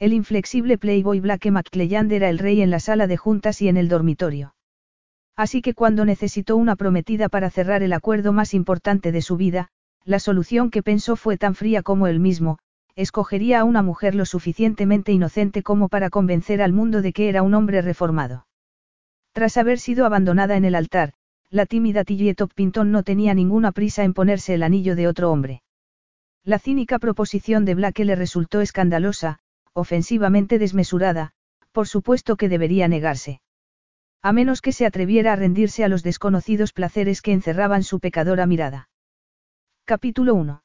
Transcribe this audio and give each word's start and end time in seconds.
El 0.00 0.14
inflexible 0.14 0.78
playboy 0.78 1.20
Blake 1.20 1.50
McClelland 1.50 2.10
era 2.10 2.30
el 2.30 2.38
rey 2.38 2.62
en 2.62 2.70
la 2.70 2.80
sala 2.80 3.06
de 3.06 3.18
juntas 3.18 3.60
y 3.60 3.68
en 3.68 3.76
el 3.76 3.90
dormitorio. 3.90 4.54
Así 5.36 5.60
que 5.60 5.74
cuando 5.74 6.06
necesitó 6.06 6.56
una 6.56 6.74
prometida 6.74 7.28
para 7.28 7.50
cerrar 7.50 7.82
el 7.82 7.92
acuerdo 7.92 8.32
más 8.32 8.54
importante 8.54 9.12
de 9.12 9.20
su 9.20 9.36
vida, 9.36 9.68
la 10.06 10.18
solución 10.18 10.70
que 10.70 10.82
pensó 10.82 11.16
fue 11.16 11.36
tan 11.36 11.54
fría 11.54 11.82
como 11.82 12.06
él 12.06 12.18
mismo, 12.18 12.56
escogería 12.96 13.60
a 13.60 13.64
una 13.64 13.82
mujer 13.82 14.14
lo 14.14 14.24
suficientemente 14.24 15.12
inocente 15.12 15.62
como 15.62 15.90
para 15.90 16.08
convencer 16.08 16.62
al 16.62 16.72
mundo 16.72 17.02
de 17.02 17.12
que 17.12 17.28
era 17.28 17.42
un 17.42 17.52
hombre 17.52 17.82
reformado. 17.82 18.46
Tras 19.32 19.58
haber 19.58 19.78
sido 19.78 20.06
abandonada 20.06 20.56
en 20.56 20.64
el 20.64 20.76
altar, 20.76 21.12
la 21.50 21.66
tímida 21.66 22.04
Tillie 22.04 22.34
Pinton 22.54 22.90
no 22.90 23.02
tenía 23.02 23.34
ninguna 23.34 23.70
prisa 23.70 24.02
en 24.04 24.14
ponerse 24.14 24.54
el 24.54 24.62
anillo 24.62 24.96
de 24.96 25.08
otro 25.08 25.30
hombre. 25.30 25.62
La 26.42 26.58
cínica 26.58 26.98
proposición 26.98 27.66
de 27.66 27.74
Blake 27.74 28.06
le 28.06 28.16
resultó 28.16 28.62
escandalosa, 28.62 29.40
ofensivamente 29.72 30.58
desmesurada, 30.58 31.32
por 31.72 31.86
supuesto 31.88 32.36
que 32.36 32.48
debería 32.48 32.88
negarse. 32.88 33.40
A 34.22 34.32
menos 34.32 34.60
que 34.60 34.72
se 34.72 34.86
atreviera 34.86 35.32
a 35.32 35.36
rendirse 35.36 35.84
a 35.84 35.88
los 35.88 36.02
desconocidos 36.02 36.72
placeres 36.72 37.22
que 37.22 37.32
encerraban 37.32 37.82
su 37.82 38.00
pecadora 38.00 38.46
mirada. 38.46 38.88
Capítulo 39.86 40.34
1. 40.34 40.62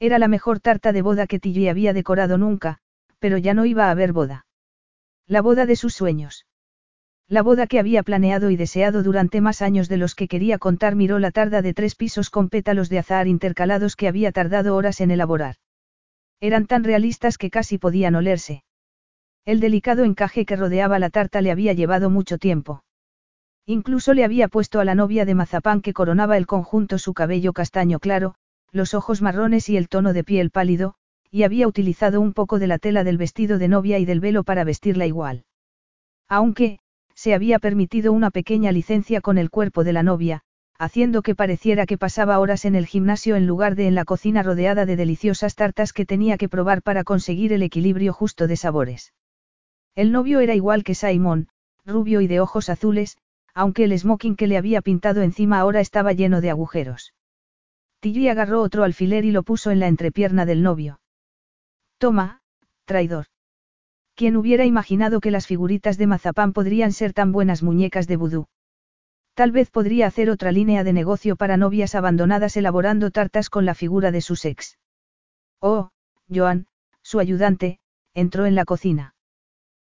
Era 0.00 0.18
la 0.18 0.28
mejor 0.28 0.60
tarta 0.60 0.92
de 0.92 1.02
boda 1.02 1.26
que 1.26 1.38
Tilly 1.38 1.68
había 1.68 1.92
decorado 1.92 2.36
nunca, 2.36 2.78
pero 3.18 3.38
ya 3.38 3.54
no 3.54 3.64
iba 3.64 3.86
a 3.86 3.90
haber 3.90 4.12
boda. 4.12 4.46
La 5.26 5.40
boda 5.40 5.66
de 5.66 5.76
sus 5.76 5.94
sueños. 5.94 6.46
La 7.28 7.42
boda 7.42 7.66
que 7.66 7.78
había 7.78 8.02
planeado 8.02 8.50
y 8.50 8.56
deseado 8.56 9.02
durante 9.02 9.40
más 9.40 9.62
años 9.62 9.88
de 9.88 9.96
los 9.96 10.14
que 10.14 10.28
quería 10.28 10.58
contar 10.58 10.94
miró 10.94 11.18
la 11.18 11.30
tarda 11.30 11.62
de 11.62 11.72
tres 11.72 11.94
pisos 11.94 12.28
con 12.28 12.50
pétalos 12.50 12.90
de 12.90 12.98
azahar 12.98 13.28
intercalados 13.28 13.96
que 13.96 14.08
había 14.08 14.30
tardado 14.30 14.76
horas 14.76 15.00
en 15.00 15.10
elaborar. 15.10 15.56
Eran 16.44 16.66
tan 16.66 16.84
realistas 16.84 17.38
que 17.38 17.48
casi 17.48 17.78
podían 17.78 18.16
olerse. 18.16 18.64
El 19.46 19.60
delicado 19.60 20.04
encaje 20.04 20.44
que 20.44 20.56
rodeaba 20.56 20.98
la 20.98 21.08
tarta 21.08 21.40
le 21.40 21.50
había 21.50 21.72
llevado 21.72 22.10
mucho 22.10 22.36
tiempo. 22.36 22.84
Incluso 23.64 24.12
le 24.12 24.24
había 24.24 24.48
puesto 24.48 24.78
a 24.78 24.84
la 24.84 24.94
novia 24.94 25.24
de 25.24 25.34
mazapán 25.34 25.80
que 25.80 25.94
coronaba 25.94 26.36
el 26.36 26.46
conjunto 26.46 26.98
su 26.98 27.14
cabello 27.14 27.54
castaño 27.54 27.98
claro, 27.98 28.34
los 28.72 28.92
ojos 28.92 29.22
marrones 29.22 29.70
y 29.70 29.78
el 29.78 29.88
tono 29.88 30.12
de 30.12 30.22
piel 30.22 30.50
pálido, 30.50 30.96
y 31.30 31.44
había 31.44 31.66
utilizado 31.66 32.20
un 32.20 32.34
poco 32.34 32.58
de 32.58 32.66
la 32.66 32.78
tela 32.78 33.04
del 33.04 33.16
vestido 33.16 33.56
de 33.56 33.68
novia 33.68 33.98
y 33.98 34.04
del 34.04 34.20
velo 34.20 34.44
para 34.44 34.64
vestirla 34.64 35.06
igual. 35.06 35.46
Aunque, 36.28 36.78
se 37.14 37.32
había 37.32 37.58
permitido 37.58 38.12
una 38.12 38.30
pequeña 38.30 38.70
licencia 38.70 39.22
con 39.22 39.38
el 39.38 39.48
cuerpo 39.48 39.82
de 39.82 39.94
la 39.94 40.02
novia, 40.02 40.42
haciendo 40.84 41.22
que 41.22 41.34
pareciera 41.34 41.86
que 41.86 41.96
pasaba 41.96 42.38
horas 42.38 42.66
en 42.66 42.74
el 42.74 42.86
gimnasio 42.86 43.36
en 43.36 43.46
lugar 43.46 43.74
de 43.74 43.86
en 43.86 43.94
la 43.94 44.04
cocina 44.04 44.42
rodeada 44.42 44.84
de 44.84 44.96
deliciosas 44.96 45.54
tartas 45.54 45.94
que 45.94 46.04
tenía 46.04 46.36
que 46.36 46.50
probar 46.50 46.82
para 46.82 47.04
conseguir 47.04 47.54
el 47.54 47.62
equilibrio 47.62 48.12
justo 48.12 48.46
de 48.46 48.56
sabores. 48.56 49.14
El 49.94 50.12
novio 50.12 50.40
era 50.40 50.54
igual 50.54 50.84
que 50.84 50.94
Simon, 50.94 51.48
rubio 51.86 52.20
y 52.20 52.26
de 52.26 52.40
ojos 52.40 52.68
azules, 52.68 53.16
aunque 53.54 53.84
el 53.84 53.98
smoking 53.98 54.36
que 54.36 54.46
le 54.46 54.58
había 54.58 54.82
pintado 54.82 55.22
encima 55.22 55.58
ahora 55.58 55.80
estaba 55.80 56.12
lleno 56.12 56.42
de 56.42 56.50
agujeros. 56.50 57.14
Tilly 58.00 58.28
agarró 58.28 58.60
otro 58.60 58.84
alfiler 58.84 59.24
y 59.24 59.30
lo 59.30 59.42
puso 59.42 59.70
en 59.70 59.80
la 59.80 59.86
entrepierna 59.86 60.44
del 60.44 60.62
novio. 60.62 61.00
Toma, 61.96 62.42
traidor. 62.84 63.26
¿Quién 64.14 64.36
hubiera 64.36 64.66
imaginado 64.66 65.20
que 65.20 65.30
las 65.30 65.46
figuritas 65.46 65.96
de 65.96 66.06
mazapán 66.06 66.52
podrían 66.52 66.92
ser 66.92 67.14
tan 67.14 67.32
buenas 67.32 67.62
muñecas 67.62 68.06
de 68.06 68.16
vudú? 68.16 68.46
Tal 69.34 69.50
vez 69.50 69.70
podría 69.70 70.06
hacer 70.06 70.30
otra 70.30 70.52
línea 70.52 70.84
de 70.84 70.92
negocio 70.92 71.34
para 71.34 71.56
novias 71.56 71.96
abandonadas 71.96 72.56
elaborando 72.56 73.10
tartas 73.10 73.50
con 73.50 73.64
la 73.64 73.74
figura 73.74 74.12
de 74.12 74.20
su 74.20 74.38
ex. 74.44 74.78
Oh, 75.60 75.90
Joan, 76.32 76.68
su 77.02 77.18
ayudante, 77.18 77.80
entró 78.14 78.46
en 78.46 78.54
la 78.54 78.64
cocina. 78.64 79.16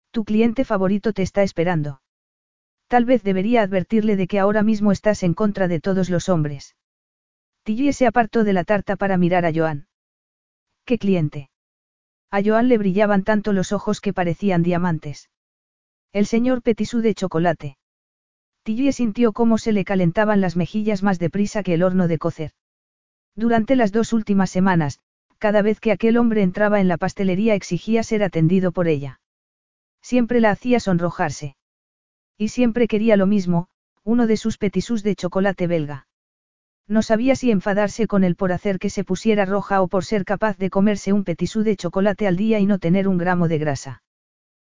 Tu 0.10 0.26
cliente 0.26 0.66
favorito 0.66 1.14
te 1.14 1.22
está 1.22 1.44
esperando. 1.44 2.02
Tal 2.88 3.06
vez 3.06 3.22
debería 3.22 3.62
advertirle 3.62 4.16
de 4.16 4.28
que 4.28 4.40
ahora 4.40 4.64
mismo 4.64 4.92
estás 4.92 5.22
en 5.22 5.34
contra 5.34 5.68
de 5.68 5.80
todos 5.80 6.10
los 6.10 6.28
hombres. 6.28 6.76
Tilly 7.64 7.94
se 7.94 8.08
apartó 8.08 8.44
de 8.44 8.54
la 8.54 8.64
tarta 8.64 8.96
para 8.96 9.18
mirar 9.18 9.46
a 9.46 9.52
Joan. 9.54 9.88
¿Qué 10.86 10.98
cliente? 10.98 11.50
A 12.32 12.42
Joan 12.44 12.68
le 12.68 12.78
brillaban 12.78 13.24
tanto 13.24 13.54
los 13.54 13.72
ojos 13.72 14.02
que 14.02 14.14
parecían 14.14 14.64
diamantes. 14.64 15.30
El 16.14 16.26
señor 16.26 16.62
Petisú 16.62 17.02
de 17.02 17.14
chocolate. 17.14 17.78
Tilly 18.66 18.92
sintió 18.94 19.32
cómo 19.32 19.60
se 19.60 19.72
le 19.72 19.86
calentaban 19.86 20.42
las 20.42 20.56
mejillas 20.56 21.04
más 21.04 21.20
deprisa 21.20 21.62
que 21.62 21.76
el 21.76 21.84
horno 21.84 22.08
de 22.08 22.18
cocer. 22.18 22.52
Durante 23.36 23.76
las 23.76 23.92
dos 23.92 24.12
últimas 24.12 24.50
semanas, 24.50 25.00
cada 25.38 25.62
vez 25.62 25.80
que 25.80 25.92
aquel 25.92 26.18
hombre 26.18 26.42
entraba 26.42 26.82
en 26.82 26.88
la 26.88 26.98
pastelería 26.98 27.54
exigía 27.54 28.02
ser 28.02 28.24
atendido 28.24 28.72
por 28.72 28.88
ella. 28.88 29.20
Siempre 30.02 30.40
la 30.40 30.50
hacía 30.50 30.80
sonrojarse. 30.80 31.56
Y 32.40 32.48
siempre 32.48 32.88
quería 32.88 33.18
lo 33.18 33.28
mismo, 33.28 33.68
uno 34.04 34.26
de 34.26 34.36
sus 34.36 34.58
petisús 34.58 35.04
de 35.04 35.16
chocolate 35.16 35.68
belga. 35.68 36.08
No 36.88 37.04
sabía 37.04 37.36
si 37.36 37.52
enfadarse 37.52 38.08
con 38.08 38.24
él 38.24 38.36
por 38.36 38.52
hacer 38.52 38.80
que 38.80 38.90
se 38.90 39.04
pusiera 39.04 39.46
roja 39.46 39.84
o 39.84 39.88
por 39.88 40.06
ser 40.06 40.26
capaz 40.26 40.58
de 40.58 40.72
comerse 40.72 41.14
un 41.14 41.24
petisú 41.24 41.62
de 41.62 41.76
chocolate 41.76 42.26
al 42.26 42.36
día 42.36 42.58
y 42.58 42.66
no 42.66 42.80
tener 42.80 43.08
un 43.08 43.20
gramo 43.20 43.48
de 43.48 43.60
grasa. 43.60 44.02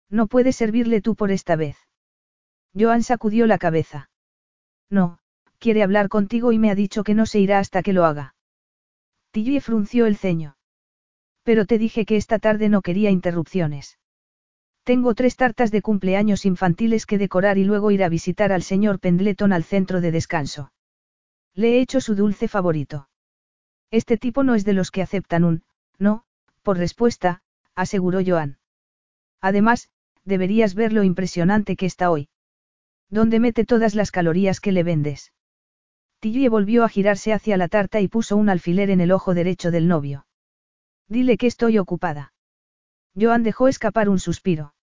No 0.08 0.28
puedes 0.28 0.56
servirle 0.56 1.02
tú 1.02 1.14
por 1.14 1.30
esta 1.30 1.56
vez. 1.56 1.76
Joan 2.78 3.02
sacudió 3.02 3.46
la 3.46 3.58
cabeza. 3.58 4.10
No, 4.90 5.18
quiere 5.58 5.82
hablar 5.82 6.08
contigo 6.08 6.52
y 6.52 6.58
me 6.58 6.70
ha 6.70 6.74
dicho 6.74 7.04
que 7.04 7.14
no 7.14 7.26
se 7.26 7.40
irá 7.40 7.58
hasta 7.58 7.82
que 7.82 7.92
lo 7.92 8.04
haga. 8.04 8.34
Tilly 9.30 9.60
frunció 9.60 10.06
el 10.06 10.16
ceño. 10.16 10.56
Pero 11.42 11.66
te 11.66 11.78
dije 11.78 12.04
que 12.04 12.16
esta 12.16 12.38
tarde 12.38 12.68
no 12.68 12.82
quería 12.82 13.10
interrupciones. 13.10 13.98
Tengo 14.84 15.14
tres 15.14 15.36
tartas 15.36 15.70
de 15.70 15.82
cumpleaños 15.82 16.44
infantiles 16.44 17.06
que 17.06 17.18
decorar 17.18 17.56
y 17.58 17.64
luego 17.64 17.90
ir 17.90 18.02
a 18.02 18.08
visitar 18.08 18.52
al 18.52 18.62
señor 18.62 18.98
Pendleton 18.98 19.52
al 19.52 19.64
centro 19.64 20.00
de 20.00 20.10
descanso. 20.10 20.72
Le 21.54 21.76
he 21.76 21.80
hecho 21.80 22.00
su 22.00 22.14
dulce 22.14 22.48
favorito. 22.48 23.08
Este 23.90 24.16
tipo 24.16 24.42
no 24.42 24.54
es 24.54 24.64
de 24.64 24.72
los 24.72 24.90
que 24.90 25.02
aceptan 25.02 25.44
un, 25.44 25.62
no, 25.98 26.24
por 26.62 26.78
respuesta, 26.78 27.42
aseguró 27.74 28.20
Joan. 28.26 28.58
Además, 29.40 29.88
deberías 30.24 30.74
ver 30.74 30.92
lo 30.92 31.04
impresionante 31.04 31.76
que 31.76 31.86
está 31.86 32.10
hoy. 32.10 32.28
¿Dónde 33.12 33.40
mete 33.40 33.66
todas 33.66 33.94
las 33.94 34.10
calorías 34.10 34.58
que 34.58 34.72
le 34.72 34.82
vendes? 34.82 35.34
Tilly 36.20 36.48
volvió 36.48 36.82
a 36.82 36.88
girarse 36.88 37.34
hacia 37.34 37.58
la 37.58 37.68
tarta 37.68 38.00
y 38.00 38.08
puso 38.08 38.38
un 38.38 38.48
alfiler 38.48 38.88
en 38.88 39.02
el 39.02 39.12
ojo 39.12 39.34
derecho 39.34 39.70
del 39.70 39.86
novio. 39.86 40.26
Dile 41.08 41.36
que 41.36 41.46
estoy 41.46 41.76
ocupada. 41.76 42.32
Joan 43.14 43.42
dejó 43.42 43.68
escapar 43.68 44.08
un 44.08 44.18
suspiro. 44.18 44.74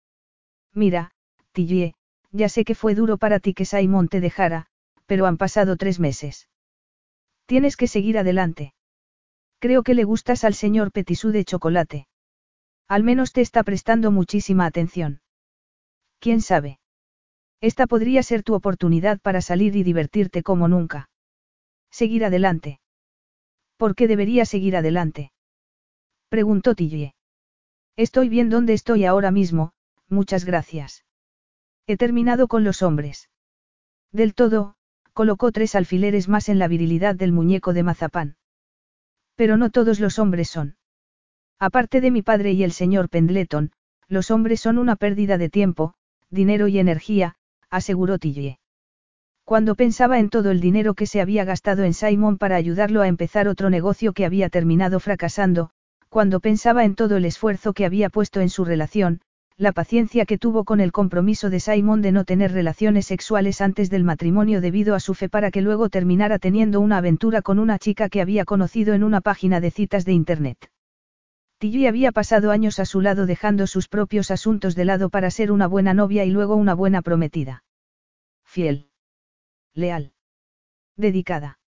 Mira, 0.75 1.12
Tilly, 1.53 1.94
ya 2.31 2.50
sé 2.50 2.67
que 2.67 2.75
fue 2.75 2.94
duro 2.94 3.17
para 3.17 3.41
ti 3.41 3.55
que 3.55 3.65
Simon 3.65 4.09
te 4.09 4.21
dejara, 4.21 4.67
pero 5.06 5.25
han 5.25 5.38
pasado 5.38 5.78
tres 5.78 5.99
meses. 5.99 6.50
Tienes 7.47 7.78
que 7.78 7.87
seguir 7.87 8.19
adelante. 8.19 8.75
Creo 9.59 9.83
que 9.83 9.94
le 9.94 10.05
gustas 10.05 10.44
al 10.44 10.53
señor 10.53 10.93
Petisú 10.93 11.31
de 11.31 11.47
chocolate. 11.47 12.09
Al 12.88 13.05
menos 13.05 13.33
te 13.33 13.41
está 13.41 13.62
prestando 13.62 14.11
muchísima 14.11 14.67
atención. 14.67 15.23
¿Quién 16.20 16.43
sabe? 16.43 16.77
Esta 17.60 17.87
podría 17.87 18.22
ser 18.22 18.43
tu 18.43 18.55
oportunidad 18.55 19.20
para 19.20 19.40
salir 19.40 19.75
y 19.75 19.82
divertirte 19.82 20.43
como 20.43 20.69
nunca. 20.69 21.10
Seguir 21.90 22.25
adelante. 22.25 22.81
¿Por 23.76 23.94
qué 23.94 24.06
debería 24.06 24.44
seguir 24.44 24.76
adelante? 24.76 25.32
Preguntó 26.28 26.75
Tillie. 26.75 27.14
Estoy 27.96 28.28
bien 28.28 28.49
donde 28.49 28.75
estoy 28.75 29.05
ahora 29.05 29.31
mismo, 29.31 29.72
muchas 30.08 30.44
gracias. 30.44 31.05
He 31.87 31.96
terminado 31.96 32.46
con 32.46 32.62
los 32.62 32.82
hombres. 32.82 33.28
Del 34.12 34.34
todo, 34.34 34.76
colocó 35.12 35.50
tres 35.50 35.75
alfileres 35.75 36.28
más 36.28 36.49
en 36.49 36.58
la 36.58 36.69
virilidad 36.69 37.16
del 37.16 37.32
muñeco 37.32 37.72
de 37.72 37.82
mazapán. 37.82 38.37
Pero 39.34 39.56
no 39.56 39.70
todos 39.70 39.99
los 39.99 40.19
hombres 40.19 40.49
son. 40.49 40.76
Aparte 41.58 42.00
de 42.00 42.11
mi 42.12 42.22
padre 42.22 42.52
y 42.52 42.62
el 42.62 42.72
señor 42.72 43.08
Pendleton, 43.08 43.72
los 44.06 44.31
hombres 44.31 44.61
son 44.61 44.78
una 44.78 44.94
pérdida 44.94 45.38
de 45.38 45.49
tiempo, 45.49 45.94
dinero 46.31 46.69
y 46.69 46.78
energía, 46.78 47.37
aseguró 47.70 48.19
Tillie. 48.19 48.59
Cuando 49.44 49.75
pensaba 49.75 50.19
en 50.19 50.29
todo 50.29 50.50
el 50.50 50.61
dinero 50.61 50.94
que 50.94 51.06
se 51.06 51.20
había 51.20 51.44
gastado 51.44 51.85
en 51.85 51.94
Simon 51.94 52.37
para 52.37 52.56
ayudarlo 52.56 53.00
a 53.00 53.09
empezar 53.09 53.49
otro 53.49 53.70
negocio 53.70 54.12
que 54.12 54.26
había 54.26 54.50
terminado 54.50 55.00
fracasando, 55.00 55.70
cuando 56.09 56.41
pensaba 56.41 56.85
en 56.85 56.94
todo 56.94 57.17
el 57.17 57.25
esfuerzo 57.25 57.73
que 57.73 57.87
había 57.87 58.11
puesto 58.11 58.41
en 58.41 58.50
su 58.50 58.65
relación, 58.65 59.20
la 59.56 59.73
paciencia 59.73 60.25
que 60.25 60.38
tuvo 60.38 60.65
con 60.65 60.81
el 60.81 60.93
compromiso 60.93 61.50
de 61.50 61.61
Simon 61.61 62.00
de 62.00 62.12
no 62.12 62.25
tener 62.25 62.53
relaciones 62.53 63.06
sexuales 63.06 63.61
antes 63.61 63.91
del 63.91 64.05
matrimonio 64.05 64.61
debido 64.61 64.94
a 64.94 65.00
su 65.00 65.14
fe 65.14 65.29
para 65.29 65.50
que 65.50 65.62
luego 65.62 65.88
terminara 65.88 66.38
teniendo 66.38 66.81
una 66.81 66.99
aventura 66.99 67.43
con 67.43 67.59
una 67.59 67.79
chica 67.79 68.09
que 68.09 68.21
había 68.21 68.44
conocido 68.44 68.94
en 68.94 69.03
una 69.03 69.21
página 69.21 69.61
de 69.61 69.71
citas 69.71 70.05
de 70.05 70.12
Internet. 70.12 70.71
Tilly 71.58 71.87
había 71.87 72.12
pasado 72.12 72.52
años 72.52 72.78
a 72.78 72.84
su 72.84 73.00
lado 73.00 73.26
dejando 73.26 73.66
sus 73.66 73.88
propios 73.88 74.31
asuntos 74.31 74.76
de 74.76 74.84
lado 74.84 75.10
para 75.10 75.31
ser 75.31 75.50
una 75.50 75.66
buena 75.66 75.93
novia 75.93 76.25
y 76.25 76.31
luego 76.31 76.55
una 76.55 76.75
buena 76.75 77.02
prometida. 77.02 77.64
Fiel. 78.44 78.90
Leal. 79.75 80.12
Dedicada. 80.96 81.58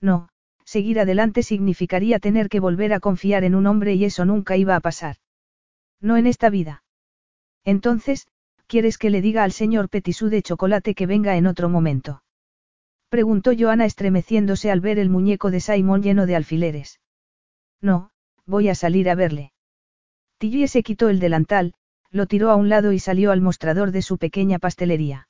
No, 0.00 0.30
seguir 0.64 1.00
adelante 1.00 1.42
significaría 1.42 2.18
tener 2.18 2.48
que 2.48 2.60
volver 2.60 2.94
a 2.94 3.00
confiar 3.00 3.44
en 3.44 3.54
un 3.54 3.66
hombre 3.66 3.94
y 3.94 4.06
eso 4.06 4.24
nunca 4.24 4.56
iba 4.56 4.74
a 4.74 4.80
pasar. 4.80 5.16
No 6.00 6.16
en 6.16 6.26
esta 6.26 6.48
vida. 6.48 6.82
Entonces, 7.64 8.26
¿quieres 8.66 8.96
que 8.96 9.10
le 9.10 9.20
diga 9.20 9.44
al 9.44 9.52
señor 9.52 9.90
Petisú 9.90 10.30
de 10.30 10.42
chocolate 10.42 10.94
que 10.94 11.06
venga 11.06 11.36
en 11.36 11.46
otro 11.46 11.68
momento? 11.68 12.22
Preguntó 13.10 13.52
Joana 13.58 13.84
estremeciéndose 13.84 14.70
al 14.70 14.80
ver 14.80 14.98
el 14.98 15.10
muñeco 15.10 15.50
de 15.50 15.60
Simon 15.60 16.02
lleno 16.02 16.24
de 16.24 16.36
alfileres. 16.36 17.00
No, 17.82 18.12
voy 18.50 18.68
a 18.68 18.74
salir 18.74 19.08
a 19.08 19.14
verle. 19.14 19.52
Tilly 20.38 20.68
se 20.68 20.82
quitó 20.82 21.08
el 21.08 21.20
delantal, 21.20 21.72
lo 22.10 22.26
tiró 22.26 22.50
a 22.50 22.56
un 22.56 22.68
lado 22.68 22.92
y 22.92 22.98
salió 22.98 23.30
al 23.30 23.40
mostrador 23.40 23.92
de 23.92 24.02
su 24.02 24.18
pequeña 24.18 24.58
pastelería. 24.58 25.28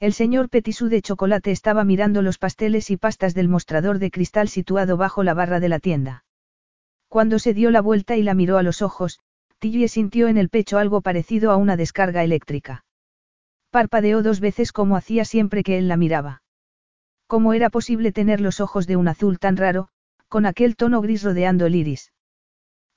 El 0.00 0.14
señor 0.14 0.48
Petisú 0.48 0.88
de 0.88 1.02
chocolate 1.02 1.50
estaba 1.50 1.84
mirando 1.84 2.22
los 2.22 2.38
pasteles 2.38 2.90
y 2.90 2.96
pastas 2.96 3.34
del 3.34 3.48
mostrador 3.48 3.98
de 3.98 4.10
cristal 4.10 4.48
situado 4.48 4.96
bajo 4.96 5.22
la 5.22 5.34
barra 5.34 5.60
de 5.60 5.68
la 5.68 5.78
tienda. 5.78 6.24
Cuando 7.08 7.38
se 7.38 7.52
dio 7.52 7.70
la 7.70 7.82
vuelta 7.82 8.16
y 8.16 8.22
la 8.22 8.34
miró 8.34 8.56
a 8.56 8.62
los 8.62 8.80
ojos, 8.80 9.20
Tilly 9.58 9.88
sintió 9.88 10.28
en 10.28 10.38
el 10.38 10.48
pecho 10.48 10.78
algo 10.78 11.02
parecido 11.02 11.50
a 11.50 11.56
una 11.56 11.76
descarga 11.76 12.24
eléctrica. 12.24 12.84
Parpadeó 13.70 14.22
dos 14.22 14.40
veces 14.40 14.72
como 14.72 14.96
hacía 14.96 15.26
siempre 15.26 15.62
que 15.62 15.76
él 15.76 15.86
la 15.86 15.98
miraba. 15.98 16.42
¿Cómo 17.26 17.52
era 17.52 17.68
posible 17.68 18.10
tener 18.10 18.40
los 18.40 18.60
ojos 18.60 18.86
de 18.86 18.96
un 18.96 19.06
azul 19.06 19.38
tan 19.38 19.58
raro, 19.58 19.88
con 20.28 20.46
aquel 20.46 20.76
tono 20.76 21.02
gris 21.02 21.22
rodeando 21.22 21.66
el 21.66 21.74
iris? 21.74 22.10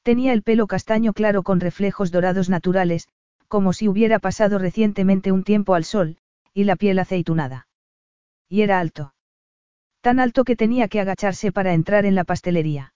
Tenía 0.04 0.34
el 0.34 0.44
pelo 0.44 0.68
castaño 0.68 1.14
claro 1.14 1.44
con 1.44 1.62
reflejos 1.62 2.12
dorados 2.12 2.50
naturales, 2.50 3.08
como 3.48 3.72
si 3.72 3.88
hubiera 3.88 4.20
pasado 4.20 4.60
recientemente 4.60 5.32
un 5.32 5.44
tiempo 5.44 5.76
al 5.76 5.86
sol, 5.86 6.18
y 6.54 6.66
la 6.66 6.76
piel 6.76 7.00
aceitunada. 7.00 7.68
Y 8.50 8.62
era 8.62 8.80
alto. 8.80 9.14
Tan 10.02 10.20
alto 10.20 10.44
que 10.44 10.58
tenía 10.58 10.90
que 10.90 11.00
agacharse 11.00 11.54
para 11.54 11.74
entrar 11.74 12.06
en 12.06 12.16
la 12.16 12.26
pastelería. 12.26 12.94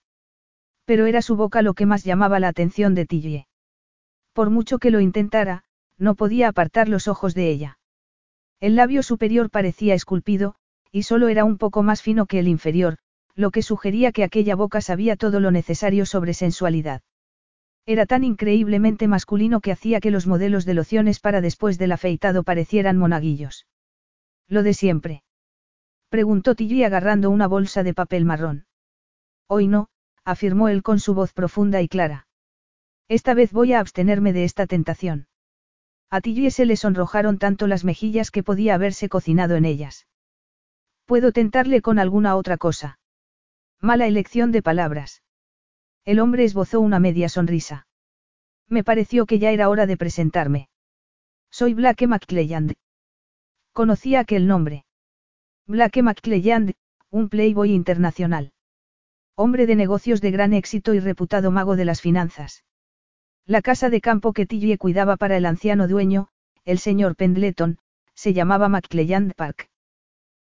Pero 0.84 1.06
era 1.06 1.22
su 1.22 1.36
boca 1.36 1.62
lo 1.62 1.72
que 1.72 1.86
más 1.86 2.04
llamaba 2.04 2.40
la 2.40 2.48
atención 2.48 2.94
de 2.94 3.06
Tillie. 3.06 3.46
Por 4.34 4.50
mucho 4.50 4.78
que 4.78 4.90
lo 4.90 5.00
intentara, 5.00 5.64
no 5.96 6.14
podía 6.14 6.48
apartar 6.48 6.88
los 6.88 7.08
ojos 7.08 7.34
de 7.34 7.50
ella. 7.50 7.78
El 8.60 8.76
labio 8.76 9.02
superior 9.02 9.50
parecía 9.50 9.94
esculpido, 9.94 10.56
y 10.92 11.04
solo 11.04 11.28
era 11.28 11.44
un 11.44 11.56
poco 11.56 11.82
más 11.82 12.02
fino 12.02 12.26
que 12.26 12.38
el 12.38 12.48
inferior, 12.48 12.98
lo 13.38 13.52
que 13.52 13.62
sugería 13.62 14.10
que 14.10 14.24
aquella 14.24 14.56
boca 14.56 14.80
sabía 14.80 15.14
todo 15.14 15.38
lo 15.38 15.52
necesario 15.52 16.06
sobre 16.06 16.34
sensualidad. 16.34 17.02
Era 17.86 18.04
tan 18.04 18.24
increíblemente 18.24 19.06
masculino 19.06 19.60
que 19.60 19.70
hacía 19.70 20.00
que 20.00 20.10
los 20.10 20.26
modelos 20.26 20.64
de 20.64 20.74
lociones 20.74 21.20
para 21.20 21.40
después 21.40 21.78
del 21.78 21.92
afeitado 21.92 22.42
parecieran 22.42 22.98
monaguillos. 22.98 23.68
Lo 24.48 24.64
de 24.64 24.74
siempre. 24.74 25.22
Preguntó 26.08 26.56
Tilly 26.56 26.82
agarrando 26.82 27.30
una 27.30 27.46
bolsa 27.46 27.84
de 27.84 27.94
papel 27.94 28.24
marrón. 28.24 28.66
Hoy 29.46 29.68
no, 29.68 29.86
afirmó 30.24 30.68
él 30.68 30.82
con 30.82 30.98
su 30.98 31.14
voz 31.14 31.32
profunda 31.32 31.80
y 31.80 31.86
clara. 31.86 32.26
Esta 33.06 33.34
vez 33.34 33.52
voy 33.52 33.72
a 33.72 33.78
abstenerme 33.78 34.32
de 34.32 34.42
esta 34.42 34.66
tentación. 34.66 35.28
A 36.10 36.20
Tilly 36.20 36.50
se 36.50 36.66
le 36.66 36.74
sonrojaron 36.74 37.38
tanto 37.38 37.68
las 37.68 37.84
mejillas 37.84 38.32
que 38.32 38.42
podía 38.42 38.74
haberse 38.74 39.08
cocinado 39.08 39.54
en 39.54 39.64
ellas. 39.64 40.08
Puedo 41.06 41.30
tentarle 41.30 41.82
con 41.82 42.00
alguna 42.00 42.34
otra 42.34 42.56
cosa. 42.56 42.97
Mala 43.80 44.08
elección 44.08 44.50
de 44.50 44.60
palabras. 44.60 45.22
El 46.04 46.18
hombre 46.18 46.42
esbozó 46.42 46.80
una 46.80 46.98
media 46.98 47.28
sonrisa. 47.28 47.86
Me 48.68 48.82
pareció 48.82 49.24
que 49.24 49.38
ya 49.38 49.52
era 49.52 49.68
hora 49.68 49.86
de 49.86 49.96
presentarme. 49.96 50.68
Soy 51.48 51.74
Blake 51.74 52.08
McClelland. 52.08 52.74
Conocía 53.72 54.18
aquel 54.20 54.48
nombre. 54.48 54.84
Blake 55.66 56.02
McClelland, 56.02 56.74
un 57.10 57.28
playboy 57.28 57.70
internacional. 57.70 58.52
Hombre 59.36 59.66
de 59.66 59.76
negocios 59.76 60.20
de 60.20 60.32
gran 60.32 60.54
éxito 60.54 60.92
y 60.92 60.98
reputado 60.98 61.52
mago 61.52 61.76
de 61.76 61.84
las 61.84 62.00
finanzas. 62.00 62.64
La 63.46 63.62
casa 63.62 63.90
de 63.90 64.00
campo 64.00 64.32
que 64.32 64.44
Tilly 64.44 64.76
cuidaba 64.76 65.16
para 65.16 65.36
el 65.36 65.46
anciano 65.46 65.86
dueño, 65.86 66.30
el 66.64 66.80
señor 66.80 67.14
Pendleton, 67.14 67.78
se 68.14 68.32
llamaba 68.32 68.68
McClelland 68.68 69.34
Park. 69.34 69.70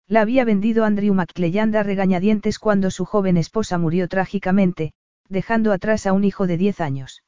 La 0.06 0.20
había 0.20 0.44
vendido 0.44 0.84
Andrew 0.84 1.14
McClelland 1.14 1.74
a 1.76 1.82
regañadientes 1.82 2.58
cuando 2.58 2.90
su 2.90 3.04
joven 3.04 3.38
esposa 3.38 3.78
murió 3.78 4.06
trágicamente, 4.06 4.92
dejando 5.28 5.72
atrás 5.72 6.06
a 6.06 6.12
un 6.12 6.24
hijo 6.24 6.46
de 6.46 6.58
10 6.58 6.80
años. 6.80 7.22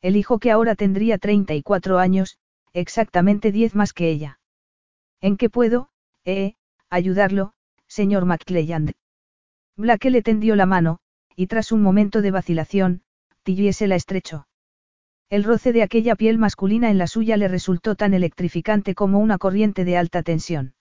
El 0.00 0.16
hijo 0.16 0.38
que 0.38 0.50
ahora 0.50 0.74
tendría 0.76 1.18
34 1.18 1.98
años, 1.98 2.38
exactamente 2.72 3.52
10 3.52 3.74
más 3.74 3.92
que 3.92 4.10
ella. 4.10 4.40
¿En 5.20 5.36
qué 5.36 5.50
puedo, 5.50 5.90
eh, 6.24 6.54
ayudarlo, 6.88 7.52
señor 7.86 8.24
McClelland? 8.24 8.92
Blake 9.76 10.10
le 10.10 10.22
tendió 10.22 10.56
la 10.56 10.64
mano, 10.64 11.00
y 11.36 11.48
tras 11.48 11.70
un 11.70 11.82
momento 11.82 12.22
de 12.22 12.30
vacilación, 12.30 13.02
Tilly 13.42 13.72
se 13.74 13.86
la 13.86 13.96
estrechó. 13.96 14.46
El 15.28 15.44
roce 15.44 15.72
de 15.72 15.82
aquella 15.82 16.16
piel 16.16 16.38
masculina 16.38 16.90
en 16.90 16.96
la 16.96 17.06
suya 17.06 17.36
le 17.36 17.48
resultó 17.48 17.94
tan 17.94 18.14
electrificante 18.14 18.94
como 18.94 19.18
una 19.18 19.36
corriente 19.36 19.84
de 19.84 19.98
alta 19.98 20.22
tensión. 20.22 20.74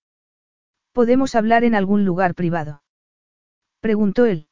¿Podemos 0.99 1.33
hablar 1.35 1.63
en 1.63 1.75
algún 1.75 2.03
lugar 2.03 2.35
privado? 2.35 2.83
Preguntó 3.79 4.25
él. 4.25 4.49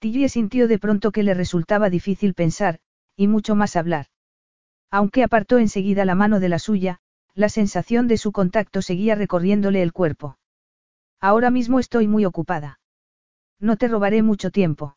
Tilly 0.00 0.28
sintió 0.28 0.66
de 0.66 0.80
pronto 0.80 1.12
que 1.12 1.22
le 1.22 1.34
resultaba 1.34 1.88
difícil 1.88 2.34
pensar, 2.34 2.80
y 3.14 3.28
mucho 3.28 3.54
más 3.54 3.76
hablar. 3.76 4.06
Aunque 4.90 5.22
apartó 5.22 5.58
enseguida 5.58 6.04
la 6.04 6.16
mano 6.16 6.40
de 6.40 6.48
la 6.48 6.58
suya, 6.58 6.98
la 7.34 7.48
sensación 7.48 8.08
de 8.08 8.16
su 8.16 8.32
contacto 8.32 8.82
seguía 8.82 9.14
recorriéndole 9.14 9.82
el 9.82 9.92
cuerpo. 9.92 10.36
Ahora 11.20 11.48
mismo 11.48 11.78
estoy 11.78 12.08
muy 12.08 12.24
ocupada. 12.24 12.80
No 13.60 13.76
te 13.76 13.86
robaré 13.86 14.24
mucho 14.24 14.50
tiempo. 14.50 14.96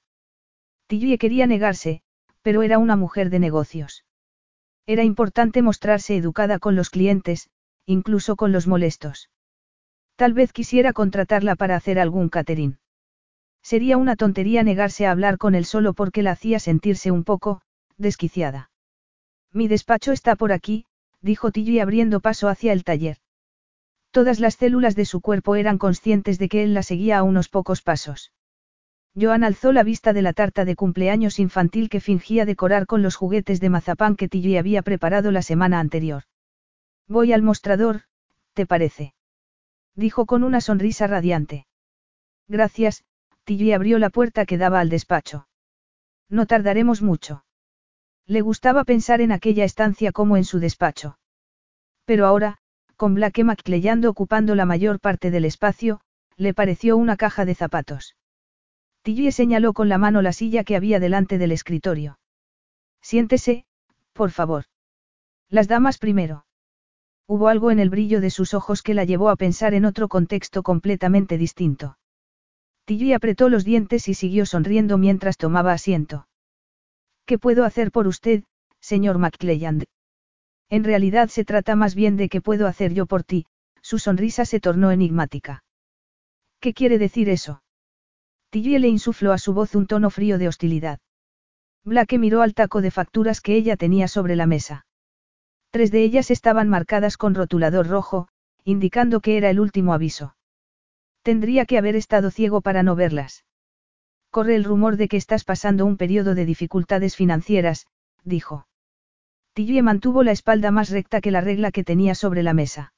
Tilly 0.88 1.20
quería 1.20 1.46
negarse, 1.46 2.02
pero 2.42 2.64
era 2.64 2.80
una 2.80 2.96
mujer 2.96 3.30
de 3.30 3.38
negocios. 3.38 4.04
Era 4.88 5.04
importante 5.04 5.62
mostrarse 5.62 6.18
educada 6.18 6.58
con 6.58 6.76
los 6.76 6.90
clientes, 6.90 7.52
incluso 7.86 8.36
con 8.36 8.52
los 8.52 8.66
molestos. 8.66 9.30
Tal 10.16 10.34
vez 10.34 10.54
quisiera 10.54 10.94
contratarla 10.94 11.56
para 11.56 11.76
hacer 11.76 12.00
algún 12.00 12.30
catering. 12.30 12.78
Sería 13.62 13.98
una 13.98 14.16
tontería 14.16 14.64
negarse 14.64 15.06
a 15.06 15.12
hablar 15.12 15.38
con 15.38 15.56
él 15.56 15.66
solo 15.66 15.94
porque 15.94 16.24
la 16.24 16.32
hacía 16.32 16.60
sentirse 16.60 17.12
un 17.12 17.24
poco, 17.24 17.62
desquiciada. 17.98 18.70
Mi 19.52 19.68
despacho 19.68 20.12
está 20.12 20.36
por 20.36 20.52
aquí, 20.52 20.86
dijo 21.22 21.52
Tilly 21.52 21.80
abriendo 21.80 22.20
paso 22.20 22.48
hacia 22.48 22.72
el 22.72 22.84
taller. 22.84 23.18
Todas 24.12 24.40
las 24.40 24.56
células 24.56 24.96
de 24.96 25.06
su 25.06 25.20
cuerpo 25.20 25.56
eran 25.56 25.78
conscientes 25.78 26.40
de 26.40 26.48
que 26.48 26.64
él 26.64 26.74
la 26.74 26.84
seguía 26.84 27.18
a 27.18 27.24
unos 27.24 27.50
pocos 27.50 27.82
pasos. 27.82 28.32
Joan 29.20 29.44
alzó 29.44 29.72
la 29.72 29.84
vista 29.84 30.14
de 30.14 30.22
la 30.22 30.34
tarta 30.34 30.64
de 30.64 30.76
cumpleaños 30.76 31.40
infantil 31.40 31.90
que 31.90 32.00
fingía 32.00 32.46
decorar 32.46 32.86
con 32.86 33.02
los 33.02 33.16
juguetes 33.16 33.60
de 33.60 33.70
mazapán 33.70 34.16
que 34.16 34.30
Tilly 34.30 34.58
había 34.58 34.82
preparado 34.82 35.32
la 35.32 35.42
semana 35.42 35.80
anterior. 35.80 36.24
Voy 37.08 37.34
al 37.34 37.42
mostrador, 37.42 38.04
¿te 38.54 38.66
parece? 38.66 39.14
Dijo 39.96 40.26
con 40.26 40.44
una 40.44 40.62
sonrisa 40.62 41.08
radiante. 41.08 41.68
Gracias, 42.48 43.04
Tilly 43.46 43.72
abrió 43.72 43.98
la 44.00 44.10
puerta 44.10 44.46
que 44.46 44.58
daba 44.58 44.80
al 44.80 44.90
despacho. 44.90 45.48
No 46.30 46.46
tardaremos 46.46 47.02
mucho. 47.02 47.46
Le 48.26 48.42
gustaba 48.42 48.84
pensar 48.84 49.22
en 49.22 49.32
aquella 49.32 49.64
estancia 49.64 50.12
como 50.12 50.36
en 50.36 50.44
su 50.44 50.60
despacho. 50.60 51.18
Pero 52.06 52.26
ahora, 52.26 52.58
con 52.96 53.14
Blake 53.14 53.44
McClelland 53.44 54.06
ocupando 54.06 54.56
la 54.56 54.66
mayor 54.66 55.00
parte 55.00 55.32
del 55.32 55.46
espacio, 55.46 56.02
le 56.36 56.54
pareció 56.54 56.98
una 56.98 57.18
caja 57.18 57.46
de 57.46 57.56
zapatos. 57.56 58.16
Tilly 59.04 59.32
señaló 59.32 59.74
con 59.74 59.88
la 59.88 59.98
mano 59.98 60.22
la 60.22 60.34
silla 60.34 60.64
que 60.64 60.76
había 60.76 61.00
delante 61.00 61.38
del 61.38 61.52
escritorio. 61.52 62.20
Siéntese, 63.02 63.66
por 64.14 64.32
favor. 64.32 64.66
Las 65.50 65.68
damas 65.68 66.00
primero. 66.00 66.45
Hubo 67.28 67.48
algo 67.48 67.72
en 67.72 67.80
el 67.80 67.90
brillo 67.90 68.22
de 68.22 68.30
sus 68.30 68.54
ojos 68.54 68.84
que 68.84 68.94
la 68.94 69.04
llevó 69.04 69.30
a 69.30 69.36
pensar 69.36 69.74
en 69.74 69.86
otro 69.86 70.08
contexto 70.08 70.62
completamente 70.62 71.38
distinto. 71.38 71.98
Tilly 72.86 73.14
apretó 73.14 73.50
los 73.50 73.66
dientes 73.66 74.08
y 74.08 74.14
siguió 74.14 74.46
sonriendo 74.46 75.00
mientras 75.00 75.38
tomaba 75.38 75.74
asiento. 75.74 76.28
¿Qué 77.26 77.40
puedo 77.40 77.66
hacer 77.66 77.92
por 77.92 78.08
usted, 78.08 78.44
señor 78.80 79.18
McClelland? 79.18 79.86
En 80.70 80.84
realidad 80.84 81.30
se 81.30 81.46
trata 81.46 81.76
más 81.76 81.96
bien 81.96 82.16
de 82.16 82.30
qué 82.30 82.42
puedo 82.42 82.68
hacer 82.68 82.94
yo 82.94 83.08
por 83.08 83.24
ti, 83.24 83.48
su 83.82 83.98
sonrisa 83.98 84.46
se 84.46 84.60
tornó 84.60 84.92
enigmática. 84.92 85.64
¿Qué 86.60 86.74
quiere 86.74 87.00
decir 87.00 87.30
eso? 87.30 87.64
Tilly 88.52 88.78
le 88.78 88.88
insufló 88.88 89.32
a 89.32 89.40
su 89.40 89.54
voz 89.54 89.74
un 89.74 89.88
tono 89.88 90.12
frío 90.12 90.38
de 90.38 90.48
hostilidad. 90.48 91.00
Blake 91.84 92.20
miró 92.20 92.44
al 92.44 92.54
taco 92.54 92.82
de 92.82 92.92
facturas 92.92 93.42
que 93.42 93.56
ella 93.56 93.78
tenía 93.78 94.08
sobre 94.08 94.36
la 94.36 94.46
mesa. 94.46 94.86
Tres 95.76 95.92
de 95.92 96.06
ellas 96.06 96.32
estaban 96.32 96.70
marcadas 96.70 97.18
con 97.18 97.36
rotulador 97.36 97.90
rojo, 97.90 98.30
indicando 98.64 99.20
que 99.20 99.36
era 99.36 99.50
el 99.50 99.60
último 99.60 99.94
aviso. 99.94 100.38
Tendría 101.22 101.66
que 101.66 101.78
haber 101.78 101.98
estado 101.98 102.32
ciego 102.32 102.62
para 102.62 102.82
no 102.82 102.96
verlas. 102.96 103.44
Corre 104.30 104.56
el 104.56 104.64
rumor 104.64 104.96
de 104.96 105.10
que 105.10 105.18
estás 105.18 105.44
pasando 105.44 105.86
un 105.86 105.98
periodo 105.98 106.34
de 106.34 106.46
dificultades 106.46 107.18
financieras, 107.18 107.88
dijo. 108.24 108.70
Tillie 109.52 109.82
mantuvo 109.82 110.24
la 110.24 110.32
espalda 110.32 110.72
más 110.72 110.92
recta 110.92 111.20
que 111.20 111.32
la 111.32 111.42
regla 111.42 111.74
que 111.74 111.84
tenía 111.84 112.16
sobre 112.16 112.42
la 112.42 112.54
mesa. 112.54 112.94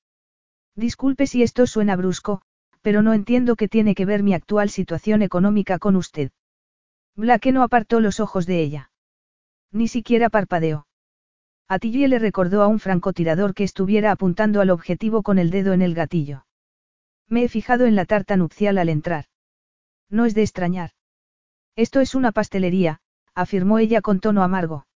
Disculpe 0.75 1.25
si 1.25 1.41
esto 1.41 1.65
suena 1.65 1.95
brusco, 1.95 2.43
pero 2.83 3.01
no 3.01 3.13
entiendo 3.13 3.55
qué 3.55 3.67
tiene 3.67 3.95
que 3.95 4.05
ver 4.05 4.21
mi 4.21 4.35
actual 4.35 4.69
situación 4.69 5.23
económica 5.23 5.79
con 5.79 5.95
usted. 5.95 6.29
Blake 7.15 7.51
no 7.51 7.63
apartó 7.63 8.01
los 8.01 8.19
ojos 8.19 8.45
de 8.45 8.61
ella. 8.61 8.91
Ni 9.71 9.87
siquiera 9.87 10.29
parpadeó. 10.29 10.85
A 11.69 11.79
Tillie 11.79 12.07
le 12.07 12.19
recordó 12.19 12.61
a 12.63 12.67
un 12.67 12.79
francotirador 12.79 13.53
que 13.53 13.63
estuviera 13.63 14.11
apuntando 14.11 14.61
al 14.61 14.69
objetivo 14.69 15.21
con 15.21 15.37
el 15.37 15.49
dedo 15.49 15.73
en 15.73 15.81
el 15.81 15.93
gatillo. 15.93 16.45
Me 17.27 17.43
he 17.43 17.49
fijado 17.49 17.85
en 17.85 17.95
la 17.95 18.05
tarta 18.05 18.37
nupcial 18.37 18.77
al 18.77 18.87
entrar. 18.87 19.25
No 20.09 20.25
es 20.25 20.33
de 20.33 20.43
extrañar. 20.43 20.91
Esto 21.75 21.99
es 21.99 22.15
una 22.15 22.31
pastelería, 22.31 23.01
afirmó 23.35 23.79
ella 23.79 24.01
con 24.01 24.21
tono 24.21 24.43
amargo. 24.43 24.87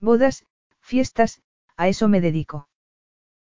Bodas, 0.00 0.44
fiestas, 0.80 1.42
a 1.76 1.88
eso 1.88 2.08
me 2.08 2.20
dedico. 2.20 2.68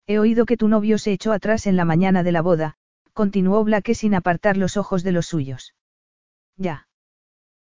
He 0.07 0.19
oído 0.19 0.47
que 0.47 0.57
tu 0.57 0.69
novio 0.69 0.99
se 0.99 1.13
echó 1.13 1.33
atrás 1.33 1.67
en 1.67 1.77
la 1.77 1.85
mañana 1.85 2.23
de 2.23 2.33
la 2.33 2.43
boda, 2.43 2.77
continuó 3.13 3.65
Blake 3.65 3.95
sin 3.95 4.15
apartar 4.15 4.57
los 4.57 4.77
ojos 4.77 5.03
de 5.03 5.13
los 5.13 5.27
suyos. 5.27 5.75
Ya. 6.57 6.87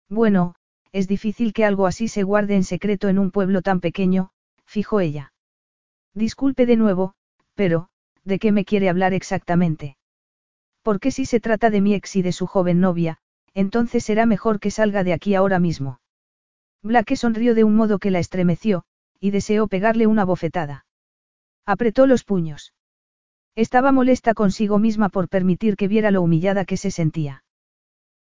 Bueno, 0.08 0.54
es 0.92 1.08
difícil 1.08 1.52
que 1.52 1.64
algo 1.64 1.86
así 1.86 2.06
se 2.06 2.22
guarde 2.22 2.54
en 2.54 2.64
secreto 2.64 3.08
en 3.08 3.18
un 3.18 3.30
pueblo 3.30 3.62
tan 3.62 3.80
pequeño, 3.80 4.30
fijó 4.74 4.98
ella. 4.98 5.32
Disculpe 6.14 6.66
de 6.66 6.74
nuevo, 6.74 7.14
pero, 7.54 7.90
¿de 8.24 8.40
qué 8.40 8.50
me 8.50 8.64
quiere 8.64 8.88
hablar 8.88 9.14
exactamente? 9.14 9.96
Porque 10.82 11.12
si 11.12 11.26
se 11.26 11.38
trata 11.38 11.70
de 11.70 11.80
mi 11.80 11.94
ex 11.94 12.16
y 12.16 12.22
de 12.22 12.32
su 12.32 12.48
joven 12.48 12.80
novia, 12.80 13.18
entonces 13.54 14.04
será 14.04 14.26
mejor 14.26 14.58
que 14.58 14.72
salga 14.72 15.04
de 15.04 15.12
aquí 15.12 15.36
ahora 15.36 15.60
mismo. 15.60 16.00
Blake 16.82 17.14
sonrió 17.14 17.54
de 17.54 17.62
un 17.62 17.76
modo 17.76 18.00
que 18.00 18.10
la 18.10 18.18
estremeció, 18.18 18.82
y 19.20 19.30
deseó 19.30 19.68
pegarle 19.68 20.08
una 20.08 20.24
bofetada. 20.24 20.86
Apretó 21.64 22.08
los 22.08 22.24
puños. 22.24 22.74
Estaba 23.54 23.92
molesta 23.92 24.34
consigo 24.34 24.80
misma 24.80 25.08
por 25.08 25.28
permitir 25.28 25.76
que 25.76 25.86
viera 25.86 26.10
lo 26.10 26.20
humillada 26.20 26.64
que 26.64 26.76
se 26.76 26.90
sentía. 26.90 27.44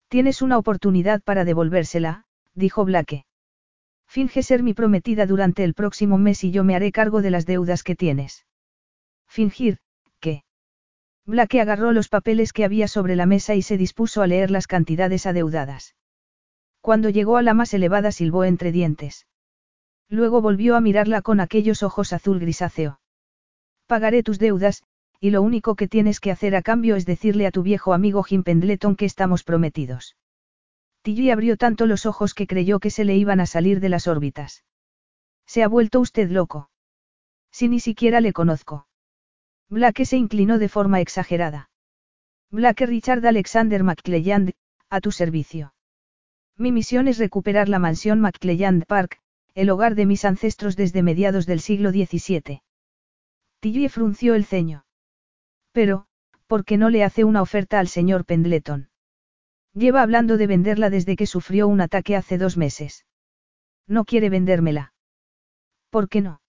Tienes 0.07 0.43
una 0.43 0.59
oportunidad 0.59 1.23
para 1.23 1.45
devolvérsela, 1.45 2.25
dijo 2.53 2.85
Blake. 2.85 3.25
Finge 4.13 4.43
ser 4.43 4.61
mi 4.61 4.75
prometida 4.75 5.25
durante 5.25 5.63
el 5.63 5.73
próximo 5.73 6.19
mes 6.19 6.43
y 6.43 6.51
yo 6.51 6.63
me 6.63 6.75
haré 6.75 6.91
cargo 6.91 7.23
de 7.23 7.31
las 7.31 7.47
deudas 7.47 7.81
que 7.81 7.95
tienes. 7.95 8.45
Fingir, 9.27 9.79
¿qué? 10.19 10.43
Blake 11.25 11.59
agarró 11.59 11.91
los 11.93 12.09
papeles 12.09 12.53
que 12.53 12.63
había 12.63 12.87
sobre 12.87 13.15
la 13.15 13.25
mesa 13.25 13.55
y 13.55 13.63
se 13.63 13.75
dispuso 13.75 14.21
a 14.21 14.27
leer 14.27 14.51
las 14.51 14.67
cantidades 14.67 15.25
adeudadas. 15.25 15.95
Cuando 16.79 17.09
llegó 17.09 17.37
a 17.37 17.41
la 17.41 17.55
más 17.55 17.73
elevada 17.73 18.11
silbó 18.11 18.43
entre 18.43 18.71
dientes. 18.71 19.25
Luego 20.09 20.41
volvió 20.41 20.75
a 20.75 20.81
mirarla 20.81 21.23
con 21.23 21.39
aquellos 21.39 21.81
ojos 21.81 22.13
azul 22.13 22.39
grisáceo. 22.39 22.99
Pagaré 23.87 24.21
tus 24.21 24.37
deudas, 24.37 24.83
y 25.19 25.31
lo 25.31 25.41
único 25.41 25.73
que 25.73 25.87
tienes 25.87 26.19
que 26.19 26.29
hacer 26.29 26.55
a 26.55 26.61
cambio 26.61 26.95
es 26.97 27.07
decirle 27.07 27.47
a 27.47 27.51
tu 27.51 27.63
viejo 27.63 27.95
amigo 27.95 28.21
Jim 28.21 28.43
Pendleton 28.43 28.95
que 28.95 29.05
estamos 29.05 29.43
prometidos. 29.43 30.15
Tilly 31.03 31.31
abrió 31.31 31.57
tanto 31.57 31.85
los 31.85 32.05
ojos 32.05 32.33
que 32.33 32.47
creyó 32.47 32.79
que 32.79 32.89
se 32.89 33.03
le 33.03 33.15
iban 33.17 33.41
a 33.41 33.45
salir 33.45 33.81
de 33.81 33.89
las 33.89 34.07
órbitas. 34.07 34.63
¿Se 35.45 35.61
ha 35.61 35.67
vuelto 35.67 35.99
usted 35.99 36.29
loco? 36.29 36.69
Si 37.51 37.67
ni 37.67 37.81
siquiera 37.81 38.21
le 38.21 38.31
conozco. 38.31 38.87
Blake 39.69 40.05
se 40.05 40.15
inclinó 40.15 40.59
de 40.59 40.69
forma 40.69 41.01
exagerada. 41.01 41.69
Blake 42.49 42.85
Richard 42.85 43.25
Alexander 43.25 43.83
McClelland, 43.83 44.53
a 44.89 45.01
tu 45.01 45.11
servicio. 45.11 45.73
Mi 46.57 46.71
misión 46.71 47.09
es 47.09 47.17
recuperar 47.17 47.67
la 47.67 47.79
mansión 47.79 48.21
McClelland 48.21 48.85
Park, 48.85 49.19
el 49.55 49.69
hogar 49.69 49.95
de 49.95 50.05
mis 50.05 50.23
ancestros 50.23 50.77
desde 50.77 51.03
mediados 51.03 51.45
del 51.45 51.59
siglo 51.59 51.91
XVII. 51.91 52.61
Tilly 53.59 53.89
frunció 53.89 54.35
el 54.35 54.45
ceño. 54.45 54.85
Pero, 55.73 56.07
¿por 56.47 56.63
qué 56.63 56.77
no 56.77 56.89
le 56.89 57.03
hace 57.03 57.25
una 57.25 57.41
oferta 57.41 57.79
al 57.79 57.87
señor 57.89 58.23
Pendleton? 58.23 58.89
Lleva 59.73 60.01
hablando 60.01 60.37
de 60.37 60.47
venderla 60.47 60.89
desde 60.89 61.15
que 61.15 61.25
sufrió 61.25 61.67
un 61.67 61.81
ataque 61.81 62.15
hace 62.15 62.37
dos 62.37 62.57
meses. 62.57 63.05
No 63.87 64.05
quiere 64.05 64.29
vendérmela. 64.29 64.93
¿Por 65.89 66.09
qué 66.09 66.21
no? 66.21 66.41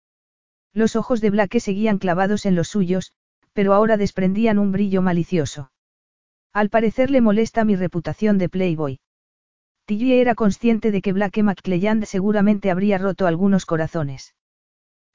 Los 0.73 0.97
ojos 0.97 1.21
de 1.21 1.31
Blake 1.31 1.61
seguían 1.61 1.99
clavados 1.99 2.47
en 2.47 2.55
los 2.55 2.69
suyos, 2.69 3.13
pero 3.53 3.73
ahora 3.73 3.97
desprendían 3.97 4.59
un 4.59 4.73
brillo 4.73 5.03
malicioso. 5.03 5.71
Al 6.53 6.69
parecer 6.69 7.11
le 7.11 7.21
molesta 7.21 7.65
mi 7.65 7.77
reputación 7.77 8.39
de 8.39 8.49
Playboy. 8.49 9.01
Tilly 9.87 10.15
era 10.15 10.35
consciente 10.35 10.91
de 10.91 11.03
que 11.03 11.13
Blake 11.13 11.43
McClelland 11.43 12.05
seguramente 12.05 12.71
habría 12.71 12.99
roto 12.99 13.27
algunos 13.27 13.67
corazones. 13.67 14.35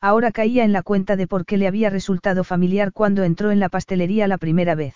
Ahora 0.01 0.31
caía 0.31 0.63
en 0.63 0.71
la 0.71 0.83
cuenta 0.83 1.15
de 1.15 1.27
por 1.27 1.45
qué 1.45 1.57
le 1.57 1.67
había 1.67 1.89
resultado 1.89 2.43
familiar 2.43 2.93
cuando 2.93 3.23
entró 3.23 3.51
en 3.51 3.59
la 3.59 3.69
pastelería 3.69 4.27
la 4.27 4.37
primera 4.37 4.75
vez. 4.75 4.95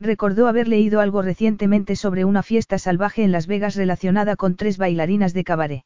Recordó 0.00 0.46
haber 0.46 0.68
leído 0.68 1.00
algo 1.00 1.22
recientemente 1.22 1.96
sobre 1.96 2.24
una 2.24 2.42
fiesta 2.42 2.78
salvaje 2.78 3.24
en 3.24 3.32
Las 3.32 3.46
Vegas 3.46 3.74
relacionada 3.74 4.36
con 4.36 4.54
tres 4.54 4.78
bailarinas 4.78 5.34
de 5.34 5.44
cabaret. 5.44 5.82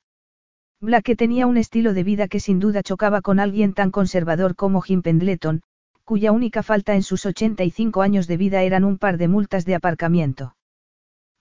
Blake 0.80 1.16
tenía 1.16 1.46
un 1.46 1.56
estilo 1.56 1.94
de 1.94 2.02
vida 2.02 2.28
que 2.28 2.40
sin 2.40 2.58
duda 2.58 2.82
chocaba 2.82 3.22
con 3.22 3.40
alguien 3.40 3.72
tan 3.72 3.90
conservador 3.90 4.56
como 4.56 4.82
Jim 4.82 5.00
Pendleton, 5.00 5.62
cuya 6.04 6.32
única 6.32 6.62
falta 6.62 6.94
en 6.94 7.02
sus 7.02 7.24
85 7.24 8.02
años 8.02 8.26
de 8.26 8.36
vida 8.36 8.62
eran 8.62 8.84
un 8.84 8.98
par 8.98 9.16
de 9.16 9.28
multas 9.28 9.64
de 9.64 9.76
aparcamiento. 9.76 10.56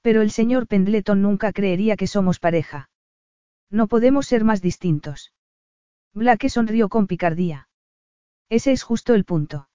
Pero 0.01 0.21
el 0.21 0.31
señor 0.31 0.67
Pendleton 0.67 1.21
nunca 1.21 1.51
creería 1.51 1.97
que 1.97 2.07
somos 2.07 2.39
pareja. 2.39 2.89
No 3.69 3.87
podemos 3.87 4.27
ser 4.27 4.43
más 4.43 4.61
distintos. 4.61 5.33
Blake 6.13 6.49
sonrió 6.49 6.87
con 6.87 7.07
picardía. 7.07 7.67
Ese 8.49 8.71
es 8.71 8.83
justo 8.83 9.13
el 9.13 9.25
punto. 9.25 9.67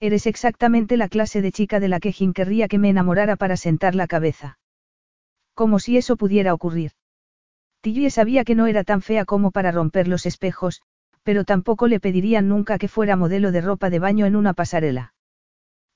Eres 0.00 0.26
exactamente 0.26 0.96
la 0.96 1.08
clase 1.08 1.42
de 1.42 1.52
chica 1.52 1.78
de 1.78 1.88
la 1.88 2.00
que 2.00 2.12
Jim 2.12 2.32
querría 2.32 2.68
que 2.68 2.78
me 2.78 2.88
enamorara 2.88 3.36
para 3.36 3.58
sentar 3.58 3.94
la 3.94 4.06
cabeza. 4.06 4.58
Como 5.54 5.78
si 5.78 5.98
eso 5.98 6.16
pudiera 6.16 6.54
ocurrir. 6.54 6.92
Tilly 7.82 8.08
sabía 8.10 8.44
que 8.44 8.54
no 8.54 8.66
era 8.66 8.82
tan 8.82 9.02
fea 9.02 9.26
como 9.26 9.50
para 9.50 9.72
romper 9.72 10.08
los 10.08 10.24
espejos, 10.24 10.80
pero 11.22 11.44
tampoco 11.44 11.86
le 11.86 12.00
pedirían 12.00 12.48
nunca 12.48 12.78
que 12.78 12.88
fuera 12.88 13.14
modelo 13.14 13.52
de 13.52 13.60
ropa 13.60 13.90
de 13.90 13.98
baño 13.98 14.24
en 14.24 14.36
una 14.36 14.54
pasarela. 14.54 15.12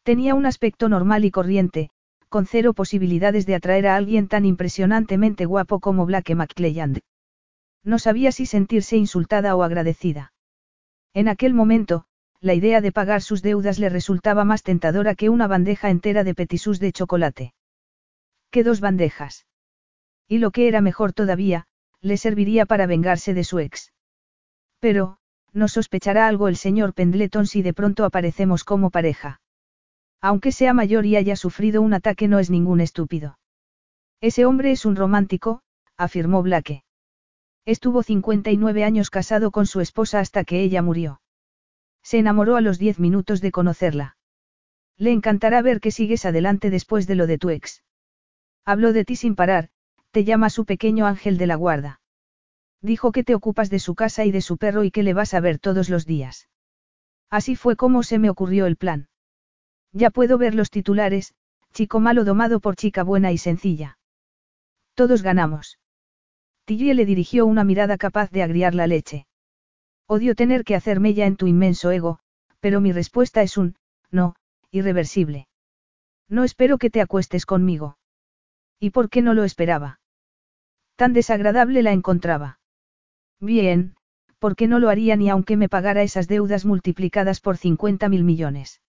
Tenía 0.03 0.35
un 0.35 0.45
aspecto 0.45 0.91
normal 0.91 1.25
y 1.25 1.31
corriente, 1.31 1.91
con 2.29 2.45
cero 2.45 2.75
posibilidades 2.75 3.47
de 3.47 3.55
atraer 3.55 3.87
a 3.87 3.97
alguien 3.97 4.29
tan 4.29 4.45
impresionantemente 4.45 5.47
guapo 5.47 5.81
como 5.81 6.05
Blake 6.05 6.35
McClelland. 6.35 7.01
No 7.83 7.99
sabía 7.99 8.33
si 8.33 8.45
sentirse 8.45 8.97
insultada 8.97 9.57
o 9.57 9.63
agradecida. 9.63 10.33
En 11.15 11.29
aquel 11.29 11.55
momento, 11.55 12.05
la 12.45 12.53
idea 12.53 12.83
de 12.83 12.93
pagar 12.93 13.23
sus 13.23 13.41
deudas 13.41 13.79
le 13.79 13.89
resultaba 13.89 14.45
más 14.45 14.63
tentadora 14.63 15.15
que 15.15 15.31
una 15.31 15.47
bandeja 15.47 15.89
entera 15.89 16.25
de 16.25 16.35
petisús 16.35 16.79
de 16.79 16.93
chocolate. 16.93 17.55
¿Qué 18.51 18.63
dos 18.63 18.81
bandejas? 18.81 19.47
Y 20.29 20.37
lo 20.39 20.51
que 20.51 20.69
era 20.69 20.83
mejor 20.83 21.15
todavía, 21.15 21.65
le 22.03 22.19
serviría 22.19 22.67
para 22.67 22.87
vengarse 22.87 23.33
de 23.33 23.45
su 23.45 23.61
ex. 23.61 23.95
Pero, 24.79 25.17
no 25.55 25.69
sospechará 25.69 26.29
algo 26.29 26.49
el 26.49 26.57
señor 26.57 26.93
Pendleton 26.93 27.47
si 27.47 27.63
de 27.63 27.73
pronto 27.73 28.05
aparecemos 28.05 28.63
como 28.63 28.91
pareja. 28.91 29.41
Aunque 30.21 30.53
sea 30.53 30.75
mayor 30.75 31.07
y 31.07 31.17
haya 31.17 31.37
sufrido 31.37 31.81
un 31.81 31.95
ataque 31.95 32.29
no 32.29 32.41
es 32.41 32.51
ningún 32.51 32.83
estúpido. 32.83 33.39
Ese 34.21 34.45
hombre 34.45 34.71
es 34.71 34.85
un 34.85 34.97
romántico, 34.97 35.63
afirmó 35.97 36.43
Blake. 36.43 36.85
Estuvo 37.65 38.03
59 38.03 38.85
años 38.85 39.09
casado 39.09 39.51
con 39.51 39.67
su 39.67 39.81
esposa 39.81 40.21
hasta 40.21 40.45
que 40.45 40.61
ella 40.61 40.83
murió. 40.83 41.23
Se 42.05 42.19
enamoró 42.19 42.57
a 42.57 42.61
los 42.61 42.79
10 42.79 43.01
minutos 43.01 43.41
de 43.41 43.51
conocerla. 43.51 44.17
Le 44.97 45.11
encantará 45.11 45.63
ver 45.63 45.81
que 45.81 45.91
sigues 45.91 46.27
adelante 46.27 46.71
después 46.71 47.07
de 47.07 47.17
lo 47.17 47.27
de 47.27 47.39
tu 47.39 47.51
ex. 47.51 47.83
Habló 48.65 48.93
de 48.93 49.05
ti 49.05 49.17
sin 49.17 49.35
parar, 49.35 49.71
te 50.11 50.23
llama 50.23 50.51
su 50.51 50.67
pequeño 50.67 51.07
ángel 51.07 51.39
de 51.39 51.47
la 51.47 51.57
guarda. 51.57 52.01
Dijo 52.81 53.11
que 53.11 53.25
te 53.25 53.35
ocupas 53.35 53.71
de 53.71 53.79
su 53.79 53.95
casa 53.95 54.25
y 54.25 54.31
de 54.31 54.43
su 54.43 54.59
perro 54.59 54.85
y 54.85 54.91
que 54.91 55.03
le 55.03 55.15
vas 55.15 55.33
a 55.35 55.41
ver 55.41 55.59
todos 55.59 55.89
los 55.89 56.05
días. 56.05 56.49
Así 57.31 57.57
fue 57.57 57.75
como 57.75 58.03
se 58.03 58.19
me 58.19 58.31
ocurrió 58.31 58.67
el 58.67 58.77
plan. 58.77 59.09
Ya 59.93 60.11
puedo 60.11 60.39
ver 60.39 60.55
los 60.55 60.71
titulares, 60.71 61.35
chico 61.73 62.01
malo 62.01 62.25
domado 62.25 62.61
por 62.61 62.77
chica 62.77 63.03
buena 63.03 63.33
y 63.33 63.39
sencilla. 63.39 63.99
Todos 64.95 65.23
ganamos. 65.23 65.79
Tillie 66.67 66.95
le 66.95 67.07
dirigió 67.07 67.47
una 67.47 67.65
mirada 67.65 67.97
capaz 67.97 68.31
de 68.31 68.43
agriar 68.43 68.75
la 68.75 68.87
leche. 68.87 69.27
Odio 70.07 70.35
tener 70.35 70.65
que 70.65 70.75
hacer 70.75 71.01
mella 71.01 71.27
en 71.27 71.37
tu 71.37 71.47
inmenso 71.47 71.91
ego, 71.91 72.19
pero 72.61 72.81
mi 72.81 72.93
respuesta 72.93 73.43
es 73.43 73.57
un, 73.57 73.77
no, 74.11 74.35
irreversible. 74.71 75.49
No 76.29 76.45
espero 76.45 76.79
que 76.79 76.91
te 76.91 77.01
acuestes 77.01 77.47
conmigo. 77.47 77.97
¿Y 78.79 78.91
por 78.91 79.09
qué 79.09 79.23
no 79.23 79.35
lo 79.35 79.45
esperaba? 79.45 80.01
Tan 80.97 81.13
desagradable 81.13 81.83
la 81.83 81.93
encontraba. 81.93 82.59
Bien, 83.41 83.95
¿por 84.39 84.57
qué 84.57 84.69
no 84.69 84.79
lo 84.79 84.91
haría 84.91 85.17
ni 85.17 85.31
aunque 85.31 85.57
me 85.57 85.69
pagara 85.69 86.03
esas 86.03 86.29
deudas 86.29 86.65
multiplicadas 86.65 87.41
por 87.41 87.57
50 87.57 88.09
mil 88.09 88.25
millones? 88.25 88.83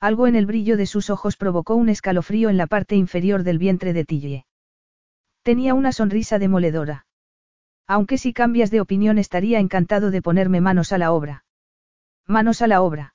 Algo 0.00 0.26
en 0.26 0.34
el 0.34 0.46
brillo 0.46 0.76
de 0.76 0.86
sus 0.86 1.10
ojos 1.10 1.36
provocó 1.36 1.76
un 1.76 1.88
escalofrío 1.88 2.50
en 2.50 2.56
la 2.56 2.66
parte 2.66 2.96
inferior 2.96 3.44
del 3.44 3.58
vientre 3.58 3.92
de 3.92 4.04
Tillie. 4.04 4.46
Tenía 5.42 5.74
una 5.74 5.92
sonrisa 5.92 6.40
demoledora. 6.40 7.06
Aunque 7.86 8.18
si 8.18 8.32
cambias 8.32 8.70
de 8.70 8.80
opinión 8.80 9.18
estaría 9.18 9.58
encantado 9.58 10.10
de 10.10 10.22
ponerme 10.22 10.60
manos 10.60 10.92
a 10.92 10.98
la 10.98 11.12
obra. 11.12 11.44
Manos 12.26 12.62
a 12.62 12.66
la 12.66 12.82
obra. 12.82 13.14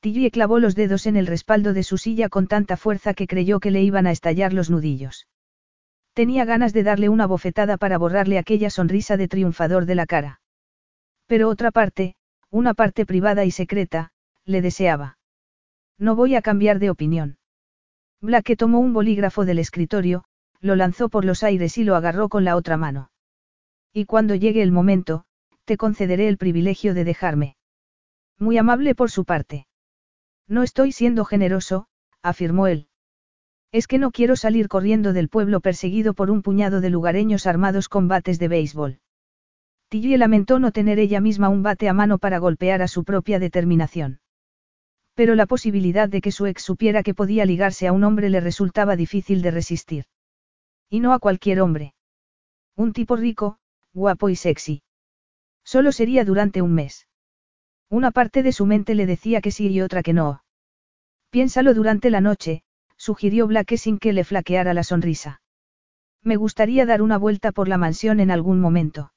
Tillie 0.00 0.30
clavó 0.30 0.58
los 0.58 0.74
dedos 0.74 1.06
en 1.06 1.16
el 1.16 1.26
respaldo 1.26 1.72
de 1.72 1.84
su 1.84 1.96
silla 1.96 2.28
con 2.28 2.48
tanta 2.48 2.76
fuerza 2.76 3.14
que 3.14 3.28
creyó 3.28 3.60
que 3.60 3.70
le 3.70 3.82
iban 3.82 4.06
a 4.08 4.10
estallar 4.10 4.52
los 4.52 4.68
nudillos. 4.68 5.28
Tenía 6.12 6.44
ganas 6.44 6.72
de 6.72 6.82
darle 6.82 7.08
una 7.08 7.26
bofetada 7.26 7.76
para 7.76 7.98
borrarle 7.98 8.38
aquella 8.38 8.68
sonrisa 8.68 9.16
de 9.16 9.28
triunfador 9.28 9.86
de 9.86 9.94
la 9.94 10.06
cara. 10.06 10.40
Pero 11.26 11.48
otra 11.48 11.70
parte, 11.70 12.16
una 12.50 12.74
parte 12.74 13.06
privada 13.06 13.44
y 13.44 13.52
secreta, 13.52 14.10
le 14.44 14.60
deseaba. 14.60 15.18
No 15.98 16.16
voy 16.16 16.34
a 16.34 16.42
cambiar 16.42 16.80
de 16.80 16.90
opinión. 16.90 17.38
Blake 18.20 18.56
tomó 18.56 18.80
un 18.80 18.92
bolígrafo 18.92 19.44
del 19.44 19.60
escritorio, 19.60 20.24
lo 20.60 20.74
lanzó 20.74 21.08
por 21.08 21.24
los 21.24 21.44
aires 21.44 21.78
y 21.78 21.84
lo 21.84 21.94
agarró 21.94 22.28
con 22.28 22.44
la 22.44 22.56
otra 22.56 22.76
mano. 22.76 23.11
Y 23.92 24.06
cuando 24.06 24.34
llegue 24.34 24.62
el 24.62 24.72
momento, 24.72 25.24
te 25.64 25.76
concederé 25.76 26.28
el 26.28 26.38
privilegio 26.38 26.94
de 26.94 27.04
dejarme. 27.04 27.56
Muy 28.38 28.58
amable 28.58 28.94
por 28.94 29.10
su 29.10 29.24
parte. 29.24 29.66
No 30.48 30.62
estoy 30.62 30.92
siendo 30.92 31.24
generoso, 31.24 31.86
afirmó 32.22 32.66
él. 32.66 32.88
Es 33.70 33.86
que 33.86 33.98
no 33.98 34.10
quiero 34.10 34.36
salir 34.36 34.68
corriendo 34.68 35.12
del 35.12 35.28
pueblo 35.28 35.60
perseguido 35.60 36.14
por 36.14 36.30
un 36.30 36.42
puñado 36.42 36.80
de 36.80 36.90
lugareños 36.90 37.46
armados 37.46 37.88
con 37.88 38.08
bates 38.08 38.38
de 38.38 38.48
béisbol. 38.48 39.00
Tillie 39.88 40.18
lamentó 40.18 40.58
no 40.58 40.72
tener 40.72 40.98
ella 40.98 41.20
misma 41.20 41.48
un 41.48 41.62
bate 41.62 41.88
a 41.88 41.92
mano 41.92 42.18
para 42.18 42.38
golpear 42.38 42.82
a 42.82 42.88
su 42.88 43.04
propia 43.04 43.38
determinación. 43.38 44.20
Pero 45.14 45.34
la 45.34 45.46
posibilidad 45.46 46.08
de 46.08 46.22
que 46.22 46.32
su 46.32 46.46
ex 46.46 46.62
supiera 46.62 47.02
que 47.02 47.14
podía 47.14 47.44
ligarse 47.44 47.86
a 47.86 47.92
un 47.92 48.04
hombre 48.04 48.30
le 48.30 48.40
resultaba 48.40 48.96
difícil 48.96 49.42
de 49.42 49.50
resistir. 49.50 50.04
Y 50.88 51.00
no 51.00 51.12
a 51.12 51.18
cualquier 51.18 51.60
hombre. 51.60 51.94
Un 52.74 52.94
tipo 52.94 53.16
rico, 53.16 53.58
guapo 53.92 54.28
y 54.28 54.36
sexy. 54.36 54.82
Solo 55.64 55.92
sería 55.92 56.24
durante 56.24 56.62
un 56.62 56.74
mes. 56.74 57.06
Una 57.88 58.10
parte 58.10 58.42
de 58.42 58.52
su 58.52 58.66
mente 58.66 58.94
le 58.94 59.06
decía 59.06 59.40
que 59.40 59.50
sí 59.50 59.68
y 59.68 59.80
otra 59.80 60.02
que 60.02 60.12
no. 60.12 60.42
Piénsalo 61.30 61.74
durante 61.74 62.10
la 62.10 62.20
noche, 62.20 62.62
sugirió 62.96 63.46
Blake 63.46 63.76
sin 63.76 63.98
que 63.98 64.12
le 64.12 64.24
flaqueara 64.24 64.74
la 64.74 64.84
sonrisa. 64.84 65.40
Me 66.22 66.36
gustaría 66.36 66.86
dar 66.86 67.02
una 67.02 67.18
vuelta 67.18 67.52
por 67.52 67.68
la 67.68 67.78
mansión 67.78 68.20
en 68.20 68.30
algún 68.30 68.60
momento. 68.60 69.12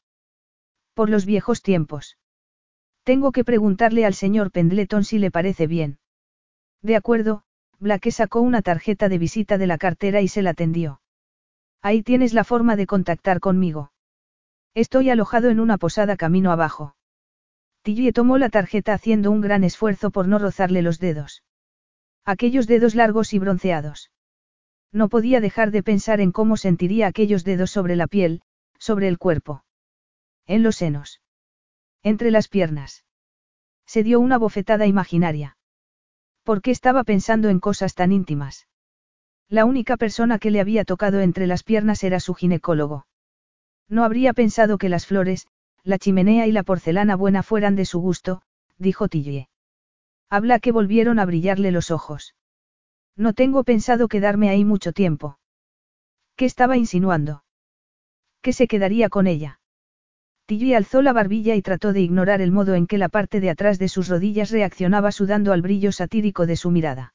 Por 0.94 1.10
los 1.10 1.26
viejos 1.26 1.62
tiempos. 1.62 2.18
Tengo 3.04 3.32
que 3.32 3.44
preguntarle 3.44 4.06
al 4.06 4.14
señor 4.14 4.52
Pendleton 4.52 5.04
si 5.04 5.20
le 5.20 5.30
parece 5.30 5.68
bien. 5.68 6.00
De 6.82 6.96
acuerdo, 6.96 7.44
Blake 7.80 8.12
sacó 8.12 8.42
una 8.42 8.62
tarjeta 8.62 9.10
de 9.10 9.18
visita 9.20 9.58
de 9.58 9.68
la 9.68 9.78
cartera 9.78 10.22
y 10.22 10.28
se 10.28 10.42
la 10.42 10.54
tendió. 10.54 11.02
Ahí 11.82 12.02
tienes 12.02 12.34
la 12.34 12.44
forma 12.44 12.76
de 12.76 12.88
contactar 12.88 13.40
conmigo. 13.40 13.92
Estoy 14.76 15.10
alojado 15.10 15.50
en 15.50 15.62
una 15.62 15.78
posada 15.78 16.18
camino 16.18 16.52
abajo. 16.52 16.98
Tillie 17.82 18.12
tomó 18.12 18.38
la 18.38 18.50
tarjeta 18.50 18.94
haciendo 18.94 19.32
un 19.32 19.40
gran 19.40 19.64
esfuerzo 19.64 20.12
por 20.12 20.28
no 20.28 20.38
rozarle 20.38 20.82
los 20.82 21.00
dedos. 21.00 21.44
Aquellos 22.26 22.68
dedos 22.68 22.94
largos 22.94 23.34
y 23.34 23.40
bronceados. 23.40 24.12
No 24.92 25.08
podía 25.08 25.40
dejar 25.40 25.72
de 25.72 25.82
pensar 25.82 26.20
en 26.20 26.34
cómo 26.34 26.58
sentiría 26.58 27.08
aquellos 27.08 27.46
dedos 27.46 27.72
sobre 27.72 27.96
la 27.96 28.08
piel, 28.08 28.42
sobre 28.78 29.08
el 29.08 29.18
cuerpo. 29.18 29.64
En 30.46 30.62
los 30.62 30.76
senos. 30.76 31.22
Entre 32.04 32.30
las 32.30 32.50
piernas. 32.50 33.06
Se 33.86 34.04
dio 34.04 34.20
una 34.20 34.38
bofetada 34.38 34.88
imaginaria. 34.88 35.58
¿Por 36.44 36.62
qué 36.62 36.72
estaba 36.72 37.06
pensando 37.06 37.48
en 37.48 37.62
cosas 37.62 37.96
tan 37.96 38.12
íntimas? 38.12 38.68
La 39.48 39.64
única 39.64 39.96
persona 39.96 40.38
que 40.38 40.52
le 40.52 40.60
había 40.60 40.84
tocado 40.84 41.22
entre 41.22 41.48
las 41.48 41.64
piernas 41.64 42.04
era 42.04 42.20
su 42.20 42.34
ginecólogo. 42.34 43.06
No 43.90 44.04
habría 44.04 44.34
pensado 44.34 44.78
que 44.78 44.90
las 44.90 45.06
flores, 45.06 45.48
la 45.84 46.00
chimenea 46.00 46.48
y 46.48 46.52
la 46.52 46.64
porcelana 46.64 47.16
buena 47.16 47.44
fueran 47.44 47.76
de 47.76 47.86
su 47.86 48.00
gusto, 48.00 48.42
dijo 48.78 49.08
Tillie. 49.08 49.50
Habla 50.30 50.60
que 50.60 50.72
volvieron 50.72 51.20
a 51.20 51.26
brillarle 51.26 51.72
los 51.72 51.92
ojos. 51.92 52.36
No 53.16 53.34
tengo 53.34 53.64
pensado 53.64 54.08
quedarme 54.08 54.50
ahí 54.50 54.66
mucho 54.66 54.92
tiempo. 54.92 55.38
¿Qué 56.36 56.46
estaba 56.46 56.78
insinuando? 56.78 57.44
¿Qué 58.42 58.52
se 58.52 58.68
quedaría 58.68 59.10
con 59.10 59.28
ella? 59.28 59.60
Tillie 60.46 60.76
alzó 60.76 61.02
la 61.02 61.14
barbilla 61.14 61.56
y 61.56 61.62
trató 61.62 61.94
de 61.94 62.02
ignorar 62.02 62.42
el 62.42 62.52
modo 62.52 62.76
en 62.76 62.88
que 62.88 62.98
la 62.98 63.10
parte 63.10 63.40
de 63.40 63.50
atrás 63.50 63.80
de 63.80 63.88
sus 63.88 64.10
rodillas 64.10 64.52
reaccionaba 64.52 65.12
sudando 65.12 65.54
al 65.54 65.62
brillo 65.62 65.92
satírico 65.92 66.46
de 66.46 66.56
su 66.56 66.72
mirada. 66.72 67.14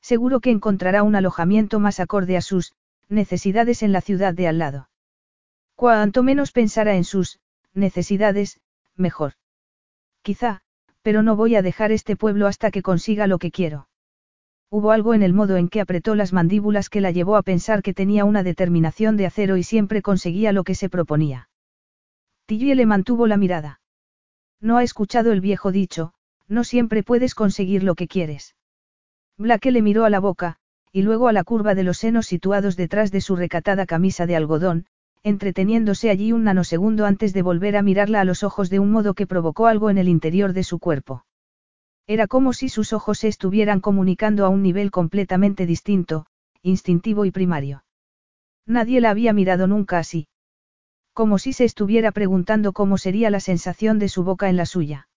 Seguro 0.00 0.40
que 0.40 0.50
encontrará 0.50 1.02
un 1.02 1.14
alojamiento 1.14 1.80
más 1.80 2.00
acorde 2.00 2.36
a 2.36 2.42
sus 2.42 2.74
necesidades 3.08 3.82
en 3.82 3.92
la 3.92 4.00
ciudad 4.00 4.34
de 4.34 4.48
al 4.48 4.58
lado. 4.58 4.88
Cuanto 5.82 6.22
menos 6.22 6.52
pensara 6.52 6.94
en 6.94 7.02
sus 7.02 7.40
necesidades, 7.74 8.60
mejor. 8.94 9.32
Quizá, 10.22 10.60
pero 11.02 11.24
no 11.24 11.34
voy 11.34 11.56
a 11.56 11.62
dejar 11.62 11.90
este 11.90 12.14
pueblo 12.14 12.46
hasta 12.46 12.70
que 12.70 12.82
consiga 12.82 13.26
lo 13.26 13.38
que 13.38 13.50
quiero. 13.50 13.88
Hubo 14.70 14.92
algo 14.92 15.12
en 15.12 15.24
el 15.24 15.32
modo 15.32 15.56
en 15.56 15.68
que 15.68 15.80
apretó 15.80 16.14
las 16.14 16.32
mandíbulas 16.32 16.88
que 16.88 17.00
la 17.00 17.10
llevó 17.10 17.34
a 17.34 17.42
pensar 17.42 17.82
que 17.82 17.94
tenía 17.94 18.24
una 18.24 18.44
determinación 18.44 19.16
de 19.16 19.26
acero 19.26 19.56
y 19.56 19.64
siempre 19.64 20.02
conseguía 20.02 20.52
lo 20.52 20.62
que 20.62 20.76
se 20.76 20.88
proponía. 20.88 21.48
Tillie 22.46 22.76
le 22.76 22.86
mantuvo 22.86 23.26
la 23.26 23.36
mirada. 23.36 23.80
No 24.60 24.76
ha 24.76 24.84
escuchado 24.84 25.32
el 25.32 25.40
viejo 25.40 25.72
dicho, 25.72 26.14
no 26.46 26.62
siempre 26.62 27.02
puedes 27.02 27.34
conseguir 27.34 27.82
lo 27.82 27.96
que 27.96 28.06
quieres. 28.06 28.54
Blake 29.36 29.72
le 29.72 29.82
miró 29.82 30.04
a 30.04 30.10
la 30.10 30.20
boca, 30.20 30.58
y 30.92 31.02
luego 31.02 31.26
a 31.26 31.32
la 31.32 31.42
curva 31.42 31.74
de 31.74 31.82
los 31.82 31.98
senos 31.98 32.26
situados 32.26 32.76
detrás 32.76 33.10
de 33.10 33.20
su 33.20 33.34
recatada 33.34 33.84
camisa 33.84 34.26
de 34.26 34.36
algodón, 34.36 34.86
entreteniéndose 35.22 36.10
allí 36.10 36.32
un 36.32 36.44
nanosegundo 36.44 37.06
antes 37.06 37.32
de 37.32 37.42
volver 37.42 37.76
a 37.76 37.82
mirarla 37.82 38.20
a 38.20 38.24
los 38.24 38.42
ojos 38.42 38.70
de 38.70 38.80
un 38.80 38.90
modo 38.90 39.14
que 39.14 39.26
provocó 39.26 39.66
algo 39.66 39.90
en 39.90 39.98
el 39.98 40.08
interior 40.08 40.52
de 40.52 40.64
su 40.64 40.78
cuerpo. 40.78 41.24
Era 42.06 42.26
como 42.26 42.52
si 42.52 42.68
sus 42.68 42.92
ojos 42.92 43.20
se 43.20 43.28
estuvieran 43.28 43.80
comunicando 43.80 44.44
a 44.44 44.48
un 44.48 44.62
nivel 44.62 44.90
completamente 44.90 45.66
distinto, 45.66 46.26
instintivo 46.62 47.24
y 47.24 47.30
primario. 47.30 47.84
Nadie 48.66 49.00
la 49.00 49.10
había 49.10 49.32
mirado 49.32 49.66
nunca 49.66 49.98
así. 49.98 50.26
Como 51.12 51.38
si 51.38 51.52
se 51.52 51.64
estuviera 51.64 52.10
preguntando 52.10 52.72
cómo 52.72 52.98
sería 52.98 53.30
la 53.30 53.40
sensación 53.40 53.98
de 53.98 54.08
su 54.08 54.24
boca 54.24 54.48
en 54.48 54.56
la 54.56 54.66
suya. 54.66 55.08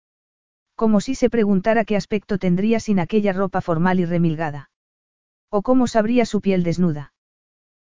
Como 0.76 1.00
si 1.02 1.16
se 1.16 1.30
preguntara 1.30 1.86
qué 1.86 1.96
aspecto 1.96 2.38
tendría 2.38 2.80
sin 2.80 3.00
aquella 3.00 3.34
ropa 3.34 3.62
formal 3.62 4.00
y 4.00 4.06
remilgada. 4.06 4.70
O 5.50 5.62
cómo 5.62 5.88
sabría 5.88 6.26
su 6.26 6.42
piel 6.42 6.64
desnuda. 6.64 7.15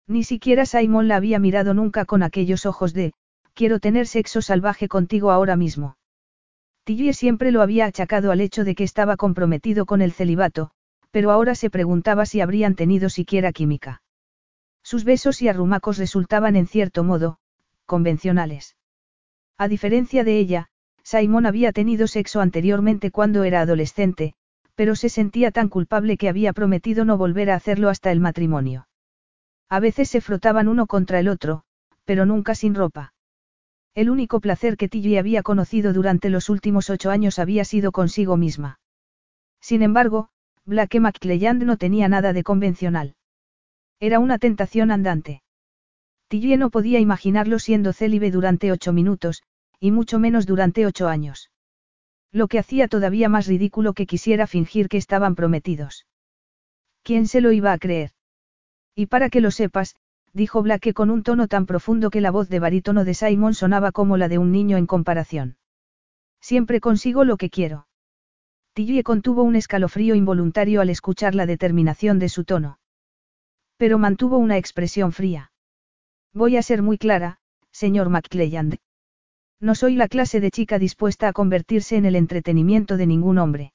Ni 0.10 0.24
siquiera 0.24 0.66
Simon 0.66 1.08
la 1.08 1.18
había 1.18 1.38
mirado 1.38 1.76
nunca 1.76 2.04
con 2.04 2.24
aquellos 2.24 2.66
ojos 2.66 2.96
de, 2.96 3.14
quiero 3.54 3.80
tener 3.80 4.08
sexo 4.08 4.42
salvaje 4.42 4.88
contigo 4.88 5.30
ahora 5.30 5.56
mismo. 5.56 5.98
Tillie 6.84 7.14
siempre 7.14 7.52
lo 7.52 7.62
había 7.62 7.86
achacado 7.86 8.32
al 8.32 8.42
hecho 8.42 8.64
de 8.64 8.74
que 8.74 8.84
estaba 8.84 9.18
comprometido 9.18 9.86
con 9.86 10.02
el 10.02 10.12
celibato, 10.12 10.72
pero 11.12 11.30
ahora 11.30 11.54
se 11.54 11.70
preguntaba 11.70 12.26
si 12.26 12.42
habrían 12.42 12.74
tenido 12.74 13.10
siquiera 13.10 13.52
química. 13.52 14.02
Sus 14.82 15.04
besos 15.04 15.44
y 15.44 15.48
arrumacos 15.48 16.00
resultaban 16.00 16.56
en 16.56 16.66
cierto 16.66 17.04
modo, 17.04 17.38
convencionales. 17.86 18.78
A 19.60 19.68
diferencia 19.68 20.24
de 20.24 20.40
ella, 20.40 20.70
Simon 21.04 21.46
había 21.46 21.72
tenido 21.72 22.08
sexo 22.08 22.42
anteriormente 22.42 23.12
cuando 23.12 23.44
era 23.44 23.62
adolescente, 23.62 24.34
pero 24.74 24.96
se 24.96 25.10
sentía 25.10 25.52
tan 25.52 25.70
culpable 25.70 26.18
que 26.18 26.30
había 26.30 26.52
prometido 26.52 27.06
no 27.06 27.16
volver 27.16 27.52
a 27.52 27.56
hacerlo 27.56 27.90
hasta 27.90 28.12
el 28.12 28.20
matrimonio. 28.20 28.89
A 29.70 29.80
veces 29.80 30.10
se 30.10 30.20
frotaban 30.20 30.68
uno 30.68 30.88
contra 30.88 31.20
el 31.20 31.28
otro, 31.28 31.64
pero 32.04 32.26
nunca 32.26 32.56
sin 32.56 32.74
ropa. 32.74 33.14
El 33.94 34.10
único 34.10 34.40
placer 34.40 34.78
que 34.78 34.90
Tilly 34.90 35.18
había 35.18 35.44
conocido 35.44 35.94
durante 35.94 36.30
los 36.30 36.50
últimos 36.50 36.90
ocho 36.90 37.12
años 37.12 37.38
había 37.38 37.66
sido 37.66 37.92
consigo 37.92 38.36
misma. 38.36 38.80
Sin 39.62 39.84
embargo, 39.84 40.30
Blake 40.66 41.00
McClelland 41.00 41.64
no 41.64 41.78
tenía 41.78 42.08
nada 42.08 42.34
de 42.34 42.44
convencional. 42.44 43.16
Era 44.00 44.20
una 44.20 44.40
tentación 44.40 44.92
andante. 44.92 45.44
Tilly 46.30 46.58
no 46.58 46.70
podía 46.70 47.00
imaginarlo 47.00 47.60
siendo 47.60 47.94
célibe 47.94 48.32
durante 48.32 48.72
ocho 48.72 48.94
minutos, 48.94 49.44
y 49.80 49.92
mucho 49.92 50.20
menos 50.20 50.46
durante 50.46 50.86
ocho 50.86 51.08
años. 51.08 51.52
Lo 52.32 52.48
que 52.48 52.60
hacía 52.60 52.88
todavía 52.88 53.30
más 53.30 53.48
ridículo 53.48 53.94
que 53.94 54.06
quisiera 54.06 54.48
fingir 54.48 54.88
que 54.90 54.98
estaban 54.98 55.36
prometidos. 55.36 56.06
¿Quién 57.04 57.28
se 57.28 57.42
lo 57.42 57.52
iba 57.52 57.72
a 57.72 57.78
creer? 57.80 58.12
Y 59.00 59.06
para 59.06 59.30
que 59.30 59.40
lo 59.40 59.50
sepas, 59.50 59.96
dijo 60.34 60.62
Blake 60.62 60.94
con 60.94 61.10
un 61.10 61.24
tono 61.24 61.48
tan 61.48 61.66
profundo 61.66 62.10
que 62.10 62.20
la 62.20 62.32
voz 62.32 62.50
de 62.50 62.60
barítono 62.60 63.06
de 63.06 63.14
Simon 63.14 63.54
sonaba 63.54 63.94
como 63.94 64.18
la 64.18 64.28
de 64.28 64.38
un 64.38 64.52
niño 64.52 64.76
en 64.76 64.88
comparación. 64.88 65.56
Siempre 66.42 66.82
consigo 66.82 67.24
lo 67.24 67.38
que 67.38 67.50
quiero. 67.50 67.88
Tillie 68.74 69.04
contuvo 69.04 69.44
un 69.44 69.56
escalofrío 69.56 70.16
involuntario 70.16 70.82
al 70.82 70.90
escuchar 70.90 71.34
la 71.34 71.46
determinación 71.46 72.20
de 72.20 72.28
su 72.28 72.44
tono. 72.44 72.78
Pero 73.78 74.00
mantuvo 74.00 74.38
una 74.38 74.58
expresión 74.58 75.14
fría. 75.14 75.54
Voy 76.34 76.58
a 76.58 76.62
ser 76.62 76.82
muy 76.82 76.98
clara, 76.98 77.40
señor 77.72 78.10
McClelland. 78.10 78.80
No 79.62 79.76
soy 79.76 79.96
la 79.96 80.10
clase 80.10 80.42
de 80.42 80.52
chica 80.52 80.78
dispuesta 80.78 81.30
a 81.30 81.32
convertirse 81.32 81.96
en 81.96 82.04
el 82.04 82.18
entretenimiento 82.18 82.98
de 82.98 83.08
ningún 83.08 83.38
hombre. 83.38 83.72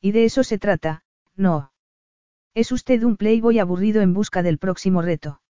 Y 0.00 0.12
de 0.12 0.24
eso 0.24 0.44
se 0.44 0.56
trata, 0.56 1.02
no. 1.34 1.72
Es 2.56 2.72
usted 2.72 3.02
un 3.02 3.18
playboy 3.18 3.58
aburrido 3.58 4.00
en 4.00 4.14
busca 4.14 4.42
del 4.42 4.56
próximo 4.56 5.02
reto. 5.02 5.42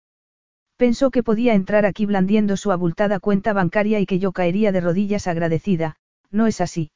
Pensó 0.75 1.11
que 1.11 1.21
podía 1.21 1.53
entrar 1.53 1.85
aquí 1.85 2.07
blandiendo 2.07 2.57
su 2.57 2.71
abultada 2.71 3.19
cuenta 3.19 3.53
bancaria 3.53 3.99
y 3.99 4.07
que 4.07 4.17
yo 4.17 4.31
caería 4.31 4.71
de 4.71 4.81
rodillas 4.81 5.27
agradecida, 5.27 5.97
no 6.31 6.47
es 6.47 6.61
así. 6.61 6.89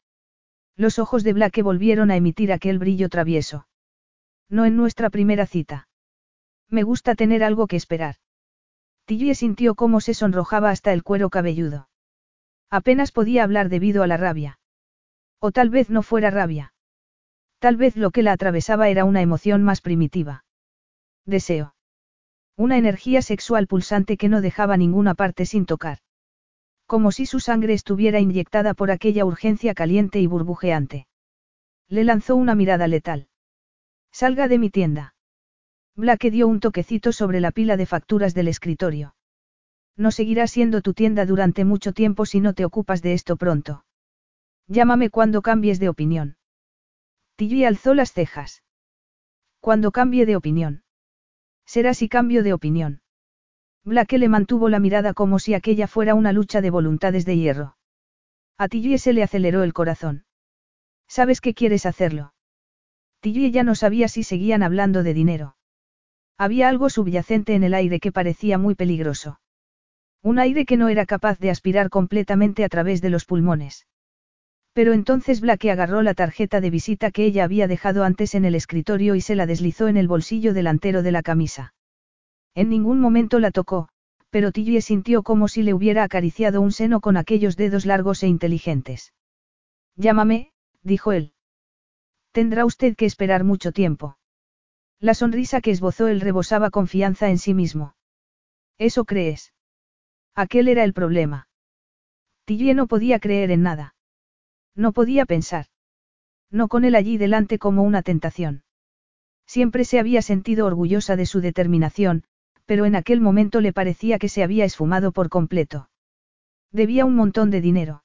Los 0.76 0.98
ojos 0.98 1.24
de 1.24 1.34
Blake 1.34 1.62
volvieron 1.62 2.10
a 2.10 2.15
emitir 2.15 2.52
aquel 2.52 2.80
brillo 2.80 3.08
travieso. 3.08 3.67
No 4.50 4.65
en 4.65 4.76
nuestra 4.76 5.12
primera 5.12 5.45
cita. 5.45 5.88
Me 6.69 6.82
gusta 6.82 7.13
tener 7.13 7.43
algo 7.43 7.67
que 7.67 7.76
esperar. 7.76 8.15
Tillie 9.06 9.36
sintió 9.36 9.76
cómo 9.76 10.02
se 10.02 10.15
sonrojaba 10.15 10.72
hasta 10.72 10.91
el 10.91 11.04
cuero 11.04 11.30
cabelludo. 11.30 11.88
Apenas 12.72 13.12
podía 13.12 13.43
hablar 13.43 13.69
debido 13.69 14.02
a 14.02 14.08
la 14.08 14.17
rabia. 14.17 14.58
O 15.39 15.52
tal 15.52 15.69
vez 15.69 15.91
no 15.91 16.02
fuera 16.02 16.32
rabia. 16.32 16.74
Tal 17.60 17.76
vez 17.76 17.98
lo 17.98 18.12
que 18.12 18.24
la 18.24 18.32
atravesaba 18.32 18.88
era 18.88 19.04
una 19.04 19.22
emoción 19.22 19.63
más 19.63 19.82
primitiva. 19.82 20.45
Deseo. 21.26 21.76
Una 22.56 22.78
energía 22.78 23.22
sexual 23.22 23.67
pulsante 23.67 24.17
que 24.17 24.30
no 24.30 24.41
dejaba 24.41 24.78
ninguna 24.78 25.13
parte 25.13 25.45
sin 25.45 25.65
tocar. 25.65 26.00
Como 26.86 27.12
si 27.12 27.26
su 27.26 27.39
sangre 27.39 27.74
estuviera 27.74 28.19
inyectada 28.19 28.74
por 28.74 28.91
aquella 28.91 29.26
urgencia 29.26 29.74
caliente 29.74 30.19
y 30.19 30.28
burbujeante. 30.28 31.08
Le 31.88 32.04
lanzó 32.04 32.36
una 32.36 32.56
mirada 32.56 32.88
letal. 32.88 33.28
Salga 34.12 34.48
de 34.48 34.58
mi 34.58 34.69
tienda. 34.69 35.13
Blake 35.95 36.32
dio 36.32 36.48
un 36.48 36.62
toquecito 36.62 37.12
sobre 37.12 37.41
la 37.41 37.52
pila 37.52 37.78
de 37.78 37.86
facturas 37.86 38.34
del 38.34 38.48
escritorio. 38.48 39.15
No 39.98 40.12
seguirá 40.12 40.48
siendo 40.48 40.82
tu 40.82 40.93
tienda 40.93 41.26
durante 41.26 41.65
mucho 41.65 41.91
tiempo 41.91 42.26
si 42.26 42.39
no 42.39 42.54
te 42.54 42.63
ocupas 42.63 43.02
de 43.02 43.13
esto 43.13 43.36
pronto. 43.36 43.84
Llámame 44.67 45.10
cuando 45.10 45.41
cambies 45.41 45.80
de 45.80 45.89
opinión. 45.89 46.38
Tilly 47.39 47.63
alzó 47.63 47.93
las 47.93 48.12
cejas. 48.12 48.63
Cuando 49.62 49.93
cambie 49.93 50.25
de 50.25 50.36
opinión. 50.36 50.84
Será 51.65 51.93
si 51.93 52.10
cambio 52.10 52.43
de 52.43 52.52
opinión. 52.52 53.02
Blake 53.86 54.17
le 54.17 54.28
mantuvo 54.28 54.67
la 54.67 54.80
mirada 54.80 55.13
como 55.13 55.39
si 55.39 55.54
aquella 55.54 55.88
fuera 55.88 56.15
una 56.15 56.34
lucha 56.34 56.60
de 56.60 56.69
voluntades 56.69 57.23
de 57.23 57.38
hierro. 57.38 57.78
A 58.58 58.67
Tilly 58.67 58.97
se 58.97 59.13
le 59.13 59.23
aceleró 59.23 59.63
el 59.63 59.71
corazón. 59.71 60.25
¿Sabes 61.08 61.39
que 61.39 61.54
quieres 61.54 61.86
hacerlo? 61.86 62.34
Tilly 63.21 63.52
ya 63.52 63.63
no 63.63 63.73
sabía 63.73 64.10
si 64.10 64.23
seguían 64.23 64.62
hablando 64.62 65.02
de 65.02 65.13
dinero. 65.13 65.56
Había 66.38 66.67
algo 66.67 66.89
subyacente 66.89 67.56
en 67.56 67.63
el 67.63 67.73
aire 67.73 68.02
que 68.02 68.12
parecía 68.12 68.58
muy 68.58 68.75
peligroso. 68.75 69.39
Un 70.21 70.39
aire 70.39 70.65
que 70.65 70.75
no 70.75 70.89
era 70.89 71.06
capaz 71.06 71.39
de 71.39 71.52
aspirar 71.52 71.89
completamente 71.89 72.65
a 72.65 72.69
través 72.69 73.02
de 73.02 73.12
los 73.12 73.23
pulmones. 73.23 73.88
Pero 74.80 74.94
entonces 74.94 75.42
Blake 75.42 75.72
agarró 75.72 76.02
la 76.04 76.13
tarjeta 76.13 76.62
de 76.62 76.70
visita 76.70 77.12
que 77.12 77.26
ella 77.26 77.44
había 77.44 77.68
dejado 77.68 78.06
antes 78.06 78.34
en 78.34 78.46
el 78.46 78.56
escritorio 78.56 79.15
y 79.15 79.20
se 79.20 79.36
la 79.36 79.46
deslizó 79.46 79.89
en 79.89 79.98
el 79.98 80.08
bolsillo 80.08 80.54
delantero 80.54 81.04
de 81.04 81.12
la 81.12 81.22
camisa. 81.22 81.74
En 82.56 82.70
ningún 82.70 83.02
momento 83.02 83.39
la 83.39 83.52
tocó, 83.52 83.89
pero 84.30 84.54
Tilly 84.54 84.80
sintió 84.80 85.22
como 85.22 85.50
si 85.50 85.63
le 85.63 85.74
hubiera 85.74 86.04
acariciado 86.04 86.62
un 86.62 86.72
seno 86.72 87.02
con 87.02 87.18
aquellos 87.18 87.58
dedos 87.58 87.86
largos 87.86 88.24
e 88.24 88.28
inteligentes. 88.28 89.12
Llámame, 89.98 90.54
dijo 90.82 91.12
él. 91.12 91.34
Tendrá 92.32 92.63
usted 92.63 92.96
que 92.96 93.06
esperar 93.06 93.44
mucho 93.44 93.74
tiempo. 93.74 94.18
La 95.02 95.13
sonrisa 95.13 95.60
que 95.60 95.72
esbozó 95.72 96.08
él 96.08 96.22
rebosaba 96.22 96.70
confianza 96.70 97.30
en 97.30 97.38
sí 97.38 97.54
mismo. 97.54 97.96
¿Eso 98.78 99.04
crees? 99.04 99.54
Aquel 100.36 100.70
era 100.70 100.86
el 100.86 100.94
problema. 100.94 101.50
Tilly 102.46 102.74
no 102.74 102.88
podía 102.88 103.20
creer 103.20 103.52
en 103.52 103.63
nada. 103.63 103.96
No 104.75 104.91
podía 104.91 105.25
pensar. 105.25 105.65
No 106.51 106.67
con 106.67 106.86
él 106.86 106.95
allí 106.95 107.17
delante 107.17 107.60
como 107.60 107.84
una 107.84 108.01
tentación. 108.01 108.63
Siempre 109.45 109.84
se 109.84 109.99
había 109.99 110.21
sentido 110.21 110.65
orgullosa 110.65 111.15
de 111.15 111.25
su 111.25 111.41
determinación, 111.41 112.23
pero 112.65 112.86
en 112.86 112.95
aquel 112.95 113.19
momento 113.19 113.62
le 113.62 113.73
parecía 113.73 114.19
que 114.19 114.29
se 114.29 114.43
había 114.43 114.65
esfumado 114.65 115.12
por 115.12 115.29
completo. 115.29 115.89
Debía 116.71 117.05
un 117.05 117.15
montón 117.15 117.49
de 117.49 117.62
dinero. 117.62 118.03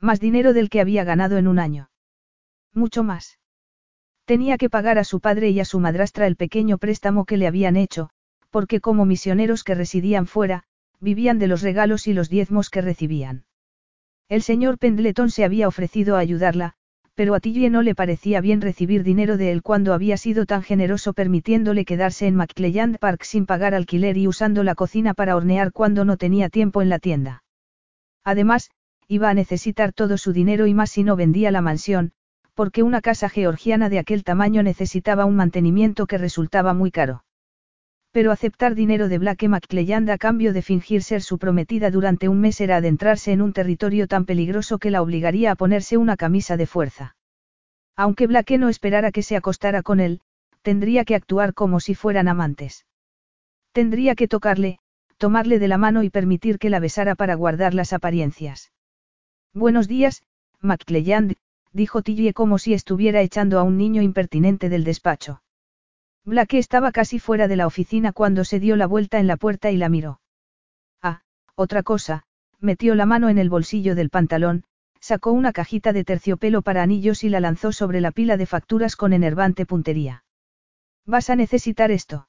Más 0.00 0.20
dinero 0.20 0.52
del 0.52 0.70
que 0.70 0.80
había 0.80 1.04
ganado 1.04 1.36
en 1.36 1.48
un 1.48 1.58
año. 1.58 1.90
Mucho 2.72 3.02
más. 3.02 3.38
Tenía 4.24 4.56
que 4.56 4.70
pagar 4.70 4.98
a 4.98 5.04
su 5.04 5.20
padre 5.20 5.50
y 5.50 5.60
a 5.60 5.64
su 5.64 5.80
madrastra 5.80 6.26
el 6.26 6.36
pequeño 6.36 6.78
préstamo 6.78 7.24
que 7.24 7.36
le 7.36 7.46
habían 7.48 7.76
hecho, 7.76 8.10
porque 8.50 8.80
como 8.80 9.04
misioneros 9.04 9.64
que 9.64 9.74
residían 9.74 10.26
fuera, 10.26 10.62
vivían 11.00 11.38
de 11.38 11.48
los 11.48 11.62
regalos 11.62 12.06
y 12.06 12.12
los 12.12 12.28
diezmos 12.28 12.70
que 12.70 12.82
recibían. 12.82 13.44
El 14.32 14.40
señor 14.40 14.78
Pendleton 14.78 15.28
se 15.28 15.44
había 15.44 15.68
ofrecido 15.68 16.16
a 16.16 16.20
ayudarla, 16.20 16.72
pero 17.14 17.34
a 17.34 17.40
Tilly 17.40 17.68
no 17.68 17.82
le 17.82 17.94
parecía 17.94 18.40
bien 18.40 18.62
recibir 18.62 19.02
dinero 19.02 19.36
de 19.36 19.52
él 19.52 19.60
cuando 19.60 19.92
había 19.92 20.16
sido 20.16 20.46
tan 20.46 20.62
generoso 20.62 21.12
permitiéndole 21.12 21.84
quedarse 21.84 22.26
en 22.28 22.36
McClelland 22.36 22.96
Park 22.96 23.24
sin 23.24 23.44
pagar 23.44 23.74
alquiler 23.74 24.16
y 24.16 24.26
usando 24.26 24.64
la 24.64 24.74
cocina 24.74 25.12
para 25.12 25.36
hornear 25.36 25.70
cuando 25.70 26.06
no 26.06 26.16
tenía 26.16 26.48
tiempo 26.48 26.80
en 26.80 26.88
la 26.88 26.98
tienda. 26.98 27.44
Además, 28.24 28.70
iba 29.06 29.28
a 29.28 29.34
necesitar 29.34 29.92
todo 29.92 30.16
su 30.16 30.32
dinero 30.32 30.66
y 30.66 30.72
más 30.72 30.90
si 30.90 31.04
no 31.04 31.14
vendía 31.14 31.50
la 31.50 31.60
mansión, 31.60 32.12
porque 32.54 32.82
una 32.82 33.02
casa 33.02 33.28
georgiana 33.28 33.90
de 33.90 33.98
aquel 33.98 34.24
tamaño 34.24 34.62
necesitaba 34.62 35.26
un 35.26 35.36
mantenimiento 35.36 36.06
que 36.06 36.16
resultaba 36.16 36.72
muy 36.72 36.90
caro. 36.90 37.22
Pero 38.12 38.30
aceptar 38.30 38.74
dinero 38.74 39.08
de 39.08 39.18
Blake 39.18 39.48
McClelland 39.48 40.10
a 40.10 40.18
cambio 40.18 40.52
de 40.52 40.60
fingir 40.60 41.02
ser 41.02 41.22
su 41.22 41.38
prometida 41.38 41.90
durante 41.90 42.28
un 42.28 42.40
mes 42.40 42.60
era 42.60 42.76
adentrarse 42.76 43.32
en 43.32 43.40
un 43.40 43.54
territorio 43.54 44.06
tan 44.06 44.26
peligroso 44.26 44.78
que 44.78 44.90
la 44.90 45.00
obligaría 45.00 45.50
a 45.50 45.56
ponerse 45.56 45.96
una 45.96 46.18
camisa 46.18 46.58
de 46.58 46.66
fuerza. 46.66 47.16
Aunque 47.96 48.26
Blake 48.26 48.58
no 48.58 48.68
esperara 48.68 49.12
que 49.12 49.22
se 49.22 49.36
acostara 49.36 49.82
con 49.82 49.98
él, 49.98 50.20
tendría 50.60 51.04
que 51.06 51.14
actuar 51.14 51.54
como 51.54 51.80
si 51.80 51.94
fueran 51.94 52.28
amantes. 52.28 52.86
Tendría 53.72 54.14
que 54.14 54.28
tocarle, 54.28 54.78
tomarle 55.16 55.58
de 55.58 55.68
la 55.68 55.78
mano 55.78 56.02
y 56.02 56.10
permitir 56.10 56.58
que 56.58 56.68
la 56.68 56.80
besara 56.80 57.14
para 57.14 57.34
guardar 57.34 57.72
las 57.72 57.94
apariencias. 57.94 58.72
Buenos 59.54 59.88
días, 59.88 60.22
McClelland, 60.60 61.36
dijo 61.72 62.02
Tilly 62.02 62.34
como 62.34 62.58
si 62.58 62.74
estuviera 62.74 63.22
echando 63.22 63.58
a 63.58 63.62
un 63.62 63.78
niño 63.78 64.02
impertinente 64.02 64.68
del 64.68 64.84
despacho. 64.84 65.40
Blake 66.24 66.58
estaba 66.58 66.92
casi 66.92 67.18
fuera 67.18 67.48
de 67.48 67.56
la 67.56 67.66
oficina 67.66 68.12
cuando 68.12 68.44
se 68.44 68.60
dio 68.60 68.76
la 68.76 68.86
vuelta 68.86 69.18
en 69.18 69.26
la 69.26 69.36
puerta 69.36 69.70
y 69.70 69.76
la 69.76 69.88
miró. 69.88 70.20
Ah, 71.02 71.22
otra 71.56 71.82
cosa, 71.82 72.24
metió 72.60 72.94
la 72.94 73.06
mano 73.06 73.28
en 73.28 73.38
el 73.38 73.50
bolsillo 73.50 73.96
del 73.96 74.08
pantalón, 74.08 74.64
sacó 75.00 75.32
una 75.32 75.52
cajita 75.52 75.92
de 75.92 76.04
terciopelo 76.04 76.62
para 76.62 76.82
anillos 76.82 77.24
y 77.24 77.28
la 77.28 77.40
lanzó 77.40 77.72
sobre 77.72 78.00
la 78.00 78.12
pila 78.12 78.36
de 78.36 78.46
facturas 78.46 78.94
con 78.94 79.12
enervante 79.12 79.66
puntería. 79.66 80.24
Vas 81.04 81.28
a 81.28 81.34
necesitar 81.34 81.90
esto. 81.90 82.28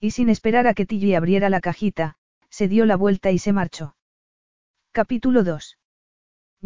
Y 0.00 0.12
sin 0.12 0.30
esperar 0.30 0.66
a 0.66 0.72
que 0.72 0.86
Tilly 0.86 1.14
abriera 1.14 1.50
la 1.50 1.60
cajita, 1.60 2.16
se 2.48 2.66
dio 2.66 2.86
la 2.86 2.96
vuelta 2.96 3.30
y 3.30 3.38
se 3.38 3.52
marchó. 3.52 3.94
Capítulo 4.90 5.44
2. 5.44 5.78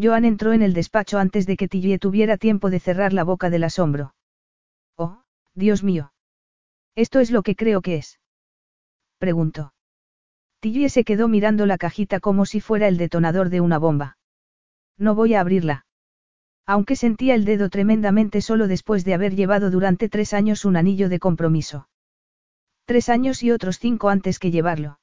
Joan 0.00 0.24
entró 0.24 0.52
en 0.52 0.62
el 0.62 0.74
despacho 0.74 1.18
antes 1.18 1.46
de 1.46 1.56
que 1.56 1.66
Tilly 1.66 1.98
tuviera 1.98 2.36
tiempo 2.36 2.70
de 2.70 2.78
cerrar 2.78 3.12
la 3.12 3.24
boca 3.24 3.50
del 3.50 3.64
asombro. 3.64 4.14
Oh, 4.96 5.22
Dios 5.54 5.82
mío. 5.82 6.12
¿Esto 6.96 7.20
es 7.20 7.30
lo 7.30 7.42
que 7.42 7.54
creo 7.54 7.82
que 7.82 7.96
es? 7.96 8.18
Preguntó. 9.18 9.74
Tilly 10.60 10.88
se 10.88 11.04
quedó 11.04 11.28
mirando 11.28 11.66
la 11.66 11.76
cajita 11.78 12.20
como 12.20 12.46
si 12.46 12.60
fuera 12.60 12.88
el 12.88 12.96
detonador 12.96 13.50
de 13.50 13.60
una 13.60 13.78
bomba. 13.78 14.16
No 14.98 15.14
voy 15.14 15.34
a 15.34 15.40
abrirla. 15.40 15.84
Aunque 16.64 16.96
sentía 16.96 17.34
el 17.34 17.44
dedo 17.44 17.68
tremendamente 17.68 18.40
solo 18.40 18.66
después 18.66 19.04
de 19.04 19.14
haber 19.14 19.36
llevado 19.36 19.70
durante 19.70 20.08
tres 20.08 20.32
años 20.32 20.64
un 20.64 20.76
anillo 20.76 21.08
de 21.08 21.18
compromiso. 21.18 21.88
Tres 22.86 23.10
años 23.10 23.42
y 23.42 23.50
otros 23.50 23.78
cinco 23.78 24.08
antes 24.08 24.38
que 24.38 24.50
llevarlo. 24.50 24.98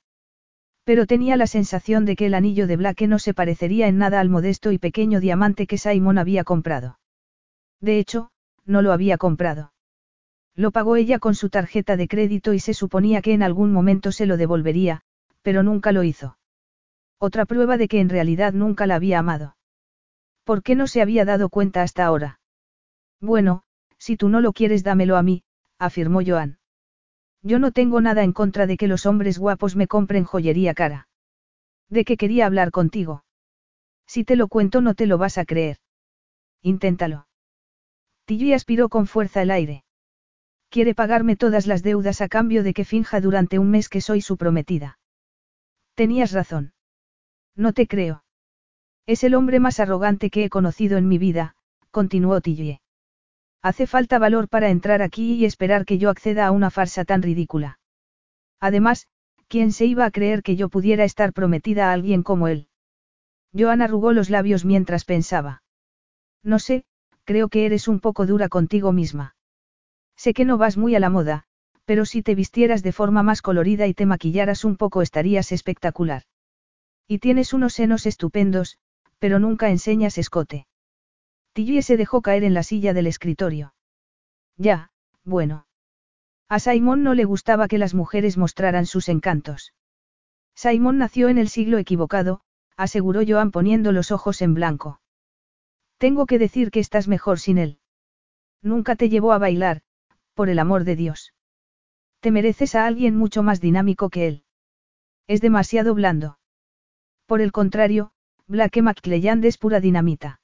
Pero 0.84 1.06
tenía 1.06 1.38
la 1.38 1.48
sensación 1.48 2.06
de 2.06 2.16
que 2.16 2.26
el 2.26 2.34
anillo 2.34 2.66
de 2.66 2.76
Blake 2.76 3.08
no 3.08 3.20
se 3.20 3.34
parecería 3.34 3.88
en 3.88 4.00
nada 4.00 4.20
al 4.20 4.30
modesto 4.30 4.72
y 4.72 4.80
pequeño 4.80 5.20
diamante 5.20 5.68
que 5.68 5.78
Simon 5.78 6.18
había 6.18 6.44
comprado. 6.44 7.00
De 7.80 8.00
hecho, 8.00 8.32
no 8.66 8.82
lo 8.82 8.92
había 8.92 9.18
comprado. 9.18 9.73
Lo 10.56 10.72
pagó 10.72 10.96
ella 10.96 11.20
con 11.20 11.34
su 11.36 11.50
tarjeta 11.50 11.98
de 11.98 12.08
crédito 12.08 12.54
y 12.54 12.60
se 12.60 12.74
suponía 12.74 13.22
que 13.22 13.34
en 13.34 13.42
algún 13.42 13.72
momento 13.74 14.12
se 14.12 14.26
lo 14.26 14.38
devolvería, 14.38 15.02
pero 15.42 15.64
nunca 15.64 15.92
lo 15.92 16.04
hizo. 16.04 16.38
Otra 17.18 17.46
prueba 17.46 17.78
de 17.78 17.88
que 17.88 18.00
en 18.00 18.10
realidad 18.10 18.54
nunca 18.54 18.86
la 18.86 18.96
había 18.96 19.20
amado. 19.20 19.56
¿Por 20.44 20.62
qué 20.62 20.76
no 20.76 20.88
se 20.88 21.02
había 21.02 21.26
dado 21.26 21.50
cuenta 21.50 21.82
hasta 21.82 22.06
ahora? 22.06 22.40
Bueno, 23.20 23.64
si 23.98 24.18
tú 24.18 24.30
no 24.30 24.42
lo 24.42 24.54
quieres 24.54 24.84
dámelo 24.84 25.18
a 25.18 25.24
mí, 25.24 25.44
afirmó 25.80 26.22
Joan. 26.26 26.60
Yo 27.42 27.60
no 27.60 27.72
tengo 27.72 28.02
nada 28.02 28.24
en 28.24 28.34
contra 28.34 28.68
de 28.68 28.78
que 28.78 28.88
los 28.88 29.06
hombres 29.06 29.40
guapos 29.40 29.76
me 29.76 29.88
compren 29.88 30.24
joyería 30.24 30.74
cara. 30.74 31.08
De 31.90 32.06
que 32.06 32.18
quería 32.18 32.46
hablar 32.46 32.72
contigo. 32.72 33.24
Si 34.06 34.24
te 34.24 34.36
lo 34.36 34.48
cuento 34.48 34.82
no 34.82 34.94
te 34.94 35.08
lo 35.08 35.18
vas 35.18 35.38
a 35.38 35.46
creer. 35.46 35.78
Inténtalo. 36.62 37.28
Tilly 38.26 38.54
aspiró 38.54 38.90
con 38.90 39.08
fuerza 39.08 39.42
el 39.42 39.52
aire. 39.52 39.83
Quiere 40.74 40.96
pagarme 40.96 41.36
todas 41.36 41.68
las 41.68 41.84
deudas 41.84 42.20
a 42.20 42.28
cambio 42.28 42.64
de 42.64 42.74
que 42.74 42.84
finja 42.84 43.22
durante 43.22 43.60
un 43.60 43.70
mes 43.70 43.90
que 43.90 44.02
soy 44.02 44.22
su 44.22 44.38
prometida. 44.38 44.98
Tenías 45.94 46.32
razón. 46.32 46.74
No 47.56 47.74
te 47.74 47.86
creo. 47.86 48.24
Es 49.06 49.24
el 49.24 49.36
hombre 49.36 49.60
más 49.60 49.80
arrogante 49.80 50.32
que 50.32 50.44
he 50.44 50.50
conocido 50.50 50.98
en 50.98 51.08
mi 51.08 51.20
vida, 51.20 51.54
continuó 51.92 52.42
Tillie. 52.42 52.82
Hace 53.62 53.86
falta 53.86 54.18
valor 54.18 54.50
para 54.50 54.72
entrar 54.72 55.04
aquí 55.04 55.36
y 55.36 55.46
esperar 55.46 55.86
que 55.86 56.00
yo 56.00 56.10
acceda 56.10 56.48
a 56.48 56.52
una 56.52 56.72
farsa 56.72 57.06
tan 57.06 57.22
ridícula. 57.22 57.78
Además, 58.60 59.06
¿quién 59.48 59.74
se 59.74 59.86
iba 59.86 60.06
a 60.06 60.12
creer 60.12 60.42
que 60.42 60.56
yo 60.56 60.70
pudiera 60.70 61.04
estar 61.04 61.34
prometida 61.34 61.92
a 61.92 61.94
alguien 61.94 62.24
como 62.24 62.48
él? 62.48 62.68
Joan 63.56 63.84
arrugó 63.84 64.12
los 64.12 64.32
labios 64.32 64.66
mientras 64.66 65.06
pensaba. 65.06 65.62
No 66.42 66.58
sé, 66.58 66.84
creo 67.26 67.48
que 67.50 67.68
eres 67.68 67.88
un 67.88 68.00
poco 68.00 68.26
dura 68.26 68.50
contigo 68.50 68.92
misma. 68.92 69.36
Sé 70.16 70.34
que 70.34 70.46
no 70.46 70.58
vas 70.58 70.78
muy 70.78 70.96
a 70.96 71.00
la 71.00 71.10
moda, 71.10 71.46
pero 71.86 72.06
si 72.06 72.24
te 72.24 72.36
vistieras 72.36 72.84
de 72.84 72.92
forma 72.92 73.24
más 73.24 73.42
colorida 73.42 73.88
y 73.88 73.94
te 73.94 74.06
maquillaras 74.06 74.64
un 74.64 74.78
poco 74.78 75.02
estarías 75.02 75.52
espectacular. 75.52 76.24
Y 77.08 77.20
tienes 77.20 77.54
unos 77.54 77.74
senos 77.74 78.06
estupendos, 78.06 78.78
pero 79.20 79.40
nunca 79.40 79.70
enseñas 79.70 80.18
escote. 80.18 80.68
Tillie 81.54 81.82
se 81.82 81.98
dejó 81.98 82.22
caer 82.22 82.44
en 82.44 82.54
la 82.54 82.64
silla 82.64 82.94
del 82.94 83.08
escritorio. 83.08 83.74
Ya, 84.58 84.92
bueno. 85.24 85.68
A 86.50 86.60
Simon 86.60 87.04
no 87.04 87.14
le 87.14 87.26
gustaba 87.26 87.68
que 87.68 87.78
las 87.78 87.94
mujeres 87.94 88.38
mostraran 88.38 88.86
sus 88.86 89.10
encantos. 89.10 89.74
Simon 90.56 90.98
nació 90.98 91.30
en 91.30 91.38
el 91.38 91.50
siglo 91.50 91.78
equivocado, 91.78 92.42
aseguró 92.78 93.22
Joan 93.28 93.52
poniendo 93.52 93.92
los 93.92 94.12
ojos 94.12 94.42
en 94.42 94.54
blanco. 94.54 95.02
Tengo 95.98 96.26
que 96.26 96.40
decir 96.40 96.72
que 96.72 96.80
estás 96.80 97.08
mejor 97.08 97.40
sin 97.40 97.58
él. 97.58 97.80
Nunca 98.62 98.96
te 98.96 99.10
llevó 99.10 99.34
a 99.34 99.38
bailar, 99.38 99.82
por 100.34 100.50
el 100.50 100.60
amor 100.60 100.84
de 100.84 100.96
Dios. 100.96 101.34
Te 102.20 102.32
mereces 102.32 102.76
a 102.76 102.86
alguien 102.86 103.16
mucho 103.16 103.44
más 103.44 103.62
dinámico 103.62 104.10
que 104.10 104.28
él. 104.28 104.44
Es 105.28 105.42
demasiado 105.42 105.94
blando. 105.94 106.40
Por 107.26 107.42
el 107.42 107.52
contrario, 107.52 108.12
Blake 108.48 108.82
McClelland 108.82 109.44
es 109.46 109.58
pura 109.58 109.80
dinamita. 109.80 110.42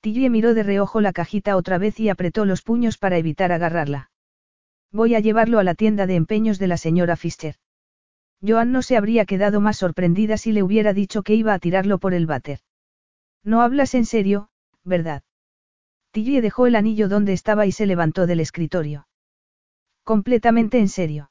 Tillie 0.00 0.30
miró 0.30 0.54
de 0.54 0.62
reojo 0.62 1.00
la 1.00 1.12
cajita 1.12 1.56
otra 1.56 1.78
vez 1.78 1.98
y 1.98 2.08
apretó 2.08 2.44
los 2.44 2.62
puños 2.62 2.98
para 2.98 3.18
evitar 3.18 3.50
agarrarla. 3.50 4.10
Voy 4.92 5.14
a 5.14 5.20
llevarlo 5.20 5.58
a 5.58 5.64
la 5.64 5.74
tienda 5.74 6.06
de 6.06 6.14
empeños 6.14 6.58
de 6.58 6.68
la 6.68 6.76
señora 6.76 7.16
Fischer. 7.16 7.56
Joan 8.40 8.70
no 8.70 8.82
se 8.82 8.96
habría 8.96 9.24
quedado 9.24 9.60
más 9.60 9.76
sorprendida 9.76 10.36
si 10.36 10.52
le 10.52 10.62
hubiera 10.62 10.92
dicho 10.92 11.22
que 11.22 11.34
iba 11.34 11.52
a 11.52 11.58
tirarlo 11.58 11.98
por 11.98 12.14
el 12.14 12.26
váter. 12.26 12.60
No 13.42 13.62
hablas 13.62 13.94
en 13.94 14.04
serio, 14.04 14.50
¿verdad? 14.84 15.22
Tillie 16.18 16.42
dejó 16.42 16.66
el 16.66 16.74
anillo 16.74 17.08
donde 17.08 17.32
estaba 17.32 17.64
y 17.66 17.70
se 17.70 17.86
levantó 17.86 18.26
del 18.26 18.40
escritorio. 18.40 19.06
Completamente 20.02 20.80
en 20.80 20.88
serio. 20.88 21.30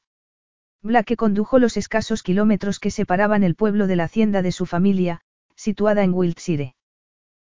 Blake 0.81 1.17
condujo 1.17 1.59
los 1.59 1.75
escasos 1.75 2.23
kilómetros 2.23 2.79
que 2.79 2.89
separaban 2.89 3.43
el 3.43 3.55
pueblo 3.55 3.87
de 3.87 3.97
la 3.97 4.05
hacienda 4.05 4.41
de 4.41 4.53
su 4.53 4.65
familia, 4.65 5.19
situada 5.57 6.05
en 6.05 6.13
Wiltshire. 6.13 6.75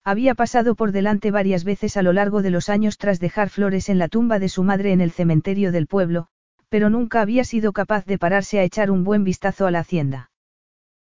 Había 0.06 0.34
pasado 0.34 0.76
por 0.76 0.93
delante 0.93 1.30
varias 1.30 1.65
veces 1.65 1.98
a 1.98 2.04
lo 2.04 2.13
largo 2.13 2.41
de 2.41 2.52
los 2.52 2.69
años 2.69 2.98
tras 2.98 3.19
dejar 3.19 3.50
flores 3.50 3.89
en 3.89 4.00
la 4.00 4.08
tumba 4.08 4.39
de 4.39 4.48
su 4.48 4.63
madre 4.63 4.93
en 4.93 5.02
el 5.02 5.12
cementerio 5.12 5.74
del 5.74 5.88
pueblo, 5.88 6.28
pero 6.69 6.89
nunca 6.89 7.19
había 7.19 7.43
sido 7.43 7.74
capaz 7.74 8.06
de 8.06 8.17
pararse 8.17 8.60
a 8.60 8.63
echar 8.63 8.89
un 8.91 9.04
buen 9.04 9.26
vistazo 9.26 9.67
a 9.67 9.71
la 9.71 9.80
hacienda. 9.80 10.32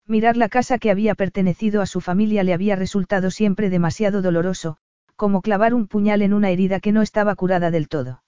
Mirar 0.06 0.38
la 0.38 0.48
casa 0.48 0.78
que 0.78 0.92
había 0.92 1.16
pertenecido 1.16 1.82
a 1.82 1.88
su 1.88 2.02
familia 2.02 2.44
le 2.44 2.54
había 2.54 2.76
resultado 2.76 3.32
siempre 3.32 3.72
demasiado 3.72 4.22
doloroso, 4.22 4.78
como 5.20 5.42
clavar 5.42 5.74
un 5.74 5.86
puñal 5.88 6.22
en 6.22 6.34
una 6.34 6.50
herida 6.50 6.80
que 6.80 6.94
no 6.94 7.02
estaba 7.02 7.36
curada 7.36 7.72
del 7.72 7.90
todo. 7.90 8.24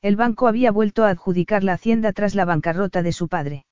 El 0.00 0.16
banco 0.16 0.48
había 0.48 0.72
vuelto 0.72 1.04
a 1.04 1.10
adjudicar 1.10 1.62
la 1.62 1.74
hacienda 1.74 2.14
tras 2.14 2.34
la 2.34 2.46
bancarrota 2.46 3.02
de 3.02 3.12
su 3.12 3.28
padre. 3.28 3.66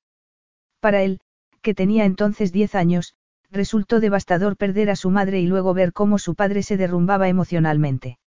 Para 0.79 1.01
él, 1.01 1.21
que 1.63 1.73
tenía 1.73 2.05
entonces 2.05 2.51
diez 2.51 2.75
años, 2.75 3.15
resultó 3.49 3.99
devastador 3.99 4.57
perder 4.57 4.91
a 4.91 4.95
su 4.95 5.09
madre 5.09 5.39
y 5.39 5.47
luego 5.47 5.73
ver 5.73 5.91
cómo 5.91 6.19
su 6.19 6.35
padre 6.35 6.61
se 6.61 6.77
derrumbaba 6.77 7.29
emocionalmente. 7.29 8.19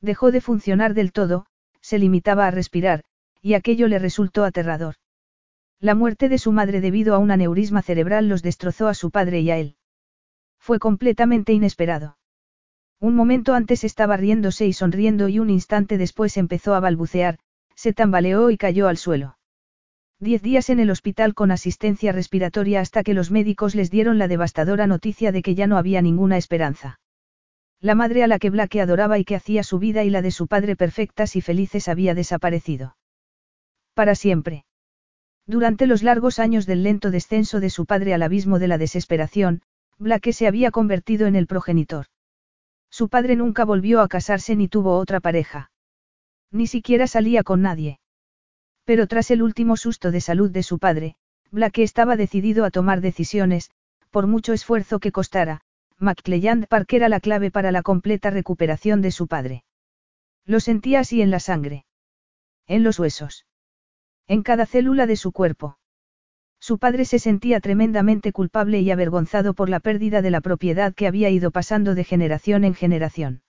Dejó 0.00 0.32
de 0.32 0.40
funcionar 0.40 0.92
del 0.92 1.12
todo, 1.12 1.46
se 1.80 2.00
limitaba 2.00 2.48
a 2.48 2.50
respirar, 2.50 3.04
y 3.40 3.54
aquello 3.54 3.86
le 3.86 4.00
resultó 4.00 4.42
aterrador. 4.42 4.96
La 5.78 5.94
muerte 5.94 6.28
de 6.28 6.38
su 6.38 6.50
madre 6.50 6.80
debido 6.80 7.14
a 7.14 7.18
un 7.18 7.30
aneurisma 7.30 7.82
cerebral 7.82 8.28
los 8.28 8.42
destrozó 8.42 8.88
a 8.88 8.94
su 8.94 9.12
padre 9.12 9.38
y 9.42 9.52
a 9.52 9.58
él. 9.58 9.76
Fue 10.58 10.80
completamente 10.80 11.52
inesperado. 11.52 12.16
Un 13.00 13.14
momento 13.14 13.54
antes 13.54 13.84
estaba 13.84 14.16
riéndose 14.16 14.66
y 14.66 14.72
sonriendo 14.72 15.28
y 15.28 15.38
un 15.38 15.50
instante 15.50 15.98
después 15.98 16.36
empezó 16.36 16.74
a 16.74 16.80
balbucear, 16.80 17.38
se 17.74 17.92
tambaleó 17.92 18.50
y 18.50 18.56
cayó 18.56 18.88
al 18.88 18.96
suelo. 18.96 19.36
Diez 20.18 20.40
días 20.40 20.70
en 20.70 20.80
el 20.80 20.90
hospital 20.90 21.34
con 21.34 21.50
asistencia 21.50 22.10
respiratoria 22.10 22.80
hasta 22.80 23.02
que 23.02 23.12
los 23.12 23.30
médicos 23.30 23.74
les 23.74 23.90
dieron 23.90 24.16
la 24.18 24.28
devastadora 24.28 24.86
noticia 24.86 25.30
de 25.30 25.42
que 25.42 25.54
ya 25.54 25.66
no 25.66 25.76
había 25.76 26.00
ninguna 26.00 26.38
esperanza. 26.38 26.98
La 27.80 27.94
madre 27.94 28.22
a 28.22 28.26
la 28.26 28.38
que 28.38 28.48
Blake 28.48 28.80
adoraba 28.80 29.18
y 29.18 29.24
que 29.24 29.36
hacía 29.36 29.62
su 29.62 29.78
vida 29.78 30.02
y 30.04 30.08
la 30.08 30.22
de 30.22 30.30
su 30.30 30.46
padre 30.46 30.74
perfectas 30.74 31.36
y 31.36 31.42
felices 31.42 31.88
había 31.88 32.14
desaparecido. 32.14 32.96
Para 33.92 34.14
siempre. 34.14 34.64
Durante 35.46 35.86
los 35.86 36.02
largos 36.02 36.38
años 36.38 36.64
del 36.64 36.82
lento 36.82 37.10
descenso 37.10 37.60
de 37.60 37.68
su 37.68 37.84
padre 37.84 38.14
al 38.14 38.22
abismo 38.22 38.58
de 38.58 38.68
la 38.68 38.78
desesperación, 38.78 39.60
Blake 39.98 40.32
se 40.32 40.46
había 40.46 40.70
convertido 40.70 41.26
en 41.26 41.36
el 41.36 41.46
progenitor. 41.46 42.06
Su 42.90 43.08
padre 43.08 43.36
nunca 43.36 43.64
volvió 43.64 44.00
a 44.00 44.08
casarse 44.08 44.56
ni 44.56 44.68
tuvo 44.68 44.96
otra 44.98 45.20
pareja. 45.20 45.70
Ni 46.50 46.66
siquiera 46.66 47.06
salía 47.06 47.42
con 47.42 47.62
nadie. 47.62 48.00
Pero 48.84 49.06
tras 49.06 49.30
el 49.30 49.42
último 49.42 49.76
susto 49.76 50.10
de 50.10 50.20
salud 50.20 50.50
de 50.50 50.62
su 50.62 50.78
padre, 50.78 51.16
Blake 51.50 51.82
estaba 51.82 52.16
decidido 52.16 52.64
a 52.64 52.70
tomar 52.70 53.00
decisiones, 53.00 53.70
por 54.10 54.26
mucho 54.26 54.52
esfuerzo 54.52 54.98
que 55.00 55.12
costara, 55.12 55.62
McClelland 55.98 56.66
Park 56.68 56.92
era 56.92 57.08
la 57.08 57.20
clave 57.20 57.50
para 57.50 57.72
la 57.72 57.82
completa 57.82 58.30
recuperación 58.30 59.02
de 59.02 59.10
su 59.10 59.26
padre. 59.26 59.64
Lo 60.44 60.60
sentía 60.60 61.00
así 61.00 61.22
en 61.22 61.30
la 61.30 61.40
sangre. 61.40 61.86
En 62.66 62.82
los 62.82 62.98
huesos. 62.98 63.46
En 64.28 64.42
cada 64.42 64.66
célula 64.66 65.06
de 65.06 65.16
su 65.16 65.32
cuerpo. 65.32 65.78
Su 66.66 66.78
padre 66.78 67.04
se 67.04 67.20
sentía 67.20 67.60
tremendamente 67.60 68.32
culpable 68.32 68.80
y 68.80 68.90
avergonzado 68.90 69.54
por 69.54 69.68
la 69.68 69.78
pérdida 69.78 70.20
de 70.20 70.32
la 70.32 70.40
propiedad 70.40 70.92
que 70.92 71.06
había 71.06 71.30
ido 71.30 71.52
pasando 71.52 71.94
de 71.94 72.02
generación 72.02 72.64
en 72.64 72.74
generación. 72.74 73.42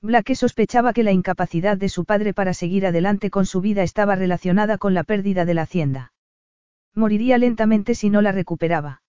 Blake 0.00 0.34
sospechaba 0.34 0.92
que 0.92 1.04
la 1.04 1.12
incapacidad 1.12 1.76
de 1.76 1.88
su 1.88 2.04
padre 2.04 2.34
para 2.34 2.52
seguir 2.52 2.84
adelante 2.84 3.30
con 3.30 3.46
su 3.46 3.60
vida 3.60 3.84
estaba 3.84 4.16
relacionada 4.16 4.76
con 4.76 4.92
la 4.92 5.04
pérdida 5.04 5.44
de 5.44 5.54
la 5.54 5.62
hacienda. 5.62 6.14
Moriría 6.96 7.38
lentamente 7.38 7.94
si 7.94 8.10
no 8.10 8.20
la 8.22 8.32
recuperaba. 8.32 9.04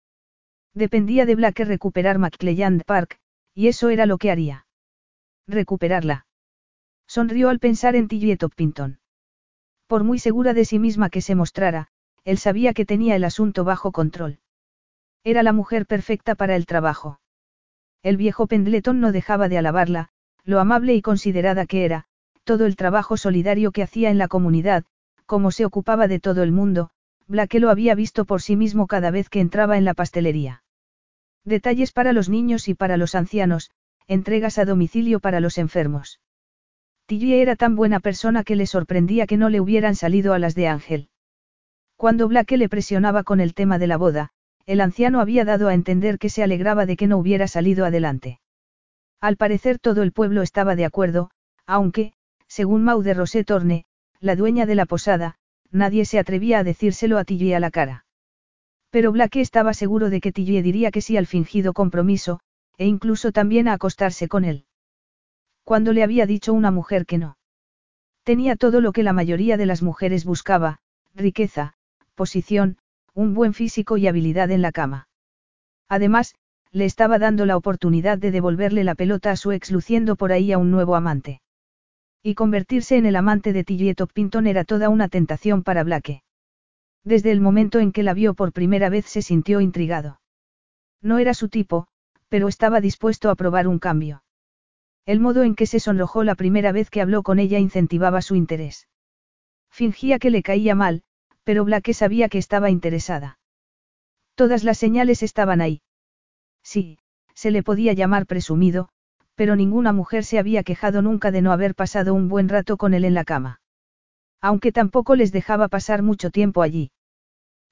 Dependía 0.76 1.26
de 1.26 1.34
Blake 1.34 1.66
recuperar 1.66 2.20
McClelland 2.20 2.84
Park, 2.86 3.18
y 3.56 3.68
eso 3.68 3.90
era 3.90 4.06
lo 4.06 4.20
que 4.20 4.30
haría. 4.30 4.68
Recuperarla. 5.48 6.28
Sonrió 7.08 7.50
al 7.50 7.58
pensar 7.58 7.96
en 7.96 8.08
Tillie 8.08 8.38
Toppington. 8.38 9.00
Por 9.88 10.04
muy 10.04 10.20
segura 10.20 10.54
de 10.54 10.66
sí 10.66 10.78
misma 10.78 11.10
que 11.10 11.22
se 11.22 11.34
mostrara, 11.34 11.90
él 12.26 12.38
sabía 12.38 12.74
que 12.74 12.86
tenía 12.86 13.16
el 13.16 13.24
asunto 13.24 13.64
bajo 13.64 13.92
control. 13.92 14.40
Era 15.24 15.44
la 15.44 15.54
mujer 15.54 15.86
perfecta 15.86 16.36
para 16.36 16.56
el 16.56 16.66
trabajo. 16.66 17.20
El 18.02 18.18
viejo 18.18 18.48
Pendleton 18.48 19.00
no 19.00 19.12
dejaba 19.12 19.50
de 19.50 19.58
alabarla, 19.58 20.10
lo 20.44 20.60
amable 20.60 20.94
y 20.94 21.02
considerada 21.02 21.66
que 21.66 21.86
era, 21.86 22.06
todo 22.44 22.66
el 22.66 22.76
trabajo 22.76 23.16
solidario 23.16 23.72
que 23.72 23.84
hacía 23.84 24.10
en 24.10 24.18
la 24.18 24.28
comunidad, 24.28 24.84
como 25.26 25.52
se 25.52 25.66
ocupaba 25.66 26.08
de 26.08 26.20
todo 26.20 26.44
el 26.44 26.52
mundo, 26.52 26.90
Blake 27.28 27.60
lo 27.60 27.70
había 27.70 27.96
visto 27.96 28.26
por 28.26 28.42
sí 28.42 28.56
mismo 28.58 28.88
cada 28.88 29.12
vez 29.12 29.30
que 29.30 29.40
entraba 29.40 29.78
en 29.78 29.86
la 29.86 29.94
pastelería. 29.94 30.64
Detalles 31.46 31.92
para 31.92 32.14
los 32.14 32.30
niños 32.30 32.68
y 32.68 32.74
para 32.74 32.98
los 32.98 33.16
ancianos, 33.16 33.72
entregas 34.08 34.58
a 34.58 34.66
domicilio 34.66 35.20
para 35.20 35.40
los 35.40 35.58
enfermos. 35.58 36.20
Tillie 37.06 37.42
era 37.42 37.56
tan 37.56 37.76
buena 37.76 38.00
persona 38.00 38.44
que 38.44 38.56
le 38.56 38.66
sorprendía 38.66 39.28
que 39.28 39.38
no 39.38 39.50
le 39.50 39.62
hubieran 39.62 39.96
salido 39.96 40.34
a 40.34 40.40
las 40.40 40.56
de 40.56 40.68
Ángel. 40.68 41.10
Cuando 41.98 42.28
Blake 42.28 42.58
le 42.58 42.70
presionaba 42.70 43.24
con 43.24 43.40
el 43.40 43.54
tema 43.54 43.80
de 43.80 43.88
la 43.88 43.98
boda, 43.98 44.32
el 44.66 44.82
anciano 44.82 45.20
había 45.20 45.46
dado 45.46 45.68
a 45.68 45.74
entender 45.74 46.20
que 46.20 46.30
se 46.30 46.44
alegraba 46.44 46.86
de 46.86 46.96
que 46.96 47.08
no 47.08 47.18
hubiera 47.18 47.48
salido 47.48 47.86
adelante. 47.86 48.40
Al 49.20 49.38
parecer 49.38 49.80
todo 49.80 50.04
el 50.04 50.12
pueblo 50.12 50.42
estaba 50.42 50.76
de 50.76 50.86
acuerdo, 50.86 51.32
aunque, 51.66 52.14
según 52.48 52.84
Maude 52.84 53.14
Rosé 53.14 53.44
Torne, 53.44 53.86
la 54.20 54.36
dueña 54.36 54.66
de 54.66 54.76
la 54.76 54.86
posada, 54.86 55.36
nadie 55.72 56.06
se 56.06 56.20
atrevía 56.20 56.60
a 56.60 56.64
decírselo 56.64 57.18
a 57.18 57.24
Tillie 57.24 57.56
a 57.56 57.60
la 57.60 57.72
cara. 57.72 58.06
Pero 58.90 59.12
Blake 59.12 59.42
estaba 59.42 59.74
seguro 59.74 60.10
de 60.10 60.22
que 60.22 60.32
Tillie 60.32 60.62
diría 60.62 60.92
que 60.92 61.02
sí 61.02 61.18
al 61.18 61.26
fingido 61.26 61.74
compromiso, 61.74 62.40
e 62.78 62.86
incluso 62.86 63.32
también 63.32 63.68
a 63.68 63.74
acostarse 63.74 64.28
con 64.28 64.46
él. 64.46 64.66
Cuando 65.64 65.94
le 65.94 66.04
había 66.04 66.26
dicho 66.26 66.54
una 66.54 66.72
mujer 66.72 67.06
que 67.06 67.18
no. 67.18 67.38
Tenía 68.24 68.56
todo 68.56 68.82
lo 68.82 68.92
que 68.92 69.04
la 69.04 69.14
mayoría 69.14 69.58
de 69.58 69.66
las 69.66 69.82
mujeres 69.82 70.26
buscaba, 70.26 70.80
riqueza, 71.16 71.74
posición, 72.14 72.78
un 73.14 73.34
buen 73.34 73.54
físico 73.54 73.98
y 73.98 74.08
habilidad 74.08 74.52
en 74.52 74.62
la 74.62 74.72
cama. 74.72 75.08
Además, 75.90 76.36
le 76.72 76.86
estaba 76.86 77.20
dando 77.20 77.46
la 77.46 77.56
oportunidad 77.56 78.18
de 78.18 78.32
devolverle 78.32 78.84
la 78.84 78.96
pelota 78.96 79.32
a 79.32 79.36
su 79.36 79.52
ex 79.52 79.72
luciendo 79.72 80.16
por 80.16 80.32
ahí 80.32 80.52
a 80.52 80.58
un 80.58 80.72
nuevo 80.72 80.96
amante. 80.96 81.42
Y 82.24 82.36
convertirse 82.36 82.98
en 82.98 83.06
el 83.06 83.16
amante 83.16 83.54
de 83.54 83.64
Tillie 83.64 83.96
Pinton 84.14 84.48
era 84.48 84.64
toda 84.64 84.90
una 84.90 85.10
tentación 85.10 85.62
para 85.62 85.84
Blake. 85.84 86.24
Desde 87.04 87.32
el 87.32 87.42
momento 87.42 87.80
en 87.80 87.92
que 87.92 88.02
la 88.02 88.14
vio 88.14 88.34
por 88.34 88.54
primera 88.54 88.90
vez 88.90 89.06
se 89.06 89.22
sintió 89.22 89.62
intrigado. 89.62 90.22
No 91.02 91.20
era 91.20 91.34
su 91.34 91.50
tipo, 91.50 91.88
pero 92.30 92.48
estaba 92.48 92.82
dispuesto 92.82 93.30
a 93.30 93.36
probar 93.36 93.68
un 93.68 93.78
cambio. 93.78 94.24
El 95.06 95.20
modo 95.20 95.44
en 95.44 95.54
que 95.54 95.68
se 95.68 95.82
sonrojó 95.82 96.24
la 96.24 96.36
primera 96.36 96.72
vez 96.72 96.90
que 96.90 97.02
habló 97.02 97.22
con 97.22 97.38
ella 97.40 97.60
incentivaba 97.60 98.22
su 98.22 98.36
interés. 98.36 98.88
Fingía 99.70 100.18
que 100.18 100.30
le 100.30 100.44
caía 100.44 100.76
mal, 100.76 101.04
pero 101.44 101.66
Blake 101.66 101.94
sabía 101.94 102.30
que 102.30 102.38
estaba 102.38 102.70
interesada. 102.70 103.40
Todas 104.36 104.64
las 104.64 104.78
señales 104.78 105.24
estaban 105.24 105.62
ahí. 105.62 105.82
Sí, 106.64 106.98
se 107.36 107.52
le 107.52 107.64
podía 107.64 107.94
llamar 107.94 108.26
presumido, 108.26 108.90
pero 109.36 109.56
ninguna 109.56 109.94
mujer 109.94 110.24
se 110.24 110.40
había 110.40 110.64
quejado 110.64 111.02
nunca 111.02 111.32
de 111.32 111.42
no 111.42 111.52
haber 111.52 111.76
pasado 111.76 112.14
un 112.14 112.30
buen 112.30 112.50
rato 112.50 112.78
con 112.78 112.94
él 112.94 113.06
en 113.06 113.14
la 113.14 113.26
cama. 113.26 113.62
Aunque 114.42 114.72
tampoco 114.72 115.16
les 115.16 115.32
dejaba 115.32 115.68
pasar 115.68 116.04
mucho 116.04 116.30
tiempo 116.30 116.62
allí. 116.62 116.92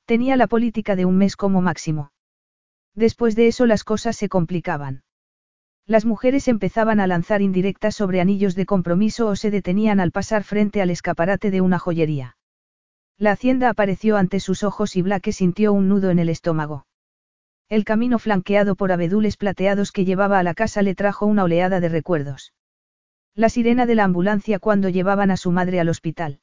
Tenía 0.05 0.35
la 0.35 0.47
política 0.47 0.95
de 0.95 1.05
un 1.05 1.17
mes 1.17 1.35
como 1.35 1.61
máximo. 1.61 2.11
Después 2.95 3.35
de 3.35 3.47
eso 3.47 3.65
las 3.65 3.83
cosas 3.83 4.15
se 4.15 4.29
complicaban. 4.29 5.03
Las 5.85 6.05
mujeres 6.05 6.47
empezaban 6.47 6.99
a 6.99 7.07
lanzar 7.07 7.41
indirectas 7.41 7.95
sobre 7.95 8.21
anillos 8.21 8.55
de 8.55 8.65
compromiso 8.65 9.27
o 9.27 9.35
se 9.35 9.51
detenían 9.51 9.99
al 9.99 10.11
pasar 10.11 10.43
frente 10.43 10.81
al 10.81 10.89
escaparate 10.89 11.51
de 11.51 11.61
una 11.61 11.79
joyería. 11.79 12.35
La 13.21 13.33
hacienda 13.33 13.69
apareció 13.69 14.17
ante 14.17 14.39
sus 14.39 14.63
ojos 14.63 14.95
y 14.95 15.03
Blake 15.03 15.31
sintió 15.31 15.73
un 15.73 15.87
nudo 15.87 16.09
en 16.09 16.17
el 16.17 16.27
estómago. 16.27 16.87
El 17.69 17.85
camino 17.85 18.17
flanqueado 18.17 18.73
por 18.73 18.91
abedules 18.91 19.37
plateados 19.37 19.91
que 19.91 20.05
llevaba 20.05 20.39
a 20.39 20.43
la 20.43 20.55
casa 20.55 20.81
le 20.81 20.95
trajo 20.95 21.27
una 21.27 21.43
oleada 21.43 21.79
de 21.79 21.87
recuerdos. 21.87 22.51
La 23.35 23.49
sirena 23.49 23.85
de 23.85 23.93
la 23.93 24.05
ambulancia 24.05 24.57
cuando 24.57 24.89
llevaban 24.89 25.29
a 25.29 25.37
su 25.37 25.51
madre 25.51 25.79
al 25.79 25.89
hospital. 25.89 26.39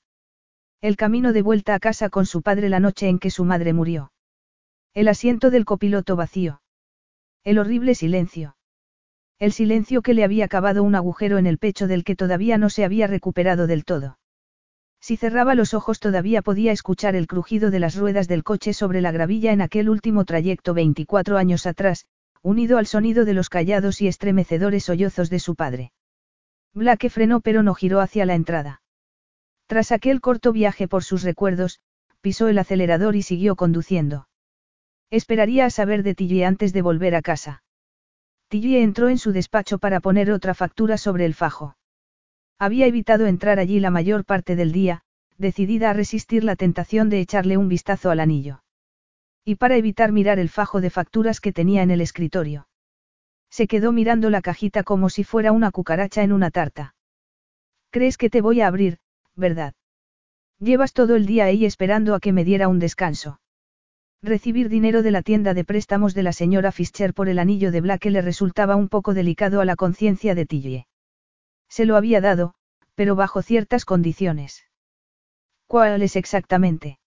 El 0.81 0.97
camino 0.97 1.33
de 1.33 1.43
vuelta 1.43 1.75
a 1.75 1.81
casa 1.81 2.11
con 2.11 2.27
su 2.27 2.43
padre 2.43 2.69
la 2.69 2.79
noche 2.79 3.09
en 3.09 3.19
que 3.19 3.31
su 3.31 3.45
madre 3.45 3.73
murió. 3.73 4.13
El 4.95 5.09
asiento 5.09 5.51
del 5.51 5.65
copiloto 5.65 6.15
vacío. 6.15 6.63
El 7.43 7.59
horrible 7.59 7.97
silencio. 7.97 8.57
El 9.41 9.51
silencio 9.51 10.01
que 10.01 10.15
le 10.15 10.23
había 10.23 10.47
cavado 10.47 10.85
un 10.85 10.95
agujero 10.95 11.39
en 11.39 11.49
el 11.49 11.59
pecho 11.59 11.89
del 11.89 12.05
que 12.05 12.15
todavía 12.15 12.57
no 12.57 12.71
se 12.71 12.85
había 12.85 13.09
recuperado 13.09 13.67
del 13.67 13.85
todo. 13.85 14.17
Si 15.01 15.17
cerraba 15.17 15.55
los 15.55 15.75
ojos 15.75 16.01
todavía 16.01 16.43
podía 16.43 16.73
escuchar 16.73 17.15
el 17.15 17.27
crujido 17.27 17.71
de 17.71 17.79
las 17.79 17.97
ruedas 17.97 18.29
del 18.29 18.45
coche 18.45 18.73
sobre 18.75 19.01
la 19.01 19.13
gravilla 19.13 19.53
en 19.53 19.61
aquel 19.61 19.89
último 19.89 20.25
trayecto 20.25 20.75
24 20.75 21.39
años 21.39 21.67
atrás, 21.67 22.07
unido 22.43 22.79
al 22.79 22.87
sonido 22.87 23.25
de 23.25 23.35
los 23.35 23.49
callados 23.49 24.01
y 24.01 24.09
estremecedores 24.09 24.85
sollozos 24.85 25.31
de 25.31 25.39
su 25.39 25.55
padre. 25.55 25.93
Blake 26.75 27.11
frenó 27.11 27.41
pero 27.41 27.63
no 27.63 27.75
giró 27.75 28.01
hacia 28.01 28.27
la 28.27 28.35
entrada. 28.35 28.83
Tras 29.67 29.93
aquel 29.93 30.21
corto 30.21 30.53
viaje 30.53 30.89
por 30.89 31.05
sus 31.05 31.23
recuerdos, 31.23 31.81
pisó 32.21 32.49
el 32.49 32.59
acelerador 32.59 33.17
y 33.17 33.23
siguió 33.23 33.57
conduciendo. 33.57 34.29
Esperaría 35.11 35.65
a 35.65 35.71
saber 35.71 36.03
de 36.03 36.15
Tilly 36.15 36.43
antes 36.43 36.73
de 36.73 36.83
volver 36.83 37.15
a 37.15 37.23
casa. 37.23 37.63
Tilly 38.49 38.77
entró 38.77 39.09
en 39.09 39.19
su 39.19 39.33
despacho 39.33 39.79
para 39.79 40.01
poner 40.01 40.31
otra 40.31 40.55
factura 40.55 40.99
sobre 40.99 41.25
el 41.25 41.35
fajo. 41.35 41.78
Había 42.59 42.87
evitado 42.87 43.27
entrar 43.27 43.61
allí 43.61 43.79
la 43.79 43.91
mayor 43.91 44.25
parte 44.25 44.57
del 44.57 44.73
día, 44.73 45.03
decidida 45.37 45.91
a 45.91 45.93
resistir 45.93 46.43
la 46.43 46.57
tentación 46.57 47.09
de 47.09 47.21
echarle 47.21 47.57
un 47.57 47.69
vistazo 47.69 48.11
al 48.11 48.19
anillo. 48.19 48.63
Y 49.45 49.55
para 49.55 49.77
evitar 49.77 50.11
mirar 50.11 50.41
el 50.41 50.49
fajo 50.49 50.81
de 50.81 50.91
facturas 50.91 51.41
que 51.41 51.53
tenía 51.53 51.83
en 51.83 51.93
el 51.93 52.01
escritorio. 52.01 52.69
Se 53.49 53.69
quedó 53.69 53.93
mirando 53.93 54.29
la 54.29 54.43
cajita 54.43 54.83
como 54.83 55.09
si 55.09 55.23
fuera 55.23 55.53
una 55.53 55.71
cucaracha 55.71 56.23
en 56.23 56.33
una 56.33 56.51
tarta. 56.51 56.97
¿Crees 57.91 58.19
que 58.19 58.29
te 58.29 58.43
voy 58.43 58.61
a 58.61 58.67
abrir, 58.67 58.99
verdad? 59.37 59.75
Llevas 60.59 60.93
todo 60.93 61.15
el 61.15 61.27
día 61.27 61.45
ahí 61.45 61.65
esperando 61.65 62.17
a 62.17 62.21
que 62.21 62.33
me 62.33 62.45
diera 62.45 62.67
un 62.67 62.81
descanso. 62.81 63.41
Recibir 64.21 64.69
dinero 64.69 65.03
de 65.03 65.13
la 65.13 65.23
tienda 65.23 65.55
de 65.55 65.65
préstamos 65.65 66.13
de 66.13 66.25
la 66.25 66.33
señora 66.33 66.73
Fischer 66.73 67.15
por 67.15 67.29
el 67.29 67.39
anillo 67.39 67.71
de 67.71 67.81
Blake 67.81 68.11
le 68.11 68.21
resultaba 68.21 68.75
un 68.75 68.89
poco 68.89 69.15
delicado 69.15 69.61
a 69.61 69.65
la 69.65 69.77
conciencia 69.77 70.35
de 70.35 70.45
Tillie. 70.45 70.88
Se 71.69 71.85
lo 71.85 71.97
había 71.97 72.21
dado, 72.21 72.55
pero 72.95 73.15
bajo 73.15 73.43
ciertas 73.43 73.85
condiciones. 73.85 74.65
¿Cuáles 75.67 76.17
exactamente? 76.17 76.99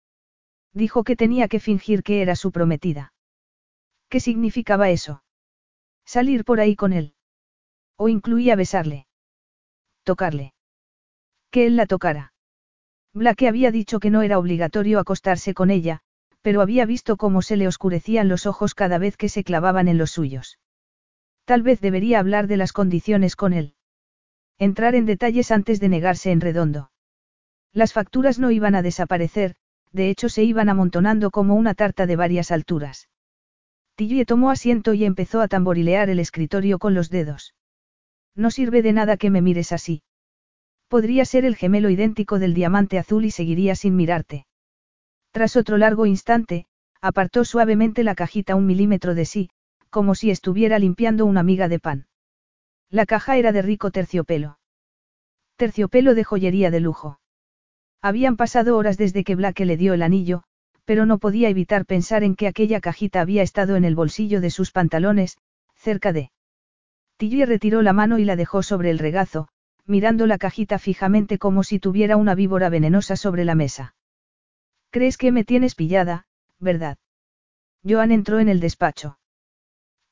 Dijo 0.74 1.04
que 1.04 1.16
tenía 1.16 1.48
que 1.48 1.60
fingir 1.60 2.04
que 2.04 2.22
era 2.22 2.36
su 2.36 2.52
prometida. 2.52 3.14
¿Qué 4.08 4.20
significaba 4.20 4.90
eso? 4.90 5.24
Salir 6.06 6.46
por 6.46 6.60
ahí 6.60 6.76
con 6.76 6.94
él. 6.94 7.16
O 7.98 8.08
incluía 8.08 8.56
besarle. 8.56 9.08
Tocarle. 10.04 10.54
Que 11.50 11.66
él 11.66 11.76
la 11.76 11.86
tocara. 11.86 12.34
Blake 13.14 13.48
había 13.48 13.72
dicho 13.72 14.00
que 14.00 14.10
no 14.10 14.22
era 14.22 14.40
obligatorio 14.40 15.00
acostarse 15.00 15.54
con 15.54 15.70
ella, 15.70 16.02
pero 16.42 16.62
había 16.62 16.86
visto 16.86 17.18
cómo 17.18 17.42
se 17.42 17.58
le 17.58 17.68
oscurecían 17.68 18.30
los 18.30 18.46
ojos 18.46 18.74
cada 18.74 18.98
vez 18.98 19.18
que 19.18 19.30
se 19.30 19.44
clavaban 19.44 19.88
en 19.88 19.98
los 19.98 20.12
suyos. 20.12 20.60
Tal 21.46 21.62
vez 21.62 21.82
debería 21.82 22.20
hablar 22.20 22.48
de 22.48 22.58
las 22.58 22.74
condiciones 22.74 23.36
con 23.36 23.54
él. 23.54 23.76
Entrar 24.62 24.94
en 24.94 25.08
detalles 25.08 25.50
antes 25.50 25.80
de 25.80 25.90
negarse 25.90 26.30
en 26.30 26.40
redondo. 26.40 26.92
Las 27.74 27.94
facturas 27.94 28.38
no 28.38 28.52
iban 28.52 28.76
a 28.76 28.84
desaparecer, 28.84 29.56
de 29.92 30.12
hecho 30.12 30.30
se 30.30 30.44
iban 30.44 30.70
amontonando 30.70 31.32
como 31.32 31.56
una 31.56 31.74
tarta 31.74 32.06
de 32.06 32.16
varias 32.16 32.52
alturas. 32.52 33.10
Tillie 33.96 34.24
tomó 34.24 34.52
asiento 34.52 34.94
y 34.94 35.04
empezó 35.04 35.42
a 35.42 35.48
tamborilear 35.48 36.12
el 36.12 36.20
escritorio 36.20 36.78
con 36.78 36.94
los 36.94 37.10
dedos. 37.10 37.56
No 38.36 38.52
sirve 38.52 38.84
de 38.84 38.94
nada 38.94 39.18
que 39.18 39.32
me 39.32 39.42
mires 39.42 39.72
así. 39.72 40.04
Podría 40.90 41.26
ser 41.26 41.44
el 41.44 41.56
gemelo 41.56 41.90
idéntico 41.90 42.38
del 42.38 42.54
diamante 42.54 43.00
azul 43.00 43.26
y 43.26 43.32
seguiría 43.32 43.74
sin 43.74 43.96
mirarte. 43.96 44.46
Tras 45.32 45.56
otro 45.56 45.78
largo 45.80 46.06
instante, 46.06 46.68
apartó 47.02 47.46
suavemente 47.46 48.04
la 48.04 48.14
cajita 48.14 48.54
un 48.54 48.68
milímetro 48.68 49.16
de 49.16 49.26
sí, 49.26 49.50
como 49.90 50.14
si 50.14 50.30
estuviera 50.30 50.78
limpiando 50.78 51.26
una 51.26 51.42
miga 51.42 51.68
de 51.68 51.80
pan. 51.80 52.06
La 52.92 53.06
caja 53.06 53.38
era 53.38 53.54
de 53.54 53.62
rico 53.62 53.90
terciopelo. 53.90 54.60
Terciopelo 55.56 56.14
de 56.14 56.26
joyería 56.26 56.72
de 56.72 56.82
lujo. 56.82 57.22
Habían 58.02 58.36
pasado 58.36 58.76
horas 58.76 58.98
desde 58.98 59.24
que 59.24 59.36
Blake 59.36 59.64
le 59.64 59.78
dio 59.78 59.94
el 59.94 60.02
anillo, 60.02 60.44
pero 60.84 61.06
no 61.06 61.18
podía 61.18 61.48
evitar 61.48 61.86
pensar 61.86 62.26
en 62.26 62.36
que 62.36 62.48
aquella 62.48 62.82
cajita 62.82 63.22
había 63.22 63.44
estado 63.44 63.78
en 63.78 63.86
el 63.86 63.96
bolsillo 63.96 64.42
de 64.42 64.50
sus 64.50 64.72
pantalones, 64.72 65.38
cerca 65.74 66.12
de. 66.12 66.32
Tilly 67.16 67.46
retiró 67.46 67.82
la 67.82 67.94
mano 67.94 68.20
y 68.20 68.26
la 68.26 68.36
dejó 68.36 68.62
sobre 68.62 68.90
el 68.90 69.00
regazo, 69.00 69.48
mirando 69.86 70.28
la 70.28 70.38
cajita 70.38 70.78
fijamente 70.78 71.38
como 71.38 71.64
si 71.64 71.80
tuviera 71.80 72.18
una 72.18 72.36
víbora 72.36 72.68
venenosa 72.68 73.16
sobre 73.16 73.46
la 73.46 73.56
mesa. 73.56 73.96
¿Crees 74.90 75.18
que 75.18 75.32
me 75.32 75.46
tienes 75.46 75.76
pillada, 75.76 76.26
verdad? 76.60 76.98
Joan 77.88 78.12
entró 78.12 78.40
en 78.40 78.50
el 78.50 78.60
despacho. 78.60 79.18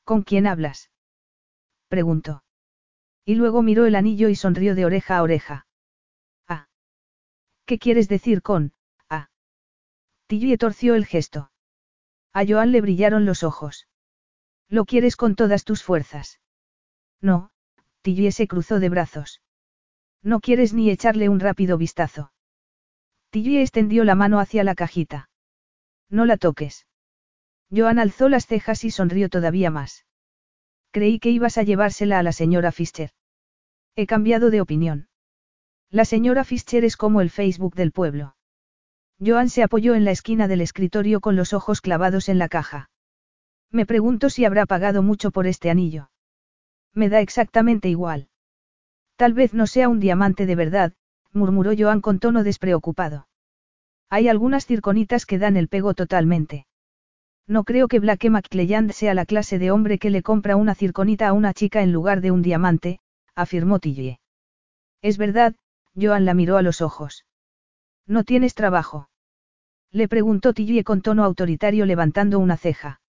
¿Con 0.04 0.22
quién 0.22 0.46
hablas? 0.46 0.90
preguntó. 1.88 2.42
Y 3.24 3.34
luego 3.34 3.62
miró 3.62 3.86
el 3.86 3.94
anillo 3.94 4.28
y 4.28 4.34
sonrió 4.34 4.74
de 4.74 4.84
oreja 4.84 5.18
a 5.18 5.22
oreja. 5.22 5.66
Ah. 6.48 6.68
¿Qué 7.66 7.78
quieres 7.78 8.08
decir 8.08 8.42
con, 8.42 8.72
ah? 9.08 9.28
Tilly 10.26 10.56
torció 10.56 10.94
el 10.94 11.06
gesto. 11.06 11.50
A 12.32 12.44
Joan 12.46 12.72
le 12.72 12.80
brillaron 12.80 13.24
los 13.24 13.42
ojos. 13.42 13.88
¿Lo 14.68 14.84
quieres 14.84 15.16
con 15.16 15.34
todas 15.34 15.64
tus 15.64 15.82
fuerzas? 15.82 16.40
No, 17.20 17.50
Tilly 18.02 18.30
se 18.32 18.46
cruzó 18.46 18.80
de 18.80 18.88
brazos. 18.88 19.42
No 20.22 20.40
quieres 20.40 20.72
ni 20.72 20.90
echarle 20.90 21.28
un 21.28 21.40
rápido 21.40 21.76
vistazo. 21.76 22.32
Tilly 23.30 23.58
extendió 23.58 24.04
la 24.04 24.14
mano 24.14 24.40
hacia 24.40 24.64
la 24.64 24.74
cajita. 24.74 25.28
No 26.08 26.24
la 26.24 26.36
toques. 26.36 26.86
Joan 27.70 27.98
alzó 27.98 28.28
las 28.28 28.46
cejas 28.46 28.84
y 28.84 28.90
sonrió 28.90 29.28
todavía 29.28 29.70
más. 29.70 30.04
Creí 30.92 31.20
que 31.20 31.30
ibas 31.30 31.56
a 31.56 31.62
llevársela 31.62 32.18
a 32.18 32.22
la 32.22 32.32
señora 32.32 32.72
Fischer. 32.72 33.10
He 33.94 34.06
cambiado 34.06 34.50
de 34.50 34.60
opinión. 34.60 35.08
La 35.90 36.04
señora 36.04 36.44
Fischer 36.44 36.84
es 36.84 36.96
como 36.96 37.20
el 37.20 37.30
Facebook 37.30 37.74
del 37.74 37.92
pueblo. 37.92 38.34
Joan 39.24 39.50
se 39.50 39.62
apoyó 39.62 39.94
en 39.94 40.04
la 40.04 40.12
esquina 40.12 40.48
del 40.48 40.60
escritorio 40.60 41.20
con 41.20 41.36
los 41.36 41.52
ojos 41.52 41.80
clavados 41.80 42.28
en 42.28 42.38
la 42.38 42.48
caja. 42.48 42.90
Me 43.70 43.86
pregunto 43.86 44.30
si 44.30 44.44
habrá 44.44 44.66
pagado 44.66 45.02
mucho 45.02 45.30
por 45.30 45.46
este 45.46 45.70
anillo. 45.70 46.10
Me 46.94 47.08
da 47.08 47.20
exactamente 47.20 47.88
igual. 47.88 48.28
Tal 49.16 49.32
vez 49.32 49.54
no 49.54 49.66
sea 49.66 49.88
un 49.88 50.00
diamante 50.00 50.46
de 50.46 50.56
verdad, 50.56 50.92
murmuró 51.32 51.72
Joan 51.78 52.00
con 52.00 52.18
tono 52.18 52.42
despreocupado. 52.42 53.28
Hay 54.08 54.28
algunas 54.28 54.66
circonitas 54.66 55.24
que 55.26 55.38
dan 55.38 55.56
el 55.56 55.68
pego 55.68 55.94
totalmente. 55.94 56.66
No 57.46 57.64
creo 57.64 57.88
que 57.88 57.98
Blake 57.98 58.30
McClelland 58.30 58.92
sea 58.92 59.14
la 59.14 59.26
clase 59.26 59.58
de 59.58 59.70
hombre 59.70 59.98
que 59.98 60.10
le 60.10 60.22
compra 60.22 60.56
una 60.56 60.74
circonita 60.74 61.28
a 61.28 61.32
una 61.32 61.52
chica 61.52 61.82
en 61.82 61.92
lugar 61.92 62.20
de 62.20 62.30
un 62.30 62.42
diamante, 62.42 63.00
afirmó 63.34 63.78
Tillie. 63.78 64.20
Es 65.02 65.18
verdad, 65.18 65.54
Joan 65.96 66.24
la 66.24 66.34
miró 66.34 66.56
a 66.56 66.62
los 66.62 66.80
ojos. 66.80 67.24
¿No 68.06 68.24
tienes 68.24 68.54
trabajo? 68.54 69.08
Le 69.92 70.08
preguntó 70.08 70.52
Tillie 70.52 70.84
con 70.84 71.02
tono 71.02 71.24
autoritario 71.24 71.86
levantando 71.86 72.38
una 72.38 72.56
ceja. 72.56 73.00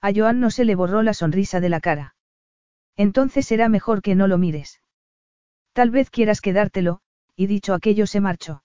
A 0.00 0.12
Joan 0.14 0.40
no 0.40 0.50
se 0.50 0.64
le 0.64 0.74
borró 0.74 1.02
la 1.02 1.14
sonrisa 1.14 1.60
de 1.60 1.68
la 1.68 1.80
cara. 1.80 2.14
Entonces 2.96 3.46
será 3.46 3.68
mejor 3.68 4.02
que 4.02 4.14
no 4.14 4.26
lo 4.26 4.38
mires. 4.38 4.80
Tal 5.72 5.90
vez 5.90 6.10
quieras 6.10 6.40
quedártelo, 6.40 7.00
y 7.36 7.46
dicho 7.46 7.74
aquello 7.74 8.06
se 8.06 8.20
marchó. 8.20 8.62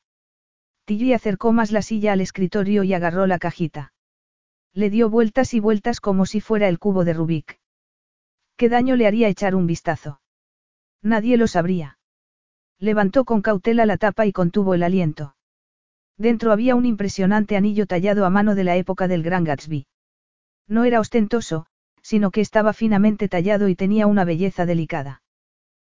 Tilly 0.85 1.13
acercó 1.13 1.51
más 1.51 1.71
la 1.71 1.81
silla 1.81 2.13
al 2.13 2.21
escritorio 2.21 2.83
y 2.83 2.93
agarró 2.93 3.27
la 3.27 3.39
cajita. 3.39 3.93
Le 4.77 4.89
dio 4.89 5.09
vueltas 5.09 5.53
y 5.53 5.61
vueltas 5.61 6.01
como 6.01 6.25
si 6.25 6.41
fuera 6.41 6.67
el 6.67 6.79
cubo 6.79 7.05
de 7.05 7.13
Rubik. 7.13 7.61
¿Qué 8.57 8.67
daño 8.67 8.97
le 8.97 9.07
haría 9.07 9.29
echar 9.29 9.55
un 9.55 9.67
vistazo? 9.67 10.19
Nadie 11.01 11.37
lo 11.37 11.47
sabría. 11.47 11.97
Levantó 12.77 13.23
con 13.23 13.41
cautela 13.41 13.85
la 13.85 13.95
tapa 13.95 14.25
y 14.25 14.33
contuvo 14.33 14.73
el 14.73 14.83
aliento. 14.83 15.37
Dentro 16.17 16.51
había 16.51 16.75
un 16.75 16.85
impresionante 16.85 17.55
anillo 17.55 17.85
tallado 17.85 18.25
a 18.25 18.29
mano 18.29 18.53
de 18.53 18.65
la 18.65 18.75
época 18.75 19.07
del 19.07 19.23
Gran 19.23 19.45
Gatsby. 19.45 19.87
No 20.67 20.83
era 20.83 20.99
ostentoso, 20.99 21.67
sino 22.01 22.29
que 22.31 22.41
estaba 22.41 22.73
finamente 22.73 23.29
tallado 23.29 23.69
y 23.69 23.75
tenía 23.75 24.07
una 24.07 24.25
belleza 24.25 24.65
delicada. 24.65 25.21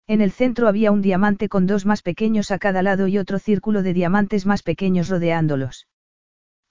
En 0.08 0.22
el 0.22 0.32
centro 0.32 0.70
había 0.70 0.94
un 0.94 1.02
diamante 1.02 1.50
con 1.50 1.68
dos 1.68 1.86
más 1.86 2.02
pequeños 2.02 2.50
a 2.50 2.60
cada 2.60 2.82
lado 2.82 3.10
y 3.10 3.18
otro 3.18 3.40
círculo 3.40 3.84
de 3.84 3.94
diamantes 3.94 4.46
más 4.46 4.64
pequeños 4.64 5.10
rodeándolos. 5.10 5.89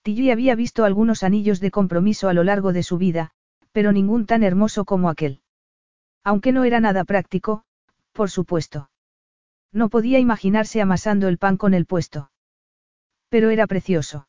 Tilly 0.03 0.30
había 0.30 0.55
visto 0.55 0.84
algunos 0.84 1.22
anillos 1.22 1.61
de 1.61 1.70
compromiso 1.70 2.28
a 2.28 2.32
lo 2.32 2.44
largo 2.44 2.72
de 2.72 2.82
su 2.82 2.99
vida, 2.99 3.30
pero 3.72 3.92
ningún 3.92 4.26
tan 4.26 4.42
hermoso 4.42 4.84
como 4.84 5.11
aquel. 5.11 5.42
Aunque 6.24 6.53
no 6.53 6.64
era 6.64 6.80
nada 6.80 7.05
práctico, 7.05 7.64
por 8.12 8.30
supuesto. 8.30 8.90
No 9.72 9.88
podía 9.88 10.18
imaginarse 10.18 10.80
amasando 10.80 11.28
el 11.28 11.38
pan 11.38 11.57
con 11.57 11.74
el 11.74 11.86
puesto. 11.86 12.30
Pero 13.28 13.51
era 13.51 13.66
precioso. 13.66 14.28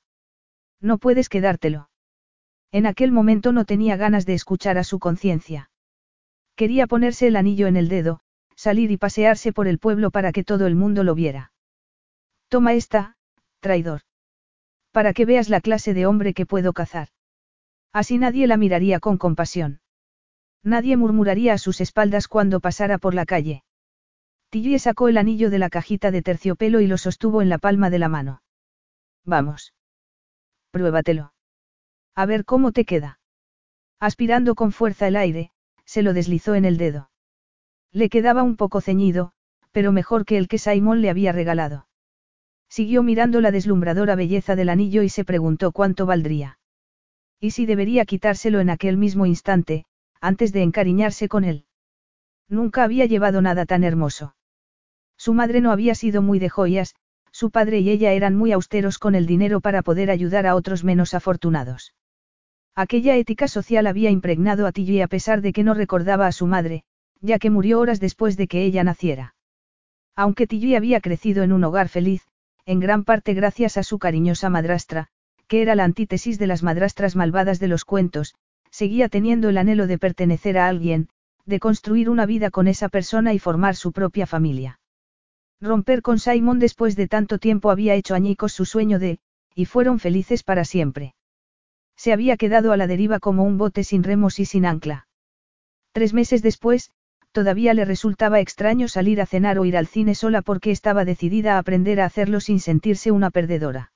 No 0.82 0.98
puedes 0.98 1.30
quedártelo. 1.30 1.90
En 2.72 2.86
aquel 2.86 3.12
momento 3.12 3.52
no 3.52 3.66
tenía 3.66 3.98
ganas 3.98 4.26
de 4.26 4.34
escuchar 4.34 4.78
a 4.78 4.84
su 4.84 5.00
conciencia. 5.00 5.72
Quería 6.56 6.88
ponerse 6.88 7.28
el 7.28 7.36
anillo 7.36 7.68
en 7.68 7.78
el 7.78 7.90
dedo, 7.90 8.20
salir 8.56 8.92
y 8.92 8.98
pasearse 8.98 9.54
por 9.54 9.68
el 9.68 9.80
pueblo 9.80 10.12
para 10.12 10.32
que 10.32 10.44
todo 10.44 10.68
el 10.68 10.76
mundo 10.76 11.04
lo 11.04 11.16
viera. 11.16 11.52
Toma 12.50 12.74
esta, 12.74 13.16
traidor. 13.62 14.02
Para 15.00 15.14
que 15.14 15.24
veas 15.24 15.48
la 15.48 15.62
clase 15.62 15.94
de 15.94 16.06
hombre 16.06 16.34
que 16.34 16.46
puedo 16.46 16.74
cazar. 16.74 17.08
Así 17.94 18.18
nadie 18.18 18.48
la 18.48 18.58
miraría 18.58 19.00
con 19.00 19.18
compasión. 19.18 19.80
Nadie 20.62 20.98
murmuraría 20.98 21.54
a 21.54 21.58
sus 21.58 21.80
espaldas 21.80 22.28
cuando 22.28 22.60
pasara 22.60 22.98
por 22.98 23.14
la 23.14 23.26
calle. 23.26 23.64
Tilly 24.50 24.78
sacó 24.78 25.08
el 25.08 25.18
anillo 25.18 25.50
de 25.50 25.58
la 25.58 25.70
cajita 25.70 26.12
de 26.12 26.22
terciopelo 26.22 26.82
y 26.82 26.88
lo 26.88 26.98
sostuvo 26.98 27.42
en 27.42 27.48
la 27.48 27.60
palma 27.60 27.90
de 27.90 28.00
la 28.00 28.10
mano. 28.10 28.42
Vamos. 29.24 29.74
Pruébatelo. 30.72 31.32
A 32.14 32.26
ver 32.26 32.44
cómo 32.44 32.74
te 32.74 32.84
queda. 32.84 33.22
Aspirando 34.02 34.54
con 34.54 34.74
fuerza 34.74 35.08
el 35.08 35.16
aire, 35.16 35.52
se 35.86 36.02
lo 36.02 36.12
deslizó 36.12 36.56
en 36.56 36.66
el 36.66 36.76
dedo. 36.76 37.10
Le 37.94 38.10
quedaba 38.10 38.44
un 38.44 38.58
poco 38.58 38.82
ceñido, 38.82 39.32
pero 39.72 39.94
mejor 39.94 40.26
que 40.26 40.38
el 40.38 40.50
que 40.50 40.58
Simon 40.58 41.02
le 41.02 41.10
había 41.10 41.32
regalado. 41.32 41.88
Siguió 42.70 43.02
mirando 43.04 43.42
la 43.42 43.52
deslumbradora 43.52 44.16
belleza 44.16 44.56
del 44.56 44.70
anillo 44.70 45.02
y 45.02 45.10
se 45.10 45.26
preguntó 45.26 45.72
cuánto 45.72 46.06
valdría. 46.06 46.60
Y 47.40 47.52
si 47.52 47.66
debería 47.66 48.06
quitárselo 48.06 48.60
en 48.60 48.70
aquel 48.70 48.96
mismo 48.96 49.26
instante, 49.26 49.86
antes 50.22 50.54
de 50.54 50.62
encariñarse 50.62 51.28
con 51.28 51.44
él. 51.44 51.66
Nunca 52.48 52.84
había 52.84 53.06
llevado 53.06 53.42
nada 53.42 53.66
tan 53.66 53.84
hermoso. 53.84 54.36
Su 55.18 55.34
madre 55.34 55.62
no 55.62 55.72
había 55.72 55.96
sido 55.96 56.22
muy 56.22 56.40
de 56.40 56.50
joyas, 56.50 56.96
su 57.32 57.52
padre 57.52 57.80
y 57.80 57.90
ella 57.90 58.14
eran 58.14 58.36
muy 58.36 58.52
austeros 58.52 58.98
con 59.00 59.16
el 59.16 59.26
dinero 59.26 59.62
para 59.62 59.82
poder 59.82 60.12
ayudar 60.12 60.46
a 60.48 60.56
otros 60.56 60.84
menos 60.84 61.14
afortunados. 61.14 61.94
Aquella 62.76 63.16
ética 63.18 63.48
social 63.48 63.88
había 63.88 64.10
impregnado 64.10 64.66
a 64.66 64.72
Tilly 64.72 65.02
a 65.02 65.08
pesar 65.08 65.42
de 65.42 65.54
que 65.54 65.64
no 65.64 65.74
recordaba 65.74 66.28
a 66.28 66.32
su 66.32 66.48
madre, 66.48 66.84
ya 67.22 67.40
que 67.40 67.50
murió 67.50 67.80
horas 67.80 68.00
después 68.00 68.38
de 68.38 68.48
que 68.48 68.64
ella 68.64 68.84
naciera. 68.84 69.36
Aunque 70.16 70.48
Tilly 70.48 70.76
había 70.76 71.02
crecido 71.02 71.44
en 71.44 71.52
un 71.52 71.64
hogar 71.64 71.90
feliz, 71.90 72.28
en 72.70 72.80
gran 72.80 73.04
parte 73.04 73.34
gracias 73.34 73.78
a 73.78 73.84
su 73.84 73.98
cariñosa 73.98 74.52
madrastra, 74.52 75.08
que 75.48 75.64
era 75.64 75.74
la 75.74 75.86
antítesis 75.86 76.38
de 76.38 76.46
las 76.46 76.62
madrastras 76.62 77.16
malvadas 77.16 77.60
de 77.60 77.68
los 77.68 77.84
cuentos, 77.84 78.36
seguía 78.70 79.10
teniendo 79.10 79.50
el 79.50 79.58
anhelo 79.58 79.88
de 79.88 79.98
pertenecer 79.98 80.60
a 80.60 80.68
alguien, 80.68 81.10
de 81.48 81.60
construir 81.60 82.12
una 82.12 82.28
vida 82.28 82.52
con 82.52 82.68
esa 82.68 82.88
persona 82.88 83.34
y 83.34 83.40
formar 83.40 83.76
su 83.76 83.92
propia 83.92 84.28
familia. 84.28 84.80
Romper 85.60 86.04
con 86.04 86.20
Simon 86.20 86.60
después 86.60 86.96
de 86.96 87.08
tanto 87.08 87.40
tiempo 87.40 87.72
había 87.72 87.96
hecho 87.96 88.14
añicos 88.14 88.54
su 88.54 88.66
sueño 88.66 89.00
de, 89.00 89.18
y 89.56 89.66
fueron 89.66 89.98
felices 89.98 90.44
para 90.44 90.64
siempre. 90.64 91.16
Se 91.96 92.14
había 92.14 92.38
quedado 92.38 92.72
a 92.72 92.78
la 92.78 92.86
deriva 92.86 93.18
como 93.18 93.46
un 93.46 93.58
bote 93.58 93.84
sin 93.84 94.04
remos 94.04 94.40
y 94.40 94.46
sin 94.46 94.68
ancla. 94.68 95.08
Tres 95.92 96.14
meses 96.14 96.44
después, 96.44 96.92
todavía 97.32 97.74
le 97.74 97.86
resultaba 97.86 98.40
extraño 98.40 98.88
salir 98.88 99.22
a 99.22 99.26
cenar 99.26 99.60
o 99.60 99.66
ir 99.66 99.78
al 99.78 99.88
cine 99.88 100.16
sola 100.16 100.42
porque 100.42 100.72
estaba 100.72 101.06
decidida 101.06 101.56
a 101.56 101.60
aprender 101.60 102.02
a 102.02 102.06
hacerlo 102.06 102.40
sin 102.40 102.60
sentirse 102.60 103.12
una 103.12 103.30
perdedora. 103.30 103.92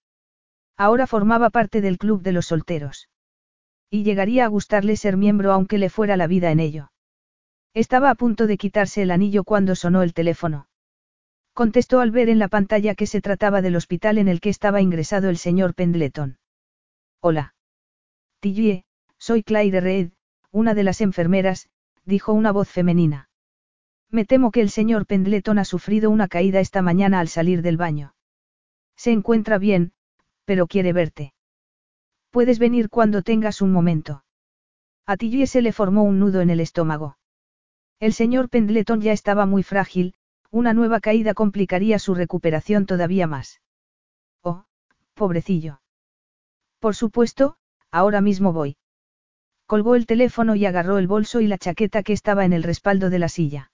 Ahora 0.77 1.07
formaba 1.07 1.49
parte 1.49 1.81
del 1.81 1.97
club 1.97 2.21
de 2.21 2.31
los 2.31 2.47
solteros. 2.47 3.09
Y 3.89 4.03
llegaría 4.03 4.45
a 4.45 4.47
gustarle 4.47 4.95
ser 4.97 5.17
miembro 5.17 5.51
aunque 5.51 5.77
le 5.77 5.89
fuera 5.89 6.17
la 6.17 6.27
vida 6.27 6.51
en 6.51 6.59
ello. 6.59 6.91
Estaba 7.73 8.09
a 8.09 8.15
punto 8.15 8.47
de 8.47 8.57
quitarse 8.57 9.01
el 9.01 9.11
anillo 9.11 9.43
cuando 9.43 9.75
sonó 9.75 10.03
el 10.03 10.13
teléfono. 10.13 10.67
Contestó 11.53 11.99
al 11.99 12.11
ver 12.11 12.29
en 12.29 12.39
la 12.39 12.47
pantalla 12.47 12.95
que 12.95 13.05
se 13.05 13.21
trataba 13.21 13.61
del 13.61 13.75
hospital 13.75 14.17
en 14.17 14.27
el 14.27 14.41
que 14.41 14.49
estaba 14.49 14.81
ingresado 14.81 15.29
el 15.29 15.37
señor 15.37 15.75
Pendleton. 15.75 16.37
Hola. 17.19 17.55
Tillie, 18.39 18.85
soy 19.17 19.43
Claire 19.43 19.79
Reed, 19.79 20.11
una 20.51 20.73
de 20.73 20.83
las 20.83 21.01
enfermeras, 21.01 21.69
dijo 22.05 22.33
una 22.33 22.51
voz 22.51 22.69
femenina. 22.69 23.29
Me 24.09 24.25
temo 24.25 24.51
que 24.51 24.61
el 24.61 24.69
señor 24.69 25.05
Pendleton 25.05 25.59
ha 25.59 25.65
sufrido 25.65 26.09
una 26.09 26.27
caída 26.27 26.59
esta 26.59 26.81
mañana 26.81 27.19
al 27.19 27.27
salir 27.27 27.61
del 27.61 27.77
baño. 27.77 28.13
Se 28.95 29.11
encuentra 29.11 29.57
bien, 29.57 29.93
pero 30.45 30.67
quiere 30.67 30.93
verte. 30.93 31.33
Puedes 32.29 32.59
venir 32.59 32.89
cuando 32.89 33.21
tengas 33.21 33.61
un 33.61 33.71
momento. 33.71 34.23
A 35.05 35.17
Tilly 35.17 35.47
se 35.47 35.61
le 35.61 35.73
formó 35.73 36.03
un 36.03 36.19
nudo 36.19 36.41
en 36.41 36.49
el 36.49 36.59
estómago. 36.59 37.17
El 37.99 38.13
señor 38.13 38.49
Pendleton 38.49 39.01
ya 39.01 39.11
estaba 39.11 39.45
muy 39.45 39.63
frágil, 39.63 40.13
una 40.51 40.73
nueva 40.73 40.99
caída 40.99 41.33
complicaría 41.33 41.99
su 41.99 42.13
recuperación 42.15 42.85
todavía 42.85 43.27
más. 43.27 43.61
Oh, 44.41 44.65
pobrecillo. 45.15 45.81
Por 46.79 46.95
supuesto, 46.95 47.55
ahora 47.91 48.21
mismo 48.21 48.53
voy. 48.53 48.77
Colgó 49.65 49.95
el 49.95 50.05
teléfono 50.05 50.55
y 50.55 50.65
agarró 50.65 50.97
el 50.97 51.07
bolso 51.07 51.41
y 51.41 51.47
la 51.47 51.57
chaqueta 51.57 52.03
que 52.03 52.13
estaba 52.13 52.45
en 52.45 52.53
el 52.53 52.63
respaldo 52.63 53.09
de 53.09 53.19
la 53.19 53.29
silla. 53.29 53.71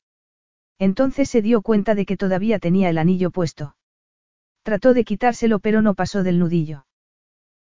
Entonces 0.78 1.30
se 1.30 1.42
dio 1.42 1.62
cuenta 1.62 1.96
de 1.96 2.06
que 2.06 2.18
todavía 2.18 2.60
tenía 2.60 2.90
el 2.90 2.98
anillo 2.98 3.32
puesto. 3.32 3.76
Trató 4.64 4.94
de 4.94 5.04
quitárselo 5.04 5.60
pero 5.60 5.82
no 5.82 5.94
pasó 5.94 6.24
del 6.24 6.40
nudillo. 6.40 6.86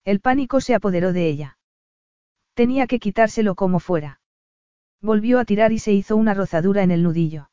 El 0.04 0.20
pánico 0.20 0.60
se 0.60 0.76
apoderó 0.76 1.14
de 1.14 1.28
ella. 1.28 1.58
Tenía 2.54 2.88
que 2.88 3.00
quitárselo 3.00 3.56
como 3.56 3.80
fuera. 3.80 4.22
Volvió 5.02 5.40
a 5.40 5.46
tirar 5.46 5.72
y 5.72 5.80
se 5.80 5.94
hizo 5.94 6.16
una 6.16 6.34
rozadura 6.34 6.84
en 6.84 6.92
el 6.92 7.04
nudillo. 7.04 7.50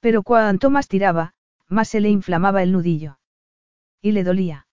Pero 0.00 0.22
cuanto 0.22 0.70
más 0.70 0.88
tiraba, 0.88 1.34
más 1.68 1.88
se 1.88 2.00
le 2.00 2.08
inflamaba 2.08 2.62
el 2.62 2.72
nudillo. 2.72 3.18
Y 4.00 4.12
le 4.12 4.24
dolía. 4.24 4.66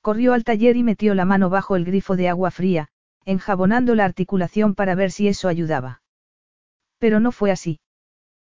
Corrió 0.00 0.32
al 0.32 0.44
taller 0.44 0.76
y 0.76 0.82
metió 0.82 1.14
la 1.14 1.24
mano 1.24 1.50
bajo 1.50 1.76
el 1.76 1.84
grifo 1.84 2.16
de 2.16 2.28
agua 2.28 2.50
fría, 2.50 2.88
enjabonando 3.24 3.94
la 3.94 4.04
articulación 4.04 4.74
para 4.74 4.94
ver 4.94 5.10
si 5.10 5.28
eso 5.28 5.48
ayudaba. 5.48 6.02
Pero 6.98 7.20
no 7.20 7.32
fue 7.32 7.50
así. 7.50 7.80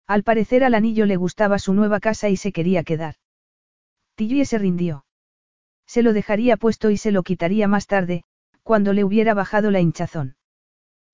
Al 0.07 0.23
parecer 0.23 0.65
al 0.65 0.75
anillo 0.75 1.07
le 1.07 1.17
gustaba 1.17 1.59
su 1.59 1.75
nueva 1.75 2.01
casa 2.01 2.29
y 2.29 2.37
se 2.37 2.53
quería 2.53 2.85
quedar. 2.85 3.15
Tilly 4.17 4.45
se 4.45 4.59
rindió. 4.59 5.05
Se 5.87 6.03
lo 6.03 6.13
dejaría 6.13 6.57
puesto 6.57 6.91
y 6.91 6.97
se 6.97 7.13
lo 7.13 7.23
quitaría 7.23 7.69
más 7.69 7.87
tarde, 7.87 8.25
cuando 8.63 8.93
le 8.93 9.05
hubiera 9.05 9.35
bajado 9.35 9.71
la 9.71 9.81
hinchazón. 9.81 10.37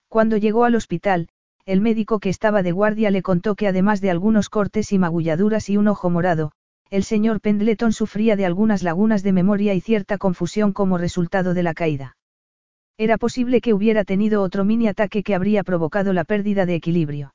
Cuando 0.09 0.37
llegó 0.37 0.65
al 0.65 0.75
hospital, 0.75 1.29
el 1.67 1.81
médico 1.81 2.19
que 2.19 2.31
estaba 2.31 2.63
de 2.63 2.73
guardia 2.73 3.11
le 3.11 3.23
contó 3.23 3.55
que 3.55 3.69
además 3.69 4.01
de 4.01 4.11
algunos 4.11 4.49
cortes 4.49 4.93
y 4.93 4.99
magulladuras 4.99 5.69
y 5.69 5.77
un 5.77 5.89
ojo 5.89 6.11
morado, 6.11 6.53
el 6.91 7.05
señor 7.05 7.41
Pendleton 7.41 7.93
sufría 7.93 8.35
de 8.35 8.47
algunas 8.47 8.83
lagunas 8.83 9.23
de 9.23 9.33
memoria 9.33 9.75
y 9.75 9.81
cierta 9.81 10.19
confusión 10.19 10.73
como 10.73 10.99
resultado 10.99 11.55
de 11.55 11.63
la 11.63 11.75
caída. 11.75 12.17
Era 13.01 13.17
posible 13.17 13.63
que 13.63 13.73
hubiera 13.73 14.05
tenido 14.05 14.43
otro 14.43 14.63
mini 14.63 14.87
ataque 14.87 15.23
que 15.23 15.35
habría 15.35 15.65
provocado 15.65 16.13
la 16.13 16.25
pérdida 16.25 16.67
de 16.67 16.75
equilibrio. 16.75 17.33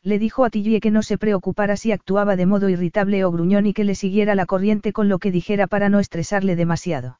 Le 0.00 0.20
dijo 0.20 0.44
a 0.44 0.50
Tilly 0.50 0.78
que 0.78 0.92
no 0.92 1.02
se 1.02 1.18
preocupara 1.18 1.76
si 1.76 1.90
actuaba 1.90 2.36
de 2.36 2.46
modo 2.46 2.68
irritable 2.68 3.24
o 3.24 3.32
gruñón 3.32 3.66
y 3.66 3.74
que 3.74 3.82
le 3.82 3.96
siguiera 3.96 4.36
la 4.36 4.46
corriente 4.46 4.92
con 4.92 5.08
lo 5.08 5.18
que 5.18 5.32
dijera 5.32 5.66
para 5.66 5.88
no 5.88 5.98
estresarle 5.98 6.54
demasiado. 6.54 7.18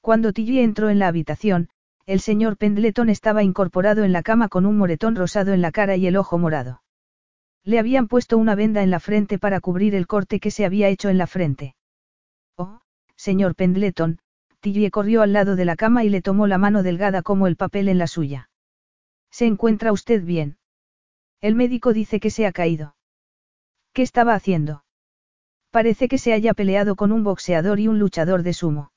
Cuando 0.00 0.32
Tilly 0.32 0.58
entró 0.58 0.90
en 0.90 0.98
la 0.98 1.06
habitación, 1.06 1.68
el 2.04 2.18
señor 2.18 2.56
Pendleton 2.56 3.10
estaba 3.10 3.44
incorporado 3.44 4.02
en 4.02 4.10
la 4.10 4.24
cama 4.24 4.48
con 4.48 4.66
un 4.66 4.76
moretón 4.76 5.14
rosado 5.14 5.52
en 5.52 5.62
la 5.62 5.70
cara 5.70 5.94
y 5.94 6.08
el 6.08 6.16
ojo 6.16 6.36
morado. 6.36 6.82
Le 7.62 7.78
habían 7.78 8.08
puesto 8.08 8.38
una 8.38 8.56
venda 8.56 8.82
en 8.82 8.90
la 8.90 8.98
frente 8.98 9.38
para 9.38 9.60
cubrir 9.60 9.94
el 9.94 10.08
corte 10.08 10.40
que 10.40 10.50
se 10.50 10.64
había 10.64 10.88
hecho 10.88 11.10
en 11.10 11.18
la 11.18 11.28
frente. 11.28 11.76
Oh, 12.56 12.80
señor 13.14 13.54
Pendleton, 13.54 14.18
Tilly 14.62 14.90
corrió 14.90 15.22
al 15.22 15.32
lado 15.32 15.56
de 15.56 15.64
la 15.64 15.74
cama 15.74 16.04
y 16.04 16.08
le 16.08 16.22
tomó 16.22 16.46
la 16.46 16.56
mano 16.56 16.84
delgada 16.84 17.22
como 17.22 17.48
el 17.48 17.56
papel 17.56 17.88
en 17.88 17.98
la 17.98 18.06
suya. 18.06 18.48
¿Se 19.30 19.44
encuentra 19.44 19.90
usted 19.90 20.22
bien? 20.22 20.56
El 21.40 21.56
médico 21.56 21.92
dice 21.92 22.20
que 22.20 22.30
se 22.30 22.46
ha 22.46 22.52
caído. 22.52 22.94
¿Qué 23.92 24.02
estaba 24.02 24.34
haciendo? 24.34 24.84
Parece 25.72 26.06
que 26.06 26.16
se 26.16 26.32
haya 26.32 26.54
peleado 26.54 26.94
con 26.94 27.10
un 27.10 27.24
boxeador 27.24 27.80
y 27.80 27.88
un 27.88 27.98
luchador 27.98 28.44
de 28.44 28.52
sumo. 28.52 28.92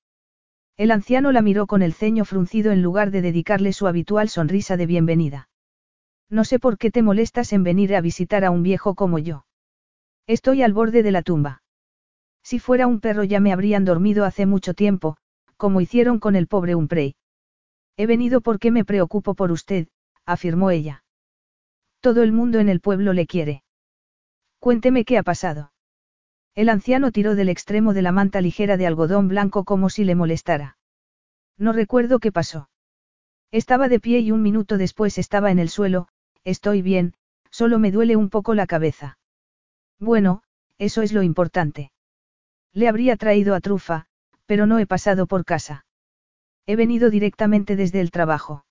El 0.78 0.91
anciano 0.91 1.32
la 1.32 1.41
miró 1.41 1.66
con 1.66 1.82
el 1.82 1.93
ceño 1.93 2.26
fruncido 2.26 2.72
en 2.72 2.84
lugar 2.84 3.09
de 3.09 3.24
dedicarle 3.24 3.74
su 3.74 3.88
habitual 3.88 4.30
sonrisa 4.30 4.78
de 4.78 4.86
bienvenida. 4.86 5.49
No 6.30 6.43
sé 6.43 6.59
por 6.59 6.78
qué 6.78 6.91
te 6.91 7.01
molestas 7.01 7.53
en 7.53 7.63
venir 7.63 7.95
a 7.95 8.01
visitar 8.01 8.45
a 8.45 8.51
un 8.51 8.61
viejo 8.61 8.93
como 8.93 9.18
yo. 9.18 9.47
Estoy 10.28 10.61
al 10.61 10.74
borde 10.74 11.01
de 11.01 11.11
la 11.11 11.24
tumba. 11.24 11.63
Si 12.43 12.59
fuera 12.59 12.86
un 12.86 12.99
perro 12.99 13.24
ya 13.24 13.39
me 13.39 13.51
habrían 13.51 13.84
dormido 13.84 14.26
hace 14.26 14.45
mucho 14.45 14.76
tiempo, 14.76 15.18
como 15.58 15.82
hicieron 15.82 16.20
con 16.20 16.36
el 16.36 16.47
pobre 16.47 16.76
Umprey. 16.76 17.16
He 17.97 18.08
venido 18.08 18.41
porque 18.41 18.72
me 18.72 18.86
preocupo 18.86 19.36
por 19.36 19.51
usted, 19.51 19.88
afirmó 20.26 20.72
ella. 20.72 21.03
Todo 22.01 22.24
el 22.24 22.32
mundo 22.32 22.60
en 22.60 22.70
el 22.70 22.82
pueblo 22.82 23.14
le 23.14 23.26
quiere. 23.26 23.64
Cuénteme 24.60 25.06
qué 25.06 25.18
ha 25.18 25.24
pasado. 25.24 25.72
El 26.56 26.70
anciano 26.70 27.12
tiró 27.12 27.36
del 27.36 27.49
extremo 27.49 27.93
de 27.93 28.01
la 28.01 28.12
manta 28.12 28.41
ligera 28.41 28.78
de 28.78 28.88
algodón 28.88 29.28
blanco 29.28 29.64
como 29.64 29.89
si 29.89 30.03
le 30.06 30.16
molestara. 30.16 30.78
No 31.58 31.74
recuerdo 31.74 32.20
qué 32.20 32.32
pasó. 32.32 32.70
Estaba 33.51 33.88
de 33.88 33.99
pie 33.99 34.20
y 34.20 34.32
un 34.32 34.41
minuto 34.41 34.78
después 34.78 35.18
estaba 35.18 35.51
en 35.51 35.60
el 35.60 35.70
suelo, 35.70 36.08
estoy 36.43 36.82
bien, 36.82 37.14
solo 37.49 37.80
me 37.80 37.91
duele 37.91 38.16
un 38.16 38.30
poco 38.30 38.53
la 38.53 38.68
cabeza. 38.68 39.18
Bueno, 39.99 40.43
eso 40.78 41.01
es 41.01 41.14
lo 41.14 41.24
importante. 41.24 41.91
Le 42.74 42.88
habría 42.89 43.16
traído 43.16 43.56
a 43.56 43.62
Trufa, 43.62 44.08
pero 44.45 44.65
no 44.65 44.79
he 44.79 44.85
pasado 44.85 45.27
por 45.27 45.45
casa. 45.45 45.85
He 46.65 46.75
venido 46.75 47.09
directamente 47.09 47.75
desde 47.75 48.01
el 48.01 48.11
trabajo. 48.11 48.65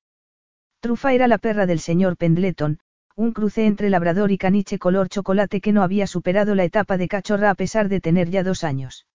Trufa 0.80 1.12
era 1.12 1.28
la 1.28 1.38
perra 1.38 1.66
del 1.66 1.80
señor 1.80 2.16
Pendleton, 2.16 2.78
un 3.16 3.32
cruce 3.32 3.66
entre 3.66 3.90
labrador 3.90 4.32
y 4.32 4.38
caniche 4.38 4.78
color 4.78 5.08
chocolate 5.08 5.60
que 5.60 5.72
no 5.72 5.82
había 5.82 6.06
superado 6.06 6.54
la 6.54 6.64
etapa 6.64 6.96
de 6.96 7.08
cachorra 7.08 7.50
a 7.50 7.54
pesar 7.54 7.88
de 7.88 8.00
tener 8.00 8.28
ya 8.30 8.42
dos 8.42 8.64
años. 8.64 9.06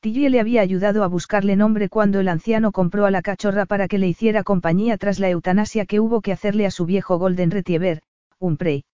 Tilly 0.00 0.28
le 0.28 0.40
había 0.40 0.62
ayudado 0.62 1.04
a 1.04 1.06
buscarle 1.06 1.54
nombre 1.54 1.88
cuando 1.88 2.18
el 2.18 2.26
anciano 2.26 2.72
compró 2.72 3.06
a 3.06 3.12
la 3.12 3.22
cachorra 3.22 3.66
para 3.66 3.86
que 3.86 3.98
le 3.98 4.08
hiciera 4.08 4.42
compañía 4.42 4.98
tras 4.98 5.20
la 5.20 5.30
eutanasia 5.30 5.86
que 5.86 6.00
hubo 6.00 6.20
que 6.20 6.32
hacerle 6.32 6.66
a 6.66 6.72
su 6.72 6.86
viejo 6.86 7.18
Golden 7.18 7.52
Retriever, 7.52 8.02
un 8.40 8.56
prey. 8.56 8.84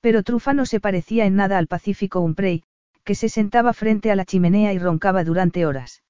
Pero 0.00 0.22
Trufa 0.22 0.54
no 0.54 0.64
se 0.64 0.80
parecía 0.80 1.26
en 1.26 1.36
nada 1.36 1.58
al 1.58 1.66
pacífico 1.66 2.20
Umprey, 2.20 2.64
que 3.04 3.14
se 3.14 3.28
sentaba 3.28 3.72
frente 3.72 4.10
a 4.10 4.16
la 4.16 4.24
chimenea 4.24 4.72
y 4.72 4.78
roncaba 4.78 5.24
durante 5.24 5.66
horas. 5.66 6.02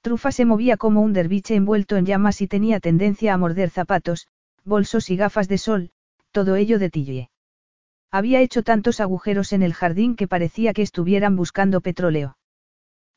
Trufa 0.00 0.32
se 0.32 0.44
movía 0.44 0.76
como 0.76 1.00
un 1.00 1.12
derviche 1.12 1.54
envuelto 1.54 1.96
en 1.96 2.06
llamas 2.06 2.40
y 2.40 2.46
tenía 2.46 2.78
tendencia 2.80 3.32
a 3.32 3.38
morder 3.38 3.70
zapatos, 3.70 4.28
bolsos 4.64 5.10
y 5.10 5.16
gafas 5.16 5.48
de 5.48 5.58
sol, 5.58 5.90
todo 6.30 6.56
ello 6.56 6.78
de 6.78 6.90
Tillie. 6.90 7.30
Había 8.10 8.40
hecho 8.40 8.62
tantos 8.62 9.00
agujeros 9.00 9.52
en 9.52 9.62
el 9.62 9.74
jardín 9.74 10.14
que 10.14 10.28
parecía 10.28 10.72
que 10.72 10.82
estuvieran 10.82 11.36
buscando 11.36 11.80
petróleo. 11.80 12.36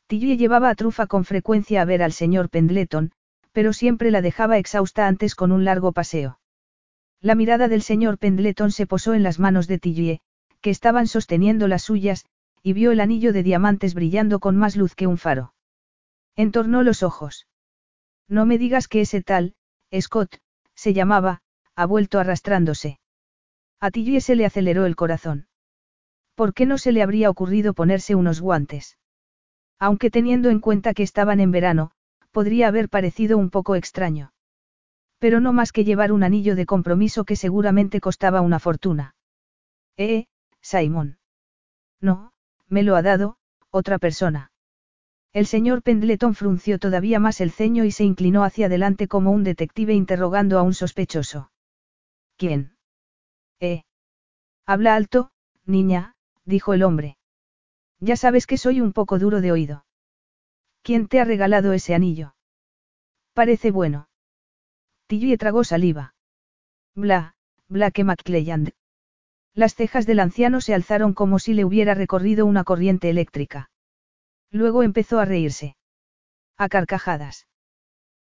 Tillie 0.08 0.38
llevaba 0.38 0.70
a 0.70 0.76
Trufa 0.76 1.08
con 1.08 1.26
frecuencia 1.26 1.82
a 1.82 1.86
ver 1.86 2.02
al 2.02 2.14
señor 2.14 2.50
Pendleton, 2.50 3.12
pero 3.52 3.74
siempre 3.74 4.10
la 4.10 4.22
dejaba 4.22 4.58
exhausta 4.58 5.08
antes 5.08 5.36
con 5.36 5.52
un 5.52 5.66
largo 5.66 5.92
paseo. 5.92 6.40
La 7.20 7.36
mirada 7.36 7.68
del 7.68 7.82
señor 7.82 8.18
Pendleton 8.18 8.72
se 8.72 8.88
posó 8.88 9.14
en 9.14 9.24
las 9.24 9.40
manos 9.40 9.68
de 9.68 9.80
Tillie, 9.80 10.22
que 10.62 10.70
estaban 10.70 11.08
sosteniendo 11.08 11.68
las 11.68 11.84
suyas, 11.84 12.26
y 12.68 12.74
vio 12.74 12.92
el 12.92 13.00
anillo 13.00 13.32
de 13.32 13.44
diamantes 13.44 13.94
brillando 13.94 14.42
con 14.42 14.58
más 14.58 14.76
luz 14.76 14.94
que 14.94 15.08
un 15.08 15.18
faro. 15.18 15.54
Entornó 16.36 16.84
los 16.84 17.02
ojos. 17.02 17.48
No 18.28 18.46
me 18.46 18.58
digas 18.58 18.90
que 18.90 19.00
ese 19.00 19.22
tal, 19.22 19.56
Scott, 19.98 20.42
se 20.76 20.92
llamaba, 20.94 21.40
ha 21.78 21.86
vuelto 21.86 22.20
arrastrándose. 22.20 23.00
A 23.80 23.90
Tillie 23.90 24.20
se 24.20 24.36
le 24.36 24.46
aceleró 24.46 24.86
el 24.86 24.98
corazón. 24.98 25.48
¿Por 26.36 26.54
qué 26.54 26.66
no 26.66 26.78
se 26.78 26.92
le 26.92 27.02
habría 27.02 27.30
ocurrido 27.30 27.74
ponerse 27.74 28.16
unos 28.16 28.42
guantes? 28.42 28.98
Aunque 29.80 30.12
teniendo 30.12 30.50
en 30.50 30.60
cuenta 30.60 30.94
que 30.94 31.04
estaban 31.04 31.40
en 31.40 31.52
verano, 31.52 31.92
podría 32.32 32.68
haber 32.68 32.90
parecido 32.90 33.38
un 33.38 33.50
poco 33.50 33.78
extraño. 33.78 34.34
Pero 35.20 35.40
no 35.40 35.54
más 35.54 35.72
que 35.72 35.86
llevar 35.86 36.12
un 36.12 36.24
anillo 36.24 36.54
de 36.58 36.66
compromiso 36.66 37.24
que 37.24 37.38
seguramente 37.38 38.02
costaba 38.02 38.42
una 38.42 38.60
fortuna. 38.60 39.16
Eh, 39.96 40.26
Simon. 40.60 41.18
No, 42.02 42.34
me 42.68 42.84
lo 42.84 42.96
ha 42.96 43.02
dado, 43.02 43.38
otra 43.72 43.98
persona. 43.98 44.52
El 45.34 45.46
señor 45.46 45.84
Pendleton 45.84 46.36
frunció 46.36 46.80
todavía 46.80 47.20
más 47.20 47.42
el 47.42 47.52
ceño 47.52 47.84
y 47.84 47.92
se 47.92 48.04
inclinó 48.04 48.44
hacia 48.44 48.68
adelante 48.68 49.08
como 49.08 49.32
un 49.32 49.44
detective 49.44 49.94
interrogando 49.94 50.58
a 50.58 50.64
un 50.64 50.74
sospechoso. 50.74 51.52
¿Quién? 52.38 52.76
Eh. 53.60 53.84
Habla 54.66 54.96
alto, 54.96 55.32
niña, 55.66 56.16
dijo 56.46 56.74
el 56.74 56.84
hombre. 56.84 57.18
Ya 58.00 58.16
sabes 58.16 58.48
que 58.48 58.58
soy 58.58 58.82
un 58.82 58.94
poco 58.94 59.20
duro 59.20 59.42
de 59.42 59.52
oído. 59.52 59.86
¿Quién 60.82 61.08
te 61.08 61.20
ha 61.20 61.26
regalado 61.26 61.74
ese 61.74 61.94
anillo? 61.94 62.36
Parece 63.34 63.72
bueno. 63.72 64.10
Tilly 65.08 65.38
tragó 65.38 65.64
saliva. 65.64 66.16
Bla, 66.96 67.36
bla 67.68 67.92
que 67.92 68.04
McClelland. 68.04 68.74
Las 69.58 69.74
cejas 69.74 70.06
del 70.06 70.20
anciano 70.20 70.62
se 70.62 70.76
alzaron 70.76 71.16
como 71.16 71.40
si 71.40 71.56
le 71.56 71.66
hubiera 71.66 71.96
recorrido 71.96 72.46
una 72.46 72.64
corriente 72.64 73.10
eléctrica. 73.10 73.72
Luego 74.52 74.84
empezó 74.84 75.18
a 75.18 75.26
reírse. 75.26 75.76
A 76.58 76.70
carcajadas. 76.70 77.48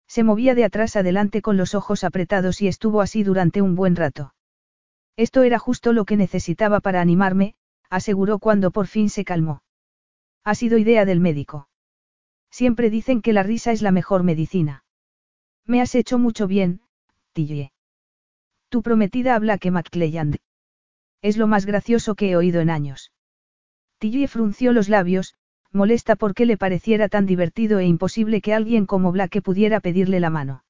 Se 0.08 0.24
movía 0.24 0.56
de 0.56 0.64
atrás 0.64 0.96
adelante 0.96 1.42
con 1.42 1.58
los 1.58 1.76
ojos 1.76 2.06
apretados 2.06 2.62
y 2.62 2.70
estuvo 2.70 3.02
así 3.02 3.24
durante 3.24 3.62
un 3.62 3.76
buen 3.76 3.98
rato. 3.98 4.34
Esto 5.18 5.44
era 5.44 5.60
justo 5.60 5.92
lo 5.92 6.06
que 6.06 6.16
necesitaba 6.16 6.80
para 6.80 7.02
animarme, 7.02 7.56
aseguró 7.90 8.40
cuando 8.40 8.72
por 8.72 8.88
fin 8.88 9.10
se 9.10 9.26
calmó. 9.26 9.62
Ha 10.46 10.56
sido 10.56 10.78
idea 10.78 11.04
del 11.04 11.20
médico. 11.20 11.68
Siempre 12.50 12.90
dicen 12.90 13.22
que 13.22 13.34
la 13.34 13.44
risa 13.44 13.74
es 13.74 13.82
la 13.82 13.92
mejor 13.92 14.24
medicina. 14.24 14.86
Me 15.66 15.82
has 15.82 15.96
hecho 15.96 16.18
mucho 16.18 16.48
bien, 16.48 16.80
Tilly. 17.34 17.74
Tu 18.70 18.82
prometida 18.82 19.36
habla 19.36 19.58
que 19.58 19.72
McClelland. 19.72 20.38
Es 21.26 21.38
lo 21.38 21.48
más 21.48 21.66
gracioso 21.66 22.14
que 22.14 22.30
he 22.30 22.36
oído 22.36 22.62
en 22.62 22.70
años. 22.70 23.12
Tilly 23.98 24.28
frunció 24.28 24.74
los 24.74 24.90
labios, 24.90 25.34
molesta 25.72 26.16
porque 26.16 26.46
le 26.46 26.56
pareciera 26.56 27.10
tan 27.10 27.26
divertido 27.26 27.80
e 27.80 27.86
imposible 27.88 28.42
que 28.42 28.54
alguien 28.54 28.86
como 28.86 29.12
Blake 29.12 29.42
pudiera 29.42 29.80
pedirle 29.80 30.20
la 30.20 30.30
mano. 30.30 30.64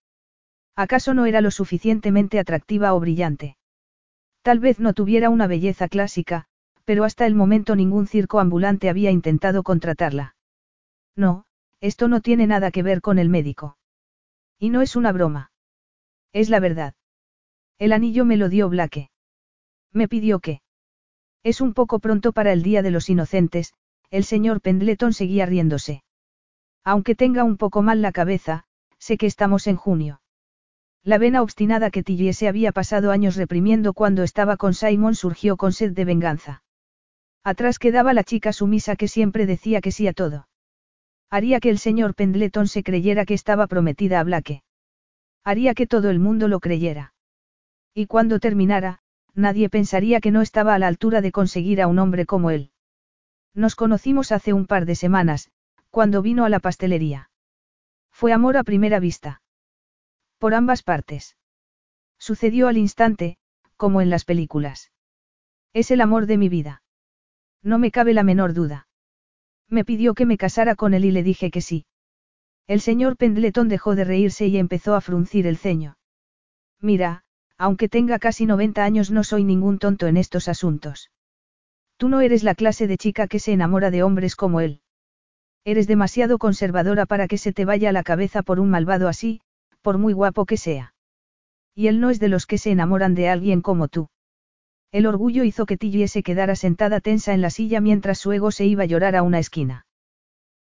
¿Acaso 0.74 1.14
no 1.14 1.26
era 1.26 1.42
lo 1.42 1.52
suficientemente 1.52 2.40
atractiva 2.40 2.94
o 2.94 3.02
brillante? 3.02 3.58
Tal 4.44 4.60
vez 4.60 4.80
no 4.80 4.94
tuviera 4.94 5.30
una 5.30 5.46
belleza 5.46 5.90
clásica, 5.90 6.46
pero 6.86 7.04
hasta 7.04 7.26
el 7.26 7.36
momento 7.36 7.76
ningún 7.76 8.08
circo 8.08 8.40
ambulante 8.40 8.88
había 8.88 9.12
intentado 9.12 9.62
contratarla. 9.62 10.38
No, 11.18 11.44
esto 11.82 12.08
no 12.08 12.22
tiene 12.22 12.48
nada 12.48 12.72
que 12.72 12.82
ver 12.82 13.02
con 13.02 13.20
el 13.20 13.28
médico. 13.28 13.78
Y 14.58 14.70
no 14.70 14.82
es 14.82 14.96
una 14.96 15.12
broma. 15.12 15.52
Es 16.32 16.50
la 16.50 16.62
verdad. 16.62 16.94
El 17.78 17.92
anillo 17.92 18.24
me 18.24 18.38
lo 18.38 18.48
dio 18.48 18.70
Blake. 18.70 19.10
Me 19.96 20.10
pidió 20.10 20.40
que. 20.40 20.62
Es 21.42 21.62
un 21.62 21.74
poco 21.74 22.00
pronto 22.00 22.34
para 22.34 22.52
el 22.52 22.64
Día 22.64 22.82
de 22.82 22.92
los 22.92 23.10
Inocentes, 23.10 23.74
el 24.12 24.26
señor 24.26 24.60
Pendleton 24.60 25.14
seguía 25.14 25.46
riéndose. 25.46 26.04
Aunque 26.84 27.16
tenga 27.16 27.46
un 27.46 27.56
poco 27.56 27.82
mal 27.82 28.02
la 28.02 28.12
cabeza, 28.12 28.66
sé 29.00 29.18
que 29.18 29.26
estamos 29.26 29.68
en 29.68 29.78
junio. 29.78 30.22
La 31.02 31.18
vena 31.18 31.42
obstinada 31.42 31.92
que 31.92 32.04
Tilly 32.04 32.34
se 32.34 32.50
había 32.50 32.74
pasado 32.74 33.12
años 33.12 33.38
reprimiendo 33.38 33.94
cuando 33.94 34.24
estaba 34.24 34.58
con 34.58 34.74
Simon 34.74 35.16
surgió 35.16 35.56
con 35.56 35.72
sed 35.72 35.94
de 35.94 36.04
venganza. 36.04 36.64
Atrás 37.44 37.80
quedaba 37.80 38.14
la 38.14 38.26
chica 38.26 38.52
sumisa 38.52 38.98
que 38.98 39.08
siempre 39.08 39.46
decía 39.46 39.80
que 39.80 39.92
sí 39.92 40.08
a 40.08 40.14
todo. 40.14 40.50
Haría 41.30 41.62
que 41.62 41.70
el 41.70 41.80
señor 41.80 42.16
Pendleton 42.16 42.68
se 42.68 42.84
creyera 42.84 43.26
que 43.26 43.34
estaba 43.34 43.68
prometida 43.68 44.20
a 44.20 44.24
Blake. 44.24 44.64
Haría 45.44 45.74
que 45.74 45.88
todo 45.88 46.10
el 46.10 46.20
mundo 46.20 46.50
lo 46.50 46.60
creyera. 46.60 47.14
Y 47.94 48.08
cuando 48.08 48.40
terminara, 48.40 49.00
nadie 49.36 49.70
pensaría 49.70 50.22
que 50.22 50.32
no 50.32 50.42
estaba 50.42 50.74
a 50.74 50.80
la 50.80 50.88
altura 50.88 51.22
de 51.22 51.32
conseguir 51.32 51.82
a 51.82 51.88
un 51.88 52.00
hombre 52.00 52.26
como 52.26 52.50
él. 52.50 52.72
Nos 53.54 53.76
conocimos 53.76 54.32
hace 54.32 54.54
un 54.54 54.66
par 54.66 54.86
de 54.86 54.96
semanas, 54.96 55.52
cuando 55.90 56.22
vino 56.22 56.46
a 56.46 56.50
la 56.50 56.60
pastelería. 56.60 57.30
Fue 58.12 58.34
amor 58.34 58.58
a 58.58 58.64
primera 58.64 59.00
vista. 59.00 59.42
Por 60.40 60.54
ambas 60.54 60.84
partes. 60.84 61.38
Sucedió 62.18 62.68
al 62.68 62.78
instante, 62.78 63.38
como 63.78 64.02
en 64.02 64.10
las 64.10 64.26
películas. 64.26 64.92
Es 65.74 65.92
el 65.92 66.02
amor 66.02 66.26
de 66.26 66.38
mi 66.38 66.50
vida. 66.50 66.82
No 67.62 67.78
me 67.78 67.92
cabe 67.92 68.14
la 68.14 68.24
menor 68.24 68.54
duda. 68.54 68.88
Me 69.70 69.84
pidió 69.84 70.14
que 70.14 70.26
me 70.26 70.38
casara 70.38 70.76
con 70.76 70.94
él 70.94 71.04
y 71.06 71.12
le 71.12 71.24
dije 71.24 71.52
que 71.52 71.62
sí. 71.62 71.86
El 72.68 72.80
señor 72.80 73.18
Pendleton 73.18 73.68
dejó 73.68 73.96
de 73.96 74.06
reírse 74.06 74.48
y 74.48 74.58
empezó 74.58 74.96
a 74.96 75.02
fruncir 75.02 75.46
el 75.46 75.58
ceño. 75.58 75.98
Mira, 76.80 77.25
aunque 77.58 77.90
tenga 77.90 78.20
casi 78.20 78.46
90 78.46 78.84
años 78.84 79.12
no 79.12 79.24
soy 79.24 79.44
ningún 79.44 79.80
tonto 79.80 80.08
en 80.08 80.18
estos 80.18 80.48
asuntos. 80.48 81.12
Tú 81.98 82.10
no 82.10 82.22
eres 82.22 82.44
la 82.44 82.56
clase 82.56 82.88
de 82.88 82.98
chica 82.98 83.28
que 83.28 83.40
se 83.40 83.54
enamora 83.54 83.92
de 83.92 84.04
hombres 84.04 84.36
como 84.36 84.60
él. 84.60 84.82
Eres 85.64 85.88
demasiado 85.88 86.38
conservadora 86.38 87.06
para 87.06 87.28
que 87.28 87.38
se 87.38 87.54
te 87.54 87.66
vaya 87.66 87.92
la 87.92 88.04
cabeza 88.04 88.44
por 88.44 88.60
un 88.60 88.70
malvado 88.70 89.08
así, 89.08 89.42
por 89.82 89.98
muy 89.98 90.14
guapo 90.14 90.46
que 90.46 90.58
sea. 90.58 90.94
Y 91.74 91.88
él 91.88 92.00
no 92.00 92.10
es 92.10 92.20
de 92.20 92.28
los 92.28 92.46
que 92.46 92.58
se 92.58 92.72
enamoran 92.72 93.16
de 93.16 93.30
alguien 93.30 93.62
como 93.62 93.88
tú. 93.88 94.10
El 94.92 95.08
orgullo 95.08 95.44
hizo 95.44 95.66
que 95.66 95.78
Tillie 95.78 96.08
se 96.08 96.24
quedara 96.24 96.56
sentada 96.56 97.02
tensa 97.02 97.34
en 97.34 97.42
la 97.42 97.50
silla 97.50 97.82
mientras 97.82 98.20
su 98.20 98.32
ego 98.32 98.52
se 98.52 98.66
iba 98.66 98.84
a 98.84 98.86
llorar 98.86 99.16
a 99.16 99.24
una 99.24 99.40
esquina. 99.40 99.86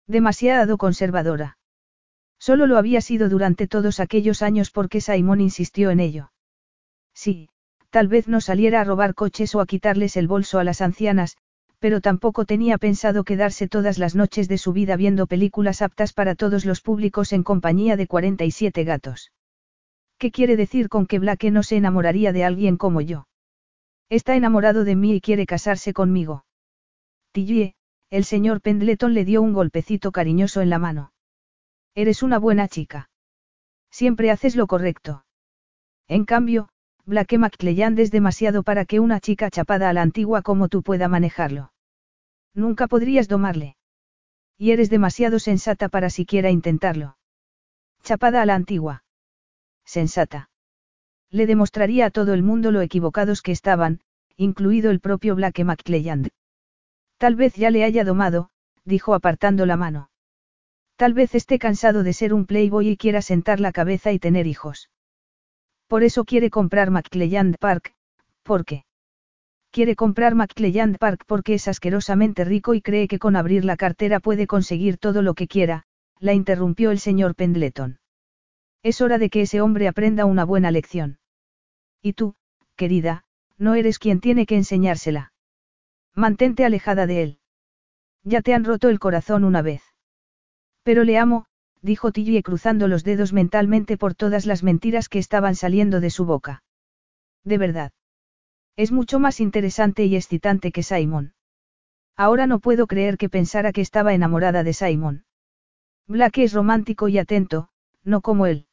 Demasiado 0.07 0.77
conservadora. 0.77 1.57
Solo 2.37 2.67
lo 2.67 2.77
había 2.77 3.01
sido 3.01 3.29
durante 3.29 3.67
todos 3.67 3.99
aquellos 3.99 4.41
años 4.41 4.71
porque 4.71 5.01
Simon 5.01 5.41
insistió 5.41 5.89
en 5.89 5.99
ello. 5.99 6.31
Sí, 7.15 7.49
tal 7.89 8.07
vez 8.07 8.27
no 8.27 8.41
saliera 8.41 8.81
a 8.81 8.83
robar 8.83 9.15
coches 9.15 9.55
o 9.55 9.61
a 9.61 9.65
quitarles 9.65 10.17
el 10.17 10.27
bolso 10.27 10.59
a 10.59 10.63
las 10.63 10.81
ancianas, 10.81 11.37
pero 11.79 12.01
tampoco 12.01 12.45
tenía 12.45 12.77
pensado 12.77 13.23
quedarse 13.23 13.67
todas 13.67 13.97
las 13.97 14.15
noches 14.15 14.47
de 14.47 14.57
su 14.57 14.73
vida 14.73 14.95
viendo 14.95 15.25
películas 15.25 15.81
aptas 15.81 16.13
para 16.13 16.35
todos 16.35 16.65
los 16.65 16.81
públicos 16.81 17.31
en 17.31 17.43
compañía 17.43 17.95
de 17.95 18.07
47 18.07 18.83
gatos. 18.83 19.31
¿Qué 20.17 20.31
quiere 20.31 20.55
decir 20.55 20.89
con 20.89 21.07
que 21.07 21.19
Blake 21.19 21.51
no 21.51 21.63
se 21.63 21.77
enamoraría 21.77 22.31
de 22.31 22.43
alguien 22.43 22.77
como 22.77 23.01
yo? 23.01 23.27
Está 24.09 24.35
enamorado 24.35 24.83
de 24.83 24.95
mí 24.95 25.15
y 25.15 25.21
quiere 25.21 25.45
casarse 25.45 25.93
conmigo. 25.93 26.45
Tillie, 27.31 27.75
el 28.09 28.23
señor 28.23 28.61
Pendleton 28.61 29.13
le 29.13 29.25
dio 29.25 29.41
un 29.41 29.53
golpecito 29.53 30.11
cariñoso 30.11 30.61
en 30.61 30.69
la 30.69 30.79
mano. 30.79 31.11
Eres 31.95 32.23
una 32.23 32.39
buena 32.39 32.67
chica. 32.67 33.09
Siempre 33.89 34.31
haces 34.31 34.55
lo 34.55 34.67
correcto. 34.67 35.25
En 36.07 36.25
cambio, 36.25 36.69
Blake 37.07 37.37
McClelland 37.37 37.99
es 37.99 38.09
demasiado 38.09 38.63
para 38.63 38.85
que 38.85 38.99
una 38.99 39.19
chica 39.19 39.51
chapada 39.51 39.89
a 39.89 39.93
la 39.93 40.01
antigua 40.01 40.41
como 40.41 40.69
tú 40.69 40.81
pueda 40.81 41.07
manejarlo. 41.07 41.71
Nunca 42.55 42.87
podrías 42.87 43.27
domarle. 43.27 43.75
Y 44.57 44.71
eres 44.71 44.89
demasiado 44.89 45.37
sensata 45.37 45.87
para 45.89 46.09
siquiera 46.09 46.49
intentarlo. 46.49 47.17
Chapada 48.01 48.41
a 48.41 48.45
la 48.45 48.55
antigua. 48.55 49.03
Sensata. 49.85 50.49
Le 51.29 51.45
demostraría 51.45 52.07
a 52.07 52.09
todo 52.09 52.33
el 52.33 52.41
mundo 52.41 52.71
lo 52.71 52.81
equivocados 52.81 53.43
que 53.43 53.51
estaban, 53.51 53.99
incluido 54.35 54.89
el 54.89 54.99
propio 54.99 55.35
Blake 55.35 55.63
McClelland. 55.63 56.29
Tal 57.17 57.35
vez 57.35 57.53
ya 57.53 57.69
le 57.69 57.83
haya 57.83 58.03
domado, 58.03 58.49
dijo 58.83 59.13
apartando 59.13 59.65
la 59.65 59.77
mano. 59.77 60.09
Tal 60.95 61.13
vez 61.13 61.35
esté 61.35 61.59
cansado 61.59 62.03
de 62.03 62.13
ser 62.13 62.33
un 62.33 62.45
playboy 62.45 62.89
y 62.89 62.97
quiera 62.97 63.21
sentar 63.21 63.59
la 63.59 63.71
cabeza 63.71 64.11
y 64.11 64.17
tener 64.17 64.47
hijos. 64.47 64.89
Por 65.87 66.03
eso 66.03 66.25
quiere 66.25 66.49
comprar 66.49 66.89
McClelland 66.89 67.57
Park, 67.59 67.93
¿por 68.43 68.65
qué? 68.65 68.85
Quiere 69.71 69.95
comprar 69.95 70.35
McClelland 70.35 70.97
Park 70.97 71.25
porque 71.27 71.53
es 71.55 71.67
asquerosamente 71.67 72.45
rico 72.45 72.73
y 72.73 72.81
cree 72.81 73.07
que 73.07 73.19
con 73.19 73.35
abrir 73.35 73.65
la 73.65 73.77
cartera 73.77 74.19
puede 74.19 74.47
conseguir 74.47 74.97
todo 74.97 75.21
lo 75.21 75.33
que 75.33 75.47
quiera, 75.47 75.83
la 76.19 76.33
interrumpió 76.33 76.91
el 76.91 76.99
señor 76.99 77.35
Pendleton. 77.35 77.99
Es 78.83 79.01
hora 79.01 79.17
de 79.17 79.29
que 79.29 79.41
ese 79.41 79.61
hombre 79.61 79.87
aprenda 79.87 80.25
una 80.25 80.45
buena 80.45 80.71
lección. 80.71 81.19
Y 82.01 82.13
tú, 82.13 82.35
querida, 82.75 83.25
no 83.57 83.75
eres 83.75 83.99
quien 83.99 84.21
tiene 84.21 84.45
que 84.45 84.55
enseñársela. 84.55 85.33
Mantente 86.13 86.65
alejada 86.65 87.05
de 87.05 87.23
él. 87.23 87.39
Ya 88.23 88.41
te 88.41 88.53
han 88.53 88.63
roto 88.63 88.89
el 88.89 88.99
corazón 88.99 89.43
una 89.43 89.61
vez. 89.61 89.81
Pero 90.83 91.03
le 91.03 91.17
amo, 91.17 91.47
dijo 91.85 92.11
Tillie 92.11 92.41
cruzando 92.41 92.87
los 92.87 93.03
dedos 93.03 93.31
mentalmente 93.31 93.95
por 93.95 94.15
todas 94.15 94.45
las 94.47 94.63
mentiras 94.63 95.07
que 95.07 95.19
estaban 95.19 95.55
saliendo 95.55 95.99
de 96.01 96.09
su 96.09 96.25
boca. 96.25 96.63
De 97.43 97.59
verdad. 97.59 97.91
Es 98.75 98.91
mucho 98.91 99.19
más 99.19 99.39
interesante 99.39 100.03
y 100.05 100.15
excitante 100.15 100.71
que 100.71 100.81
Simon. 100.81 101.35
Ahora 102.17 102.47
no 102.47 102.59
puedo 102.59 102.87
creer 102.87 103.17
que 103.17 103.29
pensara 103.29 103.71
que 103.71 103.81
estaba 103.81 104.13
enamorada 104.13 104.63
de 104.63 104.73
Simon. 104.73 105.25
Black 106.07 106.39
es 106.39 106.53
romántico 106.53 107.07
y 107.07 107.19
atento, 107.19 107.69
no 108.03 108.21
como 108.21 108.47
él. 108.47 108.67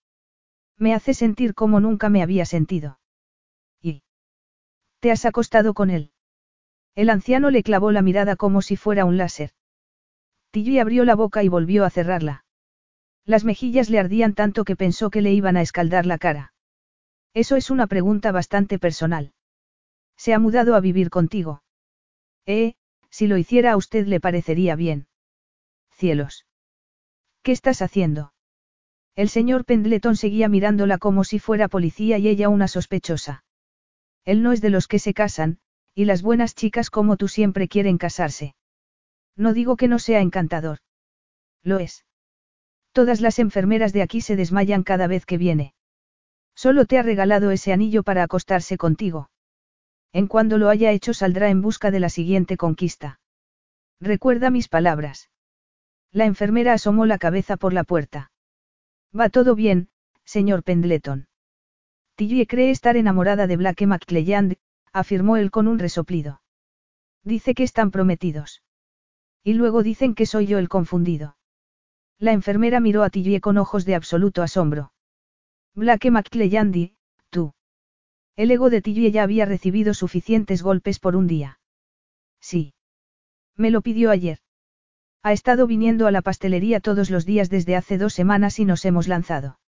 Me 0.78 0.94
hace 0.94 1.12
sentir 1.12 1.54
como 1.54 1.80
nunca 1.80 2.08
me 2.08 2.22
había 2.22 2.46
sentido. 2.46 2.98
¿Y? 3.80 4.02
¿Te 5.00 5.10
has 5.10 5.26
acostado 5.26 5.74
con 5.74 5.90
él? 5.90 6.12
El 6.94 7.10
anciano 7.10 7.50
le 7.50 7.62
clavó 7.62 7.92
la 7.92 8.02
mirada 8.02 8.36
como 8.36 8.62
si 8.62 8.76
fuera 8.76 9.04
un 9.04 9.18
láser. 9.18 9.50
Tilly 10.50 10.78
abrió 10.78 11.04
la 11.04 11.14
boca 11.14 11.42
y 11.42 11.48
volvió 11.48 11.84
a 11.84 11.90
cerrarla. 11.90 12.44
Las 13.24 13.44
mejillas 13.44 13.88
le 13.90 13.98
ardían 13.98 14.34
tanto 14.34 14.64
que 14.64 14.76
pensó 14.76 15.10
que 15.10 15.22
le 15.22 15.32
iban 15.32 15.56
a 15.56 15.62
escaldar 15.62 16.06
la 16.06 16.18
cara. 16.18 16.52
Eso 17.34 17.56
es 17.56 17.70
una 17.70 17.86
pregunta 17.86 18.32
bastante 18.32 18.78
personal. 18.78 19.32
¿Se 20.16 20.34
ha 20.34 20.38
mudado 20.38 20.74
a 20.74 20.80
vivir 20.80 21.08
contigo? 21.10 21.62
Eh, 22.46 22.74
si 23.10 23.26
lo 23.26 23.38
hiciera 23.38 23.72
a 23.72 23.76
usted 23.76 24.06
le 24.06 24.20
parecería 24.20 24.74
bien. 24.74 25.06
Cielos. 25.90 26.46
¿Qué 27.42 27.52
estás 27.52 27.82
haciendo? 27.82 28.32
El 29.14 29.28
señor 29.28 29.64
Pendleton 29.64 30.16
seguía 30.16 30.48
mirándola 30.48 30.98
como 30.98 31.22
si 31.24 31.38
fuera 31.38 31.68
policía 31.68 32.18
y 32.18 32.28
ella 32.28 32.48
una 32.48 32.68
sospechosa. 32.68 33.44
Él 34.24 34.42
no 34.42 34.52
es 34.52 34.60
de 34.60 34.70
los 34.70 34.88
que 34.88 34.98
se 34.98 35.12
casan, 35.12 35.58
y 35.94 36.06
las 36.06 36.22
buenas 36.22 36.54
chicas 36.54 36.90
como 36.90 37.16
tú 37.16 37.28
siempre 37.28 37.68
quieren 37.68 37.98
casarse. 37.98 38.54
No 39.36 39.52
digo 39.52 39.76
que 39.76 39.88
no 39.88 39.98
sea 39.98 40.20
encantador. 40.20 40.78
Lo 41.62 41.78
es. 41.78 42.04
Todas 42.92 43.20
las 43.20 43.38
enfermeras 43.38 43.92
de 43.92 44.02
aquí 44.02 44.20
se 44.20 44.36
desmayan 44.36 44.82
cada 44.82 45.06
vez 45.06 45.24
que 45.24 45.38
viene. 45.38 45.74
Solo 46.54 46.84
te 46.84 46.98
ha 46.98 47.02
regalado 47.02 47.50
ese 47.50 47.72
anillo 47.72 48.02
para 48.02 48.22
acostarse 48.22 48.76
contigo. 48.76 49.30
En 50.12 50.26
cuando 50.26 50.58
lo 50.58 50.68
haya 50.68 50.90
hecho 50.90 51.14
saldrá 51.14 51.48
en 51.48 51.62
busca 51.62 51.90
de 51.90 52.00
la 52.00 52.10
siguiente 52.10 52.58
conquista. 52.58 53.18
Recuerda 53.98 54.50
mis 54.50 54.68
palabras. 54.68 55.30
La 56.10 56.26
enfermera 56.26 56.74
asomó 56.74 57.06
la 57.06 57.16
cabeza 57.16 57.56
por 57.56 57.72
la 57.72 57.84
puerta. 57.84 58.30
Va 59.18 59.30
todo 59.30 59.54
bien, 59.54 59.88
señor 60.24 60.62
Pendleton. 60.62 61.28
Tillie 62.16 62.46
cree 62.46 62.70
estar 62.70 62.98
enamorada 62.98 63.46
de 63.46 63.56
Blake 63.56 63.86
McClelland, 63.86 64.56
afirmó 64.92 65.38
él 65.38 65.50
con 65.50 65.66
un 65.66 65.78
resoplido. 65.78 66.42
Dice 67.24 67.54
que 67.54 67.62
están 67.62 67.90
prometidos. 67.90 68.62
Y 69.42 69.54
luego 69.54 69.82
dicen 69.82 70.14
que 70.14 70.26
soy 70.26 70.46
yo 70.46 70.58
el 70.58 70.68
confundido. 70.68 71.36
La 72.18 72.32
enfermera 72.32 72.80
miró 72.80 73.02
a 73.02 73.10
Tillie 73.10 73.40
con 73.40 73.58
ojos 73.58 73.84
de 73.84 73.94
absoluto 73.94 74.42
asombro. 74.42 74.92
Blake 75.74 76.10
McClellandy, 76.10 76.94
tú. 77.30 77.54
El 78.36 78.50
ego 78.50 78.70
de 78.70 78.82
Tillie 78.82 79.10
ya 79.10 79.22
había 79.22 79.44
recibido 79.44 79.94
suficientes 79.94 80.62
golpes 80.62 80.98
por 80.98 81.16
un 81.16 81.26
día. 81.26 81.60
Sí. 82.40 82.74
Me 83.56 83.70
lo 83.70 83.82
pidió 83.82 84.10
ayer. 84.10 84.38
Ha 85.22 85.32
estado 85.32 85.66
viniendo 85.66 86.06
a 86.06 86.10
la 86.10 86.22
pastelería 86.22 86.80
todos 86.80 87.10
los 87.10 87.24
días 87.24 87.48
desde 87.48 87.76
hace 87.76 87.98
dos 87.98 88.12
semanas 88.12 88.58
y 88.58 88.64
nos 88.64 88.84
hemos 88.84 89.06
lanzado. 89.06 89.60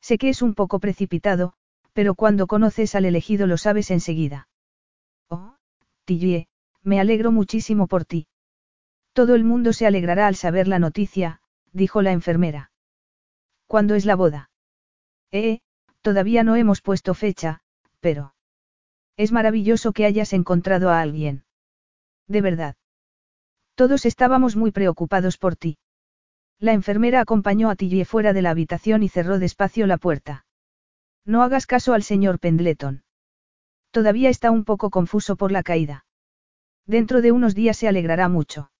Sé 0.00 0.18
que 0.18 0.28
es 0.28 0.42
un 0.42 0.54
poco 0.54 0.80
precipitado, 0.80 1.54
pero 1.92 2.14
cuando 2.14 2.46
conoces 2.46 2.94
al 2.94 3.04
elegido 3.04 3.46
lo 3.46 3.56
sabes 3.56 3.90
enseguida. 3.90 4.48
Oh, 5.28 5.56
Tillie, 6.04 6.48
me 6.82 6.98
alegro 6.98 7.30
muchísimo 7.30 7.86
por 7.86 8.04
ti. 8.04 8.26
Todo 9.12 9.34
el 9.34 9.44
mundo 9.44 9.72
se 9.72 9.86
alegrará 9.86 10.26
al 10.26 10.34
saber 10.34 10.66
la 10.66 10.78
noticia, 10.78 11.41
dijo 11.72 12.02
la 12.02 12.12
enfermera. 12.12 12.70
¿Cuándo 13.66 13.94
es 13.94 14.04
la 14.04 14.16
boda? 14.16 14.50
Eh, 15.30 15.60
todavía 16.02 16.44
no 16.44 16.56
hemos 16.56 16.82
puesto 16.82 17.14
fecha, 17.14 17.60
pero... 18.00 18.34
Es 19.16 19.32
maravilloso 19.32 19.92
que 19.92 20.06
hayas 20.06 20.32
encontrado 20.32 20.90
a 20.90 21.00
alguien. 21.00 21.44
De 22.28 22.40
verdad. 22.40 22.76
Todos 23.74 24.04
estábamos 24.06 24.56
muy 24.56 24.70
preocupados 24.70 25.38
por 25.38 25.56
ti. 25.56 25.78
La 26.58 26.72
enfermera 26.72 27.20
acompañó 27.20 27.70
a 27.70 27.76
Tillie 27.76 28.04
fuera 28.04 28.32
de 28.32 28.42
la 28.42 28.50
habitación 28.50 29.02
y 29.02 29.08
cerró 29.08 29.38
despacio 29.38 29.86
la 29.86 29.96
puerta. 29.96 30.46
No 31.24 31.42
hagas 31.42 31.66
caso 31.66 31.94
al 31.94 32.02
señor 32.02 32.38
Pendleton. 32.38 33.04
Todavía 33.90 34.30
está 34.30 34.50
un 34.50 34.64
poco 34.64 34.90
confuso 34.90 35.36
por 35.36 35.52
la 35.52 35.62
caída. 35.62 36.04
Dentro 36.86 37.20
de 37.20 37.32
unos 37.32 37.54
días 37.54 37.76
se 37.76 37.88
alegrará 37.88 38.28
mucho. 38.28 38.70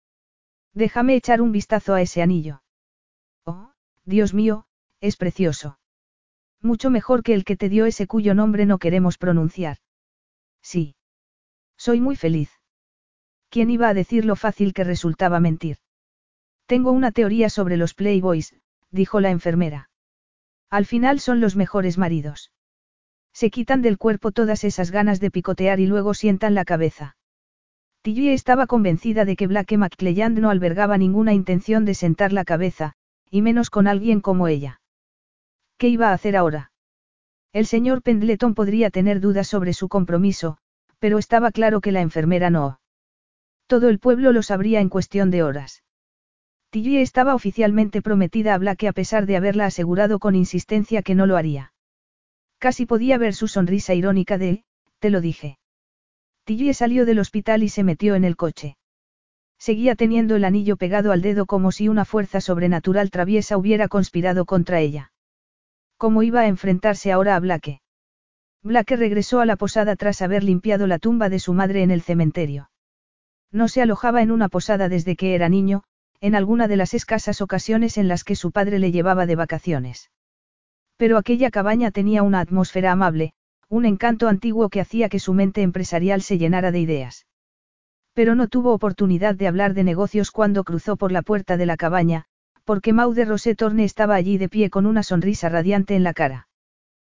Déjame 0.75 1.15
echar 1.17 1.41
un 1.41 1.53
vistazo 1.53 1.95
a 1.95 2.03
ese 2.03 2.23
anillo. 2.23 2.63
Dios 4.05 4.35
mío, 4.35 4.67
es 5.01 5.17
precioso. 5.17 5.79
Mucho 6.61 6.91
mejor 6.91 7.23
que 7.23 7.35
el 7.35 7.45
que 7.45 7.57
te 7.57 7.69
dio 7.69 7.87
ese 7.87 8.07
cuyo 8.07 8.35
nombre 8.35 8.67
no 8.67 8.79
queremos 8.79 9.19
pronunciar. 9.19 9.79
Sí. 10.63 10.95
Soy 11.77 12.01
muy 12.01 12.17
feliz. 12.17 12.51
¿Quién 13.49 13.71
iba 13.71 13.89
a 13.89 13.95
decir 13.95 14.25
lo 14.25 14.37
fácil 14.37 14.73
que 14.73 14.85
resultaba 14.85 15.41
mentir? 15.41 15.79
Tengo 16.67 16.93
una 16.93 17.13
teoría 17.13 17.51
sobre 17.51 17.77
los 17.77 17.95
Playboys, 17.95 18.55
dijo 18.91 19.21
la 19.21 19.31
enfermera. 19.31 19.91
Al 20.71 20.87
final 20.87 21.21
son 21.21 21.41
los 21.41 21.57
mejores 21.57 21.99
maridos. 21.99 22.53
Se 23.33 23.51
quitan 23.51 23.83
del 23.83 23.99
cuerpo 23.99 24.31
todas 24.33 24.65
esas 24.65 24.91
ganas 24.91 25.21
de 25.21 25.31
picotear 25.31 25.81
y 25.81 25.87
luego 25.87 26.15
sientan 26.15 26.55
la 26.55 26.65
cabeza. 26.65 27.17
Tillie 28.03 28.33
estaba 28.33 28.67
convencida 28.67 29.25
de 29.25 29.37
que 29.37 29.47
Blake 29.47 29.77
McClelland 29.77 30.39
no 30.39 30.51
albergaba 30.51 30.99
ninguna 30.99 31.35
intención 31.35 31.85
de 31.85 31.95
sentar 31.95 32.33
la 32.33 32.45
cabeza, 32.45 32.95
y 33.33 33.41
menos 33.41 33.71
con 33.71 33.87
alguien 33.87 34.21
como 34.21 34.47
ella. 34.47 34.83
¿Qué 35.79 35.89
iba 35.89 36.11
a 36.11 36.13
hacer 36.13 36.37
ahora? 36.37 36.71
El 37.55 37.67
señor 37.67 38.03
Pendleton 38.03 38.55
podría 38.55 38.91
tener 38.91 39.21
dudas 39.21 39.49
sobre 39.49 39.73
su 39.73 39.89
compromiso, 39.89 40.59
pero 40.99 41.17
estaba 41.17 41.51
claro 41.51 41.81
que 41.81 41.93
la 41.93 42.03
enfermera 42.03 42.51
no. 42.51 42.79
Todo 43.67 43.89
el 43.89 43.99
pueblo 43.99 44.33
lo 44.33 44.43
sabría 44.43 44.83
en 44.83 44.91
cuestión 44.91 45.31
de 45.31 45.43
horas. 45.43 45.83
Tillie 46.69 47.01
estaba 47.01 47.35
oficialmente 47.35 48.03
prometida 48.03 48.53
a 48.53 48.59
Blake 48.59 48.87
a 48.87 48.93
pesar 48.93 49.25
de 49.25 49.37
haberla 49.39 49.65
asegurado 49.65 50.19
con 50.19 50.35
insistencia 50.35 51.03
que 51.03 51.15
no 51.15 51.25
lo 51.25 51.39
haría. 51.39 51.73
Casi 52.59 52.85
podía 52.85 53.17
ver 53.17 53.35
su 53.35 53.49
sonrisa 53.49 53.95
irónica 53.95 54.37
de, 54.37 54.65
te 54.99 55.09
lo 55.09 55.23
dije. 55.23 55.59
Tillie 56.45 56.75
salió 56.75 57.07
del 57.07 57.19
hospital 57.19 57.63
y 57.63 57.71
se 57.71 57.83
metió 57.83 58.15
en 58.15 58.25
el 58.25 58.37
coche. 58.37 58.77
Seguía 59.63 59.95
teniendo 59.95 60.35
el 60.35 60.45
anillo 60.45 60.77
pegado 60.77 61.13
al 61.13 61.23
dedo 61.23 61.47
como 61.47 61.71
si 61.71 61.87
una 61.87 62.05
fuerza 62.05 62.41
sobrenatural 62.41 63.13
traviesa 63.13 63.57
hubiera 63.57 63.87
conspirado 63.87 64.45
contra 64.45 64.81
ella. 64.81 65.13
¿Cómo 65.97 66.25
iba 66.25 66.41
a 66.41 66.49
enfrentarse 66.49 67.13
ahora 67.13 67.37
a 67.37 67.39
Blake? 67.39 67.81
Blake 68.65 68.97
regresó 68.97 69.39
a 69.39 69.47
la 69.47 69.55
posada 69.55 69.95
tras 69.95 70.21
haber 70.21 70.43
limpiado 70.43 70.89
la 70.89 70.99
tumba 70.99 71.29
de 71.29 71.39
su 71.39 71.55
madre 71.55 71.85
en 71.85 71.93
el 71.93 72.03
cementerio. 72.03 72.71
No 73.53 73.69
se 73.69 73.83
alojaba 73.83 74.21
en 74.21 74.33
una 74.33 74.49
posada 74.49 74.89
desde 74.89 75.15
que 75.15 75.37
era 75.37 75.49
niño, 75.49 75.85
en 76.21 76.35
alguna 76.35 76.67
de 76.67 76.77
las 76.77 76.93
escasas 76.93 77.41
ocasiones 77.41 77.99
en 77.99 78.09
las 78.09 78.25
que 78.25 78.35
su 78.35 78.51
padre 78.51 78.81
le 78.81 78.91
llevaba 78.91 79.27
de 79.27 79.37
vacaciones. 79.37 80.11
Pero 80.97 81.19
aquella 81.19 81.53
cabaña 81.53 81.93
tenía 81.93 82.25
una 82.25 82.41
atmósfera 82.41 82.91
amable, 82.91 83.33
un 83.69 83.87
encanto 83.87 84.27
antiguo 84.27 84.71
que 84.71 84.81
hacía 84.81 85.09
que 85.09 85.21
su 85.21 85.35
mente 85.35 85.63
empresarial 85.63 86.21
se 86.21 86.37
llenara 86.37 86.73
de 86.73 86.81
ideas. 86.81 87.27
Pero 88.15 88.35
no 88.35 88.49
tuvo 88.49 88.73
oportunidad 88.73 89.35
de 89.35 89.49
hablar 89.49 89.75
de 89.75 89.85
negocios 89.85 90.31
cuando 90.31 90.65
cruzó 90.65 90.97
por 90.97 91.13
la 91.13 91.23
puerta 91.23 91.57
de 91.57 91.67
la 91.67 91.77
cabaña, 91.77 92.27
porque 92.65 92.93
Maude 92.93 93.25
Rosé 93.25 93.55
Torne 93.55 93.85
estaba 93.85 94.15
allí 94.15 94.39
de 94.39 94.49
pie 94.49 94.71
con 94.71 94.87
una 94.87 95.03
sonrisa 95.03 95.49
radiante 95.49 95.97
en 95.97 96.03
la 96.03 96.13
cara. 96.13 96.49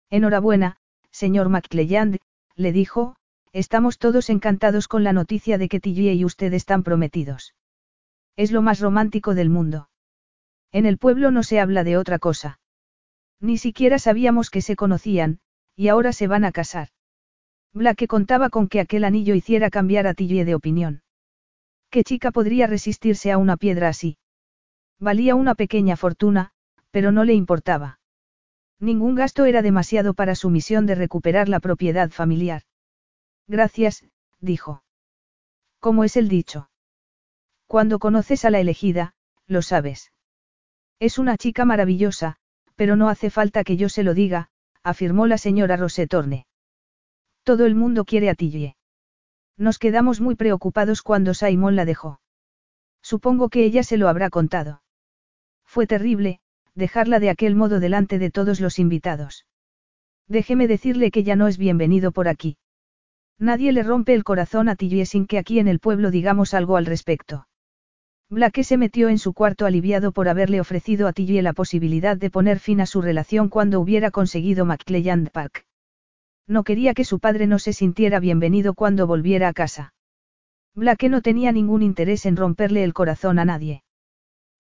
Enhorabuena, 0.10 0.78
señor 1.12 1.50
McClelland, 1.50 2.20
le 2.56 2.72
dijo, 2.72 3.16
estamos 3.52 3.98
todos 3.98 4.30
encantados 4.30 4.88
con 4.88 5.04
la 5.04 5.14
noticia 5.14 5.58
de 5.58 5.70
que 5.70 5.80
Tillie 5.80 6.14
y 6.14 6.26
usted 6.26 6.54
están 6.54 6.84
prometidos. 6.84 7.56
Es 8.36 8.52
lo 8.52 8.62
más 8.62 8.80
romántico 8.80 9.36
del 9.36 9.50
mundo. 9.50 9.90
En 10.72 10.86
el 10.86 10.98
pueblo 10.98 11.32
no 11.32 11.44
se 11.44 11.60
habla 11.60 11.84
de 11.84 11.98
otra 11.98 12.20
cosa. 12.20 12.60
Ni 13.40 13.58
siquiera 13.58 14.00
sabíamos 14.00 14.50
que 14.50 14.62
se 14.62 14.76
conocían, 14.76 15.40
y 15.76 15.88
ahora 15.88 16.14
se 16.14 16.28
van 16.28 16.46
a 16.46 16.52
casar. 16.52 16.90
Blake 17.74 18.08
contaba 18.08 18.50
con 18.50 18.68
que 18.68 18.80
aquel 18.80 19.04
anillo 19.04 19.34
hiciera 19.34 19.72
cambiar 19.72 20.06
a 20.06 20.14
Tillie 20.14 20.46
de 20.46 20.54
opinión. 20.54 21.02
¿Qué 21.90 22.04
chica 22.04 22.32
podría 22.32 22.68
resistirse 22.68 23.32
a 23.32 23.38
una 23.38 23.58
piedra 23.58 23.90
así? 23.90 24.18
Valía 25.00 25.36
una 25.36 25.56
pequeña 25.56 25.98
fortuna, 25.98 26.52
pero 26.92 27.12
no 27.12 27.24
le 27.24 27.34
importaba. 27.34 28.00
Ningún 28.80 29.16
gasto 29.16 29.46
era 29.46 29.62
demasiado 29.62 30.14
para 30.14 30.36
su 30.36 30.50
misión 30.50 30.86
de 30.86 30.96
recuperar 30.96 31.50
la 31.50 31.60
propiedad 31.60 32.10
familiar. 32.12 32.62
Gracias, 33.48 34.06
dijo. 34.40 34.84
¿Cómo 35.80 36.04
es 36.04 36.16
el 36.16 36.30
dicho? 36.30 36.70
Cuando 37.66 37.98
conoces 37.98 38.46
a 38.46 38.52
la 38.52 38.60
elegida, 38.60 39.16
lo 39.48 39.62
sabes. 39.62 40.12
Es 41.00 41.18
una 41.18 41.38
chica 41.38 41.66
maravillosa, 41.66 42.38
pero 42.76 42.96
no 42.96 43.10
hace 43.10 43.30
falta 43.30 43.64
que 43.64 43.78
yo 43.78 43.90
se 43.90 44.04
lo 44.04 44.14
diga, 44.14 44.50
afirmó 44.84 45.28
la 45.28 45.38
señora 45.38 45.76
Rosetorne. 45.76 46.46
Todo 47.44 47.66
el 47.66 47.76
mundo 47.76 48.06
quiere 48.06 48.30
a 48.30 48.36
Tillie. 48.36 48.76
Nos 49.58 49.78
quedamos 49.78 50.22
muy 50.22 50.36
preocupados 50.36 51.02
cuando 51.02 51.34
Simon 51.34 51.76
la 51.76 51.86
dejó. 51.86 52.22
Supongo 53.02 53.50
que 53.50 53.66
ella 53.66 53.84
se 53.84 53.98
lo 53.98 54.08
habrá 54.08 54.30
contado. 54.30 54.82
Fue 55.66 55.86
terrible, 55.86 56.40
dejarla 56.74 57.20
de 57.20 57.30
aquel 57.30 57.56
modo 57.56 57.82
delante 57.82 58.18
de 58.18 58.32
todos 58.32 58.62
los 58.62 58.80
invitados. 58.80 59.46
Déjeme 60.28 60.68
decirle 60.68 61.12
que 61.12 61.24
ya 61.24 61.36
no 61.36 61.48
es 61.48 61.58
bienvenido 61.58 62.14
por 62.14 62.30
aquí. 62.30 62.58
Nadie 63.38 63.74
le 63.74 63.84
rompe 63.84 64.14
el 64.14 64.24
corazón 64.24 64.70
a 64.70 64.76
Tillie 64.76 65.06
sin 65.06 65.28
que 65.28 65.38
aquí 65.38 65.60
en 65.60 65.68
el 65.68 65.80
pueblo 65.80 66.12
digamos 66.12 66.54
algo 66.54 66.78
al 66.78 66.86
respecto. 66.86 67.48
Blake 68.30 68.64
se 68.64 68.78
metió 68.78 69.10
en 69.10 69.20
su 69.20 69.34
cuarto 69.34 69.66
aliviado 69.66 70.14
por 70.14 70.30
haberle 70.30 70.62
ofrecido 70.62 71.08
a 71.10 71.14
Tillie 71.14 71.42
la 71.42 71.54
posibilidad 71.54 72.16
de 72.16 72.30
poner 72.30 72.60
fin 72.60 72.80
a 72.80 72.86
su 72.86 73.02
relación 73.02 73.50
cuando 73.50 73.82
hubiera 73.82 74.12
conseguido 74.12 74.66
McClelland 74.66 75.30
Park. 75.30 75.66
No 76.48 76.64
quería 76.64 76.94
que 76.94 77.06
su 77.06 77.20
padre 77.20 77.48
no 77.48 77.58
se 77.58 77.74
sintiera 77.74 78.20
bienvenido 78.20 78.74
cuando 78.74 79.08
volviera 79.08 79.48
a 79.48 79.54
casa. 79.54 79.94
Blake 80.76 81.08
no 81.08 81.22
tenía 81.22 81.52
ningún 81.52 81.82
interés 81.82 82.26
en 82.26 82.36
romperle 82.36 82.84
el 82.84 82.94
corazón 82.94 83.40
a 83.40 83.46
nadie. 83.46 83.84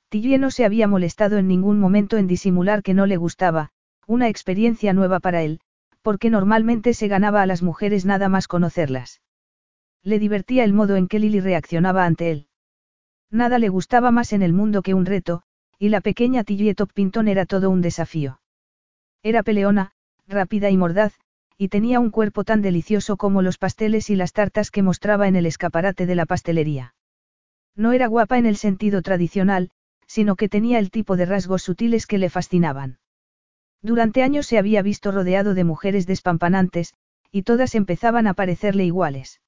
Tillie 0.10 0.38
no 0.38 0.52
se 0.52 0.64
había 0.64 0.88
molestado 0.88 1.38
en 1.38 1.48
ningún 1.48 1.80
momento 1.80 2.18
en 2.18 2.28
disimular 2.28 2.84
que 2.84 2.94
no 2.94 3.06
le 3.06 3.18
gustaba, 3.18 3.72
una 4.08 4.30
experiencia 4.30 4.94
nueva 4.94 5.20
para 5.20 5.42
él, 5.42 5.60
porque 6.02 6.30
normalmente 6.30 6.94
se 6.94 7.08
ganaba 7.08 7.42
a 7.42 7.46
las 7.46 7.64
mujeres 7.64 8.06
nada 8.06 8.30
más 8.30 8.48
conocerlas. 8.48 9.22
Le 10.04 10.20
divertía 10.20 10.64
el 10.64 10.74
modo 10.74 10.96
en 10.98 11.08
que 11.08 11.20
Lily 11.20 11.40
reaccionaba 11.40 12.06
ante 12.06 12.30
él. 12.30 12.48
Nada 13.32 13.58
le 13.58 13.70
gustaba 13.70 14.12
más 14.12 14.34
en 14.34 14.44
el 14.44 14.54
mundo 14.54 14.84
que 14.84 14.94
un 14.94 15.06
reto, 15.06 15.42
y 15.80 15.90
la 15.90 16.02
pequeña 16.02 16.44
Tillie 16.44 16.76
Top 16.76 16.94
Pinton 16.94 17.28
era 17.28 17.46
todo 17.46 17.70
un 17.70 17.82
desafío. 17.82 18.40
Era 19.24 19.42
peleona, 19.42 19.94
rápida 20.28 20.70
y 20.70 20.78
mordaz, 20.78 21.14
y 21.58 21.70
tenía 21.70 22.00
un 22.00 22.10
cuerpo 22.10 22.44
tan 22.44 22.62
delicioso 22.62 23.18
como 23.18 23.42
los 23.42 23.58
pasteles 23.58 24.10
y 24.10 24.16
las 24.16 24.34
tartas 24.34 24.72
que 24.72 24.82
mostraba 24.82 25.28
en 25.28 25.36
el 25.36 25.46
escaparate 25.46 26.06
de 26.06 26.16
la 26.16 26.26
pastelería. 26.26 26.96
No 27.76 27.92
era 27.92 28.08
guapa 28.08 28.38
en 28.38 28.46
el 28.46 28.58
sentido 28.58 29.02
tradicional, 29.02 29.72
sino 30.08 30.36
que 30.36 30.50
tenía 30.50 30.80
el 30.80 30.92
tipo 30.92 31.18
de 31.18 31.26
rasgos 31.26 31.64
sutiles 31.64 32.06
que 32.06 32.18
le 32.18 32.30
fascinaban. 32.30 33.00
Durante 33.82 34.24
años 34.24 34.46
se 34.46 34.58
había 34.58 34.82
visto 34.82 35.12
rodeado 35.12 35.54
de 35.54 35.64
mujeres 35.64 36.06
despampanantes, 36.06 36.94
y 37.32 37.44
todas 37.44 37.76
empezaban 37.76 38.28
a 38.28 38.34
parecerle 38.34 38.86
iguales. 38.86 39.42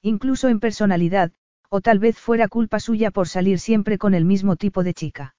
Incluso 0.00 0.48
en 0.48 0.60
personalidad, 0.60 1.32
o 1.68 1.80
tal 1.80 1.98
vez 1.98 2.18
fuera 2.18 2.48
culpa 2.48 2.80
suya 2.80 3.10
por 3.10 3.28
salir 3.28 3.58
siempre 3.58 3.98
con 3.98 4.14
el 4.14 4.24
mismo 4.24 4.56
tipo 4.56 4.82
de 4.82 4.94
chica. 4.94 5.34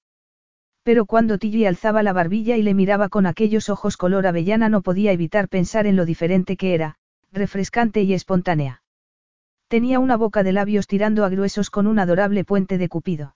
Pero 0.84 1.06
cuando 1.06 1.38
Tilly 1.38 1.64
alzaba 1.64 2.02
la 2.02 2.12
barbilla 2.12 2.58
y 2.58 2.62
le 2.62 2.74
miraba 2.74 3.08
con 3.08 3.24
aquellos 3.24 3.70
ojos 3.70 3.96
color 3.96 4.26
avellana 4.26 4.68
no 4.68 4.82
podía 4.82 5.12
evitar 5.12 5.48
pensar 5.48 5.86
en 5.86 5.96
lo 5.96 6.04
diferente 6.04 6.58
que 6.58 6.74
era, 6.74 6.96
refrescante 7.32 8.02
y 8.02 8.12
espontánea. 8.12 8.82
Tenía 9.68 9.98
una 9.98 10.16
boca 10.16 10.42
de 10.42 10.52
labios 10.52 10.86
tirando 10.86 11.24
a 11.24 11.30
gruesos 11.30 11.70
con 11.70 11.86
un 11.86 11.98
adorable 11.98 12.44
puente 12.44 12.76
de 12.76 12.88
cupido. 12.90 13.34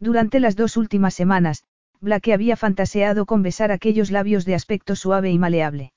Durante 0.00 0.40
las 0.40 0.56
dos 0.56 0.76
últimas 0.76 1.14
semanas, 1.14 1.64
Blake 2.00 2.34
había 2.34 2.56
fantaseado 2.56 3.26
con 3.26 3.42
besar 3.42 3.70
aquellos 3.70 4.10
labios 4.10 4.44
de 4.44 4.56
aspecto 4.56 4.96
suave 4.96 5.30
y 5.30 5.38
maleable. 5.38 5.92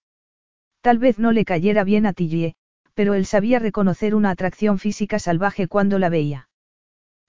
Tal 0.81 0.99
vez 0.99 1.17
no 1.17 1.31
le 1.31 1.45
cayera 1.45 1.83
bien 1.83 2.05
a 2.05 2.13
Tilly, 2.13 2.53
pero 2.93 3.15
él 3.15 3.25
sabía 3.25 3.57
reconocer 3.57 4.13
una 4.13 4.29
atracción 4.29 4.77
física 4.77 5.17
salvaje 5.17 5.67
cuando 5.67 5.97
la 5.99 6.09
veía. 6.09 6.47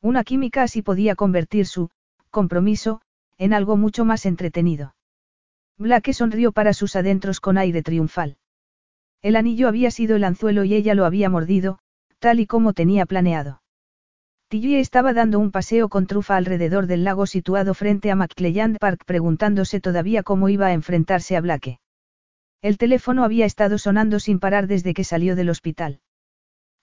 Una 0.03 0.25
química 0.25 0.63
así 0.63 0.83
podía 0.83 1.17
convertir 1.17 1.67
su 1.67 1.91
compromiso, 2.31 3.01
en 3.41 3.55
algo 3.55 3.79
mucho 3.79 4.05
más 4.05 4.27
entretenido. 4.27 4.95
Blake 5.79 6.13
sonrió 6.13 6.53
para 6.53 6.75
sus 6.75 6.95
adentros 6.95 7.41
con 7.41 7.57
aire 7.57 7.83
triunfal. 7.83 8.37
El 9.23 9.35
anillo 9.35 9.67
había 9.67 9.91
sido 9.91 10.17
el 10.17 10.25
anzuelo 10.25 10.63
y 10.65 10.75
ella 10.75 10.95
lo 10.95 11.07
había 11.07 11.31
mordido, 11.31 11.79
tal 12.19 12.39
y 12.39 12.47
como 12.47 12.75
tenía 12.75 13.07
planeado. 13.07 13.63
Tilly 14.49 14.77
estaba 14.77 15.15
dando 15.15 15.39
un 15.39 15.53
paseo 15.53 15.89
con 15.89 16.07
trufa 16.07 16.37
alrededor 16.37 16.87
del 16.87 17.03
lago 17.03 17.25
situado 17.25 17.73
frente 17.73 18.11
a 18.11 18.15
McClelland 18.15 18.77
Park 18.79 19.05
preguntándose 19.07 19.81
todavía 19.81 20.23
cómo 20.23 20.51
iba 20.51 20.67
a 20.67 20.75
enfrentarse 20.75 21.35
a 21.35 21.41
Blake. 21.41 21.81
El 22.61 22.77
teléfono 22.77 23.25
había 23.25 23.47
estado 23.47 23.79
sonando 23.79 24.21
sin 24.21 24.39
parar 24.39 24.67
desde 24.67 24.93
que 24.93 25.05
salió 25.05 25.35
del 25.35 25.49
hospital. 25.49 26.01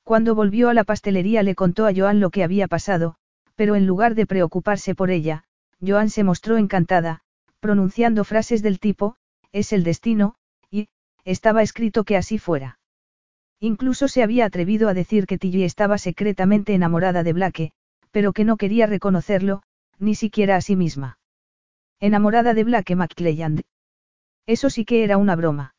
Cuando 0.03 0.33
volvió 0.33 0.69
a 0.69 0.73
la 0.73 0.85
pastelería 0.85 1.43
le 1.43 1.53
contó 1.53 1.85
a 1.85 1.93
Joan 1.95 2.19
lo 2.19 2.31
que 2.31 2.43
había 2.43 2.67
pasado, 2.67 3.13
pero 3.55 3.75
en 3.75 3.85
lugar 3.85 4.15
de 4.15 4.25
preocuparse 4.25 4.95
por 4.95 5.11
ella, 5.11 5.43
Joan 5.85 6.09
se 6.09 6.23
mostró 6.23 6.57
encantada, 6.57 7.21
pronunciando 7.59 8.23
frases 8.23 8.61
del 8.61 8.79
tipo, 8.79 9.15
es 9.51 9.73
el 9.73 9.83
destino, 9.83 10.35
y, 10.71 10.89
estaba 11.23 11.61
escrito 11.61 12.03
que 12.03 12.17
así 12.17 12.39
fuera. 12.39 12.79
Incluso 13.59 14.07
se 14.07 14.23
había 14.23 14.45
atrevido 14.45 14.89
a 14.89 14.93
decir 14.93 15.25
que 15.25 15.37
Tilly 15.37 15.63
estaba 15.63 15.97
secretamente 15.97 16.73
enamorada 16.73 17.23
de 17.23 17.33
Blake, 17.33 17.71
pero 18.11 18.33
que 18.33 18.45
no 18.45 18.57
quería 18.57 18.85
reconocerlo, 18.85 19.63
ni 19.99 20.15
siquiera 20.15 20.55
a 20.55 20.61
sí 20.61 20.75
misma. 20.75 21.17
Enamorada 21.99 22.53
de 22.53 22.63
Blake 22.63 22.95
McClelland. 22.95 23.61
Eso 24.45 24.69
sí 24.69 24.85
que 24.85 25.03
era 25.03 25.17
una 25.17 25.35
broma. 25.35 25.75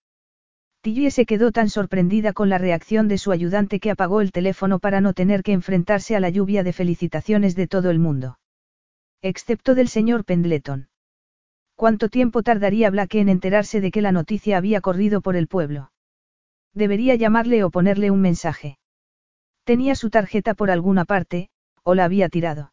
Tilly 0.83 1.11
se 1.11 1.27
quedó 1.27 1.53
tan 1.53 1.69
sorprendida 1.69 2.33
con 2.33 2.49
la 2.49 2.59
reacción 2.59 3.09
de 3.09 3.19
su 3.19 3.33
ayudante 3.33 3.81
que 3.81 3.91
apagó 3.91 4.21
el 4.21 4.33
teléfono 4.33 4.79
para 4.79 5.01
no 5.01 5.13
tener 5.13 5.43
que 5.43 5.53
enfrentarse 5.53 6.17
a 6.17 6.21
la 6.21 6.31
lluvia 6.31 6.63
de 6.63 6.73
felicitaciones 6.73 7.55
de 7.57 7.67
todo 7.67 7.91
el 7.91 7.99
mundo. 7.99 8.39
Excepto 9.23 9.75
del 9.75 9.89
señor 9.89 10.25
Pendleton. 10.25 10.89
¿Cuánto 11.75 12.09
tiempo 12.09 12.43
tardaría 12.45 12.89
Blake 12.91 13.19
en 13.19 13.29
enterarse 13.29 13.81
de 13.81 13.91
que 13.91 14.01
la 14.01 14.13
noticia 14.13 14.57
había 14.57 14.81
corrido 14.81 15.21
por 15.21 15.35
el 15.35 15.49
pueblo? 15.49 15.91
Debería 16.73 17.17
llamarle 17.17 17.65
o 17.65 17.71
ponerle 17.71 18.13
un 18.13 18.21
mensaje. 18.21 18.79
Tenía 19.65 19.97
su 19.97 20.11
tarjeta 20.11 20.55
por 20.55 20.71
alguna 20.71 21.05
parte, 21.05 21.51
o 21.83 21.95
la 21.95 22.05
había 22.05 22.29
tirado. 22.29 22.73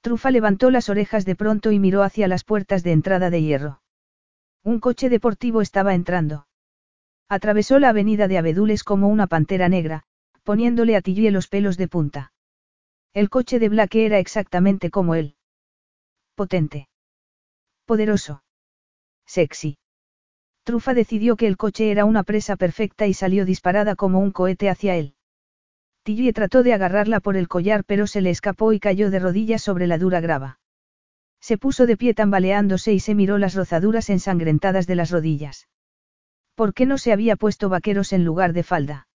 Trufa 0.00 0.30
levantó 0.30 0.70
las 0.70 0.88
orejas 0.88 1.26
de 1.26 1.36
pronto 1.36 1.72
y 1.72 1.78
miró 1.78 2.02
hacia 2.02 2.26
las 2.26 2.42
puertas 2.42 2.82
de 2.82 2.92
entrada 2.92 3.28
de 3.28 3.42
hierro. 3.42 3.82
Un 4.64 4.80
coche 4.80 5.10
deportivo 5.10 5.60
estaba 5.60 5.94
entrando. 5.94 6.46
Atravesó 7.28 7.78
la 7.78 7.90
avenida 7.90 8.28
de 8.28 8.38
Abedules 8.38 8.82
como 8.82 9.08
una 9.08 9.26
pantera 9.26 9.68
negra, 9.68 10.04
poniéndole 10.42 10.96
a 10.96 11.02
Tilly 11.02 11.30
los 11.30 11.48
pelos 11.48 11.76
de 11.76 11.86
punta. 11.88 12.32
El 13.12 13.28
coche 13.28 13.58
de 13.58 13.68
Blake 13.68 14.06
era 14.06 14.18
exactamente 14.18 14.90
como 14.90 15.14
él. 15.14 15.36
Potente. 16.40 16.88
Poderoso. 17.84 18.42
Sexy. 19.26 19.76
Trufa 20.64 20.94
decidió 20.94 21.36
que 21.36 21.46
el 21.46 21.58
coche 21.58 21.90
era 21.90 22.06
una 22.06 22.22
presa 22.22 22.56
perfecta 22.56 23.06
y 23.06 23.12
salió 23.12 23.44
disparada 23.44 23.94
como 23.94 24.20
un 24.20 24.30
cohete 24.30 24.70
hacia 24.70 24.96
él. 24.96 25.12
Tilly 26.02 26.32
trató 26.32 26.62
de 26.62 26.72
agarrarla 26.72 27.20
por 27.20 27.36
el 27.36 27.46
collar 27.46 27.84
pero 27.84 28.06
se 28.06 28.22
le 28.22 28.30
escapó 28.30 28.72
y 28.72 28.80
cayó 28.80 29.10
de 29.10 29.18
rodillas 29.18 29.60
sobre 29.60 29.86
la 29.86 29.98
dura 29.98 30.22
grava. 30.22 30.60
Se 31.42 31.58
puso 31.58 31.84
de 31.84 31.98
pie 31.98 32.14
tambaleándose 32.14 32.94
y 32.94 33.00
se 33.00 33.14
miró 33.14 33.36
las 33.36 33.54
rozaduras 33.54 34.08
ensangrentadas 34.08 34.86
de 34.86 34.94
las 34.94 35.10
rodillas. 35.10 35.68
¿Por 36.54 36.72
qué 36.72 36.86
no 36.86 36.96
se 36.96 37.12
había 37.12 37.36
puesto 37.36 37.68
vaqueros 37.68 38.14
en 38.14 38.24
lugar 38.24 38.54
de 38.54 38.62
falda? 38.62 39.08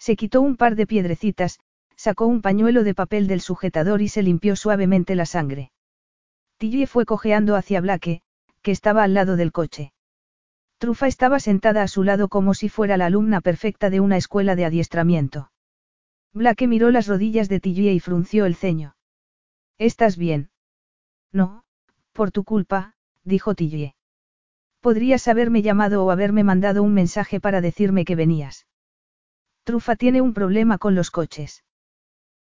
Se 0.00 0.16
quitó 0.16 0.40
un 0.40 0.56
par 0.56 0.74
de 0.74 0.88
piedrecitas, 0.88 1.60
sacó 1.94 2.26
un 2.26 2.42
pañuelo 2.42 2.82
de 2.82 2.96
papel 2.96 3.28
del 3.28 3.40
sujetador 3.40 4.02
y 4.02 4.08
se 4.08 4.24
limpió 4.24 4.56
suavemente 4.56 5.14
la 5.14 5.26
sangre. 5.26 5.70
Tilly 6.60 6.84
fue 6.84 7.06
cojeando 7.06 7.56
hacia 7.56 7.80
Blake, 7.80 8.20
que 8.60 8.70
estaba 8.70 9.02
al 9.02 9.14
lado 9.14 9.36
del 9.36 9.50
coche. 9.50 9.94
Trufa 10.76 11.06
estaba 11.06 11.40
sentada 11.40 11.82
a 11.82 11.88
su 11.88 12.04
lado 12.04 12.28
como 12.28 12.52
si 12.52 12.68
fuera 12.68 12.98
la 12.98 13.06
alumna 13.06 13.40
perfecta 13.40 13.88
de 13.88 14.00
una 14.00 14.18
escuela 14.18 14.56
de 14.56 14.66
adiestramiento. 14.66 15.50
Blake 16.34 16.68
miró 16.68 16.90
las 16.90 17.06
rodillas 17.06 17.48
de 17.48 17.60
Tillie 17.60 17.94
y 17.94 17.98
frunció 17.98 18.44
el 18.44 18.56
ceño. 18.56 18.94
¿Estás 19.78 20.18
bien? 20.18 20.50
No, 21.32 21.64
por 22.12 22.30
tu 22.30 22.44
culpa, 22.44 22.94
dijo 23.24 23.54
Tillie. 23.54 23.94
Podrías 24.80 25.28
haberme 25.28 25.62
llamado 25.62 26.04
o 26.04 26.10
haberme 26.10 26.44
mandado 26.44 26.82
un 26.82 26.92
mensaje 26.92 27.40
para 27.40 27.62
decirme 27.62 28.04
que 28.04 28.16
venías. 28.16 28.66
Trufa 29.64 29.96
tiene 29.96 30.20
un 30.20 30.34
problema 30.34 30.76
con 30.76 30.94
los 30.94 31.10
coches. 31.10 31.64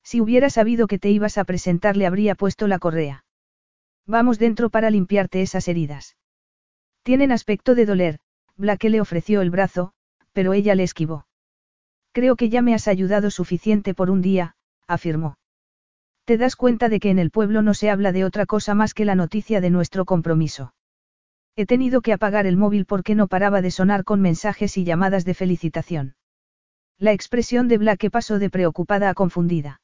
Si 0.02 0.22
hubiera 0.22 0.50
sabido 0.50 0.88
que 0.88 0.98
te 0.98 1.12
ibas 1.12 1.38
a 1.38 1.44
presentar 1.44 1.96
le 1.96 2.08
habría 2.08 2.34
puesto 2.34 2.66
la 2.68 2.80
correa. 2.80 3.26
Vamos 4.08 4.40
dentro 4.40 4.70
para 4.70 4.90
limpiarte 4.90 5.42
esas 5.42 5.68
heridas. 5.68 6.16
Tienen 7.04 7.32
aspecto 7.34 7.76
de 7.76 7.86
doler, 7.86 8.20
Blake 8.56 8.90
le 8.90 9.02
ofreció 9.02 9.42
el 9.42 9.50
brazo, 9.50 9.92
pero 10.32 10.54
ella 10.54 10.76
le 10.76 10.84
esquivó. 10.84 11.28
Creo 12.14 12.38
que 12.38 12.50
ya 12.50 12.62
me 12.62 12.74
has 12.74 12.88
ayudado 12.88 13.30
suficiente 13.30 13.94
por 13.94 14.10
un 14.10 14.22
día, 14.22 14.56
afirmó. 14.88 15.38
Te 16.26 16.38
das 16.38 16.56
cuenta 16.56 16.90
de 16.90 17.00
que 17.00 17.10
en 17.10 17.20
el 17.20 17.32
pueblo 17.32 17.62
no 17.62 17.74
se 17.74 17.90
habla 17.90 18.12
de 18.12 18.26
otra 18.26 18.46
cosa 18.46 18.74
más 18.76 18.94
que 18.94 19.06
la 19.06 19.16
noticia 19.16 19.62
de 19.62 19.70
nuestro 19.70 20.06
compromiso. 20.06 20.74
He 21.56 21.66
tenido 21.66 22.02
que 22.02 22.14
apagar 22.14 22.46
el 22.46 22.56
móvil 22.56 22.86
porque 22.86 23.14
no 23.14 23.28
paraba 23.28 23.62
de 23.62 23.72
sonar 23.72 24.04
con 24.04 24.22
mensajes 24.22 24.78
y 24.78 24.84
llamadas 24.84 25.26
de 25.26 25.34
felicitación. 25.34 26.16
La 26.98 27.12
expresión 27.12 27.68
de 27.68 27.78
Blake 27.78 28.10
pasó 28.10 28.40
de 28.40 28.50
preocupada 28.50 29.10
a 29.10 29.14
confundida. 29.14 29.82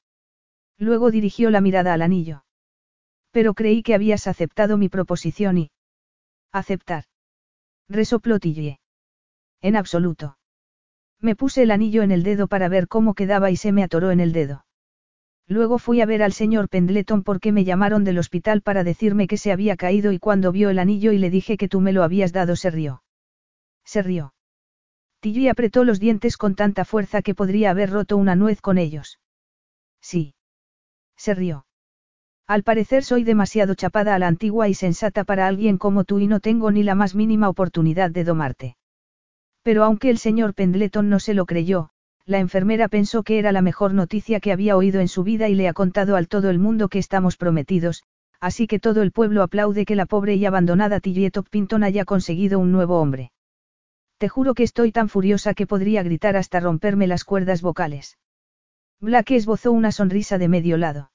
Luego 0.78 1.12
dirigió 1.12 1.50
la 1.50 1.62
mirada 1.62 1.94
al 1.94 2.02
anillo. 2.02 2.43
Pero 3.34 3.56
creí 3.56 3.82
que 3.82 3.96
habías 3.96 4.28
aceptado 4.28 4.78
mi 4.78 4.90
proposición 4.90 5.58
y... 5.58 5.72
Aceptar. 6.52 7.06
Resopló 7.90 8.40
Tillie. 8.40 8.80
En 9.60 9.76
absoluto. 9.76 10.38
Me 11.20 11.36
puse 11.36 11.64
el 11.64 11.72
anillo 11.72 12.04
en 12.04 12.12
el 12.12 12.22
dedo 12.22 12.48
para 12.48 12.70
ver 12.70 12.88
cómo 12.88 13.16
quedaba 13.16 13.50
y 13.50 13.58
se 13.58 13.72
me 13.72 13.84
atoró 13.84 14.12
en 14.12 14.20
el 14.20 14.34
dedo. 14.34 14.66
Luego 15.48 15.80
fui 15.80 16.00
a 16.02 16.06
ver 16.06 16.22
al 16.22 16.32
señor 16.32 16.70
Pendleton 16.70 17.24
porque 17.24 17.52
me 17.52 17.64
llamaron 17.64 18.04
del 18.04 18.20
hospital 18.20 18.62
para 18.62 18.84
decirme 18.84 19.28
que 19.28 19.38
se 19.38 19.52
había 19.52 19.78
caído 19.78 20.12
y 20.12 20.20
cuando 20.20 20.52
vio 20.52 20.70
el 20.70 20.78
anillo 20.78 21.12
y 21.12 21.18
le 21.18 21.32
dije 21.32 21.58
que 21.58 21.68
tú 21.68 21.82
me 21.82 21.92
lo 21.92 22.04
habías 22.04 22.34
dado 22.34 22.56
se 22.56 22.70
rió. 22.70 23.04
Se 23.84 24.04
rió. 24.04 24.36
Tilly 25.22 25.48
apretó 25.48 25.84
los 25.86 26.00
dientes 26.00 26.38
con 26.38 26.54
tanta 26.54 26.86
fuerza 26.86 27.24
que 27.24 27.34
podría 27.34 27.72
haber 27.72 27.90
roto 27.90 28.16
una 28.16 28.36
nuez 28.36 28.62
con 28.62 28.78
ellos. 28.78 29.20
Sí. 30.02 30.36
Se 31.18 31.34
rió. 31.34 31.66
Al 32.46 32.64
parecer 32.64 33.04
soy 33.04 33.24
demasiado 33.24 33.74
chapada 33.74 34.16
a 34.16 34.20
la 34.20 34.28
antigua 34.28 34.68
y 34.68 34.74
sensata 34.74 35.24
para 35.24 35.48
alguien 35.48 35.78
como 35.78 36.04
tú 36.04 36.20
y 36.20 36.28
no 36.28 36.42
tengo 36.42 36.72
ni 36.72 36.84
la 36.84 36.94
más 36.94 37.16
mínima 37.16 37.48
oportunidad 37.48 38.12
de 38.12 38.26
domarte. 38.26 38.76
Pero 39.64 39.86
aunque 39.86 40.10
el 40.10 40.18
señor 40.18 40.54
Pendleton 40.54 41.10
no 41.10 41.20
se 41.20 41.34
lo 41.34 41.46
creyó, 41.46 41.92
la 42.26 42.40
enfermera 42.40 42.90
pensó 42.90 43.24
que 43.24 43.40
era 43.40 43.54
la 43.54 43.62
mejor 43.62 43.94
noticia 43.94 44.42
que 44.42 44.52
había 44.52 44.76
oído 44.76 45.00
en 45.00 45.08
su 45.08 45.24
vida 45.24 45.48
y 45.48 45.56
le 45.56 45.70
ha 45.70 45.74
contado 45.74 46.18
al 46.18 46.28
todo 46.28 46.50
el 46.50 46.60
mundo 46.60 46.90
que 46.90 47.00
estamos 47.00 47.38
prometidos, 47.38 48.04
así 48.42 48.68
que 48.68 48.78
todo 48.78 49.02
el 49.04 49.14
pueblo 49.14 49.42
aplaude 49.42 49.86
que 49.86 49.96
la 49.96 50.06
pobre 50.06 50.36
y 50.36 50.46
abandonada 50.46 51.00
Tillietop 51.00 51.48
Pinton 51.50 51.84
haya 51.86 52.04
conseguido 52.04 52.60
un 52.60 52.74
nuevo 52.74 53.00
hombre. 53.00 53.32
Te 54.18 54.28
juro 54.28 54.54
que 54.54 54.64
estoy 54.64 54.92
tan 54.92 55.08
furiosa 55.08 55.54
que 55.54 55.66
podría 55.66 56.04
gritar 56.04 56.36
hasta 56.36 56.60
romperme 56.60 57.08
las 57.08 57.24
cuerdas 57.24 57.62
vocales. 57.62 58.18
Black 59.00 59.32
esbozó 59.32 59.72
una 59.72 59.94
sonrisa 59.94 60.38
de 60.38 60.50
medio 60.50 60.78
lado. 60.78 61.13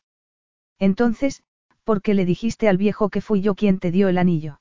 Entonces, 0.79 1.43
¿por 1.85 2.03
qué 2.03 2.15
le 2.15 2.25
dijiste 2.25 2.69
al 2.69 2.77
viejo 2.77 3.09
que 3.09 3.21
fui 3.21 3.41
yo 3.41 3.55
quien 3.55 3.79
te 3.79 3.91
dio 3.91 4.09
el 4.09 4.19
anillo? 4.19 4.61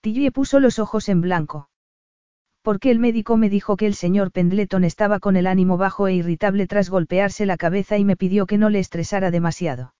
Tillie 0.00 0.30
puso 0.30 0.60
los 0.60 0.78
ojos 0.78 1.08
en 1.08 1.20
blanco 1.20 1.70
porque 2.62 2.90
el 2.90 2.98
médico 2.98 3.36
me 3.36 3.48
dijo 3.48 3.76
que 3.76 3.86
el 3.86 3.94
señor 3.94 4.32
Pendleton 4.32 4.84
estaba 4.84 5.18
con 5.18 5.36
el 5.36 5.46
ánimo 5.46 5.76
bajo 5.78 6.08
e 6.08 6.14
irritable 6.14 6.66
tras 6.66 6.90
golpearse 6.90 7.46
la 7.46 7.56
cabeza 7.56 7.96
y 7.96 8.04
me 8.04 8.16
pidió 8.16 8.46
que 8.46 8.58
no 8.58 8.68
le 8.68 8.78
estresara 8.78 9.30
demasiado. 9.30 9.94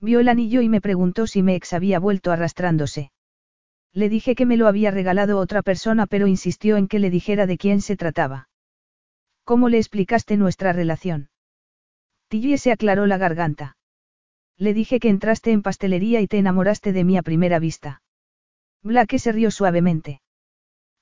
Vio 0.00 0.20
el 0.20 0.28
anillo 0.28 0.60
y 0.62 0.68
me 0.68 0.80
preguntó 0.80 1.26
si 1.26 1.42
mi 1.42 1.54
ex 1.54 1.72
había 1.72 1.98
vuelto 1.98 2.32
arrastrándose. 2.32 3.12
Le 3.92 4.08
dije 4.08 4.34
que 4.34 4.46
me 4.46 4.56
lo 4.56 4.66
había 4.66 4.90
regalado 4.90 5.38
otra 5.38 5.62
persona 5.62 6.06
pero 6.06 6.26
insistió 6.26 6.76
en 6.76 6.88
que 6.88 6.98
le 6.98 7.10
dijera 7.10 7.46
de 7.46 7.58
quién 7.58 7.80
se 7.80 7.96
trataba. 7.96 8.48
¿Cómo 9.44 9.68
le 9.68 9.78
explicaste 9.78 10.36
nuestra 10.36 10.72
relación? 10.72 11.28
Tilly 12.28 12.56
se 12.56 12.72
aclaró 12.72 13.06
la 13.06 13.18
garganta. 13.18 13.76
Le 14.56 14.74
dije 14.74 15.00
que 15.00 15.08
entraste 15.08 15.50
en 15.52 15.62
pastelería 15.62 16.20
y 16.20 16.28
te 16.28 16.38
enamoraste 16.38 16.92
de 16.92 17.04
mí 17.04 17.16
a 17.16 17.22
primera 17.22 17.58
vista. 17.58 18.02
Blake 18.82 19.18
se 19.18 19.32
rió 19.32 19.50
suavemente. 19.50 20.20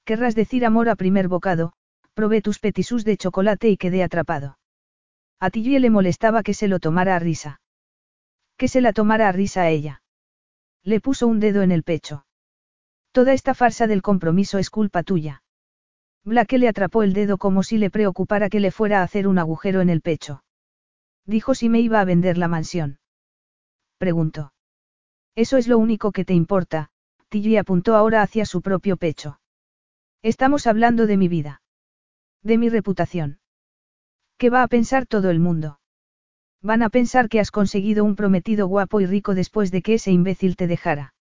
Querrás 0.04 0.34
decir 0.34 0.64
amor 0.64 0.88
a 0.88 0.96
primer 0.96 1.28
bocado, 1.28 1.72
probé 2.14 2.40
tus 2.42 2.58
petisús 2.58 3.04
de 3.04 3.16
chocolate 3.16 3.68
y 3.68 3.76
quedé 3.76 4.02
atrapado. 4.02 4.58
A 5.38 5.50
Tilly 5.50 5.78
le 5.78 5.90
molestaba 5.90 6.42
que 6.42 6.54
se 6.54 6.68
lo 6.68 6.78
tomara 6.78 7.16
a 7.16 7.18
risa. 7.18 7.60
Que 8.56 8.68
se 8.68 8.80
la 8.80 8.92
tomara 8.92 9.28
a 9.28 9.32
risa 9.32 9.62
a 9.62 9.70
ella. 9.70 10.02
Le 10.84 11.00
puso 11.00 11.26
un 11.26 11.40
dedo 11.40 11.62
en 11.62 11.72
el 11.72 11.82
pecho. 11.82 12.24
Toda 13.12 13.32
esta 13.32 13.54
farsa 13.54 13.86
del 13.86 14.02
compromiso 14.02 14.58
es 14.58 14.70
culpa 14.70 15.02
tuya. 15.02 15.42
Blake 16.24 16.58
le 16.58 16.68
atrapó 16.68 17.02
el 17.02 17.12
dedo 17.12 17.36
como 17.38 17.62
si 17.62 17.76
le 17.78 17.90
preocupara 17.90 18.48
que 18.48 18.60
le 18.60 18.70
fuera 18.70 19.00
a 19.00 19.02
hacer 19.02 19.26
un 19.26 19.38
agujero 19.38 19.80
en 19.80 19.90
el 19.90 20.00
pecho. 20.00 20.44
Dijo 21.26 21.54
si 21.54 21.68
me 21.68 21.80
iba 21.80 22.00
a 22.00 22.04
vender 22.04 22.38
la 22.38 22.48
mansión. 22.48 22.98
Preguntó. 24.02 24.52
Eso 25.36 25.58
es 25.58 25.68
lo 25.68 25.78
único 25.78 26.10
que 26.10 26.24
te 26.24 26.34
importa, 26.34 26.90
Tilly 27.28 27.56
apuntó 27.56 27.94
ahora 27.94 28.20
hacia 28.22 28.44
su 28.46 28.60
propio 28.60 28.96
pecho. 28.96 29.38
Estamos 30.22 30.66
hablando 30.66 31.06
de 31.06 31.16
mi 31.16 31.28
vida. 31.28 31.62
De 32.42 32.58
mi 32.58 32.68
reputación. 32.68 33.38
¿Qué 34.38 34.50
va 34.50 34.64
a 34.64 34.66
pensar 34.66 35.06
todo 35.06 35.30
el 35.30 35.38
mundo? 35.38 35.78
Van 36.62 36.82
a 36.82 36.88
pensar 36.88 37.28
que 37.28 37.38
has 37.38 37.52
conseguido 37.52 38.02
un 38.02 38.16
prometido 38.16 38.66
guapo 38.66 39.00
y 39.00 39.06
rico 39.06 39.36
después 39.36 39.70
de 39.70 39.82
que 39.82 39.94
ese 39.94 40.10
imbécil 40.10 40.56
te 40.56 40.66
dejara. 40.66 41.14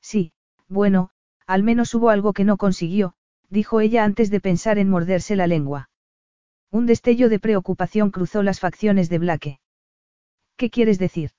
Sí, 0.00 0.32
bueno, 0.66 1.10
al 1.46 1.62
menos 1.62 1.92
hubo 1.94 2.08
algo 2.08 2.32
que 2.32 2.44
no 2.44 2.56
consiguió, 2.56 3.16
dijo 3.50 3.80
ella 3.80 4.04
antes 4.04 4.30
de 4.30 4.40
pensar 4.40 4.78
en 4.78 4.88
morderse 4.88 5.36
la 5.36 5.46
lengua. 5.46 5.90
Un 6.70 6.86
destello 6.86 7.28
de 7.28 7.38
preocupación 7.38 8.10
cruzó 8.10 8.42
las 8.42 8.60
facciones 8.60 9.10
de 9.10 9.18
Blake. 9.18 9.60
¿Qué 10.56 10.70
quieres 10.70 10.98
decir? 10.98 11.32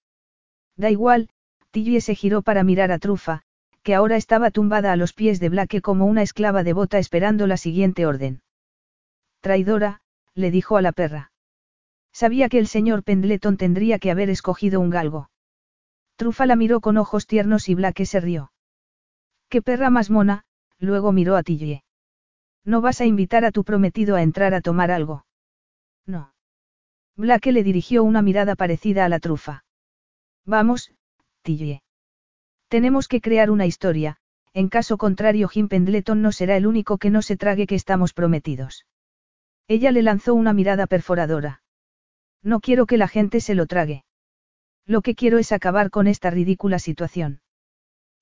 Da 0.80 0.90
igual, 0.90 1.28
Tilly 1.72 2.00
se 2.00 2.16
giró 2.16 2.42
para 2.42 2.64
mirar 2.64 2.94
a 2.94 3.00
Trufa, 3.00 3.42
que 3.84 3.96
ahora 3.96 4.16
estaba 4.16 4.50
tumbada 4.50 4.94
a 4.94 4.96
los 4.96 5.12
pies 5.12 5.42
de 5.42 5.50
Blake 5.50 5.82
como 5.82 6.06
una 6.06 6.22
esclava 6.22 6.64
devota 6.64 7.00
esperando 7.00 7.48
la 7.48 7.58
siguiente 7.58 8.06
orden. 8.06 8.42
Traidora, 9.42 10.00
le 10.36 10.52
dijo 10.52 10.78
a 10.78 10.82
la 10.82 10.94
perra. 10.94 11.34
Sabía 12.14 12.48
que 12.48 12.60
el 12.60 12.68
señor 12.68 13.04
Pendleton 13.04 13.58
tendría 13.58 14.00
que 14.00 14.10
haber 14.10 14.30
escogido 14.30 14.80
un 14.80 14.90
galgo. 14.90 15.30
Trufa 16.16 16.46
la 16.46 16.56
miró 16.56 16.80
con 16.80 16.98
ojos 16.98 17.28
tiernos 17.28 17.68
y 17.68 17.76
Blake 17.76 18.06
se 18.06 18.22
rió. 18.22 18.54
¡Qué 19.50 19.62
perra 19.62 19.90
más 19.90 20.10
mona! 20.10 20.46
Luego 20.80 21.12
miró 21.12 21.36
a 21.36 21.44
Tillie. 21.44 21.84
¿No 22.64 22.80
vas 22.80 23.02
a 23.02 23.06
invitar 23.06 23.44
a 23.44 23.52
tu 23.52 23.66
prometido 23.66 24.16
a 24.16 24.22
entrar 24.22 24.54
a 24.54 24.62
tomar 24.62 24.92
algo? 24.92 25.26
No. 26.06 26.34
Blake 27.18 27.52
le 27.52 27.64
dirigió 27.64 28.06
una 28.06 28.22
mirada 28.22 28.56
parecida 28.56 29.04
a 29.04 29.10
la 29.10 29.20
trufa. 29.20 29.66
Vamos, 30.50 30.92
Tillie. 31.44 31.84
Tenemos 32.70 33.08
que 33.08 33.22
crear 33.22 33.52
una 33.52 33.68
historia, 33.68 34.18
en 34.52 34.68
caso 34.68 34.98
contrario 34.98 35.48
Jim 35.48 35.68
Pendleton 35.68 36.24
no 36.24 36.32
será 36.32 36.58
el 36.58 36.66
único 36.66 36.98
que 36.98 37.12
no 37.12 37.22
se 37.22 37.38
trague 37.38 37.68
que 37.68 37.76
estamos 37.76 38.14
prometidos. 38.14 38.88
Ella 39.68 39.92
le 39.92 40.02
lanzó 40.02 40.34
una 40.34 40.54
mirada 40.54 40.88
perforadora. 40.88 41.62
No 42.42 42.62
quiero 42.62 42.88
que 42.88 42.98
la 42.98 43.08
gente 43.08 43.42
se 43.42 43.54
lo 43.54 43.68
trague. 43.68 44.06
Lo 44.88 45.04
que 45.04 45.14
quiero 45.14 45.38
es 45.38 45.52
acabar 45.52 45.92
con 45.92 46.08
esta 46.08 46.32
ridícula 46.32 46.80
situación. 46.80 47.42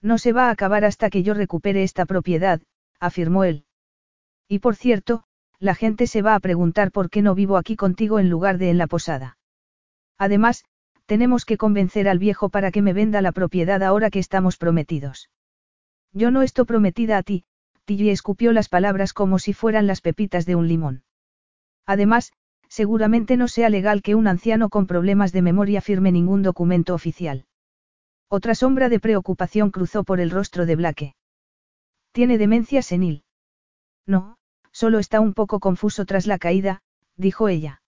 No 0.02 0.18
se 0.18 0.34
va 0.34 0.50
a 0.50 0.52
acabar 0.52 0.84
hasta 0.84 1.10
que 1.10 1.24
yo 1.24 1.34
recupere 1.34 1.82
esta 1.84 2.06
propiedad, 2.06 2.62
afirmó 3.00 3.46
él. 3.46 3.64
Y 4.50 4.60
por 4.60 4.76
cierto, 4.76 5.24
la 5.60 5.76
gente 5.76 6.08
se 6.08 6.22
va 6.22 6.36
a 6.36 6.42
preguntar 6.42 6.92
por 6.92 7.10
qué 7.10 7.22
no 7.22 7.36
vivo 7.36 7.56
aquí 7.56 7.78
contigo 7.78 8.20
en 8.20 8.30
lugar 8.30 8.58
de 8.58 8.70
en 8.70 8.78
la 8.78 8.88
posada. 8.88 9.38
Además, 10.18 10.66
tenemos 11.08 11.46
que 11.46 11.58
convencer 11.58 12.08
al 12.08 12.20
viejo 12.20 12.50
para 12.50 12.70
que 12.70 12.82
me 12.82 12.94
venda 12.94 13.22
la 13.22 13.32
propiedad 13.32 13.82
ahora 13.82 14.12
que 14.12 14.20
estamos 14.20 14.58
prometidos. 14.58 15.30
Yo 16.14 16.32
no 16.32 16.42
estoy 16.42 16.66
prometida 16.66 17.18
a 17.18 17.24
ti, 17.24 17.46
Tilly 17.86 18.10
escupió 18.10 18.52
las 18.52 18.68
palabras 18.68 19.14
como 19.14 19.40
si 19.40 19.54
fueran 19.54 19.88
las 19.88 20.02
pepitas 20.02 20.46
de 20.46 20.56
un 20.56 20.68
limón. 20.68 21.04
Además, 21.86 22.34
seguramente 22.68 23.38
no 23.38 23.48
sea 23.48 23.70
legal 23.70 24.02
que 24.02 24.16
un 24.16 24.28
anciano 24.28 24.70
con 24.70 24.86
problemas 24.86 25.32
de 25.32 25.42
memoria 25.42 25.80
firme 25.80 26.12
ningún 26.12 26.44
documento 26.44 26.94
oficial. 26.94 27.46
Otra 28.30 28.56
sombra 28.56 28.90
de 28.90 29.00
preocupación 29.00 29.72
cruzó 29.72 30.04
por 30.04 30.20
el 30.20 30.30
rostro 30.30 30.66
de 30.66 30.76
Blake. 30.76 31.16
¿Tiene 32.12 32.38
demencia 32.38 32.82
senil? 32.82 33.24
No, 34.06 34.38
solo 34.72 35.00
está 35.00 35.22
un 35.22 35.34
poco 35.34 35.62
confuso 35.62 36.06
tras 36.06 36.28
la 36.28 36.38
caída, 36.38 36.82
dijo 37.16 37.48
ella. 37.48 37.82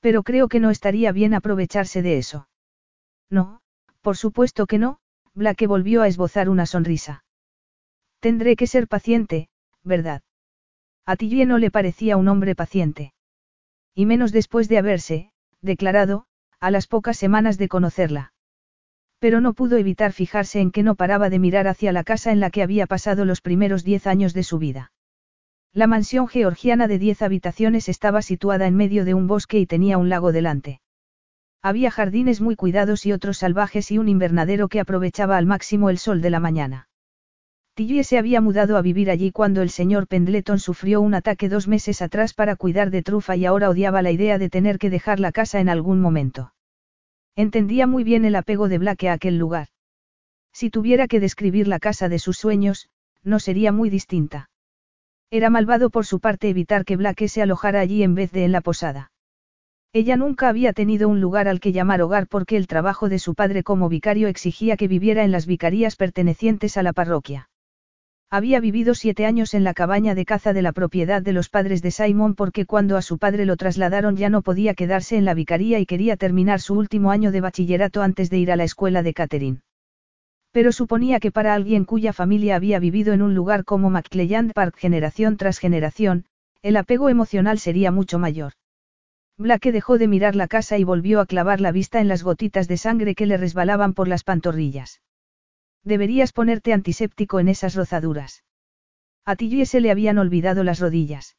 Pero 0.00 0.22
creo 0.22 0.48
que 0.48 0.60
no 0.60 0.70
estaría 0.70 1.12
bien 1.12 1.34
aprovecharse 1.34 2.02
de 2.02 2.18
eso. 2.18 2.48
No, 3.28 3.60
por 4.00 4.16
supuesto 4.16 4.66
que 4.66 4.78
no, 4.78 4.98
Blake 5.34 5.66
volvió 5.66 6.02
a 6.02 6.08
esbozar 6.08 6.48
una 6.48 6.66
sonrisa. 6.66 7.24
Tendré 8.20 8.56
que 8.56 8.66
ser 8.66 8.88
paciente, 8.88 9.48
¿verdad? 9.84 10.22
A 11.06 11.16
Tillie 11.16 11.46
no 11.46 11.58
le 11.58 11.70
parecía 11.70 12.16
un 12.16 12.28
hombre 12.28 12.54
paciente. 12.54 13.12
Y 13.94 14.06
menos 14.06 14.32
después 14.32 14.68
de 14.68 14.78
haberse, 14.78 15.32
declarado, 15.60 16.26
a 16.60 16.70
las 16.70 16.86
pocas 16.86 17.16
semanas 17.16 17.58
de 17.58 17.68
conocerla. 17.68 18.32
Pero 19.18 19.40
no 19.40 19.54
pudo 19.54 19.76
evitar 19.76 20.12
fijarse 20.12 20.60
en 20.60 20.70
que 20.70 20.82
no 20.82 20.94
paraba 20.94 21.30
de 21.30 21.38
mirar 21.38 21.68
hacia 21.68 21.92
la 21.92 22.04
casa 22.04 22.32
en 22.32 22.40
la 22.40 22.50
que 22.50 22.62
había 22.62 22.86
pasado 22.86 23.24
los 23.24 23.40
primeros 23.40 23.84
diez 23.84 24.06
años 24.06 24.34
de 24.34 24.42
su 24.42 24.58
vida. 24.58 24.92
La 25.72 25.86
mansión 25.86 26.26
georgiana 26.26 26.88
de 26.88 26.98
diez 26.98 27.22
habitaciones 27.22 27.88
estaba 27.88 28.22
situada 28.22 28.66
en 28.66 28.74
medio 28.74 29.04
de 29.04 29.14
un 29.14 29.28
bosque 29.28 29.60
y 29.60 29.66
tenía 29.66 29.98
un 29.98 30.08
lago 30.08 30.32
delante. 30.32 30.80
Había 31.62 31.92
jardines 31.92 32.40
muy 32.40 32.56
cuidados 32.56 33.06
y 33.06 33.12
otros 33.12 33.38
salvajes 33.38 33.92
y 33.92 33.98
un 33.98 34.08
invernadero 34.08 34.68
que 34.68 34.80
aprovechaba 34.80 35.36
al 35.36 35.46
máximo 35.46 35.88
el 35.88 35.98
sol 35.98 36.22
de 36.22 36.30
la 36.30 36.40
mañana. 36.40 36.88
Tillie 37.74 38.02
se 38.02 38.18
había 38.18 38.40
mudado 38.40 38.76
a 38.76 38.82
vivir 38.82 39.10
allí 39.10 39.30
cuando 39.30 39.62
el 39.62 39.70
señor 39.70 40.08
Pendleton 40.08 40.58
sufrió 40.58 41.00
un 41.00 41.14
ataque 41.14 41.48
dos 41.48 41.68
meses 41.68 42.02
atrás 42.02 42.34
para 42.34 42.56
cuidar 42.56 42.90
de 42.90 43.02
Trufa 43.02 43.36
y 43.36 43.46
ahora 43.46 43.70
odiaba 43.70 44.02
la 44.02 44.10
idea 44.10 44.38
de 44.38 44.50
tener 44.50 44.76
que 44.76 44.90
dejar 44.90 45.20
la 45.20 45.30
casa 45.30 45.60
en 45.60 45.68
algún 45.68 46.00
momento. 46.00 46.52
Entendía 47.36 47.86
muy 47.86 48.02
bien 48.02 48.24
el 48.24 48.34
apego 48.34 48.68
de 48.68 48.78
Blake 48.78 49.08
a 49.08 49.12
aquel 49.12 49.38
lugar. 49.38 49.68
Si 50.52 50.68
tuviera 50.68 51.06
que 51.06 51.20
describir 51.20 51.68
la 51.68 51.78
casa 51.78 52.08
de 52.08 52.18
sus 52.18 52.38
sueños, 52.38 52.88
no 53.22 53.38
sería 53.38 53.70
muy 53.70 53.88
distinta. 53.88 54.49
Era 55.32 55.48
malvado 55.48 55.90
por 55.90 56.06
su 56.06 56.18
parte 56.18 56.48
evitar 56.48 56.84
que 56.84 56.96
Blake 56.96 57.28
se 57.28 57.40
alojara 57.40 57.78
allí 57.78 58.02
en 58.02 58.16
vez 58.16 58.32
de 58.32 58.44
en 58.44 58.50
la 58.50 58.60
posada. 58.60 59.12
Ella 59.92 60.16
nunca 60.16 60.48
había 60.48 60.72
tenido 60.72 61.08
un 61.08 61.20
lugar 61.20 61.46
al 61.46 61.60
que 61.60 61.70
llamar 61.70 62.02
hogar 62.02 62.26
porque 62.26 62.56
el 62.56 62.66
trabajo 62.66 63.08
de 63.08 63.20
su 63.20 63.36
padre 63.36 63.62
como 63.62 63.88
vicario 63.88 64.26
exigía 64.26 64.76
que 64.76 64.88
viviera 64.88 65.22
en 65.22 65.30
las 65.30 65.46
vicarías 65.46 65.94
pertenecientes 65.94 66.76
a 66.76 66.82
la 66.82 66.92
parroquia. 66.92 67.48
Había 68.28 68.58
vivido 68.58 68.94
siete 68.94 69.24
años 69.24 69.54
en 69.54 69.62
la 69.62 69.74
cabaña 69.74 70.16
de 70.16 70.24
caza 70.24 70.52
de 70.52 70.62
la 70.62 70.72
propiedad 70.72 71.22
de 71.22 71.32
los 71.32 71.48
padres 71.48 71.80
de 71.80 71.92
Simon 71.92 72.34
porque 72.34 72.66
cuando 72.66 72.96
a 72.96 73.02
su 73.02 73.18
padre 73.18 73.46
lo 73.46 73.56
trasladaron 73.56 74.16
ya 74.16 74.30
no 74.30 74.42
podía 74.42 74.74
quedarse 74.74 75.16
en 75.16 75.24
la 75.24 75.34
vicaría 75.34 75.78
y 75.78 75.86
quería 75.86 76.16
terminar 76.16 76.60
su 76.60 76.74
último 76.74 77.12
año 77.12 77.30
de 77.30 77.40
bachillerato 77.40 78.02
antes 78.02 78.30
de 78.30 78.38
ir 78.38 78.50
a 78.50 78.56
la 78.56 78.64
escuela 78.64 79.04
de 79.04 79.14
Catherine. 79.14 79.60
Pero 80.52 80.72
suponía 80.72 81.20
que 81.20 81.30
para 81.30 81.54
alguien 81.54 81.84
cuya 81.84 82.12
familia 82.12 82.56
había 82.56 82.78
vivido 82.78 83.12
en 83.12 83.22
un 83.22 83.34
lugar 83.34 83.64
como 83.64 83.88
McClelland 83.90 84.52
Park 84.52 84.76
generación 84.76 85.36
tras 85.36 85.58
generación, 85.58 86.24
el 86.62 86.76
apego 86.76 87.08
emocional 87.08 87.58
sería 87.58 87.90
mucho 87.90 88.18
mayor. 88.18 88.52
Blake 89.38 89.72
dejó 89.72 89.96
de 89.96 90.08
mirar 90.08 90.36
la 90.36 90.48
casa 90.48 90.76
y 90.76 90.84
volvió 90.84 91.20
a 91.20 91.26
clavar 91.26 91.60
la 91.60 91.72
vista 91.72 92.00
en 92.00 92.08
las 92.08 92.22
gotitas 92.22 92.68
de 92.68 92.76
sangre 92.76 93.14
que 93.14 93.26
le 93.26 93.38
resbalaban 93.38 93.94
por 93.94 94.06
las 94.06 94.22
pantorrillas. 94.22 95.00
Deberías 95.82 96.32
ponerte 96.32 96.74
antiséptico 96.74 97.40
en 97.40 97.48
esas 97.48 97.74
rozaduras. 97.74 98.44
A 99.24 99.36
Tilly 99.36 99.64
se 99.64 99.80
le 99.80 99.90
habían 99.90 100.18
olvidado 100.18 100.62
las 100.62 100.78
rodillas. 100.78 101.36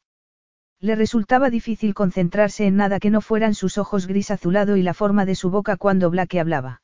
Le 0.79 0.95
resultaba 0.95 1.51
difícil 1.51 1.93
concentrarse 1.93 2.65
en 2.65 2.75
nada 2.75 2.99
que 2.99 3.11
no 3.11 3.21
fueran 3.21 3.53
sus 3.53 3.77
ojos 3.77 4.07
gris 4.07 4.31
azulado 4.31 4.77
y 4.77 4.81
la 4.81 4.95
forma 4.95 5.25
de 5.25 5.35
su 5.35 5.51
boca 5.51 5.77
cuando 5.77 6.09
Blake 6.09 6.39
hablaba. 6.39 6.81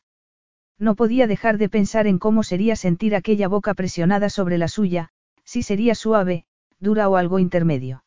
No 0.79 0.95
podía 0.95 1.27
dejar 1.27 1.57
de 1.57 1.69
pensar 1.69 2.07
en 2.07 2.19
cómo 2.19 2.43
sería 2.43 2.75
sentir 2.75 3.15
aquella 3.15 3.47
boca 3.47 3.73
presionada 3.73 4.29
sobre 4.29 4.57
la 4.57 4.67
suya, 4.67 5.09
si 5.43 5.63
sería 5.63 5.95
suave, 5.95 6.45
dura 6.79 7.09
o 7.09 7.15
algo 7.15 7.39
intermedio. 7.39 8.03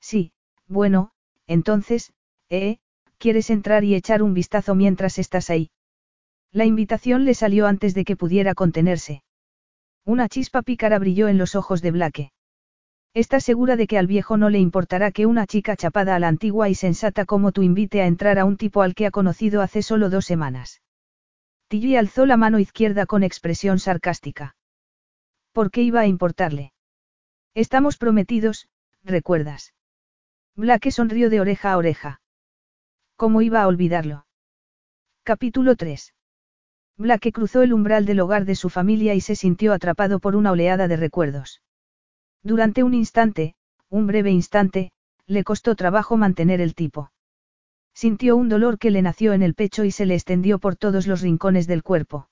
Sí, 0.00 0.32
bueno, 0.68 1.10
entonces, 1.46 2.12
¿eh? 2.48 2.78
¿Quieres 3.18 3.50
entrar 3.50 3.84
y 3.84 3.94
echar 3.94 4.22
un 4.22 4.34
vistazo 4.34 4.74
mientras 4.74 5.18
estás 5.18 5.50
ahí? 5.50 5.70
La 6.50 6.64
invitación 6.64 7.24
le 7.24 7.34
salió 7.34 7.66
antes 7.66 7.94
de 7.94 8.04
que 8.04 8.16
pudiera 8.16 8.54
contenerse. 8.54 9.22
Una 10.04 10.28
chispa 10.28 10.62
pícara 10.62 10.98
brilló 10.98 11.28
en 11.28 11.38
los 11.38 11.54
ojos 11.54 11.82
de 11.82 11.90
Blake. 11.92 12.32
¿Estás 13.14 13.44
segura 13.44 13.76
de 13.76 13.86
que 13.86 13.98
al 13.98 14.06
viejo 14.06 14.36
no 14.36 14.48
le 14.50 14.58
importará 14.58 15.12
que 15.12 15.26
una 15.26 15.46
chica 15.46 15.76
chapada 15.76 16.16
a 16.16 16.18
la 16.18 16.28
antigua 16.28 16.68
y 16.68 16.74
sensata 16.74 17.26
como 17.26 17.52
tú 17.52 17.62
invite 17.62 18.00
a 18.00 18.06
entrar 18.06 18.38
a 18.38 18.44
un 18.44 18.56
tipo 18.56 18.82
al 18.82 18.94
que 18.94 19.06
ha 19.06 19.10
conocido 19.10 19.60
hace 19.60 19.82
solo 19.82 20.08
dos 20.08 20.24
semanas? 20.24 20.80
Tilly 21.72 21.96
alzó 21.96 22.26
la 22.26 22.36
mano 22.36 22.58
izquierda 22.58 23.06
con 23.06 23.22
expresión 23.22 23.78
sarcástica. 23.78 24.56
¿Por 25.52 25.70
qué 25.70 25.80
iba 25.80 26.00
a 26.00 26.06
importarle? 26.06 26.74
Estamos 27.54 27.96
prometidos, 27.96 28.68
¿recuerdas? 29.02 29.72
Blake 30.54 30.90
sonrió 30.90 31.30
de 31.30 31.40
oreja 31.40 31.72
a 31.72 31.78
oreja. 31.78 32.20
¿Cómo 33.16 33.40
iba 33.40 33.62
a 33.62 33.66
olvidarlo? 33.66 34.26
Capítulo 35.22 35.74
3. 35.74 36.12
Blake 36.98 37.32
cruzó 37.32 37.62
el 37.62 37.72
umbral 37.72 38.04
del 38.04 38.20
hogar 38.20 38.44
de 38.44 38.54
su 38.54 38.68
familia 38.68 39.14
y 39.14 39.22
se 39.22 39.34
sintió 39.34 39.72
atrapado 39.72 40.20
por 40.20 40.36
una 40.36 40.50
oleada 40.52 40.88
de 40.88 40.98
recuerdos. 40.98 41.62
Durante 42.42 42.82
un 42.82 42.92
instante, 42.92 43.54
un 43.88 44.06
breve 44.06 44.30
instante, 44.30 44.92
le 45.24 45.42
costó 45.42 45.74
trabajo 45.74 46.18
mantener 46.18 46.60
el 46.60 46.74
tipo. 46.74 47.12
Sintió 47.94 48.36
un 48.36 48.48
dolor 48.48 48.78
que 48.78 48.90
le 48.90 49.02
nació 49.02 49.32
en 49.32 49.42
el 49.42 49.54
pecho 49.54 49.84
y 49.84 49.90
se 49.90 50.06
le 50.06 50.14
extendió 50.14 50.58
por 50.58 50.76
todos 50.76 51.06
los 51.06 51.20
rincones 51.20 51.66
del 51.66 51.82
cuerpo. 51.82 52.28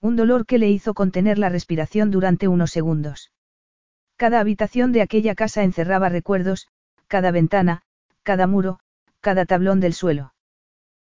Un 0.00 0.16
dolor 0.16 0.46
que 0.46 0.58
le 0.58 0.68
hizo 0.68 0.94
contener 0.94 1.38
la 1.38 1.48
respiración 1.48 2.10
durante 2.10 2.48
unos 2.48 2.72
segundos. 2.72 3.32
Cada 4.16 4.40
habitación 4.40 4.92
de 4.92 5.02
aquella 5.02 5.34
casa 5.34 5.62
encerraba 5.62 6.08
recuerdos, 6.08 6.68
cada 7.06 7.30
ventana, 7.30 7.82
cada 8.22 8.46
muro, 8.46 8.80
cada 9.20 9.46
tablón 9.46 9.80
del 9.80 9.94
suelo. 9.94 10.34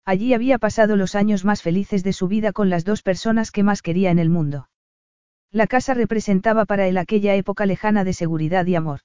Allí 0.04 0.34
había 0.34 0.58
pasado 0.58 0.96
los 0.96 1.14
años 1.14 1.44
más 1.44 1.62
felices 1.62 2.02
de 2.02 2.12
su 2.12 2.28
vida 2.28 2.52
con 2.52 2.70
las 2.70 2.84
dos 2.84 3.02
personas 3.02 3.50
que 3.50 3.62
más 3.62 3.82
quería 3.82 4.10
en 4.10 4.18
el 4.18 4.30
mundo. 4.30 4.68
La 5.50 5.66
casa 5.66 5.94
representaba 5.94 6.64
para 6.64 6.86
él 6.88 6.98
aquella 6.98 7.34
época 7.34 7.66
lejana 7.66 8.04
de 8.04 8.12
seguridad 8.12 8.66
y 8.66 8.74
amor. 8.74 9.00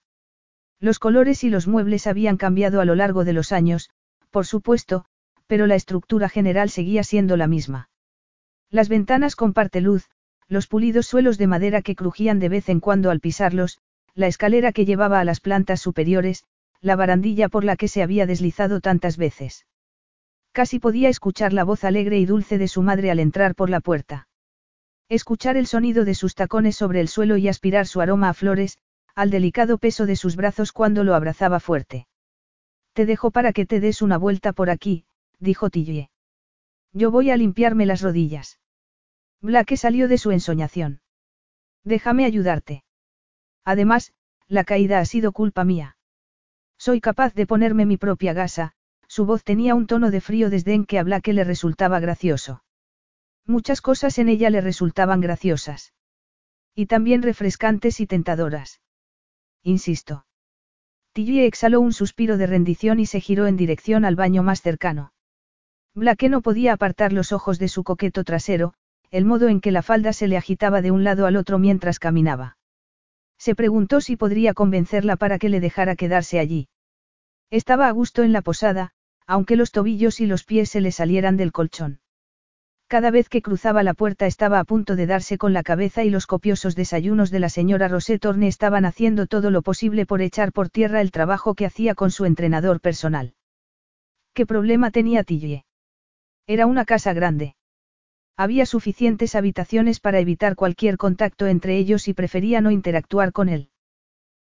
Los 0.80 1.00
colores 1.00 1.44
y 1.44 1.50
los 1.50 1.68
muebles 1.68 2.08
habían 2.08 2.38
cambiado 2.38 2.82
a 2.82 2.86
lo 2.86 2.96
largo 2.96 3.26
de 3.26 3.34
los 3.34 3.52
años, 3.52 3.90
por 4.38 4.46
supuesto, 4.46 5.04
pero 5.48 5.66
la 5.66 5.74
estructura 5.74 6.30
general 6.30 6.70
seguía 6.70 7.04
siendo 7.04 7.38
la 7.38 7.48
misma. 7.48 7.90
Las 8.70 8.88
ventanas 8.88 9.36
con 9.36 9.52
parte 9.52 9.82
luz, 9.82 10.12
los 10.48 10.68
pulidos 10.68 11.08
suelos 11.08 11.40
de 11.40 11.48
madera 11.48 11.82
que 11.82 11.96
crujían 11.96 12.38
de 12.38 12.48
vez 12.48 12.70
en 12.70 12.80
cuando 12.80 13.10
al 13.10 13.20
pisarlos, 13.20 13.80
la 14.14 14.28
escalera 14.28 14.74
que 14.74 14.86
llevaba 14.86 15.20
a 15.20 15.24
las 15.24 15.40
plantas 15.40 15.82
superiores, 15.82 16.44
la 16.82 16.96
barandilla 16.96 17.50
por 17.50 17.64
la 17.64 17.78
que 17.78 17.88
se 17.88 18.04
había 18.04 18.28
deslizado 18.28 18.80
tantas 18.80 19.18
veces. 19.18 19.66
Casi 20.52 20.78
podía 20.78 21.10
escuchar 21.10 21.52
la 21.52 21.64
voz 21.64 21.84
alegre 21.84 22.20
y 22.20 22.28
dulce 22.28 22.60
de 22.60 22.68
su 22.68 22.84
madre 22.84 23.10
al 23.10 23.20
entrar 23.20 23.56
por 23.56 23.72
la 23.72 23.80
puerta. 23.80 24.28
Escuchar 25.10 25.58
el 25.58 25.66
sonido 25.66 26.06
de 26.06 26.14
sus 26.14 26.36
tacones 26.36 26.76
sobre 26.76 27.02
el 27.02 27.08
suelo 27.08 27.38
y 27.38 27.48
aspirar 27.48 27.88
su 27.88 28.02
aroma 28.02 28.30
a 28.30 28.36
flores, 28.36 28.78
al 29.16 29.32
delicado 29.32 29.80
peso 29.80 30.06
de 30.06 30.16
sus 30.16 30.36
brazos 30.36 30.72
cuando 30.72 31.04
lo 31.04 31.16
abrazaba 31.16 31.60
fuerte. 31.60 32.06
Te 32.98 33.06
dejo 33.06 33.30
para 33.30 33.54
que 33.54 33.68
te 33.68 33.80
des 33.80 34.02
una 34.02 34.18
vuelta 34.18 34.54
por 34.54 34.72
aquí, 34.72 35.06
dijo 35.38 35.70
Tillie. 35.70 36.10
Yo 36.94 37.12
voy 37.12 37.30
a 37.30 37.38
limpiarme 37.38 37.86
las 37.86 38.02
rodillas. 38.02 38.60
Blake 39.40 39.78
salió 39.78 40.08
de 40.08 40.18
su 40.18 40.32
ensoñación. 40.32 41.02
Déjame 41.84 42.26
ayudarte. 42.26 42.84
Además, 43.64 44.14
la 44.48 44.64
caída 44.64 44.98
ha 44.98 45.06
sido 45.06 45.32
culpa 45.32 45.64
mía. 45.64 45.96
Soy 46.80 47.00
capaz 47.00 47.36
de 47.36 47.46
ponerme 47.46 47.86
mi 47.86 47.98
propia 47.98 48.34
gasa, 48.34 48.72
su 49.08 49.28
voz 49.28 49.44
tenía 49.44 49.76
un 49.76 49.86
tono 49.86 50.10
de 50.10 50.20
frío 50.20 50.50
desdén 50.50 50.84
que 50.84 50.98
a 50.98 51.22
que 51.22 51.34
le 51.34 51.44
resultaba 51.44 52.00
gracioso. 52.00 52.64
Muchas 53.46 53.80
cosas 53.80 54.18
en 54.18 54.28
ella 54.28 54.50
le 54.50 54.62
resultaban 54.62 55.22
graciosas. 55.22 55.94
Y 56.74 56.88
también 56.88 57.22
refrescantes 57.22 58.00
y 58.00 58.08
tentadoras. 58.08 58.82
Insisto. 59.62 60.26
Tilly 61.18 61.42
exhaló 61.42 61.82
un 61.82 61.94
suspiro 61.94 62.38
de 62.38 62.46
rendición 62.46 63.00
y 63.00 63.08
se 63.08 63.20
giró 63.20 63.48
en 63.48 63.58
dirección 63.58 64.06
al 64.06 64.16
baño 64.16 64.44
más 64.44 64.62
cercano. 64.62 65.14
Blake 65.96 66.30
no 66.30 66.44
podía 66.44 66.74
apartar 66.74 67.12
los 67.12 67.32
ojos 67.32 67.58
de 67.58 67.70
su 67.70 67.84
coqueto 67.84 68.24
trasero, 68.24 68.76
el 69.10 69.26
modo 69.26 69.48
en 69.48 69.60
que 69.60 69.72
la 69.72 69.82
falda 69.82 70.14
se 70.14 70.28
le 70.28 70.38
agitaba 70.38 70.84
de 70.84 70.92
un 70.92 71.04
lado 71.04 71.26
al 71.26 71.36
otro 71.36 71.58
mientras 71.58 71.98
caminaba. 71.98 72.60
Se 73.40 73.56
preguntó 73.56 74.00
si 74.00 74.16
podría 74.16 74.54
convencerla 74.54 75.16
para 75.16 75.40
que 75.40 75.50
le 75.50 75.60
dejara 75.60 75.96
quedarse 75.96 76.38
allí. 76.38 76.70
Estaba 77.50 77.88
a 77.88 77.92
gusto 77.94 78.22
en 78.22 78.32
la 78.32 78.44
posada, 78.44 78.92
aunque 79.26 79.56
los 79.56 79.72
tobillos 79.72 80.20
y 80.20 80.28
los 80.28 80.44
pies 80.44 80.70
se 80.70 80.82
le 80.82 80.92
salieran 80.92 81.36
del 81.36 81.52
colchón. 81.52 82.00
Cada 82.88 83.12
vez 83.12 83.28
que 83.28 83.42
cruzaba 83.42 83.84
la 83.84 83.94
puerta 83.94 84.28
estaba 84.28 84.60
a 84.60 84.64
punto 84.64 84.96
de 84.96 85.08
darse 85.08 85.38
con 85.38 85.52
la 85.52 85.62
cabeza 85.62 86.06
y 86.06 86.10
los 86.10 86.26
copiosos 86.26 86.74
desayunos 86.74 87.32
de 87.32 87.40
la 87.40 87.50
señora 87.50 87.90
Rosé 87.90 88.18
Torne 88.18 88.48
estaban 88.48 88.86
haciendo 88.86 89.28
todo 89.28 89.52
lo 89.52 89.62
posible 89.62 90.06
por 90.06 90.22
echar 90.22 90.54
por 90.54 90.70
tierra 90.70 91.02
el 91.02 91.12
trabajo 91.12 91.54
que 91.54 91.66
hacía 91.66 91.96
con 91.96 92.12
su 92.12 92.24
entrenador 92.24 92.80
personal. 92.80 93.34
¿Qué 94.34 94.46
problema 94.46 94.90
tenía 94.92 95.24
Tillie? 95.24 95.66
Era 96.48 96.66
una 96.66 96.86
casa 96.86 97.12
grande. 97.12 97.56
Había 98.38 98.66
suficientes 98.66 99.36
habitaciones 99.36 100.00
para 100.00 100.20
evitar 100.20 100.56
cualquier 100.56 100.96
contacto 100.96 101.48
entre 101.48 101.78
ellos 101.78 102.08
y 102.08 102.14
prefería 102.14 102.62
no 102.62 102.72
interactuar 102.72 103.34
con 103.34 103.50
él. 103.50 103.70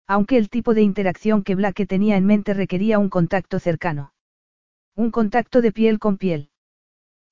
Aunque 0.07 0.37
el 0.37 0.49
tipo 0.49 0.73
de 0.73 0.81
interacción 0.81 1.43
que 1.43 1.53
Blake 1.53 1.85
tenía 1.85 2.17
en 2.17 2.25
mente 2.25 2.55
requería 2.55 2.97
un 2.97 3.09
contacto 3.09 3.59
cercano. 3.59 4.13
Un 4.95 5.11
contacto 5.11 5.61
de 5.61 5.71
piel 5.71 5.99
con 5.99 6.17
piel. 6.17 6.50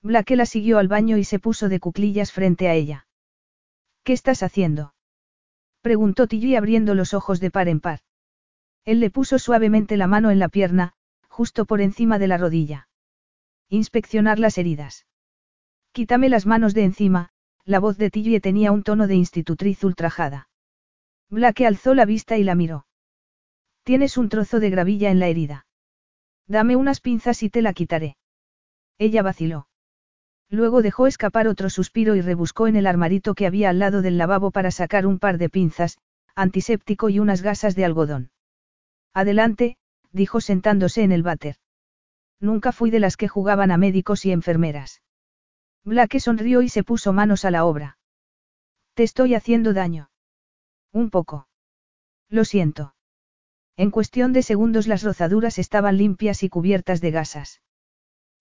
Blake 0.02 0.36
la 0.36 0.46
siguió 0.46 0.78
al 0.78 0.88
baño 0.88 1.18
y 1.18 1.24
se 1.24 1.38
puso 1.38 1.68
de 1.68 1.80
cuclillas 1.80 2.32
frente 2.32 2.68
a 2.68 2.74
ella. 2.74 3.06
¿Qué 4.02 4.12
estás 4.12 4.42
haciendo? 4.42 4.94
Preguntó 5.82 6.26
Tilly 6.26 6.56
abriendo 6.56 6.94
los 6.94 7.14
ojos 7.14 7.40
de 7.40 7.50
par 7.50 7.68
en 7.68 7.80
par. 7.80 8.00
Él 8.84 9.00
le 9.00 9.10
puso 9.10 9.38
suavemente 9.38 9.96
la 9.96 10.06
mano 10.06 10.30
en 10.30 10.38
la 10.38 10.48
pierna, 10.48 10.94
justo 11.28 11.66
por 11.66 11.80
encima 11.80 12.18
de 12.18 12.28
la 12.28 12.38
rodilla. 12.38 12.88
Inspeccionar 13.68 14.38
las 14.38 14.58
heridas. 14.58 15.06
Quítame 15.92 16.28
las 16.28 16.46
manos 16.46 16.74
de 16.74 16.84
encima, 16.84 17.30
la 17.64 17.78
voz 17.78 17.98
de 17.98 18.10
Tilly 18.10 18.40
tenía 18.40 18.72
un 18.72 18.82
tono 18.82 19.06
de 19.06 19.14
institutriz 19.14 19.84
ultrajada. 19.84 20.48
Blake 21.28 21.66
alzó 21.66 21.94
la 21.94 22.04
vista 22.04 22.36
y 22.36 22.44
la 22.44 22.54
miró. 22.54 22.86
Tienes 23.84 24.16
un 24.16 24.28
trozo 24.28 24.60
de 24.60 24.70
gravilla 24.70 25.10
en 25.10 25.18
la 25.20 25.28
herida. 25.28 25.66
Dame 26.46 26.74
unas 26.76 27.00
pinzas 27.00 27.42
y 27.42 27.50
te 27.50 27.62
la 27.62 27.72
quitaré. 27.72 28.16
Ella 28.98 29.22
vaciló. 29.22 29.69
Luego 30.50 30.82
dejó 30.82 31.06
escapar 31.06 31.46
otro 31.46 31.70
suspiro 31.70 32.16
y 32.16 32.20
rebuscó 32.20 32.66
en 32.66 32.74
el 32.74 32.88
armarito 32.88 33.34
que 33.34 33.46
había 33.46 33.70
al 33.70 33.78
lado 33.78 34.02
del 34.02 34.18
lavabo 34.18 34.50
para 34.50 34.72
sacar 34.72 35.06
un 35.06 35.20
par 35.20 35.38
de 35.38 35.48
pinzas, 35.48 35.98
antiséptico 36.34 37.08
y 37.08 37.20
unas 37.20 37.40
gasas 37.40 37.76
de 37.76 37.84
algodón. 37.84 38.30
Adelante, 39.14 39.76
dijo 40.10 40.40
sentándose 40.40 41.02
en 41.02 41.12
el 41.12 41.22
váter. 41.22 41.56
Nunca 42.40 42.72
fui 42.72 42.90
de 42.90 42.98
las 42.98 43.16
que 43.16 43.28
jugaban 43.28 43.70
a 43.70 43.76
médicos 43.76 44.24
y 44.26 44.32
enfermeras. 44.32 45.02
Blake 45.84 46.18
sonrió 46.18 46.62
y 46.62 46.68
se 46.68 46.82
puso 46.82 47.12
manos 47.12 47.44
a 47.44 47.50
la 47.50 47.64
obra. 47.64 47.98
Te 48.94 49.04
estoy 49.04 49.34
haciendo 49.34 49.72
daño. 49.72 50.10
Un 50.92 51.10
poco. 51.10 51.48
Lo 52.28 52.44
siento. 52.44 52.94
En 53.76 53.90
cuestión 53.90 54.32
de 54.32 54.42
segundos 54.42 54.88
las 54.88 55.02
rozaduras 55.02 55.58
estaban 55.58 55.96
limpias 55.96 56.42
y 56.42 56.48
cubiertas 56.48 57.00
de 57.00 57.12
gasas. 57.12 57.62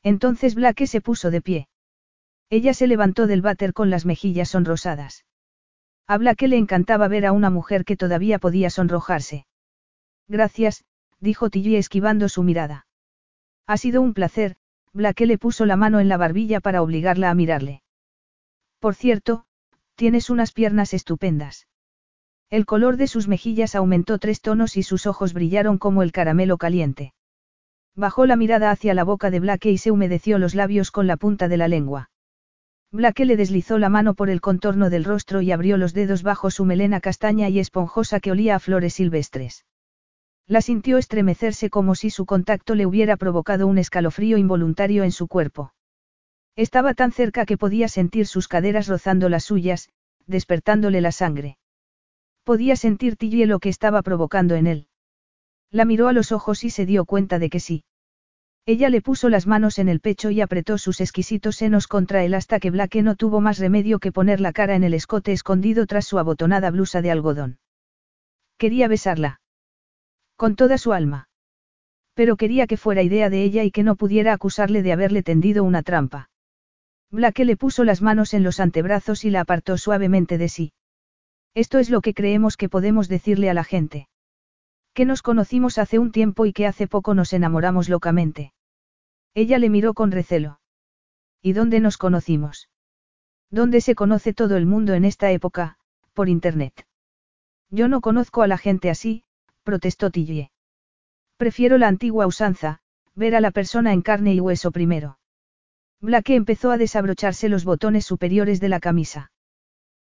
Entonces 0.02 0.56
Blake 0.56 0.88
se 0.88 1.02
puso 1.02 1.30
de 1.30 1.42
pie. 1.42 1.69
Ella 2.50 2.74
se 2.74 2.88
levantó 2.88 3.28
del 3.28 3.42
váter 3.42 3.74
con 3.74 3.90
las 3.90 4.06
mejillas 4.06 4.50
sonrosadas. 4.50 5.26
Habla 6.08 6.34
que 6.34 6.48
le 6.48 6.58
encantaba 6.58 7.08
ver 7.08 7.26
a 7.28 7.32
una 7.32 7.52
mujer 7.52 7.86
que 7.86 7.96
todavía 7.96 8.40
podía 8.40 8.72
sonrojarse. 8.72 9.46
Gracias, 10.28 10.84
dijo 11.20 11.50
Tilly 11.50 11.76
esquivando 11.76 12.28
su 12.30 12.42
mirada. 12.42 12.88
Ha 13.68 13.78
sido 13.78 14.02
un 14.02 14.16
placer, 14.16 14.56
Blake 14.94 15.28
le 15.28 15.38
puso 15.38 15.68
la 15.68 15.76
mano 15.76 16.00
en 16.00 16.10
la 16.10 16.18
barbilla 16.18 16.60
para 16.60 16.82
obligarla 16.82 17.30
a 17.30 17.36
mirarle. 17.36 17.84
Por 18.80 18.96
cierto, 18.96 19.46
tienes 19.96 20.32
unas 20.32 20.52
piernas 20.52 20.96
estupendas. 20.96 21.68
El 22.50 22.66
color 22.66 22.98
de 22.98 23.06
sus 23.06 23.28
mejillas 23.28 23.76
aumentó 23.76 24.18
tres 24.18 24.42
tonos 24.42 24.76
y 24.76 24.82
sus 24.82 25.06
ojos 25.06 25.34
brillaron 25.34 25.78
como 25.78 26.02
el 26.02 26.12
caramelo 26.12 26.58
caliente. 26.58 27.14
Bajó 27.96 28.26
la 28.26 28.36
mirada 28.36 28.72
hacia 28.72 28.96
la 28.96 29.04
boca 29.04 29.30
de 29.30 29.40
Blake 29.40 29.70
y 29.70 29.78
se 29.78 29.92
humedeció 29.92 30.40
los 30.40 30.56
labios 30.56 30.90
con 30.90 31.06
la 31.06 31.18
punta 31.18 31.48
de 31.48 31.58
la 31.58 31.68
lengua. 31.68 32.10
Blake 32.92 33.26
le 33.26 33.38
deslizó 33.38 33.78
la 33.78 33.90
mano 33.90 34.16
por 34.16 34.32
el 34.32 34.42
contorno 34.42 34.90
del 34.90 35.04
rostro 35.04 35.42
y 35.42 35.52
abrió 35.52 35.78
los 35.78 35.94
dedos 35.94 36.24
bajo 36.24 36.50
su 36.50 36.66
melena 36.66 37.02
castaña 37.02 37.48
y 37.48 37.60
esponjosa 37.60 38.20
que 38.20 38.32
olía 38.32 38.56
a 38.56 38.60
flores 38.60 38.96
silvestres. 38.96 39.66
La 40.48 40.62
sintió 40.62 40.98
estremecerse 40.98 41.70
como 41.70 41.94
si 41.94 42.10
su 42.10 42.26
contacto 42.26 42.74
le 42.74 42.88
hubiera 42.88 43.18
provocado 43.18 43.68
un 43.68 43.78
escalofrío 43.78 44.40
involuntario 44.40 45.04
en 45.04 45.12
su 45.12 45.28
cuerpo. 45.28 45.74
Estaba 46.56 46.96
tan 46.96 47.12
cerca 47.12 47.46
que 47.46 47.58
podía 47.58 47.88
sentir 47.88 48.26
sus 48.26 48.48
caderas 48.48 48.88
rozando 48.88 49.30
las 49.30 49.44
suyas, 49.44 49.90
despertándole 50.26 51.02
la 51.02 51.12
sangre. 51.12 51.60
Podía 52.44 52.76
sentir 52.76 53.16
Tilly 53.16 53.46
lo 53.46 53.60
que 53.60 53.70
estaba 53.70 54.02
provocando 54.02 54.56
en 54.56 54.66
él. 54.66 54.88
La 55.70 55.86
miró 55.86 56.08
a 56.08 56.14
los 56.14 56.32
ojos 56.32 56.64
y 56.64 56.72
se 56.72 56.88
dio 56.88 57.06
cuenta 57.06 57.38
de 57.38 57.52
que 57.52 57.60
sí. 57.60 57.84
Ella 58.66 58.90
le 58.90 59.02
puso 59.02 59.30
las 59.30 59.48
manos 59.48 59.80
en 59.80 59.90
el 59.90 60.00
pecho 60.00 60.30
y 60.30 60.42
apretó 60.42 60.78
sus 60.78 61.02
exquisitos 61.02 61.56
senos 61.56 61.88
contra 61.88 62.24
él 62.24 62.34
hasta 62.34 62.60
que 62.60 62.70
Blake 62.70 63.02
no 63.02 63.16
tuvo 63.16 63.42
más 63.42 63.58
remedio 63.58 64.00
que 64.00 64.12
poner 64.12 64.42
la 64.42 64.54
cara 64.54 64.76
en 64.76 64.84
el 64.84 64.94
escote 64.94 65.32
escondido 65.32 65.88
tras 65.88 66.06
su 66.06 66.20
abotonada 66.20 66.70
blusa 66.70 67.02
de 67.02 67.12
algodón. 67.12 67.60
Quería 68.58 68.88
besarla. 68.88 69.40
Con 70.36 70.56
toda 70.56 70.78
su 70.78 70.94
alma. 70.94 71.30
Pero 72.14 72.36
quería 72.36 72.68
que 72.68 72.76
fuera 72.76 73.02
idea 73.02 73.30
de 73.30 73.44
ella 73.44 73.64
y 73.64 73.72
que 73.72 73.84
no 73.84 73.96
pudiera 73.96 74.34
acusarle 74.34 74.84
de 74.84 74.92
haberle 74.92 75.24
tendido 75.24 75.64
una 75.64 75.82
trampa. 75.82 76.30
Blake 77.10 77.46
le 77.46 77.56
puso 77.56 77.86
las 77.86 78.02
manos 78.02 78.34
en 78.34 78.44
los 78.44 78.60
antebrazos 78.60 79.24
y 79.24 79.30
la 79.30 79.42
apartó 79.42 79.78
suavemente 79.78 80.38
de 80.38 80.50
sí. 80.50 80.74
Esto 81.56 81.80
es 81.80 81.90
lo 81.90 82.02
que 82.02 82.14
creemos 82.14 82.58
que 82.58 82.70
podemos 82.70 83.08
decirle 83.08 83.50
a 83.50 83.54
la 83.54 83.64
gente. 83.64 84.09
Que 84.94 85.06
nos 85.06 85.22
conocimos 85.22 85.78
hace 85.78 86.00
un 86.00 86.12
tiempo 86.12 86.46
y 86.46 86.54
que 86.54 86.68
hace 86.68 86.88
poco 86.88 87.14
nos 87.14 87.34
enamoramos 87.34 87.90
locamente. 87.90 88.54
Ella 89.34 89.58
le 89.60 89.70
miró 89.70 89.94
con 89.94 90.12
recelo. 90.12 90.60
¿Y 91.42 91.54
dónde 91.54 91.80
nos 91.80 91.98
conocimos? 91.98 92.70
¿Dónde 93.50 93.82
se 93.82 93.96
conoce 93.96 94.34
todo 94.34 94.58
el 94.58 94.66
mundo 94.66 94.94
en 94.94 95.06
esta 95.06 95.32
época? 95.32 95.78
Por 96.14 96.30
Internet. 96.30 96.86
Yo 97.70 97.88
no 97.88 98.02
conozco 98.02 98.42
a 98.42 98.48
la 98.48 98.58
gente 98.58 98.90
así, 98.90 99.24
protestó 99.64 100.10
Tillie. 100.10 100.52
Prefiero 101.38 101.78
la 101.78 101.88
antigua 101.88 102.28
usanza, 102.28 102.80
ver 103.16 103.36
a 103.36 103.42
la 103.42 103.52
persona 103.52 103.94
en 103.94 104.02
carne 104.02 104.34
y 104.34 104.40
hueso 104.40 104.72
primero. 104.72 105.20
Blake 106.02 106.36
empezó 106.36 106.72
a 106.72 106.78
desabrocharse 106.78 107.50
los 107.50 107.66
botones 107.66 108.06
superiores 108.06 108.60
de 108.60 108.70
la 108.70 108.80
camisa. 108.80 109.32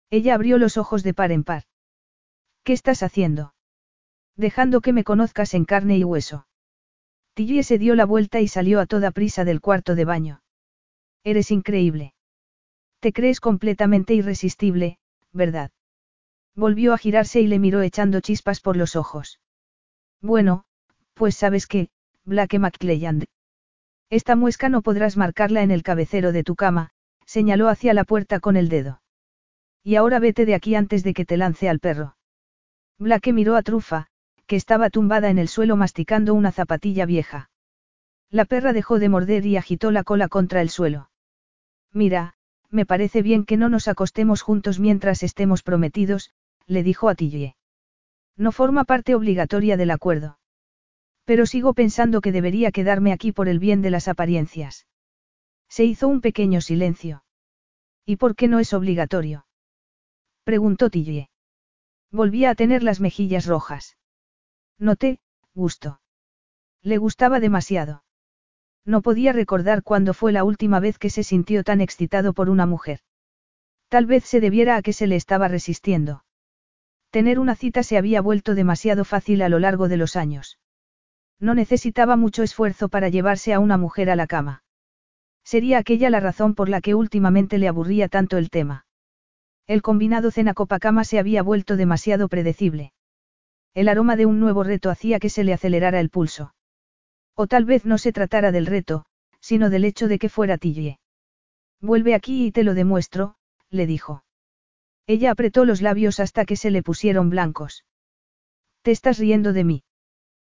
Ella 0.10 0.36
abrió 0.36 0.58
los 0.58 0.78
ojos 0.78 1.04
de 1.04 1.14
par 1.14 1.32
en 1.32 1.44
par. 1.44 1.64
¿Qué 2.64 2.74
estás 2.74 3.04
haciendo? 3.04 3.54
Dejando 4.38 4.82
que 4.82 4.94
me 4.94 5.04
conozcas 5.04 5.56
en 5.56 5.66
carne 5.66 5.98
y 5.98 6.04
hueso. 6.04 6.48
Tillie 7.34 7.64
se 7.64 7.80
dio 7.80 7.96
la 7.96 8.06
vuelta 8.06 8.40
y 8.40 8.48
salió 8.48 8.80
a 8.80 8.86
toda 8.86 9.12
prisa 9.12 9.44
del 9.46 9.62
cuarto 9.62 9.96
de 9.96 10.06
baño. 10.06 10.42
Eres 11.24 11.50
increíble. 11.52 12.14
Te 13.00 13.14
crees 13.14 13.40
completamente 13.40 14.14
irresistible, 14.14 15.00
¿verdad? 15.34 15.72
Volvió 16.56 16.94
a 16.94 16.98
girarse 16.98 17.42
y 17.42 17.48
le 17.48 17.60
miró 17.60 17.82
echando 17.82 18.22
chispas 18.22 18.60
por 18.60 18.78
los 18.78 18.96
ojos. 18.96 19.40
Bueno, 20.22 20.66
pues 21.14 21.36
sabes 21.36 21.68
que, 21.68 21.90
Blake 22.24 22.60
McClelland. 22.60 23.26
Esta 24.10 24.36
muesca 24.36 24.70
no 24.70 24.82
podrás 24.82 25.18
marcarla 25.18 25.64
en 25.64 25.72
el 25.72 25.84
cabecero 25.84 26.32
de 26.32 26.44
tu 26.44 26.56
cama, 26.56 26.92
señaló 27.26 27.70
hacia 27.70 27.94
la 27.94 28.04
puerta 28.04 28.40
con 28.40 28.56
el 28.56 28.70
dedo. 28.70 29.02
Y 29.84 29.96
ahora 29.96 30.20
vete 30.20 30.46
de 30.46 30.56
aquí 30.56 30.76
antes 30.76 31.04
de 31.04 31.14
que 31.14 31.26
te 31.26 31.38
lance 31.38 31.70
al 31.70 31.80
perro. 31.80 32.18
Blake 32.98 33.34
miró 33.34 33.56
a 33.56 33.64
Trufa, 33.64 34.10
que 34.48 34.56
estaba 34.56 34.90
tumbada 34.90 35.30
en 35.30 35.38
el 35.38 35.48
suelo 35.48 35.76
masticando 35.76 36.34
una 36.34 36.52
zapatilla 36.52 37.06
vieja. 37.06 37.50
La 38.30 38.46
perra 38.46 38.74
dejó 38.74 38.98
de 39.00 39.10
morder 39.10 39.46
y 39.46 39.58
agitó 39.58 39.92
la 39.92 40.04
cola 40.04 40.28
contra 40.28 40.62
el 40.62 40.70
suelo. 40.70 41.10
Mira, 41.94 42.34
me 42.70 42.86
parece 42.86 43.22
bien 43.22 43.46
que 43.46 43.58
no 43.58 43.70
nos 43.70 43.88
acostemos 43.88 44.42
juntos 44.42 44.80
mientras 44.80 45.24
estemos 45.24 45.64
prometidos, 45.64 46.32
le 46.66 46.84
dijo 46.84 47.10
a 47.10 47.16
Tillie. 47.16 47.56
No 48.36 48.52
forma 48.52 48.84
parte 48.84 49.16
obligatoria 49.16 49.78
del 49.78 49.92
acuerdo. 49.92 50.40
Pero 51.26 51.46
sigo 51.46 51.74
pensando 51.74 52.22
que 52.22 52.32
debería 52.32 52.72
quedarme 52.72 53.12
aquí 53.12 53.32
por 53.32 53.50
el 53.50 53.60
bien 53.60 53.82
de 53.82 53.90
las 53.90 54.08
apariencias. 54.08 54.88
Se 55.70 55.84
hizo 55.84 56.08
un 56.08 56.22
pequeño 56.22 56.62
silencio. 56.62 57.24
¿Y 58.06 58.16
por 58.16 58.36
qué 58.36 58.48
no 58.48 58.60
es 58.60 58.74
obligatorio? 58.74 59.46
Preguntó 60.44 60.90
Tillie. 60.90 61.30
Volvía 62.12 62.52
a 62.52 62.56
tener 62.56 62.84
las 62.84 63.02
mejillas 63.02 63.46
rojas. 63.46 63.98
Noté, 64.80 65.20
gusto. 65.54 66.00
Le 66.84 66.98
gustaba 66.98 67.40
demasiado. 67.40 68.04
No 68.86 69.02
podía 69.02 69.34
recordar 69.34 69.84
cuándo 69.84 70.14
fue 70.14 70.32
la 70.32 70.44
última 70.44 70.80
vez 70.80 70.98
que 70.98 71.10
se 71.10 71.24
sintió 71.24 71.64
tan 71.64 71.82
excitado 71.82 72.34
por 72.34 72.50
una 72.50 72.66
mujer. 72.66 73.00
Tal 73.90 74.06
vez 74.06 74.24
se 74.24 74.40
debiera 74.40 74.76
a 74.76 74.82
que 74.82 74.94
se 74.94 75.08
le 75.08 75.16
estaba 75.16 75.48
resistiendo. 75.48 76.24
Tener 77.10 77.40
una 77.40 77.56
cita 77.56 77.84
se 77.84 77.98
había 77.98 78.22
vuelto 78.22 78.54
demasiado 78.54 79.04
fácil 79.04 79.42
a 79.42 79.50
lo 79.50 79.60
largo 79.60 79.88
de 79.88 79.98
los 79.98 80.16
años. 80.16 80.60
No 81.40 81.54
necesitaba 81.54 82.16
mucho 82.16 82.44
esfuerzo 82.44 82.90
para 82.90 83.10
llevarse 83.10 83.54
a 83.54 83.60
una 83.60 83.78
mujer 83.78 84.10
a 84.10 84.16
la 84.16 84.28
cama. 84.28 84.64
Sería 85.44 85.78
aquella 85.78 86.10
la 86.10 86.20
razón 86.20 86.56
por 86.56 86.70
la 86.70 86.82
que 86.82 86.96
últimamente 86.96 87.58
le 87.58 87.68
aburría 87.68 88.10
tanto 88.10 88.38
el 88.38 88.50
tema. 88.50 88.86
El 89.66 89.82
combinado 89.82 90.32
cena-copa-cama 90.32 91.04
se 91.04 91.20
había 91.20 91.44
vuelto 91.44 91.78
demasiado 91.78 92.28
predecible. 92.28 92.94
El 93.78 93.90
aroma 93.90 94.16
de 94.16 94.26
un 94.26 94.40
nuevo 94.40 94.64
reto 94.64 94.90
hacía 94.90 95.20
que 95.20 95.30
se 95.30 95.44
le 95.44 95.54
acelerara 95.54 96.00
el 96.00 96.10
pulso. 96.10 96.56
O 97.36 97.46
tal 97.46 97.64
vez 97.64 97.86
no 97.86 98.00
se 98.00 98.12
tratara 98.12 98.52
del 98.52 98.66
reto, 98.66 99.06
sino 99.40 99.70
del 99.70 99.86
hecho 99.86 100.08
de 100.08 100.18
que 100.18 100.30
fuera 100.30 100.58
Tillie. 100.58 101.00
Vuelve 101.80 102.16
aquí 102.16 102.48
y 102.48 102.52
te 102.52 102.64
lo 102.64 102.74
demuestro, 102.74 103.36
le 103.70 103.86
dijo. 103.86 104.24
Ella 105.06 105.30
apretó 105.30 105.64
los 105.64 105.84
labios 105.84 106.20
hasta 106.20 106.44
que 106.44 106.56
se 106.56 106.72
le 106.72 106.82
pusieron 106.82 107.30
blancos. 107.30 107.86
Te 108.82 108.90
estás 108.90 109.20
riendo 109.20 109.54
de 109.54 109.64
mí. 109.64 109.84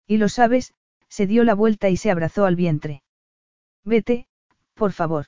Y 0.07 0.15
lo 0.15 0.29
sabes, 0.29 0.73
se 1.09 1.27
dio 1.27 1.43
la 1.43 1.55
vuelta 1.55 1.89
y 1.89 1.97
se 1.97 2.11
abrazó 2.11 2.45
al 2.45 2.55
vientre. 2.55 3.03
Vete, 3.83 4.27
por 4.75 4.93
favor. 4.93 5.25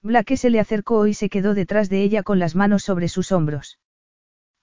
Blake 0.00 0.36
se 0.36 0.48
le 0.48 0.60
acercó 0.60 1.08
y 1.08 1.14
se 1.14 1.28
quedó 1.28 1.54
detrás 1.54 1.88
de 1.88 2.04
ella 2.04 2.22
con 2.22 2.38
las 2.38 2.54
manos 2.54 2.84
sobre 2.84 3.08
sus 3.08 3.32
hombros. 3.32 3.80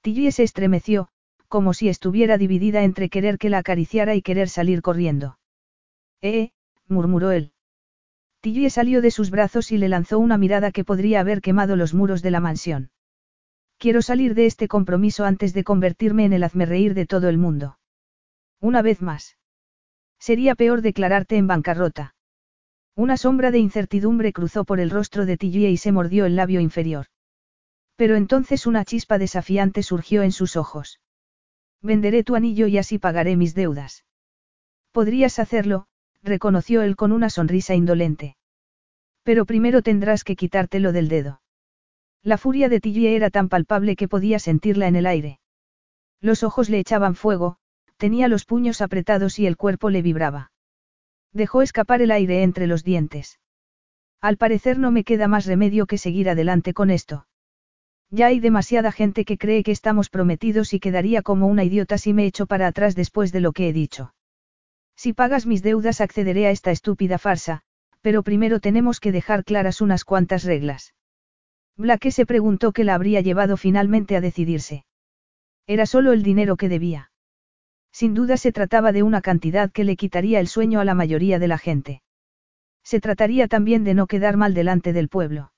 Tilly 0.01 0.31
se 0.31 0.43
estremeció, 0.43 1.09
como 1.47 1.73
si 1.73 1.89
estuviera 1.89 2.37
dividida 2.37 2.83
entre 2.83 3.09
querer 3.09 3.37
que 3.37 3.49
la 3.49 3.59
acariciara 3.59 4.15
y 4.15 4.21
querer 4.21 4.49
salir 4.49 4.81
corriendo. 4.81 5.39
Eh, 6.21 6.51
murmuró 6.87 7.31
él. 7.31 7.53
Tilly 8.41 8.69
salió 8.69 9.01
de 9.01 9.11
sus 9.11 9.29
brazos 9.31 9.71
y 9.71 9.77
le 9.77 9.89
lanzó 9.89 10.19
una 10.19 10.37
mirada 10.37 10.71
que 10.71 10.83
podría 10.83 11.19
haber 11.19 11.41
quemado 11.41 11.75
los 11.75 11.93
muros 11.93 12.21
de 12.21 12.31
la 12.31 12.39
mansión. 12.39 12.91
Quiero 13.77 14.01
salir 14.01 14.35
de 14.35 14.45
este 14.45 14.67
compromiso 14.67 15.25
antes 15.25 15.53
de 15.53 15.63
convertirme 15.63 16.25
en 16.25 16.33
el 16.33 16.43
hazmerreír 16.43 16.93
de 16.93 17.05
todo 17.05 17.29
el 17.29 17.37
mundo. 17.37 17.77
Una 18.59 18.81
vez 18.81 19.01
más. 19.01 19.37
Sería 20.19 20.55
peor 20.55 20.81
declararte 20.81 21.37
en 21.37 21.47
bancarrota. 21.47 22.15
Una 22.95 23.17
sombra 23.17 23.51
de 23.51 23.59
incertidumbre 23.59 24.33
cruzó 24.33 24.65
por 24.65 24.79
el 24.79 24.89
rostro 24.89 25.27
de 25.27 25.37
Tilly 25.37 25.67
y 25.67 25.77
se 25.77 25.91
mordió 25.91 26.25
el 26.25 26.35
labio 26.35 26.59
inferior. 26.59 27.07
Pero 27.95 28.15
entonces 28.15 28.65
una 28.65 28.85
chispa 28.85 29.19
desafiante 29.19 29.83
surgió 29.83 30.23
en 30.23 30.31
sus 30.31 30.55
ojos. 30.55 30.99
Venderé 31.81 32.23
tu 32.23 32.35
anillo 32.35 32.67
y 32.67 32.77
así 32.77 32.99
pagaré 32.99 33.35
mis 33.35 33.53
deudas. 33.55 34.05
Podrías 34.91 35.39
hacerlo, 35.39 35.87
reconoció 36.23 36.81
él 36.81 36.95
con 36.95 37.11
una 37.11 37.29
sonrisa 37.29 37.75
indolente. 37.75 38.35
Pero 39.23 39.45
primero 39.45 39.81
tendrás 39.81 40.23
que 40.23 40.35
quitártelo 40.35 40.91
del 40.91 41.07
dedo. 41.07 41.41
La 42.23 42.37
furia 42.37 42.69
de 42.69 42.79
Tilly 42.79 43.07
era 43.07 43.29
tan 43.29 43.49
palpable 43.49 43.95
que 43.95 44.07
podía 44.07 44.39
sentirla 44.39 44.87
en 44.87 44.95
el 44.95 45.05
aire. 45.05 45.39
Los 46.19 46.43
ojos 46.43 46.69
le 46.69 46.79
echaban 46.79 47.15
fuego, 47.15 47.57
tenía 47.97 48.27
los 48.27 48.45
puños 48.45 48.81
apretados 48.81 49.39
y 49.39 49.45
el 49.45 49.57
cuerpo 49.57 49.89
le 49.89 50.01
vibraba. 50.01 50.51
Dejó 51.31 51.61
escapar 51.61 52.01
el 52.01 52.11
aire 52.11 52.43
entre 52.43 52.67
los 52.67 52.83
dientes. 52.83 53.39
Al 54.19 54.37
parecer 54.37 54.79
no 54.79 54.91
me 54.91 55.03
queda 55.03 55.27
más 55.27 55.45
remedio 55.45 55.85
que 55.85 55.97
seguir 55.97 56.29
adelante 56.29 56.73
con 56.73 56.89
esto. 56.89 57.27
Ya 58.09 58.27
hay 58.27 58.39
demasiada 58.39 58.91
gente 58.91 59.25
que 59.25 59.37
cree 59.37 59.63
que 59.63 59.71
estamos 59.71 60.09
prometidos 60.09 60.73
y 60.73 60.79
quedaría 60.79 61.21
como 61.21 61.47
una 61.47 61.63
idiota 61.63 61.97
si 61.97 62.13
me 62.13 62.25
echo 62.25 62.45
para 62.45 62.67
atrás 62.67 62.95
después 62.95 63.31
de 63.31 63.41
lo 63.41 63.51
que 63.51 63.67
he 63.67 63.73
dicho. 63.73 64.13
Si 64.95 65.13
pagas 65.13 65.45
mis 65.45 65.61
deudas 65.61 65.99
accederé 65.99 66.47
a 66.47 66.51
esta 66.51 66.71
estúpida 66.71 67.17
farsa, 67.17 67.61
pero 68.01 68.23
primero 68.23 68.59
tenemos 68.59 68.99
que 68.99 69.11
dejar 69.11 69.43
claras 69.43 69.81
unas 69.81 70.05
cuantas 70.05 70.43
reglas. 70.43 70.93
Blake 71.75 72.11
se 72.11 72.25
preguntó 72.25 72.71
qué 72.71 72.83
la 72.83 72.95
habría 72.95 73.21
llevado 73.21 73.57
finalmente 73.57 74.15
a 74.15 74.21
decidirse. 74.21 74.85
Era 75.67 75.85
solo 75.85 76.13
el 76.13 76.23
dinero 76.23 76.55
que 76.55 76.69
debía. 76.69 77.11
Sin 77.91 78.13
duda 78.13 78.37
se 78.37 78.51
trataba 78.51 78.91
de 78.91 79.03
una 79.03 79.21
cantidad 79.21 79.71
que 79.71 79.83
le 79.83 79.97
quitaría 79.97 80.39
el 80.39 80.47
sueño 80.47 80.79
a 80.79 80.85
la 80.85 80.93
mayoría 80.93 81.39
de 81.39 81.47
la 81.47 81.57
gente. 81.57 82.01
Se 82.83 83.01
trataría 83.01 83.47
también 83.47 83.83
de 83.83 83.93
no 83.93 84.07
quedar 84.07 84.37
mal 84.37 84.53
delante 84.53 84.93
del 84.93 85.09
pueblo. 85.09 85.51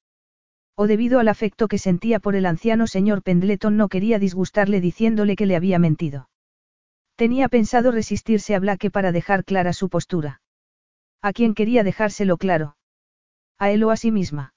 O 0.82 0.88
debido 0.88 1.20
al 1.20 1.28
afecto 1.28 1.68
que 1.68 1.78
sentía 1.78 2.22
por 2.22 2.38
el 2.38 2.46
anciano 2.46 2.88
señor 2.88 3.22
Pendleton 3.22 3.76
no 3.76 3.90
quería 3.90 4.18
disgustarle 4.18 4.80
diciéndole 4.80 5.36
que 5.36 5.46
le 5.46 5.58
había 5.58 5.78
mentido. 5.78 6.30
Tenía 7.18 7.50
pensado 7.50 7.92
resistirse 7.92 8.56
a 8.56 8.60
Blake 8.60 8.90
para 8.90 9.12
dejar 9.12 9.44
clara 9.44 9.74
su 9.74 9.90
postura. 9.90 10.42
¿A 11.22 11.34
quién 11.34 11.54
quería 11.54 11.84
dejárselo 11.84 12.38
claro? 12.38 12.78
A 13.58 13.72
él 13.72 13.84
o 13.84 13.92
a 13.92 13.98
sí 13.98 14.10
misma. 14.10 14.54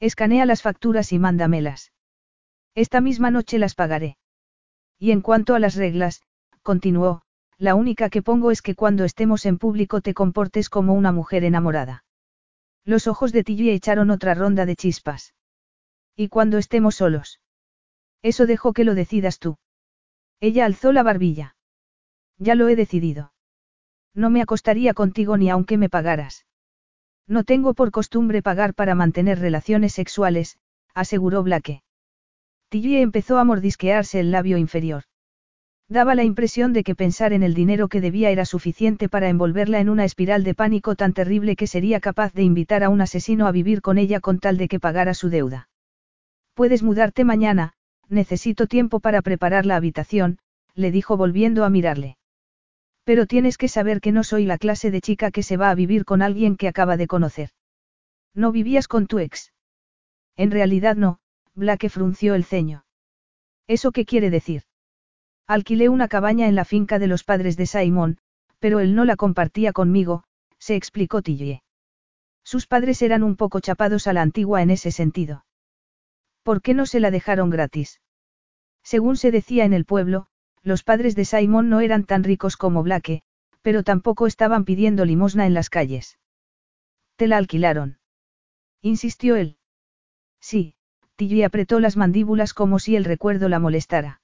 Escanea 0.00 0.46
las 0.46 0.62
facturas 0.62 1.12
y 1.12 1.18
mándamelas. 1.18 1.92
Esta 2.74 3.02
misma 3.02 3.30
noche 3.30 3.58
las 3.58 3.74
pagaré. 3.74 4.16
Y 4.98 5.10
en 5.10 5.20
cuanto 5.20 5.54
a 5.54 5.58
las 5.58 5.74
reglas, 5.74 6.22
continuó, 6.62 7.20
la 7.58 7.74
única 7.74 8.08
que 8.08 8.22
pongo 8.22 8.50
es 8.50 8.62
que 8.62 8.74
cuando 8.74 9.04
estemos 9.04 9.44
en 9.44 9.58
público 9.58 10.00
te 10.00 10.14
comportes 10.14 10.70
como 10.70 10.94
una 10.94 11.12
mujer 11.12 11.44
enamorada. 11.44 12.03
Los 12.84 13.06
ojos 13.06 13.32
de 13.32 13.44
Tilly 13.44 13.70
echaron 13.70 14.10
otra 14.10 14.34
ronda 14.34 14.66
de 14.66 14.76
chispas. 14.76 15.34
¿Y 16.16 16.28
cuando 16.28 16.58
estemos 16.58 16.96
solos? 16.96 17.40
Eso 18.22 18.46
dejo 18.46 18.72
que 18.72 18.84
lo 18.84 18.94
decidas 18.94 19.38
tú. 19.38 19.56
Ella 20.40 20.66
alzó 20.66 20.92
la 20.92 21.02
barbilla. 21.02 21.56
Ya 22.38 22.54
lo 22.54 22.68
he 22.68 22.76
decidido. 22.76 23.32
No 24.14 24.30
me 24.30 24.42
acostaría 24.42 24.94
contigo 24.94 25.36
ni 25.36 25.50
aunque 25.50 25.78
me 25.78 25.88
pagaras. 25.88 26.46
No 27.26 27.44
tengo 27.44 27.74
por 27.74 27.90
costumbre 27.90 28.42
pagar 28.42 28.74
para 28.74 28.94
mantener 28.94 29.38
relaciones 29.38 29.94
sexuales, 29.94 30.58
aseguró 30.94 31.42
Blake. 31.42 31.82
Tilly 32.68 32.98
empezó 32.98 33.38
a 33.38 33.44
mordisquearse 33.44 34.20
el 34.20 34.30
labio 34.30 34.58
inferior. 34.58 35.04
Daba 35.88 36.14
la 36.14 36.24
impresión 36.24 36.72
de 36.72 36.82
que 36.82 36.94
pensar 36.94 37.32
en 37.34 37.42
el 37.42 37.52
dinero 37.52 37.88
que 37.88 38.00
debía 38.00 38.30
era 38.30 38.46
suficiente 38.46 39.08
para 39.08 39.28
envolverla 39.28 39.80
en 39.80 39.90
una 39.90 40.04
espiral 40.04 40.42
de 40.42 40.54
pánico 40.54 40.94
tan 40.94 41.12
terrible 41.12 41.56
que 41.56 41.66
sería 41.66 42.00
capaz 42.00 42.32
de 42.32 42.42
invitar 42.42 42.82
a 42.82 42.88
un 42.88 43.02
asesino 43.02 43.46
a 43.46 43.52
vivir 43.52 43.82
con 43.82 43.98
ella 43.98 44.20
con 44.20 44.38
tal 44.38 44.56
de 44.56 44.68
que 44.68 44.80
pagara 44.80 45.12
su 45.12 45.28
deuda. 45.28 45.68
Puedes 46.54 46.82
mudarte 46.82 47.24
mañana, 47.24 47.74
necesito 48.08 48.66
tiempo 48.66 49.00
para 49.00 49.20
preparar 49.20 49.66
la 49.66 49.76
habitación, 49.76 50.38
le 50.74 50.90
dijo 50.90 51.18
volviendo 51.18 51.64
a 51.64 51.70
mirarle. 51.70 52.16
Pero 53.04 53.26
tienes 53.26 53.58
que 53.58 53.68
saber 53.68 54.00
que 54.00 54.12
no 54.12 54.24
soy 54.24 54.46
la 54.46 54.56
clase 54.56 54.90
de 54.90 55.02
chica 55.02 55.30
que 55.30 55.42
se 55.42 55.58
va 55.58 55.68
a 55.68 55.74
vivir 55.74 56.06
con 56.06 56.22
alguien 56.22 56.56
que 56.56 56.68
acaba 56.68 56.96
de 56.96 57.06
conocer. 57.06 57.50
¿No 58.34 58.52
vivías 58.52 58.88
con 58.88 59.06
tu 59.06 59.18
ex? 59.18 59.52
En 60.36 60.50
realidad 60.50 60.96
no, 60.96 61.18
Blake 61.54 61.90
frunció 61.90 62.34
el 62.34 62.44
ceño. 62.44 62.86
¿Eso 63.66 63.92
qué 63.92 64.06
quiere 64.06 64.30
decir? 64.30 64.62
Alquilé 65.46 65.88
una 65.88 66.08
cabaña 66.08 66.48
en 66.48 66.54
la 66.54 66.64
finca 66.64 66.98
de 66.98 67.06
los 67.06 67.22
padres 67.22 67.56
de 67.56 67.66
Simon, 67.66 68.18
pero 68.58 68.80
él 68.80 68.94
no 68.94 69.04
la 69.04 69.16
compartía 69.16 69.72
conmigo, 69.72 70.24
se 70.58 70.74
explicó 70.74 71.20
Tillie. 71.20 71.62
Sus 72.42 72.66
padres 72.66 73.02
eran 73.02 73.22
un 73.22 73.36
poco 73.36 73.60
chapados 73.60 74.06
a 74.06 74.12
la 74.14 74.22
antigua 74.22 74.62
en 74.62 74.70
ese 74.70 74.90
sentido. 74.90 75.44
¿Por 76.42 76.62
qué 76.62 76.72
no 76.72 76.86
se 76.86 77.00
la 77.00 77.10
dejaron 77.10 77.50
gratis? 77.50 78.00
Según 78.82 79.16
se 79.16 79.30
decía 79.30 79.64
en 79.64 79.74
el 79.74 79.84
pueblo, 79.84 80.28
los 80.62 80.82
padres 80.82 81.14
de 81.14 81.26
Simon 81.26 81.68
no 81.68 81.80
eran 81.80 82.04
tan 82.04 82.24
ricos 82.24 82.56
como 82.56 82.82
Blake, 82.82 83.22
pero 83.60 83.82
tampoco 83.82 84.26
estaban 84.26 84.64
pidiendo 84.64 85.04
limosna 85.04 85.46
en 85.46 85.54
las 85.54 85.68
calles. 85.68 86.18
¿Te 87.16 87.26
la 87.26 87.36
alquilaron? 87.36 87.98
insistió 88.80 89.36
él. 89.36 89.58
Sí, 90.40 90.74
Tilly 91.16 91.42
apretó 91.42 91.80
las 91.80 91.96
mandíbulas 91.96 92.54
como 92.54 92.78
si 92.78 92.96
el 92.96 93.04
recuerdo 93.04 93.48
la 93.48 93.58
molestara. 93.58 94.20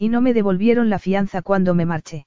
Y 0.00 0.08
no 0.08 0.22
me 0.22 0.32
devolvieron 0.32 0.88
la 0.88 0.98
fianza 0.98 1.42
cuando 1.42 1.74
me 1.74 1.84
marché. 1.84 2.26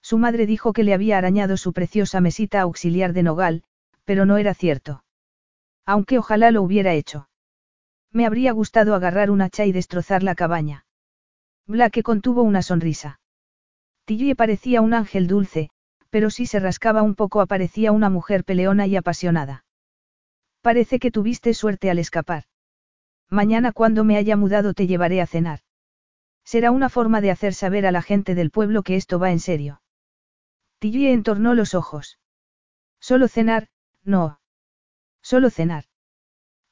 Su 0.00 0.16
madre 0.16 0.46
dijo 0.46 0.72
que 0.72 0.84
le 0.84 0.94
había 0.94 1.18
arañado 1.18 1.56
su 1.56 1.72
preciosa 1.72 2.20
mesita 2.20 2.60
auxiliar 2.60 3.12
de 3.12 3.24
nogal, 3.24 3.64
pero 4.04 4.26
no 4.26 4.38
era 4.38 4.54
cierto. 4.54 5.02
Aunque 5.84 6.18
ojalá 6.18 6.52
lo 6.52 6.62
hubiera 6.62 6.92
hecho. 6.92 7.28
Me 8.12 8.26
habría 8.26 8.52
gustado 8.52 8.94
agarrar 8.94 9.32
un 9.32 9.42
hacha 9.42 9.64
y 9.64 9.72
destrozar 9.72 10.22
la 10.22 10.36
cabaña. 10.36 10.86
Blake 11.66 12.04
contuvo 12.04 12.42
una 12.42 12.62
sonrisa. 12.62 13.18
Tilly 14.04 14.36
parecía 14.36 14.80
un 14.80 14.94
ángel 14.94 15.26
dulce, 15.26 15.70
pero 16.10 16.30
si 16.30 16.46
se 16.46 16.60
rascaba 16.60 17.02
un 17.02 17.16
poco 17.16 17.40
aparecía 17.40 17.90
una 17.90 18.08
mujer 18.08 18.44
peleona 18.44 18.86
y 18.86 18.94
apasionada. 18.94 19.64
Parece 20.60 21.00
que 21.00 21.10
tuviste 21.10 21.54
suerte 21.54 21.90
al 21.90 21.98
escapar. 21.98 22.44
Mañana 23.30 23.72
cuando 23.72 24.04
me 24.04 24.16
haya 24.16 24.36
mudado 24.36 24.74
te 24.74 24.86
llevaré 24.86 25.20
a 25.20 25.26
cenar. 25.26 25.63
Será 26.44 26.70
una 26.70 26.88
forma 26.88 27.20
de 27.20 27.30
hacer 27.30 27.54
saber 27.54 27.86
a 27.86 27.92
la 27.92 28.02
gente 28.02 28.34
del 28.34 28.50
pueblo 28.50 28.82
que 28.82 28.96
esto 28.96 29.18
va 29.18 29.32
en 29.32 29.40
serio. 29.40 29.80
Tilly 30.78 31.08
entornó 31.08 31.54
los 31.54 31.74
ojos. 31.74 32.18
Solo 33.00 33.28
cenar, 33.28 33.68
no. 34.04 34.40
Solo 35.22 35.50
cenar. 35.50 35.84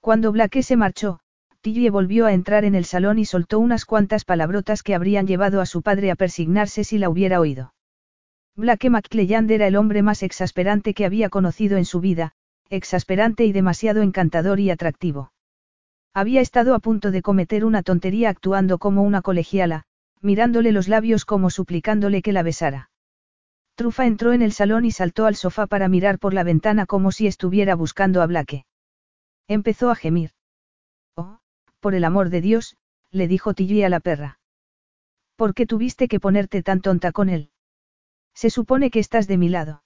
Cuando 0.01 0.33
Blake 0.33 0.63
se 0.63 0.77
marchó, 0.77 1.21
Tilly 1.63 1.89
volvió 1.89 2.27
a 2.27 2.33
entrar 2.33 2.65
en 2.65 2.75
el 2.75 2.85
salón 2.85 3.19
y 3.19 3.25
soltó 3.25 3.59
unas 3.59 3.85
cuantas 3.85 4.25
palabrotas 4.25 4.83
que 4.83 4.95
habrían 4.95 5.27
llevado 5.27 5.61
a 5.61 5.67
su 5.67 5.83
padre 5.83 6.11
a 6.11 6.17
persignarse 6.17 6.85
si 6.85 6.99
la 6.99 7.09
hubiera 7.09 7.41
oído. 7.41 7.73
Blake 8.55 8.91
McClelland 8.91 9.51
era 9.51 9.67
el 9.67 9.77
hombre 9.77 10.03
más 10.03 10.23
exasperante 10.23 10.93
que 10.93 11.07
había 11.07 11.31
conocido 11.31 11.79
en 11.79 11.87
su 11.87 12.01
vida, 12.01 12.33
exasperante 12.69 13.45
y 13.47 13.53
demasiado 13.53 14.03
encantador 14.03 14.61
y 14.61 14.71
atractivo. 14.71 15.32
Había 16.15 16.41
estado 16.41 16.75
a 16.75 16.79
punto 16.79 17.11
de 17.11 17.23
cometer 17.23 17.65
una 17.65 17.83
tontería 17.83 18.29
actuando 18.29 18.79
como 18.79 19.03
una 19.03 19.23
colegiala, 19.23 19.85
mirándole 20.21 20.71
los 20.73 20.89
labios 20.89 21.25
como 21.25 21.49
suplicándole 21.49 22.21
que 22.21 22.33
la 22.33 22.43
besara. 22.43 22.91
Trufa 23.75 24.07
entró 24.07 24.35
en 24.35 24.43
el 24.43 24.53
salón 24.53 24.85
y 24.85 24.91
saltó 24.91 25.25
al 25.25 25.37
sofá 25.37 25.67
para 25.67 25.89
mirar 25.89 26.19
por 26.19 26.35
la 26.35 26.45
ventana 26.45 26.85
como 26.85 27.13
si 27.13 27.27
estuviera 27.27 27.75
buscando 27.75 28.21
a 28.21 28.27
Blake. 28.27 28.67
Empezó 29.49 29.91
a 29.91 29.95
gemir. 29.95 30.33
Oh, 31.17 31.41
por 31.81 31.95
el 31.95 32.05
amor 32.05 32.29
de 32.29 32.43
Dios, 32.43 32.77
le 33.11 33.27
dijo 33.27 33.55
Tilly 33.55 33.83
a 33.83 33.89
la 33.89 34.01
perra. 34.01 34.39
¿Por 35.37 35.55
qué 35.55 35.67
tuviste 35.67 36.09
que 36.09 36.21
ponerte 36.21 36.63
tan 36.63 36.83
tonta 36.83 37.13
con 37.13 37.31
él? 37.31 37.51
Se 38.35 38.51
supone 38.51 38.91
que 38.91 39.01
estás 39.01 39.27
de 39.27 39.39
mi 39.39 39.49
lado. 39.49 39.83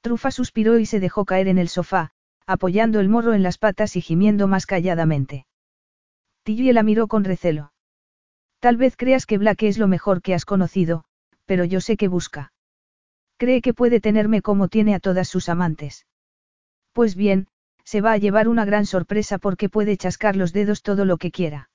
Trufa 0.00 0.30
suspiró 0.30 0.78
y 0.78 0.86
se 0.86 1.00
dejó 1.00 1.26
caer 1.26 1.48
en 1.48 1.58
el 1.58 1.68
sofá, 1.68 2.13
apoyando 2.46 3.00
el 3.00 3.08
morro 3.08 3.34
en 3.34 3.42
las 3.42 3.58
patas 3.58 3.96
y 3.96 4.00
gimiendo 4.00 4.46
más 4.48 4.66
calladamente. 4.66 5.46
Tilly 6.42 6.72
la 6.72 6.82
miró 6.82 7.08
con 7.08 7.24
recelo. 7.24 7.72
Tal 8.60 8.76
vez 8.76 8.96
creas 8.96 9.26
que 9.26 9.38
Black 9.38 9.62
es 9.62 9.78
lo 9.78 9.88
mejor 9.88 10.22
que 10.22 10.34
has 10.34 10.44
conocido, 10.44 11.04
pero 11.46 11.64
yo 11.64 11.80
sé 11.80 11.96
que 11.96 12.08
busca. 12.08 12.52
Cree 13.36 13.62
que 13.62 13.74
puede 13.74 14.00
tenerme 14.00 14.42
como 14.42 14.68
tiene 14.68 14.94
a 14.94 15.00
todas 15.00 15.28
sus 15.28 15.48
amantes. 15.48 16.06
Pues 16.92 17.16
bien, 17.16 17.48
se 17.84 18.00
va 18.00 18.12
a 18.12 18.18
llevar 18.18 18.48
una 18.48 18.64
gran 18.64 18.86
sorpresa 18.86 19.38
porque 19.38 19.68
puede 19.68 19.96
chascar 19.96 20.36
los 20.36 20.52
dedos 20.52 20.82
todo 20.82 21.04
lo 21.04 21.18
que 21.18 21.30
quiera. 21.30 21.70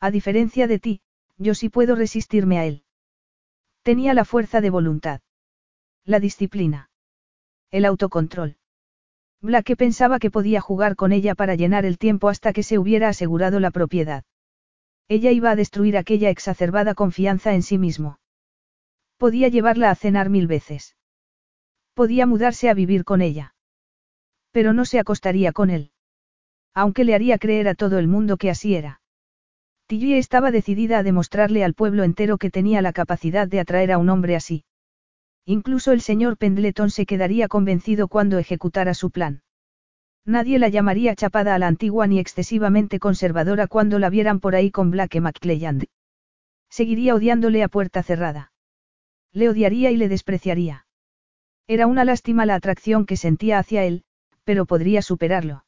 A 0.00 0.10
diferencia 0.10 0.66
de 0.66 0.78
ti, 0.78 1.00
yo 1.38 1.54
sí 1.54 1.68
puedo 1.68 1.96
resistirme 1.96 2.58
a 2.58 2.66
él. 2.66 2.84
Tenía 3.82 4.14
la 4.14 4.24
fuerza 4.24 4.60
de 4.60 4.70
voluntad. 4.70 5.20
La 6.04 6.20
disciplina. 6.20 6.90
El 7.70 7.84
autocontrol. 7.84 8.56
Blake 9.44 9.76
pensaba 9.76 10.18
que 10.18 10.30
podía 10.30 10.62
jugar 10.62 10.96
con 10.96 11.12
ella 11.12 11.34
para 11.34 11.54
llenar 11.54 11.84
el 11.84 11.98
tiempo 11.98 12.30
hasta 12.30 12.54
que 12.54 12.62
se 12.62 12.78
hubiera 12.78 13.10
asegurado 13.10 13.60
la 13.60 13.70
propiedad. 13.70 14.24
Ella 15.06 15.32
iba 15.32 15.50
a 15.50 15.54
destruir 15.54 15.98
aquella 15.98 16.30
exacerbada 16.30 16.94
confianza 16.94 17.52
en 17.52 17.62
sí 17.62 17.76
mismo. 17.76 18.18
Podía 19.18 19.48
llevarla 19.48 19.90
a 19.90 19.96
cenar 19.96 20.30
mil 20.30 20.46
veces. 20.46 20.96
Podía 21.92 22.24
mudarse 22.24 22.70
a 22.70 22.74
vivir 22.74 23.04
con 23.04 23.20
ella. 23.20 23.54
Pero 24.50 24.72
no 24.72 24.86
se 24.86 24.98
acostaría 24.98 25.52
con 25.52 25.68
él. 25.68 25.90
Aunque 26.72 27.04
le 27.04 27.14
haría 27.14 27.36
creer 27.36 27.68
a 27.68 27.74
todo 27.74 27.98
el 27.98 28.08
mundo 28.08 28.38
que 28.38 28.48
así 28.48 28.74
era. 28.74 29.02
Tilly 29.88 30.14
estaba 30.14 30.52
decidida 30.52 31.00
a 31.00 31.02
demostrarle 31.02 31.64
al 31.64 31.74
pueblo 31.74 32.02
entero 32.04 32.38
que 32.38 32.50
tenía 32.50 32.80
la 32.80 32.94
capacidad 32.94 33.46
de 33.46 33.60
atraer 33.60 33.92
a 33.92 33.98
un 33.98 34.08
hombre 34.08 34.36
así. 34.36 34.64
Incluso 35.46 35.92
el 35.92 36.00
señor 36.00 36.38
Pendleton 36.38 36.90
se 36.90 37.04
quedaría 37.04 37.48
convencido 37.48 38.08
cuando 38.08 38.38
ejecutara 38.38 38.94
su 38.94 39.10
plan. 39.10 39.42
Nadie 40.24 40.58
la 40.58 40.68
llamaría 40.68 41.14
chapada 41.14 41.54
a 41.54 41.58
la 41.58 41.66
antigua 41.66 42.06
ni 42.06 42.18
excesivamente 42.18 42.98
conservadora 42.98 43.66
cuando 43.66 43.98
la 43.98 44.08
vieran 44.08 44.40
por 44.40 44.54
ahí 44.54 44.70
con 44.70 44.90
Blake 44.90 45.20
McClelland. 45.20 45.84
Seguiría 46.70 47.14
odiándole 47.14 47.62
a 47.62 47.68
puerta 47.68 48.02
cerrada. 48.02 48.52
Le 49.32 49.50
odiaría 49.50 49.90
y 49.90 49.96
le 49.98 50.08
despreciaría. 50.08 50.86
Era 51.66 51.86
una 51.86 52.04
lástima 52.04 52.46
la 52.46 52.54
atracción 52.54 53.04
que 53.04 53.16
sentía 53.16 53.58
hacia 53.58 53.84
él, 53.84 54.04
pero 54.44 54.64
podría 54.64 55.02
superarlo. 55.02 55.64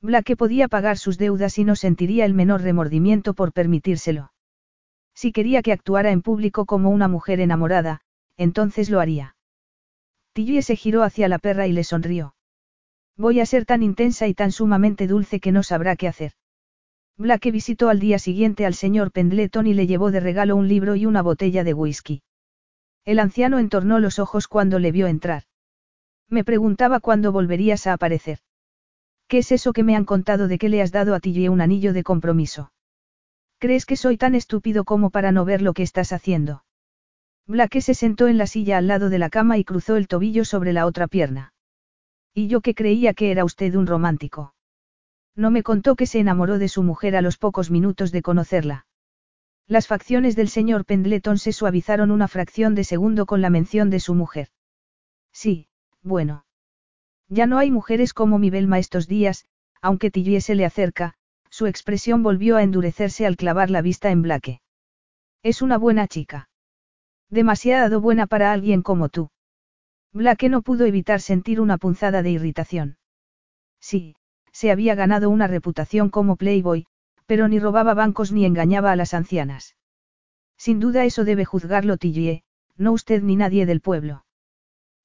Blake 0.00 0.36
podía 0.36 0.68
pagar 0.68 0.98
sus 0.98 1.18
deudas 1.18 1.58
y 1.58 1.64
no 1.64 1.76
sentiría 1.76 2.24
el 2.24 2.34
menor 2.34 2.62
remordimiento 2.62 3.34
por 3.34 3.52
permitírselo. 3.52 4.32
Si 5.14 5.32
quería 5.32 5.62
que 5.62 5.72
actuara 5.72 6.10
en 6.10 6.22
público 6.22 6.66
como 6.66 6.90
una 6.90 7.08
mujer 7.08 7.40
enamorada, 7.40 8.00
entonces 8.38 8.88
lo 8.88 9.00
haría. 9.00 9.36
Tilly 10.32 10.62
se 10.62 10.76
giró 10.76 11.02
hacia 11.02 11.28
la 11.28 11.38
perra 11.38 11.66
y 11.66 11.72
le 11.72 11.84
sonrió. 11.84 12.34
Voy 13.16 13.40
a 13.40 13.46
ser 13.46 13.66
tan 13.66 13.82
intensa 13.82 14.28
y 14.28 14.34
tan 14.34 14.52
sumamente 14.52 15.08
dulce 15.08 15.40
que 15.40 15.52
no 15.52 15.64
sabrá 15.64 15.96
qué 15.96 16.08
hacer. 16.08 16.32
Blake 17.18 17.50
visitó 17.50 17.88
al 17.88 17.98
día 17.98 18.20
siguiente 18.20 18.64
al 18.64 18.74
señor 18.74 19.10
Pendleton 19.10 19.66
y 19.66 19.74
le 19.74 19.88
llevó 19.88 20.12
de 20.12 20.20
regalo 20.20 20.54
un 20.54 20.68
libro 20.68 20.94
y 20.94 21.04
una 21.04 21.20
botella 21.20 21.64
de 21.64 21.74
whisky. 21.74 22.22
El 23.04 23.18
anciano 23.18 23.58
entornó 23.58 23.98
los 23.98 24.20
ojos 24.20 24.46
cuando 24.46 24.78
le 24.78 24.92
vio 24.92 25.08
entrar. 25.08 25.42
Me 26.28 26.44
preguntaba 26.44 27.00
cuándo 27.00 27.32
volverías 27.32 27.88
a 27.88 27.94
aparecer. 27.94 28.38
¿Qué 29.26 29.38
es 29.38 29.50
eso 29.50 29.72
que 29.72 29.82
me 29.82 29.96
han 29.96 30.04
contado 30.04 30.46
de 30.46 30.58
que 30.58 30.68
le 30.68 30.80
has 30.80 30.92
dado 30.92 31.14
a 31.14 31.20
Tilly 31.20 31.48
un 31.48 31.60
anillo 31.60 31.92
de 31.92 32.04
compromiso? 32.04 32.70
¿Crees 33.58 33.84
que 33.84 33.96
soy 33.96 34.16
tan 34.16 34.36
estúpido 34.36 34.84
como 34.84 35.10
para 35.10 35.32
no 35.32 35.44
ver 35.44 35.60
lo 35.60 35.74
que 35.74 35.82
estás 35.82 36.12
haciendo? 36.12 36.62
Blake 37.48 37.80
se 37.80 37.94
sentó 37.94 38.28
en 38.28 38.36
la 38.36 38.46
silla 38.46 38.76
al 38.76 38.86
lado 38.86 39.08
de 39.08 39.18
la 39.18 39.30
cama 39.30 39.56
y 39.56 39.64
cruzó 39.64 39.96
el 39.96 40.06
tobillo 40.06 40.44
sobre 40.44 40.74
la 40.74 40.84
otra 40.84 41.08
pierna. 41.08 41.54
Y 42.34 42.46
yo 42.46 42.60
que 42.60 42.74
creía 42.74 43.14
que 43.14 43.30
era 43.30 43.42
usted 43.46 43.74
un 43.74 43.86
romántico. 43.86 44.54
No 45.34 45.50
me 45.50 45.62
contó 45.62 45.96
que 45.96 46.04
se 46.04 46.20
enamoró 46.20 46.58
de 46.58 46.68
su 46.68 46.82
mujer 46.82 47.16
a 47.16 47.22
los 47.22 47.38
pocos 47.38 47.70
minutos 47.70 48.12
de 48.12 48.20
conocerla. 48.20 48.86
Las 49.66 49.86
facciones 49.86 50.36
del 50.36 50.50
señor 50.50 50.84
Pendleton 50.84 51.38
se 51.38 51.52
suavizaron 51.52 52.10
una 52.10 52.28
fracción 52.28 52.74
de 52.74 52.84
segundo 52.84 53.24
con 53.24 53.40
la 53.40 53.48
mención 53.48 53.88
de 53.88 54.00
su 54.00 54.14
mujer. 54.14 54.48
Sí, 55.32 55.68
bueno. 56.02 56.44
Ya 57.28 57.46
no 57.46 57.56
hay 57.56 57.70
mujeres 57.70 58.12
como 58.12 58.38
mi 58.38 58.50
Belma 58.50 58.78
estos 58.78 59.08
días, 59.08 59.46
aunque 59.80 60.10
Tilly 60.10 60.40
se 60.42 60.54
le 60.54 60.66
acerca, 60.66 61.14
su 61.48 61.66
expresión 61.66 62.22
volvió 62.22 62.56
a 62.56 62.62
endurecerse 62.62 63.24
al 63.24 63.36
clavar 63.36 63.70
la 63.70 63.80
vista 63.80 64.10
en 64.10 64.20
Blake. 64.20 64.60
Es 65.42 65.62
una 65.62 65.78
buena 65.78 66.08
chica. 66.08 66.50
Demasiado 67.30 68.00
buena 68.00 68.26
para 68.26 68.52
alguien 68.52 68.82
como 68.82 69.08
tú. 69.08 69.30
Blake 70.12 70.48
no 70.48 70.62
pudo 70.62 70.86
evitar 70.86 71.20
sentir 71.20 71.60
una 71.60 71.76
punzada 71.76 72.22
de 72.22 72.30
irritación. 72.30 72.96
Sí, 73.80 74.16
se 74.52 74.70
había 74.70 74.94
ganado 74.94 75.28
una 75.30 75.46
reputación 75.46 76.08
como 76.08 76.36
playboy, 76.36 76.86
pero 77.26 77.46
ni 77.46 77.58
robaba 77.58 77.94
bancos 77.94 78.32
ni 78.32 78.46
engañaba 78.46 78.90
a 78.90 78.96
las 78.96 79.12
ancianas. 79.12 79.76
Sin 80.56 80.80
duda 80.80 81.04
eso 81.04 81.24
debe 81.24 81.44
juzgarlo 81.44 81.98
Tillie, 81.98 82.42
no 82.76 82.92
usted 82.92 83.22
ni 83.22 83.36
nadie 83.36 83.66
del 83.66 83.80
pueblo. 83.80 84.24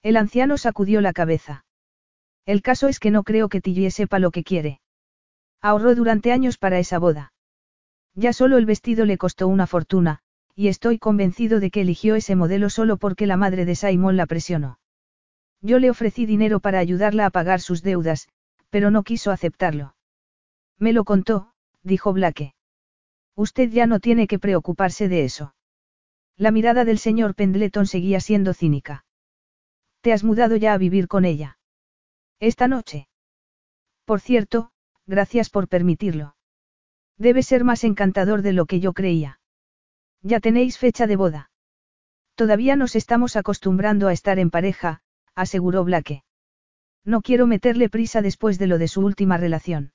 El 0.02 0.18
anciano 0.18 0.58
sacudió 0.58 1.02
la 1.02 1.14
cabeza. 1.14 1.66
El 2.46 2.62
caso 2.62 2.88
es 2.88 3.00
que 3.00 3.12
no 3.12 3.24
creo 3.24 3.50
que 3.50 3.62
Tilly 3.62 3.92
sepa 3.92 4.20
lo 4.20 4.32
que 4.32 4.44
quiere. 4.44 4.80
Ahorró 5.62 5.96
durante 5.96 6.32
años 6.32 6.58
para 6.58 6.80
esa 6.80 6.98
boda. 6.98 7.34
Ya 8.16 8.34
solo 8.34 8.58
el 8.58 8.66
vestido 8.66 9.06
le 9.06 9.18
costó 9.18 9.48
una 9.48 9.68
fortuna, 9.68 10.23
y 10.56 10.68
estoy 10.68 11.00
convencido 11.00 11.60
de 11.60 11.72
que 11.72 11.82
eligió 11.82 12.16
ese 12.16 12.36
modelo 12.36 12.70
solo 12.70 12.98
porque 12.98 13.28
la 13.28 13.38
madre 13.38 13.66
de 13.66 13.76
Simon 13.76 14.18
la 14.18 14.26
presionó. 14.26 14.80
Yo 15.62 15.80
le 15.80 15.90
ofrecí 15.90 16.26
dinero 16.26 16.60
para 16.60 16.80
ayudarla 16.80 17.26
a 17.26 17.30
pagar 17.30 17.62
sus 17.62 17.82
deudas, 17.82 18.28
pero 18.70 18.92
no 18.92 19.04
quiso 19.04 19.32
aceptarlo. 19.32 19.96
Me 20.78 20.94
lo 20.94 21.06
contó, 21.06 21.54
dijo 21.84 22.14
Blake. 22.14 22.54
Usted 23.36 23.70
ya 23.70 23.88
no 23.88 24.00
tiene 24.00 24.28
que 24.28 24.40
preocuparse 24.40 25.08
de 25.08 25.24
eso. 25.24 25.56
La 26.36 26.52
mirada 26.52 26.86
del 26.86 27.00
señor 27.00 27.36
Pendleton 27.36 27.86
seguía 27.88 28.20
siendo 28.20 28.54
cínica. 28.54 29.06
¿Te 30.02 30.14
has 30.14 30.24
mudado 30.24 30.56
ya 30.56 30.74
a 30.74 30.78
vivir 30.78 31.08
con 31.08 31.26
ella? 31.26 31.58
Esta 32.40 32.68
noche. 32.68 33.08
Por 34.06 34.20
cierto, 34.20 34.72
gracias 35.06 35.50
por 35.50 35.68
permitirlo. 35.68 36.36
Debe 37.18 37.42
ser 37.44 37.64
más 37.64 37.84
encantador 37.84 38.42
de 38.42 38.54
lo 38.54 38.66
que 38.66 38.80
yo 38.80 38.94
creía. 38.94 39.40
Ya 40.24 40.40
tenéis 40.40 40.78
fecha 40.78 41.06
de 41.06 41.18
boda. 41.18 41.52
Todavía 42.36 42.76
nos 42.78 42.96
estamos 42.96 43.36
acostumbrando 43.36 44.08
a 44.08 44.14
estar 44.14 44.40
en 44.40 44.50
pareja, 44.50 45.02
aseguró 45.36 45.84
Blake. 45.84 46.24
No 47.04 47.22
quiero 47.22 47.46
meterle 47.46 47.90
prisa 47.90 48.22
después 48.22 48.58
de 48.58 48.68
lo 48.68 48.78
de 48.78 48.88
su 48.88 49.02
última 49.02 49.38
relación. 49.38 49.92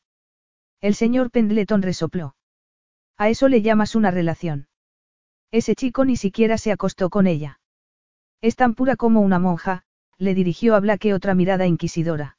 El 0.80 0.94
señor 0.94 1.30
Pendleton 1.30 1.80
resopló. 1.80 2.36
A 3.16 3.30
eso 3.30 3.48
le 3.48 3.62
llamas 3.62 3.94
una 3.94 4.10
relación. 4.10 4.68
Ese 5.50 5.74
chico 5.74 6.04
ni 6.04 6.16
siquiera 6.16 6.58
se 6.58 6.72
acostó 6.72 7.08
con 7.08 7.26
ella. 7.26 7.58
Es 8.42 8.54
tan 8.54 8.74
pura 8.74 8.96
como 8.96 9.22
una 9.22 9.38
monja, 9.38 9.82
le 10.18 10.34
dirigió 10.34 10.74
a 10.74 10.80
Blake 10.80 11.14
otra 11.14 11.34
mirada 11.34 11.66
inquisidora. 11.66 12.36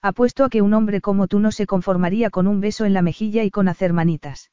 Apuesto 0.00 0.44
a 0.44 0.48
que 0.48 0.62
un 0.62 0.72
hombre 0.72 1.00
como 1.02 1.28
tú 1.28 1.38
no 1.38 1.52
se 1.52 1.66
conformaría 1.66 2.30
con 2.30 2.46
un 2.46 2.60
beso 2.60 2.86
en 2.86 2.94
la 2.94 3.02
mejilla 3.02 3.44
y 3.44 3.50
con 3.50 3.68
hacer 3.68 3.92
manitas. 3.92 4.51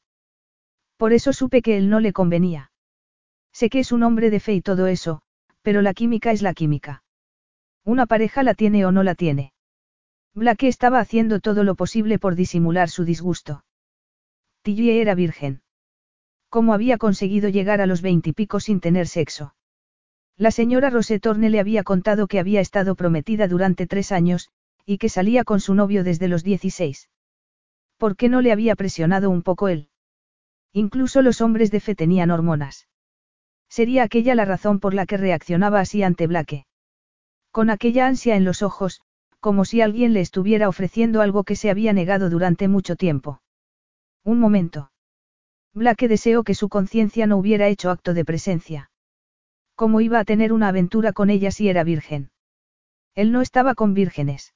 Por 1.00 1.14
eso 1.14 1.32
supe 1.32 1.62
que 1.62 1.78
él 1.78 1.88
no 1.88 1.98
le 1.98 2.12
convenía. 2.12 2.72
Sé 3.54 3.70
que 3.70 3.78
es 3.78 3.90
un 3.90 4.02
hombre 4.02 4.28
de 4.28 4.38
fe 4.38 4.52
y 4.52 4.60
todo 4.60 4.86
eso, 4.86 5.22
pero 5.62 5.80
la 5.80 5.94
química 5.94 6.30
es 6.30 6.42
la 6.42 6.52
química. 6.52 7.04
Una 7.86 8.04
pareja 8.04 8.42
la 8.42 8.52
tiene 8.52 8.84
o 8.84 8.92
no 8.92 9.02
la 9.02 9.14
tiene. 9.14 9.54
Blake 10.34 10.68
estaba 10.68 11.00
haciendo 11.00 11.40
todo 11.40 11.64
lo 11.64 11.74
posible 11.74 12.18
por 12.18 12.34
disimular 12.34 12.90
su 12.90 13.06
disgusto. 13.06 13.64
Tilly 14.60 14.90
era 14.90 15.14
virgen. 15.14 15.62
¿Cómo 16.50 16.74
había 16.74 16.98
conseguido 16.98 17.48
llegar 17.48 17.80
a 17.80 17.86
los 17.86 18.02
veintipico 18.02 18.60
sin 18.60 18.80
tener 18.80 19.08
sexo? 19.08 19.54
La 20.36 20.50
señora 20.50 20.90
Rosetorne 20.90 21.48
le 21.48 21.60
había 21.60 21.82
contado 21.82 22.26
que 22.26 22.38
había 22.38 22.60
estado 22.60 22.94
prometida 22.94 23.48
durante 23.48 23.86
tres 23.86 24.12
años, 24.12 24.50
y 24.84 24.98
que 24.98 25.08
salía 25.08 25.44
con 25.44 25.60
su 25.60 25.72
novio 25.72 26.04
desde 26.04 26.28
los 26.28 26.44
16. 26.44 27.08
¿Por 27.96 28.16
qué 28.16 28.28
no 28.28 28.42
le 28.42 28.52
había 28.52 28.76
presionado 28.76 29.30
un 29.30 29.40
poco 29.40 29.68
él? 29.68 29.89
Incluso 30.72 31.22
los 31.22 31.40
hombres 31.40 31.70
de 31.70 31.80
fe 31.80 31.94
tenían 31.94 32.30
hormonas. 32.30 32.88
Sería 33.68 34.02
aquella 34.04 34.34
la 34.34 34.44
razón 34.44 34.80
por 34.80 34.94
la 34.94 35.06
que 35.06 35.16
reaccionaba 35.16 35.80
así 35.80 36.02
ante 36.02 36.26
Blake. 36.26 36.66
Con 37.50 37.70
aquella 37.70 38.06
ansia 38.06 38.36
en 38.36 38.44
los 38.44 38.62
ojos, 38.62 39.00
como 39.40 39.64
si 39.64 39.80
alguien 39.80 40.12
le 40.12 40.20
estuviera 40.20 40.68
ofreciendo 40.68 41.22
algo 41.22 41.44
que 41.44 41.56
se 41.56 41.70
había 41.70 41.92
negado 41.92 42.30
durante 42.30 42.68
mucho 42.68 42.94
tiempo. 42.94 43.42
Un 44.24 44.38
momento. 44.38 44.92
Blake 45.72 46.08
deseó 46.08 46.44
que 46.44 46.54
su 46.54 46.68
conciencia 46.68 47.26
no 47.26 47.36
hubiera 47.36 47.68
hecho 47.68 47.90
acto 47.90 48.12
de 48.12 48.24
presencia. 48.24 48.90
¿Cómo 49.74 50.00
iba 50.00 50.18
a 50.18 50.24
tener 50.24 50.52
una 50.52 50.68
aventura 50.68 51.12
con 51.12 51.30
ella 51.30 51.50
si 51.50 51.68
era 51.68 51.84
virgen? 51.84 52.30
Él 53.14 53.32
no 53.32 53.40
estaba 53.40 53.74
con 53.74 53.94
vírgenes. 53.94 54.52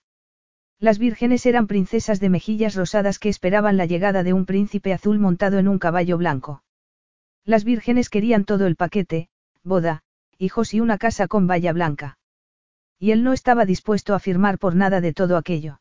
Las 0.81 0.99
vírgenes 0.99 1.47
eran 1.47 1.67
princesas 1.67 2.21
de 2.21 2.29
mejillas 2.29 2.75
rosadas 2.75 3.19
que 3.19 3.29
esperaban 3.29 3.77
la 3.77 3.87
llegada 3.87 4.23
de 4.23 4.33
un 4.33 4.45
príncipe 4.45 4.93
azul 4.93 5.19
montado 5.19 5.59
en 5.59 5.69
un 5.69 5.79
caballo 5.79 6.19
blanco. 6.19 6.63
Las 7.45 7.65
vírgenes 7.65 8.09
querían 8.09 8.45
todo 8.45 8.67
el 8.67 8.77
paquete, 8.77 9.29
boda, 9.63 10.03
hijos 10.39 10.75
y 10.75 10.81
una 10.81 10.99
casa 10.99 11.29
con 11.29 11.47
valla 11.47 11.73
blanca. 11.73 12.19
Y 12.99 13.11
él 13.11 13.23
no 13.23 13.33
estaba 13.33 13.65
dispuesto 13.65 14.15
a 14.15 14.19
firmar 14.19 14.59
por 14.59 14.75
nada 14.75 15.01
de 15.01 15.13
todo 15.13 15.37
aquello. 15.37 15.81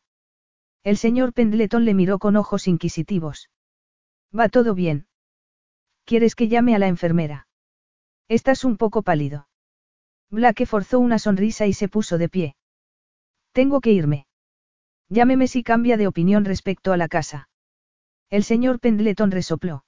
El 0.82 0.96
señor 0.96 1.32
Pendleton 1.32 1.84
le 1.84 1.94
miró 1.94 2.18
con 2.18 2.36
ojos 2.36 2.68
inquisitivos. 2.68 3.50
Va 4.38 4.48
todo 4.48 4.74
bien. 4.74 5.06
¿Quieres 6.04 6.34
que 6.34 6.48
llame 6.48 6.74
a 6.74 6.78
la 6.78 6.88
enfermera? 6.88 7.46
Estás 8.28 8.64
un 8.64 8.76
poco 8.76 9.02
pálido. 9.02 9.48
Blake 10.30 10.66
forzó 10.66 10.98
una 10.98 11.18
sonrisa 11.18 11.66
y 11.66 11.72
se 11.72 11.88
puso 11.88 12.18
de 12.18 12.28
pie. 12.28 12.56
Tengo 13.52 13.80
que 13.80 13.92
irme. 13.92 14.26
Llámeme 15.14 15.46
si 15.46 15.62
cambia 15.62 15.96
de 15.96 16.08
opinión 16.08 16.44
respecto 16.44 16.92
a 16.92 16.96
la 16.96 17.06
casa. 17.06 17.48
El 18.30 18.42
señor 18.42 18.80
Pendleton 18.80 19.30
resopló. 19.30 19.84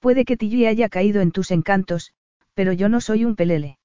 Puede 0.00 0.24
que 0.24 0.36
Tilly 0.36 0.66
haya 0.66 0.88
caído 0.88 1.20
en 1.20 1.30
tus 1.30 1.52
encantos, 1.52 2.12
pero 2.52 2.72
yo 2.72 2.88
no 2.88 3.00
soy 3.00 3.24
un 3.24 3.36
pelele. 3.36 3.78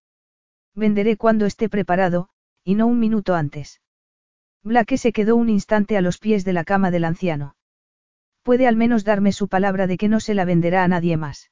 Venderé 0.74 1.16
cuando 1.16 1.46
esté 1.46 1.70
preparado, 1.70 2.30
y 2.64 2.74
no 2.74 2.88
un 2.88 3.00
minuto 3.00 3.36
antes. 3.36 3.82
Blake 4.64 4.98
se 4.98 5.12
quedó 5.12 5.36
un 5.36 5.50
instante 5.50 5.96
a 5.96 6.02
los 6.02 6.18
pies 6.18 6.44
de 6.44 6.54
la 6.54 6.64
cama 6.64 6.90
del 6.90 7.06
anciano. 7.06 7.56
Puede 8.42 8.66
al 8.66 8.78
menos 8.78 9.04
darme 9.04 9.34
su 9.34 9.48
palabra 9.50 9.86
de 9.86 9.98
que 9.98 10.08
no 10.08 10.20
se 10.20 10.34
la 10.34 10.44
venderá 10.44 10.84
a 10.84 10.88
nadie 10.88 11.18
más. 11.18 11.52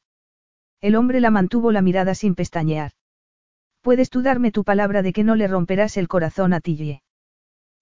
El 0.82 0.96
hombre 0.96 1.20
la 1.20 1.30
mantuvo 1.30 1.72
la 1.72 1.84
mirada 1.84 2.16
sin 2.16 2.34
pestañear. 2.34 2.94
Puedes 3.82 4.10
tú 4.10 4.24
darme 4.24 4.52
tu 4.52 4.64
palabra 4.64 5.04
de 5.04 5.14
que 5.14 5.24
no 5.24 5.36
le 5.36 5.48
romperás 5.48 5.96
el 5.98 6.08
corazón 6.08 6.54
a 6.54 6.60
Tilly. 6.60 7.04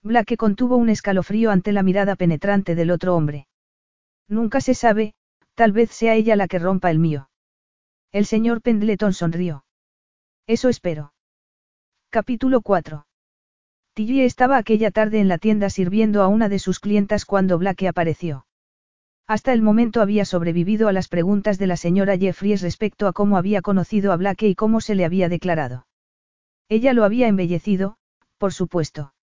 Blake 0.04 0.36
contuvo 0.36 0.76
un 0.76 0.90
escalofrío 0.90 1.50
ante 1.50 1.72
la 1.72 1.82
mirada 1.82 2.14
penetrante 2.14 2.74
del 2.74 2.90
otro 2.90 3.16
hombre. 3.16 3.46
Nunca 4.28 4.60
se 4.60 4.74
sabe, 4.74 5.14
tal 5.54 5.72
vez 5.72 5.90
sea 5.92 6.14
ella 6.14 6.36
la 6.36 6.46
que 6.46 6.58
rompa 6.58 6.90
el 6.90 6.98
mío. 6.98 7.30
El 8.12 8.26
señor 8.26 8.60
Pendleton 8.60 9.14
sonrió. 9.14 9.64
Eso 10.46 10.68
espero. 10.68 11.14
Capítulo 12.10 12.60
4. 12.60 13.06
Tilly 13.94 14.20
estaba 14.20 14.58
aquella 14.58 14.90
tarde 14.90 15.20
en 15.20 15.28
la 15.28 15.38
tienda 15.38 15.70
sirviendo 15.70 16.22
a 16.22 16.28
una 16.28 16.50
de 16.50 16.58
sus 16.58 16.80
clientas 16.80 17.24
cuando 17.24 17.56
Blake 17.56 17.88
apareció. 17.88 18.44
Hasta 19.26 19.54
el 19.54 19.62
momento 19.62 20.02
había 20.02 20.26
sobrevivido 20.26 20.88
a 20.88 20.92
las 20.92 21.08
preguntas 21.08 21.58
de 21.58 21.66
la 21.66 21.78
señora 21.78 22.18
Jeffries 22.18 22.60
respecto 22.60 23.06
a 23.06 23.14
cómo 23.14 23.38
había 23.38 23.62
conocido 23.62 24.12
a 24.12 24.16
Blake 24.16 24.48
y 24.48 24.54
cómo 24.54 24.82
se 24.82 24.96
le 24.96 25.06
había 25.06 25.30
declarado. 25.30 25.86
Ella 26.68 26.92
lo 26.92 27.04
había 27.04 27.26
embellecido, 27.26 27.96
por 28.36 28.52
supuesto. 28.52 29.13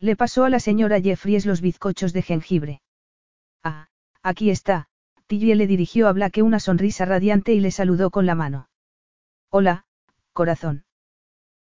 Le 0.00 0.16
pasó 0.16 0.44
a 0.44 0.50
la 0.50 0.60
señora 0.60 1.00
Jeffries 1.00 1.46
los 1.46 1.60
bizcochos 1.60 2.12
de 2.12 2.22
jengibre. 2.22 2.82
Ah, 3.64 3.88
Aquí 4.22 4.50
está, 4.50 4.88
Tilly 5.26 5.54
le 5.54 5.66
dirigió 5.66 6.08
a 6.08 6.12
Blake 6.12 6.42
una 6.42 6.60
sonrisa 6.60 7.04
radiante 7.04 7.54
y 7.54 7.60
le 7.60 7.70
saludó 7.70 8.10
con 8.10 8.26
la 8.26 8.34
mano. 8.34 8.68
Hola, 9.50 9.84
corazón. 10.32 10.84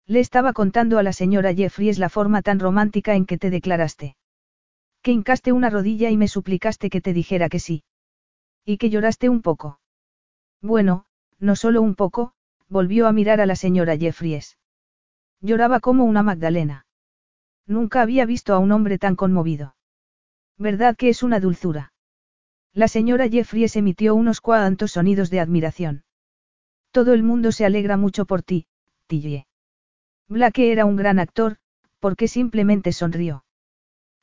Le 0.05 0.19
estaba 0.19 0.53
contando 0.53 0.97
a 0.97 1.03
la 1.03 1.13
señora 1.13 1.53
Jeffries 1.53 1.99
la 1.99 2.09
forma 2.09 2.41
tan 2.41 2.59
romántica 2.59 3.15
en 3.15 3.25
que 3.25 3.37
te 3.37 3.49
declaraste. 3.49 4.15
Que 5.01 5.11
hincaste 5.11 5.51
una 5.51 5.69
rodilla 5.69 6.09
y 6.09 6.17
me 6.17 6.27
suplicaste 6.27 6.89
que 6.89 7.01
te 7.01 7.13
dijera 7.13 7.49
que 7.49 7.59
sí. 7.59 7.83
Y 8.65 8.77
que 8.77 8.89
lloraste 8.89 9.29
un 9.29 9.41
poco. 9.41 9.79
Bueno, 10.61 11.05
no 11.39 11.55
solo 11.55 11.81
un 11.81 11.95
poco, 11.95 12.33
volvió 12.67 13.07
a 13.07 13.11
mirar 13.11 13.39
a 13.41 13.45
la 13.45 13.55
señora 13.55 13.97
Jeffries. 13.97 14.57
Lloraba 15.41 15.79
como 15.79 16.05
una 16.05 16.23
Magdalena. 16.23 16.86
Nunca 17.67 18.01
había 18.01 18.25
visto 18.25 18.53
a 18.53 18.59
un 18.59 18.71
hombre 18.71 18.97
tan 18.97 19.15
conmovido. 19.15 19.75
¿Verdad 20.57 20.95
que 20.95 21.09
es 21.09 21.21
una 21.21 21.39
dulzura? 21.39 21.93
La 22.73 22.87
señora 22.87 23.27
Jeffries 23.27 23.75
emitió 23.75 24.15
unos 24.15 24.39
cuantos 24.39 24.93
sonidos 24.93 25.29
de 25.29 25.41
admiración. 25.41 26.03
Todo 26.91 27.13
el 27.13 27.23
mundo 27.23 27.51
se 27.51 27.65
alegra 27.65 27.97
mucho 27.97 28.25
por 28.25 28.41
ti, 28.41 28.67
Tillie. 29.07 29.45
Blake 30.29 30.71
era 30.71 30.85
un 30.85 30.95
gran 30.95 31.19
actor, 31.19 31.57
porque 31.99 32.27
simplemente 32.27 32.91
sonrió. 32.91 33.43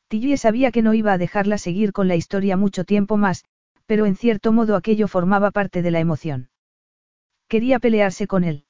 Tillie 0.09 0.37
sabía 0.37 0.71
que 0.71 0.83
no 0.83 0.95
iba 0.95 1.13
a 1.13 1.19
dejarla 1.19 1.59
seguir 1.59 1.93
con 1.93 2.09
la 2.09 2.17
historia 2.17 2.57
mucho 2.57 2.85
tiempo 2.85 3.17
más, 3.17 3.45
pero 3.87 4.07
en 4.07 4.17
cierto 4.17 4.53
modo 4.53 4.77
aquello 4.77 5.09
formaba 5.09 5.51
parte 5.51 5.83
de 5.83 5.91
la 5.91 6.01
emoción. 6.01 6.49
Quería 7.49 7.79
pelearse 7.79 8.27
con 8.27 8.45
él. 8.45 8.65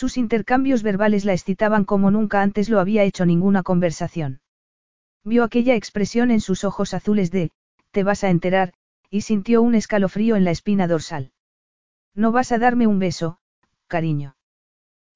Sus 0.00 0.16
intercambios 0.16 0.84
verbales 0.84 1.24
la 1.24 1.32
excitaban 1.32 1.84
como 1.84 2.12
nunca 2.12 2.40
antes 2.40 2.68
lo 2.68 2.78
había 2.78 3.02
hecho 3.02 3.26
ninguna 3.26 3.64
conversación. 3.64 4.40
Vio 5.24 5.42
aquella 5.42 5.74
expresión 5.74 6.30
en 6.30 6.40
sus 6.40 6.62
ojos 6.62 6.94
azules 6.94 7.32
de, 7.32 7.50
te 7.90 8.04
vas 8.04 8.22
a 8.22 8.30
enterar, 8.30 8.74
y 9.10 9.22
sintió 9.22 9.60
un 9.60 9.74
escalofrío 9.74 10.36
en 10.36 10.44
la 10.44 10.52
espina 10.52 10.86
dorsal. 10.86 11.32
¿No 12.14 12.30
vas 12.30 12.52
a 12.52 12.58
darme 12.58 12.86
un 12.86 13.00
beso, 13.00 13.38
cariño? 13.88 14.36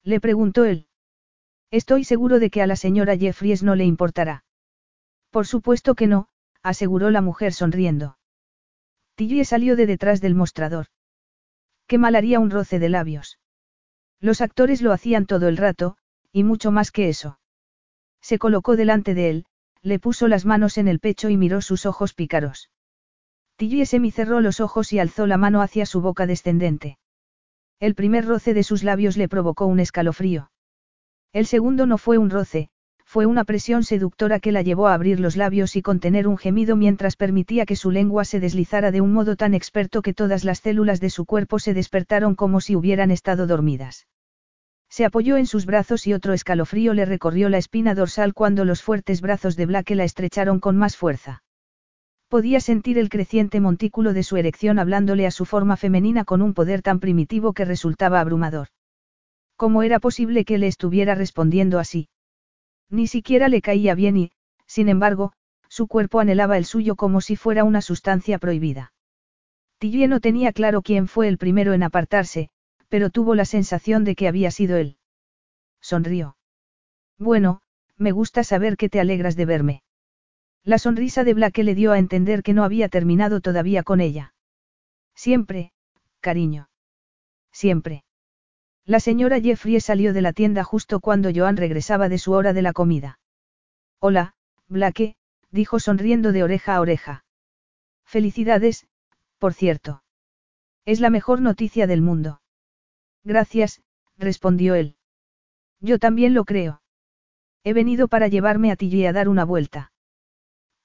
Le 0.03 0.19
preguntó 0.19 0.65
él. 0.65 0.87
Estoy 1.71 2.03
seguro 2.03 2.39
de 2.39 2.49
que 2.49 2.61
a 2.61 2.67
la 2.67 2.75
señora 2.75 3.15
Jeffries 3.15 3.63
no 3.63 3.75
le 3.75 3.85
importará. 3.85 4.43
Por 5.29 5.47
supuesto 5.47 5.95
que 5.95 6.07
no, 6.07 6.27
aseguró 6.61 7.09
la 7.09 7.21
mujer 7.21 7.53
sonriendo. 7.53 8.17
Tilly 9.15 9.45
salió 9.45 9.77
de 9.77 9.85
detrás 9.85 10.19
del 10.19 10.35
mostrador. 10.35 10.87
Qué 11.87 11.97
mal 11.97 12.15
haría 12.15 12.41
un 12.41 12.51
roce 12.51 12.79
de 12.79 12.89
labios. 12.89 13.39
Los 14.23 14.39
actores 14.39 14.81
lo 14.81 14.93
hacían 14.93 15.25
todo 15.25 15.49
el 15.49 15.57
rato, 15.57 15.97
y 16.31 16.45
mucho 16.45 16.71
más 16.71 16.91
que 16.91 17.09
eso. 17.09 17.39
Se 18.21 18.39
colocó 18.39 18.77
delante 18.77 19.13
de 19.13 19.29
él, 19.29 19.45
le 19.81 19.99
puso 19.99 20.29
las 20.29 20.45
manos 20.45 20.77
en 20.77 20.87
el 20.87 21.01
pecho 21.01 21.27
y 21.27 21.35
miró 21.35 21.59
sus 21.59 21.85
ojos 21.85 22.13
pícaros. 22.13 22.71
Tilly 23.57 23.85
cerró 23.85 24.39
los 24.39 24.61
ojos 24.61 24.93
y 24.93 24.99
alzó 24.99 25.27
la 25.27 25.35
mano 25.35 25.61
hacia 25.61 25.85
su 25.85 25.99
boca 25.99 26.25
descendente. 26.25 26.97
El 27.81 27.95
primer 27.95 28.25
roce 28.25 28.53
de 28.53 28.63
sus 28.63 28.81
labios 28.85 29.17
le 29.17 29.27
provocó 29.27 29.65
un 29.65 29.81
escalofrío. 29.81 30.51
El 31.33 31.45
segundo 31.45 31.85
no 31.85 31.97
fue 31.97 32.17
un 32.17 32.29
roce, 32.29 32.69
fue 33.03 33.25
una 33.25 33.43
presión 33.43 33.83
seductora 33.83 34.39
que 34.39 34.53
la 34.53 34.61
llevó 34.61 34.87
a 34.87 34.93
abrir 34.93 35.19
los 35.19 35.35
labios 35.35 35.75
y 35.75 35.81
contener 35.81 36.29
un 36.29 36.37
gemido 36.37 36.77
mientras 36.77 37.17
permitía 37.17 37.65
que 37.65 37.75
su 37.75 37.91
lengua 37.91 38.23
se 38.23 38.39
deslizara 38.39 38.91
de 38.91 39.01
un 39.01 39.11
modo 39.11 39.35
tan 39.35 39.53
experto 39.53 40.01
que 40.01 40.13
todas 40.13 40.45
las 40.45 40.59
células 40.59 41.01
de 41.01 41.09
su 41.09 41.25
cuerpo 41.25 41.59
se 41.59 41.73
despertaron 41.73 42.35
como 42.35 42.61
si 42.61 42.77
hubieran 42.77 43.11
estado 43.11 43.47
dormidas. 43.47 44.07
Se 44.93 45.05
apoyó 45.05 45.37
en 45.37 45.47
sus 45.47 45.65
brazos 45.65 46.05
y 46.05 46.13
otro 46.13 46.33
escalofrío 46.33 46.93
le 46.93 47.05
recorrió 47.05 47.49
la 47.49 47.57
espina 47.57 47.95
dorsal 47.95 48.35
cuando 48.35 48.63
los 48.63 48.83
fuertes 48.83 49.21
brazos 49.21 49.55
de 49.55 49.65
Blake 49.65 49.95
la 49.95 50.03
estrecharon 50.03 50.59
con 50.59 50.77
más 50.77 50.97
fuerza. 50.97 51.41
Podía 52.27 52.59
sentir 52.59 52.99
el 52.99 53.09
creciente 53.09 53.59
montículo 53.59 54.13
de 54.13 54.21
su 54.21 54.37
erección 54.37 54.77
hablándole 54.77 55.25
a 55.25 55.31
su 55.31 55.45
forma 55.45 55.77
femenina 55.77 56.25
con 56.25 56.43
un 56.43 56.53
poder 56.53 56.83
tan 56.83 56.99
primitivo 56.99 57.53
que 57.53 57.65
resultaba 57.65 58.19
abrumador. 58.19 58.67
¿Cómo 59.55 59.81
era 59.81 59.99
posible 59.99 60.45
que 60.45 60.59
le 60.59 60.67
estuviera 60.67 61.15
respondiendo 61.15 61.79
así? 61.79 62.07
Ni 62.91 63.07
siquiera 63.07 63.47
le 63.47 63.63
caía 63.63 63.95
bien 63.95 64.15
y, 64.15 64.31
sin 64.67 64.89
embargo, 64.89 65.33
su 65.69 65.87
cuerpo 65.87 66.19
anhelaba 66.19 66.55
el 66.55 66.65
suyo 66.65 66.95
como 66.95 67.19
si 67.19 67.35
fuera 67.35 67.63
una 67.63 67.81
sustancia 67.81 68.37
prohibida. 68.37 68.93
Tillie 69.79 70.07
no 70.07 70.19
tenía 70.19 70.53
claro 70.53 70.83
quién 70.83 71.07
fue 71.07 71.29
el 71.29 71.39
primero 71.39 71.73
en 71.73 71.81
apartarse, 71.81 72.51
pero 72.93 73.09
tuvo 73.09 73.33
la 73.33 73.45
sensación 73.45 74.03
de 74.03 74.13
que 74.13 74.27
había 74.27 74.51
sido 74.51 74.77
él. 74.77 74.97
Sonrió. 75.81 76.37
Bueno, 77.17 77.59
me 77.97 78.11
gusta 78.11 78.43
saber 78.43 78.77
que 78.77 78.87
te 78.87 78.99
alegras 78.99 79.35
de 79.35 79.45
verme. 79.47 79.81
La 80.63 80.77
sonrisa 80.77 81.23
de 81.23 81.33
Blake 81.33 81.63
le 81.63 81.73
dio 81.73 81.91
a 81.91 81.97
entender 81.97 82.43
que 82.43 82.53
no 82.53 82.63
había 82.63 82.89
terminado 82.89 83.41
todavía 83.41 83.81
con 83.81 83.99
ella. 83.99 84.35
Siempre, 85.15 85.71
cariño. 86.19 86.69
Siempre. 87.51 88.03
La 88.85 88.99
señora 88.99 89.41
Jeffrey 89.41 89.79
salió 89.79 90.13
de 90.13 90.21
la 90.21 90.31
tienda 90.31 90.63
justo 90.63 90.99
cuando 90.99 91.31
Joan 91.33 91.57
regresaba 91.57 92.09
de 92.09 92.19
su 92.19 92.31
hora 92.33 92.53
de 92.53 92.61
la 92.61 92.73
comida. 92.73 93.17
Hola, 93.97 94.35
Blake, 94.67 95.15
dijo 95.49 95.79
sonriendo 95.79 96.31
de 96.31 96.43
oreja 96.43 96.75
a 96.75 96.81
oreja. 96.81 97.25
Felicidades, 98.05 98.85
por 99.39 99.55
cierto. 99.55 100.03
Es 100.85 100.99
la 100.99 101.09
mejor 101.09 101.41
noticia 101.41 101.87
del 101.87 102.03
mundo. 102.03 102.41
Gracias, 103.23 103.81
respondió 104.17 104.75
él. 104.75 104.95
Yo 105.79 105.99
también 105.99 106.33
lo 106.33 106.45
creo. 106.45 106.81
He 107.63 107.73
venido 107.73 108.07
para 108.07 108.27
llevarme 108.27 108.71
a 108.71 108.75
ti 108.75 109.05
a 109.05 109.13
dar 109.13 109.29
una 109.29 109.45
vuelta. 109.45 109.91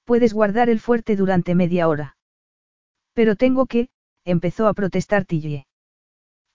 Puedes 0.05 0.33
guardar 0.33 0.69
el 0.69 0.79
fuerte 0.79 1.15
durante 1.15 1.55
media 1.55 1.87
hora. 1.87 2.17
Pero 3.13 3.35
tengo 3.35 3.65
que, 3.65 3.89
empezó 4.23 4.67
a 4.67 4.73
protestar 4.73 5.25
Tillie. 5.25 5.67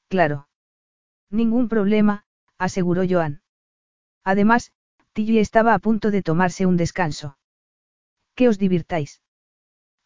Claro. 0.09 0.49
Ningún 1.31 1.69
problema, 1.69 2.25
aseguró 2.59 3.03
Joan. 3.09 3.43
Además, 4.25 4.73
Tillie 5.13 5.41
estaba 5.41 5.75
a 5.75 5.79
punto 5.79 6.11
de 6.11 6.23
tomarse 6.23 6.67
un 6.67 6.77
descanso. 6.77 7.39
Que 8.35 8.49
os 8.49 8.59
divirtáis. 8.59 9.23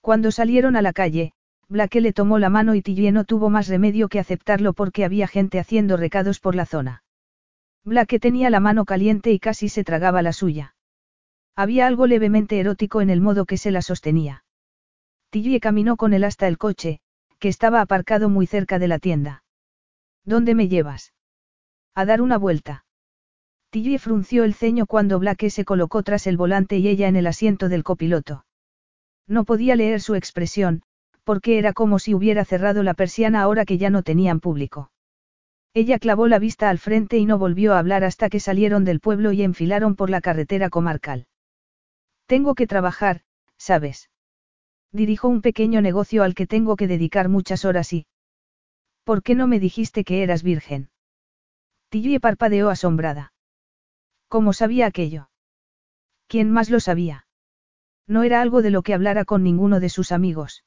Cuando 0.01 0.31
salieron 0.33 0.77
a 0.77 0.83
la 0.83 0.93
calle, 0.93 1.33
Blake 1.69 2.01
le 2.01 2.13
tomó 2.13 2.39
la 2.39 2.49
mano 2.49 2.75
y 2.75 2.83
Tillie 2.83 3.13
no 3.13 3.25
tuvo 3.25 3.51
más 3.51 3.69
remedio 3.69 4.09
que 4.09 4.19
aceptarlo 4.19 4.73
porque 4.73 5.05
había 5.05 5.29
gente 5.29 5.59
haciendo 5.59 5.97
recados 5.99 6.41
por 6.41 6.55
la 6.55 6.65
zona. 6.65 7.03
Blake 7.85 8.19
tenía 8.19 8.49
la 8.49 8.61
mano 8.61 8.85
caliente 8.85 9.33
y 9.33 9.39
casi 9.39 9.69
se 9.69 9.85
tragaba 9.85 10.23
la 10.23 10.33
suya. 10.33 10.75
Había 11.55 11.87
algo 11.87 12.07
levemente 12.07 12.59
erótico 12.59 13.01
en 13.01 13.11
el 13.11 13.21
modo 13.21 13.45
que 13.45 13.59
se 13.59 13.71
la 13.71 13.83
sostenía. 13.83 14.45
Tilly 15.31 15.61
caminó 15.61 15.97
con 15.97 16.15
él 16.15 16.25
hasta 16.25 16.49
el 16.49 16.57
coche, 16.57 17.01
que 17.39 17.49
estaba 17.49 17.81
aparcado 17.81 18.29
muy 18.29 18.47
cerca 18.47 18.79
de 18.79 18.89
la 18.89 18.99
tienda. 18.99 19.43
¿Dónde 20.25 20.55
me 20.55 20.69
llevas? 20.69 21.13
A 21.95 22.05
dar 22.05 22.23
una 22.23 22.39
vuelta. 22.39 22.85
Tilly 23.71 23.99
frunció 23.99 24.45
el 24.45 24.55
ceño 24.55 24.87
cuando 24.87 25.19
Blake 25.19 25.51
se 25.51 25.67
colocó 25.67 26.03
tras 26.03 26.27
el 26.27 26.39
volante 26.39 26.79
y 26.79 26.89
ella 26.89 27.09
en 27.09 27.17
el 27.17 27.27
asiento 27.27 27.69
del 27.69 27.85
copiloto. 27.85 28.47
No 29.27 29.45
podía 29.45 29.77
leer 29.77 30.01
su 30.01 30.15
expresión, 30.15 30.83
porque 31.29 31.59
era 31.59 31.75
como 31.75 31.99
si 31.99 32.15
hubiera 32.15 32.47
cerrado 32.47 32.83
la 32.83 32.95
persiana 32.95 33.43
ahora 33.43 33.67
que 33.67 33.77
ya 33.77 33.91
no 33.91 34.03
tenían 34.03 34.41
público. 34.41 34.91
Ella 35.75 35.99
clavó 35.99 36.27
la 36.27 36.39
vista 36.39 36.71
al 36.71 36.79
frente 36.79 37.19
y 37.19 37.27
no 37.27 37.37
volvió 37.37 37.75
a 37.75 37.79
hablar 37.81 38.03
hasta 38.03 38.31
que 38.31 38.41
salieron 38.41 38.87
del 38.87 38.99
pueblo 38.99 39.33
y 39.33 39.43
enfilaron 39.43 39.95
por 39.95 40.09
la 40.09 40.23
carretera 40.23 40.71
comarcal. 40.71 41.27
Tengo 42.25 42.55
que 42.55 42.67
trabajar, 42.67 43.25
¿sabes? 43.59 44.09
Dirijo 44.91 45.29
un 45.29 45.43
pequeño 45.43 45.83
negocio 45.83 46.23
al 46.23 46.35
que 46.35 46.47
tengo 46.47 46.77
que 46.77 46.87
dedicar 46.87 47.29
muchas 47.29 47.67
horas 47.67 47.93
y... 47.93 48.07
¿Por 49.05 49.23
qué 49.23 49.35
no 49.35 49.47
me 49.47 49.61
dijiste 49.61 50.05
que 50.05 50.23
eras 50.23 50.43
virgen? 50.43 50.89
Tilly 51.91 52.21
parpadeó 52.21 52.71
asombrada. 52.71 53.35
¿Cómo 54.29 54.55
sabía 54.55 54.87
aquello? 54.87 55.29
¿Quién 56.27 56.51
más 56.51 56.71
lo 56.71 56.81
sabía? 56.81 57.27
No 58.07 58.23
era 58.23 58.41
algo 58.41 58.63
de 58.63 58.71
lo 58.71 58.81
que 58.81 58.95
hablara 58.95 59.27
con 59.27 59.43
ninguno 59.43 59.79
de 59.79 59.91
sus 59.91 60.11
amigos. 60.11 60.65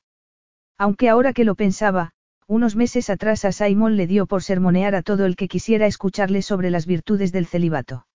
Aunque 0.84 1.10
ahora 1.10 1.32
que 1.32 1.44
lo 1.44 1.54
pensaba, 1.54 2.10
unos 2.48 2.76
meses 2.76 3.12
atrás 3.12 3.46
a 3.46 3.52
Simon 3.52 3.98
le 3.98 4.08
dio 4.08 4.26
por 4.26 4.42
sermonear 4.42 4.96
a 4.96 5.04
todo 5.04 5.28
el 5.28 5.36
que 5.36 5.48
quisiera 5.48 5.86
escucharle 5.86 6.42
sobre 6.42 6.72
las 6.72 6.88
virtudes 6.88 7.32
del 7.32 7.46
celibato. 7.46 8.08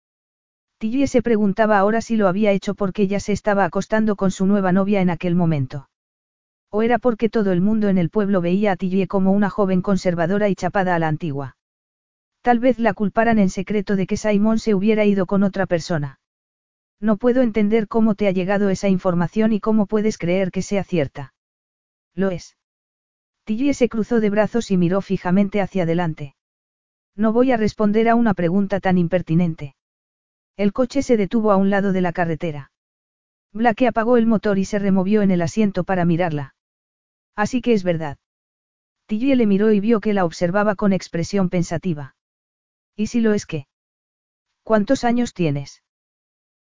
Tilly 0.78 1.06
se 1.06 1.22
preguntaba 1.22 1.78
ahora 1.78 2.00
si 2.00 2.16
lo 2.16 2.26
había 2.26 2.50
hecho 2.50 2.74
porque 2.74 3.02
ella 3.02 3.20
se 3.20 3.32
estaba 3.32 3.64
acostando 3.64 4.16
con 4.16 4.32
su 4.32 4.46
nueva 4.46 4.72
novia 4.72 5.00
en 5.00 5.10
aquel 5.10 5.36
momento. 5.36 5.88
O 6.68 6.82
era 6.82 6.98
porque 6.98 7.28
todo 7.28 7.52
el 7.52 7.60
mundo 7.60 7.88
en 7.88 7.98
el 7.98 8.10
pueblo 8.10 8.40
veía 8.40 8.72
a 8.72 8.76
Tilly 8.76 9.06
como 9.06 9.30
una 9.30 9.48
joven 9.48 9.80
conservadora 9.80 10.48
y 10.48 10.56
chapada 10.56 10.96
a 10.96 10.98
la 10.98 11.06
antigua. 11.06 11.56
Tal 12.42 12.58
vez 12.58 12.80
la 12.80 12.94
culparan 12.94 13.38
en 13.38 13.48
secreto 13.48 13.94
de 13.94 14.08
que 14.08 14.16
Simon 14.16 14.58
se 14.58 14.74
hubiera 14.74 15.04
ido 15.04 15.26
con 15.26 15.44
otra 15.44 15.66
persona. 15.66 16.18
No 17.00 17.16
puedo 17.16 17.42
entender 17.42 17.86
cómo 17.86 18.16
te 18.16 18.26
ha 18.26 18.32
llegado 18.32 18.70
esa 18.70 18.88
información 18.88 19.52
y 19.52 19.60
cómo 19.60 19.86
puedes 19.86 20.18
creer 20.18 20.50
que 20.50 20.62
sea 20.62 20.82
cierta. 20.82 21.32
Lo 22.16 22.30
es. 22.30 22.56
Tilly 23.44 23.72
se 23.74 23.88
cruzó 23.88 24.18
de 24.18 24.30
brazos 24.30 24.72
y 24.72 24.76
miró 24.76 25.02
fijamente 25.02 25.60
hacia 25.60 25.84
adelante. 25.84 26.34
No 27.14 27.32
voy 27.32 27.52
a 27.52 27.56
responder 27.56 28.08
a 28.08 28.14
una 28.14 28.34
pregunta 28.34 28.80
tan 28.80 28.98
impertinente. 28.98 29.76
El 30.56 30.72
coche 30.72 31.02
se 31.02 31.16
detuvo 31.16 31.52
a 31.52 31.56
un 31.56 31.70
lado 31.70 31.92
de 31.92 32.00
la 32.00 32.12
carretera. 32.12 32.72
Blake 33.52 33.86
apagó 33.86 34.16
el 34.16 34.26
motor 34.26 34.58
y 34.58 34.64
se 34.64 34.78
removió 34.78 35.22
en 35.22 35.30
el 35.30 35.42
asiento 35.42 35.84
para 35.84 36.04
mirarla. 36.04 36.54
Así 37.36 37.60
que 37.60 37.74
es 37.74 37.84
verdad. 37.84 38.18
Tilly 39.06 39.34
le 39.34 39.46
miró 39.46 39.70
y 39.70 39.80
vio 39.80 40.00
que 40.00 40.14
la 40.14 40.24
observaba 40.24 40.74
con 40.74 40.92
expresión 40.92 41.50
pensativa. 41.50 42.16
¿Y 42.96 43.08
si 43.08 43.20
lo 43.20 43.34
es 43.34 43.46
qué? 43.46 43.68
¿Cuántos 44.62 45.04
años 45.04 45.34
tienes? 45.34 45.82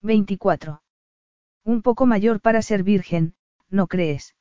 24. 0.01 0.81
Un 1.63 1.81
poco 1.81 2.05
mayor 2.05 2.41
para 2.41 2.61
ser 2.61 2.83
virgen, 2.83 3.35
¿no 3.69 3.87
crees? 3.87 4.35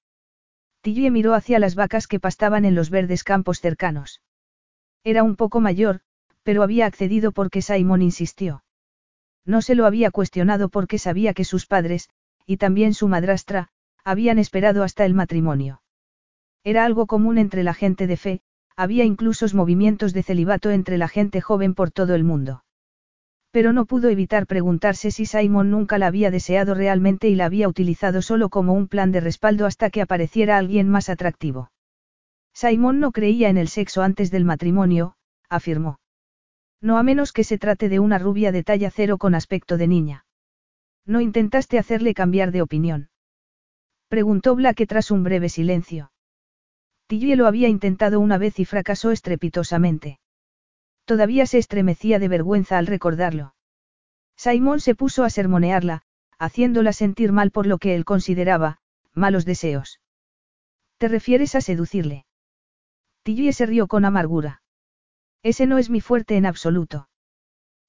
Tilly 0.82 1.10
miró 1.10 1.34
hacia 1.34 1.58
las 1.58 1.74
vacas 1.76 2.06
que 2.06 2.20
pastaban 2.20 2.64
en 2.64 2.74
los 2.74 2.90
verdes 2.90 3.24
campos 3.24 3.60
cercanos. 3.60 4.20
Era 5.04 5.22
un 5.22 5.36
poco 5.36 5.60
mayor, 5.60 6.00
pero 6.42 6.62
había 6.62 6.86
accedido 6.86 7.32
porque 7.32 7.62
Simon 7.62 8.02
insistió. 8.02 8.64
No 9.44 9.62
se 9.62 9.74
lo 9.74 9.86
había 9.86 10.10
cuestionado 10.10 10.68
porque 10.68 10.98
sabía 10.98 11.34
que 11.34 11.44
sus 11.44 11.66
padres, 11.66 12.10
y 12.46 12.56
también 12.56 12.94
su 12.94 13.08
madrastra, 13.08 13.68
habían 14.04 14.38
esperado 14.38 14.82
hasta 14.82 15.04
el 15.04 15.14
matrimonio. 15.14 15.82
Era 16.64 16.84
algo 16.84 17.06
común 17.06 17.38
entre 17.38 17.62
la 17.62 17.74
gente 17.74 18.06
de 18.06 18.16
fe, 18.16 18.40
había 18.76 19.04
incluso 19.04 19.46
movimientos 19.54 20.12
de 20.12 20.22
celibato 20.22 20.70
entre 20.70 20.98
la 20.98 21.08
gente 21.08 21.40
joven 21.40 21.74
por 21.74 21.90
todo 21.90 22.14
el 22.14 22.24
mundo. 22.24 22.64
Pero 23.52 23.74
no 23.74 23.84
pudo 23.84 24.08
evitar 24.08 24.46
preguntarse 24.46 25.10
si 25.10 25.26
Simon 25.26 25.70
nunca 25.70 25.98
la 25.98 26.06
había 26.06 26.30
deseado 26.30 26.74
realmente 26.74 27.28
y 27.28 27.34
la 27.34 27.44
había 27.44 27.68
utilizado 27.68 28.22
solo 28.22 28.48
como 28.48 28.72
un 28.72 28.88
plan 28.88 29.12
de 29.12 29.20
respaldo 29.20 29.66
hasta 29.66 29.90
que 29.90 30.00
apareciera 30.00 30.56
alguien 30.56 30.88
más 30.88 31.10
atractivo. 31.10 31.70
Simon 32.54 32.98
no 32.98 33.12
creía 33.12 33.50
en 33.50 33.58
el 33.58 33.68
sexo 33.68 34.02
antes 34.02 34.30
del 34.30 34.46
matrimonio, 34.46 35.16
afirmó. 35.50 36.00
No 36.80 36.96
a 36.96 37.02
menos 37.02 37.32
que 37.32 37.44
se 37.44 37.58
trate 37.58 37.90
de 37.90 37.98
una 37.98 38.18
rubia 38.18 38.52
de 38.52 38.64
talla 38.64 38.90
cero 38.90 39.18
con 39.18 39.34
aspecto 39.34 39.76
de 39.76 39.86
niña. 39.86 40.24
¿No 41.04 41.20
intentaste 41.20 41.78
hacerle 41.78 42.14
cambiar 42.14 42.52
de 42.52 42.62
opinión? 42.62 43.10
Preguntó 44.08 44.56
Blake 44.56 44.86
tras 44.86 45.10
un 45.10 45.24
breve 45.24 45.50
silencio. 45.50 46.10
Tilly 47.06 47.36
lo 47.36 47.46
había 47.46 47.68
intentado 47.68 48.18
una 48.18 48.38
vez 48.38 48.58
y 48.58 48.64
fracasó 48.64 49.10
estrepitosamente. 49.10 50.21
Todavía 51.04 51.46
se 51.46 51.58
estremecía 51.58 52.18
de 52.18 52.28
vergüenza 52.28 52.78
al 52.78 52.86
recordarlo. 52.86 53.54
Simón 54.36 54.80
se 54.80 54.94
puso 54.94 55.24
a 55.24 55.30
sermonearla, 55.30 56.02
haciéndola 56.38 56.92
sentir 56.92 57.32
mal 57.32 57.50
por 57.50 57.66
lo 57.66 57.78
que 57.78 57.94
él 57.94 58.04
consideraba, 58.04 58.78
malos 59.14 59.44
deseos. 59.44 60.00
¿Te 60.98 61.08
refieres 61.08 61.54
a 61.54 61.60
seducirle? 61.60 62.26
Tilly 63.22 63.52
se 63.52 63.66
rió 63.66 63.86
con 63.86 64.04
amargura. 64.04 64.62
Ese 65.42 65.66
no 65.66 65.78
es 65.78 65.90
mi 65.90 66.00
fuerte 66.00 66.36
en 66.36 66.46
absoluto. 66.46 67.08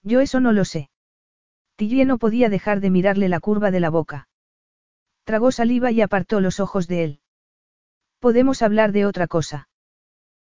Yo 0.03 0.19
eso 0.19 0.39
no 0.39 0.51
lo 0.51 0.65
sé. 0.65 0.89
Tilly 1.75 2.05
no 2.05 2.17
podía 2.17 2.49
dejar 2.49 2.81
de 2.81 2.89
mirarle 2.89 3.29
la 3.29 3.39
curva 3.39 3.71
de 3.71 3.79
la 3.79 3.89
boca. 3.89 4.27
Tragó 5.23 5.51
saliva 5.51 5.91
y 5.91 6.01
apartó 6.01 6.41
los 6.41 6.59
ojos 6.59 6.87
de 6.87 7.03
él. 7.03 7.19
Podemos 8.19 8.61
hablar 8.61 8.91
de 8.91 9.05
otra 9.05 9.27
cosa. 9.27 9.69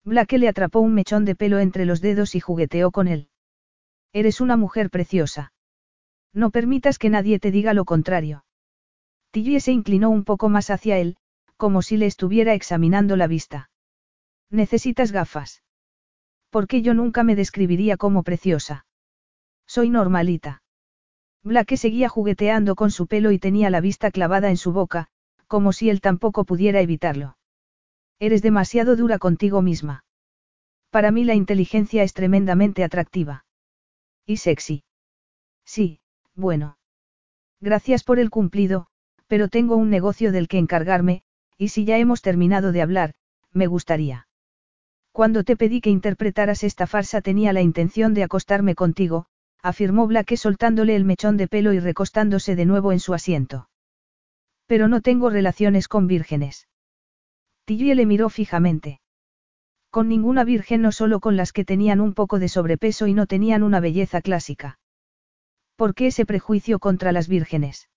Blake 0.08 0.38
le 0.38 0.48
atrapó 0.48 0.80
un 0.80 0.94
mechón 0.94 1.26
de 1.26 1.34
pelo 1.34 1.58
entre 1.58 1.84
los 1.84 2.00
dedos 2.00 2.34
y 2.34 2.40
jugueteó 2.40 2.90
con 2.90 3.08
él. 3.08 3.28
Eres 4.14 4.40
una 4.40 4.56
mujer 4.56 4.88
preciosa. 4.88 5.52
No 6.32 6.50
permitas 6.50 6.98
que 6.98 7.10
nadie 7.10 7.38
te 7.38 7.50
diga 7.50 7.74
lo 7.74 7.84
contrario. 7.84 8.46
Tilly 9.32 9.60
se 9.60 9.72
inclinó 9.72 10.08
un 10.08 10.24
poco 10.24 10.48
más 10.48 10.70
hacia 10.70 10.96
él, 10.96 11.18
como 11.58 11.82
si 11.82 11.98
le 11.98 12.06
estuviera 12.06 12.54
examinando 12.54 13.16
la 13.16 13.26
vista. 13.26 13.70
Necesitas 14.50 15.12
gafas. 15.12 15.62
Porque 16.48 16.80
yo 16.80 16.94
nunca 16.94 17.22
me 17.22 17.36
describiría 17.36 17.98
como 17.98 18.22
preciosa. 18.22 18.86
Soy 19.66 19.90
normalita. 19.90 20.62
Blake 21.42 21.76
seguía 21.76 22.08
jugueteando 22.08 22.76
con 22.76 22.90
su 22.90 23.06
pelo 23.08 23.30
y 23.30 23.38
tenía 23.38 23.68
la 23.68 23.82
vista 23.82 24.10
clavada 24.10 24.48
en 24.48 24.56
su 24.56 24.72
boca, 24.72 25.08
como 25.46 25.74
si 25.74 25.90
él 25.90 26.00
tampoco 26.00 26.46
pudiera 26.46 26.80
evitarlo. 26.80 27.37
Eres 28.20 28.42
demasiado 28.42 28.96
dura 28.96 29.18
contigo 29.18 29.62
misma. 29.62 30.04
Para 30.90 31.10
mí 31.10 31.24
la 31.24 31.34
inteligencia 31.34 32.02
es 32.02 32.14
tremendamente 32.14 32.82
atractiva. 32.82 33.44
Y 34.26 34.38
sexy. 34.38 34.84
Sí, 35.64 36.00
bueno. 36.34 36.78
Gracias 37.60 38.04
por 38.04 38.18
el 38.18 38.30
cumplido, 38.30 38.86
pero 39.26 39.48
tengo 39.48 39.76
un 39.76 39.90
negocio 39.90 40.32
del 40.32 40.48
que 40.48 40.58
encargarme, 40.58 41.22
y 41.56 41.68
si 41.68 41.84
ya 41.84 41.98
hemos 41.98 42.22
terminado 42.22 42.72
de 42.72 42.82
hablar, 42.82 43.14
me 43.52 43.66
gustaría. 43.66 44.28
Cuando 45.12 45.44
te 45.44 45.56
pedí 45.56 45.80
que 45.80 45.90
interpretaras 45.90 46.64
esta 46.64 46.86
farsa 46.86 47.20
tenía 47.20 47.52
la 47.52 47.60
intención 47.60 48.14
de 48.14 48.22
acostarme 48.22 48.74
contigo, 48.74 49.26
afirmó 49.62 50.06
Blake 50.06 50.36
soltándole 50.36 50.94
el 50.94 51.04
mechón 51.04 51.36
de 51.36 51.48
pelo 51.48 51.72
y 51.72 51.80
recostándose 51.80 52.56
de 52.56 52.64
nuevo 52.64 52.92
en 52.92 53.00
su 53.00 53.14
asiento. 53.14 53.68
Pero 54.66 54.88
no 54.88 55.00
tengo 55.02 55.30
relaciones 55.30 55.88
con 55.88 56.06
vírgenes. 56.06 56.68
Tilly 57.68 57.94
le 57.94 58.06
miró 58.06 58.30
fijamente. 58.30 58.98
Con 59.90 60.08
ninguna 60.08 60.42
virgen 60.44 60.80
no 60.80 60.90
solo 60.90 61.20
con 61.20 61.36
las 61.36 61.52
que 61.52 61.66
tenían 61.66 62.00
un 62.00 62.14
poco 62.14 62.38
de 62.38 62.48
sobrepeso 62.48 63.06
y 63.06 63.12
no 63.12 63.26
tenían 63.26 63.62
una 63.62 63.78
belleza 63.78 64.22
clásica. 64.22 64.78
¿Por 65.76 65.94
qué 65.94 66.06
ese 66.06 66.24
prejuicio 66.24 66.78
contra 66.78 67.12
las 67.12 67.28
vírgenes? 67.28 67.90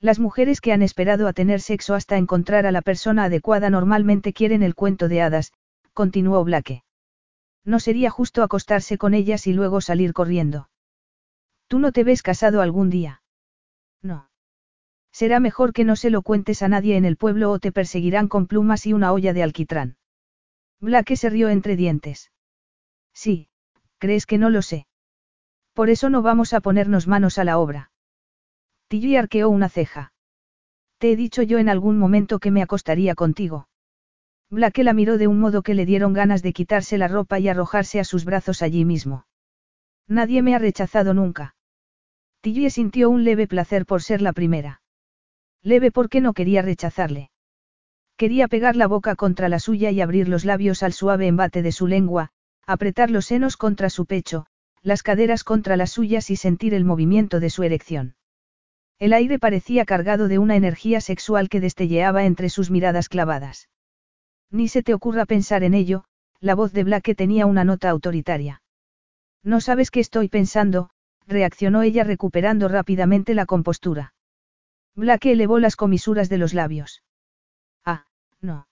Las 0.00 0.18
mujeres 0.18 0.60
que 0.60 0.72
han 0.72 0.82
esperado 0.82 1.28
a 1.28 1.32
tener 1.32 1.60
sexo 1.60 1.94
hasta 1.94 2.16
encontrar 2.16 2.66
a 2.66 2.72
la 2.72 2.82
persona 2.82 3.22
adecuada 3.22 3.70
normalmente 3.70 4.32
quieren 4.32 4.64
el 4.64 4.74
cuento 4.74 5.06
de 5.06 5.22
hadas, 5.22 5.52
continuó 5.92 6.42
Blake. 6.42 6.82
No 7.64 7.78
sería 7.78 8.10
justo 8.10 8.42
acostarse 8.42 8.98
con 8.98 9.14
ellas 9.14 9.46
y 9.46 9.52
luego 9.52 9.80
salir 9.80 10.12
corriendo. 10.12 10.70
¿Tú 11.68 11.78
no 11.78 11.92
te 11.92 12.02
ves 12.02 12.22
casado 12.22 12.62
algún 12.62 12.90
día? 12.90 13.22
No. 14.02 14.27
Será 15.18 15.40
mejor 15.40 15.72
que 15.72 15.82
no 15.82 15.96
se 15.96 16.10
lo 16.10 16.22
cuentes 16.22 16.62
a 16.62 16.68
nadie 16.68 16.96
en 16.96 17.04
el 17.04 17.16
pueblo 17.16 17.50
o 17.50 17.58
te 17.58 17.72
perseguirán 17.72 18.28
con 18.28 18.46
plumas 18.46 18.86
y 18.86 18.92
una 18.92 19.12
olla 19.12 19.32
de 19.32 19.42
alquitrán. 19.42 19.96
Blake 20.80 21.16
se 21.16 21.28
rió 21.28 21.48
entre 21.48 21.74
dientes. 21.74 22.30
Sí, 23.12 23.48
crees 23.98 24.26
que 24.26 24.38
no 24.38 24.48
lo 24.48 24.62
sé. 24.62 24.86
Por 25.72 25.90
eso 25.90 26.08
no 26.08 26.22
vamos 26.22 26.52
a 26.52 26.60
ponernos 26.60 27.08
manos 27.08 27.36
a 27.38 27.42
la 27.42 27.58
obra. 27.58 27.90
Tilly 28.86 29.16
arqueó 29.16 29.48
una 29.48 29.68
ceja. 29.68 30.12
Te 30.98 31.10
he 31.10 31.16
dicho 31.16 31.42
yo 31.42 31.58
en 31.58 31.68
algún 31.68 31.98
momento 31.98 32.38
que 32.38 32.52
me 32.52 32.62
acostaría 32.62 33.16
contigo. 33.16 33.68
Blake 34.50 34.84
la 34.84 34.92
miró 34.92 35.18
de 35.18 35.26
un 35.26 35.40
modo 35.40 35.62
que 35.62 35.74
le 35.74 35.84
dieron 35.84 36.12
ganas 36.12 36.42
de 36.42 36.52
quitarse 36.52 36.96
la 36.96 37.08
ropa 37.08 37.40
y 37.40 37.48
arrojarse 37.48 37.98
a 37.98 38.04
sus 38.04 38.24
brazos 38.24 38.62
allí 38.62 38.84
mismo. 38.84 39.26
Nadie 40.06 40.42
me 40.42 40.54
ha 40.54 40.60
rechazado 40.60 41.12
nunca. 41.12 41.56
Tilly 42.40 42.70
sintió 42.70 43.10
un 43.10 43.24
leve 43.24 43.48
placer 43.48 43.84
por 43.84 44.00
ser 44.00 44.22
la 44.22 44.32
primera. 44.32 44.80
Leve 45.62 45.90
porque 45.90 46.20
no 46.20 46.32
quería 46.32 46.62
rechazarle. 46.62 47.30
Quería 48.16 48.48
pegar 48.48 48.76
la 48.76 48.86
boca 48.86 49.14
contra 49.14 49.48
la 49.48 49.60
suya 49.60 49.90
y 49.90 50.00
abrir 50.00 50.28
los 50.28 50.44
labios 50.44 50.82
al 50.82 50.92
suave 50.92 51.26
embate 51.26 51.62
de 51.62 51.72
su 51.72 51.86
lengua, 51.86 52.30
apretar 52.66 53.10
los 53.10 53.26
senos 53.26 53.56
contra 53.56 53.90
su 53.90 54.06
pecho, 54.06 54.46
las 54.82 55.02
caderas 55.02 55.44
contra 55.44 55.76
las 55.76 55.90
suyas 55.92 56.30
y 56.30 56.36
sentir 56.36 56.74
el 56.74 56.84
movimiento 56.84 57.40
de 57.40 57.50
su 57.50 57.62
erección. 57.62 58.16
El 58.98 59.12
aire 59.12 59.38
parecía 59.38 59.84
cargado 59.84 60.26
de 60.26 60.38
una 60.38 60.56
energía 60.56 61.00
sexual 61.00 61.48
que 61.48 61.60
destelleaba 61.60 62.24
entre 62.24 62.50
sus 62.50 62.70
miradas 62.70 63.08
clavadas. 63.08 63.68
Ni 64.50 64.68
se 64.68 64.82
te 64.82 64.94
ocurra 64.94 65.24
pensar 65.24 65.62
en 65.62 65.74
ello, 65.74 66.04
la 66.40 66.54
voz 66.54 66.72
de 66.72 66.84
Blake 66.84 67.14
tenía 67.14 67.46
una 67.46 67.64
nota 67.64 67.90
autoritaria. 67.90 68.62
No 69.44 69.60
sabes 69.60 69.90
qué 69.90 70.00
estoy 70.00 70.28
pensando, 70.28 70.90
reaccionó 71.26 71.82
ella 71.82 72.02
recuperando 72.02 72.66
rápidamente 72.68 73.34
la 73.34 73.46
compostura. 73.46 74.14
Blake 74.98 75.30
elevó 75.30 75.60
las 75.60 75.76
comisuras 75.76 76.28
de 76.28 76.38
los 76.38 76.54
labios. 76.54 77.04
Ah, 77.84 78.06
no. 78.40 78.66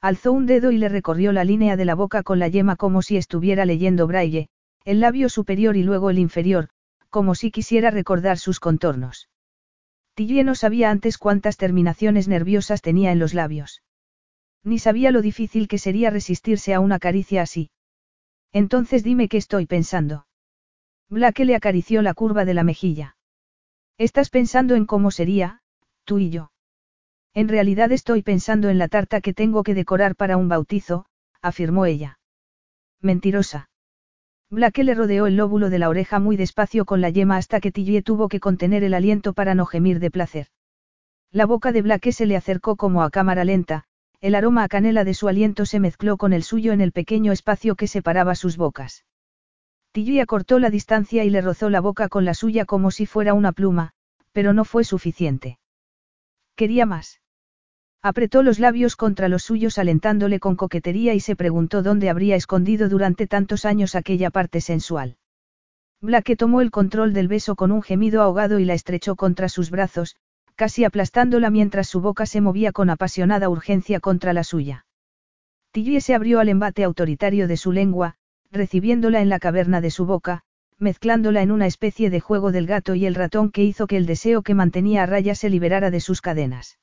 Alzó 0.00 0.32
un 0.32 0.46
dedo 0.46 0.70
y 0.70 0.78
le 0.78 0.88
recorrió 0.88 1.32
la 1.32 1.42
línea 1.42 1.76
de 1.76 1.84
la 1.84 1.96
boca 1.96 2.22
con 2.22 2.38
la 2.38 2.46
yema 2.46 2.76
como 2.76 3.02
si 3.02 3.16
estuviera 3.16 3.64
leyendo 3.64 4.06
braille, 4.06 4.48
el 4.84 5.00
labio 5.00 5.28
superior 5.28 5.76
y 5.76 5.82
luego 5.82 6.08
el 6.10 6.20
inferior, 6.20 6.68
como 7.08 7.34
si 7.34 7.50
quisiera 7.50 7.90
recordar 7.90 8.38
sus 8.38 8.60
contornos. 8.60 9.28
Tillie 10.14 10.44
no 10.44 10.54
sabía 10.54 10.88
antes 10.88 11.18
cuántas 11.18 11.56
terminaciones 11.56 12.28
nerviosas 12.28 12.80
tenía 12.80 13.10
en 13.10 13.18
los 13.18 13.34
labios. 13.34 13.82
Ni 14.62 14.78
sabía 14.78 15.10
lo 15.10 15.20
difícil 15.20 15.66
que 15.66 15.78
sería 15.78 16.10
resistirse 16.10 16.74
a 16.74 16.80
una 16.80 17.00
caricia 17.00 17.42
así. 17.42 17.72
Entonces 18.52 19.02
dime 19.02 19.28
qué 19.28 19.38
estoy 19.38 19.66
pensando. 19.66 20.28
Blake 21.08 21.44
le 21.44 21.56
acarició 21.56 22.02
la 22.02 22.14
curva 22.14 22.44
de 22.44 22.54
la 22.54 22.62
mejilla. 22.62 23.16
Estás 24.00 24.30
pensando 24.30 24.76
en 24.76 24.86
cómo 24.86 25.10
sería, 25.10 25.60
tú 26.04 26.18
y 26.18 26.30
yo. 26.30 26.52
En 27.34 27.48
realidad 27.48 27.92
estoy 27.92 28.22
pensando 28.22 28.70
en 28.70 28.78
la 28.78 28.88
tarta 28.88 29.20
que 29.20 29.34
tengo 29.34 29.62
que 29.62 29.74
decorar 29.74 30.16
para 30.16 30.38
un 30.38 30.48
bautizo, 30.48 31.04
afirmó 31.42 31.84
ella. 31.84 32.18
Mentirosa. 33.02 33.68
Blake 34.48 34.84
le 34.84 34.94
rodeó 34.94 35.26
el 35.26 35.36
lóbulo 35.36 35.68
de 35.68 35.78
la 35.78 35.90
oreja 35.90 36.18
muy 36.18 36.38
despacio 36.38 36.86
con 36.86 37.02
la 37.02 37.10
yema 37.10 37.36
hasta 37.36 37.60
que 37.60 37.72
Tillie 37.72 38.00
tuvo 38.00 38.28
que 38.28 38.40
contener 38.40 38.84
el 38.84 38.94
aliento 38.94 39.34
para 39.34 39.54
no 39.54 39.66
gemir 39.66 40.00
de 40.00 40.10
placer. 40.10 40.46
La 41.30 41.44
boca 41.44 41.70
de 41.70 41.82
Blake 41.82 42.12
se 42.12 42.24
le 42.24 42.36
acercó 42.36 42.76
como 42.76 43.02
a 43.02 43.10
cámara 43.10 43.44
lenta, 43.44 43.84
el 44.22 44.34
aroma 44.34 44.64
a 44.64 44.68
canela 44.68 45.04
de 45.04 45.12
su 45.12 45.28
aliento 45.28 45.66
se 45.66 45.78
mezcló 45.78 46.16
con 46.16 46.32
el 46.32 46.42
suyo 46.42 46.72
en 46.72 46.80
el 46.80 46.92
pequeño 46.92 47.32
espacio 47.32 47.76
que 47.76 47.86
separaba 47.86 48.34
sus 48.34 48.56
bocas. 48.56 49.04
Tillie 49.92 50.20
acortó 50.20 50.58
la 50.58 50.70
distancia 50.70 51.24
y 51.24 51.30
le 51.30 51.40
rozó 51.40 51.68
la 51.68 51.80
boca 51.80 52.08
con 52.08 52.24
la 52.24 52.34
suya 52.34 52.64
como 52.64 52.90
si 52.90 53.06
fuera 53.06 53.34
una 53.34 53.52
pluma, 53.52 53.90
pero 54.32 54.52
no 54.52 54.64
fue 54.64 54.84
suficiente. 54.84 55.58
Quería 56.54 56.86
más. 56.86 57.20
Apretó 58.02 58.42
los 58.42 58.58
labios 58.58 58.96
contra 58.96 59.28
los 59.28 59.42
suyos 59.42 59.78
alentándole 59.78 60.38
con 60.40 60.56
coquetería 60.56 61.14
y 61.14 61.20
se 61.20 61.36
preguntó 61.36 61.82
dónde 61.82 62.08
habría 62.08 62.36
escondido 62.36 62.88
durante 62.88 63.26
tantos 63.26 63.64
años 63.64 63.94
aquella 63.94 64.30
parte 64.30 64.60
sensual. 64.60 65.16
Blake 66.00 66.36
tomó 66.36 66.62
el 66.62 66.70
control 66.70 67.12
del 67.12 67.28
beso 67.28 67.56
con 67.56 67.72
un 67.72 67.82
gemido 67.82 68.22
ahogado 68.22 68.58
y 68.58 68.64
la 68.64 68.74
estrechó 68.74 69.16
contra 69.16 69.50
sus 69.50 69.70
brazos, 69.70 70.16
casi 70.54 70.84
aplastándola 70.84 71.50
mientras 71.50 71.88
su 71.88 72.00
boca 72.00 72.26
se 72.26 72.40
movía 72.40 72.72
con 72.72 72.90
apasionada 72.90 73.48
urgencia 73.48 74.00
contra 74.00 74.32
la 74.32 74.44
suya. 74.44 74.86
Tillie 75.72 76.00
se 76.00 76.14
abrió 76.14 76.40
al 76.40 76.48
embate 76.48 76.84
autoritario 76.84 77.48
de 77.48 77.56
su 77.56 77.70
lengua, 77.70 78.16
recibiéndola 78.50 79.20
en 79.20 79.28
la 79.28 79.38
caverna 79.38 79.80
de 79.80 79.90
su 79.90 80.06
boca, 80.06 80.42
mezclándola 80.78 81.42
en 81.42 81.50
una 81.50 81.66
especie 81.66 82.10
de 82.10 82.20
juego 82.20 82.52
del 82.52 82.66
gato 82.66 82.94
y 82.94 83.06
el 83.06 83.14
ratón 83.14 83.50
que 83.50 83.64
hizo 83.64 83.86
que 83.86 83.96
el 83.96 84.06
deseo 84.06 84.42
que 84.42 84.54
mantenía 84.54 85.02
a 85.02 85.06
raya 85.06 85.34
se 85.34 85.50
liberara 85.50 85.90
de 85.90 86.00
sus 86.00 86.20
cadenas. 86.20 86.78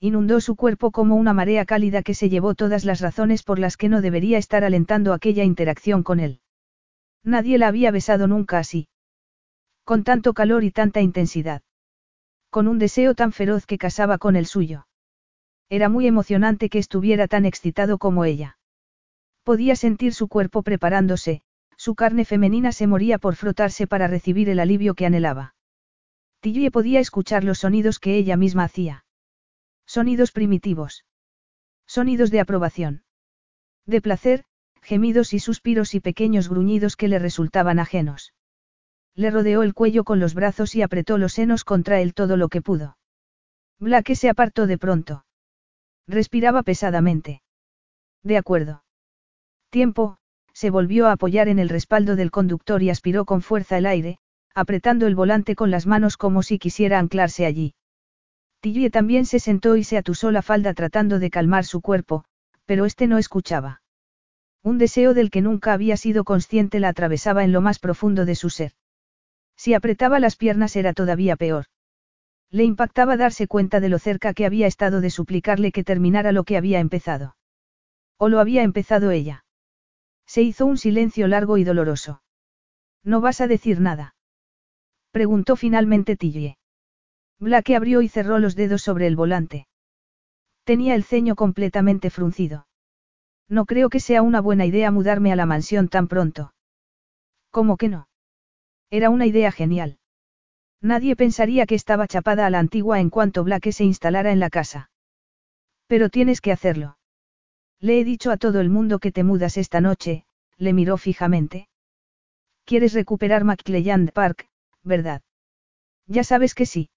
Inundó 0.00 0.40
su 0.40 0.56
cuerpo 0.56 0.90
como 0.90 1.16
una 1.16 1.34
marea 1.34 1.64
cálida 1.64 2.02
que 2.02 2.14
se 2.14 2.28
llevó 2.28 2.54
todas 2.54 2.84
las 2.84 3.00
razones 3.00 3.42
por 3.42 3.58
las 3.58 3.76
que 3.76 3.88
no 3.88 4.00
debería 4.00 4.38
estar 4.38 4.64
alentando 4.64 5.12
aquella 5.12 5.44
interacción 5.44 6.02
con 6.02 6.20
él. 6.20 6.40
Nadie 7.22 7.58
la 7.58 7.68
había 7.68 7.90
besado 7.90 8.26
nunca 8.26 8.58
así. 8.58 8.88
Con 9.84 10.04
tanto 10.04 10.32
calor 10.32 10.64
y 10.64 10.70
tanta 10.70 11.00
intensidad 11.00 11.62
con 12.50 12.66
un 12.66 12.80
deseo 12.80 13.14
tan 13.14 13.32
feroz 13.32 13.64
que 13.64 13.78
casaba 13.78 14.18
con 14.18 14.34
el 14.34 14.44
suyo. 14.44 14.86
Era 15.68 15.88
muy 15.88 16.08
emocionante 16.08 16.68
que 16.68 16.80
estuviera 16.80 17.28
tan 17.28 17.46
excitado 17.46 17.96
como 17.96 18.24
ella. 18.24 18.58
Podía 19.50 19.74
sentir 19.74 20.14
su 20.14 20.28
cuerpo 20.28 20.62
preparándose, 20.62 21.42
su 21.76 21.96
carne 21.96 22.24
femenina 22.24 22.70
se 22.70 22.86
moría 22.86 23.18
por 23.18 23.34
frotarse 23.34 23.88
para 23.88 24.06
recibir 24.06 24.48
el 24.48 24.60
alivio 24.60 24.94
que 24.94 25.06
anhelaba. 25.06 25.56
Tillie 26.38 26.70
podía 26.70 27.00
escuchar 27.00 27.42
los 27.42 27.58
sonidos 27.58 27.98
que 27.98 28.14
ella 28.14 28.36
misma 28.36 28.62
hacía. 28.62 29.04
Sonidos 29.86 30.30
primitivos. 30.30 31.04
Sonidos 31.84 32.30
de 32.30 32.38
aprobación. 32.38 33.02
De 33.86 34.00
placer, 34.00 34.44
gemidos 34.82 35.34
y 35.34 35.40
suspiros 35.40 35.96
y 35.96 36.00
pequeños 36.00 36.48
gruñidos 36.48 36.94
que 36.94 37.08
le 37.08 37.18
resultaban 37.18 37.80
ajenos. 37.80 38.32
Le 39.16 39.32
rodeó 39.32 39.64
el 39.64 39.74
cuello 39.74 40.04
con 40.04 40.20
los 40.20 40.34
brazos 40.34 40.76
y 40.76 40.82
apretó 40.82 41.18
los 41.18 41.32
senos 41.32 41.64
contra 41.64 42.00
él 42.00 42.14
todo 42.14 42.36
lo 42.36 42.50
que 42.50 42.62
pudo. 42.62 42.98
Blake 43.80 44.14
se 44.14 44.28
apartó 44.28 44.68
de 44.68 44.78
pronto. 44.78 45.24
Respiraba 46.06 46.62
pesadamente. 46.62 47.42
De 48.22 48.36
acuerdo. 48.36 48.84
Tiempo, 49.70 50.16
se 50.52 50.70
volvió 50.70 51.06
a 51.06 51.12
apoyar 51.12 51.48
en 51.48 51.60
el 51.60 51.68
respaldo 51.68 52.16
del 52.16 52.32
conductor 52.32 52.82
y 52.82 52.90
aspiró 52.90 53.24
con 53.24 53.40
fuerza 53.40 53.78
el 53.78 53.86
aire, 53.86 54.18
apretando 54.52 55.06
el 55.06 55.14
volante 55.14 55.54
con 55.54 55.70
las 55.70 55.86
manos 55.86 56.16
como 56.16 56.42
si 56.42 56.58
quisiera 56.58 56.98
anclarse 56.98 57.46
allí. 57.46 57.74
Tillie 58.60 58.90
también 58.90 59.26
se 59.26 59.38
sentó 59.38 59.76
y 59.76 59.84
se 59.84 59.96
atusó 59.96 60.32
la 60.32 60.42
falda 60.42 60.74
tratando 60.74 61.20
de 61.20 61.30
calmar 61.30 61.64
su 61.64 61.80
cuerpo, 61.80 62.24
pero 62.66 62.84
este 62.84 63.06
no 63.06 63.16
escuchaba. 63.16 63.80
Un 64.62 64.76
deseo 64.76 65.14
del 65.14 65.30
que 65.30 65.40
nunca 65.40 65.72
había 65.72 65.96
sido 65.96 66.24
consciente 66.24 66.80
la 66.80 66.88
atravesaba 66.88 67.44
en 67.44 67.52
lo 67.52 67.60
más 67.60 67.78
profundo 67.78 68.24
de 68.24 68.34
su 68.34 68.50
ser. 68.50 68.72
Si 69.56 69.72
apretaba 69.72 70.18
las 70.18 70.36
piernas 70.36 70.74
era 70.74 70.92
todavía 70.92 71.36
peor. 71.36 71.66
Le 72.50 72.64
impactaba 72.64 73.16
darse 73.16 73.46
cuenta 73.46 73.78
de 73.78 73.88
lo 73.88 74.00
cerca 74.00 74.34
que 74.34 74.46
había 74.46 74.66
estado 74.66 75.00
de 75.00 75.10
suplicarle 75.10 75.70
que 75.70 75.84
terminara 75.84 76.32
lo 76.32 76.42
que 76.42 76.56
había 76.56 76.80
empezado. 76.80 77.36
O 78.18 78.28
lo 78.28 78.40
había 78.40 78.64
empezado 78.64 79.12
ella. 79.12 79.44
Se 80.30 80.42
hizo 80.42 80.64
un 80.64 80.78
silencio 80.78 81.26
largo 81.26 81.58
y 81.58 81.64
doloroso. 81.64 82.22
¿No 83.02 83.20
vas 83.20 83.40
a 83.40 83.48
decir 83.48 83.80
nada? 83.80 84.14
Preguntó 85.10 85.56
finalmente 85.56 86.14
Tillie. 86.14 86.56
Blake 87.40 87.74
abrió 87.74 88.00
y 88.00 88.08
cerró 88.08 88.38
los 88.38 88.54
dedos 88.54 88.80
sobre 88.80 89.08
el 89.08 89.16
volante. 89.16 89.66
Tenía 90.62 90.94
el 90.94 91.02
ceño 91.02 91.34
completamente 91.34 92.10
fruncido. 92.10 92.68
No 93.48 93.64
creo 93.64 93.88
que 93.88 93.98
sea 93.98 94.22
una 94.22 94.40
buena 94.40 94.66
idea 94.66 94.92
mudarme 94.92 95.32
a 95.32 95.36
la 95.36 95.46
mansión 95.46 95.88
tan 95.88 96.06
pronto. 96.06 96.54
¿Cómo 97.50 97.76
que 97.76 97.88
no? 97.88 98.06
Era 98.88 99.10
una 99.10 99.26
idea 99.26 99.50
genial. 99.50 99.98
Nadie 100.80 101.16
pensaría 101.16 101.66
que 101.66 101.74
estaba 101.74 102.06
chapada 102.06 102.46
a 102.46 102.50
la 102.50 102.60
antigua 102.60 103.00
en 103.00 103.10
cuanto 103.10 103.42
Blake 103.42 103.72
se 103.72 103.82
instalara 103.82 104.30
en 104.30 104.38
la 104.38 104.48
casa. 104.48 104.92
Pero 105.88 106.08
tienes 106.08 106.40
que 106.40 106.52
hacerlo. 106.52 106.99
Le 107.80 107.98
he 107.98 108.04
dicho 108.04 108.30
a 108.30 108.36
todo 108.36 108.60
el 108.60 108.68
mundo 108.68 108.98
que 108.98 109.10
te 109.10 109.24
mudas 109.24 109.56
esta 109.56 109.80
noche, 109.80 110.24
le 110.58 110.72
miró 110.72 110.98
fijamente. 110.98 111.68
Quieres 112.64 112.92
recuperar 112.92 113.44
McClelland 113.44 114.12
Park, 114.12 114.48
¿verdad? 114.82 115.22
Ya 116.06 116.22
sabes 116.24 116.54
que 116.54 116.66
sí. 116.66 116.90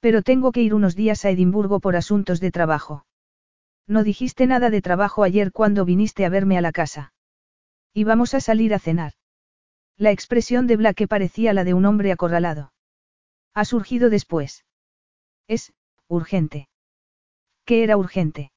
Pero 0.00 0.22
tengo 0.22 0.52
que 0.52 0.62
ir 0.62 0.74
unos 0.74 0.94
días 0.94 1.24
a 1.24 1.30
Edimburgo 1.30 1.80
por 1.80 1.96
asuntos 1.96 2.40
de 2.40 2.50
trabajo. 2.50 3.06
No 3.86 4.04
dijiste 4.04 4.46
nada 4.46 4.70
de 4.70 4.82
trabajo 4.82 5.22
ayer 5.22 5.52
cuando 5.52 5.84
viniste 5.84 6.24
a 6.24 6.28
verme 6.28 6.58
a 6.58 6.60
la 6.60 6.72
casa. 6.72 7.12
Y 7.92 8.04
vamos 8.04 8.34
a 8.34 8.40
salir 8.40 8.74
a 8.74 8.78
cenar. 8.78 9.12
La 9.96 10.10
expresión 10.10 10.66
de 10.66 10.76
Blake 10.76 11.06
parecía 11.06 11.52
la 11.54 11.64
de 11.64 11.74
un 11.74 11.86
hombre 11.86 12.12
acorralado. 12.12 12.72
Ha 13.54 13.64
surgido 13.64 14.10
después. 14.10 14.64
Es, 15.46 15.72
urgente. 16.08 16.68
¿Qué 17.64 17.84
era 17.84 17.96
urgente? 17.96 18.50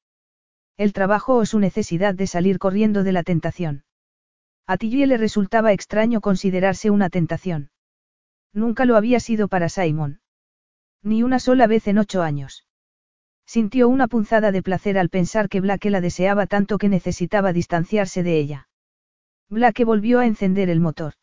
El 0.78 0.92
trabajo 0.92 1.34
o 1.34 1.44
su 1.44 1.58
necesidad 1.58 2.14
de 2.14 2.28
salir 2.28 2.60
corriendo 2.60 3.02
de 3.02 3.10
la 3.10 3.24
tentación. 3.24 3.82
A 4.64 4.76
Tillie 4.76 5.08
le 5.08 5.16
resultaba 5.16 5.72
extraño 5.72 6.20
considerarse 6.20 6.88
una 6.90 7.10
tentación. 7.10 7.70
Nunca 8.52 8.84
lo 8.84 8.96
había 8.96 9.18
sido 9.18 9.48
para 9.48 9.68
Simon. 9.68 10.20
Ni 11.02 11.24
una 11.24 11.40
sola 11.40 11.66
vez 11.66 11.88
en 11.88 11.98
ocho 11.98 12.22
años. 12.22 12.64
Sintió 13.44 13.88
una 13.88 14.06
punzada 14.06 14.52
de 14.52 14.62
placer 14.62 14.98
al 14.98 15.08
pensar 15.08 15.48
que 15.48 15.60
Blake 15.60 15.90
la 15.90 16.00
deseaba 16.00 16.46
tanto 16.46 16.78
que 16.78 16.88
necesitaba 16.88 17.52
distanciarse 17.52 18.22
de 18.22 18.38
ella. 18.38 18.68
Blake 19.48 19.84
volvió 19.84 20.20
a 20.20 20.26
encender 20.26 20.70
el 20.70 20.78
motor. 20.78 21.14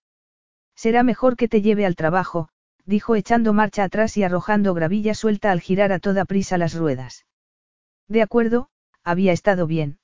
Será 0.75 1.03
mejor 1.03 1.37
que 1.37 1.47
te 1.47 1.61
lleve 1.61 1.85
al 1.85 1.95
trabajo, 1.95 2.49
dijo 2.83 3.15
echando 3.15 3.53
marcha 3.53 3.85
atrás 3.85 4.17
y 4.17 4.23
arrojando 4.23 4.73
gravilla 4.73 5.13
suelta 5.13 5.51
al 5.51 5.61
girar 5.61 5.93
a 5.93 5.99
toda 5.99 6.25
prisa 6.25 6.57
las 6.57 6.73
ruedas. 6.73 7.25
De 8.09 8.21
acuerdo, 8.21 8.69
había 9.05 9.31
estado 9.31 9.67
bien. 9.67 9.99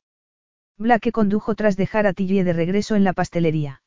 Blake 0.78 1.12
condujo 1.12 1.56
tras 1.56 1.76
dejar 1.76 2.08
a 2.08 2.14
Tillie 2.14 2.44
de 2.44 2.54
regreso 2.54 2.96
en 2.96 3.04
la 3.04 3.14
pastelería. 3.14 3.82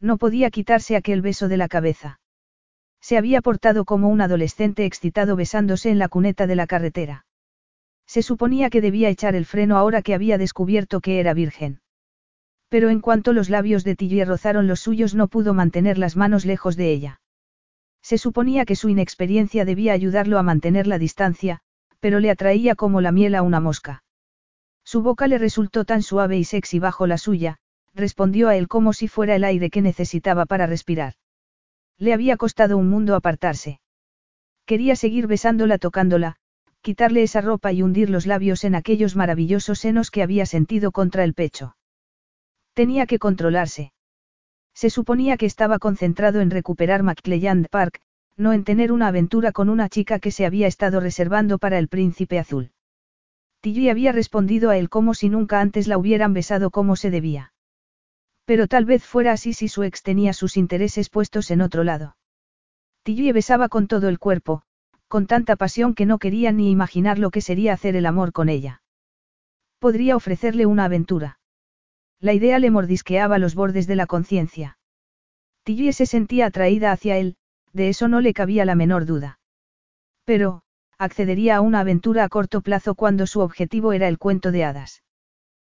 No 0.00 0.16
podía 0.16 0.50
quitarse 0.50 0.96
aquel 0.96 1.20
beso 1.20 1.48
de 1.48 1.56
la 1.56 1.68
cabeza. 1.68 2.20
Se 3.00 3.18
había 3.18 3.42
portado 3.42 3.84
como 3.84 4.08
un 4.08 4.20
adolescente 4.20 4.84
excitado 4.84 5.36
besándose 5.36 5.90
en 5.90 5.98
la 5.98 6.08
cuneta 6.08 6.46
de 6.46 6.56
la 6.56 6.66
carretera. 6.66 7.26
Se 8.06 8.22
suponía 8.22 8.70
que 8.70 8.80
debía 8.80 9.10
echar 9.10 9.34
el 9.34 9.44
freno 9.44 9.76
ahora 9.76 10.02
que 10.02 10.14
había 10.14 10.38
descubierto 10.38 11.00
que 11.00 11.20
era 11.20 11.34
virgen. 11.34 11.80
Pero 12.68 12.90
en 12.90 13.00
cuanto 13.00 13.32
los 13.32 13.50
labios 13.50 13.84
de 13.84 13.96
Tillie 13.96 14.24
rozaron 14.24 14.66
los 14.66 14.80
suyos 14.80 15.14
no 15.14 15.28
pudo 15.28 15.52
mantener 15.52 15.98
las 15.98 16.16
manos 16.16 16.44
lejos 16.44 16.76
de 16.76 16.92
ella. 16.92 17.20
Se 18.02 18.18
suponía 18.18 18.64
que 18.64 18.76
su 18.76 18.88
inexperiencia 18.88 19.64
debía 19.64 19.92
ayudarlo 19.92 20.38
a 20.38 20.42
mantener 20.42 20.86
la 20.86 20.98
distancia, 20.98 21.60
pero 22.00 22.20
le 22.20 22.30
atraía 22.30 22.74
como 22.74 23.00
la 23.00 23.12
miel 23.12 23.34
a 23.34 23.42
una 23.42 23.60
mosca. 23.60 24.02
Su 24.90 25.02
boca 25.02 25.26
le 25.26 25.36
resultó 25.36 25.84
tan 25.84 26.00
suave 26.00 26.38
y 26.38 26.44
sexy 26.44 26.78
bajo 26.78 27.06
la 27.06 27.18
suya, 27.18 27.58
respondió 27.94 28.48
a 28.48 28.56
él 28.56 28.68
como 28.68 28.94
si 28.94 29.06
fuera 29.06 29.36
el 29.36 29.44
aire 29.44 29.68
que 29.68 29.82
necesitaba 29.82 30.46
para 30.46 30.66
respirar. 30.66 31.12
Le 31.98 32.14
había 32.14 32.38
costado 32.38 32.78
un 32.78 32.88
mundo 32.88 33.14
apartarse. 33.14 33.80
Quería 34.64 34.96
seguir 34.96 35.26
besándola 35.26 35.76
tocándola, 35.76 36.36
quitarle 36.80 37.22
esa 37.22 37.42
ropa 37.42 37.70
y 37.70 37.82
hundir 37.82 38.08
los 38.08 38.24
labios 38.24 38.64
en 38.64 38.74
aquellos 38.74 39.14
maravillosos 39.14 39.78
senos 39.78 40.10
que 40.10 40.22
había 40.22 40.46
sentido 40.46 40.90
contra 40.90 41.22
el 41.22 41.34
pecho. 41.34 41.76
Tenía 42.72 43.04
que 43.04 43.18
controlarse. 43.18 43.92
Se 44.72 44.88
suponía 44.88 45.36
que 45.36 45.44
estaba 45.44 45.78
concentrado 45.78 46.40
en 46.40 46.50
recuperar 46.50 47.02
McClelland 47.02 47.68
Park, 47.68 48.00
no 48.38 48.54
en 48.54 48.64
tener 48.64 48.92
una 48.92 49.08
aventura 49.08 49.52
con 49.52 49.68
una 49.68 49.90
chica 49.90 50.18
que 50.18 50.30
se 50.30 50.46
había 50.46 50.66
estado 50.66 50.98
reservando 51.00 51.58
para 51.58 51.78
el 51.78 51.88
príncipe 51.88 52.38
azul. 52.38 52.70
Tilly 53.60 53.88
había 53.88 54.12
respondido 54.12 54.70
a 54.70 54.78
él 54.78 54.88
como 54.88 55.14
si 55.14 55.28
nunca 55.28 55.60
antes 55.60 55.88
la 55.88 55.98
hubieran 55.98 56.32
besado 56.32 56.70
como 56.70 56.96
se 56.96 57.10
debía. 57.10 57.52
Pero 58.44 58.68
tal 58.68 58.84
vez 58.84 59.04
fuera 59.04 59.32
así 59.32 59.52
si 59.52 59.68
su 59.68 59.82
ex 59.82 60.02
tenía 60.02 60.32
sus 60.32 60.56
intereses 60.56 61.10
puestos 61.10 61.50
en 61.50 61.60
otro 61.60 61.84
lado. 61.84 62.16
Tilly 63.02 63.32
besaba 63.32 63.68
con 63.68 63.88
todo 63.88 64.08
el 64.08 64.18
cuerpo, 64.18 64.62
con 65.08 65.26
tanta 65.26 65.56
pasión 65.56 65.94
que 65.94 66.06
no 66.06 66.18
quería 66.18 66.52
ni 66.52 66.70
imaginar 66.70 67.18
lo 67.18 67.30
que 67.30 67.40
sería 67.40 67.72
hacer 67.72 67.96
el 67.96 68.06
amor 68.06 68.32
con 68.32 68.48
ella. 68.48 68.82
Podría 69.78 70.16
ofrecerle 70.16 70.66
una 70.66 70.84
aventura. 70.84 71.38
La 72.20 72.32
idea 72.32 72.58
le 72.58 72.70
mordisqueaba 72.70 73.38
los 73.38 73.54
bordes 73.54 73.86
de 73.86 73.96
la 73.96 74.06
conciencia. 74.06 74.78
Tilly 75.64 75.92
se 75.92 76.06
sentía 76.06 76.46
atraída 76.46 76.92
hacia 76.92 77.16
él, 77.16 77.36
de 77.72 77.88
eso 77.88 78.08
no 78.08 78.20
le 78.20 78.34
cabía 78.34 78.64
la 78.64 78.74
menor 78.74 79.04
duda. 79.04 79.38
Pero, 80.24 80.62
accedería 80.98 81.56
a 81.56 81.60
una 81.60 81.80
aventura 81.80 82.24
a 82.24 82.28
corto 82.28 82.60
plazo 82.60 82.94
cuando 82.94 83.26
su 83.26 83.40
objetivo 83.40 83.92
era 83.92 84.08
el 84.08 84.18
cuento 84.18 84.50
de 84.50 84.64
hadas. 84.64 85.02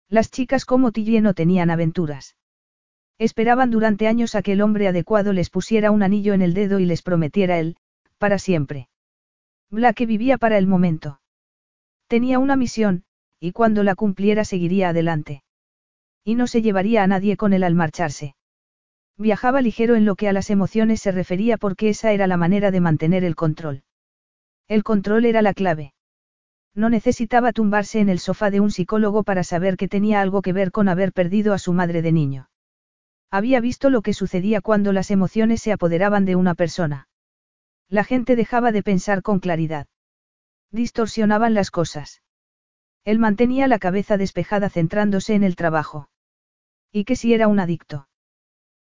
Las 0.08 0.30
chicas 0.30 0.64
como 0.64 0.92
Tilly 0.92 1.20
no 1.20 1.32
tenían 1.32 1.70
aventuras. 1.70 2.36
Esperaban 3.18 3.70
durante 3.70 4.08
años 4.08 4.34
a 4.34 4.42
que 4.42 4.52
el 4.52 4.60
hombre 4.60 4.88
adecuado 4.88 5.32
les 5.32 5.48
pusiera 5.48 5.90
un 5.90 6.02
anillo 6.02 6.34
en 6.34 6.42
el 6.42 6.54
dedo 6.54 6.80
y 6.80 6.86
les 6.86 7.02
prometiera 7.02 7.58
él, 7.58 7.76
para 8.18 8.38
siempre. 8.38 8.88
Blake 9.70 10.06
vivía 10.06 10.38
para 10.38 10.58
el 10.58 10.66
momento. 10.66 11.20
Tenía 12.08 12.38
una 12.38 12.56
misión, 12.56 13.04
y 13.38 13.52
cuando 13.52 13.84
la 13.84 13.94
cumpliera 13.94 14.44
seguiría 14.44 14.90
adelante. 14.90 15.44
Y 16.24 16.34
no 16.34 16.46
se 16.46 16.62
llevaría 16.62 17.02
a 17.02 17.06
nadie 17.06 17.36
con 17.36 17.52
él 17.52 17.64
al 17.64 17.74
marcharse. 17.74 18.34
Viajaba 19.16 19.62
ligero 19.62 19.94
en 19.94 20.04
lo 20.04 20.16
que 20.16 20.28
a 20.28 20.32
las 20.32 20.50
emociones 20.50 21.00
se 21.00 21.12
refería 21.12 21.58
porque 21.58 21.88
esa 21.88 22.12
era 22.12 22.26
la 22.26 22.36
manera 22.36 22.70
de 22.70 22.80
mantener 22.80 23.24
el 23.24 23.36
control. 23.36 23.82
El 24.72 24.84
control 24.84 25.26
era 25.26 25.42
la 25.42 25.52
clave. 25.52 25.92
No 26.74 26.88
necesitaba 26.88 27.52
tumbarse 27.52 28.00
en 28.00 28.08
el 28.08 28.18
sofá 28.18 28.50
de 28.50 28.60
un 28.60 28.70
psicólogo 28.70 29.22
para 29.22 29.44
saber 29.44 29.76
que 29.76 29.86
tenía 29.86 30.22
algo 30.22 30.40
que 30.40 30.54
ver 30.54 30.70
con 30.72 30.88
haber 30.88 31.12
perdido 31.12 31.52
a 31.52 31.58
su 31.58 31.74
madre 31.74 32.00
de 32.00 32.10
niño. 32.10 32.48
Había 33.30 33.60
visto 33.60 33.90
lo 33.90 34.00
que 34.00 34.14
sucedía 34.14 34.62
cuando 34.62 34.94
las 34.94 35.10
emociones 35.10 35.60
se 35.60 35.72
apoderaban 35.72 36.24
de 36.24 36.36
una 36.36 36.54
persona. 36.54 37.06
La 37.90 38.02
gente 38.02 38.34
dejaba 38.34 38.72
de 38.72 38.82
pensar 38.82 39.20
con 39.20 39.40
claridad. 39.40 39.88
Distorsionaban 40.70 41.52
las 41.52 41.70
cosas. 41.70 42.22
Él 43.04 43.18
mantenía 43.18 43.68
la 43.68 43.78
cabeza 43.78 44.16
despejada 44.16 44.70
centrándose 44.70 45.34
en 45.34 45.44
el 45.44 45.54
trabajo. 45.54 46.08
¿Y 46.90 47.04
que 47.04 47.14
si 47.14 47.34
era 47.34 47.46
un 47.46 47.60
adicto? 47.60 48.08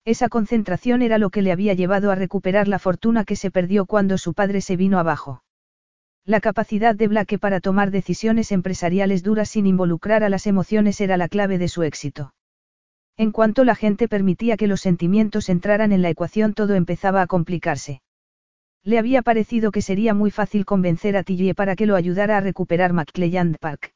Esa 0.05 0.29
concentración 0.29 1.03
era 1.03 1.19
lo 1.19 1.31
que 1.31 1.43
le 1.43 1.53
había 1.53 1.75
llevado 1.75 2.11
a 2.11 2.17
recuperar 2.17 2.67
la 2.67 2.81
fortuna 2.81 3.25
que 3.25 3.37
se 3.37 3.53
perdió 3.53 3.87
cuando 3.87 4.19
su 4.19 4.35
padre 4.35 4.61
se 4.63 4.77
vino 4.77 4.99
abajo. 4.99 5.45
La 6.29 6.41
capacidad 6.41 6.97
de 6.97 7.07
Blake 7.07 7.39
para 7.39 7.61
tomar 7.61 7.93
decisiones 7.93 8.51
empresariales 8.51 9.23
duras 9.23 9.49
sin 9.49 9.65
involucrar 9.65 10.25
a 10.25 10.29
las 10.29 10.49
emociones 10.49 11.01
era 11.01 11.17
la 11.17 11.29
clave 11.29 11.57
de 11.57 11.69
su 11.69 11.85
éxito. 11.85 12.35
En 13.17 13.31
cuanto 13.31 13.63
la 13.63 13.77
gente 13.77 14.09
permitía 14.09 14.57
que 14.57 14.67
los 14.67 14.81
sentimientos 14.81 15.49
entraran 15.49 15.93
en 15.93 16.03
la 16.03 16.11
ecuación 16.11 16.53
todo 16.53 16.75
empezaba 16.75 17.23
a 17.23 17.29
complicarse. 17.29 18.03
Le 18.83 18.99
había 18.99 19.23
parecido 19.23 19.71
que 19.71 19.83
sería 19.83 20.15
muy 20.15 20.33
fácil 20.33 20.65
convencer 20.65 21.17
a 21.17 21.23
Tilly 21.23 21.55
para 21.55 21.77
que 21.77 21.87
lo 21.87 21.95
ayudara 21.95 22.39
a 22.39 22.41
recuperar 22.41 22.93
McClelland 22.93 23.59
Park. 23.61 23.95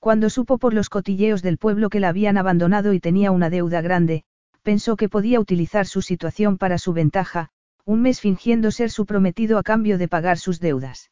Cuando 0.00 0.30
supo 0.30 0.58
por 0.58 0.74
los 0.74 0.88
cotilleos 0.88 1.42
del 1.42 1.58
pueblo 1.58 1.90
que 1.90 2.00
la 2.00 2.08
habían 2.08 2.38
abandonado 2.38 2.92
y 2.92 2.98
tenía 2.98 3.30
una 3.30 3.50
deuda 3.50 3.82
grande, 3.82 4.24
pensó 4.64 4.96
que 4.96 5.08
podía 5.08 5.38
utilizar 5.38 5.86
su 5.86 6.02
situación 6.02 6.58
para 6.58 6.76
su 6.78 6.92
ventaja, 6.92 7.50
un 7.84 8.02
mes 8.02 8.20
fingiendo 8.20 8.72
ser 8.72 8.90
su 8.90 9.06
prometido 9.06 9.58
a 9.58 9.62
cambio 9.62 9.96
de 9.96 10.08
pagar 10.08 10.38
sus 10.38 10.58
deudas. 10.58 11.08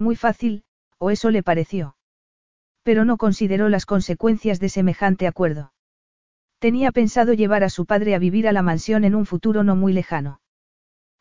Muy 0.00 0.16
fácil, 0.16 0.64
o 0.98 1.10
eso 1.10 1.30
le 1.30 1.42
pareció. 1.42 1.94
Pero 2.82 3.04
no 3.04 3.18
consideró 3.18 3.68
las 3.68 3.84
consecuencias 3.84 4.58
de 4.58 4.70
semejante 4.70 5.26
acuerdo. 5.26 5.74
Tenía 6.58 6.90
pensado 6.90 7.34
llevar 7.34 7.64
a 7.64 7.68
su 7.68 7.84
padre 7.84 8.14
a 8.14 8.18
vivir 8.18 8.48
a 8.48 8.52
la 8.52 8.62
mansión 8.62 9.04
en 9.04 9.14
un 9.14 9.26
futuro 9.26 9.62
no 9.62 9.76
muy 9.76 9.92
lejano. 9.92 10.40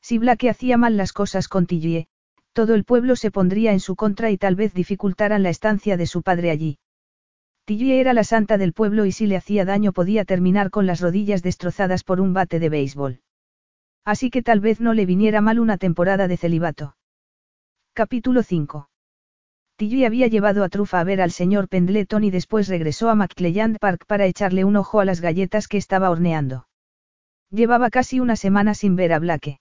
Si 0.01 0.17
Blake 0.17 0.49
hacía 0.49 0.77
mal 0.77 0.95
las 0.95 1.11
cosas 1.11 1.49
con 1.49 1.65
Tillie, 1.65 2.07
todo 2.53 2.73
el 2.73 2.85
pueblo 2.85 3.17
se 3.17 3.31
pondría 3.31 3.73
en 3.73 3.81
su 3.81 3.97
contra 3.97 4.31
y 4.31 4.37
tal 4.37 4.55
vez 4.55 4.73
dificultaran 4.73 5.43
la 5.43 5.49
estancia 5.49 5.97
de 5.97 6.07
su 6.07 6.23
padre 6.23 6.49
allí. 6.49 6.79
Tillie 7.65 7.99
era 7.99 8.13
la 8.13 8.23
santa 8.23 8.57
del 8.57 8.71
pueblo 8.71 9.05
y 9.05 9.11
si 9.11 9.27
le 9.27 9.35
hacía 9.35 9.65
daño 9.65 9.91
podía 9.91 10.23
terminar 10.23 10.69
con 10.69 10.85
las 10.85 11.01
rodillas 11.01 11.43
destrozadas 11.43 12.05
por 12.05 12.21
un 12.21 12.33
bate 12.33 12.59
de 12.59 12.69
béisbol. 12.69 13.19
Así 14.05 14.29
que 14.29 14.41
tal 14.41 14.61
vez 14.61 14.79
no 14.79 14.93
le 14.93 15.05
viniera 15.05 15.41
mal 15.41 15.59
una 15.59 15.77
temporada 15.77 16.29
de 16.29 16.37
celibato. 16.37 16.95
Capítulo 17.99 18.43
5. 18.43 18.87
Tillie 19.75 20.05
había 20.05 20.27
llevado 20.27 20.63
a 20.63 20.69
Trufa 20.69 21.01
a 21.01 21.03
ver 21.03 21.19
al 21.19 21.31
señor 21.31 21.67
Pendleton 21.67 22.23
y 22.23 22.31
después 22.31 22.69
regresó 22.69 23.09
a 23.09 23.15
McClelland 23.15 23.77
Park 23.77 24.05
para 24.07 24.25
echarle 24.25 24.63
un 24.63 24.77
ojo 24.77 25.01
a 25.01 25.03
las 25.03 25.19
galletas 25.19 25.67
que 25.67 25.75
estaba 25.75 26.09
horneando. 26.09 26.65
Llevaba 27.51 27.89
casi 27.89 28.21
una 28.21 28.37
semana 28.37 28.73
sin 28.73 28.95
ver 28.95 29.11
a 29.11 29.19
Blake. 29.19 29.59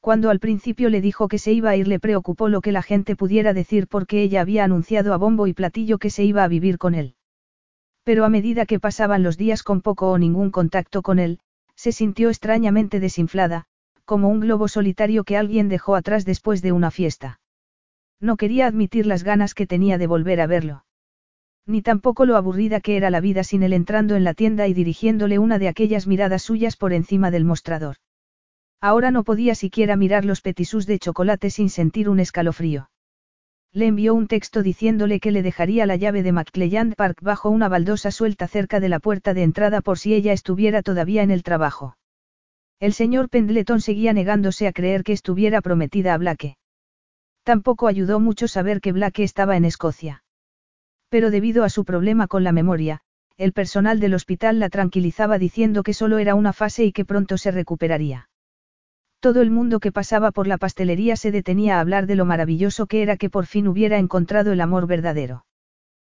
Cuando 0.00 0.30
al 0.30 0.40
principio 0.40 0.90
le 0.90 1.00
dijo 1.00 1.28
que 1.28 1.38
se 1.38 1.52
iba 1.52 1.70
a 1.70 1.76
ir 1.76 1.86
le 1.86 2.00
preocupó 2.00 2.48
lo 2.48 2.60
que 2.60 2.72
la 2.72 2.82
gente 2.82 3.14
pudiera 3.14 3.52
decir 3.52 3.86
porque 3.86 4.20
ella 4.20 4.40
había 4.40 4.64
anunciado 4.64 5.14
a 5.14 5.16
bombo 5.16 5.46
y 5.46 5.52
platillo 5.52 5.98
que 5.98 6.10
se 6.10 6.24
iba 6.24 6.42
a 6.42 6.48
vivir 6.48 6.76
con 6.76 6.96
él. 6.96 7.14
Pero 8.02 8.24
a 8.24 8.30
medida 8.30 8.66
que 8.66 8.80
pasaban 8.80 9.22
los 9.22 9.36
días 9.36 9.62
con 9.62 9.80
poco 9.80 10.10
o 10.10 10.18
ningún 10.18 10.50
contacto 10.50 11.02
con 11.02 11.20
él, 11.20 11.38
se 11.76 11.92
sintió 11.92 12.30
extrañamente 12.30 12.98
desinflada, 12.98 13.66
como 14.04 14.28
un 14.28 14.40
globo 14.40 14.66
solitario 14.66 15.22
que 15.22 15.36
alguien 15.36 15.68
dejó 15.68 15.94
atrás 15.94 16.24
después 16.24 16.60
de 16.60 16.72
una 16.72 16.90
fiesta. 16.90 17.38
No 18.24 18.38
quería 18.38 18.66
admitir 18.66 19.04
las 19.04 19.22
ganas 19.22 19.52
que 19.52 19.66
tenía 19.66 19.98
de 19.98 20.06
volver 20.06 20.40
a 20.40 20.46
verlo. 20.46 20.86
Ni 21.66 21.82
tampoco 21.82 22.24
lo 22.24 22.38
aburrida 22.38 22.80
que 22.80 22.96
era 22.96 23.10
la 23.10 23.20
vida 23.20 23.44
sin 23.44 23.62
él 23.62 23.74
entrando 23.74 24.16
en 24.16 24.24
la 24.24 24.32
tienda 24.32 24.66
y 24.66 24.72
dirigiéndole 24.72 25.38
una 25.38 25.58
de 25.58 25.68
aquellas 25.68 26.06
miradas 26.06 26.40
suyas 26.40 26.78
por 26.78 26.94
encima 26.94 27.30
del 27.30 27.44
mostrador. 27.44 27.96
Ahora 28.80 29.10
no 29.10 29.24
podía 29.24 29.54
siquiera 29.54 29.96
mirar 29.96 30.24
los 30.24 30.40
petisús 30.40 30.86
de 30.86 30.98
chocolate 30.98 31.50
sin 31.50 31.68
sentir 31.68 32.08
un 32.08 32.18
escalofrío. 32.18 32.88
Le 33.72 33.88
envió 33.88 34.14
un 34.14 34.26
texto 34.26 34.62
diciéndole 34.62 35.20
que 35.20 35.30
le 35.30 35.42
dejaría 35.42 35.84
la 35.84 35.96
llave 35.96 36.22
de 36.22 36.32
McClelland 36.32 36.94
Park 36.94 37.18
bajo 37.20 37.50
una 37.50 37.68
baldosa 37.68 38.10
suelta 38.10 38.48
cerca 38.48 38.80
de 38.80 38.88
la 38.88 39.00
puerta 39.00 39.34
de 39.34 39.42
entrada 39.42 39.82
por 39.82 39.98
si 39.98 40.14
ella 40.14 40.32
estuviera 40.32 40.80
todavía 40.80 41.22
en 41.22 41.30
el 41.30 41.42
trabajo. 41.42 41.98
El 42.80 42.94
señor 42.94 43.28
Pendleton 43.28 43.82
seguía 43.82 44.14
negándose 44.14 44.66
a 44.66 44.72
creer 44.72 45.04
que 45.04 45.12
estuviera 45.12 45.60
prometida 45.60 46.14
a 46.14 46.16
Blake. 46.16 46.56
Tampoco 47.44 47.86
ayudó 47.86 48.20
mucho 48.20 48.48
saber 48.48 48.80
que 48.80 48.92
Blake 48.92 49.22
estaba 49.22 49.56
en 49.56 49.66
Escocia. 49.66 50.24
Pero 51.10 51.30
debido 51.30 51.62
a 51.62 51.68
su 51.68 51.84
problema 51.84 52.26
con 52.26 52.42
la 52.42 52.52
memoria, 52.52 53.02
el 53.36 53.52
personal 53.52 54.00
del 54.00 54.14
hospital 54.14 54.58
la 54.58 54.70
tranquilizaba 54.70 55.38
diciendo 55.38 55.82
que 55.82 55.92
solo 55.92 56.18
era 56.18 56.34
una 56.34 56.52
fase 56.52 56.84
y 56.84 56.92
que 56.92 57.04
pronto 57.04 57.36
se 57.36 57.50
recuperaría. 57.50 58.30
Todo 59.20 59.42
el 59.42 59.50
mundo 59.50 59.78
que 59.78 59.92
pasaba 59.92 60.32
por 60.32 60.46
la 60.46 60.58
pastelería 60.58 61.16
se 61.16 61.32
detenía 61.32 61.76
a 61.76 61.80
hablar 61.80 62.06
de 62.06 62.14
lo 62.14 62.24
maravilloso 62.24 62.86
que 62.86 63.02
era 63.02 63.16
que 63.16 63.30
por 63.30 63.46
fin 63.46 63.68
hubiera 63.68 63.98
encontrado 63.98 64.52
el 64.52 64.60
amor 64.60 64.86
verdadero. 64.86 65.44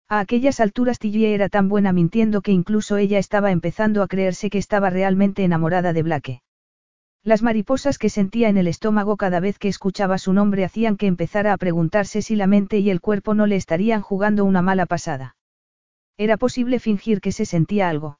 A 0.07 0.19
aquellas 0.19 0.60
alturas 0.60 0.99
Tilly 0.99 1.26
era 1.26 1.49
tan 1.49 1.69
buena 1.69 1.91
mintiendo 1.91 2.41
que 2.41 2.52
incluso 2.52 2.97
ella 2.97 3.18
estaba 3.18 3.52
empezando 3.52 4.03
a 4.03 4.07
creerse 4.07 4.52
que 4.52 4.60
estaba 4.60 4.91
realmente 4.91 5.43
enamorada 5.43 5.93
de 5.93 6.03
Blake. 6.03 6.41
Las 7.26 7.41
mariposas 7.41 7.97
que 7.97 8.10
sentía 8.10 8.49
en 8.49 8.57
el 8.57 8.68
estómago 8.68 9.18
cada 9.18 9.39
vez 9.39 9.57
que 9.57 9.68
escuchaba 9.68 10.19
su 10.19 10.31
nombre 10.31 10.64
hacían 10.64 10.95
que 10.95 11.07
empezara 11.07 11.53
a 11.53 11.57
preguntarse 11.57 12.22
si 12.22 12.35
la 12.35 12.45
mente 12.45 12.77
y 12.77 12.91
el 12.91 13.02
cuerpo 13.02 13.34
no 13.34 13.47
le 13.47 13.56
estarían 13.56 14.03
jugando 14.03 14.45
una 14.45 14.61
mala 14.61 14.85
pasada. 14.85 15.35
Era 16.18 16.38
posible 16.38 16.80
fingir 16.80 17.22
que 17.22 17.31
se 17.31 17.47
sentía 17.47 17.89
algo. 17.89 18.19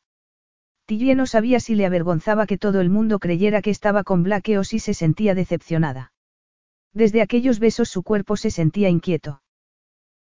Tillie 0.88 1.14
no 1.14 1.28
sabía 1.28 1.60
si 1.60 1.76
le 1.76 1.86
avergonzaba 1.86 2.48
que 2.48 2.58
todo 2.58 2.82
el 2.82 2.90
mundo 2.90 3.20
creyera 3.20 3.62
que 3.62 3.70
estaba 3.70 4.04
con 4.04 4.24
Blake 4.24 4.58
o 4.58 4.64
si 4.64 4.80
se 4.80 4.96
sentía 4.96 5.36
decepcionada. 5.36 6.12
Desde 6.92 7.22
aquellos 7.22 7.60
besos 7.60 7.90
su 7.90 8.02
cuerpo 8.02 8.38
se 8.38 8.50
sentía 8.50 8.90
inquieto. 8.90 9.44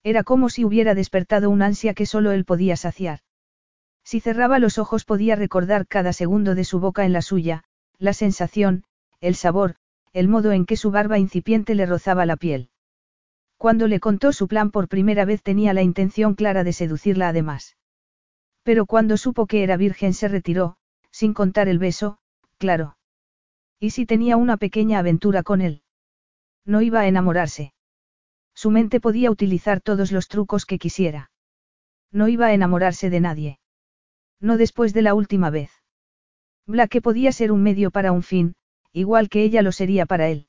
Era 0.03 0.25
como 0.25 0.51
si 0.51 0.63
hubiera 0.63 0.95
despertado 0.95 1.49
un 1.49 1.63
ansia 1.63 1.95
que 1.95 2.05
solo 2.05 2.33
él 2.33 2.45
podía 2.45 2.77
saciar. 2.77 3.21
Si 4.05 4.21
cerraba 4.21 4.59
los 4.59 4.77
ojos 4.77 5.07
podía 5.07 5.37
recordar 5.37 5.87
cada 5.87 6.13
segundo 6.13 6.55
de 6.55 6.65
su 6.65 6.81
boca 6.81 7.07
en 7.07 7.15
la 7.15 7.23
suya, 7.23 7.65
la 7.99 8.13
sensación, 8.13 8.85
el 9.21 9.35
sabor, 9.35 9.77
el 10.13 10.29
modo 10.29 10.53
en 10.53 10.67
que 10.67 10.77
su 10.77 10.91
barba 10.91 11.19
incipiente 11.19 11.75
le 11.75 11.87
rozaba 11.87 12.27
la 12.27 12.37
piel. 12.37 12.71
Cuando 13.57 13.89
le 13.89 14.01
contó 14.01 14.33
su 14.33 14.49
plan 14.49 14.71
por 14.71 14.89
primera 14.89 15.25
vez 15.25 15.43
tenía 15.43 15.73
la 15.73 15.83
intención 15.83 16.35
clara 16.35 16.65
de 16.65 16.73
seducirla 16.73 17.29
además. 17.29 17.77
Pero 18.63 18.87
cuando 18.87 19.17
supo 19.17 19.47
que 19.47 19.63
era 19.63 19.77
virgen 19.77 20.15
se 20.15 20.29
retiró, 20.29 20.77
sin 21.11 21.35
contar 21.35 21.69
el 21.69 21.79
beso, 21.79 22.19
claro. 22.59 22.97
¿Y 23.79 23.91
si 23.91 24.07
tenía 24.07 24.37
una 24.37 24.57
pequeña 24.57 24.99
aventura 24.99 25.43
con 25.43 25.61
él? 25.61 25.83
No 26.65 26.81
iba 26.81 27.01
a 27.01 27.07
enamorarse. 27.07 27.75
Su 28.55 28.71
mente 28.71 29.01
podía 29.01 29.31
utilizar 29.31 29.81
todos 29.81 30.13
los 30.13 30.29
trucos 30.29 30.65
que 30.65 30.79
quisiera. 30.79 31.31
No 32.11 32.29
iba 32.29 32.47
a 32.47 32.55
enamorarse 32.55 33.11
de 33.11 33.21
nadie. 33.21 33.59
No 34.41 34.57
después 34.57 34.95
de 34.95 35.03
la 35.03 35.15
última 35.15 35.51
vez. 35.51 35.74
Blake 36.67 37.03
podía 37.03 37.31
ser 37.33 37.53
un 37.53 37.63
medio 37.63 37.91
para 37.91 38.13
un 38.13 38.23
fin, 38.23 38.55
igual 38.93 39.29
que 39.29 39.43
ella 39.43 39.61
lo 39.61 39.73
sería 39.73 40.07
para 40.07 40.29
él. 40.29 40.47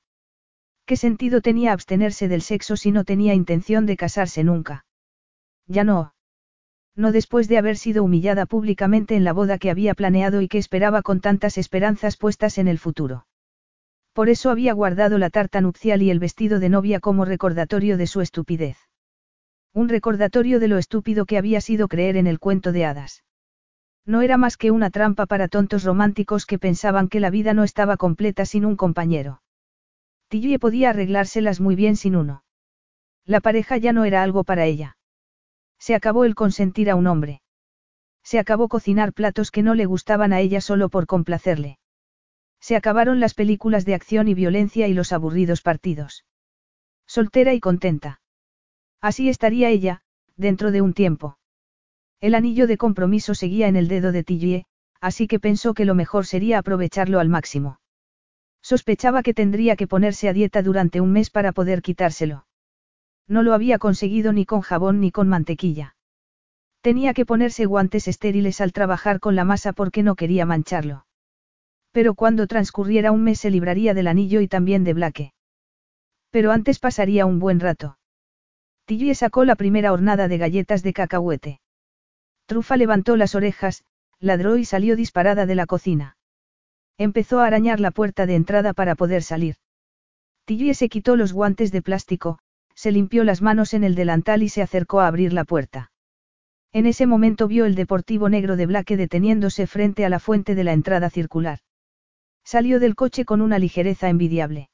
¿Qué 0.86 0.96
sentido 0.96 1.42
tenía 1.42 1.74
abstenerse 1.74 2.28
del 2.28 2.42
sexo 2.42 2.78
si 2.78 2.92
no 2.92 3.04
tenía 3.04 3.34
intención 3.34 3.86
de 3.86 3.98
casarse 3.98 4.44
nunca? 4.44 4.86
Ya 5.68 5.84
no. 5.84 6.14
No 6.96 7.12
después 7.12 7.50
de 7.50 7.58
haber 7.58 7.76
sido 7.76 8.04
humillada 8.04 8.46
públicamente 8.46 9.16
en 9.16 9.26
la 9.26 9.34
boda 9.34 9.58
que 9.58 9.70
había 9.70 9.94
planeado 9.96 10.42
y 10.42 10.48
que 10.48 10.58
esperaba 10.58 11.02
con 11.02 11.20
tantas 11.20 11.58
esperanzas 11.58 12.16
puestas 12.16 12.58
en 12.58 12.70
el 12.70 12.80
futuro. 12.80 13.28
Por 14.14 14.30
eso 14.30 14.50
había 14.50 14.72
guardado 14.72 15.18
la 15.18 15.30
tarta 15.30 15.60
nupcial 15.60 16.02
y 16.02 16.10
el 16.10 16.20
vestido 16.20 16.62
de 16.62 16.70
novia 16.70 17.02
como 17.02 17.26
recordatorio 17.26 17.98
de 17.98 18.08
su 18.08 18.22
estupidez. 18.22 18.78
Un 19.74 19.90
recordatorio 19.90 20.62
de 20.62 20.70
lo 20.70 20.78
estúpido 20.78 21.26
que 21.26 21.38
había 21.38 21.60
sido 21.60 21.90
creer 21.90 22.16
en 22.16 22.28
el 22.28 22.40
cuento 22.40 22.72
de 22.72 22.86
hadas. 22.86 23.25
No 24.06 24.22
era 24.22 24.38
más 24.38 24.58
que 24.58 24.72
una 24.72 24.92
trampa 24.92 25.26
para 25.26 25.48
tontos 25.48 25.84
románticos 25.84 26.46
que 26.46 26.60
pensaban 26.60 27.08
que 27.08 27.20
la 27.20 27.30
vida 27.30 27.54
no 27.54 27.64
estaba 27.64 27.98
completa 27.98 28.46
sin 28.46 28.66
un 28.66 28.76
compañero. 28.76 29.42
Tillie 30.28 30.60
podía 30.60 30.92
arreglárselas 30.92 31.60
muy 31.60 31.76
bien 31.76 31.96
sin 31.96 32.16
uno. 32.16 32.44
La 33.26 33.42
pareja 33.42 33.78
ya 33.78 33.94
no 33.94 34.06
era 34.06 34.22
algo 34.22 34.44
para 34.44 34.66
ella. 34.66 34.98
Se 35.80 35.96
acabó 35.96 36.26
el 36.26 36.36
consentir 36.36 36.90
a 36.90 36.96
un 36.96 37.08
hombre. 37.08 37.42
Se 38.24 38.40
acabó 38.40 38.68
cocinar 38.70 39.14
platos 39.14 39.52
que 39.52 39.64
no 39.64 39.76
le 39.76 39.86
gustaban 39.86 40.34
a 40.34 40.40
ella 40.40 40.62
solo 40.62 40.90
por 40.90 41.08
complacerle. 41.08 41.80
Se 42.60 42.76
acabaron 42.76 43.20
las 43.20 43.34
películas 43.34 43.86
de 43.86 43.94
acción 43.94 44.28
y 44.28 44.34
violencia 44.34 44.88
y 44.88 44.94
los 44.94 45.14
aburridos 45.14 45.62
partidos. 45.62 46.26
Soltera 47.08 47.54
y 47.54 47.60
contenta. 47.60 48.22
Así 49.02 49.30
estaría 49.30 49.70
ella, 49.70 50.02
dentro 50.36 50.72
de 50.72 50.82
un 50.82 50.94
tiempo. 50.94 51.38
El 52.22 52.36
anillo 52.36 52.68
de 52.68 52.78
compromiso 52.78 53.36
seguía 53.36 53.68
en 53.68 53.76
el 53.76 53.88
dedo 53.88 54.12
de 54.12 54.24
Tillie, 54.24 54.66
así 55.02 55.28
que 55.28 55.40
pensó 55.40 55.74
que 55.74 55.86
lo 55.86 55.96
mejor 55.96 56.26
sería 56.26 56.58
aprovecharlo 56.58 57.20
al 57.20 57.30
máximo. 57.30 57.80
Sospechaba 58.62 59.22
que 59.22 59.34
tendría 59.34 59.76
que 59.76 59.88
ponerse 59.88 60.28
a 60.28 60.34
dieta 60.34 60.64
durante 60.64 61.02
un 61.02 61.12
mes 61.12 61.30
para 61.30 61.52
poder 61.52 61.82
quitárselo. 61.82 62.48
No 63.28 63.44
lo 63.44 63.54
había 63.54 63.78
conseguido 63.78 64.34
ni 64.34 64.46
con 64.46 64.62
jabón 64.62 65.00
ni 65.00 65.12
con 65.12 65.28
mantequilla. 65.28 65.96
Tenía 66.82 67.14
que 67.14 67.26
ponerse 67.26 67.66
guantes 67.66 68.08
estériles 68.08 68.62
al 68.62 68.72
trabajar 68.72 69.20
con 69.20 69.36
la 69.36 69.44
masa 69.44 69.74
porque 69.74 70.04
no 70.04 70.16
quería 70.16 70.46
mancharlo. 70.46 71.06
Pero 71.92 72.14
cuando 72.14 72.48
transcurriera 72.48 73.12
un 73.12 73.24
mes 73.24 73.40
se 73.40 73.50
libraría 73.50 73.94
del 73.94 74.08
anillo 74.08 74.42
y 74.42 74.48
también 74.48 74.84
de 74.84 74.94
Blake. 74.94 75.34
Pero 76.30 76.52
antes 76.52 76.80
pasaría 76.80 77.26
un 77.26 77.40
buen 77.40 77.60
rato. 77.60 77.98
Tillie 78.86 79.16
sacó 79.16 79.46
la 79.46 79.56
primera 79.56 79.94
hornada 79.94 80.28
de 80.28 80.38
galletas 80.38 80.84
de 80.84 80.94
cacahuete. 80.94 81.60
Trufa 82.46 82.78
levantó 82.78 83.16
las 83.16 83.36
orejas, 83.36 83.84
ladró 84.20 84.58
y 84.58 84.66
salió 84.66 84.96
disparada 84.96 85.46
de 85.46 85.56
la 85.56 85.66
cocina. 85.66 86.18
Empezó 86.98 87.40
a 87.40 87.48
arañar 87.48 87.80
la 87.80 87.92
puerta 87.92 88.26
de 88.26 88.36
entrada 88.36 88.74
para 88.74 88.96
poder 88.96 89.24
salir. 89.24 89.56
Tillie 90.46 90.76
se 90.76 90.90
quitó 90.90 91.16
los 91.16 91.34
guantes 91.34 91.72
de 91.72 91.82
plástico, 91.82 92.40
se 92.76 92.92
limpió 92.92 93.24
las 93.24 93.42
manos 93.42 93.74
en 93.74 93.84
el 93.84 93.96
delantal 93.96 94.44
y 94.44 94.50
se 94.50 94.62
acercó 94.62 95.00
a 95.00 95.08
abrir 95.08 95.34
la 95.34 95.44
puerta. 95.44 95.92
En 96.72 96.86
ese 96.86 97.08
momento 97.08 97.48
vio 97.48 97.66
el 97.66 97.74
deportivo 97.74 98.30
negro 98.30 98.56
de 98.58 98.66
Blake 98.66 98.98
deteniéndose 98.98 99.66
frente 99.66 100.06
a 100.06 100.10
la 100.10 100.20
fuente 100.20 100.56
de 100.56 100.64
la 100.64 100.74
entrada 100.74 101.10
circular. 101.10 101.60
Salió 102.44 102.80
del 102.80 102.96
coche 102.96 103.26
con 103.26 103.42
una 103.42 103.58
ligereza 103.58 104.10
envidiable. 104.10 104.70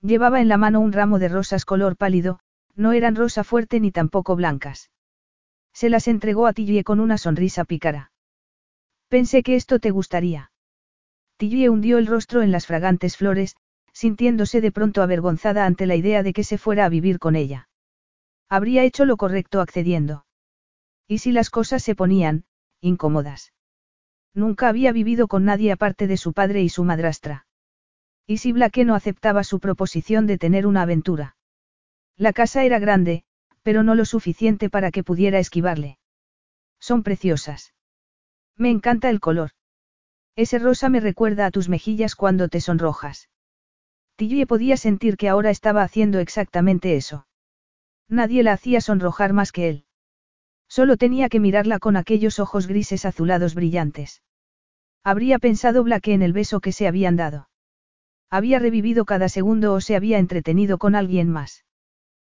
Llevaba 0.00 0.40
en 0.40 0.48
la 0.48 0.58
mano 0.58 0.80
un 0.80 0.92
ramo 0.92 1.18
de 1.18 1.28
rosas 1.28 1.64
color 1.64 1.96
pálido, 1.96 2.38
no 2.76 2.92
eran 2.92 3.16
rosa 3.16 3.42
fuerte 3.42 3.80
ni 3.80 3.90
tampoco 3.90 4.36
blancas. 4.36 4.90
Se 5.74 5.90
las 5.90 6.08
entregó 6.08 6.46
a 6.46 6.52
Tillie 6.52 6.84
con 6.84 7.00
una 7.00 7.18
sonrisa 7.18 7.64
pícara. 7.64 8.12
Pensé 9.08 9.42
que 9.42 9.56
esto 9.56 9.80
te 9.80 9.90
gustaría. 9.90 10.52
Tillie 11.36 11.68
hundió 11.68 11.98
el 11.98 12.06
rostro 12.06 12.42
en 12.42 12.52
las 12.52 12.66
fragantes 12.66 13.16
flores, 13.16 13.56
sintiéndose 13.92 14.60
de 14.60 14.72
pronto 14.72 15.02
avergonzada 15.02 15.66
ante 15.66 15.86
la 15.86 15.96
idea 15.96 16.22
de 16.22 16.32
que 16.32 16.44
se 16.44 16.58
fuera 16.58 16.84
a 16.84 16.88
vivir 16.88 17.18
con 17.18 17.34
ella. 17.36 17.68
Habría 18.48 18.84
hecho 18.84 19.04
lo 19.04 19.16
correcto 19.16 19.60
accediendo. 19.60 20.26
¿Y 21.08 21.18
si 21.18 21.32
las 21.32 21.50
cosas 21.50 21.82
se 21.82 21.94
ponían, 21.94 22.44
incómodas? 22.80 23.52
Nunca 24.32 24.68
había 24.68 24.92
vivido 24.92 25.28
con 25.28 25.44
nadie 25.44 25.72
aparte 25.72 26.06
de 26.06 26.16
su 26.16 26.32
padre 26.32 26.62
y 26.62 26.68
su 26.68 26.84
madrastra. 26.84 27.46
¿Y 28.26 28.38
si 28.38 28.52
Blake 28.52 28.84
no 28.84 28.94
aceptaba 28.94 29.44
su 29.44 29.60
proposición 29.60 30.26
de 30.26 30.38
tener 30.38 30.66
una 30.66 30.82
aventura? 30.82 31.36
La 32.16 32.32
casa 32.32 32.64
era 32.64 32.78
grande, 32.78 33.24
pero 33.64 33.82
no 33.82 33.96
lo 33.96 34.04
suficiente 34.04 34.70
para 34.70 34.92
que 34.92 35.02
pudiera 35.02 35.40
esquivarle. 35.40 35.98
Son 36.78 37.02
preciosas. 37.02 37.74
Me 38.56 38.70
encanta 38.70 39.08
el 39.08 39.20
color. 39.20 39.50
Ese 40.36 40.58
rosa 40.58 40.90
me 40.90 41.00
recuerda 41.00 41.46
a 41.46 41.50
tus 41.50 41.68
mejillas 41.68 42.14
cuando 42.14 42.48
te 42.48 42.60
sonrojas. 42.60 43.30
Tillie 44.16 44.46
podía 44.46 44.76
sentir 44.76 45.16
que 45.16 45.30
ahora 45.30 45.50
estaba 45.50 45.82
haciendo 45.82 46.18
exactamente 46.18 46.94
eso. 46.94 47.26
Nadie 48.08 48.42
la 48.42 48.52
hacía 48.52 48.82
sonrojar 48.82 49.32
más 49.32 49.50
que 49.50 49.68
él. 49.70 49.84
Solo 50.68 50.98
tenía 50.98 51.30
que 51.30 51.40
mirarla 51.40 51.78
con 51.78 51.96
aquellos 51.96 52.38
ojos 52.38 52.66
grises 52.66 53.06
azulados 53.06 53.54
brillantes. 53.54 54.22
Habría 55.02 55.38
pensado 55.38 55.84
Blake 55.84 56.12
en 56.12 56.22
el 56.22 56.34
beso 56.34 56.60
que 56.60 56.72
se 56.72 56.86
habían 56.86 57.16
dado. 57.16 57.48
Había 58.28 58.58
revivido 58.58 59.06
cada 59.06 59.28
segundo 59.28 59.72
o 59.72 59.80
se 59.80 59.96
había 59.96 60.18
entretenido 60.18 60.76
con 60.76 60.94
alguien 60.94 61.30
más. 61.30 61.64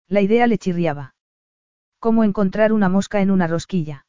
La 0.06 0.20
idea 0.20 0.46
le 0.46 0.58
chirriaba. 0.58 1.15
Como 1.98 2.24
encontrar 2.24 2.72
una 2.72 2.88
mosca 2.88 3.20
en 3.20 3.30
una 3.30 3.46
rosquilla. 3.46 4.06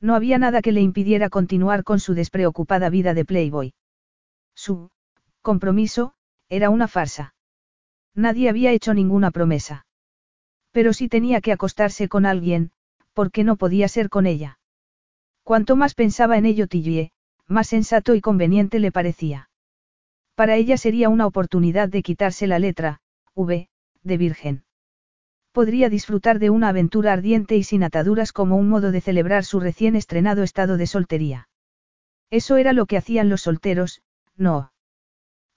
No 0.00 0.14
había 0.14 0.38
nada 0.38 0.62
que 0.62 0.72
le 0.72 0.80
impidiera 0.80 1.28
continuar 1.28 1.84
con 1.84 2.00
su 2.00 2.14
despreocupada 2.14 2.88
vida 2.88 3.14
de 3.14 3.24
Playboy. 3.24 3.74
Su 4.54 4.90
compromiso 5.42 6.14
era 6.48 6.70
una 6.70 6.88
farsa. 6.88 7.34
Nadie 8.14 8.48
había 8.48 8.72
hecho 8.72 8.94
ninguna 8.94 9.30
promesa. 9.30 9.86
Pero 10.72 10.92
si 10.92 11.08
tenía 11.08 11.40
que 11.40 11.52
acostarse 11.52 12.08
con 12.08 12.26
alguien, 12.26 12.70
¿por 13.12 13.30
qué 13.30 13.44
no 13.44 13.56
podía 13.56 13.88
ser 13.88 14.08
con 14.08 14.26
ella? 14.26 14.58
Cuanto 15.42 15.76
más 15.76 15.94
pensaba 15.94 16.38
en 16.38 16.46
ello 16.46 16.66
Tillie, 16.66 17.12
más 17.46 17.68
sensato 17.68 18.14
y 18.14 18.20
conveniente 18.20 18.78
le 18.78 18.92
parecía. 18.92 19.50
Para 20.34 20.56
ella 20.56 20.76
sería 20.76 21.08
una 21.08 21.26
oportunidad 21.26 21.88
de 21.88 22.02
quitarse 22.02 22.46
la 22.46 22.58
letra, 22.58 23.00
V, 23.34 23.68
de 24.02 24.16
virgen 24.16 24.64
podría 25.52 25.88
disfrutar 25.88 26.38
de 26.38 26.50
una 26.50 26.68
aventura 26.68 27.12
ardiente 27.12 27.56
y 27.56 27.64
sin 27.64 27.82
ataduras 27.82 28.32
como 28.32 28.56
un 28.56 28.68
modo 28.68 28.92
de 28.92 29.00
celebrar 29.00 29.44
su 29.44 29.60
recién 29.60 29.96
estrenado 29.96 30.42
estado 30.42 30.76
de 30.76 30.86
soltería. 30.86 31.48
Eso 32.30 32.56
era 32.56 32.72
lo 32.72 32.86
que 32.86 32.96
hacían 32.96 33.28
los 33.28 33.42
solteros, 33.42 34.02
no. 34.36 34.72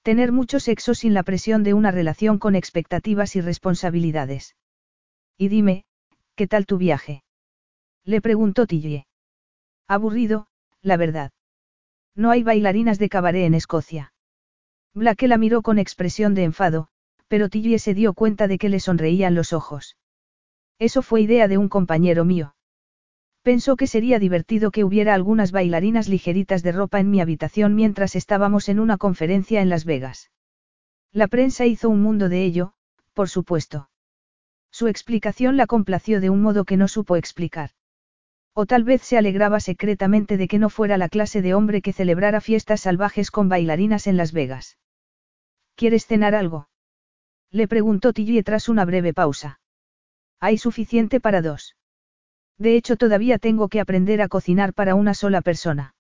Tener 0.02 0.32
mucho 0.32 0.60
sexo 0.60 0.96
sin 0.96 1.14
la 1.14 1.24
presión 1.24 1.64
de 1.64 1.74
una 1.74 1.92
relación 1.92 2.40
con 2.40 2.56
expectativas 2.56 3.36
y 3.36 3.42
responsabilidades. 3.42 4.56
Y 5.38 5.48
dime, 5.48 5.86
¿qué 6.36 6.48
tal 6.48 6.66
tu 6.66 6.78
viaje? 6.78 7.24
Le 8.04 8.20
preguntó 8.20 8.68
Tillie. 8.68 9.06
Aburrido, 9.88 10.48
la 10.82 10.98
verdad. 10.98 11.32
No 12.16 12.32
hay 12.32 12.44
bailarinas 12.44 13.00
de 13.00 13.10
cabaret 13.10 13.46
en 13.46 13.54
Escocia. 13.54 14.14
Blake 14.94 15.28
la 15.28 15.38
miró 15.38 15.62
con 15.62 15.80
expresión 15.80 16.36
de 16.36 16.44
enfado, 16.44 16.90
pero 17.34 17.50
Tillie 17.50 17.80
se 17.80 17.96
dio 17.96 18.14
cuenta 18.14 18.48
de 18.48 18.60
que 18.60 18.70
le 18.70 18.80
sonreían 18.80 19.34
los 19.34 19.54
ojos. 19.54 19.98
Eso 20.78 21.02
fue 21.02 21.22
idea 21.22 21.48
de 21.48 21.58
un 21.58 21.68
compañero 21.68 22.26
mío. 22.26 22.54
Pensó 23.42 23.76
que 23.76 23.88
sería 23.88 24.20
divertido 24.20 24.70
que 24.70 24.84
hubiera 24.84 25.16
algunas 25.16 25.52
bailarinas 25.52 26.08
ligeritas 26.08 26.62
de 26.62 26.74
ropa 26.74 27.00
en 27.00 27.10
mi 27.10 27.22
habitación 27.22 27.74
mientras 27.74 28.16
estábamos 28.16 28.70
en 28.70 28.80
una 28.80 28.98
conferencia 28.98 29.64
en 29.64 29.70
Las 29.70 29.84
Vegas. 29.84 30.30
La 31.12 31.28
prensa 31.28 31.66
hizo 31.66 31.90
un 31.90 32.04
mundo 32.04 32.30
de 32.30 32.44
ello, 32.44 32.74
por 33.14 33.30
supuesto. 33.30 33.90
Su 34.70 34.88
explicación 34.88 35.58
la 35.58 35.66
complació 35.66 36.22
de 36.22 36.30
un 36.30 36.40
modo 36.40 36.66
que 36.66 36.78
no 36.78 36.88
supo 36.88 37.16
explicar. 37.16 37.72
O 38.54 38.68
tal 38.68 38.84
vez 38.84 39.02
se 39.02 39.18
alegraba 39.18 39.60
secretamente 39.60 40.38
de 40.38 40.48
que 40.48 40.60
no 40.60 40.70
fuera 40.70 41.00
la 41.00 41.10
clase 41.10 41.42
de 41.42 41.56
hombre 41.56 41.82
que 41.82 41.94
celebrara 41.94 42.42
fiestas 42.42 42.82
salvajes 42.82 43.32
con 43.32 43.50
bailarinas 43.50 44.06
en 44.06 44.18
Las 44.18 44.34
Vegas. 44.34 44.78
¿Quieres 45.76 46.06
cenar 46.06 46.36
algo? 46.36 46.68
Le 47.54 47.68
preguntó 47.68 48.14
Tillie 48.14 48.42
tras 48.42 48.68
una 48.68 48.84
breve 48.84 49.14
pausa. 49.14 49.60
Hay 50.40 50.58
suficiente 50.58 51.20
para 51.20 51.44
dos. 51.44 51.78
De 52.58 52.76
hecho, 52.76 52.98
todavía 52.98 53.38
tengo 53.38 53.70
que 53.70 53.80
aprender 53.80 54.24
a 54.24 54.28
cocinar 54.28 54.74
para 54.74 54.96
una 54.96 55.14
sola 55.14 55.42
persona. 55.42 55.94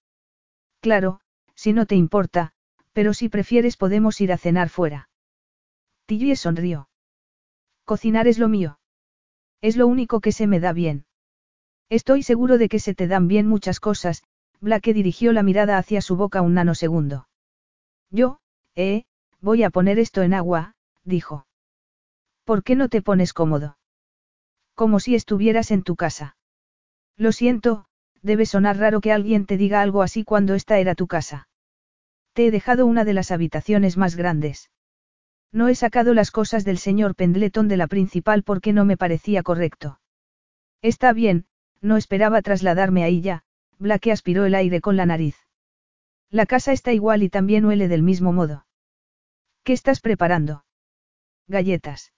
Claro, 0.81 1.19
si 1.53 1.71
no 1.71 1.85
te 1.85 1.95
importa, 1.95 2.53
pero 2.91 3.13
si 3.13 3.29
prefieres 3.29 3.77
podemos 3.77 4.19
ir 4.19 4.33
a 4.33 4.37
cenar 4.37 4.69
fuera. 4.69 5.09
Tillie 6.07 6.35
sonrió. 6.35 6.89
Cocinar 7.85 8.27
es 8.27 8.39
lo 8.39 8.49
mío. 8.49 8.79
Es 9.61 9.77
lo 9.77 9.85
único 9.85 10.21
que 10.21 10.31
se 10.31 10.47
me 10.47 10.59
da 10.59 10.73
bien. 10.73 11.05
Estoy 11.87 12.23
seguro 12.23 12.57
de 12.57 12.67
que 12.67 12.79
se 12.79 12.95
te 12.95 13.07
dan 13.07 13.27
bien 13.27 13.47
muchas 13.47 13.79
cosas, 13.79 14.23
Blake 14.59 14.93
dirigió 14.93 15.33
la 15.33 15.43
mirada 15.43 15.77
hacia 15.77 16.01
su 16.01 16.15
boca 16.15 16.41
un 16.41 16.55
nanosegundo. 16.55 17.27
Yo, 18.09 18.39
eh, 18.75 19.03
voy 19.39 19.61
a 19.61 19.69
poner 19.69 19.99
esto 19.99 20.23
en 20.23 20.33
agua, 20.33 20.73
dijo. 21.03 21.47
¿Por 22.43 22.63
qué 22.63 22.75
no 22.75 22.89
te 22.89 23.01
pones 23.01 23.33
cómodo? 23.33 23.77
Como 24.75 24.99
si 24.99 25.15
estuvieras 25.15 25.71
en 25.71 25.83
tu 25.83 25.95
casa. 25.95 26.35
Lo 27.15 27.31
siento, 27.31 27.85
debe 28.21 28.45
sonar 28.45 28.77
raro 28.77 29.01
que 29.01 29.11
alguien 29.11 29.45
te 29.45 29.57
diga 29.57 29.81
algo 29.81 30.01
así 30.01 30.23
cuando 30.23 30.55
esta 30.55 30.79
era 30.79 30.95
tu 30.95 31.07
casa. 31.07 31.47
Te 32.33 32.47
he 32.47 32.51
dejado 32.51 32.85
una 32.85 33.05
de 33.05 33.13
las 33.13 33.31
habitaciones 33.31 33.97
más 33.97 34.15
grandes. 34.15 34.71
No 35.51 35.67
he 35.67 35.75
sacado 35.75 36.15
las 36.15 36.31
cosas 36.31 36.65
del 36.65 36.79
señor 36.79 37.15
Pendleton 37.15 37.67
de 37.67 37.77
la 37.77 37.87
principal 37.87 38.43
porque 38.43 38.73
no 38.73 38.85
me 38.85 38.97
parecía 38.97 39.43
correcto. 39.43 39.99
Está 40.81 41.13
bien, 41.13 41.45
no 41.79 41.95
esperaba 41.95 42.41
trasladarme 42.41 43.03
ahí 43.03 43.21
ya, 43.21 43.43
Blake 43.77 44.11
aspiró 44.11 44.45
el 44.45 44.55
aire 44.55 44.81
con 44.81 44.97
la 44.97 45.05
nariz. 45.05 45.37
La 46.31 46.47
casa 46.47 46.71
está 46.71 46.91
igual 46.91 47.21
y 47.21 47.29
también 47.29 47.65
huele 47.65 47.87
del 47.87 48.01
mismo 48.01 48.33
modo. 48.33 48.65
¿Qué 49.63 49.73
estás 49.73 50.01
preparando? 50.01 50.65
Galletas. 51.47 52.13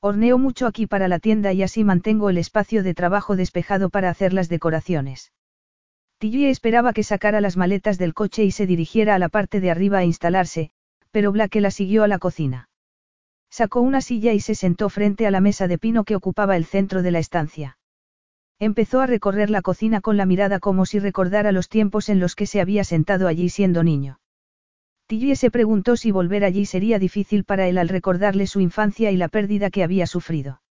Horneo 0.00 0.38
mucho 0.38 0.66
aquí 0.66 0.86
para 0.86 1.08
la 1.08 1.18
tienda 1.18 1.52
y 1.52 1.62
así 1.62 1.84
mantengo 1.84 2.30
el 2.30 2.38
espacio 2.38 2.82
de 2.82 2.94
trabajo 2.94 3.36
despejado 3.36 3.90
para 3.90 4.10
hacer 4.10 4.32
las 4.32 4.48
decoraciones. 4.48 5.32
Tilly 6.18 6.46
esperaba 6.46 6.92
que 6.92 7.02
sacara 7.02 7.40
las 7.40 7.56
maletas 7.56 7.96
del 7.96 8.12
coche 8.12 8.44
y 8.44 8.50
se 8.50 8.66
dirigiera 8.66 9.14
a 9.14 9.18
la 9.18 9.28
parte 9.28 9.60
de 9.60 9.70
arriba 9.70 9.98
a 9.98 10.04
instalarse, 10.04 10.70
pero 11.10 11.32
Blake 11.32 11.60
la 11.60 11.70
siguió 11.70 12.02
a 12.02 12.08
la 12.08 12.18
cocina. 12.18 12.68
Sacó 13.50 13.80
una 13.80 14.00
silla 14.00 14.32
y 14.32 14.40
se 14.40 14.54
sentó 14.54 14.88
frente 14.88 15.26
a 15.26 15.30
la 15.30 15.40
mesa 15.40 15.68
de 15.68 15.78
pino 15.78 16.04
que 16.04 16.16
ocupaba 16.16 16.56
el 16.56 16.64
centro 16.64 17.02
de 17.02 17.10
la 17.10 17.18
estancia. 17.18 17.78
Empezó 18.58 19.00
a 19.00 19.06
recorrer 19.06 19.48
la 19.48 19.62
cocina 19.62 20.00
con 20.00 20.16
la 20.16 20.26
mirada 20.26 20.60
como 20.60 20.86
si 20.86 20.98
recordara 20.98 21.52
los 21.52 21.68
tiempos 21.68 22.08
en 22.08 22.20
los 22.20 22.36
que 22.36 22.46
se 22.46 22.60
había 22.60 22.84
sentado 22.84 23.26
allí 23.26 23.48
siendo 23.48 23.82
niño. 23.82 24.20
Tilly 25.10 25.34
se 25.34 25.50
preguntó 25.50 25.96
si 25.96 26.12
volver 26.12 26.44
allí 26.44 26.66
sería 26.66 27.00
difícil 27.00 27.42
para 27.42 27.66
él 27.66 27.78
al 27.78 27.88
recordarle 27.88 28.46
su 28.46 28.60
infancia 28.60 29.10
y 29.10 29.16
la 29.16 29.26
pérdida 29.26 29.68
que 29.68 29.82
había 29.82 30.06
sufrido. 30.06 30.62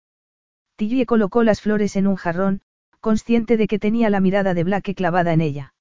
Tilly 0.76 1.06
colocó 1.06 1.42
las 1.42 1.60
flores 1.60 1.96
en 1.96 2.06
un 2.06 2.14
jarrón, 2.14 2.60
consciente 3.00 3.56
de 3.56 3.66
que 3.66 3.80
tenía 3.80 4.10
la 4.10 4.20
mirada 4.20 4.54
de 4.54 4.62
Blake 4.62 4.94
clavada 4.94 5.32
en 5.32 5.40
ella. 5.40 5.74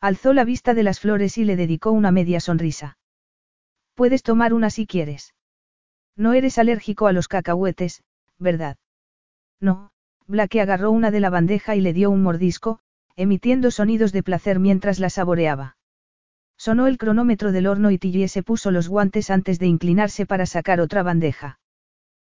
Alzó 0.00 0.32
la 0.32 0.46
vista 0.46 0.72
de 0.72 0.82
las 0.82 0.98
flores 0.98 1.36
y 1.36 1.44
le 1.44 1.56
dedicó 1.56 1.90
una 1.90 2.10
media 2.10 2.40
sonrisa. 2.40 2.96
Puedes 3.92 4.22
tomar 4.22 4.54
una 4.54 4.70
si 4.70 4.86
quieres. 4.86 5.34
No 6.16 6.32
eres 6.32 6.56
alérgico 6.56 7.06
a 7.06 7.12
los 7.12 7.28
cacahuetes, 7.28 8.02
¿verdad? 8.38 8.78
No, 9.60 9.90
Blake 10.26 10.62
agarró 10.62 10.90
una 10.90 11.10
de 11.10 11.20
la 11.20 11.28
bandeja 11.28 11.76
y 11.76 11.82
le 11.82 11.92
dio 11.92 12.10
un 12.10 12.22
mordisco, 12.22 12.78
emitiendo 13.14 13.70
sonidos 13.70 14.12
de 14.12 14.22
placer 14.22 14.58
mientras 14.58 15.00
la 15.00 15.10
saboreaba. 15.10 15.76
Sonó 16.64 16.86
el 16.86 16.96
cronómetro 16.96 17.52
del 17.52 17.66
horno 17.66 17.90
y 17.90 17.98
Tilly 17.98 18.26
se 18.26 18.42
puso 18.42 18.70
los 18.70 18.88
guantes 18.88 19.28
antes 19.28 19.58
de 19.58 19.66
inclinarse 19.66 20.24
para 20.24 20.46
sacar 20.46 20.80
otra 20.80 21.02
bandeja. 21.02 21.58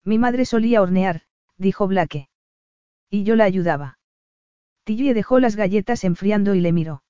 Mi 0.03 0.17
madre 0.17 0.43
solía 0.43 0.81
hornear, 0.81 1.21
dijo 1.55 1.87
Blake. 1.87 2.27
Y 3.09 3.23
yo 3.23 3.37
la 3.37 3.45
ayudaba. 3.45 3.99
Tilly 4.83 5.13
dejó 5.13 5.39
las 5.39 5.55
galletas 5.55 6.03
enfriando 6.03 6.55
y 6.55 6.59
le 6.59 6.73
miró. 6.73 7.03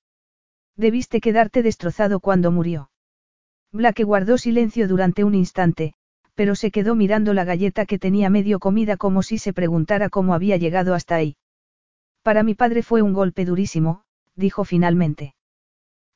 Debiste 0.76 1.20
quedarte 1.20 1.64
destrozado 1.64 2.20
cuando 2.20 2.52
murió. 2.52 2.92
Blake 3.72 4.04
guardó 4.04 4.38
silencio 4.38 4.86
durante 4.86 5.24
un 5.24 5.34
instante, 5.34 5.94
pero 6.36 6.54
se 6.54 6.70
quedó 6.70 6.94
mirando 6.94 7.34
la 7.34 7.42
galleta 7.42 7.84
que 7.84 7.98
tenía 7.98 8.30
medio 8.30 8.60
comida 8.60 8.96
como 8.96 9.24
si 9.24 9.38
se 9.38 9.52
preguntara 9.52 10.08
cómo 10.08 10.34
había 10.34 10.56
llegado 10.56 10.94
hasta 10.94 11.16
ahí. 11.16 11.36
Para 12.22 12.44
mi 12.44 12.54
padre 12.54 12.84
fue 12.84 13.02
un 13.02 13.12
golpe 13.12 13.44
durísimo, 13.44 14.04
dijo 14.36 14.62
finalmente. 14.62 15.34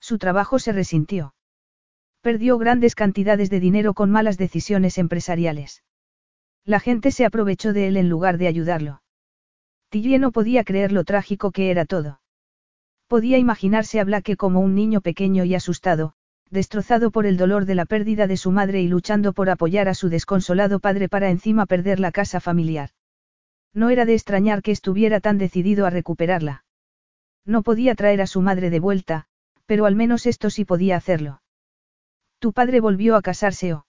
Su 0.02 0.18
trabajo 0.18 0.58
se 0.58 0.72
resintió. 0.72 1.32
Perdió 2.22 2.58
grandes 2.58 2.96
cantidades 2.96 3.50
de 3.50 3.60
dinero 3.60 3.94
con 3.94 4.10
malas 4.10 4.36
decisiones 4.36 4.98
empresariales. 4.98 5.84
La 6.64 6.80
gente 6.80 7.12
se 7.12 7.24
aprovechó 7.24 7.72
de 7.72 7.86
él 7.86 7.96
en 7.96 8.08
lugar 8.08 8.36
de 8.36 8.48
ayudarlo. 8.48 9.02
Tillie 9.90 10.18
no 10.18 10.32
podía 10.32 10.64
creer 10.64 10.90
lo 10.90 11.04
trágico 11.04 11.52
que 11.52 11.70
era 11.70 11.84
todo. 11.84 12.20
Podía 13.06 13.38
imaginarse 13.38 14.00
a 14.00 14.04
Blake 14.04 14.36
como 14.36 14.58
un 14.58 14.74
niño 14.74 15.02
pequeño 15.02 15.44
y 15.44 15.54
asustado, 15.54 16.14
destrozado 16.50 17.12
por 17.12 17.24
el 17.24 17.36
dolor 17.36 17.64
de 17.64 17.76
la 17.76 17.84
pérdida 17.84 18.26
de 18.26 18.36
su 18.36 18.50
madre 18.50 18.82
y 18.82 18.88
luchando 18.88 19.32
por 19.32 19.50
apoyar 19.50 19.88
a 19.88 19.94
su 19.94 20.08
desconsolado 20.08 20.80
padre 20.80 21.08
para 21.08 21.30
encima 21.30 21.66
perder 21.66 22.00
la 22.00 22.10
casa 22.10 22.40
familiar. 22.40 22.90
No 23.72 23.88
era 23.88 24.04
de 24.04 24.14
extrañar 24.14 24.62
que 24.62 24.72
estuviera 24.72 25.20
tan 25.20 25.38
decidido 25.38 25.86
a 25.86 25.90
recuperarla. 25.90 26.64
No 27.44 27.62
podía 27.62 27.94
traer 27.94 28.20
a 28.20 28.26
su 28.26 28.40
madre 28.40 28.68
de 28.70 28.80
vuelta, 28.80 29.28
pero 29.66 29.86
al 29.86 29.96
menos 29.96 30.26
esto 30.26 30.50
sí 30.50 30.64
podía 30.64 30.96
hacerlo. 30.96 31.42
Tu 32.38 32.52
padre 32.52 32.80
volvió 32.80 33.16
a 33.16 33.22
casarse 33.22 33.74
o. 33.74 33.86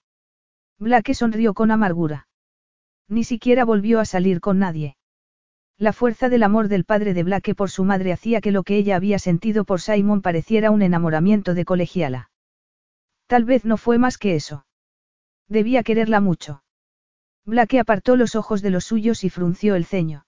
Blake 0.79 1.13
sonrió 1.13 1.53
con 1.53 1.71
amargura. 1.71 2.27
Ni 3.07 3.23
siquiera 3.23 3.65
volvió 3.65 3.99
a 3.99 4.05
salir 4.05 4.39
con 4.39 4.59
nadie. 4.59 4.97
La 5.77 5.93
fuerza 5.93 6.29
del 6.29 6.43
amor 6.43 6.67
del 6.67 6.85
padre 6.85 7.13
de 7.13 7.23
Blake 7.23 7.55
por 7.55 7.69
su 7.69 7.83
madre 7.83 8.13
hacía 8.13 8.41
que 8.41 8.51
lo 8.51 8.63
que 8.63 8.77
ella 8.77 8.95
había 8.95 9.19
sentido 9.19 9.65
por 9.65 9.81
Simon 9.81 10.21
pareciera 10.21 10.71
un 10.71 10.81
enamoramiento 10.81 11.53
de 11.53 11.65
colegiala. 11.65 12.29
Tal 13.27 13.45
vez 13.45 13.65
no 13.65 13.77
fue 13.77 13.97
más 13.97 14.17
que 14.17 14.35
eso. 14.35 14.65
Debía 15.47 15.83
quererla 15.83 16.19
mucho. 16.19 16.63
Blake 17.45 17.79
apartó 17.79 18.15
los 18.15 18.35
ojos 18.35 18.61
de 18.61 18.69
los 18.69 18.85
suyos 18.85 19.23
y 19.23 19.29
frunció 19.29 19.75
el 19.75 19.85
ceño. 19.85 20.25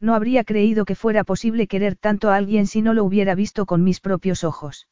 No 0.00 0.14
habría 0.14 0.44
creído 0.44 0.84
que 0.84 0.94
fuera 0.94 1.24
posible 1.24 1.66
querer 1.66 1.96
tanto 1.96 2.30
a 2.30 2.36
alguien 2.36 2.66
si 2.66 2.82
no 2.82 2.92
lo 2.94 3.04
hubiera 3.04 3.34
visto 3.34 3.66
con 3.66 3.82
mis 3.82 4.00
propios 4.00 4.44
ojos. 4.44 4.88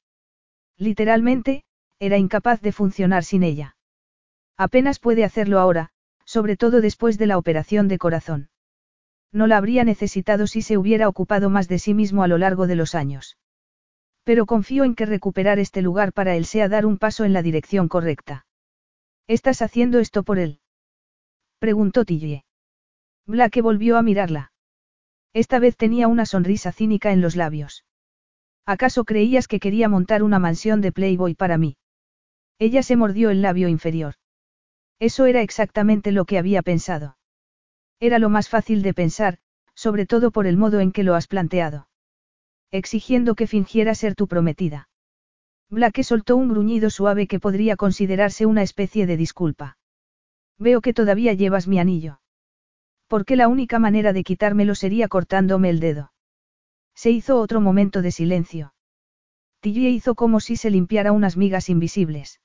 Literalmente, 0.78 1.64
era 1.98 2.16
incapaz 2.16 2.60
de 2.60 2.72
funcionar 2.72 3.24
sin 3.24 3.43
ella. 3.43 3.76
Apenas 4.56 4.98
puede 4.98 5.24
hacerlo 5.24 5.59
ahora, 5.59 5.90
sobre 6.24 6.56
todo 6.56 6.81
después 6.81 7.18
de 7.18 7.26
la 7.26 7.39
operación 7.39 7.89
de 7.89 7.98
corazón. 7.98 8.48
No 9.31 9.47
la 9.47 9.59
habría 9.59 9.85
necesitado 9.85 10.47
si 10.47 10.62
se 10.62 10.78
hubiera 10.78 11.09
ocupado 11.09 11.51
más 11.51 11.68
de 11.68 11.78
sí 11.78 11.93
mismo 11.93 12.22
a 12.22 12.28
lo 12.28 12.39
largo 12.39 12.66
de 12.66 12.76
los 12.76 12.94
años. 12.94 13.36
Pero 14.22 14.47
confío 14.47 14.85
en 14.85 14.94
que 14.94 15.06
recuperar 15.06 15.59
este 15.59 15.82
lugar 15.82 16.12
para 16.12 16.35
él 16.35 16.47
sea 16.47 16.68
dar 16.68 16.86
un 16.86 16.98
paso 16.98 17.24
en 17.24 17.32
la 17.32 17.43
dirección 17.43 17.89
correcta. 17.89 18.47
¿Estás 19.26 19.60
haciendo 19.60 19.98
esto 19.98 20.22
por 20.22 20.39
él? 20.39 20.60
Preguntó 21.59 22.05
Tillie. 22.05 22.44
Blake 23.26 23.60
volvió 23.60 23.98
a 23.98 24.02
mirarla. 24.02 24.52
Esta 25.35 25.59
vez 25.59 25.77
tenía 25.77 26.09
una 26.09 26.24
sonrisa 26.24 26.73
cínica 26.73 27.12
en 27.12 27.20
los 27.20 27.36
labios. 27.36 27.85
¿Acaso 28.65 29.05
creías 29.05 29.47
que 29.47 29.61
quería 29.61 29.90
montar 29.90 30.23
una 30.23 30.39
mansión 30.39 30.81
de 30.81 30.93
Playboy 30.93 31.35
para 31.35 31.59
mí? 31.59 31.77
Ella 32.59 32.82
se 32.82 32.97
mordió 32.97 33.28
el 33.28 33.43
labio 33.43 33.69
inferior. 33.69 34.15
Eso 34.98 35.27
era 35.27 35.43
exactamente 35.43 36.12
lo 36.12 36.24
que 36.24 36.39
había 36.39 36.62
pensado. 36.62 37.19
Era 38.01 38.19
lo 38.19 38.31
más 38.31 38.48
fácil 38.48 38.81
de 38.81 38.94
pensar, 38.94 39.39
sobre 39.74 40.06
todo 40.06 40.31
por 40.31 40.47
el 40.47 40.56
modo 40.56 40.81
en 40.81 40.93
que 40.93 41.05
lo 41.05 41.15
has 41.15 41.27
planteado 41.27 41.89
exigiendo 42.74 43.36
que 43.36 43.47
fingiera 43.47 43.94
ser 43.94 44.16
tu 44.16 44.27
prometida. 44.27 44.89
Blake 45.70 46.02
soltó 46.02 46.36
un 46.36 46.48
gruñido 46.48 46.90
suave 46.90 47.28
que 47.28 47.39
podría 47.39 47.77
considerarse 47.77 48.47
una 48.47 48.62
especie 48.62 49.06
de 49.06 49.16
disculpa. 49.16 49.78
Veo 50.59 50.81
que 50.81 50.93
todavía 50.93 51.35
llevas 51.35 51.69
mi 51.69 51.78
anillo. 51.78 52.19
Porque 53.06 53.36
la 53.36 53.48
única 53.48 53.78
manera 53.78 54.12
de 54.12 54.24
quitármelo 54.24 54.74
sería 54.74 55.09
cortándome 55.09 55.70
el 55.70 55.81
dedo. 55.81 56.12
Se 56.94 57.10
hizo 57.10 57.39
otro 57.39 57.60
momento 57.60 58.02
de 58.02 58.12
silencio. 58.12 58.74
Tilly 59.60 59.89
hizo 59.89 60.14
como 60.14 60.40
si 60.40 60.56
se 60.56 60.70
limpiara 60.70 61.12
unas 61.12 61.36
migas 61.36 61.68
invisibles. 61.68 62.40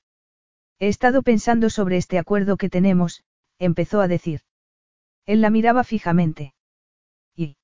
He 0.78 0.88
estado 0.88 1.22
pensando 1.22 1.70
sobre 1.70 1.98
este 1.98 2.18
acuerdo 2.18 2.56
que 2.56 2.70
tenemos, 2.70 3.24
empezó 3.58 4.00
a 4.00 4.08
decir. 4.08 4.40
Él 5.26 5.42
la 5.42 5.50
miraba 5.50 5.84
fijamente. 5.84 6.54
Y. 7.36 7.56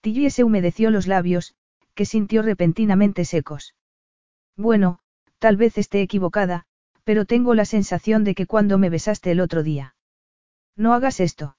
Tilly 0.00 0.30
se 0.30 0.44
humedeció 0.44 0.90
los 0.90 1.06
labios, 1.08 1.56
que 1.94 2.04
sintió 2.04 2.42
repentinamente 2.42 3.24
secos. 3.24 3.74
Bueno, 4.56 5.00
tal 5.40 5.56
vez 5.56 5.76
esté 5.76 6.00
equivocada, 6.00 6.64
pero 7.02 7.24
tengo 7.24 7.54
la 7.54 7.64
sensación 7.64 8.22
de 8.22 8.36
que 8.36 8.46
cuando 8.46 8.78
me 8.78 8.90
besaste 8.90 9.32
el 9.32 9.40
otro 9.40 9.64
día. 9.64 9.96
No 10.76 10.94
hagas 10.94 11.18
esto. 11.18 11.57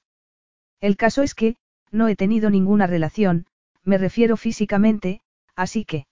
El 0.82 0.98
caso 0.98 1.22
es 1.22 1.36
que, 1.36 1.58
no 1.92 2.08
he 2.08 2.16
tenido 2.16 2.50
ninguna 2.50 2.88
relación, 2.88 3.46
me 3.84 3.98
refiero 3.98 4.38
físicamente, 4.38 5.22
así 5.56 5.86
que... 5.86 6.08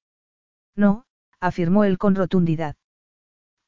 No, 0.76 1.06
afirmó 1.40 1.84
él 1.84 1.98
con 1.98 2.16
rotundidad. 2.16 2.76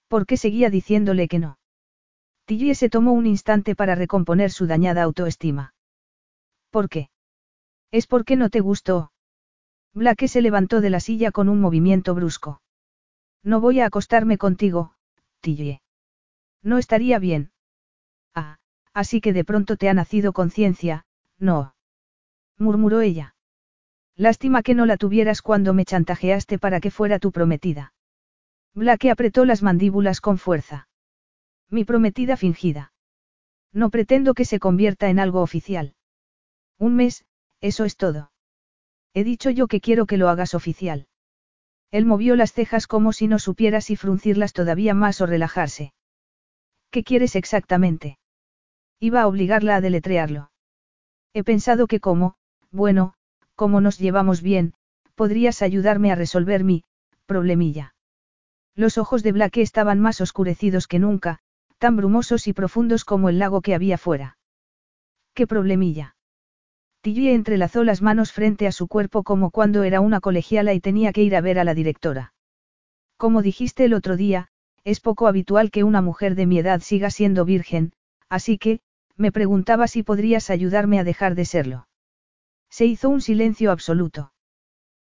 ¿Por 0.08 0.26
qué 0.26 0.38
seguía 0.38 0.70
diciéndole 0.70 1.28
que 1.28 1.40
no? 1.40 1.58
Tilly 2.46 2.74
se 2.76 2.90
tomó 2.90 3.14
un 3.14 3.28
instante 3.28 3.76
para 3.76 3.96
recomponer 3.96 4.52
su 4.52 4.66
dañada 4.66 5.04
autoestima. 5.04 5.74
¿Por 6.72 6.90
qué? 6.90 7.10
Es 7.92 8.08
porque 8.08 8.36
no 8.36 8.50
te 8.50 8.60
gustó, 8.60 9.12
Blake 9.94 10.28
se 10.28 10.42
levantó 10.42 10.82
de 10.82 10.90
la 10.90 11.00
silla 11.00 11.32
con 11.32 11.50
un 11.50 11.60
movimiento 11.60 12.14
brusco. 12.14 12.62
No 13.44 13.60
voy 13.60 13.80
a 13.80 13.88
acostarme 13.88 14.38
contigo, 14.38 14.94
Tilly. 15.42 15.82
No 16.62 16.78
estaría 16.78 17.18
bien. 17.20 17.52
Así 19.02 19.22
que 19.22 19.32
de 19.32 19.46
pronto 19.46 19.78
te 19.78 19.88
ha 19.88 19.94
nacido 19.94 20.34
conciencia, 20.34 21.06
no. 21.38 21.74
murmuró 22.58 23.00
ella. 23.00 23.34
Lástima 24.18 24.62
que 24.62 24.76
no 24.76 24.86
la 24.86 24.98
tuvieras 24.98 25.42
cuando 25.42 25.74
me 25.74 25.86
chantajeaste 25.86 26.60
para 26.60 26.82
que 26.82 26.92
fuera 26.92 27.18
tu 27.18 27.32
prometida. 27.32 27.94
Blake 28.74 29.10
apretó 29.10 29.46
las 29.46 29.64
mandíbulas 29.64 30.20
con 30.20 30.38
fuerza. 30.38 30.90
Mi 31.70 31.86
prometida 31.86 32.36
fingida. 32.36 32.92
No 33.72 33.90
pretendo 33.90 34.34
que 34.34 34.44
se 34.44 34.60
convierta 34.60 35.10
en 35.10 35.20
algo 35.20 35.42
oficial. 35.42 35.96
Un 36.78 36.98
mes, 36.98 37.24
eso 37.62 37.86
es 37.86 37.96
todo. 37.96 38.34
He 39.14 39.24
dicho 39.24 39.50
yo 39.50 39.68
que 39.68 39.80
quiero 39.80 40.08
que 40.08 40.18
lo 40.18 40.28
hagas 40.28 40.54
oficial. 40.54 41.08
Él 41.90 42.06
movió 42.06 42.36
las 42.36 42.52
cejas 42.52 42.86
como 42.86 43.14
si 43.14 43.30
no 43.30 43.40
supiera 43.40 43.80
si 43.80 43.96
fruncirlas 43.96 44.52
todavía 44.52 44.94
más 44.94 45.22
o 45.22 45.26
relajarse. 45.26 45.94
¿Qué 46.92 47.06
quieres 47.06 47.38
exactamente? 47.38 48.19
Iba 49.00 49.22
a 49.22 49.28
obligarla 49.28 49.78
a 49.78 49.82
deletrearlo. 49.82 50.52
He 51.34 51.44
pensado 51.44 51.88
que 51.88 52.00
como, 52.00 52.36
bueno, 52.72 53.14
como 53.56 53.82
nos 53.82 53.98
llevamos 53.98 54.42
bien, 54.42 54.74
podrías 55.16 55.62
ayudarme 55.62 56.12
a 56.12 56.16
resolver 56.16 56.64
mi 56.64 56.84
problemilla. 57.26 57.96
Los 58.76 58.98
ojos 58.98 59.24
de 59.24 59.32
Blake 59.32 59.62
estaban 59.62 60.00
más 60.00 60.22
oscurecidos 60.22 60.88
que 60.88 61.00
nunca, 61.00 61.40
tan 61.78 61.96
brumosos 61.96 62.48
y 62.48 62.54
profundos 62.54 63.06
como 63.06 63.30
el 63.30 63.40
lago 63.40 63.62
que 63.62 63.76
había 63.76 63.98
fuera. 63.98 64.38
¿Qué 65.34 65.48
problemilla? 65.48 66.16
Tilly 67.02 67.30
entrelazó 67.30 67.86
las 67.86 68.02
manos 68.02 68.34
frente 68.34 68.68
a 68.68 68.74
su 68.74 68.88
cuerpo 68.88 69.24
como 69.24 69.52
cuando 69.52 69.84
era 69.84 70.02
una 70.02 70.20
colegiala 70.20 70.74
y 70.74 70.82
tenía 70.82 71.14
que 71.14 71.24
ir 71.24 71.36
a 71.36 71.42
ver 71.42 71.60
a 71.60 71.64
la 71.64 71.74
directora. 71.74 72.34
Como 73.16 73.42
dijiste 73.42 73.86
el 73.86 73.94
otro 73.94 74.18
día, 74.18 74.50
es 74.84 75.00
poco 75.00 75.28
habitual 75.28 75.72
que 75.72 75.86
una 75.86 76.02
mujer 76.02 76.36
de 76.36 76.46
mi 76.46 76.60
edad 76.60 76.82
siga 76.82 77.10
siendo 77.10 77.46
virgen, 77.46 77.94
así 78.28 78.58
que, 78.58 78.82
me 79.20 79.34
preguntaba 79.34 79.88
si 79.88 80.02
podrías 80.02 80.50
ayudarme 80.50 80.98
a 80.98 81.04
dejar 81.04 81.36
de 81.36 81.44
serlo. 81.44 81.88
Se 82.70 82.86
hizo 82.86 83.10
un 83.10 83.22
silencio 83.22 83.72
absoluto. 83.72 84.32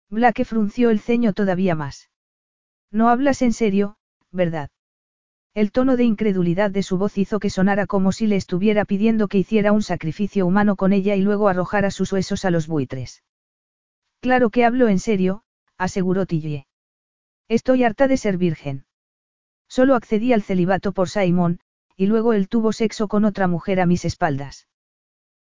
Blake 0.08 0.44
frunció 0.44 0.90
el 0.90 1.00
ceño 1.00 1.32
todavía 1.32 1.74
más. 1.74 2.10
No 2.92 3.08
hablas 3.08 3.42
en 3.42 3.52
serio, 3.52 3.96
¿verdad? 4.30 4.70
El 5.52 5.72
tono 5.72 5.96
de 5.96 6.04
incredulidad 6.04 6.70
de 6.70 6.84
su 6.84 6.96
voz 6.96 7.18
hizo 7.18 7.40
que 7.40 7.50
sonara 7.50 7.86
como 7.86 8.12
si 8.12 8.28
le 8.28 8.36
estuviera 8.36 8.84
pidiendo 8.84 9.26
que 9.26 9.38
hiciera 9.38 9.72
un 9.72 9.82
sacrificio 9.82 10.46
humano 10.46 10.76
con 10.76 10.92
ella 10.92 11.16
y 11.16 11.22
luego 11.22 11.48
arrojara 11.48 11.90
sus 11.90 12.12
huesos 12.12 12.44
a 12.44 12.50
los 12.50 12.68
buitres. 12.68 13.24
Claro 14.20 14.50
que 14.50 14.64
hablo 14.64 14.88
en 14.88 15.00
serio, 15.00 15.42
aseguró 15.76 16.24
Tillie. 16.26 16.66
Estoy 17.48 17.82
harta 17.82 18.06
de 18.06 18.16
ser 18.16 18.38
virgen. 18.38 18.86
Solo 19.68 19.96
accedí 19.96 20.32
al 20.32 20.42
celibato 20.42 20.92
por 20.92 21.08
Simon, 21.08 21.58
y 21.96 22.06
luego 22.06 22.32
él 22.32 22.48
tuvo 22.48 22.72
sexo 22.72 23.08
con 23.08 23.24
otra 23.24 23.46
mujer 23.46 23.80
a 23.80 23.86
mis 23.86 24.04
espaldas. 24.04 24.68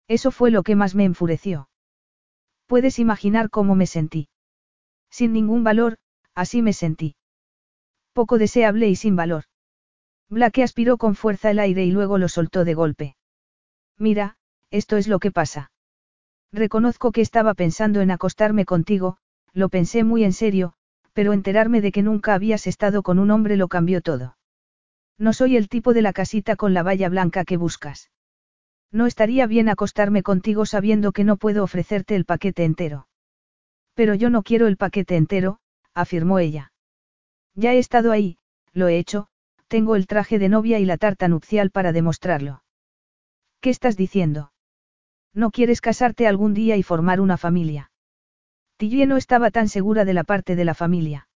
Eso 0.09 0.31
fue 0.31 0.51
lo 0.51 0.63
que 0.63 0.77
más 0.77 0.95
me 0.95 1.05
enfureció. 1.05 1.69
Puedes 2.67 2.99
imaginar 2.99 3.51
cómo 3.51 3.75
me 3.75 3.87
sentí. 3.87 4.29
Sin 5.11 5.33
ningún 5.33 5.65
valor, 5.65 5.99
así 6.35 6.63
me 6.63 6.73
sentí. 6.73 7.17
Poco 8.13 8.39
deseable 8.39 8.89
y 8.89 8.97
sin 8.97 9.17
valor. 9.17 9.45
Blake 10.29 10.63
aspiró 10.63 10.97
con 10.97 11.15
fuerza 11.15 11.51
el 11.51 11.59
aire 11.59 11.85
y 11.85 11.91
luego 11.91 12.19
lo 12.19 12.29
soltó 12.29 12.65
de 12.65 12.75
golpe. 12.75 13.17
Mira, 13.99 14.37
esto 14.71 14.97
es 14.97 15.07
lo 15.09 15.19
que 15.19 15.31
pasa. 15.31 15.71
Reconozco 16.53 17.13
que 17.13 17.21
estaba 17.21 17.55
pensando 17.55 18.01
en 18.01 18.11
acostarme 18.11 18.65
contigo, 18.65 19.19
lo 19.53 19.69
pensé 19.69 20.05
muy 20.05 20.25
en 20.25 20.33
serio, 20.33 20.75
pero 21.13 21.33
enterarme 21.33 21.81
de 21.81 21.93
que 21.93 22.03
nunca 22.03 22.35
habías 22.35 22.67
estado 22.67 23.03
con 23.03 23.19
un 23.19 23.31
hombre 23.31 23.57
lo 23.57 23.69
cambió 23.69 24.01
todo. 24.01 24.37
No 25.23 25.33
soy 25.33 25.57
el 25.57 25.69
tipo 25.69 25.95
de 25.95 26.03
la 26.03 26.13
casita 26.13 26.57
con 26.57 26.75
la 26.75 26.83
valla 26.83 27.09
blanca 27.09 27.45
que 27.45 27.57
buscas. 27.57 28.11
No 28.91 29.07
estaría 29.07 29.47
bien 29.47 29.69
acostarme 29.69 30.25
contigo 30.25 30.67
sabiendo 30.67 31.13
que 31.13 31.23
no 31.23 31.37
puedo 31.37 31.63
ofrecerte 31.63 32.17
el 32.17 32.25
paquete 32.25 32.65
entero. 32.65 33.07
Pero 33.95 34.17
yo 34.17 34.31
no 34.31 34.43
quiero 34.43 34.67
el 34.67 34.77
paquete 34.77 35.15
entero, 35.15 35.61
afirmó 35.95 36.41
ella. 36.41 36.73
Ya 37.55 37.73
he 37.73 37.79
estado 37.79 38.11
ahí, 38.11 38.39
lo 38.73 38.89
he 38.89 38.99
hecho, 38.99 39.29
tengo 39.69 39.95
el 39.95 40.09
traje 40.09 40.41
de 40.41 40.49
novia 40.49 40.81
y 40.81 40.85
la 40.87 40.97
tarta 40.97 41.29
nupcial 41.29 41.71
para 41.71 41.93
demostrarlo. 41.93 42.65
¿Qué 43.61 43.71
estás 43.71 43.97
diciendo? 43.97 44.53
¿No 45.33 45.53
quieres 45.53 45.81
casarte 45.81 46.27
algún 46.27 46.53
día 46.53 46.77
y 46.77 46.83
formar 46.83 47.21
una 47.21 47.37
familia? 47.37 47.93
Tillie 48.77 49.07
no 49.07 49.17
estaba 49.17 49.53
tan 49.53 49.69
segura 49.69 50.05
de 50.05 50.15
la 50.15 50.25
parte 50.25 50.57
de 50.57 50.65
la 50.65 50.75
familia. 50.75 51.29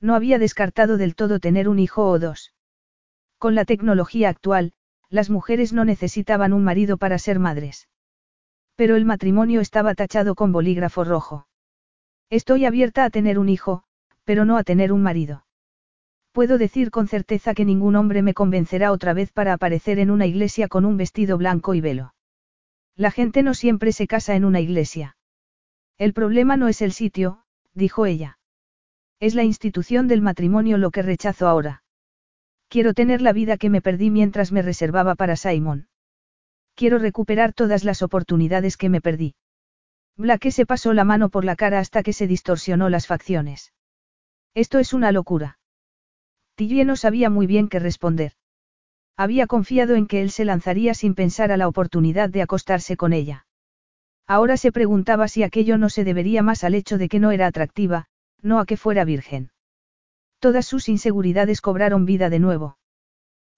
No 0.00 0.16
había 0.16 0.40
descartado 0.40 0.96
del 0.96 1.14
todo 1.14 1.38
tener 1.38 1.68
un 1.68 1.78
hijo 1.78 2.08
o 2.08 2.18
dos. 2.18 2.54
Con 3.44 3.54
la 3.54 3.66
tecnología 3.66 4.30
actual, 4.30 4.72
las 5.10 5.28
mujeres 5.28 5.74
no 5.74 5.84
necesitaban 5.84 6.54
un 6.54 6.64
marido 6.64 6.96
para 6.96 7.18
ser 7.18 7.38
madres. 7.38 7.88
Pero 8.74 8.96
el 8.96 9.04
matrimonio 9.04 9.60
estaba 9.60 9.94
tachado 9.94 10.34
con 10.34 10.50
bolígrafo 10.50 11.04
rojo. 11.04 11.46
Estoy 12.30 12.64
abierta 12.64 13.04
a 13.04 13.10
tener 13.10 13.38
un 13.38 13.50
hijo, 13.50 13.84
pero 14.24 14.46
no 14.46 14.56
a 14.56 14.64
tener 14.64 14.92
un 14.92 15.02
marido. 15.02 15.44
Puedo 16.32 16.56
decir 16.56 16.90
con 16.90 17.06
certeza 17.06 17.52
que 17.52 17.66
ningún 17.66 17.96
hombre 17.96 18.22
me 18.22 18.32
convencerá 18.32 18.90
otra 18.92 19.12
vez 19.12 19.30
para 19.30 19.52
aparecer 19.52 19.98
en 19.98 20.10
una 20.10 20.24
iglesia 20.24 20.66
con 20.66 20.86
un 20.86 20.96
vestido 20.96 21.36
blanco 21.36 21.74
y 21.74 21.82
velo. 21.82 22.14
La 22.96 23.10
gente 23.10 23.42
no 23.42 23.52
siempre 23.52 23.92
se 23.92 24.06
casa 24.06 24.36
en 24.36 24.46
una 24.46 24.60
iglesia. 24.60 25.18
El 25.98 26.14
problema 26.14 26.56
no 26.56 26.68
es 26.68 26.80
el 26.80 26.92
sitio, 26.92 27.44
dijo 27.74 28.06
ella. 28.06 28.38
Es 29.20 29.34
la 29.34 29.44
institución 29.44 30.08
del 30.08 30.22
matrimonio 30.22 30.78
lo 30.78 30.90
que 30.90 31.02
rechazo 31.02 31.46
ahora. 31.46 31.83
Quiero 32.74 32.92
tener 32.92 33.22
la 33.22 33.32
vida 33.32 33.56
que 33.56 33.70
me 33.70 33.80
perdí 33.80 34.10
mientras 34.10 34.50
me 34.50 34.60
reservaba 34.60 35.14
para 35.14 35.36
Simon. 35.36 35.86
Quiero 36.74 36.98
recuperar 36.98 37.52
todas 37.52 37.84
las 37.84 38.02
oportunidades 38.02 38.76
que 38.76 38.88
me 38.88 39.00
perdí. 39.00 39.36
Blake 40.16 40.50
se 40.50 40.66
pasó 40.66 40.92
la 40.92 41.04
mano 41.04 41.28
por 41.28 41.44
la 41.44 41.54
cara 41.54 41.78
hasta 41.78 42.02
que 42.02 42.12
se 42.12 42.26
distorsionó 42.26 42.88
las 42.88 43.06
facciones. 43.06 43.72
Esto 44.54 44.80
es 44.80 44.92
una 44.92 45.12
locura. 45.12 45.60
Tillie 46.56 46.84
no 46.84 46.96
sabía 46.96 47.30
muy 47.30 47.46
bien 47.46 47.68
qué 47.68 47.78
responder. 47.78 48.32
Había 49.16 49.46
confiado 49.46 49.94
en 49.94 50.08
que 50.08 50.20
él 50.20 50.32
se 50.32 50.44
lanzaría 50.44 50.94
sin 50.94 51.14
pensar 51.14 51.52
a 51.52 51.56
la 51.56 51.68
oportunidad 51.68 52.28
de 52.28 52.42
acostarse 52.42 52.96
con 52.96 53.12
ella. 53.12 53.46
Ahora 54.26 54.56
se 54.56 54.72
preguntaba 54.72 55.28
si 55.28 55.44
aquello 55.44 55.78
no 55.78 55.90
se 55.90 56.02
debería 56.02 56.42
más 56.42 56.64
al 56.64 56.74
hecho 56.74 56.98
de 56.98 57.08
que 57.08 57.20
no 57.20 57.30
era 57.30 57.46
atractiva, 57.46 58.06
no 58.42 58.58
a 58.58 58.66
que 58.66 58.76
fuera 58.76 59.04
virgen. 59.04 59.52
Todas 60.44 60.66
sus 60.66 60.90
inseguridades 60.90 61.62
cobraron 61.62 62.04
vida 62.04 62.28
de 62.28 62.38
nuevo. 62.38 62.76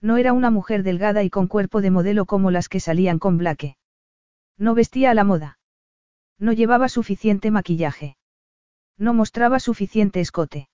No 0.00 0.18
era 0.18 0.32
una 0.32 0.52
mujer 0.52 0.84
delgada 0.84 1.24
y 1.24 1.30
con 1.30 1.48
cuerpo 1.48 1.82
de 1.82 1.90
modelo 1.90 2.26
como 2.26 2.52
las 2.52 2.68
que 2.68 2.78
salían 2.78 3.18
con 3.18 3.38
Blake. 3.38 3.76
No 4.56 4.72
vestía 4.76 5.10
a 5.10 5.14
la 5.14 5.24
moda. 5.24 5.58
No 6.38 6.52
llevaba 6.52 6.88
suficiente 6.88 7.50
maquillaje. 7.50 8.16
No 8.96 9.14
mostraba 9.14 9.58
suficiente 9.58 10.20
escote. 10.20 10.68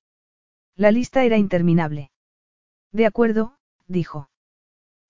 La 0.76 0.90
lista 0.90 1.24
era 1.24 1.38
interminable. 1.38 2.10
De 2.92 3.06
acuerdo, 3.06 3.56
dijo. 3.86 4.28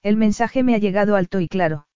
El 0.05 0.17
mensaje 0.17 0.63
me 0.63 0.77
ha 0.77 0.79
llegado 0.79 1.17
alto 1.17 1.41
y 1.41 1.49
claro. 1.49 1.89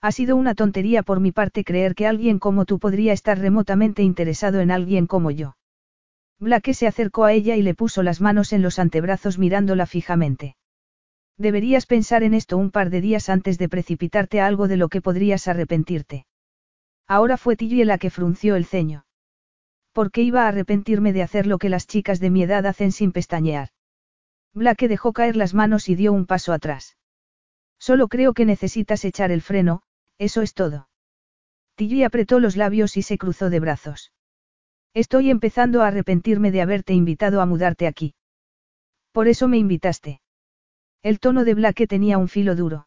Ha 0.00 0.10
sido 0.10 0.34
una 0.34 0.56
tontería 0.56 1.04
por 1.04 1.20
mi 1.20 1.30
parte 1.30 1.62
creer 1.62 1.94
que 1.94 2.08
alguien 2.08 2.40
como 2.40 2.64
tú 2.64 2.80
podría 2.80 3.12
estar 3.12 3.38
remotamente 3.38 4.02
interesado 4.02 4.58
en 4.58 4.72
alguien 4.72 5.06
como 5.06 5.30
yo. 5.30 5.54
Blake 6.40 6.74
se 6.74 6.86
acercó 6.86 7.24
a 7.24 7.32
ella 7.32 7.56
y 7.56 7.62
le 7.62 7.74
puso 7.74 8.02
las 8.02 8.20
manos 8.20 8.52
en 8.52 8.62
los 8.62 8.78
antebrazos 8.78 9.38
mirándola 9.38 9.86
fijamente. 9.86 10.56
Deberías 11.36 11.86
pensar 11.86 12.22
en 12.22 12.34
esto 12.34 12.56
un 12.56 12.70
par 12.70 12.90
de 12.90 13.00
días 13.00 13.28
antes 13.28 13.58
de 13.58 13.68
precipitarte 13.68 14.40
a 14.40 14.46
algo 14.46 14.68
de 14.68 14.76
lo 14.76 14.88
que 14.88 15.00
podrías 15.00 15.48
arrepentirte. 15.48 16.26
Ahora 17.06 17.36
fue 17.36 17.56
Tilly 17.56 17.84
la 17.84 17.98
que 17.98 18.10
frunció 18.10 18.56
el 18.56 18.64
ceño. 18.64 19.06
¿Por 19.92 20.10
qué 20.10 20.22
iba 20.22 20.44
a 20.44 20.48
arrepentirme 20.48 21.12
de 21.12 21.22
hacer 21.22 21.46
lo 21.46 21.58
que 21.58 21.68
las 21.68 21.86
chicas 21.86 22.20
de 22.20 22.30
mi 22.30 22.42
edad 22.42 22.66
hacen 22.66 22.92
sin 22.92 23.12
pestañear? 23.12 23.70
Blake 24.52 24.88
dejó 24.88 25.12
caer 25.12 25.36
las 25.36 25.54
manos 25.54 25.88
y 25.88 25.94
dio 25.96 26.12
un 26.12 26.26
paso 26.26 26.52
atrás. 26.52 26.96
Solo 27.78 28.08
creo 28.08 28.32
que 28.32 28.44
necesitas 28.44 29.04
echar 29.04 29.30
el 29.30 29.42
freno, 29.42 29.82
eso 30.18 30.42
es 30.42 30.54
todo. 30.54 30.88
Tilly 31.74 32.04
apretó 32.04 32.38
los 32.38 32.56
labios 32.56 32.96
y 32.96 33.02
se 33.02 33.18
cruzó 33.18 33.50
de 33.50 33.60
brazos. 33.60 34.12
Estoy 34.94 35.28
empezando 35.28 35.82
a 35.82 35.88
arrepentirme 35.88 36.52
de 36.52 36.62
haberte 36.62 36.94
invitado 36.94 37.40
a 37.40 37.46
mudarte 37.46 37.88
aquí. 37.88 38.14
Por 39.10 39.26
eso 39.26 39.48
me 39.48 39.58
invitaste. 39.58 40.20
El 41.02 41.18
tono 41.18 41.44
de 41.44 41.54
Blake 41.54 41.88
tenía 41.88 42.16
un 42.16 42.28
filo 42.28 42.54
duro. 42.54 42.86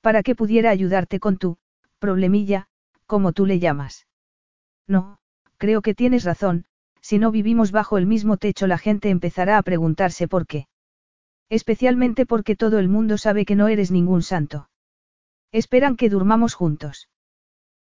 Para 0.00 0.22
que 0.22 0.34
pudiera 0.34 0.70
ayudarte 0.70 1.20
con 1.20 1.36
tu, 1.36 1.58
problemilla, 1.98 2.68
como 3.06 3.32
tú 3.32 3.44
le 3.44 3.58
llamas. 3.58 4.06
No, 4.88 5.18
creo 5.58 5.82
que 5.82 5.94
tienes 5.94 6.24
razón, 6.24 6.64
si 7.02 7.18
no 7.18 7.30
vivimos 7.30 7.70
bajo 7.70 7.98
el 7.98 8.06
mismo 8.06 8.38
techo 8.38 8.66
la 8.66 8.78
gente 8.78 9.10
empezará 9.10 9.58
a 9.58 9.62
preguntarse 9.62 10.26
por 10.26 10.46
qué. 10.46 10.68
Especialmente 11.50 12.24
porque 12.24 12.56
todo 12.56 12.78
el 12.78 12.88
mundo 12.88 13.18
sabe 13.18 13.44
que 13.44 13.56
no 13.56 13.68
eres 13.68 13.90
ningún 13.90 14.22
santo. 14.22 14.70
Esperan 15.52 15.96
que 15.96 16.08
durmamos 16.08 16.54
juntos. 16.54 17.10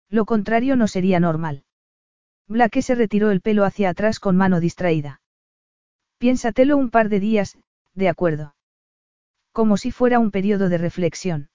Lo 0.10 0.26
contrario 0.26 0.76
no 0.76 0.88
sería 0.88 1.20
normal. 1.20 1.64
Blake 2.49 2.81
se 2.81 2.95
retiró 2.95 3.30
el 3.30 3.41
pelo 3.41 3.63
hacia 3.63 3.89
atrás 3.89 4.19
con 4.19 4.35
mano 4.35 4.59
distraída. 4.59 5.21
Piénsatelo 6.17 6.77
un 6.77 6.89
par 6.89 7.07
de 7.07 7.19
días, 7.19 7.57
de 7.93 8.09
acuerdo. 8.09 8.55
Como 9.51 9.77
si 9.77 9.91
fuera 9.91 10.17
un 10.17 10.31
periodo 10.31 10.67
de 10.67 10.80
reflexión. 10.80 11.49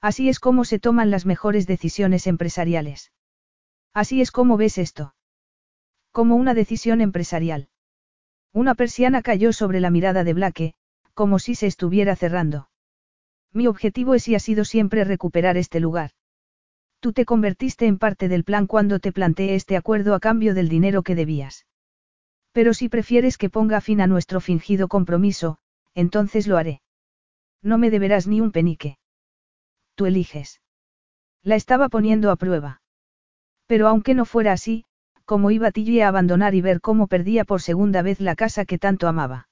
Así 0.00 0.28
es 0.28 0.40
como 0.40 0.64
se 0.64 0.80
toman 0.80 1.12
las 1.12 1.24
mejores 1.24 1.68
decisiones 1.68 2.26
empresariales. 2.26 3.12
Así 3.94 4.20
es 4.20 4.32
como 4.32 4.56
ves 4.56 4.78
esto. 4.78 5.14
Como 6.10 6.34
una 6.34 6.52
decisión 6.52 7.00
empresarial. 7.00 7.68
Una 8.52 8.74
persiana 8.74 9.22
cayó 9.22 9.52
sobre 9.52 9.78
la 9.78 9.90
mirada 9.90 10.24
de 10.24 10.34
Blake, 10.34 10.74
como 11.14 11.38
si 11.38 11.54
se 11.54 11.68
estuviera 11.68 12.16
cerrando. 12.16 12.70
Mi 13.52 13.68
objetivo 13.68 14.14
es 14.14 14.26
y 14.26 14.34
ha 14.34 14.40
sido 14.40 14.64
siempre 14.64 15.04
recuperar 15.04 15.56
este 15.56 15.78
lugar. 15.78 16.10
Tú 17.00 17.12
te 17.12 17.24
convertiste 17.24 17.86
en 17.86 17.98
parte 17.98 18.28
del 18.28 18.44
plan 18.44 18.66
cuando 18.66 18.98
te 18.98 19.12
planteé 19.12 19.54
este 19.54 19.76
acuerdo 19.76 20.14
a 20.14 20.20
cambio 20.20 20.54
del 20.54 20.68
dinero 20.68 21.02
que 21.02 21.14
debías. 21.14 21.66
Pero 22.52 22.74
si 22.74 22.88
prefieres 22.88 23.38
que 23.38 23.50
ponga 23.50 23.80
fin 23.80 24.00
a 24.00 24.06
nuestro 24.06 24.40
fingido 24.40 24.88
compromiso, 24.88 25.58
entonces 25.94 26.46
lo 26.46 26.56
haré. 26.56 26.80
No 27.62 27.78
me 27.78 27.90
deberás 27.90 28.26
ni 28.26 28.40
un 28.40 28.50
penique. 28.50 28.98
Tú 29.94 30.06
eliges. 30.06 30.60
La 31.42 31.54
estaba 31.54 31.88
poniendo 31.88 32.30
a 32.30 32.36
prueba. 32.36 32.82
Pero 33.66 33.86
aunque 33.86 34.14
no 34.14 34.24
fuera 34.24 34.52
así, 34.52 34.84
como 35.24 35.50
iba 35.50 35.70
Tilly 35.70 36.00
a 36.00 36.08
abandonar 36.08 36.54
y 36.54 36.62
ver 36.62 36.80
cómo 36.80 37.06
perdía 37.06 37.44
por 37.44 37.60
segunda 37.60 38.02
vez 38.02 38.18
la 38.18 38.34
casa 38.34 38.64
que 38.64 38.78
tanto 38.78 39.06
amaba. 39.08 39.48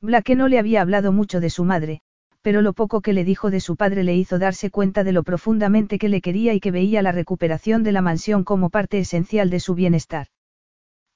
Blake 0.00 0.36
no 0.36 0.46
le 0.46 0.58
había 0.58 0.82
hablado 0.82 1.10
mucho 1.10 1.40
de 1.40 1.50
su 1.50 1.64
madre, 1.64 2.02
pero 2.42 2.62
lo 2.62 2.72
poco 2.72 3.00
que 3.00 3.12
le 3.12 3.24
dijo 3.24 3.50
de 3.50 3.60
su 3.60 3.76
padre 3.76 4.02
le 4.04 4.16
hizo 4.16 4.38
darse 4.38 4.70
cuenta 4.70 5.04
de 5.04 5.12
lo 5.12 5.22
profundamente 5.22 5.98
que 5.98 6.08
le 6.08 6.20
quería 6.20 6.54
y 6.54 6.60
que 6.60 6.70
veía 6.70 7.02
la 7.02 7.12
recuperación 7.12 7.82
de 7.82 7.92
la 7.92 8.02
mansión 8.02 8.44
como 8.44 8.70
parte 8.70 8.98
esencial 8.98 9.50
de 9.50 9.60
su 9.60 9.74
bienestar. 9.74 10.28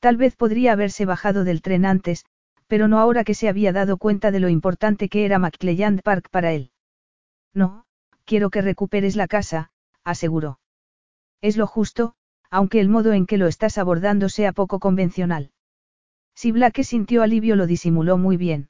Tal 0.00 0.16
vez 0.16 0.36
podría 0.36 0.72
haberse 0.72 1.06
bajado 1.06 1.44
del 1.44 1.62
tren 1.62 1.86
antes, 1.86 2.24
pero 2.66 2.88
no 2.88 2.98
ahora 2.98 3.24
que 3.24 3.34
se 3.34 3.48
había 3.48 3.72
dado 3.72 3.96
cuenta 3.96 4.30
de 4.30 4.40
lo 4.40 4.48
importante 4.48 5.08
que 5.08 5.24
era 5.24 5.38
McClelland 5.38 6.02
Park 6.02 6.28
para 6.30 6.52
él. 6.52 6.70
No, 7.54 7.86
quiero 8.24 8.50
que 8.50 8.62
recuperes 8.62 9.16
la 9.16 9.28
casa, 9.28 9.70
aseguró. 10.02 10.58
Es 11.40 11.56
lo 11.56 11.66
justo, 11.66 12.14
aunque 12.50 12.80
el 12.80 12.88
modo 12.88 13.12
en 13.12 13.26
que 13.26 13.38
lo 13.38 13.46
estás 13.46 13.78
abordando 13.78 14.28
sea 14.28 14.52
poco 14.52 14.78
convencional. 14.78 15.52
Si 16.34 16.52
Blake 16.52 16.84
sintió 16.84 17.22
alivio 17.22 17.56
lo 17.56 17.66
disimuló 17.66 18.18
muy 18.18 18.36
bien. 18.36 18.68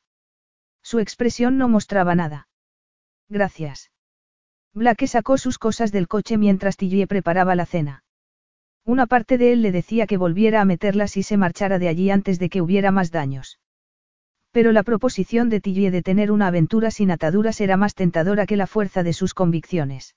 Su 0.85 0.98
expresión 0.98 1.56
no 1.56 1.69
mostraba 1.69 2.15
nada. 2.15 2.47
Gracias. 3.31 3.90
Blake 4.74 5.06
sacó 5.06 5.39
sus 5.39 5.59
cosas 5.59 5.93
del 5.93 6.09
coche 6.09 6.36
mientras 6.36 6.77
Tillie 6.77 7.06
preparaba 7.06 7.55
la 7.55 7.65
cena. 7.65 8.05
Una 8.85 9.06
parte 9.06 9.39
de 9.39 9.55
él 9.55 9.62
le 9.62 9.73
decía 9.73 10.06
que 10.06 10.19
volviera 10.19 10.61
a 10.61 10.66
meterlas 10.66 11.16
y 11.16 11.23
se 11.23 11.39
marchara 11.39 11.78
de 11.78 11.89
allí 11.89 12.11
antes 12.11 12.39
de 12.39 12.51
que 12.51 12.61
hubiera 12.61 12.90
más 12.90 13.11
daños. 13.11 13.59
Pero 14.51 14.73
la 14.73 14.82
proposición 14.82 15.48
de 15.48 15.62
Tillie 15.62 15.90
de 15.90 16.02
tener 16.02 16.31
una 16.31 16.48
aventura 16.48 16.90
sin 16.90 17.11
ataduras 17.11 17.62
era 17.62 17.78
más 17.78 17.94
tentadora 17.94 18.44
que 18.44 18.59
la 18.59 18.66
fuerza 18.66 19.02
de 19.02 19.15
sus 19.15 19.32
convicciones. 19.32 20.16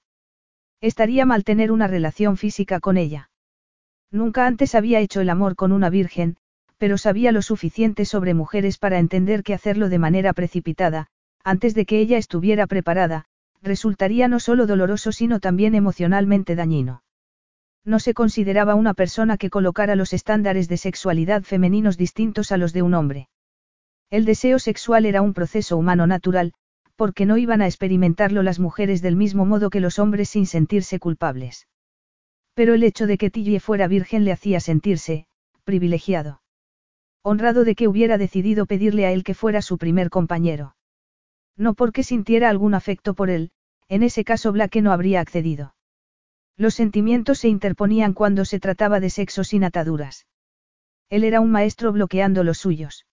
Estaría 0.81 1.25
mal 1.25 1.45
tener 1.45 1.71
una 1.71 1.87
relación 1.87 2.35
física 2.35 2.81
con 2.81 2.97
ella. 2.97 3.29
Nunca 4.11 4.45
antes 4.45 4.75
había 4.75 4.99
hecho 4.99 5.21
el 5.21 5.29
amor 5.29 5.55
con 5.55 5.71
una 5.71 5.89
virgen, 5.89 6.37
pero 6.77 6.97
sabía 6.97 7.31
lo 7.31 7.41
suficiente 7.41 8.05
sobre 8.05 8.33
mujeres 8.33 8.77
para 8.77 8.99
entender 8.99 9.43
que 9.43 9.53
hacerlo 9.53 9.89
de 9.89 9.99
manera 9.99 10.33
precipitada, 10.33 11.07
antes 11.43 11.73
de 11.73 11.85
que 11.85 11.99
ella 11.99 12.17
estuviera 12.17 12.67
preparada, 12.67 13.25
resultaría 13.61 14.27
no 14.27 14.39
solo 14.39 14.67
doloroso 14.67 15.11
sino 15.11 15.39
también 15.39 15.73
emocionalmente 15.75 16.55
dañino. 16.55 17.03
No 17.83 17.99
se 17.99 18.13
consideraba 18.13 18.75
una 18.75 18.93
persona 18.93 19.37
que 19.37 19.49
colocara 19.49 19.95
los 19.95 20.13
estándares 20.13 20.67
de 20.67 20.77
sexualidad 20.77 21.43
femeninos 21.43 21.97
distintos 21.97 22.51
a 22.51 22.57
los 22.57 22.73
de 22.73 22.81
un 22.81 22.93
hombre. 22.93 23.29
El 24.09 24.25
deseo 24.25 24.59
sexual 24.59 25.05
era 25.05 25.21
un 25.21 25.33
proceso 25.33 25.77
humano 25.77 26.05
natural, 26.05 26.53
porque 26.95 27.25
no 27.25 27.37
iban 27.37 27.61
a 27.61 27.65
experimentarlo 27.65 28.43
las 28.43 28.59
mujeres 28.59 29.01
del 29.01 29.15
mismo 29.15 29.45
modo 29.45 29.69
que 29.69 29.79
los 29.79 29.99
hombres 29.99 30.29
sin 30.29 30.45
sentirse 30.45 30.99
culpables. 30.99 31.67
Pero 32.53 32.73
el 32.73 32.83
hecho 32.83 33.07
de 33.07 33.17
que 33.17 33.29
Tilly 33.29 33.59
fuera 33.59 33.87
virgen 33.87 34.25
le 34.25 34.31
hacía 34.31 34.59
sentirse, 34.59 35.27
privilegiado 35.63 36.41
honrado 37.27 37.65
de 37.65 37.75
que 37.75 37.89
hubiera 37.89 38.17
decidido 38.17 38.65
pedirle 38.65 39.05
a 39.05 39.11
él 39.11 39.23
que 39.25 39.33
fuera 39.33 39.61
su 39.61 39.77
primer 39.77 40.09
compañero. 40.09 40.75
No 41.57 41.73
porque 41.73 42.03
sintiera 42.03 42.49
algún 42.49 42.73
afecto 42.73 43.13
por 43.15 43.29
él, 43.29 43.51
en 43.89 44.03
ese 44.03 44.23
caso 44.23 44.53
Blake 44.53 44.81
no 44.81 44.93
habría 44.93 45.19
accedido. 45.19 45.75
Los 46.55 46.75
sentimientos 46.75 47.39
se 47.39 47.49
interponían 47.49 48.13
cuando 48.13 48.45
se 48.45 48.59
trataba 48.59 49.01
de 49.01 49.09
sexo 49.09 49.43
sin 49.43 49.65
ataduras. 49.65 50.25
Él 51.09 51.25
era 51.25 51.41
un 51.41 51.51
maestro 51.51 51.91
bloqueando 51.91 52.43
los 52.43 52.59
suyos. 52.59 53.05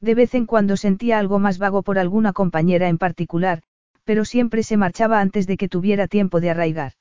De 0.00 0.14
vez 0.14 0.34
en 0.34 0.44
cuando 0.44 0.76
sentía 0.76 1.18
algo 1.18 1.38
más 1.38 1.58
vago 1.58 1.82
por 1.82 1.98
alguna 1.98 2.32
compañera 2.32 2.88
en 2.88 2.98
particular, 2.98 3.62
pero 4.04 4.24
siempre 4.26 4.62
se 4.62 4.76
marchaba 4.76 5.20
antes 5.20 5.46
de 5.46 5.56
que 5.56 5.68
tuviera 5.68 6.08
tiempo 6.08 6.40
de 6.40 6.50
arraigar. 6.50 6.92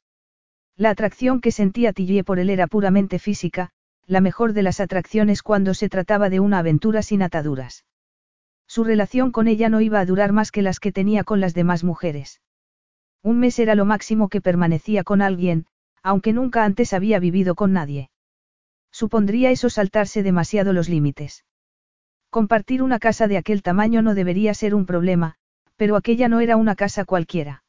La 0.77 0.91
atracción 0.91 1.41
que 1.41 1.51
sentía 1.51 1.91
Tillie 1.91 2.23
por 2.23 2.39
él 2.39 2.49
era 2.49 2.67
puramente 2.67 3.19
física, 3.19 3.71
la 4.09 4.21
mejor 4.21 4.53
de 4.53 4.63
las 4.63 4.79
atracciones 4.79 5.43
cuando 5.43 5.75
se 5.75 5.87
trataba 5.87 6.31
de 6.31 6.39
una 6.39 6.57
aventura 6.57 7.03
sin 7.03 7.21
ataduras. 7.21 7.85
Su 8.67 8.83
relación 8.83 9.31
con 9.31 9.47
ella 9.47 9.69
no 9.69 9.81
iba 9.81 9.99
a 9.99 10.05
durar 10.05 10.31
más 10.31 10.51
que 10.51 10.63
las 10.63 10.79
que 10.79 10.91
tenía 10.91 11.23
con 11.23 11.39
las 11.39 11.53
demás 11.53 11.83
mujeres. 11.83 12.41
Un 13.21 13.39
mes 13.39 13.59
era 13.59 13.75
lo 13.75 13.85
máximo 13.85 14.27
que 14.27 14.41
permanecía 14.41 15.03
con 15.03 15.21
alguien, 15.21 15.67
aunque 16.01 16.33
nunca 16.33 16.65
antes 16.65 16.93
había 16.93 17.19
vivido 17.19 17.53
con 17.53 17.71
nadie. 17.71 18.09
Supondría 18.91 19.51
eso 19.51 19.69
saltarse 19.69 20.23
demasiado 20.23 20.73
los 20.73 20.89
límites. 20.89 21.45
Compartir 22.31 22.81
una 22.81 22.97
casa 22.97 23.27
de 23.27 23.37
aquel 23.37 23.61
tamaño 23.61 24.01
no 24.01 24.15
debería 24.15 24.55
ser 24.55 24.73
un 24.73 24.87
problema, 24.87 25.35
pero 25.75 25.95
aquella 25.95 26.29
no 26.29 26.39
era 26.39 26.57
una 26.57 26.75
casa 26.75 27.05
cualquiera. 27.05 27.63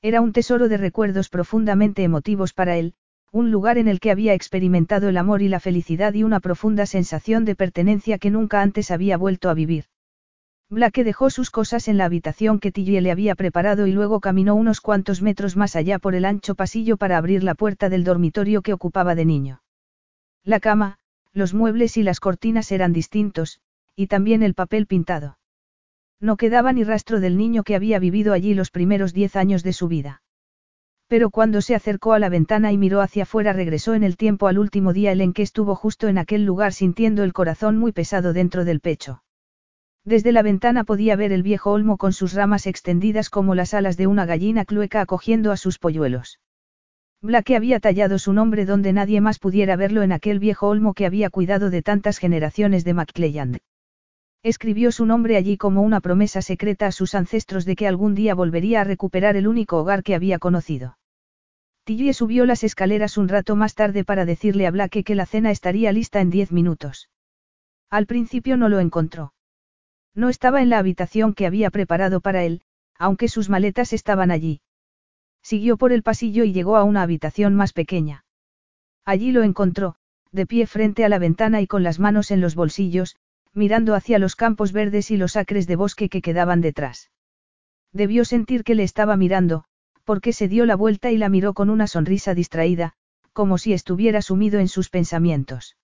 Era 0.00 0.20
un 0.20 0.32
tesoro 0.32 0.68
de 0.68 0.76
recuerdos 0.76 1.28
profundamente 1.28 2.04
emotivos 2.04 2.52
para 2.52 2.76
él, 2.76 2.94
un 3.32 3.50
lugar 3.50 3.78
en 3.78 3.88
el 3.88 4.00
que 4.00 4.10
había 4.10 4.34
experimentado 4.34 5.08
el 5.08 5.16
amor 5.16 5.42
y 5.42 5.48
la 5.48 5.60
felicidad 5.60 6.14
y 6.14 6.22
una 6.22 6.40
profunda 6.40 6.86
sensación 6.86 7.44
de 7.44 7.54
pertenencia 7.54 8.18
que 8.18 8.30
nunca 8.30 8.62
antes 8.62 8.90
había 8.90 9.16
vuelto 9.16 9.50
a 9.50 9.54
vivir. 9.54 9.84
Blake 10.68 11.04
dejó 11.04 11.30
sus 11.30 11.50
cosas 11.50 11.86
en 11.86 11.96
la 11.96 12.06
habitación 12.06 12.58
que 12.58 12.72
Tillie 12.72 13.00
le 13.00 13.12
había 13.12 13.36
preparado 13.36 13.86
y 13.86 13.92
luego 13.92 14.18
caminó 14.20 14.56
unos 14.56 14.80
cuantos 14.80 15.22
metros 15.22 15.56
más 15.56 15.76
allá 15.76 16.00
por 16.00 16.16
el 16.16 16.24
ancho 16.24 16.56
pasillo 16.56 16.96
para 16.96 17.18
abrir 17.18 17.44
la 17.44 17.54
puerta 17.54 17.88
del 17.88 18.02
dormitorio 18.02 18.62
que 18.62 18.72
ocupaba 18.72 19.14
de 19.14 19.24
niño. 19.24 19.62
La 20.42 20.58
cama, 20.58 20.98
los 21.32 21.54
muebles 21.54 21.96
y 21.96 22.02
las 22.02 22.18
cortinas 22.18 22.72
eran 22.72 22.92
distintos, 22.92 23.60
y 23.94 24.08
también 24.08 24.42
el 24.42 24.54
papel 24.54 24.86
pintado. 24.86 25.38
No 26.18 26.36
quedaba 26.36 26.72
ni 26.72 26.82
rastro 26.82 27.20
del 27.20 27.36
niño 27.36 27.62
que 27.62 27.76
había 27.76 27.98
vivido 27.98 28.32
allí 28.32 28.54
los 28.54 28.70
primeros 28.70 29.12
diez 29.12 29.36
años 29.36 29.62
de 29.62 29.72
su 29.72 29.86
vida. 29.86 30.22
Pero 31.08 31.30
cuando 31.30 31.60
se 31.60 31.74
acercó 31.74 32.14
a 32.14 32.18
la 32.18 32.28
ventana 32.28 32.72
y 32.72 32.78
miró 32.78 33.00
hacia 33.00 33.22
afuera 33.22 33.52
regresó 33.52 33.94
en 33.94 34.02
el 34.02 34.16
tiempo 34.16 34.48
al 34.48 34.58
último 34.58 34.92
día 34.92 35.12
el 35.12 35.20
en 35.20 35.32
que 35.32 35.42
estuvo 35.42 35.76
justo 35.76 36.08
en 36.08 36.18
aquel 36.18 36.44
lugar 36.44 36.72
sintiendo 36.72 37.22
el 37.22 37.32
corazón 37.32 37.78
muy 37.78 37.92
pesado 37.92 38.32
dentro 38.32 38.64
del 38.64 38.80
pecho. 38.80 39.22
Desde 40.04 40.32
la 40.32 40.42
ventana 40.42 40.84
podía 40.84 41.16
ver 41.16 41.32
el 41.32 41.42
viejo 41.42 41.72
olmo 41.72 41.96
con 41.96 42.12
sus 42.12 42.32
ramas 42.32 42.66
extendidas 42.66 43.30
como 43.30 43.54
las 43.54 43.74
alas 43.74 43.96
de 43.96 44.06
una 44.06 44.26
gallina 44.26 44.64
clueca 44.64 45.00
acogiendo 45.00 45.52
a 45.52 45.56
sus 45.56 45.78
polluelos. 45.78 46.40
Blake 47.22 47.56
había 47.56 47.80
tallado 47.80 48.18
su 48.18 48.32
nombre 48.32 48.66
donde 48.66 48.92
nadie 48.92 49.20
más 49.20 49.38
pudiera 49.38 49.74
verlo 49.76 50.02
en 50.02 50.12
aquel 50.12 50.38
viejo 50.38 50.68
olmo 50.68 50.94
que 50.94 51.06
había 51.06 51.30
cuidado 51.30 51.70
de 51.70 51.82
tantas 51.82 52.18
generaciones 52.18 52.84
de 52.84 52.94
McClelland. 52.94 53.58
Escribió 54.46 54.92
su 54.92 55.06
nombre 55.06 55.36
allí 55.36 55.56
como 55.56 55.82
una 55.82 56.00
promesa 56.00 56.40
secreta 56.40 56.86
a 56.86 56.92
sus 56.92 57.16
ancestros 57.16 57.64
de 57.64 57.74
que 57.74 57.88
algún 57.88 58.14
día 58.14 58.32
volvería 58.32 58.82
a 58.82 58.84
recuperar 58.84 59.34
el 59.34 59.48
único 59.48 59.76
hogar 59.76 60.04
que 60.04 60.14
había 60.14 60.38
conocido. 60.38 60.98
Tillie 61.82 62.14
subió 62.14 62.46
las 62.46 62.62
escaleras 62.62 63.18
un 63.18 63.26
rato 63.26 63.56
más 63.56 63.74
tarde 63.74 64.04
para 64.04 64.24
decirle 64.24 64.68
a 64.68 64.70
Blake 64.70 65.02
que 65.02 65.16
la 65.16 65.26
cena 65.26 65.50
estaría 65.50 65.90
lista 65.90 66.20
en 66.20 66.30
diez 66.30 66.52
minutos. 66.52 67.10
Al 67.90 68.06
principio 68.06 68.56
no 68.56 68.68
lo 68.68 68.78
encontró. 68.78 69.34
No 70.14 70.28
estaba 70.28 70.62
en 70.62 70.70
la 70.70 70.78
habitación 70.78 71.34
que 71.34 71.46
había 71.46 71.70
preparado 71.70 72.20
para 72.20 72.44
él, 72.44 72.62
aunque 73.00 73.26
sus 73.26 73.48
maletas 73.48 73.92
estaban 73.92 74.30
allí. 74.30 74.60
Siguió 75.42 75.76
por 75.76 75.90
el 75.90 76.04
pasillo 76.04 76.44
y 76.44 76.52
llegó 76.52 76.76
a 76.76 76.84
una 76.84 77.02
habitación 77.02 77.56
más 77.56 77.72
pequeña. 77.72 78.24
Allí 79.04 79.32
lo 79.32 79.42
encontró, 79.42 79.96
de 80.30 80.46
pie 80.46 80.68
frente 80.68 81.04
a 81.04 81.08
la 81.08 81.18
ventana 81.18 81.60
y 81.62 81.66
con 81.66 81.82
las 81.82 81.98
manos 81.98 82.30
en 82.30 82.40
los 82.40 82.54
bolsillos, 82.54 83.16
mirando 83.56 83.94
hacia 83.94 84.18
los 84.18 84.36
campos 84.36 84.72
verdes 84.72 85.10
y 85.10 85.16
los 85.16 85.34
acres 85.34 85.66
de 85.66 85.76
bosque 85.76 86.08
que 86.08 86.20
quedaban 86.20 86.60
detrás. 86.60 87.10
Debió 87.92 88.24
sentir 88.26 88.62
que 88.64 88.74
le 88.74 88.82
estaba 88.82 89.16
mirando, 89.16 89.64
porque 90.04 90.32
se 90.34 90.46
dio 90.46 90.66
la 90.66 90.76
vuelta 90.76 91.10
y 91.10 91.16
la 91.16 91.30
miró 91.30 91.54
con 91.54 91.70
una 91.70 91.86
sonrisa 91.86 92.34
distraída, 92.34 92.92
como 93.32 93.56
si 93.56 93.72
estuviera 93.72 94.20
sumido 94.20 94.60
en 94.60 94.68
sus 94.68 94.90
pensamientos. 94.90 95.76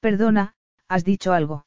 Perdona, 0.00 0.54
¿has 0.88 1.04
dicho 1.04 1.32
algo? 1.32 1.66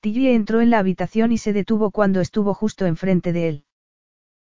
Tilly 0.00 0.28
entró 0.28 0.60
en 0.60 0.70
la 0.70 0.78
habitación 0.78 1.32
y 1.32 1.38
se 1.38 1.52
detuvo 1.52 1.90
cuando 1.90 2.20
estuvo 2.20 2.54
justo 2.54 2.86
enfrente 2.86 3.32
de 3.32 3.48
él. 3.48 3.64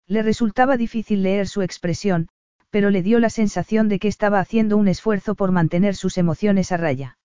Le 0.07 0.21
resultaba 0.21 0.77
difícil 0.77 1.23
leer 1.23 1.47
su 1.47 1.61
expresión, 1.61 2.29
pero 2.69 2.91
le 2.91 3.01
dio 3.01 3.19
la 3.19 3.29
sensación 3.29 3.89
de 3.89 3.99
que 3.99 4.07
estaba 4.07 4.39
haciendo 4.39 4.77
un 4.77 4.87
esfuerzo 4.87 5.35
por 5.35 5.51
mantener 5.51 5.95
sus 5.95 6.17
emociones 6.17 6.71
a 6.71 6.77
raya. 6.77 7.17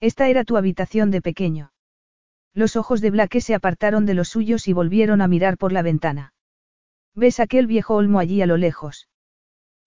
Esta 0.00 0.28
era 0.28 0.44
tu 0.44 0.56
habitación 0.56 1.10
de 1.10 1.20
pequeño. 1.20 1.72
Los 2.54 2.76
ojos 2.76 3.00
de 3.00 3.10
Blake 3.10 3.40
se 3.40 3.54
apartaron 3.54 4.06
de 4.06 4.14
los 4.14 4.28
suyos 4.28 4.66
y 4.68 4.72
volvieron 4.72 5.20
a 5.20 5.28
mirar 5.28 5.56
por 5.56 5.72
la 5.72 5.82
ventana. 5.82 6.34
¿Ves 7.14 7.40
aquel 7.40 7.66
viejo 7.66 7.94
olmo 7.94 8.18
allí 8.18 8.42
a 8.42 8.46
lo 8.46 8.56
lejos? 8.56 9.08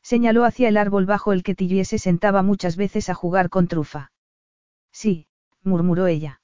Señaló 0.02 0.44
hacia 0.44 0.70
el 0.70 0.78
árbol 0.78 1.06
bajo 1.06 1.34
el 1.34 1.44
que 1.44 1.56
Tillie 1.56 1.86
se 1.86 1.98
sentaba 1.98 2.44
muchas 2.44 2.76
veces 2.76 3.10
a 3.10 3.14
jugar 3.14 3.50
con 3.50 3.68
trufa. 3.68 4.12
Sí, 4.92 5.28
murmuró 5.64 6.08
ella. 6.08 6.42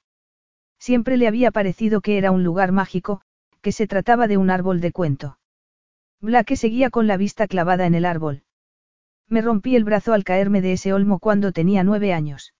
Siempre 0.78 1.16
le 1.16 1.28
había 1.28 1.50
parecido 1.50 2.00
que 2.00 2.16
era 2.16 2.30
un 2.30 2.42
lugar 2.42 2.72
mágico, 2.72 3.20
que 3.60 3.72
se 3.72 3.86
trataba 3.86 4.26
de 4.28 4.38
un 4.38 4.50
árbol 4.50 4.80
de 4.80 4.92
cuento. 4.92 5.38
Blake 6.20 6.56
seguía 6.56 6.90
con 6.90 7.06
la 7.06 7.16
vista 7.16 7.46
clavada 7.46 7.86
en 7.86 7.94
el 7.94 8.04
árbol. 8.04 8.42
Me 9.28 9.42
rompí 9.42 9.76
el 9.76 9.84
brazo 9.84 10.12
al 10.12 10.24
caerme 10.24 10.60
de 10.60 10.72
ese 10.72 10.92
olmo 10.92 11.18
cuando 11.18 11.52
tenía 11.52 11.84
nueve 11.84 12.12
años. 12.12 12.54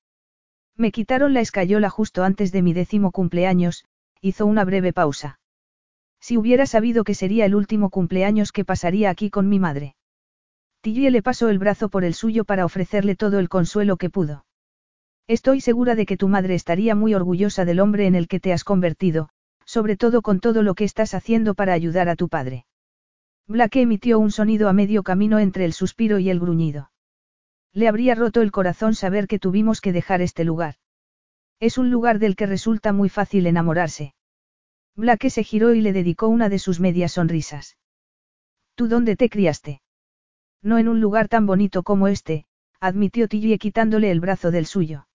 Me 0.81 0.93
quitaron 0.93 1.35
la 1.35 1.43
escayola 1.43 1.91
justo 1.91 2.25
antes 2.25 2.53
de 2.53 2.63
mi 2.63 2.73
décimo 2.73 3.11
cumpleaños, 3.11 3.85
hizo 4.23 4.47
una 4.47 4.65
breve 4.65 4.95
pausa. 4.95 5.39
Si 6.21 6.39
hubiera 6.39 6.65
sabido 6.65 7.05
que 7.05 7.13
sería 7.13 7.45
el 7.45 7.55
último 7.55 7.91
cumpleaños 7.91 8.51
que 8.51 8.65
pasaría 8.65 9.11
aquí 9.11 9.29
con 9.29 9.47
mi 9.47 9.59
madre. 9.59 9.95
Tillie 10.81 11.11
le 11.11 11.21
pasó 11.21 11.51
el 11.51 11.59
brazo 11.59 11.91
por 11.91 12.03
el 12.03 12.15
suyo 12.15 12.47
para 12.47 12.65
ofrecerle 12.65 13.15
todo 13.15 13.39
el 13.41 13.51
consuelo 13.51 13.99
que 13.99 14.09
pudo. 14.09 14.47
Estoy 15.27 15.61
segura 15.61 15.97
de 15.97 16.07
que 16.07 16.17
tu 16.17 16.29
madre 16.29 16.55
estaría 16.55 16.95
muy 16.95 17.13
orgullosa 17.13 17.67
del 17.67 17.79
hombre 17.79 18.07
en 18.07 18.15
el 18.15 18.27
que 18.27 18.41
te 18.41 18.55
has 18.55 18.65
convertido, 18.65 19.29
sobre 19.67 19.99
todo 19.99 20.23
con 20.23 20.41
todo 20.41 20.63
lo 20.63 20.75
que 20.75 20.85
estás 20.85 21.13
haciendo 21.13 21.53
para 21.53 21.75
ayudar 21.75 22.09
a 22.09 22.17
tu 22.17 22.31
padre. 22.31 22.65
Blake 23.47 23.83
emitió 23.83 24.19
un 24.19 24.31
sonido 24.31 24.67
a 24.71 24.73
medio 24.73 25.03
camino 25.03 25.41
entre 25.41 25.67
el 25.67 25.75
suspiro 25.75 26.19
y 26.19 26.31
el 26.31 26.41
gruñido. 26.41 26.90
Le 27.73 27.89
habría 27.89 28.15
roto 28.15 28.43
el 28.43 28.51
corazón 28.51 28.95
saber 28.95 29.27
que 29.27 29.39
tuvimos 29.39 29.81
que 29.81 29.93
dejar 29.93 30.23
este 30.23 30.45
lugar. 30.45 30.77
Es 31.61 31.79
un 31.79 31.91
lugar 31.91 32.19
del 32.19 32.37
que 32.37 32.47
resulta 32.47 32.93
muy 32.93 33.09
fácil 33.09 33.47
enamorarse. 33.47 34.15
Blake 34.97 35.31
se 35.31 35.45
giró 35.45 35.75
y 35.75 35.81
le 35.81 35.93
dedicó 35.93 36.29
una 36.29 36.49
de 36.49 36.59
sus 36.59 36.81
medias 36.81 37.13
sonrisas. 37.13 37.77
¿Tú 38.75 38.89
dónde 38.89 39.15
te 39.15 39.29
criaste? 39.29 39.83
No 40.63 40.79
en 40.79 40.89
un 40.89 41.01
lugar 41.01 41.29
tan 41.29 41.47
bonito 41.47 41.83
como 41.83 42.09
este, 42.09 42.47
admitió 42.81 43.29
Tillie 43.29 43.59
quitándole 43.59 44.11
el 44.11 44.21
brazo 44.21 44.51
del 44.51 44.67
suyo. 44.67 45.07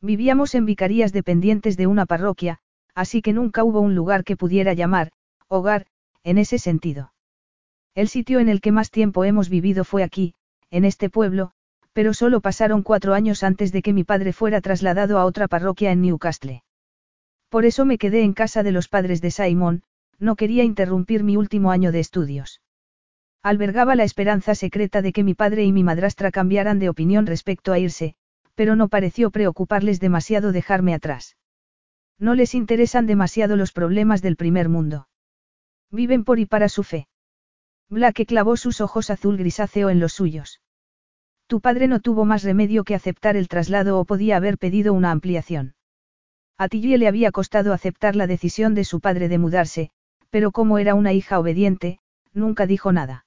Vivíamos 0.00 0.54
en 0.54 0.66
vicarías 0.66 1.12
dependientes 1.12 1.76
de 1.76 1.86
una 1.86 2.06
parroquia, 2.06 2.58
así 2.94 3.22
que 3.22 3.32
nunca 3.32 3.64
hubo 3.64 3.80
un 3.80 3.94
lugar 3.94 4.24
que 4.24 4.36
pudiera 4.36 4.72
llamar, 4.72 5.12
hogar, 5.48 5.86
en 6.22 6.38
ese 6.38 6.58
sentido. 6.58 7.12
El 7.94 8.08
sitio 8.08 8.40
en 8.40 8.48
el 8.48 8.60
que 8.60 8.72
más 8.72 8.90
tiempo 8.90 9.24
hemos 9.24 9.48
vivido 9.48 9.84
fue 9.84 10.02
aquí, 10.02 10.34
en 10.70 10.84
este 10.84 11.10
pueblo, 11.10 11.52
pero 11.92 12.14
solo 12.14 12.40
pasaron 12.40 12.82
cuatro 12.82 13.14
años 13.14 13.42
antes 13.42 13.72
de 13.72 13.82
que 13.82 13.92
mi 13.92 14.04
padre 14.04 14.32
fuera 14.32 14.60
trasladado 14.60 15.18
a 15.18 15.24
otra 15.24 15.48
parroquia 15.48 15.92
en 15.92 16.02
Newcastle. 16.02 16.62
Por 17.48 17.66
eso 17.66 17.84
me 17.84 17.98
quedé 17.98 18.22
en 18.22 18.32
casa 18.32 18.62
de 18.62 18.72
los 18.72 18.88
padres 18.88 19.20
de 19.20 19.30
Simon, 19.30 19.82
no 20.18 20.36
quería 20.36 20.64
interrumpir 20.64 21.22
mi 21.22 21.36
último 21.36 21.70
año 21.70 21.92
de 21.92 22.00
estudios. 22.00 22.62
Albergaba 23.42 23.94
la 23.96 24.04
esperanza 24.04 24.54
secreta 24.54 25.02
de 25.02 25.12
que 25.12 25.24
mi 25.24 25.34
padre 25.34 25.64
y 25.64 25.72
mi 25.72 25.82
madrastra 25.82 26.30
cambiaran 26.30 26.78
de 26.78 26.88
opinión 26.88 27.26
respecto 27.26 27.72
a 27.72 27.78
irse, 27.78 28.14
pero 28.54 28.76
no 28.76 28.88
pareció 28.88 29.30
preocuparles 29.30 30.00
demasiado 30.00 30.52
dejarme 30.52 30.94
atrás. 30.94 31.36
No 32.18 32.34
les 32.34 32.54
interesan 32.54 33.06
demasiado 33.06 33.56
los 33.56 33.72
problemas 33.72 34.22
del 34.22 34.36
primer 34.36 34.68
mundo. 34.68 35.08
Viven 35.90 36.24
por 36.24 36.38
y 36.38 36.46
para 36.46 36.68
su 36.68 36.84
fe. 36.84 37.08
Blake 37.90 38.24
clavó 38.24 38.56
sus 38.56 38.80
ojos 38.80 39.10
azul 39.10 39.36
grisáceo 39.36 39.90
en 39.90 40.00
los 40.00 40.12
suyos. 40.12 40.60
Tu 41.52 41.60
padre 41.60 41.86
no 41.86 42.00
tuvo 42.00 42.24
más 42.24 42.44
remedio 42.44 42.82
que 42.82 42.94
aceptar 42.94 43.36
el 43.36 43.46
traslado 43.46 44.00
o 44.00 44.06
podía 44.06 44.38
haber 44.38 44.56
pedido 44.56 44.94
una 44.94 45.10
ampliación. 45.10 45.74
A 46.56 46.66
Tillie 46.66 46.96
le 46.96 47.06
había 47.06 47.30
costado 47.30 47.74
aceptar 47.74 48.16
la 48.16 48.26
decisión 48.26 48.74
de 48.74 48.84
su 48.84 49.00
padre 49.00 49.28
de 49.28 49.36
mudarse, 49.36 49.90
pero 50.30 50.50
como 50.50 50.78
era 50.78 50.94
una 50.94 51.12
hija 51.12 51.38
obediente, 51.38 51.98
nunca 52.32 52.64
dijo 52.64 52.90
nada. 52.90 53.26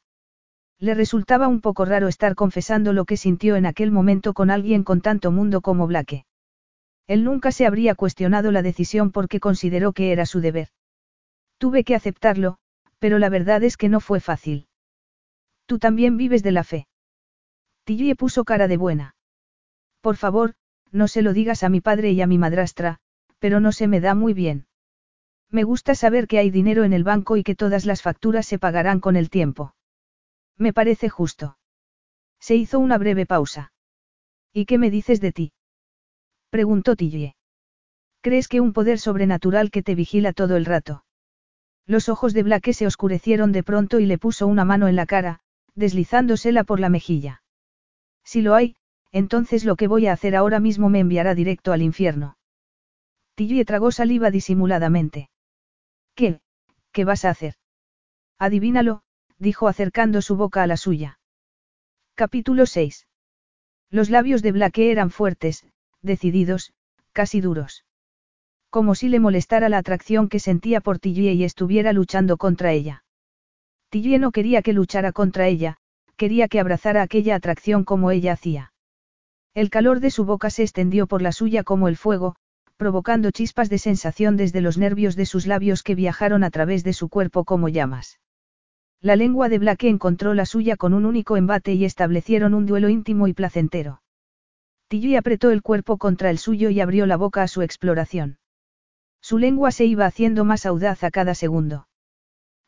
Le 0.80 0.96
resultaba 0.96 1.48
un 1.48 1.62
poco 1.62 1.86
raro 1.86 2.08
estar 2.08 2.34
confesando 2.34 2.94
lo 2.94 3.06
que 3.06 3.16
sintió 3.16 3.58
en 3.58 3.68
aquel 3.68 3.92
momento 3.92 4.34
con 4.34 4.50
alguien 4.50 4.84
con 4.84 5.02
tanto 5.02 5.30
mundo 5.30 5.62
como 5.62 5.86
Blake. 5.86 6.26
Él 7.06 7.24
nunca 7.24 7.52
se 7.52 7.68
habría 7.68 7.94
cuestionado 7.94 8.52
la 8.52 8.64
decisión 8.64 9.12
porque 9.12 9.40
consideró 9.40 9.94
que 9.94 10.12
era 10.12 10.26
su 10.26 10.42
deber. 10.42 10.70
Tuve 11.60 11.84
que 11.84 11.94
aceptarlo, 11.94 12.58
pero 12.98 13.20
la 13.20 13.30
verdad 13.30 13.62
es 13.64 13.78
que 13.78 13.88
no 13.88 14.00
fue 14.00 14.20
fácil. 14.20 14.66
Tú 15.68 15.78
también 15.78 16.18
vives 16.18 16.42
de 16.42 16.52
la 16.54 16.64
fe. 16.64 16.88
Tillie 17.86 18.16
puso 18.16 18.44
cara 18.44 18.68
de 18.68 18.78
buena. 18.78 19.16
Por 20.02 20.18
favor, 20.18 20.56
no 20.92 21.08
se 21.08 21.22
lo 21.22 21.34
digas 21.34 21.64
a 21.64 21.70
mi 21.70 21.82
padre 21.82 22.12
y 22.12 22.22
a 22.22 22.28
mi 22.28 22.38
madrastra, 22.40 22.98
pero 23.40 23.60
no 23.60 23.72
se 23.72 23.88
me 23.88 24.02
da 24.02 24.16
muy 24.16 24.34
bien. 24.34 24.66
Me 25.52 25.64
gusta 25.64 25.94
saber 25.94 26.28
que 26.28 26.40
hay 26.40 26.50
dinero 26.50 26.84
en 26.84 26.94
el 26.94 27.04
banco 27.04 27.38
y 27.38 27.44
que 27.44 27.56
todas 27.56 27.86
las 27.86 28.02
facturas 28.02 28.48
se 28.48 28.58
pagarán 28.58 29.00
con 29.00 29.16
el 29.16 29.30
tiempo. 29.30 29.76
Me 30.58 30.74
parece 30.74 31.10
justo. 31.10 31.58
Se 32.40 32.56
hizo 32.56 32.80
una 32.80 32.98
breve 32.98 33.26
pausa. 33.28 33.72
¿Y 34.52 34.66
qué 34.66 34.78
me 34.80 34.90
dices 34.90 35.22
de 35.22 35.32
ti? 35.32 35.54
Preguntó 36.50 36.96
Tillie. 36.96 37.36
¿Crees 38.22 38.48
que 38.48 38.62
un 38.62 38.74
poder 38.74 38.98
sobrenatural 38.98 39.70
que 39.70 39.84
te 39.84 39.94
vigila 39.94 40.34
todo 40.34 40.56
el 40.56 40.66
rato? 40.66 41.06
Los 41.86 42.10
ojos 42.10 42.34
de 42.34 42.42
Blake 42.42 42.74
se 42.74 42.88
oscurecieron 42.88 43.52
de 43.52 43.62
pronto 43.62 44.00
y 44.00 44.08
le 44.08 44.18
puso 44.18 44.48
una 44.48 44.66
mano 44.66 44.88
en 44.88 44.96
la 44.96 45.06
cara, 45.06 45.42
deslizándosela 45.76 46.64
por 46.64 46.80
la 46.80 46.90
mejilla. 46.90 47.44
Si 48.26 48.42
lo 48.42 48.56
hay, 48.56 48.76
entonces 49.12 49.64
lo 49.64 49.78
que 49.78 49.88
voy 49.88 50.08
a 50.08 50.14
hacer 50.14 50.36
ahora 50.36 50.60
mismo 50.60 50.90
me 50.90 51.00
enviará 51.00 51.36
directo 51.36 51.72
al 51.72 51.82
infierno. 51.82 52.38
Tillie 53.36 53.64
tragó 53.64 53.92
saliva 53.92 54.32
disimuladamente. 54.32 55.30
¿Qué? 56.16 56.42
¿Qué 56.92 57.06
vas 57.06 57.24
a 57.24 57.30
hacer? 57.30 57.56
Adivínalo, 58.38 59.04
dijo 59.38 59.70
acercando 59.70 60.22
su 60.22 60.36
boca 60.36 60.64
a 60.64 60.68
la 60.68 60.76
suya. 60.76 61.20
Capítulo 62.16 62.66
6. 62.66 63.08
Los 63.90 64.10
labios 64.10 64.42
de 64.42 64.52
Blake 64.52 64.92
eran 64.92 65.12
fuertes, 65.12 65.66
decididos, 66.02 66.74
casi 67.14 67.40
duros 67.40 67.86
como 68.76 68.94
si 68.94 69.08
le 69.08 69.22
molestara 69.22 69.70
la 69.70 69.78
atracción 69.78 70.28
que 70.28 70.42
sentía 70.42 70.82
por 70.82 71.00
Tillie 71.00 71.32
y 71.32 71.46
estuviera 71.46 71.94
luchando 71.94 72.36
contra 72.36 72.74
ella. 72.74 73.06
Tillie 73.90 74.20
no 74.20 74.34
quería 74.34 74.62
que 74.62 74.74
luchara 74.74 75.14
contra 75.14 75.48
ella, 75.48 75.78
quería 76.16 76.48
que 76.48 76.60
abrazara 76.60 77.02
aquella 77.02 77.36
atracción 77.36 77.84
como 77.84 78.12
ella 78.12 78.34
hacía. 78.34 78.74
El 79.54 79.70
calor 79.70 80.00
de 80.00 80.12
su 80.12 80.26
boca 80.26 80.50
se 80.50 80.64
extendió 80.64 81.08
por 81.08 81.22
la 81.22 81.32
suya 81.32 81.64
como 81.64 81.88
el 81.88 81.98
fuego, 81.98 82.36
provocando 82.78 83.32
chispas 83.32 83.70
de 83.70 83.78
sensación 83.78 84.36
desde 84.36 84.62
los 84.62 84.78
nervios 84.78 85.16
de 85.16 85.26
sus 85.26 85.48
labios 85.48 85.82
que 85.82 85.96
viajaron 85.96 86.44
a 86.44 86.52
través 86.52 86.84
de 86.84 86.94
su 86.94 87.10
cuerpo 87.10 87.46
como 87.46 87.70
llamas. 87.70 88.20
La 89.02 89.16
lengua 89.16 89.50
de 89.50 89.60
Blake 89.60 89.88
encontró 89.88 90.34
la 90.34 90.46
suya 90.46 90.78
con 90.78 90.94
un 90.94 91.06
único 91.06 91.38
embate 91.38 91.74
y 91.74 91.86
establecieron 91.86 92.54
un 92.54 92.66
duelo 92.66 92.90
íntimo 92.90 93.28
y 93.28 93.34
placentero. 93.34 94.02
Tilly 94.88 95.16
apretó 95.16 95.52
el 95.52 95.62
cuerpo 95.62 95.98
contra 95.98 96.30
el 96.30 96.38
suyo 96.38 96.70
y 96.70 96.82
abrió 96.82 97.06
la 97.06 97.18
boca 97.18 97.44
a 97.44 97.48
su 97.48 97.62
exploración. 97.62 98.38
Su 99.22 99.38
lengua 99.38 99.72
se 99.72 99.86
iba 99.86 100.06
haciendo 100.06 100.46
más 100.46 100.66
audaz 100.66 101.04
a 101.04 101.12
cada 101.12 101.34
segundo. 101.34 101.88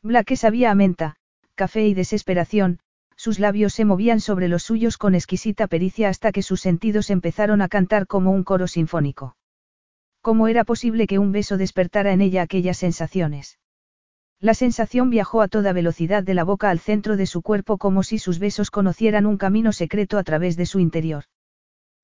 Blake 0.02 0.36
sabía 0.36 0.70
a 0.70 0.74
menta, 0.74 1.16
café 1.54 1.86
y 1.86 1.94
desesperación, 1.94 2.80
sus 3.18 3.40
labios 3.40 3.74
se 3.74 3.84
movían 3.84 4.20
sobre 4.20 4.46
los 4.46 4.62
suyos 4.62 4.96
con 4.96 5.16
exquisita 5.16 5.66
pericia 5.66 6.08
hasta 6.08 6.30
que 6.30 6.40
sus 6.40 6.60
sentidos 6.60 7.10
empezaron 7.10 7.60
a 7.62 7.68
cantar 7.68 8.06
como 8.06 8.30
un 8.30 8.44
coro 8.44 8.68
sinfónico. 8.68 9.36
¿Cómo 10.20 10.46
era 10.46 10.62
posible 10.62 11.08
que 11.08 11.18
un 11.18 11.32
beso 11.32 11.56
despertara 11.56 12.12
en 12.12 12.20
ella 12.20 12.42
aquellas 12.42 12.76
sensaciones? 12.76 13.58
La 14.40 14.54
sensación 14.54 15.10
viajó 15.10 15.42
a 15.42 15.48
toda 15.48 15.72
velocidad 15.72 16.22
de 16.22 16.34
la 16.34 16.44
boca 16.44 16.70
al 16.70 16.78
centro 16.78 17.16
de 17.16 17.26
su 17.26 17.42
cuerpo 17.42 17.76
como 17.76 18.04
si 18.04 18.20
sus 18.20 18.38
besos 18.38 18.70
conocieran 18.70 19.26
un 19.26 19.36
camino 19.36 19.72
secreto 19.72 20.16
a 20.16 20.22
través 20.22 20.56
de 20.56 20.66
su 20.66 20.78
interior. 20.78 21.24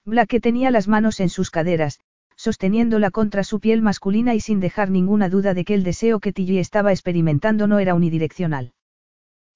Blake 0.04 0.40
tenía 0.40 0.72
las 0.72 0.88
manos 0.88 1.20
en 1.20 1.28
sus 1.28 1.52
caderas, 1.52 2.00
sosteniéndola 2.34 3.12
contra 3.12 3.44
su 3.44 3.60
piel 3.60 3.82
masculina 3.82 4.34
y 4.34 4.40
sin 4.40 4.58
dejar 4.58 4.90
ninguna 4.90 5.28
duda 5.28 5.54
de 5.54 5.64
que 5.64 5.74
el 5.74 5.84
deseo 5.84 6.18
que 6.18 6.32
Tilly 6.32 6.58
estaba 6.58 6.90
experimentando 6.90 7.68
no 7.68 7.78
era 7.78 7.94
unidireccional. 7.94 8.72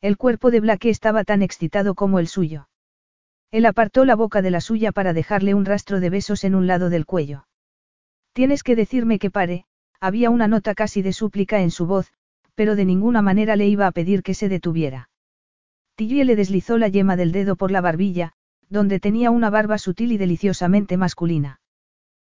El 0.01 0.17
cuerpo 0.17 0.53
de 0.53 0.61
Blake 0.61 0.91
estaba 0.91 1.25
tan 1.25 1.43
excitado 1.43 1.97
como 1.97 2.21
el 2.21 2.29
suyo. 2.29 2.69
Él 3.51 3.67
apartó 3.67 4.05
la 4.05 4.15
boca 4.15 4.43
de 4.43 4.53
la 4.53 4.61
suya 4.61 4.93
para 4.93 5.13
dejarle 5.13 5.55
un 5.55 5.65
rastro 5.65 5.99
de 5.99 6.09
besos 6.09 6.45
en 6.45 6.55
un 6.55 6.69
lado 6.69 6.89
del 6.89 7.05
cuello. 7.05 7.49
Tienes 8.33 8.63
que 8.63 8.77
decirme 8.77 9.19
que 9.19 9.33
pare, 9.33 9.65
había 9.99 10.31
una 10.31 10.47
nota 10.47 10.77
casi 10.77 11.03
de 11.03 11.13
súplica 11.13 11.61
en 11.61 11.73
su 11.73 11.87
voz, 11.87 12.13
pero 12.55 12.77
de 12.77 12.85
ninguna 12.85 13.23
manera 13.23 13.57
le 13.57 13.67
iba 13.67 13.89
a 13.89 13.93
pedir 13.93 14.23
que 14.23 14.35
se 14.35 14.49
detuviera. 14.49 15.11
Tilly 15.97 16.23
le 16.23 16.37
deslizó 16.37 16.79
la 16.79 16.87
yema 16.87 17.17
del 17.17 17.33
dedo 17.33 17.57
por 17.57 17.73
la 17.73 17.81
barbilla, 17.81 18.35
donde 18.69 19.01
tenía 19.01 19.33
una 19.33 19.51
barba 19.51 19.79
sutil 19.79 20.13
y 20.13 20.19
deliciosamente 20.19 20.97
masculina. 20.97 21.61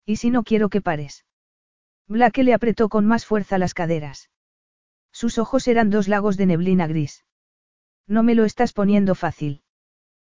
¿Y 0.04 0.16
si 0.16 0.30
no 0.30 0.42
quiero 0.42 0.68
que 0.68 0.80
pares? 0.80 1.24
Blake 2.08 2.42
le 2.42 2.54
apretó 2.54 2.88
con 2.88 3.06
más 3.06 3.24
fuerza 3.24 3.58
las 3.58 3.74
caderas. 3.74 4.30
Sus 5.12 5.38
ojos 5.38 5.68
eran 5.68 5.90
dos 5.90 6.08
lagos 6.08 6.36
de 6.36 6.46
neblina 6.46 6.88
gris. 6.88 7.24
No 8.06 8.22
me 8.22 8.34
lo 8.34 8.44
estás 8.44 8.72
poniendo 8.72 9.14
fácil. 9.14 9.62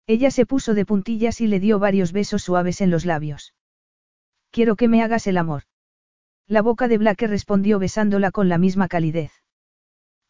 Ella 0.06 0.32
se 0.32 0.46
puso 0.46 0.74
de 0.74 0.86
puntillas 0.86 1.40
y 1.42 1.48
le 1.48 1.60
dio 1.60 1.80
varios 1.80 2.12
besos 2.12 2.44
suaves 2.44 2.82
en 2.82 2.92
los 2.92 3.06
labios. 3.06 3.54
Quiero 4.52 4.76
que 4.76 4.88
me 4.88 5.02
hagas 5.02 5.28
el 5.28 5.38
amor. 5.38 5.64
La 6.48 6.62
boca 6.62 6.88
de 6.88 6.98
Blake 6.98 7.28
respondió 7.28 7.80
besándola 7.80 8.32
con 8.32 8.50
la 8.50 8.58
misma 8.58 8.88
calidez. 8.88 9.32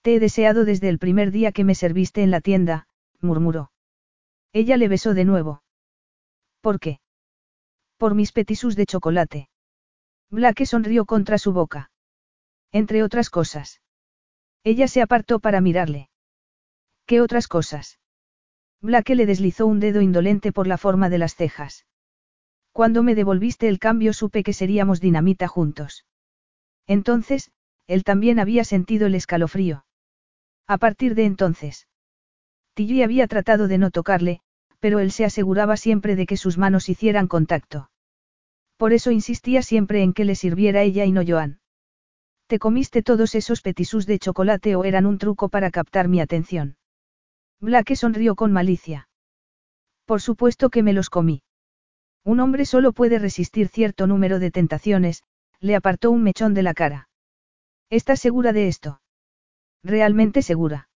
Te 0.01 0.15
he 0.15 0.19
deseado 0.19 0.63
desde 0.63 0.89
el 0.89 0.99
primer 0.99 1.31
día 1.31 1.51
que 1.51 1.63
me 1.63 1.75
serviste 1.75 2.21
en 2.23 2.31
la 2.31 2.39
tienda, 2.39 2.87
murmuró. 3.19 3.71
Ella 4.51 4.77
le 4.77 4.87
besó 4.87 5.13
de 5.13 5.25
nuevo. 5.25 5.63
¿Por 6.61 6.79
qué? 6.79 6.99
Por 7.97 8.13
mis 8.13 8.31
petisus 8.31 8.75
de 8.75 8.85
chocolate. 8.85 9.49
Blake 10.29 10.65
sonrió 10.65 11.05
contra 11.05 11.37
su 11.37 11.51
boca. 11.51 11.89
Entre 12.71 13.01
otras 13.01 13.29
cosas. 13.29 13.81
Ella 14.63 14.87
se 14.87 15.01
apartó 15.01 15.39
para 15.39 15.61
mirarle. 15.61 16.09
¿Qué 17.05 17.21
otras 17.21 17.47
cosas? 17.47 17.99
Blake 18.81 19.15
le 19.15 19.25
deslizó 19.25 19.65
un 19.65 19.79
dedo 19.79 20.01
indolente 20.01 20.51
por 20.51 20.67
la 20.67 20.77
forma 20.77 21.09
de 21.09 21.17
las 21.17 21.35
cejas. 21.35 21.85
Cuando 22.71 23.03
me 23.03 23.15
devolviste 23.15 23.67
el 23.67 23.79
cambio 23.79 24.13
supe 24.13 24.43
que 24.43 24.53
seríamos 24.53 24.99
dinamita 24.99 25.47
juntos. 25.47 26.05
Entonces, 26.87 27.51
él 27.87 28.03
también 28.03 28.39
había 28.39 28.63
sentido 28.63 29.07
el 29.07 29.15
escalofrío. 29.15 29.85
A 30.67 30.77
partir 30.77 31.15
de 31.15 31.25
entonces. 31.25 31.87
Tilly 32.73 33.03
había 33.03 33.27
tratado 33.27 33.67
de 33.67 33.77
no 33.77 33.91
tocarle, 33.91 34.41
pero 34.79 34.99
él 34.99 35.11
se 35.11 35.25
aseguraba 35.25 35.77
siempre 35.77 36.15
de 36.15 36.25
que 36.25 36.37
sus 36.37 36.57
manos 36.57 36.89
hicieran 36.89 37.27
contacto. 37.27 37.89
Por 38.77 38.91
eso 38.91 39.11
insistía 39.11 39.61
siempre 39.61 40.03
en 40.03 40.13
que 40.13 40.25
le 40.25 40.35
sirviera 40.35 40.81
ella 40.81 41.05
y 41.05 41.11
no 41.11 41.21
Joan. 41.25 41.59
¿Te 42.47 42.59
comiste 42.59 43.03
todos 43.03 43.35
esos 43.35 43.61
petisús 43.61 44.05
de 44.05 44.19
chocolate 44.19 44.75
o 44.75 44.83
eran 44.83 45.05
un 45.05 45.17
truco 45.17 45.49
para 45.49 45.71
captar 45.71 46.07
mi 46.07 46.19
atención? 46.19 46.75
Blake 47.63 47.95
sonrió 47.95 48.35
con 48.35 48.51
malicia. 48.51 49.07
Por 50.05 50.19
supuesto 50.21 50.69
que 50.69 50.83
me 50.83 50.91
los 50.91 51.09
comí. 51.09 51.43
Un 52.25 52.41
hombre 52.41 52.65
solo 52.65 52.91
puede 52.91 53.19
resistir 53.19 53.69
cierto 53.69 54.05
número 54.05 54.39
de 54.39 54.51
tentaciones, 54.51 55.23
le 55.61 55.77
apartó 55.77 56.11
un 56.11 56.23
mechón 56.23 56.53
de 56.53 56.61
la 56.61 56.73
cara. 56.73 57.07
¿Estás 57.89 58.19
segura 58.19 58.51
de 58.51 58.67
esto? 58.67 58.99
Realmente 59.81 60.41
segura. 60.41 60.89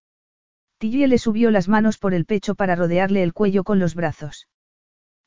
Tilly 0.77 1.07
le 1.07 1.18
subió 1.19 1.52
las 1.52 1.69
manos 1.69 1.98
por 1.98 2.14
el 2.14 2.26
pecho 2.26 2.53
para 2.53 2.76
rodearle 2.76 3.23
el 3.23 3.31
cuello 3.31 3.64
con 3.64 3.80
los 3.80 3.95
brazos. 3.95 4.49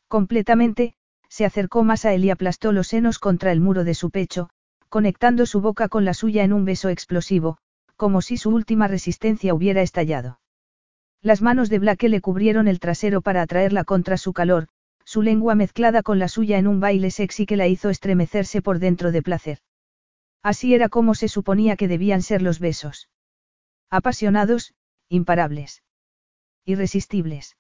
Completamente, 0.09 0.93
se 1.31 1.47
acercó 1.47 1.85
más 1.85 2.05
a 2.05 2.13
él 2.13 2.23
y 2.27 2.31
aplastó 2.31 2.71
los 2.71 2.89
senos 2.89 3.19
contra 3.19 3.51
el 3.51 3.61
muro 3.63 3.85
de 3.85 3.95
su 3.95 4.11
pecho, 4.11 4.51
conectando 4.91 5.47
su 5.47 5.63
boca 5.63 5.89
con 5.89 6.05
la 6.05 6.13
suya 6.13 6.45
en 6.45 6.53
un 6.53 6.67
beso 6.67 6.91
explosivo, 6.91 7.57
como 7.97 8.21
si 8.21 8.37
su 8.37 8.51
última 8.51 8.89
resistencia 8.89 9.55
hubiera 9.55 9.81
estallado. 9.81 10.40
Las 11.23 11.43
manos 11.43 11.69
de 11.69 11.79
Blake 11.79 12.09
le 12.09 12.21
cubrieron 12.23 12.67
el 12.67 12.81
trasero 12.81 13.21
para 13.21 13.43
atraerla 13.43 13.85
contra 13.85 14.17
su 14.17 14.33
calor, 14.33 14.69
su 15.05 15.21
lengua 15.21 15.55
mezclada 15.55 16.03
con 16.03 16.19
la 16.19 16.29
suya 16.29 16.57
en 16.59 16.67
un 16.67 16.81
baile 16.81 17.11
sexy 17.11 17.45
que 17.45 17.57
la 17.57 17.67
hizo 17.67 17.91
estremecerse 17.91 18.63
por 18.63 18.79
dentro 18.79 19.13
de 19.13 19.23
placer. 19.23 19.59
Así 20.43 20.75
era 20.75 20.89
como 20.89 21.15
se 21.15 21.29
suponía 21.29 21.77
que 21.77 21.89
debían 21.89 22.23
ser 22.23 22.41
los 22.41 22.59
besos. 22.59 23.11
Apasionados, 23.91 24.73
imparables. 25.11 25.83
Irresistibles. 26.65 27.57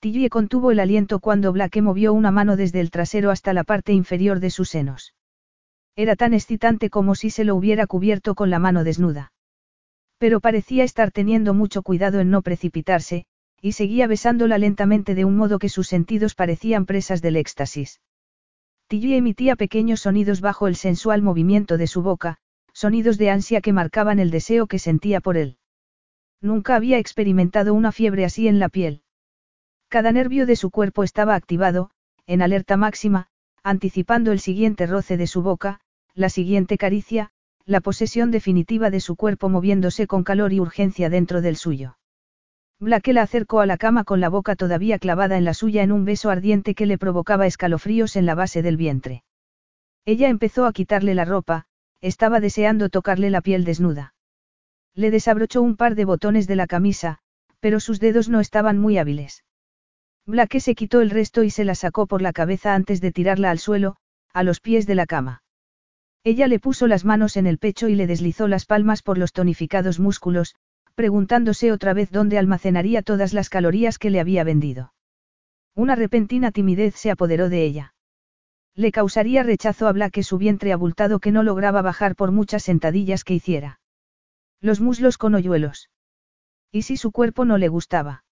Tillie 0.00 0.28
contuvo 0.28 0.70
el 0.70 0.80
aliento 0.80 1.20
cuando 1.20 1.52
Blake 1.52 1.80
movió 1.80 2.12
una 2.12 2.30
mano 2.30 2.56
desde 2.56 2.80
el 2.80 2.90
trasero 2.90 3.30
hasta 3.30 3.54
la 3.54 3.64
parte 3.64 3.94
inferior 3.94 4.40
de 4.40 4.50
sus 4.50 4.68
senos. 4.68 5.14
Era 5.94 6.14
tan 6.16 6.34
excitante 6.34 6.90
como 6.90 7.14
si 7.14 7.30
se 7.30 7.44
lo 7.44 7.56
hubiera 7.56 7.86
cubierto 7.86 8.34
con 8.34 8.50
la 8.50 8.58
mano 8.58 8.84
desnuda. 8.84 9.32
Pero 10.18 10.40
parecía 10.40 10.84
estar 10.84 11.10
teniendo 11.10 11.54
mucho 11.54 11.82
cuidado 11.82 12.20
en 12.20 12.30
no 12.30 12.42
precipitarse, 12.42 13.26
y 13.60 13.72
seguía 13.72 14.06
besándola 14.06 14.58
lentamente 14.58 15.14
de 15.14 15.24
un 15.24 15.36
modo 15.36 15.58
que 15.58 15.68
sus 15.68 15.88
sentidos 15.88 16.34
parecían 16.34 16.86
presas 16.86 17.22
del 17.22 17.36
éxtasis. 17.36 18.00
Tilly 18.88 19.14
emitía 19.14 19.56
pequeños 19.56 20.00
sonidos 20.00 20.40
bajo 20.40 20.68
el 20.68 20.76
sensual 20.76 21.20
movimiento 21.20 21.76
de 21.76 21.86
su 21.86 22.02
boca, 22.02 22.38
sonidos 22.72 23.18
de 23.18 23.30
ansia 23.30 23.60
que 23.60 23.72
marcaban 23.72 24.18
el 24.18 24.30
deseo 24.30 24.66
que 24.66 24.78
sentía 24.78 25.20
por 25.20 25.36
él. 25.36 25.58
Nunca 26.40 26.76
había 26.76 26.98
experimentado 26.98 27.74
una 27.74 27.90
fiebre 27.90 28.24
así 28.24 28.46
en 28.46 28.58
la 28.58 28.68
piel. 28.68 29.02
Cada 29.88 30.12
nervio 30.12 30.46
de 30.46 30.56
su 30.56 30.70
cuerpo 30.70 31.02
estaba 31.02 31.34
activado, 31.34 31.90
en 32.26 32.42
alerta 32.42 32.76
máxima, 32.76 33.28
anticipando 33.62 34.30
el 34.30 34.40
siguiente 34.40 34.86
roce 34.86 35.16
de 35.16 35.26
su 35.26 35.42
boca, 35.42 35.80
la 36.14 36.28
siguiente 36.28 36.78
caricia, 36.78 37.32
la 37.66 37.80
posesión 37.80 38.30
definitiva 38.30 38.90
de 38.90 39.00
su 39.00 39.16
cuerpo 39.16 39.48
moviéndose 39.48 40.06
con 40.06 40.22
calor 40.22 40.52
y 40.52 40.60
urgencia 40.60 41.10
dentro 41.10 41.42
del 41.42 41.56
suyo. 41.56 41.98
Blake 42.78 43.12
la 43.12 43.22
acercó 43.22 43.60
a 43.60 43.66
la 43.66 43.76
cama 43.76 44.04
con 44.04 44.20
la 44.20 44.28
boca 44.28 44.54
todavía 44.54 44.98
clavada 45.00 45.36
en 45.36 45.44
la 45.44 45.52
suya 45.52 45.82
en 45.82 45.90
un 45.90 46.04
beso 46.04 46.30
ardiente 46.30 46.76
que 46.76 46.86
le 46.86 46.96
provocaba 46.96 47.46
escalofríos 47.46 48.14
en 48.14 48.24
la 48.24 48.36
base 48.36 48.62
del 48.62 48.76
vientre. 48.76 49.24
Ella 50.04 50.28
empezó 50.28 50.66
a 50.66 50.72
quitarle 50.72 51.14
la 51.14 51.24
ropa, 51.24 51.66
estaba 52.00 52.38
deseando 52.38 52.88
tocarle 52.88 53.30
la 53.30 53.40
piel 53.40 53.64
desnuda. 53.64 54.14
Le 54.94 55.10
desabrochó 55.10 55.60
un 55.60 55.76
par 55.76 55.96
de 55.96 56.04
botones 56.04 56.46
de 56.46 56.54
la 56.54 56.68
camisa, 56.68 57.18
pero 57.58 57.80
sus 57.80 57.98
dedos 57.98 58.28
no 58.28 58.38
estaban 58.38 58.78
muy 58.78 58.98
hábiles. 58.98 59.42
Blake 60.24 60.60
se 60.60 60.76
quitó 60.76 61.00
el 61.00 61.10
resto 61.10 61.42
y 61.42 61.50
se 61.50 61.64
la 61.64 61.74
sacó 61.74 62.06
por 62.06 62.22
la 62.22 62.32
cabeza 62.32 62.74
antes 62.74 63.00
de 63.00 63.10
tirarla 63.10 63.50
al 63.50 63.58
suelo, 63.58 63.96
a 64.32 64.44
los 64.44 64.60
pies 64.60 64.86
de 64.86 64.94
la 64.94 65.06
cama. 65.06 65.42
Ella 66.26 66.48
le 66.48 66.58
puso 66.58 66.88
las 66.88 67.04
manos 67.04 67.36
en 67.36 67.46
el 67.46 67.56
pecho 67.56 67.86
y 67.86 67.94
le 67.94 68.08
deslizó 68.08 68.48
las 68.48 68.66
palmas 68.66 69.00
por 69.00 69.16
los 69.16 69.32
tonificados 69.32 70.00
músculos, 70.00 70.56
preguntándose 70.96 71.70
otra 71.70 71.94
vez 71.94 72.10
dónde 72.10 72.36
almacenaría 72.36 73.02
todas 73.02 73.32
las 73.32 73.48
calorías 73.48 73.96
que 74.00 74.10
le 74.10 74.18
había 74.18 74.42
vendido. 74.42 74.92
Una 75.76 75.94
repentina 75.94 76.50
timidez 76.50 76.96
se 76.96 77.12
apoderó 77.12 77.48
de 77.48 77.62
ella. 77.62 77.94
Le 78.74 78.90
causaría 78.90 79.44
rechazo 79.44 79.86
a 79.86 79.92
Blake 79.92 80.24
su 80.24 80.36
vientre 80.36 80.72
abultado 80.72 81.20
que 81.20 81.30
no 81.30 81.44
lograba 81.44 81.80
bajar 81.80 82.16
por 82.16 82.32
muchas 82.32 82.64
sentadillas 82.64 83.22
que 83.22 83.34
hiciera. 83.34 83.78
Los 84.60 84.80
muslos 84.80 85.18
con 85.18 85.36
hoyuelos. 85.36 85.90
¿Y 86.72 86.82
si 86.82 86.96
su 86.96 87.12
cuerpo 87.12 87.44
no 87.44 87.56
le 87.56 87.68
gustaba? 87.68 88.24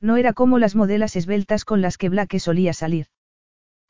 No 0.00 0.16
era 0.16 0.32
como 0.32 0.58
las 0.58 0.74
modelas 0.74 1.14
esbeltas 1.14 1.64
con 1.64 1.82
las 1.82 1.98
que 1.98 2.08
Blake 2.08 2.40
solía 2.40 2.72
salir. 2.72 3.06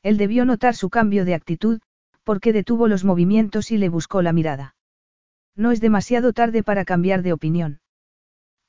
Él 0.03 0.17
debió 0.17 0.45
notar 0.45 0.75
su 0.75 0.91
cambio 0.91 1.25
de 1.25 1.33
actitud, 1.33 1.79
porque 2.23 2.53
detuvo 2.53 2.87
los 2.87 3.03
movimientos 3.03 3.71
y 3.71 3.77
le 3.77 3.89
buscó 3.89 4.21
la 4.21 4.33
mirada. 4.33 4.75
No 5.55 5.71
es 5.71 5.81
demasiado 5.81 6.33
tarde 6.33 6.63
para 6.63 6.85
cambiar 6.85 7.21
de 7.21 7.33
opinión. 7.33 7.81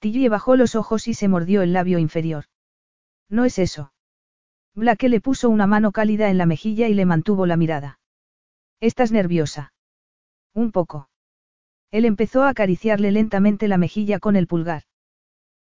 Tilly 0.01 0.28
bajó 0.28 0.56
los 0.56 0.74
ojos 0.74 1.09
y 1.09 1.14
se 1.14 1.28
mordió 1.28 1.62
el 1.62 1.72
labio 1.72 1.98
inferior. 1.98 2.44
No 3.28 3.44
es 3.44 3.59
eso. 3.59 3.93
Blake 4.74 5.09
le 5.09 5.20
puso 5.20 5.48
una 5.48 5.66
mano 5.66 5.93
cálida 5.93 6.28
en 6.31 6.39
la 6.39 6.47
mejilla 6.47 6.89
y 6.89 6.94
le 6.94 7.06
mantuvo 7.06 7.47
la 7.47 7.56
mirada. 7.56 8.01
¿Estás 8.81 9.12
nerviosa? 9.12 9.72
Un 10.52 10.72
poco. 10.72 11.09
Él 11.90 12.05
empezó 12.05 12.43
a 12.43 12.48
acariciarle 12.48 13.12
lentamente 13.12 13.68
la 13.68 13.78
mejilla 13.78 14.18
con 14.18 14.35
el 14.35 14.48
pulgar. 14.48 14.82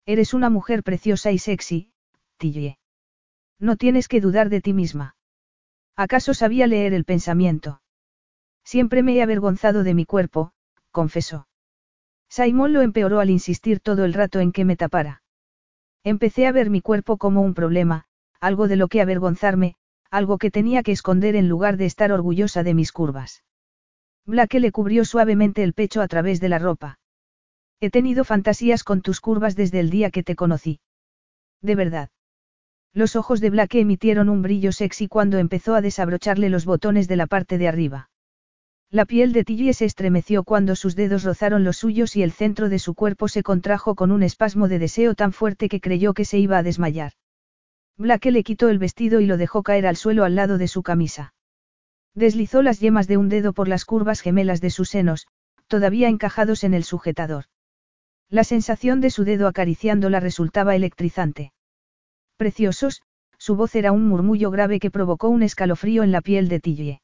Eres 0.06 0.32
una 0.32 0.48
mujer 0.48 0.82
preciosa 0.82 1.30
y 1.30 1.38
sexy, 1.38 1.92
Tilly. 2.38 2.78
No 3.60 3.76
tienes 3.76 4.08
que 4.08 4.20
dudar 4.20 4.48
de 4.48 4.60
ti 4.60 4.72
misma. 4.72 5.14
¿Acaso 5.94 6.32
sabía 6.32 6.66
leer 6.66 6.94
el 6.94 7.04
pensamiento? 7.04 7.81
Siempre 8.64 9.02
me 9.02 9.14
he 9.14 9.22
avergonzado 9.22 9.82
de 9.82 9.94
mi 9.94 10.04
cuerpo, 10.04 10.52
confesó. 10.90 11.48
Simón 12.28 12.72
lo 12.72 12.80
empeoró 12.80 13.20
al 13.20 13.30
insistir 13.30 13.80
todo 13.80 14.04
el 14.04 14.14
rato 14.14 14.40
en 14.40 14.52
que 14.52 14.64
me 14.64 14.76
tapara. 14.76 15.22
Empecé 16.04 16.46
a 16.46 16.52
ver 16.52 16.70
mi 16.70 16.80
cuerpo 16.80 17.18
como 17.18 17.42
un 17.42 17.54
problema, 17.54 18.06
algo 18.40 18.68
de 18.68 18.76
lo 18.76 18.88
que 18.88 19.00
avergonzarme, 19.00 19.76
algo 20.10 20.38
que 20.38 20.50
tenía 20.50 20.82
que 20.82 20.92
esconder 20.92 21.36
en 21.36 21.48
lugar 21.48 21.76
de 21.76 21.86
estar 21.86 22.12
orgullosa 22.12 22.62
de 22.62 22.74
mis 22.74 22.92
curvas. 22.92 23.44
Blake 24.24 24.60
le 24.60 24.72
cubrió 24.72 25.04
suavemente 25.04 25.62
el 25.62 25.74
pecho 25.74 26.00
a 26.00 26.08
través 26.08 26.40
de 26.40 26.48
la 26.48 26.58
ropa. 26.58 26.98
He 27.80 27.90
tenido 27.90 28.24
fantasías 28.24 28.84
con 28.84 29.02
tus 29.02 29.20
curvas 29.20 29.56
desde 29.56 29.80
el 29.80 29.90
día 29.90 30.10
que 30.10 30.22
te 30.22 30.36
conocí. 30.36 30.80
De 31.60 31.74
verdad. 31.74 32.10
Los 32.94 33.16
ojos 33.16 33.40
de 33.40 33.50
Blake 33.50 33.80
emitieron 33.80 34.28
un 34.28 34.42
brillo 34.42 34.70
sexy 34.70 35.08
cuando 35.08 35.38
empezó 35.38 35.74
a 35.74 35.80
desabrocharle 35.80 36.50
los 36.50 36.64
botones 36.64 37.08
de 37.08 37.16
la 37.16 37.26
parte 37.26 37.58
de 37.58 37.66
arriba. 37.68 38.10
La 38.92 39.06
piel 39.06 39.32
de 39.32 39.42
Tilly 39.42 39.72
se 39.72 39.86
estremeció 39.86 40.44
cuando 40.44 40.76
sus 40.76 40.94
dedos 40.94 41.24
rozaron 41.24 41.64
los 41.64 41.78
suyos 41.78 42.14
y 42.14 42.22
el 42.22 42.30
centro 42.30 42.68
de 42.68 42.78
su 42.78 42.94
cuerpo 42.94 43.26
se 43.26 43.42
contrajo 43.42 43.94
con 43.94 44.12
un 44.12 44.22
espasmo 44.22 44.68
de 44.68 44.78
deseo 44.78 45.14
tan 45.14 45.32
fuerte 45.32 45.70
que 45.70 45.80
creyó 45.80 46.12
que 46.12 46.26
se 46.26 46.38
iba 46.38 46.58
a 46.58 46.62
desmayar. 46.62 47.12
Blake 47.96 48.30
le 48.30 48.44
quitó 48.44 48.68
el 48.68 48.78
vestido 48.78 49.20
y 49.20 49.26
lo 49.26 49.38
dejó 49.38 49.62
caer 49.62 49.86
al 49.86 49.96
suelo 49.96 50.24
al 50.24 50.34
lado 50.34 50.58
de 50.58 50.68
su 50.68 50.82
camisa. 50.82 51.32
Deslizó 52.14 52.60
las 52.60 52.80
yemas 52.80 53.08
de 53.08 53.16
un 53.16 53.30
dedo 53.30 53.54
por 53.54 53.66
las 53.66 53.86
curvas 53.86 54.20
gemelas 54.20 54.60
de 54.60 54.68
sus 54.68 54.90
senos, 54.90 55.26
todavía 55.68 56.10
encajados 56.10 56.62
en 56.62 56.74
el 56.74 56.84
sujetador. 56.84 57.46
La 58.28 58.44
sensación 58.44 59.00
de 59.00 59.08
su 59.08 59.24
dedo 59.24 59.48
acariciándola 59.48 60.20
resultaba 60.20 60.76
electrizante. 60.76 61.54
Preciosos, 62.36 63.00
su 63.38 63.56
voz 63.56 63.74
era 63.74 63.90
un 63.90 64.06
murmullo 64.06 64.50
grave 64.50 64.78
que 64.80 64.90
provocó 64.90 65.30
un 65.30 65.42
escalofrío 65.42 66.02
en 66.02 66.12
la 66.12 66.20
piel 66.20 66.50
de 66.50 66.60
Tilly. 66.60 66.98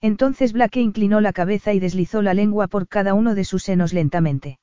Entonces 0.00 0.52
Blake 0.52 0.80
inclinó 0.80 1.20
la 1.20 1.32
cabeza 1.32 1.72
y 1.74 1.80
deslizó 1.80 2.22
la 2.22 2.34
lengua 2.34 2.68
por 2.68 2.88
cada 2.88 3.14
uno 3.14 3.34
de 3.34 3.44
sus 3.44 3.62
senos 3.62 3.92
lentamente. 3.92 4.58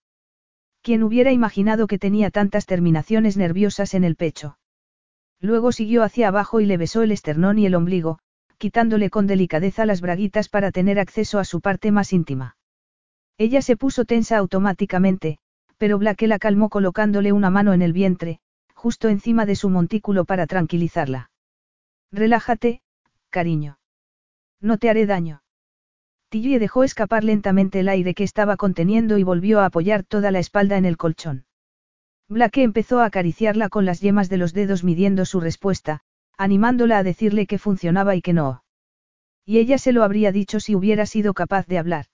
¿Quién 0.81 1.03
hubiera 1.03 1.31
imaginado 1.31 1.85
que 1.87 1.99
tenía 1.99 2.31
tantas 2.31 2.65
terminaciones 2.65 3.37
nerviosas 3.37 3.93
en 3.93 4.03
el 4.03 4.15
pecho? 4.15 4.57
Luego 5.39 5.71
siguió 5.71 6.03
hacia 6.03 6.29
abajo 6.29 6.59
y 6.61 6.65
le 6.65 6.77
besó 6.77 7.03
el 7.03 7.11
esternón 7.11 7.59
y 7.59 7.65
el 7.65 7.75
ombligo, 7.75 8.19
quitándole 8.57 9.09
con 9.09 9.27
delicadeza 9.27 9.85
las 9.85 10.01
braguitas 10.01 10.49
para 10.49 10.71
tener 10.71 10.99
acceso 10.99 11.37
a 11.39 11.45
su 11.45 11.61
parte 11.61 11.91
más 11.91 12.13
íntima. 12.13 12.57
Ella 13.37 13.61
se 13.61 13.77
puso 13.77 14.05
tensa 14.05 14.37
automáticamente, 14.37 15.37
pero 15.77 15.99
Blake 15.99 16.27
la 16.27 16.39
calmó 16.39 16.69
colocándole 16.69 17.31
una 17.31 17.51
mano 17.51 17.73
en 17.73 17.83
el 17.83 17.93
vientre, 17.93 18.39
justo 18.73 19.09
encima 19.09 19.45
de 19.45 19.55
su 19.55 19.69
montículo 19.69 20.25
para 20.25 20.47
tranquilizarla. 20.47 21.29
Relájate, 22.11 22.81
cariño. 23.29 23.77
No 24.61 24.77
te 24.77 24.89
haré 24.89 25.05
daño. 25.05 25.43
Tilly 26.29 26.57
dejó 26.57 26.83
escapar 26.83 27.23
lentamente 27.23 27.79
el 27.79 27.89
aire 27.89 28.13
que 28.13 28.23
estaba 28.23 28.57
conteniendo 28.57 29.17
y 29.17 29.23
volvió 29.23 29.61
a 29.61 29.65
apoyar 29.65 30.03
toda 30.03 30.31
la 30.31 30.39
espalda 30.39 30.77
en 30.77 30.85
el 30.85 30.97
colchón. 30.97 31.45
Blake 32.27 32.63
empezó 32.63 32.99
a 32.99 33.05
acariciarla 33.05 33.69
con 33.69 33.85
las 33.85 34.01
yemas 34.01 34.27
de 34.29 34.37
los 34.37 34.53
dedos 34.53 34.83
midiendo 34.83 35.23
su 35.23 35.39
respuesta, 35.39 36.01
animándola 36.37 36.97
a 36.97 37.03
decirle 37.03 37.47
que 37.47 37.57
funcionaba 37.57 38.15
y 38.15 38.21
que 38.21 38.33
no. 38.33 38.63
Y 39.45 39.59
ella 39.59 39.77
se 39.77 39.93
lo 39.93 40.03
habría 40.03 40.33
dicho 40.33 40.59
si 40.59 40.75
hubiera 40.75 41.05
sido 41.05 41.33
capaz 41.33 41.67
de 41.67 41.77
hablar. 41.77 42.07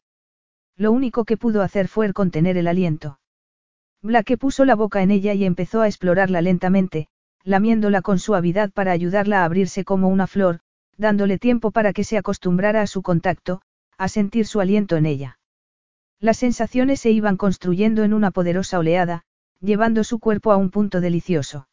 Lo 0.76 0.92
único 0.92 1.26
que 1.26 1.38
pudo 1.38 1.64
hacer 1.64 1.88
fue 1.88 2.14
contener 2.14 2.58
el 2.58 2.68
aliento. 2.68 3.20
Blake 4.04 4.38
puso 4.38 4.66
la 4.66 4.76
boca 4.76 5.02
en 5.02 5.10
ella 5.10 5.34
y 5.34 5.46
empezó 5.46 5.82
a 5.82 5.88
explorarla 5.88 6.42
lentamente, 6.42 7.08
lamiéndola 7.44 8.04
con 8.04 8.20
suavidad 8.20 8.72
para 8.72 8.92
ayudarla 8.92 9.42
a 9.42 9.46
abrirse 9.46 9.84
como 9.84 10.10
una 10.10 10.28
flor, 10.28 10.60
dándole 10.98 11.38
tiempo 11.40 11.72
para 11.72 11.94
que 11.94 12.04
se 12.04 12.18
acostumbrara 12.18 12.82
a 12.82 12.88
su 12.88 13.02
contacto, 13.02 13.62
a 13.98 14.08
sentir 14.08 14.46
su 14.46 14.60
aliento 14.60 14.96
en 14.96 15.06
ella. 15.06 15.40
Las 16.20 16.38
sensaciones 16.38 17.02
se 17.02 17.12
iban 17.12 17.38
construyendo 17.38 18.04
en 18.04 18.14
una 18.14 18.32
poderosa 18.32 18.80
oleada, 18.80 19.24
llevando 19.60 20.04
su 20.04 20.20
cuerpo 20.20 20.52
a 20.52 20.58
un 20.58 20.70
punto 20.70 21.02
delicioso. 21.02 21.68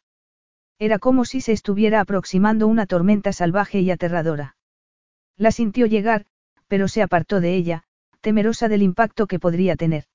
Era 0.79 0.99
como 0.99 1.25
si 1.25 1.41
se 1.41 1.51
estuviera 1.51 2.01
aproximando 2.01 2.67
una 2.67 2.85
tormenta 2.87 3.33
salvaje 3.33 3.79
y 3.81 3.91
aterradora. 3.91 4.57
La 5.37 5.51
sintió 5.51 5.85
llegar, 5.85 6.25
pero 6.67 6.87
se 6.87 7.01
apartó 7.01 7.39
de 7.39 7.55
ella, 7.55 7.83
temerosa 8.21 8.67
del 8.67 8.81
impacto 8.81 9.27
que 9.27 9.39
podría 9.39 9.75
tener. 9.75 10.05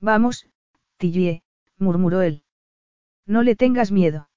Vamos, 0.00 0.48
Tillie, 0.96 1.42
murmuró 1.78 2.22
él. 2.22 2.42
No 3.26 3.42
le 3.42 3.54
tengas 3.54 3.92
miedo. 3.92 4.28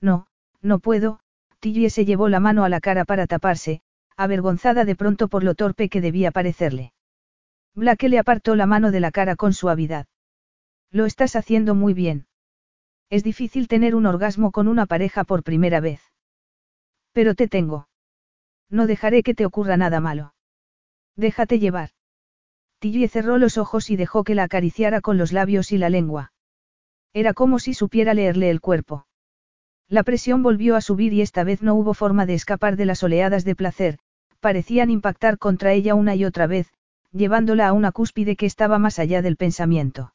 No, 0.00 0.26
no 0.60 0.78
puedo, 0.78 1.20
Tillie 1.62 1.90
se 1.90 2.04
llevó 2.04 2.28
la 2.28 2.40
mano 2.40 2.64
a 2.64 2.68
la 2.68 2.80
cara 2.80 3.04
para 3.04 3.28
taparse, 3.28 3.82
avergonzada 4.16 4.84
de 4.84 4.96
pronto 4.96 5.28
por 5.28 5.44
lo 5.44 5.54
torpe 5.54 5.88
que 5.88 6.00
debía 6.00 6.32
parecerle. 6.32 6.92
Blake 7.72 8.08
le 8.08 8.18
apartó 8.18 8.56
la 8.56 8.66
mano 8.66 8.90
de 8.90 8.98
la 8.98 9.12
cara 9.12 9.36
con 9.36 9.52
suavidad. 9.52 10.08
Lo 10.90 11.06
estás 11.06 11.36
haciendo 11.36 11.76
muy 11.76 11.94
bien. 11.94 12.26
Es 13.10 13.22
difícil 13.22 13.68
tener 13.68 13.94
un 13.94 14.06
orgasmo 14.06 14.50
con 14.50 14.66
una 14.66 14.86
pareja 14.86 15.22
por 15.22 15.44
primera 15.44 15.78
vez. 15.78 16.00
Pero 17.12 17.36
te 17.36 17.46
tengo. 17.46 17.86
No 18.68 18.88
dejaré 18.88 19.22
que 19.22 19.34
te 19.34 19.46
ocurra 19.46 19.76
nada 19.76 20.00
malo. 20.00 20.34
Déjate 21.14 21.60
llevar. 21.60 21.90
Tilly 22.80 23.06
cerró 23.06 23.38
los 23.38 23.56
ojos 23.56 23.88
y 23.88 23.94
dejó 23.94 24.24
que 24.24 24.34
la 24.34 24.42
acariciara 24.42 25.00
con 25.00 25.16
los 25.16 25.30
labios 25.30 25.70
y 25.70 25.78
la 25.78 25.90
lengua. 25.90 26.32
Era 27.12 27.34
como 27.34 27.60
si 27.60 27.72
supiera 27.72 28.14
leerle 28.14 28.50
el 28.50 28.60
cuerpo. 28.60 29.06
La 29.92 30.04
presión 30.04 30.42
volvió 30.42 30.76
a 30.76 30.80
subir 30.80 31.12
y 31.12 31.20
esta 31.20 31.44
vez 31.44 31.60
no 31.60 31.74
hubo 31.74 31.92
forma 31.92 32.24
de 32.24 32.32
escapar 32.32 32.76
de 32.76 32.86
las 32.86 33.02
oleadas 33.02 33.44
de 33.44 33.54
placer, 33.54 33.98
parecían 34.40 34.88
impactar 34.88 35.36
contra 35.36 35.74
ella 35.74 35.94
una 35.94 36.14
y 36.14 36.24
otra 36.24 36.46
vez, 36.46 36.72
llevándola 37.10 37.68
a 37.68 37.74
una 37.74 37.92
cúspide 37.92 38.34
que 38.34 38.46
estaba 38.46 38.78
más 38.78 38.98
allá 38.98 39.20
del 39.20 39.36
pensamiento. 39.36 40.14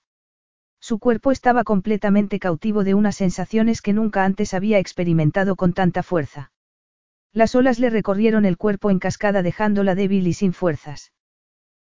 Su 0.79 0.97
cuerpo 0.97 1.31
estaba 1.31 1.63
completamente 1.63 2.39
cautivo 2.39 2.83
de 2.83 2.95
unas 2.95 3.17
sensaciones 3.17 3.83
que 3.83 3.93
nunca 3.93 4.25
antes 4.25 4.55
había 4.55 4.79
experimentado 4.79 5.55
con 5.55 5.73
tanta 5.73 6.01
fuerza. 6.01 6.51
Las 7.31 7.53
olas 7.53 7.77
le 7.77 7.91
recorrieron 7.91 8.45
el 8.45 8.57
cuerpo 8.57 8.89
en 8.89 8.97
cascada 8.97 9.43
dejándola 9.43 9.93
débil 9.93 10.25
y 10.25 10.33
sin 10.33 10.53
fuerzas. 10.53 11.13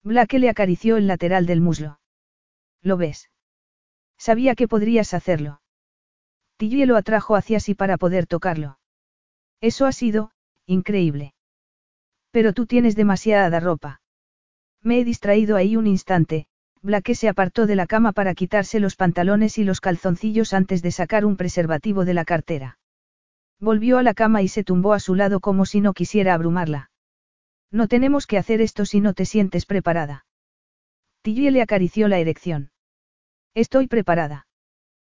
Blake 0.02 0.40
le 0.40 0.49
acarició 0.49 0.98
el 0.98 1.06
lateral 1.06 1.45
del 1.45 1.62
muslo. 1.62 1.99
¿Lo 2.82 2.98
ves? 2.98 3.30
Sabía 4.18 4.56
que 4.56 4.68
podrías 4.68 5.14
hacerlo. 5.14 5.62
Tillie 6.57 6.86
lo 6.86 6.95
atrajo 6.95 7.36
hacia 7.36 7.60
sí 7.60 7.76
para 7.76 7.98
poder 7.98 8.27
tocarlo. 8.27 8.80
Eso 9.61 9.86
ha 9.86 9.91
sido, 9.91 10.32
increíble. 10.65 11.34
Pero 12.32 12.53
tú 12.53 12.65
tienes 12.65 12.95
demasiada 12.95 13.60
ropa. 13.60 14.02
Me 14.82 14.99
he 14.99 15.06
distraído 15.06 15.56
ahí 15.56 15.76
un 15.76 15.88
instante, 15.88 16.48
Blake 16.82 17.15
se 17.15 17.27
apartó 17.27 17.65
de 17.65 17.76
la 17.76 17.88
cama 17.88 18.11
para 18.11 18.36
quitarse 18.36 18.80
los 18.80 18.95
pantalones 18.95 19.57
y 19.57 19.64
los 19.64 19.82
calzoncillos 19.82 20.53
antes 20.53 20.84
de 20.84 20.91
sacar 20.91 21.26
un 21.26 21.36
preservativo 21.36 22.06
de 22.06 22.14
la 22.14 22.26
cartera. 22.26 22.77
Volvió 23.60 23.98
a 23.98 24.03
la 24.03 24.14
cama 24.14 24.44
y 24.44 24.48
se 24.48 24.64
tumbó 24.64 24.94
a 24.94 24.99
su 24.99 25.15
lado 25.15 25.40
como 25.40 25.65
si 25.65 25.82
no 25.82 25.94
quisiera 25.94 26.34
abrumarla. 26.34 26.91
No 27.72 27.88
tenemos 27.88 28.27
que 28.27 28.38
hacer 28.38 28.61
esto 28.61 28.86
si 28.86 29.02
no 29.02 29.14
te 29.14 29.26
sientes 29.26 29.65
preparada. 29.65 30.26
Tillie 31.23 31.49
le 31.49 31.64
acarició 31.64 32.07
la 32.07 32.19
erección. 32.19 32.69
Estoy 33.56 33.88
preparada. 33.88 34.45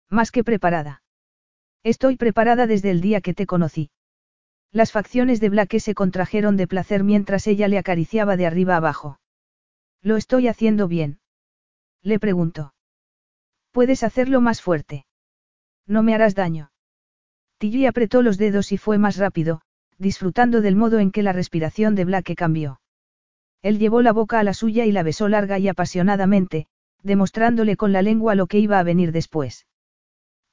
Más 0.08 0.30
que 0.30 0.44
preparada. 0.44 1.02
Estoy 1.86 2.16
preparada 2.16 2.66
desde 2.66 2.90
el 2.90 3.00
día 3.00 3.20
que 3.20 3.32
te 3.32 3.46
conocí. 3.46 3.90
Las 4.72 4.90
facciones 4.90 5.38
de 5.38 5.50
Blake 5.50 5.78
se 5.78 5.94
contrajeron 5.94 6.56
de 6.56 6.66
placer 6.66 7.04
mientras 7.04 7.46
ella 7.46 7.68
le 7.68 7.78
acariciaba 7.78 8.36
de 8.36 8.44
arriba 8.44 8.74
abajo. 8.74 9.20
Lo 10.02 10.16
estoy 10.16 10.48
haciendo 10.48 10.88
bien. 10.88 11.20
Le 12.02 12.18
preguntó. 12.18 12.74
Puedes 13.70 14.02
hacerlo 14.02 14.40
más 14.40 14.62
fuerte. 14.62 15.06
No 15.86 16.02
me 16.02 16.12
harás 16.12 16.34
daño. 16.34 16.72
Tilly 17.58 17.86
apretó 17.86 18.20
los 18.20 18.36
dedos 18.36 18.72
y 18.72 18.78
fue 18.78 18.98
más 18.98 19.16
rápido, 19.16 19.60
disfrutando 19.96 20.62
del 20.62 20.74
modo 20.74 20.98
en 20.98 21.12
que 21.12 21.22
la 21.22 21.32
respiración 21.32 21.94
de 21.94 22.04
Blake 22.04 22.34
cambió. 22.34 22.80
Él 23.62 23.78
llevó 23.78 24.02
la 24.02 24.12
boca 24.12 24.40
a 24.40 24.42
la 24.42 24.54
suya 24.54 24.86
y 24.86 24.90
la 24.90 25.04
besó 25.04 25.28
larga 25.28 25.60
y 25.60 25.68
apasionadamente, 25.68 26.66
demostrándole 27.04 27.76
con 27.76 27.92
la 27.92 28.02
lengua 28.02 28.34
lo 28.34 28.48
que 28.48 28.58
iba 28.58 28.80
a 28.80 28.82
venir 28.82 29.12
después. 29.12 29.66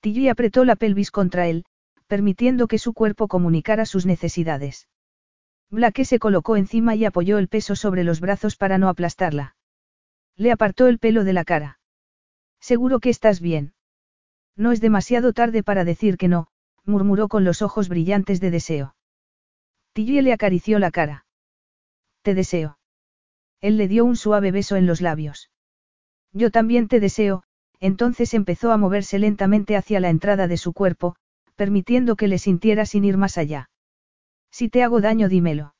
Tilly 0.03 0.27
apretó 0.27 0.65
la 0.65 0.75
pelvis 0.75 1.11
contra 1.11 1.47
él, 1.47 1.63
permitiendo 2.07 2.67
que 2.67 2.77
su 2.77 2.91
cuerpo 2.91 3.29
comunicara 3.29 3.85
sus 3.85 4.05
necesidades. 4.05 4.89
Blake 5.69 6.03
se 6.03 6.19
colocó 6.19 6.57
encima 6.57 6.93
y 6.93 7.05
apoyó 7.05 7.37
el 7.37 7.47
peso 7.47 7.77
sobre 7.77 8.03
los 8.03 8.19
brazos 8.19 8.57
para 8.57 8.77
no 8.77 8.89
aplastarla. 8.89 9.55
Le 10.35 10.51
apartó 10.51 10.87
el 10.87 10.99
pelo 10.99 11.23
de 11.23 11.31
la 11.31 11.45
cara. 11.45 11.79
Seguro 12.59 12.99
que 12.99 13.09
estás 13.09 13.39
bien. 13.39 13.75
No 14.57 14.73
es 14.73 14.81
demasiado 14.81 15.31
tarde 15.31 15.63
para 15.63 15.85
decir 15.85 16.17
que 16.17 16.27
no, 16.27 16.47
murmuró 16.83 17.29
con 17.29 17.45
los 17.45 17.61
ojos 17.61 17.87
brillantes 17.87 18.41
de 18.41 18.51
deseo. 18.51 18.95
Tilly 19.93 20.21
le 20.21 20.33
acarició 20.33 20.79
la 20.79 20.91
cara. 20.91 21.25
Te 22.23 22.35
deseo. 22.35 22.77
Él 23.61 23.77
le 23.77 23.87
dio 23.87 24.03
un 24.03 24.17
suave 24.17 24.51
beso 24.51 24.75
en 24.75 24.85
los 24.85 24.99
labios. 24.99 25.49
Yo 26.33 26.51
también 26.51 26.89
te 26.89 26.99
deseo, 26.99 27.45
entonces 27.83 28.33
empezó 28.33 28.71
a 28.71 28.77
moverse 28.77 29.19
lentamente 29.19 29.75
hacia 29.75 29.99
la 29.99 30.09
entrada 30.09 30.47
de 30.47 30.55
su 30.55 30.71
cuerpo, 30.71 31.17
permitiendo 31.57 32.15
que 32.15 32.29
le 32.29 32.37
sintiera 32.37 32.85
sin 32.85 33.03
ir 33.03 33.17
más 33.17 33.37
allá. 33.37 33.69
Si 34.51 34.69
te 34.69 34.83
hago 34.83 35.01
daño, 35.01 35.27
dímelo. 35.27 35.75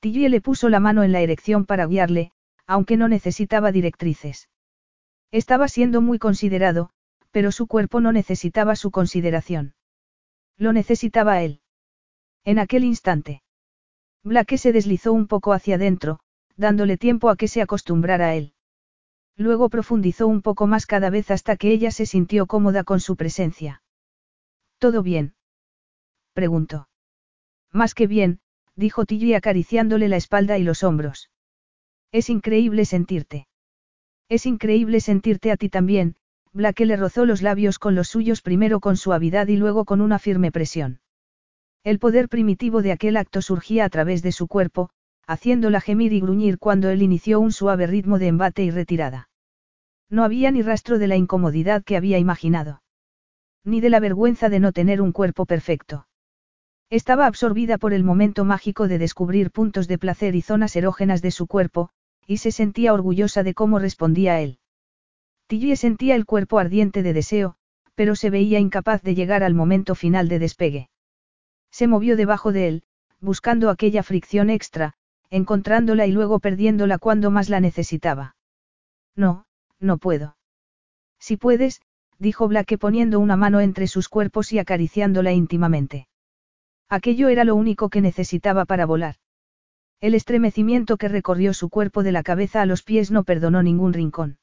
Tilly 0.00 0.28
le 0.28 0.40
puso 0.40 0.68
la 0.68 0.80
mano 0.80 1.04
en 1.04 1.12
la 1.12 1.20
erección 1.20 1.64
para 1.64 1.86
guiarle, 1.86 2.32
aunque 2.66 2.96
no 2.96 3.06
necesitaba 3.06 3.70
directrices. 3.70 4.48
Estaba 5.30 5.68
siendo 5.68 6.00
muy 6.00 6.18
considerado, 6.18 6.90
pero 7.30 7.52
su 7.52 7.68
cuerpo 7.68 8.00
no 8.00 8.10
necesitaba 8.10 8.74
su 8.74 8.90
consideración. 8.90 9.76
Lo 10.58 10.72
necesitaba 10.72 11.40
él. 11.42 11.60
En 12.44 12.58
aquel 12.58 12.82
instante. 12.82 13.44
Blake 14.24 14.58
se 14.58 14.72
deslizó 14.72 15.12
un 15.12 15.28
poco 15.28 15.52
hacia 15.52 15.76
adentro, 15.76 16.18
dándole 16.56 16.96
tiempo 16.96 17.30
a 17.30 17.36
que 17.36 17.46
se 17.46 17.62
acostumbrara 17.62 18.26
a 18.26 18.34
él. 18.34 18.54
Luego 19.36 19.68
profundizó 19.68 20.26
un 20.26 20.42
poco 20.42 20.66
más 20.66 20.86
cada 20.86 21.10
vez 21.10 21.30
hasta 21.30 21.56
que 21.56 21.70
ella 21.70 21.90
se 21.90 22.06
sintió 22.06 22.46
cómoda 22.46 22.84
con 22.84 23.00
su 23.00 23.16
presencia. 23.16 23.82
¿Todo 24.78 25.02
bien? 25.02 25.34
preguntó. 26.34 26.88
Más 27.70 27.94
que 27.94 28.06
bien, 28.06 28.40
dijo 28.76 29.04
Tilly 29.04 29.34
acariciándole 29.34 30.08
la 30.08 30.16
espalda 30.16 30.58
y 30.58 30.64
los 30.64 30.82
hombros. 30.82 31.30
Es 32.10 32.28
increíble 32.28 32.84
sentirte. 32.84 33.46
Es 34.28 34.46
increíble 34.46 35.00
sentirte 35.00 35.50
a 35.50 35.56
ti 35.56 35.68
también, 35.68 36.16
Blake 36.52 36.84
le 36.84 36.96
rozó 36.96 37.24
los 37.24 37.40
labios 37.40 37.78
con 37.78 37.94
los 37.94 38.08
suyos 38.08 38.42
primero 38.42 38.80
con 38.80 38.96
suavidad 38.96 39.48
y 39.48 39.56
luego 39.56 39.86
con 39.86 40.02
una 40.02 40.18
firme 40.18 40.52
presión. 40.52 41.00
El 41.82 41.98
poder 41.98 42.28
primitivo 42.28 42.82
de 42.82 42.92
aquel 42.92 43.16
acto 43.16 43.40
surgía 43.40 43.86
a 43.86 43.88
través 43.88 44.22
de 44.22 44.32
su 44.32 44.46
cuerpo, 44.46 44.90
haciéndola 45.26 45.80
gemir 45.80 46.12
y 46.12 46.20
gruñir 46.20 46.58
cuando 46.58 46.90
él 46.90 47.02
inició 47.02 47.40
un 47.40 47.52
suave 47.52 47.86
ritmo 47.86 48.18
de 48.18 48.28
embate 48.28 48.64
y 48.64 48.70
retirada. 48.70 49.28
No 50.10 50.24
había 50.24 50.50
ni 50.50 50.62
rastro 50.62 50.98
de 50.98 51.06
la 51.06 51.16
incomodidad 51.16 51.84
que 51.84 51.96
había 51.96 52.18
imaginado. 52.18 52.82
Ni 53.64 53.80
de 53.80 53.90
la 53.90 54.00
vergüenza 54.00 54.48
de 54.48 54.60
no 54.60 54.72
tener 54.72 55.00
un 55.00 55.12
cuerpo 55.12 55.46
perfecto. 55.46 56.06
Estaba 56.90 57.26
absorbida 57.26 57.78
por 57.78 57.94
el 57.94 58.04
momento 58.04 58.44
mágico 58.44 58.88
de 58.88 58.98
descubrir 58.98 59.50
puntos 59.50 59.88
de 59.88 59.96
placer 59.96 60.34
y 60.34 60.42
zonas 60.42 60.76
erógenas 60.76 61.22
de 61.22 61.30
su 61.30 61.46
cuerpo, 61.46 61.88
y 62.26 62.36
se 62.36 62.52
sentía 62.52 62.92
orgullosa 62.92 63.42
de 63.42 63.54
cómo 63.54 63.78
respondía 63.78 64.40
él. 64.40 64.58
Tilly 65.46 65.76
sentía 65.76 66.14
el 66.14 66.26
cuerpo 66.26 66.58
ardiente 66.58 67.02
de 67.02 67.12
deseo, 67.12 67.56
pero 67.94 68.16
se 68.16 68.30
veía 68.30 68.58
incapaz 68.58 69.02
de 69.02 69.14
llegar 69.14 69.42
al 69.42 69.54
momento 69.54 69.94
final 69.94 70.28
de 70.28 70.38
despegue. 70.38 70.90
Se 71.70 71.86
movió 71.86 72.16
debajo 72.16 72.52
de 72.52 72.68
él, 72.68 72.82
buscando 73.20 73.70
aquella 73.70 74.02
fricción 74.02 74.50
extra, 74.50 74.94
encontrándola 75.32 76.06
y 76.06 76.12
luego 76.12 76.40
perdiéndola 76.40 76.98
cuando 76.98 77.30
más 77.30 77.48
la 77.48 77.58
necesitaba. 77.58 78.36
No, 79.16 79.46
no 79.80 79.96
puedo. 79.96 80.36
Si 81.18 81.38
puedes, 81.38 81.80
dijo 82.18 82.48
Blake 82.48 82.76
poniendo 82.76 83.18
una 83.18 83.34
mano 83.36 83.60
entre 83.60 83.86
sus 83.86 84.10
cuerpos 84.10 84.52
y 84.52 84.58
acariciándola 84.58 85.32
íntimamente. 85.32 86.06
Aquello 86.90 87.30
era 87.30 87.44
lo 87.44 87.56
único 87.56 87.88
que 87.88 88.02
necesitaba 88.02 88.66
para 88.66 88.84
volar. 88.84 89.16
El 90.02 90.14
estremecimiento 90.14 90.98
que 90.98 91.08
recorrió 91.08 91.54
su 91.54 91.70
cuerpo 91.70 92.02
de 92.02 92.12
la 92.12 92.22
cabeza 92.22 92.60
a 92.60 92.66
los 92.66 92.82
pies 92.82 93.10
no 93.10 93.24
perdonó 93.24 93.62
ningún 93.62 93.94
rincón. 93.94 94.36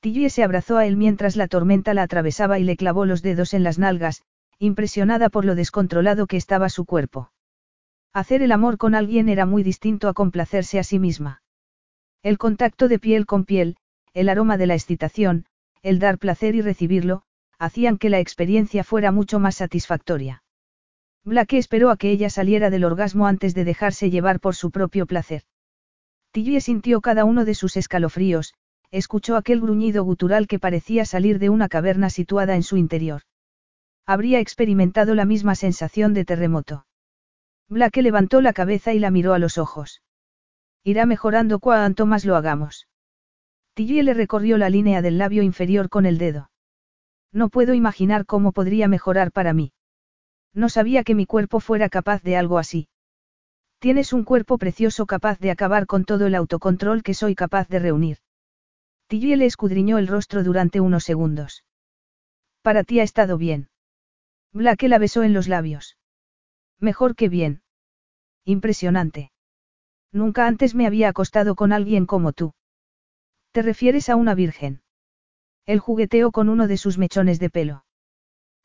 Tillie 0.00 0.30
se 0.30 0.44
abrazó 0.44 0.76
a 0.76 0.86
él 0.86 0.96
mientras 0.96 1.34
la 1.34 1.48
tormenta 1.48 1.94
la 1.94 2.02
atravesaba 2.02 2.60
y 2.60 2.62
le 2.62 2.76
clavó 2.76 3.06
los 3.06 3.22
dedos 3.22 3.54
en 3.54 3.64
las 3.64 3.80
nalgas, 3.80 4.22
impresionada 4.60 5.30
por 5.30 5.44
lo 5.44 5.56
descontrolado 5.56 6.28
que 6.28 6.36
estaba 6.36 6.68
su 6.68 6.84
cuerpo. 6.84 7.32
Hacer 8.16 8.40
el 8.40 8.50
amor 8.50 8.78
con 8.78 8.94
alguien 8.94 9.28
era 9.28 9.44
muy 9.44 9.62
distinto 9.62 10.08
a 10.08 10.14
complacerse 10.14 10.78
a 10.78 10.84
sí 10.84 10.98
misma. 10.98 11.42
El 12.22 12.38
contacto 12.38 12.88
de 12.88 12.98
piel 12.98 13.26
con 13.26 13.44
piel, 13.44 13.76
el 14.14 14.30
aroma 14.30 14.56
de 14.56 14.66
la 14.66 14.72
excitación, 14.72 15.44
el 15.82 15.98
dar 15.98 16.16
placer 16.16 16.54
y 16.54 16.62
recibirlo, 16.62 17.24
hacían 17.58 17.98
que 17.98 18.08
la 18.08 18.18
experiencia 18.18 18.84
fuera 18.84 19.12
mucho 19.12 19.38
más 19.38 19.56
satisfactoria. 19.56 20.42
Blake 21.24 21.58
esperó 21.58 21.90
a 21.90 21.98
que 21.98 22.10
ella 22.10 22.30
saliera 22.30 22.70
del 22.70 22.84
orgasmo 22.84 23.26
antes 23.26 23.54
de 23.54 23.64
dejarse 23.64 24.08
llevar 24.08 24.40
por 24.40 24.54
su 24.54 24.70
propio 24.70 25.04
placer. 25.04 25.42
Tillie 26.32 26.62
sintió 26.62 27.02
cada 27.02 27.26
uno 27.26 27.44
de 27.44 27.54
sus 27.54 27.76
escalofríos, 27.76 28.54
escuchó 28.90 29.36
aquel 29.36 29.60
gruñido 29.60 30.04
gutural 30.04 30.46
que 30.46 30.58
parecía 30.58 31.04
salir 31.04 31.38
de 31.38 31.50
una 31.50 31.68
caverna 31.68 32.08
situada 32.08 32.56
en 32.56 32.62
su 32.62 32.78
interior. 32.78 33.24
Habría 34.06 34.40
experimentado 34.40 35.14
la 35.14 35.26
misma 35.26 35.54
sensación 35.54 36.14
de 36.14 36.24
terremoto. 36.24 36.86
Blake 37.68 38.02
levantó 38.02 38.40
la 38.40 38.52
cabeza 38.52 38.92
y 38.92 38.98
la 38.98 39.10
miró 39.10 39.34
a 39.34 39.38
los 39.38 39.58
ojos. 39.58 40.02
Irá 40.84 41.04
mejorando 41.04 41.58
cuanto 41.58 42.06
más 42.06 42.24
lo 42.24 42.36
hagamos. 42.36 42.86
Tillie 43.74 44.04
le 44.04 44.14
recorrió 44.14 44.56
la 44.56 44.70
línea 44.70 45.02
del 45.02 45.18
labio 45.18 45.42
inferior 45.42 45.88
con 45.88 46.06
el 46.06 46.16
dedo. 46.16 46.50
No 47.32 47.48
puedo 47.48 47.74
imaginar 47.74 48.24
cómo 48.24 48.52
podría 48.52 48.88
mejorar 48.88 49.32
para 49.32 49.52
mí. 49.52 49.72
No 50.54 50.68
sabía 50.68 51.04
que 51.04 51.14
mi 51.14 51.26
cuerpo 51.26 51.60
fuera 51.60 51.88
capaz 51.88 52.22
de 52.22 52.36
algo 52.36 52.58
así. 52.58 52.88
Tienes 53.78 54.12
un 54.12 54.24
cuerpo 54.24 54.56
precioso 54.56 55.04
capaz 55.06 55.38
de 55.40 55.50
acabar 55.50 55.86
con 55.86 56.04
todo 56.04 56.26
el 56.26 56.34
autocontrol 56.34 57.02
que 57.02 57.14
soy 57.14 57.34
capaz 57.34 57.68
de 57.68 57.80
reunir. 57.80 58.18
Tillie 59.08 59.36
le 59.36 59.46
escudriñó 59.46 59.98
el 59.98 60.08
rostro 60.08 60.42
durante 60.42 60.80
unos 60.80 61.04
segundos. 61.04 61.64
Para 62.62 62.84
ti 62.84 63.00
ha 63.00 63.02
estado 63.02 63.36
bien. 63.36 63.68
Blake 64.52 64.88
la 64.88 64.98
besó 64.98 65.22
en 65.22 65.34
los 65.34 65.48
labios. 65.48 65.95
Mejor 66.80 67.16
que 67.16 67.28
bien. 67.28 67.62
Impresionante. 68.44 69.32
Nunca 70.12 70.46
antes 70.46 70.74
me 70.74 70.86
había 70.86 71.08
acostado 71.08 71.54
con 71.54 71.72
alguien 71.72 72.06
como 72.06 72.32
tú. 72.32 72.54
¿Te 73.52 73.62
refieres 73.62 74.08
a 74.08 74.16
una 74.16 74.34
virgen? 74.34 74.82
El 75.64 75.80
jugueteó 75.80 76.30
con 76.30 76.48
uno 76.48 76.68
de 76.68 76.76
sus 76.76 76.96
mechones 76.96 77.40
de 77.40 77.50
pelo. 77.50 77.84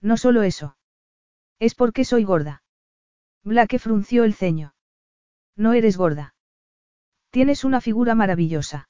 No 0.02 0.18
solo 0.18 0.44
eso. 0.44 0.78
Es 1.60 1.74
porque 1.74 2.06
soy 2.06 2.24
gorda. 2.24 2.64
Blake 3.44 3.80
frunció 3.80 4.24
el 4.24 4.36
ceño. 4.36 4.76
No 5.56 5.74
eres 5.74 5.98
gorda. 5.98 6.36
Tienes 7.32 7.64
una 7.64 7.82
figura 7.82 8.14
maravillosa. 8.14 8.90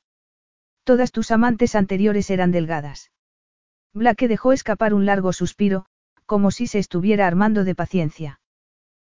Todas 0.84 1.11
tus 1.11 1.31
amantes 1.31 1.76
anteriores 1.76 2.30
eran 2.30 2.52
delgadas. 2.52 3.11
Blake 3.93 4.27
dejó 4.27 4.52
escapar 4.52 4.93
un 4.93 5.06
largo 5.06 5.31
suspiro, 5.31 5.85
como 6.26 6.52
si 6.52 6.68
se 6.68 6.80
estuviera 6.80 7.27
armando 7.27 7.64
de 7.64 7.76
paciencia. 7.76 8.40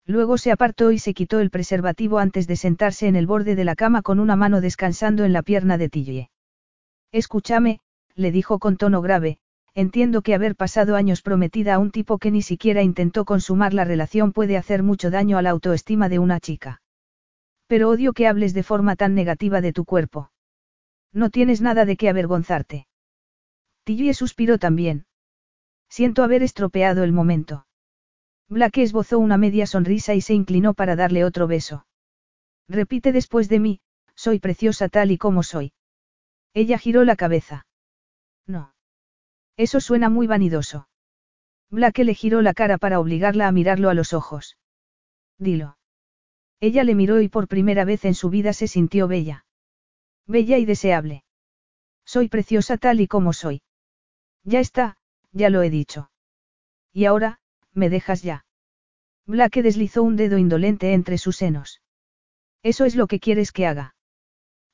Luego 0.07 0.37
se 0.37 0.51
apartó 0.51 0.91
y 0.91 0.99
se 0.99 1.13
quitó 1.13 1.39
el 1.39 1.49
preservativo 1.49 2.19
antes 2.19 2.47
de 2.47 2.55
sentarse 2.55 3.07
en 3.07 3.15
el 3.15 3.25
borde 3.25 3.55
de 3.55 3.65
la 3.65 3.75
cama 3.75 4.03
con 4.03 4.19
una 4.19 4.35
mano 4.35 4.61
descansando 4.61 5.23
en 5.23 5.33
la 5.33 5.41
pierna 5.41 5.77
de 5.77 5.89
Tillie. 5.89 6.29
Escúchame, 7.11 7.79
le 8.13 8.31
dijo 8.31 8.59
con 8.59 8.77
tono 8.77 9.01
grave, 9.01 9.39
entiendo 9.73 10.21
que 10.21 10.35
haber 10.35 10.55
pasado 10.55 10.95
años 10.95 11.21
prometida 11.21 11.75
a 11.75 11.79
un 11.79 11.91
tipo 11.91 12.19
que 12.19 12.29
ni 12.29 12.41
siquiera 12.41 12.83
intentó 12.83 13.25
consumar 13.25 13.73
la 13.73 13.83
relación 13.83 14.31
puede 14.31 14.57
hacer 14.57 14.83
mucho 14.83 15.09
daño 15.09 15.37
a 15.37 15.41
la 15.41 15.49
autoestima 15.49 16.07
de 16.07 16.19
una 16.19 16.39
chica. 16.39 16.81
Pero 17.67 17.89
odio 17.89 18.13
que 18.13 18.27
hables 18.27 18.53
de 18.53 18.63
forma 18.63 18.95
tan 18.95 19.15
negativa 19.15 19.59
de 19.59 19.73
tu 19.73 19.85
cuerpo. 19.85 20.31
No 21.11 21.29
tienes 21.31 21.61
nada 21.61 21.85
de 21.85 21.97
qué 21.97 22.09
avergonzarte. 22.09 22.87
Tillie 23.85 24.13
suspiró 24.13 24.59
también. 24.59 25.05
Siento 25.89 26.23
haber 26.23 26.43
estropeado 26.43 27.03
el 27.03 27.11
momento. 27.11 27.64
Blake 28.49 28.83
esbozó 28.83 29.19
una 29.19 29.37
media 29.37 29.65
sonrisa 29.65 30.13
y 30.13 30.21
se 30.21 30.33
inclinó 30.33 30.73
para 30.73 30.95
darle 30.95 31.23
otro 31.23 31.47
beso. 31.47 31.85
Repite 32.67 33.11
después 33.11 33.49
de 33.49 33.59
mí, 33.59 33.79
soy 34.15 34.39
preciosa 34.39 34.89
tal 34.89 35.11
y 35.11 35.17
como 35.17 35.43
soy. 35.43 35.73
Ella 36.53 36.77
giró 36.77 37.03
la 37.03 37.15
cabeza. 37.15 37.65
No. 38.47 38.73
Eso 39.57 39.79
suena 39.79 40.09
muy 40.09 40.27
vanidoso. 40.27 40.87
Blake 41.69 42.03
le 42.03 42.13
giró 42.13 42.41
la 42.41 42.53
cara 42.53 42.77
para 42.77 42.99
obligarla 42.99 43.47
a 43.47 43.51
mirarlo 43.51 43.89
a 43.89 43.93
los 43.93 44.13
ojos. 44.13 44.57
Dilo. 45.37 45.77
Ella 46.59 46.83
le 46.83 46.95
miró 46.95 47.21
y 47.21 47.29
por 47.29 47.47
primera 47.47 47.83
vez 47.83 48.05
en 48.05 48.13
su 48.13 48.29
vida 48.29 48.53
se 48.53 48.67
sintió 48.67 49.07
bella. 49.07 49.45
Bella 50.27 50.57
y 50.57 50.65
deseable. 50.65 51.23
Soy 52.05 52.29
preciosa 52.29 52.77
tal 52.77 53.01
y 53.01 53.07
como 53.07 53.33
soy. 53.33 53.61
Ya 54.43 54.59
está, 54.59 54.97
ya 55.31 55.49
lo 55.49 55.63
he 55.63 55.69
dicho. 55.69 56.11
Y 56.93 57.05
ahora, 57.05 57.39
me 57.75 57.89
dejas 57.89 58.23
ya. 58.23 58.45
Blake 59.27 59.61
deslizó 59.61 60.01
un 60.03 60.15
dedo 60.15 60.37
indolente 60.37 60.93
entre 60.93 61.17
sus 61.17 61.37
senos. 61.37 61.81
Eso 62.63 62.85
es 62.85 62.95
lo 62.95 63.07
que 63.07 63.19
quieres 63.19 63.51
que 63.51 63.67
haga. 63.67 63.95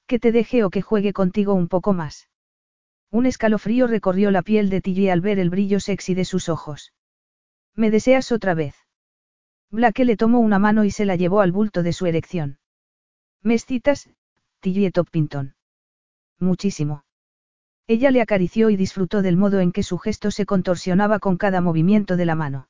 Que 0.07 0.19
te 0.19 0.31
deje 0.31 0.63
o 0.63 0.69
que 0.69 0.81
juegue 0.81 1.13
contigo 1.13 1.53
un 1.53 1.67
poco 1.67 1.93
más. 1.93 2.29
Un 3.11 3.25
escalofrío 3.25 3.87
recorrió 3.87 4.31
la 4.31 4.41
piel 4.41 4.69
de 4.69 4.81
Tilly 4.81 5.09
al 5.09 5.21
ver 5.21 5.39
el 5.39 5.49
brillo 5.49 5.79
sexy 5.79 6.13
de 6.13 6.25
sus 6.25 6.47
ojos. 6.47 6.93
¿Me 7.75 7.91
deseas 7.91 8.31
otra 8.31 8.53
vez? 8.53 8.75
Blake 9.69 10.05
le 10.05 10.17
tomó 10.17 10.39
una 10.39 10.59
mano 10.59 10.83
y 10.83 10.91
se 10.91 11.05
la 11.05 11.15
llevó 11.15 11.41
al 11.41 11.51
bulto 11.51 11.83
de 11.83 11.93
su 11.93 12.05
erección. 12.05 12.59
¿Me 13.41 13.53
excitas, 13.53 14.09
Tilly 14.59 14.91
Toppington? 14.91 15.55
Muchísimo. 16.39 17.03
Ella 17.87 18.11
le 18.11 18.21
acarició 18.21 18.69
y 18.69 18.75
disfrutó 18.75 19.21
del 19.21 19.37
modo 19.37 19.59
en 19.59 19.71
que 19.71 19.83
su 19.83 19.97
gesto 19.97 20.31
se 20.31 20.45
contorsionaba 20.45 21.19
con 21.19 21.37
cada 21.37 21.61
movimiento 21.61 22.15
de 22.15 22.25
la 22.25 22.35
mano. 22.35 22.67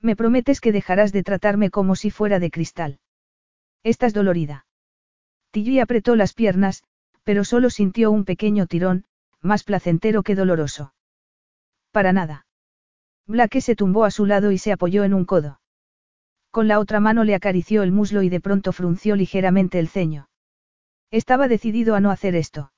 Me 0.00 0.16
prometes 0.16 0.60
que 0.60 0.72
dejarás 0.72 1.12
de 1.12 1.22
tratarme 1.22 1.70
como 1.70 1.94
si 1.94 2.10
fuera 2.10 2.38
de 2.38 2.50
cristal. 2.50 3.00
Estás 3.82 4.14
dolorida. 4.14 4.66
Tilly 5.50 5.80
apretó 5.80 6.16
las 6.16 6.32
piernas, 6.32 6.84
pero 7.24 7.44
solo 7.44 7.70
sintió 7.70 8.10
un 8.10 8.24
pequeño 8.24 8.66
tirón, 8.66 9.04
más 9.40 9.64
placentero 9.64 10.22
que 10.22 10.34
doloroso. 10.34 10.94
Para 11.90 12.12
nada. 12.12 12.46
Blake 13.26 13.60
se 13.60 13.76
tumbó 13.76 14.04
a 14.04 14.10
su 14.10 14.26
lado 14.26 14.52
y 14.52 14.58
se 14.58 14.72
apoyó 14.72 15.04
en 15.04 15.14
un 15.14 15.24
codo. 15.24 15.60
Con 16.50 16.66
la 16.66 16.78
otra 16.78 16.98
mano 17.00 17.24
le 17.24 17.34
acarició 17.34 17.82
el 17.82 17.92
muslo 17.92 18.22
y 18.22 18.28
de 18.28 18.40
pronto 18.40 18.72
frunció 18.72 19.16
ligeramente 19.16 19.78
el 19.78 19.88
ceño. 19.88 20.28
Estaba 21.10 21.46
decidido 21.48 21.94
a 21.94 22.00
no 22.00 22.10
hacer 22.10 22.34
esto. 22.34 22.72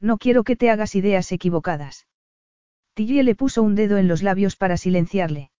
No 0.00 0.18
quiero 0.18 0.44
que 0.44 0.56
te 0.56 0.70
hagas 0.70 0.94
ideas 0.94 1.30
equivocadas. 1.32 2.06
Tillie 2.94 3.22
le 3.22 3.34
puso 3.34 3.62
un 3.62 3.74
dedo 3.74 3.98
en 3.98 4.08
los 4.08 4.22
labios 4.22 4.56
para 4.56 4.76
silenciarle. 4.76 5.50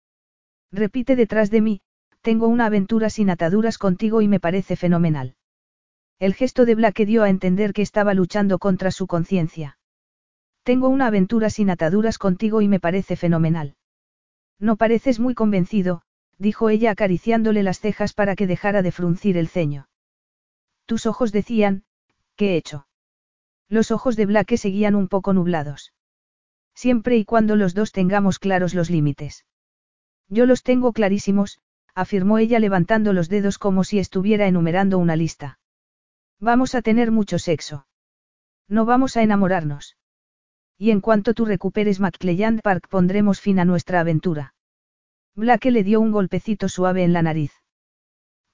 Repite 0.73 1.17
detrás 1.17 1.51
de 1.51 1.61
mí, 1.61 1.81
tengo 2.21 2.49
una 2.49 2.67
aventura 2.67 3.11
sin 3.11 3.31
ataduras 3.31 3.79
contigo 3.79 4.21
y 4.21 4.29
me 4.29 4.41
parece 4.41 4.77
fenomenal. 4.77 5.37
El 6.19 6.35
gesto 6.35 6.65
de 6.65 6.75
Blake 6.75 7.07
dio 7.07 7.23
a 7.23 7.29
entender 7.29 7.73
que 7.73 7.83
estaba 7.83 8.15
luchando 8.15 8.59
contra 8.59 8.91
su 8.91 9.07
conciencia. 9.07 9.79
Tengo 10.63 10.89
una 10.89 11.07
aventura 11.07 11.51
sin 11.51 11.71
ataduras 11.71 12.19
contigo 12.19 12.61
y 12.63 12.69
me 12.69 12.81
parece 12.81 13.17
fenomenal. 13.17 13.77
No 14.59 14.77
pareces 14.77 15.21
muy 15.21 15.35
convencido, 15.35 16.03
dijo 16.39 16.71
ella 16.71 16.91
acariciándole 16.91 17.63
las 17.63 17.81
cejas 17.81 18.13
para 18.13 18.35
que 18.35 18.47
dejara 18.47 18.83
de 18.83 18.93
fruncir 18.93 19.37
el 19.37 19.49
ceño. 19.49 19.89
Tus 20.87 21.07
ojos 21.07 21.33
decían, 21.33 21.85
¿qué 22.35 22.55
he 22.55 22.57
hecho? 22.57 22.87
Los 23.69 23.91
ojos 23.91 24.17
de 24.17 24.27
Blake 24.27 24.57
seguían 24.57 24.95
un 24.95 25.09
poco 25.09 25.33
nublados. 25.33 25.93
Siempre 26.75 27.17
y 27.17 27.25
cuando 27.25 27.57
los 27.57 27.75
dos 27.75 27.93
tengamos 27.93 28.39
claros 28.39 28.75
los 28.75 28.91
límites. 28.91 29.45
Yo 30.29 30.47
los 30.47 30.63
tengo 30.63 30.93
clarísimos, 30.93 31.61
afirmó 31.95 32.39
ella 32.39 32.59
levantando 32.59 33.13
los 33.13 33.29
dedos 33.29 33.59
como 33.59 33.85
si 33.85 33.99
estuviera 33.99 34.47
enumerando 34.47 34.99
una 34.99 35.17
lista. 35.17 35.59
Vamos 36.41 36.75
a 36.75 36.83
tener 36.83 37.11
mucho 37.11 37.39
sexo. 37.39 37.87
No 38.69 38.85
vamos 38.85 39.17
a 39.17 39.23
enamorarnos. 39.23 39.97
Y 40.77 40.91
en 40.91 41.01
cuanto 41.01 41.33
tú 41.33 41.45
recuperes 41.47 42.01
McClelland 42.01 42.61
Park 42.61 42.89
pondremos 42.89 43.41
fin 43.41 43.59
a 43.59 43.65
nuestra 43.65 44.01
aventura. 44.01 44.55
Blake 45.35 45.71
le 45.71 45.85
dio 45.85 46.01
un 46.01 46.13
golpecito 46.13 46.69
suave 46.69 47.05
en 47.05 47.13
la 47.13 47.23
nariz. 47.23 47.53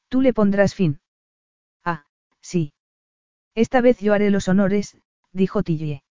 Tú 0.09 0.21
le 0.21 0.33
pondrás 0.33 0.75
fin. 0.75 1.01
Ah, 1.85 2.05
sí. 2.41 2.75
Esta 3.55 3.81
vez 3.81 3.99
yo 3.99 4.15
haré 4.15 4.31
los 4.31 4.49
honores, 4.49 4.97
dijo 5.33 5.63
Tillie. 5.63 6.05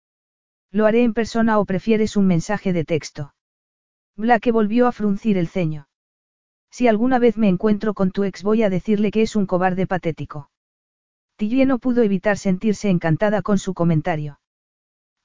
¿Lo 0.72 0.86
haré 0.86 1.04
en 1.04 1.14
persona 1.14 1.60
o 1.60 1.66
prefieres 1.66 2.16
un 2.16 2.28
mensaje 2.28 2.74
de 2.74 2.86
texto? 2.86 3.34
Blake 4.20 4.52
volvió 4.52 4.86
a 4.86 4.92
fruncir 4.92 5.38
el 5.38 5.48
ceño. 5.48 5.88
Si 6.70 6.90
alguna 6.90 7.20
vez 7.20 7.38
me 7.38 7.48
encuentro 7.48 7.94
con 7.94 8.12
tu 8.12 8.26
ex 8.26 8.44
voy 8.44 8.64
a 8.64 8.70
decirle 8.70 9.12
que 9.12 9.22
es 9.22 9.38
un 9.38 9.46
cobarde 9.46 9.88
patético. 9.88 10.52
Tillie 11.38 11.66
no 11.66 11.80
pudo 11.80 12.04
evitar 12.04 12.38
sentirse 12.38 12.90
encantada 12.90 13.42
con 13.42 13.60
su 13.60 13.74
comentario. 13.74 14.42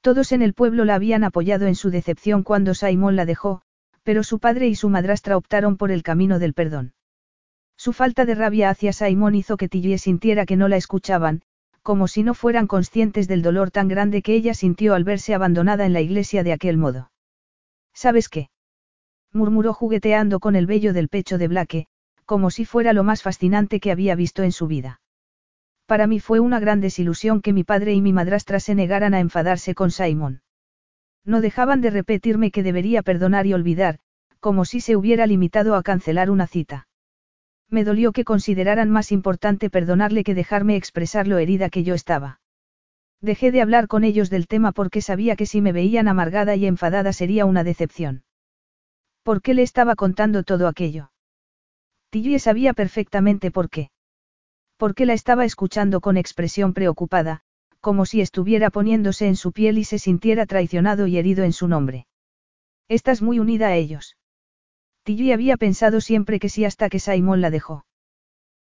Todos 0.00 0.30
en 0.30 0.42
el 0.42 0.54
pueblo 0.54 0.84
la 0.84 0.94
habían 0.94 1.24
apoyado 1.24 1.66
en 1.66 1.74
su 1.74 1.90
decepción 1.90 2.44
cuando 2.44 2.72
Simon 2.72 3.16
la 3.16 3.24
dejó, 3.24 3.62
pero 4.04 4.22
su 4.22 4.38
padre 4.38 4.68
y 4.68 4.76
su 4.76 4.88
madrastra 4.88 5.36
optaron 5.36 5.76
por 5.76 5.90
el 5.90 6.04
camino 6.04 6.38
del 6.38 6.54
perdón. 6.54 6.94
Su 7.76 7.92
falta 7.92 8.24
de 8.24 8.36
rabia 8.36 8.70
hacia 8.70 8.92
Simon 8.92 9.34
hizo 9.34 9.56
que 9.56 9.68
Tillie 9.68 9.98
sintiera 9.98 10.46
que 10.46 10.54
no 10.54 10.68
la 10.68 10.76
escuchaban, 10.76 11.42
como 11.82 12.06
si 12.06 12.22
no 12.22 12.32
fueran 12.32 12.68
conscientes 12.68 13.26
del 13.26 13.42
dolor 13.42 13.72
tan 13.72 13.88
grande 13.88 14.22
que 14.22 14.34
ella 14.34 14.54
sintió 14.54 14.94
al 14.94 15.02
verse 15.02 15.34
abandonada 15.34 15.84
en 15.84 15.94
la 15.94 16.00
iglesia 16.00 16.44
de 16.44 16.52
aquel 16.52 16.76
modo. 16.76 17.10
¿Sabes 17.92 18.28
qué? 18.28 18.50
Murmuró 19.34 19.74
jugueteando 19.74 20.40
con 20.40 20.56
el 20.56 20.66
vello 20.66 20.92
del 20.92 21.08
pecho 21.08 21.36
de 21.36 21.48
Blake, 21.48 21.86
como 22.24 22.50
si 22.50 22.64
fuera 22.64 22.92
lo 22.92 23.04
más 23.04 23.22
fascinante 23.22 23.80
que 23.80 23.90
había 23.90 24.14
visto 24.14 24.42
en 24.42 24.52
su 24.52 24.66
vida. 24.66 25.00
Para 25.86 26.06
mí 26.06 26.20
fue 26.20 26.40
una 26.40 26.60
gran 26.60 26.80
desilusión 26.80 27.42
que 27.42 27.52
mi 27.52 27.64
padre 27.64 27.92
y 27.92 28.00
mi 28.00 28.12
madrastra 28.12 28.60
se 28.60 28.74
negaran 28.74 29.12
a 29.12 29.20
enfadarse 29.20 29.74
con 29.74 29.90
Simon. 29.90 30.40
No 31.24 31.40
dejaban 31.40 31.80
de 31.80 31.90
repetirme 31.90 32.50
que 32.50 32.62
debería 32.62 33.02
perdonar 33.02 33.46
y 33.46 33.52
olvidar, 33.52 33.98
como 34.40 34.64
si 34.64 34.80
se 34.80 34.96
hubiera 34.96 35.26
limitado 35.26 35.74
a 35.74 35.82
cancelar 35.82 36.30
una 36.30 36.46
cita. 36.46 36.86
Me 37.70 37.84
dolió 37.84 38.12
que 38.12 38.24
consideraran 38.24 38.90
más 38.90 39.10
importante 39.10 39.70
perdonarle 39.70 40.22
que 40.22 40.34
dejarme 40.34 40.76
expresar 40.76 41.26
lo 41.26 41.38
herida 41.38 41.70
que 41.70 41.82
yo 41.82 41.94
estaba. 41.94 42.40
Dejé 43.20 43.52
de 43.52 43.62
hablar 43.62 43.88
con 43.88 44.04
ellos 44.04 44.28
del 44.28 44.46
tema 44.46 44.72
porque 44.72 45.00
sabía 45.00 45.34
que 45.34 45.46
si 45.46 45.62
me 45.62 45.72
veían 45.72 46.08
amargada 46.08 46.56
y 46.56 46.66
enfadada 46.66 47.12
sería 47.14 47.46
una 47.46 47.64
decepción. 47.64 48.23
¿Por 49.24 49.40
qué 49.40 49.54
le 49.54 49.62
estaba 49.62 49.96
contando 49.96 50.42
todo 50.42 50.68
aquello? 50.68 51.10
Tilly 52.10 52.38
sabía 52.38 52.74
perfectamente 52.74 53.50
por 53.50 53.70
qué. 53.70 53.90
Porque 54.76 55.06
la 55.06 55.14
estaba 55.14 55.46
escuchando 55.46 56.02
con 56.02 56.18
expresión 56.18 56.74
preocupada, 56.74 57.40
como 57.80 58.04
si 58.04 58.20
estuviera 58.20 58.68
poniéndose 58.68 59.26
en 59.26 59.36
su 59.36 59.52
piel 59.52 59.78
y 59.78 59.84
se 59.84 59.98
sintiera 59.98 60.44
traicionado 60.44 61.06
y 61.06 61.16
herido 61.16 61.42
en 61.42 61.54
su 61.54 61.68
nombre. 61.68 62.06
Estás 62.88 63.22
muy 63.22 63.38
unida 63.38 63.68
a 63.68 63.76
ellos. 63.76 64.18
Tilly 65.04 65.32
había 65.32 65.56
pensado 65.56 66.02
siempre 66.02 66.38
que 66.38 66.50
sí 66.50 66.66
hasta 66.66 66.90
que 66.90 67.00
Simon 67.00 67.40
la 67.40 67.50
dejó. 67.50 67.86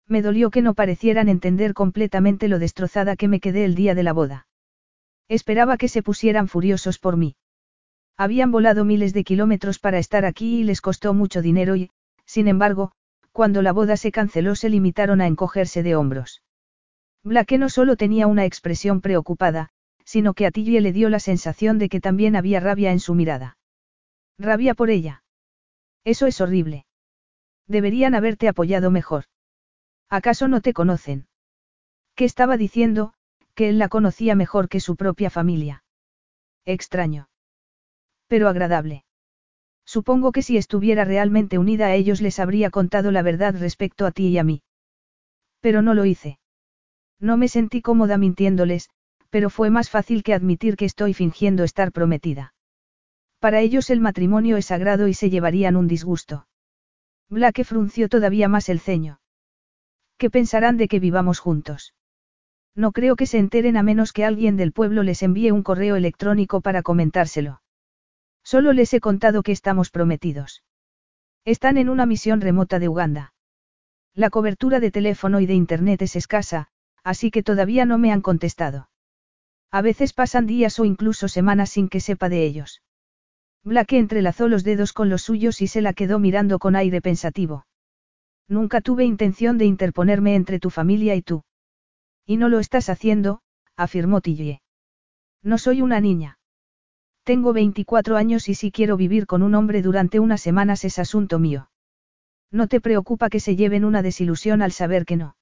Me 0.08 0.22
dolió 0.22 0.50
que 0.50 0.62
no 0.62 0.76
parecieran 0.76 1.28
entender 1.28 1.74
completamente 1.74 2.48
lo 2.48 2.58
destrozada 2.58 3.18
que 3.18 3.28
me 3.28 3.42
quedé 3.42 3.66
el 3.66 3.76
día 3.76 3.96
de 3.96 4.04
la 4.04 4.14
boda. 4.14 4.48
Esperaba 5.28 5.76
que 5.76 5.90
se 5.90 6.04
pusieran 6.04 6.48
furiosos 6.48 7.00
por 7.00 7.18
mí. 7.18 7.36
Habían 8.18 8.52
volado 8.52 8.86
miles 8.86 9.14
de 9.14 9.24
kilómetros 9.24 9.80
para 9.80 9.98
estar 9.98 10.26
aquí 10.26 10.60
y 10.60 10.64
les 10.64 10.82
costó 10.82 11.14
mucho 11.14 11.42
dinero 11.42 11.76
y, 11.76 11.90
sin 12.26 12.48
embargo, 12.48 12.92
cuando 13.32 13.62
la 13.64 13.72
boda 13.72 13.98
se 13.98 14.12
canceló 14.12 14.56
se 14.56 14.70
limitaron 14.70 15.20
a 15.20 15.28
encogerse 15.28 15.82
de 15.82 15.96
hombros. 15.96 16.44
Blake 17.24 17.58
no 17.58 17.70
solo 17.70 17.96
tenía 17.96 18.28
una 18.28 18.46
expresión 18.46 19.02
preocupada, 19.02 19.70
sino 20.06 20.34
que 20.34 20.46
a 20.46 20.52
Tilly 20.52 20.80
le 20.80 20.92
dio 20.92 21.10
la 21.10 21.20
sensación 21.20 21.80
de 21.80 21.90
que 21.90 22.02
también 22.02 22.36
había 22.36 22.60
rabia 22.60 22.92
en 22.92 23.00
su 23.00 23.16
mirada. 23.16 23.58
Rabia 24.38 24.76
por 24.76 24.90
ella. 24.90 25.24
Eso 26.04 26.28
es 26.28 26.40
horrible. 26.42 26.86
Deberían 27.68 28.14
haberte 28.14 28.48
apoyado 28.48 28.92
mejor. 28.92 29.26
¿Acaso 30.10 30.48
no 30.48 30.62
te 30.62 30.74
conocen? 30.74 31.28
¿Qué 32.14 32.26
estaba 32.26 32.58
diciendo? 32.58 33.14
Que 33.56 33.70
él 33.70 33.80
la 33.80 33.90
conocía 33.90 34.36
mejor 34.36 34.70
que 34.70 34.80
su 34.80 34.96
propia 34.96 35.30
familia. 35.30 35.84
Extraño 36.66 37.30
pero 38.28 38.48
agradable. 38.48 39.04
Supongo 39.86 40.32
que 40.32 40.42
si 40.42 40.58
estuviera 40.58 41.06
realmente 41.06 41.58
unida 41.58 41.88
a 41.88 41.96
ellos 41.96 42.22
les 42.22 42.40
habría 42.40 42.70
contado 42.70 43.12
la 43.12 43.22
verdad 43.22 43.56
respecto 43.58 44.06
a 44.06 44.12
ti 44.12 44.28
y 44.28 44.38
a 44.38 44.44
mí. 44.44 44.64
Pero 45.60 45.82
no 45.82 45.94
lo 45.94 46.06
hice. 46.06 46.40
No 47.20 47.38
me 47.38 47.48
sentí 47.48 47.82
cómoda 47.82 48.18
mintiéndoles, 48.18 48.90
pero 49.30 49.50
fue 49.50 49.72
más 49.72 49.90
fácil 49.90 50.22
que 50.22 50.36
admitir 50.36 50.76
que 50.76 50.86
estoy 50.86 51.16
fingiendo 51.16 51.64
estar 51.64 51.92
prometida. 51.92 52.54
Para 53.40 53.62
ellos 53.62 53.90
el 53.90 54.00
matrimonio 54.00 54.58
es 54.58 54.68
sagrado 54.68 55.08
y 55.08 55.16
se 55.16 55.30
llevarían 55.30 55.76
un 55.76 55.88
disgusto. 55.88 56.48
Blake 57.30 57.64
frunció 57.64 58.10
todavía 58.10 58.48
más 58.48 58.70
el 58.70 58.80
ceño. 58.80 59.20
¿Qué 60.18 60.30
pensarán 60.30 60.78
de 60.78 60.88
que 60.88 61.00
vivamos 61.00 61.40
juntos? 61.40 61.96
No 62.76 62.92
creo 62.92 63.16
que 63.16 63.26
se 63.26 63.40
enteren 63.40 63.76
a 63.76 63.84
menos 63.84 64.14
que 64.14 64.24
alguien 64.24 64.56
del 64.56 64.72
pueblo 64.72 65.04
les 65.04 65.24
envíe 65.24 65.52
un 65.52 65.64
correo 65.64 65.96
electrónico 65.96 66.62
para 66.62 66.84
comentárselo. 66.84 67.63
Solo 68.54 68.72
les 68.72 68.94
he 68.94 69.00
contado 69.00 69.42
que 69.42 69.52
estamos 69.52 69.90
prometidos. 69.90 70.62
Están 71.44 71.76
en 71.78 71.90
una 71.90 72.06
misión 72.06 72.40
remota 72.40 72.78
de 72.78 72.88
Uganda. 72.88 73.34
La 74.14 74.30
cobertura 74.30 74.80
de 74.80 74.92
teléfono 74.92 75.40
y 75.40 75.48
de 75.48 75.56
Internet 75.56 76.04
es 76.04 76.16
escasa, 76.16 76.68
así 77.04 77.32
que 77.32 77.42
todavía 77.42 77.88
no 77.88 77.98
me 77.98 78.12
han 78.12 78.22
contestado. 78.22 78.92
A 79.72 79.82
veces 79.82 80.14
pasan 80.14 80.46
días 80.46 80.80
o 80.80 80.86
incluso 80.86 81.30
semanas 81.30 81.72
sin 81.72 81.90
que 81.90 82.00
sepa 82.00 82.30
de 82.30 82.46
ellos. 82.46 82.84
Blake 83.64 83.98
entrelazó 83.98 84.48
los 84.48 84.64
dedos 84.64 84.94
con 84.94 85.10
los 85.10 85.24
suyos 85.24 85.60
y 85.64 85.66
se 85.66 85.82
la 85.82 85.94
quedó 85.94 86.20
mirando 86.20 86.60
con 86.60 86.76
aire 86.76 87.02
pensativo. 87.02 87.66
Nunca 88.48 88.82
tuve 88.82 89.04
intención 89.04 89.58
de 89.58 89.66
interponerme 89.66 90.36
entre 90.36 90.60
tu 90.60 90.70
familia 90.70 91.16
y 91.16 91.24
tú. 91.24 91.44
Y 92.24 92.38
no 92.38 92.50
lo 92.50 92.60
estás 92.60 92.90
haciendo, 92.90 93.42
afirmó 93.76 94.22
Tillie. 94.22 94.62
No 95.42 95.58
soy 95.58 95.82
una 95.82 96.00
niña. 96.00 96.38
Tengo 97.24 97.54
24 97.54 98.18
años 98.18 98.50
y 98.50 98.54
si 98.54 98.72
quiero 98.72 98.98
vivir 98.98 99.28
con 99.28 99.44
un 99.44 99.56
hombre 99.56 99.82
durante 99.82 100.20
unas 100.20 100.42
semanas 100.42 100.84
es 100.84 101.00
asunto 101.00 101.40
mío. 101.40 101.70
No 102.52 102.68
te 102.68 102.82
preocupa 102.82 103.30
que 103.30 103.40
se 103.40 103.56
lleven 103.56 103.86
una 103.86 104.02
desilusión 104.02 104.62
al 104.62 104.74
saber 104.74 105.06
que 105.06 105.16
no. 105.16 105.38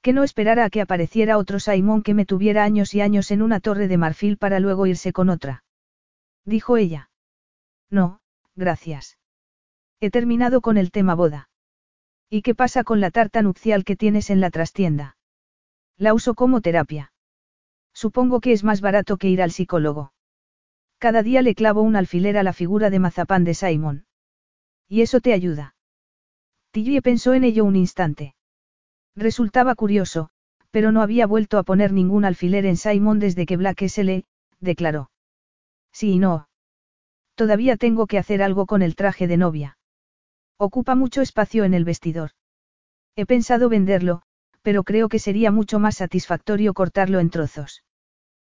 Que 0.00 0.12
no 0.12 0.22
esperara 0.22 0.64
a 0.64 0.70
que 0.70 0.80
apareciera 0.80 1.38
otro 1.38 1.58
Simón 1.58 2.02
que 2.02 2.14
me 2.14 2.24
tuviera 2.24 2.64
años 2.64 2.94
y 2.94 3.00
años 3.00 3.30
en 3.30 3.42
una 3.42 3.60
torre 3.60 3.88
de 3.88 3.98
marfil 3.98 4.36
para 4.36 4.60
luego 4.60 4.86
irse 4.86 5.12
con 5.12 5.28
otra. 5.28 5.64
Dijo 6.44 6.76
ella. 6.76 7.10
No, 7.90 8.20
gracias. 8.54 9.18
He 10.00 10.10
terminado 10.10 10.60
con 10.60 10.76
el 10.76 10.90
tema 10.90 11.14
boda. 11.14 11.48
¿Y 12.30 12.42
qué 12.42 12.54
pasa 12.54 12.84
con 12.84 13.00
la 13.00 13.10
tarta 13.10 13.42
nupcial 13.42 13.84
que 13.84 13.96
tienes 13.96 14.30
en 14.30 14.40
la 14.40 14.50
trastienda? 14.50 15.16
La 15.98 16.14
uso 16.14 16.34
como 16.34 16.60
terapia. 16.60 17.12
Supongo 17.92 18.40
que 18.40 18.52
es 18.52 18.64
más 18.64 18.80
barato 18.80 19.16
que 19.18 19.28
ir 19.28 19.42
al 19.42 19.50
psicólogo. 19.50 20.12
Cada 21.02 21.24
día 21.24 21.42
le 21.42 21.56
clavo 21.56 21.82
un 21.82 21.96
alfiler 21.96 22.38
a 22.38 22.44
la 22.44 22.52
figura 22.52 22.88
de 22.88 23.00
mazapán 23.00 23.42
de 23.42 23.54
Simon. 23.54 24.06
¿Y 24.88 25.02
eso 25.02 25.20
te 25.20 25.32
ayuda? 25.32 25.74
Tillie 26.70 27.02
pensó 27.02 27.34
en 27.34 27.42
ello 27.42 27.64
un 27.64 27.74
instante. 27.74 28.36
Resultaba 29.16 29.74
curioso, 29.74 30.28
pero 30.70 30.92
no 30.92 31.02
había 31.02 31.26
vuelto 31.26 31.58
a 31.58 31.64
poner 31.64 31.92
ningún 31.92 32.24
alfiler 32.24 32.66
en 32.66 32.76
Simon 32.76 33.18
desde 33.18 33.46
que 33.46 33.56
Black 33.56 33.88
se 33.88 34.04
le, 34.04 34.26
declaró. 34.60 35.10
Sí 35.92 36.12
y 36.12 36.18
no. 36.20 36.48
Todavía 37.34 37.76
tengo 37.76 38.06
que 38.06 38.18
hacer 38.18 38.40
algo 38.40 38.66
con 38.66 38.80
el 38.80 38.94
traje 38.94 39.26
de 39.26 39.38
novia. 39.38 39.78
Ocupa 40.56 40.94
mucho 40.94 41.20
espacio 41.20 41.64
en 41.64 41.74
el 41.74 41.84
vestidor. 41.84 42.30
He 43.16 43.26
pensado 43.26 43.68
venderlo, 43.68 44.22
pero 44.62 44.84
creo 44.84 45.08
que 45.08 45.18
sería 45.18 45.50
mucho 45.50 45.80
más 45.80 45.96
satisfactorio 45.96 46.74
cortarlo 46.74 47.18
en 47.18 47.30
trozos. 47.30 47.82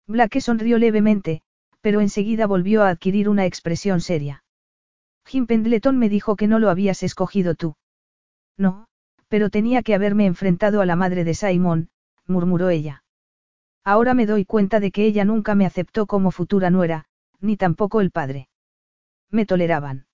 Black 0.06 0.38
sonrió 0.40 0.76
levemente, 0.76 1.42
pero 1.84 2.00
enseguida 2.00 2.46
volvió 2.46 2.82
a 2.82 2.88
adquirir 2.88 3.28
una 3.28 3.44
expresión 3.44 4.00
seria. 4.00 4.42
Jim 5.26 5.46
Pendleton 5.46 5.98
me 5.98 6.08
dijo 6.08 6.34
que 6.34 6.46
no 6.46 6.58
lo 6.58 6.70
habías 6.70 7.02
escogido 7.02 7.54
tú. 7.54 7.76
No, 8.56 8.86
pero 9.28 9.50
tenía 9.50 9.82
que 9.82 9.94
haberme 9.94 10.24
enfrentado 10.24 10.80
a 10.80 10.86
la 10.86 10.96
madre 10.96 11.24
de 11.24 11.34
Simon, 11.34 11.90
murmuró 12.26 12.70
ella. 12.70 13.04
Ahora 13.84 14.14
me 14.14 14.24
doy 14.24 14.46
cuenta 14.46 14.80
de 14.80 14.92
que 14.92 15.04
ella 15.04 15.26
nunca 15.26 15.54
me 15.54 15.66
aceptó 15.66 16.06
como 16.06 16.30
futura 16.30 16.70
nuera, 16.70 17.04
ni 17.38 17.58
tampoco 17.58 18.00
el 18.00 18.10
padre. 18.10 18.48
Me 19.30 19.44
toleraban. 19.44 20.06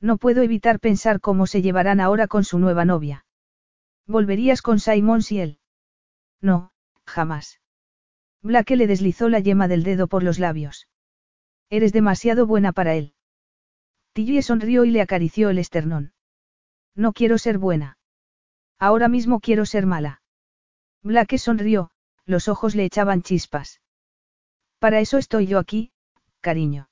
No 0.00 0.16
puedo 0.16 0.40
evitar 0.40 0.80
pensar 0.80 1.20
cómo 1.20 1.46
se 1.46 1.60
llevarán 1.60 2.00
ahora 2.00 2.26
con 2.26 2.42
su 2.42 2.58
nueva 2.58 2.86
novia. 2.86 3.26
¿Volverías 4.06 4.62
con 4.62 4.78
Simon 4.78 5.20
si 5.20 5.40
él? 5.40 5.58
No, 6.40 6.72
jamás. 7.04 7.60
Blake 8.46 8.76
le 8.76 8.86
deslizó 8.86 9.28
la 9.28 9.40
yema 9.40 9.66
del 9.66 9.82
dedo 9.82 10.06
por 10.06 10.22
los 10.22 10.38
labios. 10.38 10.86
Eres 11.68 11.92
demasiado 11.92 12.46
buena 12.46 12.70
para 12.70 12.94
él. 12.94 13.12
Tillie 14.12 14.40
sonrió 14.40 14.84
y 14.84 14.90
le 14.90 15.02
acarició 15.02 15.50
el 15.50 15.58
esternón. 15.58 16.12
No 16.94 17.12
quiero 17.12 17.38
ser 17.38 17.58
buena. 17.58 17.98
Ahora 18.78 19.08
mismo 19.08 19.40
quiero 19.40 19.66
ser 19.66 19.84
mala. 19.84 20.22
Blake 21.02 21.38
sonrió, 21.38 21.90
los 22.24 22.46
ojos 22.46 22.76
le 22.76 22.84
echaban 22.84 23.22
chispas. 23.22 23.80
Para 24.78 25.00
eso 25.00 25.18
estoy 25.18 25.48
yo 25.48 25.58
aquí, 25.58 25.90
cariño. 26.40 26.88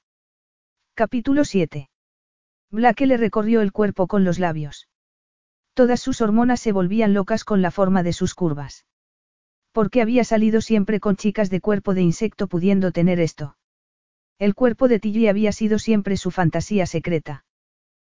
Capítulo 0.94 1.44
7. 1.44 1.88
Blake 2.72 3.06
le 3.06 3.16
recorrió 3.16 3.60
el 3.60 3.70
cuerpo 3.70 4.08
con 4.08 4.24
los 4.24 4.40
labios. 4.40 4.88
Todas 5.72 6.00
sus 6.00 6.20
hormonas 6.20 6.58
se 6.58 6.72
volvían 6.72 7.14
locas 7.14 7.44
con 7.44 7.62
la 7.62 7.70
forma 7.70 8.02
de 8.02 8.12
sus 8.12 8.34
curvas. 8.34 8.86
Porque 9.74 10.00
había 10.00 10.22
salido 10.22 10.60
siempre 10.60 11.00
con 11.00 11.16
chicas 11.16 11.50
de 11.50 11.60
cuerpo 11.60 11.94
de 11.94 12.00
insecto 12.00 12.46
pudiendo 12.46 12.92
tener 12.92 13.18
esto. 13.18 13.56
El 14.38 14.54
cuerpo 14.54 14.86
de 14.86 15.00
Tilly 15.00 15.26
había 15.26 15.50
sido 15.50 15.80
siempre 15.80 16.16
su 16.16 16.30
fantasía 16.30 16.86
secreta. 16.86 17.44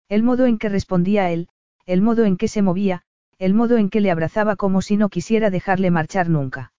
El 0.08 0.22
modo 0.22 0.46
en 0.46 0.60
que 0.60 0.70
respondía 0.70 1.24
a 1.24 1.32
él, 1.32 1.50
el 1.88 2.04
modo 2.04 2.26
en 2.26 2.38
que 2.38 2.48
se 2.48 2.62
movía, 2.62 3.02
el 3.40 3.56
modo 3.56 3.78
en 3.78 3.90
que 3.90 4.02
le 4.02 4.12
abrazaba 4.12 4.56
como 4.56 4.84
si 4.84 4.98
no 4.98 5.10
quisiera 5.10 5.50
dejarle 5.50 5.90
marchar 5.90 6.30
nunca. 6.30 6.74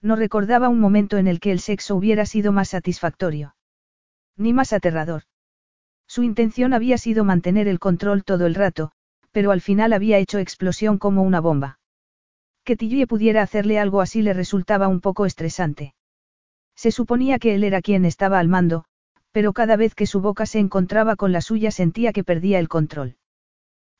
No 0.00 0.14
recordaba 0.14 0.68
un 0.68 0.78
momento 0.78 1.18
en 1.18 1.26
el 1.26 1.40
que 1.40 1.50
el 1.50 1.58
sexo 1.58 1.96
hubiera 1.96 2.26
sido 2.26 2.52
más 2.52 2.68
satisfactorio. 2.68 3.56
Ni 4.36 4.52
más 4.52 4.72
aterrador. 4.72 5.22
Su 6.06 6.22
intención 6.22 6.74
había 6.74 6.96
sido 6.96 7.24
mantener 7.24 7.66
el 7.66 7.80
control 7.80 8.22
todo 8.22 8.46
el 8.46 8.54
rato, 8.54 8.92
pero 9.32 9.50
al 9.50 9.60
final 9.60 9.92
había 9.92 10.18
hecho 10.18 10.38
explosión 10.38 10.96
como 10.96 11.24
una 11.24 11.40
bomba. 11.40 11.80
Que 12.66 12.76
Tillie 12.76 13.06
pudiera 13.06 13.42
hacerle 13.42 13.78
algo 13.78 14.00
así 14.00 14.22
le 14.22 14.32
resultaba 14.32 14.88
un 14.88 15.00
poco 15.00 15.24
estresante. 15.24 15.94
Se 16.74 16.90
suponía 16.90 17.38
que 17.38 17.54
él 17.54 17.62
era 17.62 17.80
quien 17.80 18.04
estaba 18.04 18.40
al 18.40 18.48
mando, 18.48 18.86
pero 19.30 19.52
cada 19.52 19.76
vez 19.76 19.94
que 19.94 20.04
su 20.04 20.20
boca 20.20 20.46
se 20.46 20.58
encontraba 20.58 21.14
con 21.14 21.30
la 21.30 21.40
suya 21.40 21.70
sentía 21.70 22.12
que 22.12 22.24
perdía 22.24 22.58
el 22.58 22.68
control. 22.68 23.18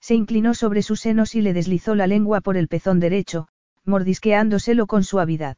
Se 0.00 0.16
inclinó 0.16 0.52
sobre 0.52 0.82
sus 0.82 0.98
senos 0.98 1.36
y 1.36 1.42
le 1.42 1.52
deslizó 1.52 1.94
la 1.94 2.08
lengua 2.08 2.40
por 2.40 2.56
el 2.56 2.66
pezón 2.66 2.98
derecho, 2.98 3.46
mordisqueándoselo 3.84 4.88
con 4.88 5.04
suavidad. 5.04 5.56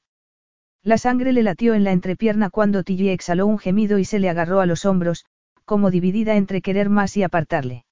La 0.82 0.98
sangre 0.98 1.32
le 1.32 1.42
latió 1.42 1.72
en 1.72 1.84
la 1.84 1.92
entrepierna 1.92 2.50
cuando 2.50 2.84
Tilly 2.84 3.08
exhaló 3.08 3.46
un 3.46 3.58
gemido 3.58 3.98
y 3.98 4.04
se 4.04 4.18
le 4.18 4.28
agarró 4.28 4.60
a 4.60 4.66
los 4.66 4.84
hombros, 4.84 5.24
como 5.64 5.90
dividida 5.90 6.36
entre 6.36 6.60
querer 6.60 6.90
más 6.90 7.16
y 7.16 7.22
apartarle. 7.22 7.86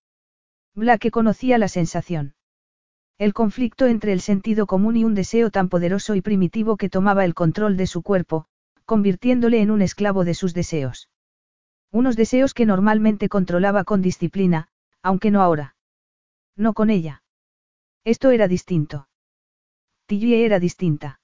Blake 0.75 1.11
conocía 1.11 1.57
la 1.57 1.69
sensación. 1.69 2.36
El 3.19 3.33
conflicto 3.33 3.87
entre 3.87 4.13
el 4.13 4.21
sentido 4.21 4.67
común 4.67 4.97
y 4.97 5.05
un 5.05 5.15
deseo 5.15 5.51
tan 5.51 5.71
poderoso 5.71 6.15
y 6.15 6.21
primitivo 6.21 6.77
que 6.77 6.91
tomaba 6.91 7.25
el 7.25 7.35
control 7.35 7.79
de 7.79 7.87
su 7.87 8.03
cuerpo, 8.03 8.47
convirtiéndole 8.85 9.63
en 9.63 9.71
un 9.71 9.81
esclavo 9.81 10.25
de 10.25 10.35
sus 10.35 10.53
deseos. 10.53 11.09
Unos 11.91 12.17
deseos 12.17 12.53
que 12.53 12.67
normalmente 12.67 13.31
controlaba 13.31 13.85
con 13.85 14.03
disciplina, 14.03 14.69
aunque 15.03 15.31
no 15.31 15.41
ahora. 15.41 15.77
No 16.57 16.75
con 16.75 16.91
ella. 16.91 17.23
Esto 18.05 18.31
era 18.31 18.49
distinto. 18.49 19.09
Tilly 20.07 20.35
era 20.35 20.61
distinta. 20.61 21.21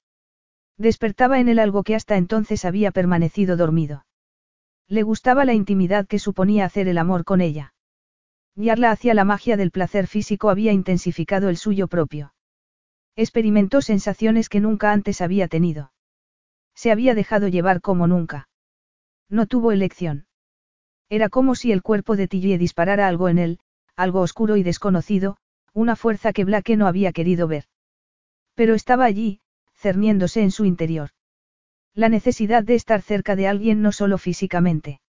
Despertaba 0.77 1.39
en 1.39 1.47
él 1.47 1.59
algo 1.59 1.83
que 1.83 1.95
hasta 1.95 2.17
entonces 2.17 2.65
había 2.65 2.91
permanecido 2.91 3.55
dormido. 3.55 4.05
Le 4.87 5.03
gustaba 5.03 5.45
la 5.45 5.53
intimidad 5.53 6.07
que 6.07 6.19
suponía 6.19 6.65
hacer 6.65 6.87
el 6.87 6.97
amor 6.97 7.23
con 7.23 7.39
ella. 7.39 7.73
Guiarla 8.55 8.91
hacia 8.91 9.13
la 9.13 9.23
magia 9.23 9.57
del 9.57 9.71
placer 9.71 10.07
físico 10.07 10.49
había 10.49 10.71
intensificado 10.71 11.49
el 11.49 11.57
suyo 11.57 11.87
propio. 11.87 12.33
Experimentó 13.15 13.81
sensaciones 13.81 14.49
que 14.49 14.59
nunca 14.59 14.91
antes 14.91 15.21
había 15.21 15.47
tenido. 15.47 15.91
Se 16.75 16.91
había 16.91 17.15
dejado 17.15 17.47
llevar 17.47 17.81
como 17.81 18.07
nunca. 18.07 18.49
No 19.29 19.47
tuvo 19.47 19.71
elección. 19.71 20.27
Era 21.09 21.29
como 21.29 21.55
si 21.55 21.71
el 21.71 21.81
cuerpo 21.81 22.15
de 22.15 22.27
Tilly 22.27 22.57
disparara 22.57 23.07
algo 23.07 23.29
en 23.29 23.37
él, 23.37 23.59
algo 23.95 24.21
oscuro 24.21 24.57
y 24.57 24.63
desconocido, 24.63 25.37
una 25.73 25.95
fuerza 25.95 26.33
que 26.33 26.45
Blake 26.45 26.77
no 26.77 26.87
había 26.87 27.11
querido 27.11 27.47
ver. 27.47 27.65
Pero 28.55 28.75
estaba 28.75 29.05
allí, 29.05 29.41
cerniéndose 29.73 30.41
en 30.41 30.51
su 30.51 30.65
interior. 30.65 31.09
La 31.93 32.09
necesidad 32.09 32.63
de 32.63 32.75
estar 32.75 33.01
cerca 33.01 33.35
de 33.35 33.47
alguien 33.47 33.81
no 33.81 33.91
solo 33.91 34.17
físicamente. 34.17 35.01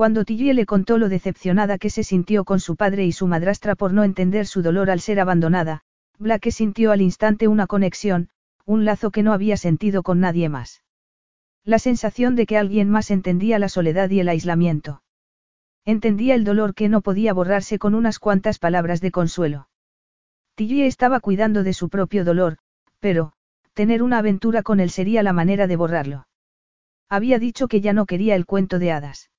Cuando 0.00 0.24
Tilly 0.24 0.54
le 0.54 0.64
contó 0.64 0.96
lo 0.96 1.10
decepcionada 1.10 1.76
que 1.76 1.90
se 1.90 2.04
sintió 2.04 2.46
con 2.46 2.58
su 2.58 2.74
padre 2.74 3.04
y 3.04 3.12
su 3.12 3.26
madrastra 3.26 3.74
por 3.74 3.92
no 3.92 4.02
entender 4.02 4.46
su 4.46 4.62
dolor 4.62 4.88
al 4.88 4.98
ser 5.00 5.20
abandonada, 5.20 5.82
Blake 6.18 6.52
sintió 6.52 6.92
al 6.92 7.02
instante 7.02 7.48
una 7.48 7.66
conexión, 7.66 8.30
un 8.64 8.86
lazo 8.86 9.10
que 9.10 9.22
no 9.22 9.34
había 9.34 9.58
sentido 9.58 10.02
con 10.02 10.18
nadie 10.18 10.48
más. 10.48 10.82
La 11.64 11.78
sensación 11.78 12.34
de 12.34 12.46
que 12.46 12.56
alguien 12.56 12.88
más 12.88 13.10
entendía 13.10 13.58
la 13.58 13.68
soledad 13.68 14.08
y 14.08 14.20
el 14.20 14.30
aislamiento. 14.30 15.02
Entendía 15.84 16.34
el 16.34 16.44
dolor 16.44 16.72
que 16.74 16.88
no 16.88 17.02
podía 17.02 17.34
borrarse 17.34 17.78
con 17.78 17.94
unas 17.94 18.18
cuantas 18.18 18.58
palabras 18.58 19.02
de 19.02 19.10
consuelo. 19.10 19.68
Tilly 20.54 20.84
estaba 20.84 21.20
cuidando 21.20 21.62
de 21.62 21.74
su 21.74 21.90
propio 21.90 22.24
dolor, 22.24 22.56
pero, 23.00 23.34
tener 23.74 24.02
una 24.02 24.16
aventura 24.16 24.62
con 24.62 24.80
él 24.80 24.88
sería 24.88 25.22
la 25.22 25.34
manera 25.34 25.66
de 25.66 25.76
borrarlo. 25.76 26.26
Había 27.10 27.38
dicho 27.38 27.68
que 27.68 27.82
ya 27.82 27.92
no 27.92 28.06
quería 28.06 28.34
el 28.34 28.46
cuento 28.46 28.78
de 28.78 28.92
hadas. 28.92 29.30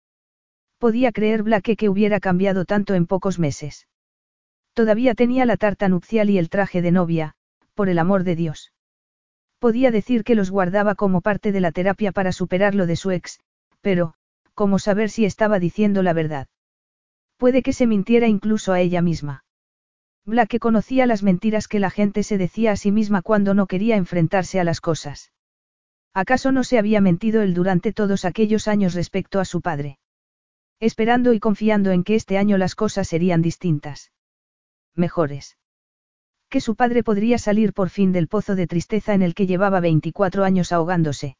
Podía 0.82 1.12
creer 1.12 1.44
Blake 1.44 1.76
que 1.76 1.90
hubiera 1.90 2.20
cambiado 2.20 2.66
tanto 2.66 2.96
en 2.96 3.06
pocos 3.06 3.38
meses. 3.38 3.88
Todavía 4.74 5.14
tenía 5.14 5.46
la 5.46 5.56
tarta 5.56 5.88
nupcial 5.90 6.32
y 6.32 6.40
el 6.40 6.50
traje 6.50 6.82
de 6.82 6.90
novia, 6.90 7.36
por 7.76 7.88
el 7.88 8.00
amor 8.00 8.24
de 8.24 8.36
Dios. 8.36 8.74
Podía 9.60 9.92
decir 9.92 10.24
que 10.24 10.34
los 10.34 10.50
guardaba 10.50 10.96
como 10.96 11.22
parte 11.22 11.52
de 11.52 11.62
la 11.62 11.72
terapia 11.72 12.12
para 12.12 12.32
superar 12.32 12.74
lo 12.74 12.88
de 12.88 12.96
su 12.96 13.12
ex, 13.12 13.42
pero, 13.82 14.16
¿cómo 14.56 14.80
saber 14.80 15.12
si 15.12 15.24
estaba 15.24 15.60
diciendo 15.60 16.02
la 16.02 16.14
verdad? 16.14 16.48
Puede 17.38 17.62
que 17.62 17.74
se 17.74 17.86
mintiera 17.86 18.28
incluso 18.28 18.74
a 18.74 18.80
ella 18.80 19.04
misma. 19.04 19.46
Blake 20.26 20.58
conocía 20.58 21.06
las 21.06 21.22
mentiras 21.22 21.68
que 21.68 21.80
la 21.80 21.92
gente 21.92 22.24
se 22.24 22.40
decía 22.40 22.72
a 22.72 22.76
sí 22.76 22.92
misma 22.92 23.22
cuando 23.22 23.54
no 23.54 23.68
quería 23.68 23.98
enfrentarse 23.98 24.60
a 24.60 24.64
las 24.64 24.82
cosas. 24.82 25.32
¿Acaso 26.16 26.52
no 26.52 26.64
se 26.64 26.80
había 26.80 27.02
mentido 27.02 27.44
él 27.44 27.54
durante 27.54 27.94
todos 27.94 28.26
aquellos 28.26 28.68
años 28.68 28.96
respecto 28.96 29.40
a 29.40 29.46
su 29.46 29.62
padre? 29.62 30.00
Esperando 30.82 31.32
y 31.34 31.40
confiando 31.40 31.92
en 31.92 32.04
que 32.04 32.16
este 32.16 32.40
año 32.40 32.58
las 32.58 32.74
cosas 32.74 33.08
serían 33.08 33.44
distintas. 33.44 34.12
Mejores. 34.96 35.60
Que 36.50 36.60
su 36.60 36.76
padre 36.76 37.04
podría 37.04 37.38
salir 37.38 37.72
por 37.72 37.90
fin 37.90 38.12
del 38.12 38.28
pozo 38.28 38.56
de 38.56 38.66
tristeza 38.66 39.14
en 39.14 39.22
el 39.22 39.36
que 39.36 39.46
llevaba 39.46 39.80
24 39.80 40.44
años 40.44 40.72
ahogándose. 40.72 41.38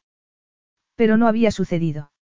Pero 0.94 1.16
no 1.16 1.26
había 1.26 1.50
sucedido. 1.50 2.12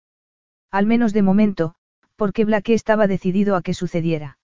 Al 0.70 0.86
menos 0.86 1.12
de 1.12 1.20
momento, 1.20 1.74
porque 2.16 2.46
Blake 2.46 2.72
estaba 2.72 3.06
decidido 3.06 3.54
a 3.54 3.60
que 3.60 3.74
sucediera. 3.74 4.38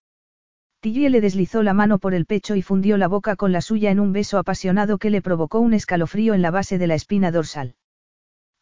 Tilly 0.80 1.08
le 1.08 1.22
deslizó 1.22 1.62
la 1.62 1.72
mano 1.72 1.98
por 1.98 2.12
el 2.12 2.26
pecho 2.26 2.56
y 2.56 2.62
fundió 2.62 2.98
la 2.98 3.08
boca 3.08 3.36
con 3.36 3.52
la 3.52 3.62
suya 3.62 3.90
en 3.90 4.00
un 4.00 4.12
beso 4.12 4.36
apasionado 4.36 4.98
que 4.98 5.08
le 5.08 5.22
provocó 5.22 5.60
un 5.60 5.72
escalofrío 5.72 6.34
en 6.34 6.42
la 6.42 6.50
base 6.50 6.76
de 6.76 6.88
la 6.88 6.94
espina 6.94 7.32
dorsal. 7.32 7.74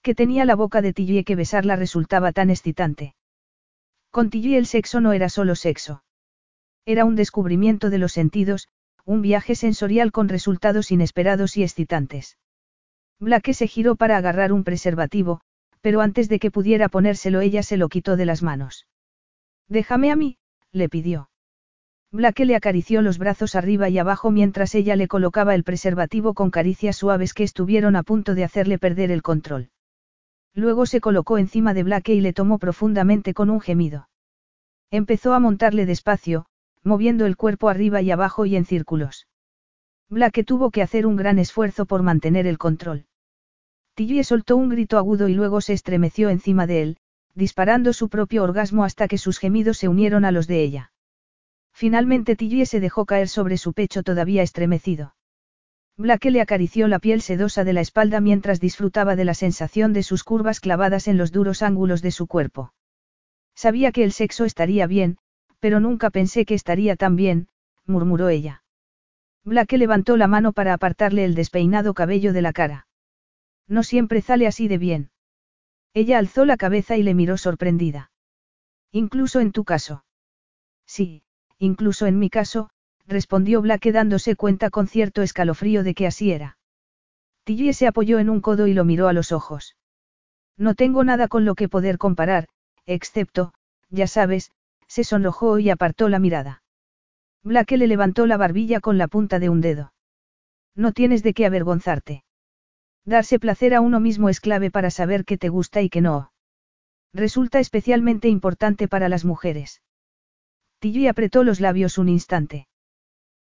Que 0.02 0.14
tenía 0.14 0.44
la 0.44 0.54
boca 0.54 0.82
de 0.82 0.92
Tilly 0.92 1.24
que 1.24 1.34
besarla 1.34 1.74
resultaba 1.74 2.30
tan 2.30 2.50
excitante. 2.50 3.16
Con 4.14 4.30
Tilly 4.30 4.54
el 4.54 4.66
sexo 4.66 5.00
no 5.00 5.12
era 5.12 5.28
solo 5.28 5.56
sexo. 5.56 6.04
Era 6.86 7.04
un 7.04 7.16
descubrimiento 7.16 7.90
de 7.90 7.98
los 7.98 8.12
sentidos, 8.12 8.68
un 9.04 9.22
viaje 9.22 9.56
sensorial 9.56 10.12
con 10.12 10.28
resultados 10.28 10.92
inesperados 10.92 11.56
y 11.56 11.64
excitantes. 11.64 12.38
Blake 13.18 13.54
se 13.54 13.66
giró 13.66 13.96
para 13.96 14.16
agarrar 14.16 14.52
un 14.52 14.62
preservativo, 14.62 15.40
pero 15.80 16.00
antes 16.00 16.28
de 16.28 16.38
que 16.38 16.52
pudiera 16.52 16.88
ponérselo 16.88 17.40
ella 17.40 17.64
se 17.64 17.76
lo 17.76 17.88
quitó 17.88 18.14
de 18.14 18.24
las 18.24 18.40
manos. 18.40 18.86
Déjame 19.66 20.12
a 20.12 20.14
mí, 20.14 20.38
le 20.70 20.88
pidió. 20.88 21.28
Blake 22.12 22.44
le 22.44 22.54
acarició 22.54 23.02
los 23.02 23.18
brazos 23.18 23.56
arriba 23.56 23.88
y 23.88 23.98
abajo 23.98 24.30
mientras 24.30 24.76
ella 24.76 24.94
le 24.94 25.08
colocaba 25.08 25.56
el 25.56 25.64
preservativo 25.64 26.34
con 26.34 26.52
caricias 26.52 26.94
suaves 26.94 27.34
que 27.34 27.42
estuvieron 27.42 27.96
a 27.96 28.04
punto 28.04 28.36
de 28.36 28.44
hacerle 28.44 28.78
perder 28.78 29.10
el 29.10 29.22
control. 29.22 29.70
Luego 30.54 30.86
se 30.86 31.00
colocó 31.00 31.38
encima 31.38 31.74
de 31.74 31.82
Blake 31.82 32.14
y 32.14 32.20
le 32.20 32.32
tomó 32.32 32.58
profundamente 32.58 33.34
con 33.34 33.50
un 33.50 33.60
gemido. 33.60 34.08
Empezó 34.90 35.34
a 35.34 35.40
montarle 35.40 35.86
despacio, 35.86 36.46
moviendo 36.84 37.26
el 37.26 37.36
cuerpo 37.36 37.68
arriba 37.68 38.00
y 38.02 38.10
abajo 38.10 38.46
y 38.46 38.54
en 38.54 38.64
círculos. 38.64 39.26
Blake 40.08 40.44
tuvo 40.44 40.70
que 40.70 40.82
hacer 40.82 41.06
un 41.06 41.16
gran 41.16 41.38
esfuerzo 41.38 41.86
por 41.86 42.02
mantener 42.02 42.46
el 42.46 42.58
control. 42.58 43.06
Tilly 43.94 44.22
soltó 44.22 44.56
un 44.56 44.68
grito 44.68 44.98
agudo 44.98 45.28
y 45.28 45.34
luego 45.34 45.60
se 45.60 45.72
estremeció 45.72 46.28
encima 46.28 46.66
de 46.66 46.82
él, 46.82 46.96
disparando 47.34 47.92
su 47.92 48.08
propio 48.08 48.44
orgasmo 48.44 48.84
hasta 48.84 49.08
que 49.08 49.18
sus 49.18 49.38
gemidos 49.38 49.78
se 49.78 49.88
unieron 49.88 50.24
a 50.24 50.30
los 50.30 50.46
de 50.46 50.62
ella. 50.62 50.92
Finalmente 51.72 52.36
Tilly 52.36 52.66
se 52.66 52.78
dejó 52.78 53.06
caer 53.06 53.28
sobre 53.28 53.56
su 53.56 53.72
pecho 53.72 54.02
todavía 54.02 54.42
estremecido. 54.42 55.14
Blake 55.96 56.32
le 56.32 56.40
acarició 56.40 56.88
la 56.88 56.98
piel 56.98 57.22
sedosa 57.22 57.62
de 57.62 57.72
la 57.72 57.80
espalda 57.80 58.20
mientras 58.20 58.58
disfrutaba 58.58 59.14
de 59.14 59.24
la 59.24 59.34
sensación 59.34 59.92
de 59.92 60.02
sus 60.02 60.24
curvas 60.24 60.58
clavadas 60.58 61.06
en 61.06 61.16
los 61.16 61.30
duros 61.30 61.62
ángulos 61.62 62.02
de 62.02 62.10
su 62.10 62.26
cuerpo. 62.26 62.72
Sabía 63.54 63.92
que 63.92 64.02
el 64.02 64.10
sexo 64.10 64.44
estaría 64.44 64.88
bien, 64.88 65.18
pero 65.60 65.78
nunca 65.78 66.10
pensé 66.10 66.44
que 66.44 66.54
estaría 66.54 66.96
tan 66.96 67.14
bien, 67.14 67.48
murmuró 67.86 68.28
ella. 68.28 68.64
Blake 69.44 69.78
levantó 69.78 70.16
la 70.16 70.26
mano 70.26 70.52
para 70.52 70.72
apartarle 70.72 71.24
el 71.24 71.34
despeinado 71.34 71.94
cabello 71.94 72.32
de 72.32 72.42
la 72.42 72.52
cara. 72.52 72.88
No 73.68 73.82
siempre 73.84 74.20
sale 74.20 74.48
así 74.48 74.66
de 74.66 74.78
bien. 74.78 75.10
Ella 75.92 76.18
alzó 76.18 76.44
la 76.44 76.56
cabeza 76.56 76.96
y 76.96 77.04
le 77.04 77.14
miró 77.14 77.36
sorprendida. 77.36 78.10
Incluso 78.90 79.38
en 79.40 79.52
tu 79.52 79.64
caso. 79.64 80.04
Sí, 80.86 81.22
incluso 81.58 82.06
en 82.06 82.18
mi 82.18 82.30
caso, 82.30 82.70
respondió 83.06 83.60
Blake 83.62 83.92
dándose 83.92 84.36
cuenta 84.36 84.70
con 84.70 84.86
cierto 84.86 85.22
escalofrío 85.22 85.82
de 85.82 85.94
que 85.94 86.06
así 86.06 86.32
era. 86.32 86.58
Tilly 87.44 87.72
se 87.72 87.86
apoyó 87.86 88.18
en 88.18 88.30
un 88.30 88.40
codo 88.40 88.66
y 88.66 88.74
lo 88.74 88.84
miró 88.84 89.08
a 89.08 89.12
los 89.12 89.32
ojos. 89.32 89.76
No 90.56 90.74
tengo 90.74 91.04
nada 91.04 91.28
con 91.28 91.44
lo 91.44 91.54
que 91.54 91.68
poder 91.68 91.98
comparar, 91.98 92.48
excepto, 92.86 93.52
ya 93.90 94.06
sabes, 94.06 94.52
se 94.86 95.04
sonrojó 95.04 95.58
y 95.58 95.70
apartó 95.70 96.08
la 96.08 96.18
mirada. 96.18 96.62
Blake 97.42 97.76
le 97.76 97.86
levantó 97.86 98.26
la 98.26 98.36
barbilla 98.36 98.80
con 98.80 98.96
la 98.96 99.08
punta 99.08 99.38
de 99.38 99.50
un 99.50 99.60
dedo. 99.60 99.92
No 100.74 100.92
tienes 100.92 101.22
de 101.22 101.34
qué 101.34 101.44
avergonzarte. 101.44 102.24
Darse 103.04 103.38
placer 103.38 103.74
a 103.74 103.82
uno 103.82 104.00
mismo 104.00 104.30
es 104.30 104.40
clave 104.40 104.70
para 104.70 104.90
saber 104.90 105.24
qué 105.24 105.36
te 105.36 105.50
gusta 105.50 105.82
y 105.82 105.90
qué 105.90 106.00
no. 106.00 106.32
Resulta 107.12 107.60
especialmente 107.60 108.28
importante 108.28 108.88
para 108.88 109.08
las 109.08 109.24
mujeres. 109.24 109.82
Tilly 110.78 111.06
apretó 111.06 111.44
los 111.44 111.60
labios 111.60 111.98
un 111.98 112.08
instante. 112.08 112.66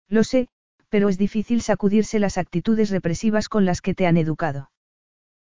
Lo 0.08 0.24
sé, 0.24 0.48
pero 0.88 1.08
es 1.08 1.18
difícil 1.18 1.62
sacudirse 1.62 2.18
las 2.18 2.38
actitudes 2.38 2.90
represivas 2.90 3.48
con 3.48 3.64
las 3.64 3.80
que 3.80 3.94
te 3.94 4.06
han 4.06 4.16
educado. 4.16 4.70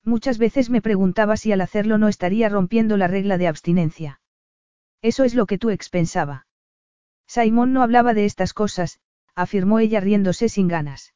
Muchas 0.05 0.39
veces 0.39 0.71
me 0.71 0.83
preguntaba 0.83 1.37
si 1.37 1.53
al 1.53 1.61
hacerlo 1.61 1.99
no 1.99 2.09
estaría 2.09 2.49
rompiendo 2.49 2.97
la 2.97 3.09
regla 3.09 3.39
de 3.39 3.49
abstinencia. 3.49 4.21
Eso 5.03 5.25
es 5.25 5.35
lo 5.35 5.47
que 5.47 5.59
tú 5.59 5.71
expensaba. 5.71 6.47
Simón 7.27 7.73
no 7.73 7.83
hablaba 7.83 8.15
de 8.15 8.27
estas 8.27 8.53
cosas, 8.53 9.01
afirmó 9.35 9.79
ella 9.79 10.01
riéndose 10.01 10.49
sin 10.49 10.69
ganas. 10.69 11.15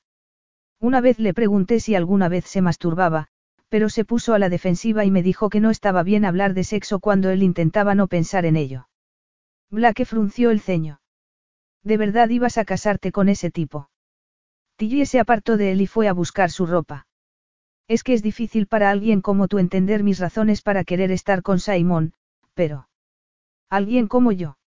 Una 0.81 1.01
vez 1.01 1.19
le 1.19 1.35
pregunté 1.35 1.81
si 1.81 1.95
alguna 1.95 2.29
vez 2.29 2.45
se 2.45 2.63
masturbaba, 2.63 3.29
pero 3.69 3.89
se 3.91 4.05
puso 4.05 4.35
a 4.35 4.39
la 4.39 4.49
defensiva 4.49 5.05
y 5.05 5.11
me 5.11 5.23
dijo 5.23 5.51
que 5.51 5.61
no 5.61 5.71
estaba 5.71 6.03
bien 6.03 6.25
hablar 6.25 6.55
de 6.55 6.65
sexo 6.65 7.01
cuando 7.01 7.31
él 7.31 7.43
intentaba 7.43 7.95
no 7.95 8.09
pensar 8.09 8.47
en 8.47 8.57
ello. 8.57 8.89
Blake 9.71 10.05
frunció 10.05 10.51
el 10.51 10.61
ceño. 10.61 11.01
¿De 11.89 11.97
verdad 11.97 12.29
ibas 12.29 12.59
a 12.59 12.67
casarte 12.67 13.13
con 13.13 13.31
ese 13.31 13.51
tipo? 13.51 13.89
Tilly 14.77 15.07
se 15.07 15.21
apartó 15.21 15.57
de 15.57 15.73
él 15.73 15.81
y 15.81 15.87
fue 15.87 16.07
a 16.07 16.13
buscar 16.13 16.51
su 16.51 16.67
ropa. 16.67 17.07
Es 17.87 18.05
que 18.05 18.13
es 18.13 18.23
difícil 18.23 18.67
para 18.67 18.91
alguien 18.91 19.23
como 19.23 19.49
tú 19.49 19.59
entender 19.59 20.03
mis 20.03 20.19
razones 20.19 20.61
para 20.61 20.85
querer 20.85 21.11
estar 21.11 21.41
con 21.41 21.61
Simon, 21.61 22.13
pero... 22.53 22.91
Alguien 23.71 24.07
como 24.07 24.33
yo. 24.33 24.59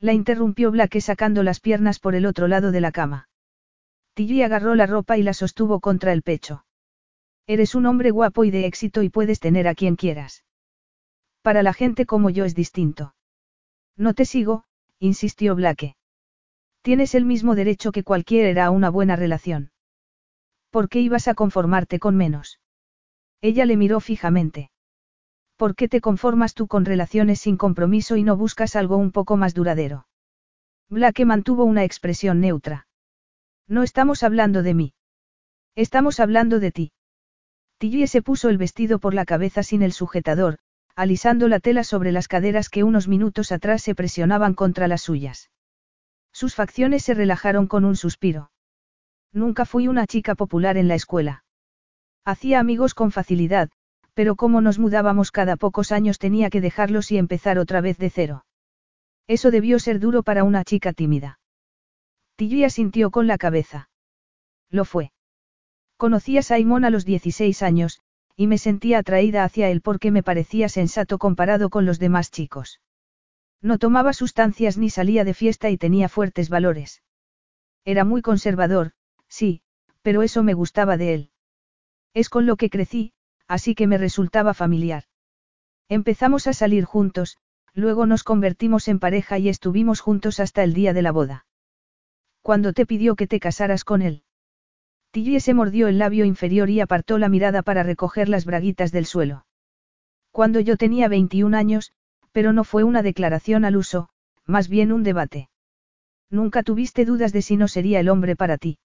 La 0.00 0.14
interrumpió 0.14 0.70
Blake 0.70 1.02
sacando 1.02 1.42
las 1.42 1.60
piernas 1.60 1.98
por 1.98 2.14
el 2.14 2.24
otro 2.24 2.48
lado 2.48 2.72
de 2.72 2.80
la 2.80 2.92
cama. 2.92 3.28
Tilly 4.14 4.40
agarró 4.40 4.74
la 4.74 4.86
ropa 4.86 5.18
y 5.18 5.22
la 5.22 5.34
sostuvo 5.34 5.80
contra 5.80 6.14
el 6.14 6.22
pecho. 6.22 6.64
Eres 7.46 7.74
un 7.74 7.84
hombre 7.84 8.10
guapo 8.10 8.44
y 8.44 8.50
de 8.50 8.64
éxito 8.64 9.02
y 9.02 9.10
puedes 9.10 9.38
tener 9.38 9.68
a 9.68 9.74
quien 9.74 9.96
quieras. 9.96 10.46
Para 11.42 11.62
la 11.62 11.74
gente 11.74 12.06
como 12.06 12.30
yo 12.30 12.46
es 12.46 12.54
distinto. 12.54 13.14
No 13.98 14.14
te 14.14 14.24
sigo, 14.24 14.64
insistió 14.98 15.54
Blake. 15.54 15.94
Tienes 16.88 17.14
el 17.14 17.26
mismo 17.26 17.54
derecho 17.54 17.92
que 17.92 18.02
cualquiera 18.02 18.64
a 18.64 18.70
una 18.70 18.88
buena 18.88 19.14
relación. 19.14 19.72
¿Por 20.70 20.88
qué 20.88 21.00
ibas 21.00 21.28
a 21.28 21.34
conformarte 21.34 21.98
con 21.98 22.16
menos? 22.16 22.60
Ella 23.42 23.66
le 23.66 23.76
miró 23.76 24.00
fijamente. 24.00 24.70
¿Por 25.58 25.74
qué 25.74 25.86
te 25.86 26.00
conformas 26.00 26.54
tú 26.54 26.66
con 26.66 26.86
relaciones 26.86 27.40
sin 27.40 27.58
compromiso 27.58 28.16
y 28.16 28.22
no 28.22 28.38
buscas 28.38 28.74
algo 28.74 28.96
un 28.96 29.12
poco 29.12 29.36
más 29.36 29.52
duradero? 29.52 30.06
Blake 30.88 31.26
mantuvo 31.26 31.64
una 31.64 31.84
expresión 31.84 32.40
neutra. 32.40 32.86
No 33.66 33.82
estamos 33.82 34.22
hablando 34.22 34.62
de 34.62 34.72
mí. 34.72 34.94
Estamos 35.74 36.20
hablando 36.20 36.58
de 36.58 36.72
ti. 36.72 36.92
Tilly 37.76 38.06
se 38.06 38.22
puso 38.22 38.48
el 38.48 38.56
vestido 38.56 38.98
por 38.98 39.12
la 39.12 39.26
cabeza 39.26 39.62
sin 39.62 39.82
el 39.82 39.92
sujetador, 39.92 40.56
alisando 40.94 41.48
la 41.48 41.60
tela 41.60 41.84
sobre 41.84 42.12
las 42.12 42.28
caderas 42.28 42.70
que 42.70 42.82
unos 42.82 43.08
minutos 43.08 43.52
atrás 43.52 43.82
se 43.82 43.94
presionaban 43.94 44.54
contra 44.54 44.88
las 44.88 45.02
suyas. 45.02 45.50
Sus 46.40 46.54
facciones 46.54 47.02
se 47.02 47.14
relajaron 47.14 47.66
con 47.66 47.84
un 47.84 47.96
suspiro. 47.96 48.52
Nunca 49.32 49.64
fui 49.64 49.88
una 49.88 50.06
chica 50.06 50.36
popular 50.36 50.76
en 50.76 50.86
la 50.86 50.94
escuela. 50.94 51.42
Hacía 52.24 52.60
amigos 52.60 52.94
con 52.94 53.10
facilidad, 53.10 53.70
pero 54.14 54.36
como 54.36 54.60
nos 54.60 54.78
mudábamos 54.78 55.32
cada 55.32 55.56
pocos 55.56 55.90
años 55.90 56.20
tenía 56.20 56.48
que 56.48 56.60
dejarlos 56.60 57.10
y 57.10 57.18
empezar 57.18 57.58
otra 57.58 57.80
vez 57.80 57.98
de 57.98 58.08
cero. 58.08 58.44
Eso 59.26 59.50
debió 59.50 59.80
ser 59.80 59.98
duro 59.98 60.22
para 60.22 60.44
una 60.44 60.62
chica 60.62 60.92
tímida. 60.92 61.40
Tilly 62.36 62.70
sintió 62.70 63.10
con 63.10 63.26
la 63.26 63.36
cabeza. 63.36 63.90
Lo 64.70 64.84
fue. 64.84 65.10
Conocí 65.96 66.38
a 66.38 66.42
Simon 66.42 66.84
a 66.84 66.90
los 66.90 67.04
16 67.04 67.64
años, 67.64 67.98
y 68.36 68.46
me 68.46 68.58
sentía 68.58 68.98
atraída 68.98 69.42
hacia 69.42 69.70
él 69.70 69.80
porque 69.80 70.12
me 70.12 70.22
parecía 70.22 70.68
sensato 70.68 71.18
comparado 71.18 71.68
con 71.68 71.84
los 71.84 71.98
demás 71.98 72.30
chicos. 72.30 72.78
No 73.60 73.78
tomaba 73.78 74.12
sustancias 74.12 74.78
ni 74.78 74.90
salía 74.90 75.24
de 75.24 75.34
fiesta 75.34 75.70
y 75.70 75.76
tenía 75.76 76.08
fuertes 76.08 76.48
valores. 76.48 77.02
Era 77.84 78.04
muy 78.04 78.22
conservador, 78.22 78.92
sí, 79.28 79.62
pero 80.02 80.22
eso 80.22 80.42
me 80.42 80.54
gustaba 80.54 80.96
de 80.96 81.14
él. 81.14 81.30
Es 82.14 82.28
con 82.28 82.46
lo 82.46 82.56
que 82.56 82.70
crecí, 82.70 83.12
así 83.46 83.74
que 83.74 83.86
me 83.86 83.98
resultaba 83.98 84.54
familiar. 84.54 85.04
Empezamos 85.88 86.46
a 86.46 86.52
salir 86.52 86.84
juntos, 86.84 87.38
luego 87.74 88.06
nos 88.06 88.24
convertimos 88.24 88.88
en 88.88 88.98
pareja 88.98 89.38
y 89.38 89.48
estuvimos 89.48 90.00
juntos 90.00 90.38
hasta 90.38 90.62
el 90.62 90.74
día 90.74 90.92
de 90.92 91.02
la 91.02 91.12
boda. 91.12 91.46
Cuando 92.42 92.72
te 92.72 92.86
pidió 92.86 93.16
que 93.16 93.26
te 93.26 93.40
casaras 93.40 93.84
con 93.84 94.02
él. 94.02 94.22
Tilly 95.10 95.40
se 95.40 95.54
mordió 95.54 95.88
el 95.88 95.98
labio 95.98 96.24
inferior 96.24 96.70
y 96.70 96.80
apartó 96.80 97.18
la 97.18 97.28
mirada 97.28 97.62
para 97.62 97.82
recoger 97.82 98.28
las 98.28 98.44
braguitas 98.44 98.92
del 98.92 99.06
suelo. 99.06 99.46
Cuando 100.30 100.60
yo 100.60 100.76
tenía 100.76 101.08
21 101.08 101.56
años, 101.56 101.92
pero 102.38 102.52
no 102.52 102.62
fue 102.62 102.84
una 102.84 103.02
declaración 103.02 103.64
al 103.64 103.76
uso, 103.76 104.10
más 104.46 104.68
bien 104.68 104.92
un 104.92 105.02
debate. 105.02 105.48
Nunca 106.30 106.62
tuviste 106.62 107.04
dudas 107.04 107.32
de 107.32 107.42
si 107.42 107.56
no 107.56 107.66
sería 107.66 107.98
el 107.98 108.08
hombre 108.08 108.36
para 108.36 108.58
ti. 108.58 108.78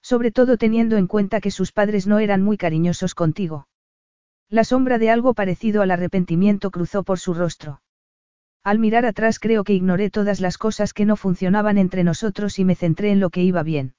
Sobre 0.00 0.32
todo 0.32 0.56
teniendo 0.56 0.96
en 0.96 1.06
cuenta 1.06 1.42
que 1.42 1.50
sus 1.50 1.72
padres 1.72 2.06
no 2.06 2.20
eran 2.20 2.40
muy 2.42 2.56
cariñosos 2.56 3.14
contigo. 3.14 3.68
La 4.48 4.64
sombra 4.64 4.96
de 4.96 5.10
algo 5.10 5.34
parecido 5.34 5.82
al 5.82 5.90
arrepentimiento 5.90 6.70
cruzó 6.70 7.02
por 7.02 7.18
su 7.18 7.34
rostro. 7.34 7.82
Al 8.64 8.78
mirar 8.78 9.04
atrás 9.04 9.40
creo 9.40 9.62
que 9.62 9.74
ignoré 9.74 10.08
todas 10.08 10.40
las 10.40 10.56
cosas 10.56 10.94
que 10.94 11.04
no 11.04 11.16
funcionaban 11.16 11.76
entre 11.76 12.02
nosotros 12.02 12.58
y 12.58 12.64
me 12.64 12.76
centré 12.76 13.10
en 13.10 13.20
lo 13.20 13.28
que 13.28 13.42
iba 13.42 13.62
bien. 13.62 13.92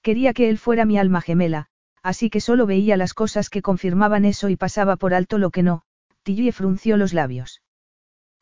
Quería 0.00 0.32
que 0.32 0.48
él 0.48 0.56
fuera 0.56 0.86
mi 0.86 0.96
alma 0.96 1.20
gemela, 1.20 1.66
así 2.02 2.30
que 2.30 2.40
solo 2.40 2.64
veía 2.64 2.96
las 2.96 3.12
cosas 3.12 3.50
que 3.50 3.60
confirmaban 3.60 4.24
eso 4.24 4.48
y 4.48 4.56
pasaba 4.56 4.96
por 4.96 5.12
alto 5.12 5.36
lo 5.36 5.50
que 5.50 5.62
no, 5.62 5.82
Tilly 6.22 6.50
frunció 6.50 6.96
los 6.96 7.12
labios. 7.12 7.60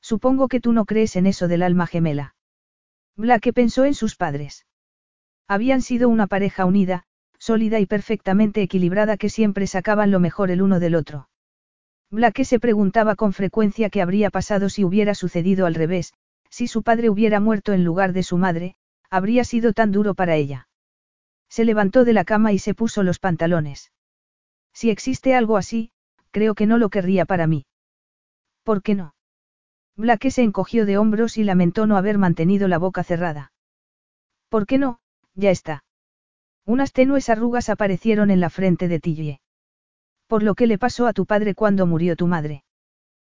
Supongo 0.08 0.48
que 0.48 0.58
tú 0.58 0.72
no 0.72 0.86
crees 0.86 1.16
en 1.16 1.26
eso 1.26 1.48
del 1.48 1.62
alma 1.62 1.86
gemela. 1.86 2.34
Blake 3.14 3.52
pensó 3.52 3.84
en 3.84 3.92
sus 3.92 4.16
padres. 4.16 4.64
Habían 5.46 5.82
sido 5.82 6.08
una 6.08 6.26
pareja 6.26 6.64
unida, 6.64 7.02
sólida 7.38 7.78
y 7.78 7.84
perfectamente 7.84 8.62
equilibrada 8.62 9.18
que 9.18 9.28
siempre 9.28 9.66
sacaban 9.66 10.10
lo 10.10 10.18
mejor 10.18 10.50
el 10.50 10.62
uno 10.62 10.80
del 10.80 10.94
otro. 10.94 11.28
Blake 12.10 12.46
se 12.46 12.58
preguntaba 12.58 13.16
con 13.16 13.34
frecuencia 13.34 13.90
qué 13.90 14.00
habría 14.00 14.30
pasado 14.30 14.70
si 14.70 14.82
hubiera 14.82 15.14
sucedido 15.14 15.66
al 15.66 15.74
revés, 15.74 16.14
si 16.48 16.68
su 16.68 16.82
padre 16.82 17.10
hubiera 17.10 17.38
muerto 17.38 17.74
en 17.74 17.84
lugar 17.84 18.14
de 18.14 18.22
su 18.22 18.38
madre, 18.38 18.76
habría 19.10 19.44
sido 19.44 19.74
tan 19.74 19.92
duro 19.92 20.14
para 20.14 20.36
ella. 20.36 20.70
Se 21.50 21.66
levantó 21.66 22.06
de 22.06 22.14
la 22.14 22.24
cama 22.24 22.54
y 22.54 22.58
se 22.58 22.72
puso 22.72 23.02
los 23.02 23.18
pantalones. 23.18 23.92
Si 24.72 24.88
existe 24.88 25.34
algo 25.34 25.58
así, 25.58 25.90
creo 26.30 26.54
que 26.54 26.64
no 26.64 26.78
lo 26.78 26.88
querría 26.88 27.26
para 27.26 27.46
mí. 27.46 27.66
¿Por 28.62 28.82
qué 28.82 28.94
no? 28.94 29.12
Blake 29.98 30.30
se 30.30 30.44
encogió 30.44 30.86
de 30.86 30.96
hombros 30.96 31.38
y 31.38 31.44
lamentó 31.44 31.88
no 31.88 31.96
haber 31.96 32.18
mantenido 32.18 32.68
la 32.68 32.78
boca 32.78 33.02
cerrada. 33.02 33.52
¿Por 34.48 34.64
qué 34.64 34.78
no? 34.78 35.00
Ya 35.34 35.50
está. 35.50 35.82
Unas 36.64 36.92
tenues 36.92 37.28
arrugas 37.28 37.68
aparecieron 37.68 38.30
en 38.30 38.38
la 38.38 38.48
frente 38.48 38.86
de 38.86 39.00
Tilly. 39.00 39.40
Por 40.28 40.44
lo 40.44 40.54
que 40.54 40.68
le 40.68 40.78
pasó 40.78 41.08
a 41.08 41.12
tu 41.12 41.26
padre 41.26 41.56
cuando 41.56 41.84
murió 41.84 42.14
tu 42.14 42.28
madre. 42.28 42.62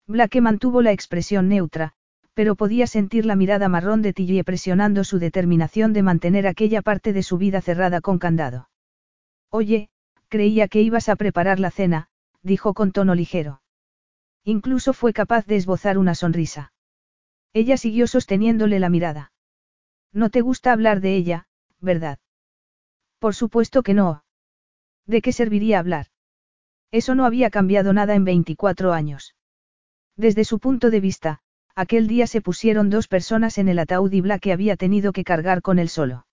Blake 0.07 0.43
mantuvo 0.43 0.83
la 0.83 0.93
expresión 0.93 1.49
neutra, 1.49 1.95
pero 2.35 2.57
podía 2.57 2.87
sentir 2.87 3.25
la 3.25 3.37
mirada 3.37 3.71
marrón 3.71 4.03
de 4.03 4.13
Tilly 4.13 4.43
presionando 4.43 5.03
su 5.05 5.19
determinación 5.19 5.95
de 5.95 6.03
mantener 6.03 6.47
aquella 6.47 6.83
parte 6.83 7.15
de 7.15 7.23
su 7.23 7.39
vida 7.39 7.63
cerrada 7.63 8.03
con 8.03 8.19
candado. 8.19 8.69
Oye, 9.49 9.89
creía 10.29 10.69
que 10.69 10.83
ibas 10.83 11.09
a 11.09 11.17
preparar 11.17 11.59
la 11.59 11.71
cena, 11.71 12.09
dijo 12.43 12.75
con 12.75 12.93
tono 12.93 13.15
ligero. 13.15 13.60
Incluso 14.44 14.93
fue 14.93 15.12
capaz 15.12 15.47
de 15.47 15.57
esbozar 15.57 15.99
una 15.99 16.15
sonrisa. 16.15 16.73
Ella 17.52 17.77
siguió 17.77 18.07
sosteniéndole 18.07 18.81
la 18.81 18.89
mirada. 18.89 19.33
No 20.12 20.31
te 20.31 20.41
gusta 20.41 20.73
hablar 20.73 21.01
de 21.01 21.15
ella, 21.17 21.47
¿verdad? 21.81 22.19
Por 23.19 23.35
supuesto 23.35 23.83
que 23.83 23.94
no. 23.94 24.25
¿De 25.07 25.20
qué 25.23 25.33
serviría 25.33 25.78
hablar? 25.78 26.07
Eso 26.91 27.15
no 27.15 27.25
había 27.25 27.51
cambiado 27.51 27.93
nada 27.93 28.15
en 28.15 28.25
24 28.25 28.93
años. 28.93 29.35
Desde 30.17 30.44
su 30.44 30.59
punto 30.59 30.91
de 30.91 31.01
vista, 31.01 31.41
aquel 31.75 32.09
día 32.09 32.27
se 32.27 32.41
pusieron 32.41 32.91
dos 32.91 33.09
personas 33.09 33.59
en 33.59 33.69
el 33.69 33.78
ataúd 33.78 34.12
y 34.12 34.20
Blake 34.20 34.52
había 34.52 34.77
tenido 34.77 35.12
que 35.12 35.25
cargar 35.25 35.62
con 35.62 35.78
él 35.78 35.89
solo. 35.89 36.27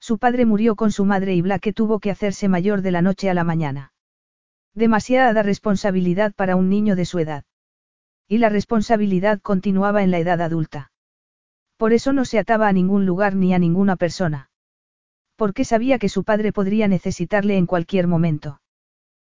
Su 0.00 0.18
padre 0.18 0.46
murió 0.46 0.76
con 0.76 0.92
su 0.92 1.04
madre 1.04 1.34
y 1.34 1.42
Blake 1.42 1.72
tuvo 1.72 2.00
que 2.00 2.10
hacerse 2.10 2.48
mayor 2.48 2.82
de 2.82 2.90
la 2.90 3.02
noche 3.02 3.30
a 3.30 3.34
la 3.34 3.44
mañana. 3.44 3.91
Demasiada 4.74 5.42
responsabilidad 5.42 6.32
para 6.34 6.56
un 6.56 6.68
niño 6.68 6.96
de 6.96 7.04
su 7.04 7.18
edad. 7.18 7.44
Y 8.28 8.38
la 8.38 8.48
responsabilidad 8.48 9.40
continuaba 9.40 10.02
en 10.02 10.10
la 10.10 10.18
edad 10.18 10.40
adulta. 10.40 10.92
Por 11.76 11.92
eso 11.92 12.12
no 12.12 12.24
se 12.24 12.38
ataba 12.38 12.68
a 12.68 12.72
ningún 12.72 13.06
lugar 13.06 13.34
ni 13.34 13.52
a 13.54 13.58
ninguna 13.58 13.96
persona 13.96 14.50
porque 15.42 15.64
sabía 15.64 15.98
que 15.98 16.08
su 16.08 16.22
padre 16.22 16.52
podría 16.52 16.86
necesitarle 16.86 17.56
en 17.56 17.66
cualquier 17.66 18.06
momento. 18.06 18.60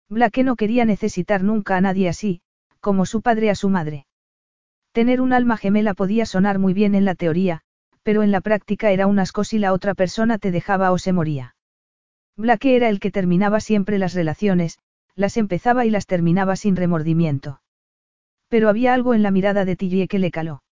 Blake 0.09 0.43
no 0.43 0.57
quería 0.57 0.87
necesitar 0.87 1.43
nunca 1.43 1.77
a 1.77 1.83
nadie 1.83 2.09
así, 2.09 2.41
como 2.81 3.05
su 3.05 3.21
padre 3.21 3.51
a 3.51 3.55
su 3.55 3.69
madre. 3.69 4.07
Tener 4.93 5.21
un 5.21 5.35
alma 5.35 5.59
gemela 5.59 5.93
podía 5.93 6.25
sonar 6.25 6.59
muy 6.59 6.73
bien 6.73 6.95
en 6.95 7.05
la 7.05 7.15
teoría, 7.15 7.61
pero 8.03 8.23
en 8.23 8.31
la 8.31 8.41
práctica 8.41 8.91
era 8.91 9.07
un 9.07 9.19
asco 9.19 9.45
si 9.45 9.59
la 9.59 9.75
otra 9.75 9.93
persona 9.93 10.39
te 10.39 10.51
dejaba 10.51 10.93
o 10.93 10.99
se 10.99 11.13
moría. 11.13 11.57
Blake 12.39 12.75
era 12.75 12.89
el 12.89 13.01
que 13.01 13.11
terminaba 13.11 13.61
siempre 13.61 13.99
las 13.99 14.15
relaciones, 14.15 14.79
las 15.19 15.37
empezaba 15.37 15.85
y 15.85 15.91
las 15.91 16.07
terminaba 16.07 16.55
sin 16.55 16.77
remordimiento. 16.77 17.61
Pero 18.47 18.69
había 18.69 18.95
algo 18.95 19.15
en 19.15 19.25
la 19.25 19.33
mirada 19.33 19.65
de 19.65 19.75
Tilly 19.75 20.07
que 20.07 20.21
le 20.21 20.31
caló. 20.31 20.63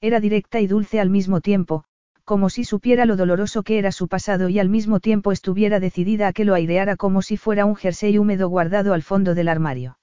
Era 0.00 0.20
directa 0.20 0.60
y 0.60 0.68
dulce 0.68 1.00
al 1.00 1.10
mismo 1.10 1.40
tiempo, 1.40 1.82
como 2.22 2.50
si 2.50 2.62
supiera 2.62 3.04
lo 3.04 3.16
doloroso 3.16 3.64
que 3.64 3.78
era 3.80 3.90
su 3.90 4.06
pasado 4.06 4.48
y 4.48 4.60
al 4.60 4.68
mismo 4.68 5.00
tiempo 5.00 5.32
estuviera 5.32 5.80
decidida 5.80 6.28
a 6.28 6.32
que 6.32 6.44
lo 6.44 6.54
aireara 6.54 6.94
como 6.94 7.20
si 7.20 7.36
fuera 7.36 7.66
un 7.66 7.74
jersey 7.74 8.16
húmedo 8.16 8.48
guardado 8.48 8.94
al 8.94 9.02
fondo 9.02 9.34
del 9.34 9.48
armario. 9.48 9.98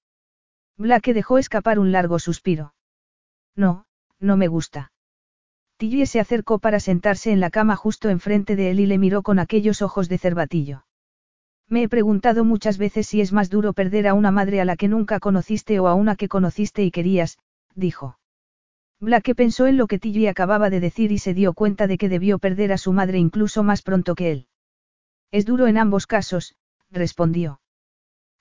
Blake 0.77 1.14
dejó 1.14 1.38
escapar 1.38 1.80
un 1.80 1.93
largo 1.93 2.19
suspiro. 2.19 2.74
No, 3.56 3.85
no 4.19 4.35
me 4.35 4.50
gusta. 4.50 4.91
Tilly 5.77 6.06
se 6.08 6.19
acercó 6.19 6.59
para 6.59 6.82
sentarse 6.82 7.32
en 7.32 7.40
la 7.40 7.50
cama 7.50 7.77
justo 7.77 8.09
enfrente 8.09 8.58
de 8.58 8.72
él 8.72 8.82
y 8.82 8.85
le 8.85 8.98
miró 8.98 9.24
con 9.24 9.40
aquellos 9.40 9.82
ojos 9.82 10.09
de 10.09 10.17
cervatillo. 10.17 10.83
Me 11.72 11.83
he 11.83 11.90
preguntado 11.90 12.43
muchas 12.43 12.77
veces 12.77 13.08
si 13.08 13.22
es 13.22 13.32
más 13.32 13.50
duro 13.50 13.72
perder 13.72 14.06
a 14.06 14.14
una 14.14 14.30
madre 14.30 14.59
a 14.59 14.66
la 14.66 14.75
que 14.75 14.90
nunca 14.90 15.22
conociste 15.22 15.80
o 15.80 15.88
a 15.88 15.95
una 15.95 16.17
que 16.17 16.27
conociste 16.27 16.83
y 16.83 16.91
querías, 16.91 17.40
dijo. 17.75 18.19
Blake 19.00 19.35
pensó 19.35 19.67
en 19.67 19.77
lo 19.77 19.88
que 19.88 19.98
Tilly 19.98 20.27
acababa 20.27 20.69
de 20.69 20.82
decir 20.82 21.14
y 21.14 21.17
se 21.17 21.33
dio 21.33 21.53
cuenta 21.53 21.88
de 21.88 21.98
que 21.98 22.09
debió 22.09 22.40
perder 22.40 22.74
a 22.74 22.77
su 22.77 22.91
madre 22.91 23.19
incluso 23.19 23.64
más 23.64 23.83
pronto 23.83 24.16
que 24.16 24.32
él. 24.32 24.48
Es 25.32 25.45
duro 25.45 25.67
en 25.67 25.77
ambos 25.77 26.08
casos, 26.08 26.56
respondió. 26.90 27.61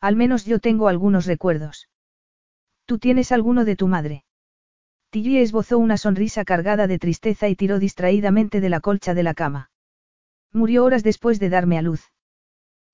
Al 0.00 0.16
menos 0.16 0.44
yo 0.44 0.58
tengo 0.58 0.88
algunos 0.88 1.24
recuerdos. 1.26 1.88
¿Tú 2.84 2.98
tienes 2.98 3.30
alguno 3.30 3.64
de 3.64 3.76
tu 3.76 3.86
madre? 3.86 4.24
Tilly 5.10 5.38
esbozó 5.38 5.78
una 5.78 5.98
sonrisa 5.98 6.44
cargada 6.44 6.88
de 6.88 6.98
tristeza 6.98 7.48
y 7.48 7.54
tiró 7.54 7.78
distraídamente 7.78 8.60
de 8.60 8.70
la 8.70 8.80
colcha 8.80 9.14
de 9.14 9.22
la 9.22 9.34
cama. 9.34 9.70
Murió 10.52 10.84
horas 10.84 11.04
después 11.04 11.38
de 11.38 11.48
darme 11.48 11.78
a 11.78 11.82
luz. 11.82 12.10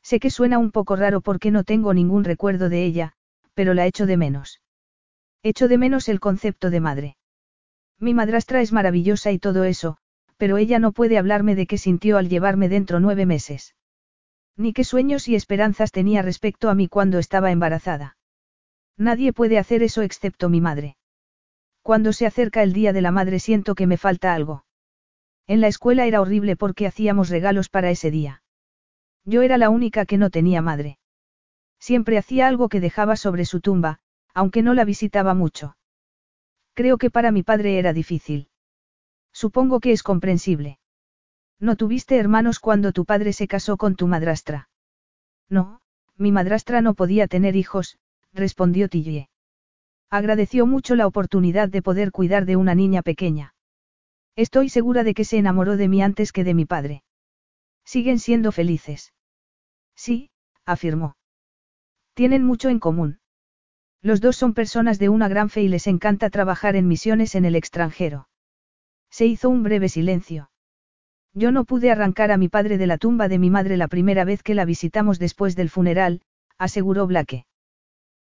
Sé 0.09 0.21
que 0.21 0.31
suena 0.31 0.59
un 0.59 0.71
poco 0.71 0.95
raro 0.95 1.21
porque 1.21 1.51
no 1.51 1.65
tengo 1.65 1.93
ningún 1.93 2.23
recuerdo 2.23 2.69
de 2.69 2.85
ella, 2.85 3.15
pero 3.55 3.75
la 3.75 3.87
echo 3.87 4.07
de 4.07 4.17
menos. 4.17 4.61
Echo 5.43 5.67
de 5.67 5.79
menos 5.79 6.09
el 6.09 6.21
concepto 6.21 6.71
de 6.71 6.79
madre. 6.79 7.17
Mi 7.99 8.15
madrastra 8.15 8.61
es 8.61 8.73
maravillosa 8.73 9.33
y 9.33 9.41
todo 9.41 9.65
eso, 9.65 9.97
pero 10.37 10.59
ella 10.59 10.79
no 10.79 10.93
puede 10.93 11.19
hablarme 11.19 11.57
de 11.57 11.67
qué 11.67 11.77
sintió 11.77 12.19
al 12.19 12.29
llevarme 12.29 12.69
dentro 12.69 13.01
nueve 13.01 13.27
meses. 13.27 13.75
Ni 14.57 14.73
qué 14.73 14.85
sueños 14.85 15.27
y 15.27 15.35
esperanzas 15.35 15.91
tenía 15.91 16.23
respecto 16.23 16.71
a 16.71 16.77
mí 16.77 16.87
cuando 16.87 17.19
estaba 17.19 17.51
embarazada. 17.51 18.17
Nadie 18.97 19.33
puede 19.33 19.59
hacer 19.59 19.83
eso 19.83 20.03
excepto 20.03 20.49
mi 20.49 20.61
madre. 20.61 20.97
Cuando 21.83 22.13
se 22.13 22.27
acerca 22.27 22.63
el 22.63 22.73
día 22.73 22.93
de 22.93 23.03
la 23.03 23.11
madre 23.11 23.41
siento 23.41 23.75
que 23.75 23.89
me 23.89 23.97
falta 23.97 24.35
algo. 24.35 24.67
En 25.49 25.61
la 25.61 25.67
escuela 25.67 26.07
era 26.07 26.21
horrible 26.21 26.55
porque 26.55 26.87
hacíamos 26.87 27.29
regalos 27.29 27.69
para 27.69 27.91
ese 27.91 28.13
día. 28.13 28.45
Yo 29.27 29.43
era 29.43 29.59
la 29.59 29.71
única 29.71 30.07
que 30.07 30.19
no 30.19 30.31
tenía 30.31 30.63
madre. 30.63 30.99
Siempre 31.81 32.17
hacía 32.17 32.47
algo 32.47 32.69
que 32.69 32.81
dejaba 32.81 33.17
sobre 33.17 33.45
su 33.45 33.61
tumba, 33.61 33.99
aunque 34.33 34.63
no 34.63 34.73
la 34.73 34.85
visitaba 34.85 35.35
mucho. 35.35 35.77
Creo 36.75 36.97
que 36.97 37.11
para 37.11 37.33
mi 37.33 37.43
padre 37.43 37.79
era 37.79 37.93
difícil. 37.93 38.49
Supongo 39.33 39.81
que 39.81 39.91
es 39.91 40.05
comprensible. 40.05 40.79
¿No 41.59 41.75
tuviste 41.75 42.17
hermanos 42.17 42.61
cuando 42.61 42.93
tu 42.93 43.05
padre 43.05 43.33
se 43.33 43.49
casó 43.49 43.77
con 43.77 43.97
tu 43.97 44.07
madrastra? 44.07 44.69
No, 45.49 45.81
mi 46.17 46.31
madrastra 46.31 46.81
no 46.81 46.95
podía 46.95 47.27
tener 47.27 47.57
hijos, 47.57 47.99
respondió 48.33 48.89
Tillie. 48.89 49.29
Agradeció 50.09 50.67
mucho 50.67 50.95
la 50.95 51.07
oportunidad 51.07 51.69
de 51.69 51.83
poder 51.83 52.13
cuidar 52.13 52.45
de 52.45 52.55
una 52.55 52.77
niña 52.77 53.03
pequeña. 53.03 53.55
Estoy 54.37 54.69
segura 54.69 55.03
de 55.03 55.15
que 55.15 55.25
se 55.25 55.39
enamoró 55.39 55.77
de 55.77 55.89
mí 55.89 56.01
antes 56.01 56.31
que 56.31 56.45
de 56.45 56.55
mi 56.55 56.65
padre. 56.65 57.03
Siguen 57.85 58.19
siendo 58.19 58.53
felices. 58.53 59.15
Sí, 59.97 60.31
afirmó. 60.65 61.17
Tienen 62.15 62.45
mucho 62.45 62.69
en 62.69 62.79
común. 62.79 63.19
Los 64.03 64.21
dos 64.21 64.37
son 64.37 64.55
personas 64.55 64.99
de 64.99 65.09
una 65.09 65.29
gran 65.29 65.51
fe 65.51 65.63
y 65.63 65.69
les 65.69 65.87
encanta 65.87 66.31
trabajar 66.31 66.77
en 66.77 66.87
misiones 66.87 67.35
en 67.35 67.45
el 67.45 67.57
extranjero. 67.57 68.29
Se 69.11 69.27
hizo 69.27 69.49
un 69.49 69.63
breve 69.63 69.89
silencio. 69.89 70.51
Yo 71.33 71.53
no 71.53 71.65
pude 71.65 71.91
arrancar 71.91 72.31
a 72.31 72.37
mi 72.37 72.49
padre 72.49 72.79
de 72.79 72.87
la 72.87 72.99
tumba 72.99 73.29
de 73.29 73.39
mi 73.39 73.51
madre 73.51 73.77
la 73.77 73.89
primera 73.89 74.25
vez 74.25 74.43
que 74.43 74.55
la 74.55 74.65
visitamos 74.65 75.19
después 75.19 75.57
del 75.57 75.71
funeral, 75.71 76.23
aseguró 76.57 77.07
Blake. 77.07 77.47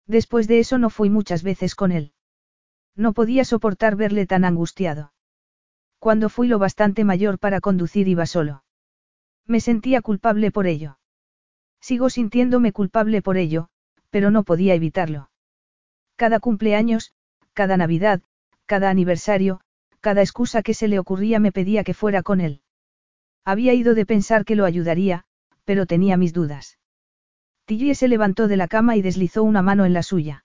Después 0.08 0.48
de 0.48 0.60
eso 0.60 0.78
no 0.78 0.90
fui 0.90 1.10
muchas 1.10 1.44
veces 1.44 1.76
con 1.76 1.92
él. 1.92 2.14
No 2.96 3.14
podía 3.14 3.46
soportar 3.46 3.96
verle 3.96 4.26
tan 4.26 4.46
angustiado. 4.46 5.14
Cuando 6.00 6.30
fui 6.30 6.48
lo 6.48 6.60
bastante 6.60 7.04
mayor 7.04 7.40
para 7.40 7.62
conducir 7.62 8.08
iba 8.08 8.26
solo. 8.26 8.64
Me 9.46 9.60
sentía 9.60 10.02
culpable 10.02 10.52
por 10.52 10.68
ello. 10.68 10.98
Sigo 11.88 12.10
sintiéndome 12.10 12.72
culpable 12.72 13.22
por 13.22 13.38
ello, 13.38 13.70
pero 14.10 14.32
no 14.32 14.42
podía 14.42 14.74
evitarlo. 14.74 15.30
Cada 16.16 16.40
cumpleaños, 16.40 17.14
cada 17.54 17.78
Navidad, 17.78 18.24
cada 18.66 18.90
aniversario, 18.90 19.62
cada 20.00 20.24
excusa 20.24 20.64
que 20.64 20.74
se 20.74 20.88
le 20.88 20.98
ocurría 20.98 21.40
me 21.40 21.52
pedía 21.52 21.84
que 21.84 21.94
fuera 21.94 22.24
con 22.24 22.42
él. 22.42 22.64
Había 23.44 23.76
ido 23.76 23.94
de 23.94 24.08
pensar 24.08 24.46
que 24.46 24.56
lo 24.56 24.66
ayudaría, 24.66 25.26
pero 25.64 25.86
tenía 25.86 26.18
mis 26.18 26.34
dudas. 26.34 26.80
Tillie 27.66 27.94
se 27.94 28.08
levantó 28.08 28.48
de 28.48 28.58
la 28.58 28.68
cama 28.68 28.96
y 28.96 29.04
deslizó 29.04 29.44
una 29.44 29.62
mano 29.62 29.86
en 29.86 29.94
la 29.94 30.02
suya. 30.02 30.44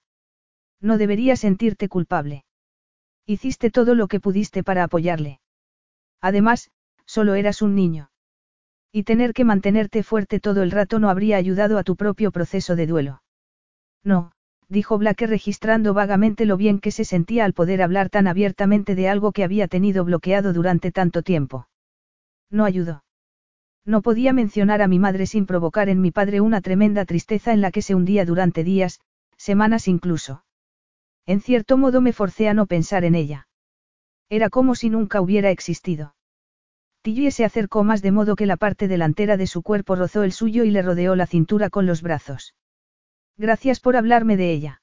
No 0.78 0.98
deberías 0.98 1.40
sentirte 1.40 1.88
culpable. 1.88 2.44
Hiciste 3.24 3.70
todo 3.70 3.94
lo 3.94 4.08
que 4.08 4.20
pudiste 4.20 4.62
para 4.62 4.84
apoyarle. 4.84 5.40
Además, 6.20 6.70
solo 7.06 7.34
eras 7.34 7.62
un 7.62 7.74
niño. 7.74 8.09
Y 8.92 9.04
tener 9.04 9.32
que 9.32 9.44
mantenerte 9.44 10.02
fuerte 10.02 10.40
todo 10.40 10.62
el 10.62 10.70
rato 10.70 10.98
no 10.98 11.10
habría 11.10 11.36
ayudado 11.36 11.78
a 11.78 11.84
tu 11.84 11.96
propio 11.96 12.32
proceso 12.32 12.74
de 12.74 12.86
duelo. 12.86 13.22
No, 14.02 14.32
dijo 14.68 14.98
Blake 14.98 15.26
registrando 15.26 15.94
vagamente 15.94 16.46
lo 16.46 16.56
bien 16.56 16.80
que 16.80 16.90
se 16.90 17.04
sentía 17.04 17.44
al 17.44 17.52
poder 17.52 17.82
hablar 17.82 18.10
tan 18.10 18.26
abiertamente 18.26 18.94
de 18.94 19.08
algo 19.08 19.32
que 19.32 19.44
había 19.44 19.68
tenido 19.68 20.04
bloqueado 20.04 20.52
durante 20.52 20.90
tanto 20.90 21.22
tiempo. 21.22 21.68
No 22.50 22.64
ayudó. 22.64 23.04
No 23.84 24.02
podía 24.02 24.32
mencionar 24.32 24.82
a 24.82 24.88
mi 24.88 24.98
madre 24.98 25.26
sin 25.26 25.46
provocar 25.46 25.88
en 25.88 26.00
mi 26.00 26.10
padre 26.10 26.40
una 26.40 26.60
tremenda 26.60 27.04
tristeza 27.04 27.52
en 27.52 27.60
la 27.60 27.70
que 27.70 27.82
se 27.82 27.94
hundía 27.94 28.24
durante 28.24 28.64
días, 28.64 29.00
semanas 29.36 29.88
incluso. 29.88 30.44
En 31.26 31.40
cierto 31.40 31.76
modo 31.76 32.00
me 32.00 32.12
forcé 32.12 32.48
a 32.48 32.54
no 32.54 32.66
pensar 32.66 33.04
en 33.04 33.14
ella. 33.14 33.48
Era 34.28 34.50
como 34.50 34.74
si 34.74 34.90
nunca 34.90 35.20
hubiera 35.20 35.50
existido. 35.50 36.14
Tillie 37.02 37.30
se 37.30 37.44
acercó 37.44 37.82
más 37.82 38.02
de 38.02 38.12
modo 38.12 38.36
que 38.36 38.46
la 38.46 38.56
parte 38.56 38.86
delantera 38.86 39.36
de 39.36 39.46
su 39.46 39.62
cuerpo 39.62 39.96
rozó 39.96 40.22
el 40.22 40.32
suyo 40.32 40.64
y 40.64 40.70
le 40.70 40.82
rodeó 40.82 41.16
la 41.16 41.26
cintura 41.26 41.70
con 41.70 41.86
los 41.86 42.02
brazos. 42.02 42.54
Gracias 43.38 43.80
por 43.80 43.96
hablarme 43.96 44.36
de 44.36 44.52
ella. 44.52 44.82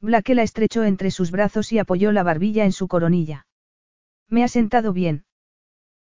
Blake 0.00 0.34
la 0.34 0.42
estrechó 0.42 0.84
entre 0.84 1.10
sus 1.10 1.30
brazos 1.30 1.72
y 1.72 1.78
apoyó 1.78 2.10
la 2.10 2.24
barbilla 2.24 2.64
en 2.64 2.72
su 2.72 2.88
coronilla. 2.88 3.46
Me 4.28 4.42
ha 4.42 4.48
sentado 4.48 4.92
bien. 4.92 5.24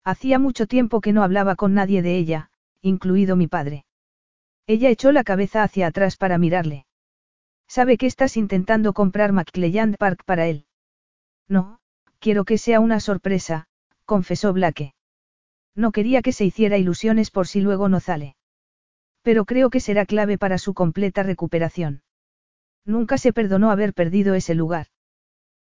Hacía 0.03 0.39
mucho 0.39 0.67
tiempo 0.67 1.01
que 1.01 1.14
no 1.14 1.23
hablaba 1.23 1.55
con 1.55 1.73
nadie 1.73 2.01
de 2.01 2.17
ella, 2.17 2.49
incluido 2.81 3.35
mi 3.35 3.47
padre. 3.47 3.85
Ella 4.67 4.89
echó 4.89 5.11
la 5.11 5.23
cabeza 5.23 5.64
hacia 5.64 5.88
atrás 5.88 6.15
para 6.17 6.38
mirarle. 6.38 6.85
¿Sabe 7.67 7.97
que 7.97 8.05
estás 8.05 8.38
intentando 8.38 8.93
comprar 8.93 9.31
McClelland 9.31 9.97
Park 9.97 10.23
para 10.25 10.47
él? 10.47 10.65
No, 11.47 11.80
quiero 12.19 12.45
que 12.45 12.57
sea 12.57 12.80
una 12.80 12.99
sorpresa, 12.99 13.67
confesó 14.05 14.53
Blake. 14.53 14.93
No 15.75 15.91
quería 15.91 16.21
que 16.21 16.31
se 16.31 16.45
hiciera 16.45 16.77
ilusiones 16.77 17.31
por 17.31 17.47
si 17.47 17.61
luego 17.61 17.89
no 17.89 17.99
sale. 17.99 18.35
Pero 19.21 19.45
creo 19.45 19.69
que 19.69 19.79
será 19.79 20.05
clave 20.05 20.37
para 20.37 20.57
su 20.57 20.73
completa 20.73 21.23
recuperación. 21.23 22.03
Nunca 22.85 23.17
se 23.17 23.33
perdonó 23.33 23.71
haber 23.71 23.93
perdido 23.93 24.35
ese 24.35 24.55
lugar. 24.55 24.87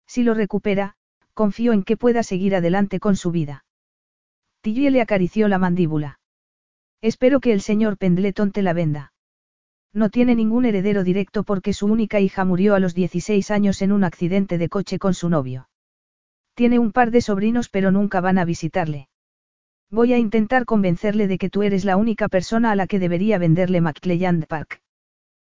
Si 0.06 0.22
lo 0.22 0.34
recupera, 0.34 0.96
confío 1.34 1.72
en 1.72 1.84
que 1.84 1.96
pueda 1.96 2.22
seguir 2.22 2.56
adelante 2.56 2.98
con 2.98 3.16
su 3.16 3.30
vida. 3.30 3.64
Tillie 4.62 4.90
le 4.90 5.00
acarició 5.00 5.46
la 5.46 5.58
mandíbula. 5.58 6.18
Espero 7.02 7.40
que 7.40 7.52
el 7.52 7.60
señor 7.60 7.96
Pendleton 7.96 8.50
te 8.50 8.62
la 8.62 8.72
venda. 8.72 9.12
No 9.92 10.08
tiene 10.08 10.34
ningún 10.34 10.64
heredero 10.64 11.04
directo 11.04 11.44
porque 11.44 11.72
su 11.72 11.86
única 11.86 12.20
hija 12.20 12.44
murió 12.44 12.74
a 12.74 12.80
los 12.80 12.94
16 12.94 13.50
años 13.50 13.82
en 13.82 13.92
un 13.92 14.04
accidente 14.04 14.58
de 14.58 14.68
coche 14.68 14.98
con 14.98 15.14
su 15.14 15.28
novio. 15.28 15.68
Tiene 16.54 16.78
un 16.78 16.92
par 16.92 17.10
de 17.10 17.20
sobrinos 17.20 17.68
pero 17.68 17.90
nunca 17.90 18.20
van 18.20 18.38
a 18.38 18.44
visitarle. 18.44 19.09
Voy 19.92 20.12
a 20.12 20.18
intentar 20.18 20.66
convencerle 20.66 21.26
de 21.26 21.36
que 21.36 21.50
tú 21.50 21.62
eres 21.64 21.84
la 21.84 21.96
única 21.96 22.28
persona 22.28 22.70
a 22.70 22.76
la 22.76 22.86
que 22.86 23.00
debería 23.00 23.38
venderle 23.38 23.80
McClelland 23.80 24.46
Park. 24.46 24.82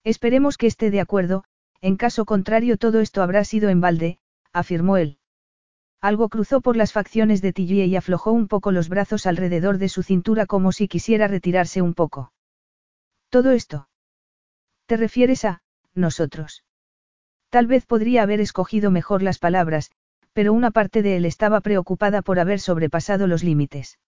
Esperemos 0.04 0.56
que 0.56 0.68
esté 0.68 0.90
de 0.90 1.00
acuerdo, 1.00 1.44
en 1.80 1.96
caso 1.96 2.24
contrario 2.24 2.76
todo 2.76 3.00
esto 3.00 3.22
habrá 3.22 3.42
sido 3.44 3.70
en 3.70 3.80
balde, 3.80 4.18
afirmó 4.52 4.96
él. 4.96 5.18
Algo 6.00 6.28
cruzó 6.28 6.60
por 6.60 6.76
las 6.76 6.92
facciones 6.92 7.42
de 7.42 7.52
Tillie 7.52 7.86
y 7.86 7.96
aflojó 7.96 8.30
un 8.30 8.46
poco 8.46 8.70
los 8.70 8.88
brazos 8.88 9.26
alrededor 9.26 9.78
de 9.78 9.88
su 9.88 10.02
cintura 10.02 10.46
como 10.46 10.72
si 10.72 10.86
quisiera 10.86 11.26
retirarse 11.26 11.82
un 11.82 11.94
poco. 11.94 12.32
Todo 13.30 13.50
esto. 13.50 13.88
¿Te 14.86 14.96
refieres 14.96 15.44
a, 15.44 15.62
nosotros? 15.94 16.64
Tal 17.50 17.66
vez 17.66 17.84
podría 17.84 18.22
haber 18.22 18.40
escogido 18.40 18.90
mejor 18.90 19.22
las 19.22 19.38
palabras, 19.38 19.90
pero 20.32 20.52
una 20.52 20.70
parte 20.70 21.02
de 21.02 21.16
él 21.16 21.24
estaba 21.24 21.60
preocupada 21.60 22.22
por 22.22 22.38
haber 22.38 22.60
sobrepasado 22.60 23.26
los 23.26 23.42
límites. 23.42 23.98